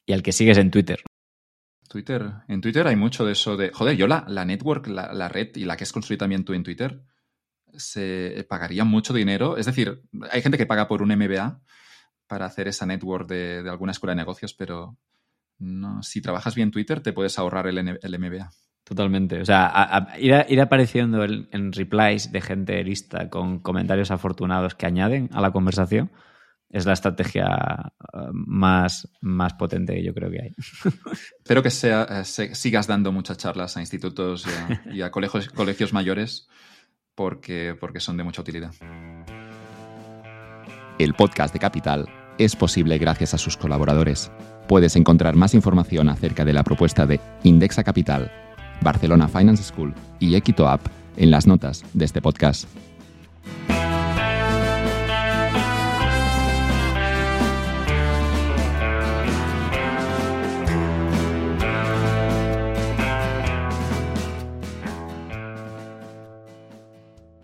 Y 0.06 0.14
al 0.14 0.22
que 0.22 0.32
sigues 0.32 0.60
en 0.60 0.70
Twitter. 0.70 1.02
Twitter, 1.90 2.32
en 2.48 2.62
Twitter 2.62 2.86
hay 2.86 2.98
mucho 2.98 3.26
de 3.26 3.32
eso 3.32 3.58
de. 3.58 3.72
Joder, 3.72 3.98
yo 3.98 4.06
la, 4.06 4.26
la 4.28 4.46
network, 4.46 4.88
la, 4.88 5.12
la 5.14 5.28
red 5.28 5.56
y 5.56 5.66
la 5.66 5.76
que 5.76 5.86
has 5.86 5.92
construido 5.92 6.20
también 6.20 6.46
tú 6.46 6.54
en 6.54 6.64
Twitter, 6.64 7.02
se 7.74 8.46
pagaría 8.48 8.84
mucho 8.84 9.14
dinero. 9.14 9.58
Es 9.58 9.66
decir, 9.66 10.04
hay 10.32 10.42
gente 10.42 10.58
que 10.58 10.68
paga 10.68 10.88
por 10.88 11.02
un 11.02 11.10
MBA 11.10 11.62
para 12.28 12.46
hacer 12.46 12.68
esa 12.68 12.86
network 12.86 13.28
de, 13.28 13.68
alguna 13.70 13.92
escuela 13.92 14.12
de 14.12 14.18
negocios, 14.18 14.54
pero 14.54 14.98
no, 15.60 16.04
si 16.04 16.22
trabajas 16.22 16.56
bien 16.56 16.72
Twitter 16.72 17.02
te 17.02 17.14
puedes 17.14 17.40
ahorrar 17.40 17.68
el, 17.68 17.78
el 17.78 18.20
MBA. 18.20 18.52
Totalmente. 18.88 19.42
O 19.42 19.46
sea, 19.46 20.08
ir, 20.18 20.62
apareciendo 20.62 21.26
en, 21.26 21.74
replies 21.74 22.32
de 22.32 22.40
gente 22.40 22.82
lista 22.86 23.30
con 23.30 23.60
comentarios 23.60 24.12
afortunados 24.12 24.76
que 24.76 24.86
añaden 24.86 25.30
a 25.34 25.42
la 25.42 25.52
conversación 25.52 26.10
es 26.70 26.86
la 26.86 26.94
estrategia 26.94 27.94
eh, 28.14 28.18
más, 28.32 29.10
más 29.20 29.54
potente 29.56 29.94
que 29.94 30.04
yo 30.04 30.14
creo 30.14 30.32
que 30.32 30.42
hay. 30.42 30.56
Espero 31.38 31.62
que 31.62 31.70
sea, 31.70 32.08
eh, 32.10 32.24
sigas 32.24 32.88
dando 32.88 33.12
muchas 33.12 33.38
charlas 33.38 33.76
a 33.76 33.82
institutos 33.82 34.46
y 34.94 35.02
a, 35.02 35.12
colegios, 35.12 35.50
colegios 35.50 35.92
mayores 35.92 36.48
porque, 37.14 37.76
porque 37.78 38.00
son 38.00 38.16
de 38.16 38.24
mucha 38.24 38.42
utilidad. 38.42 38.72
El 41.00 41.14
podcast 41.14 41.54
de 41.54 41.60
Capital 41.60 42.08
es 42.40 42.56
posible 42.56 42.98
gracias 42.98 43.36
a 43.36 43.38
sus 43.38 43.56
colaboradores. 43.56 44.32
Puedes 44.68 44.96
encontrar 44.96 45.36
más 45.36 45.54
información 45.54 46.10
acerca 46.10 46.44
de 46.44 46.54
la 46.54 46.64
propuesta 46.64 47.06
de 47.06 47.20
Indexa 47.44 47.84
Capital, 47.84 48.32
Barcelona 48.82 49.28
Finance 49.28 49.64
School 49.64 49.94
y 50.20 50.34
Equito 50.34 50.68
App 50.68 50.82
en 51.16 51.30
las 51.30 51.46
notas 51.46 51.84
de 51.94 52.06
este 52.06 52.20
podcast. 52.20 52.68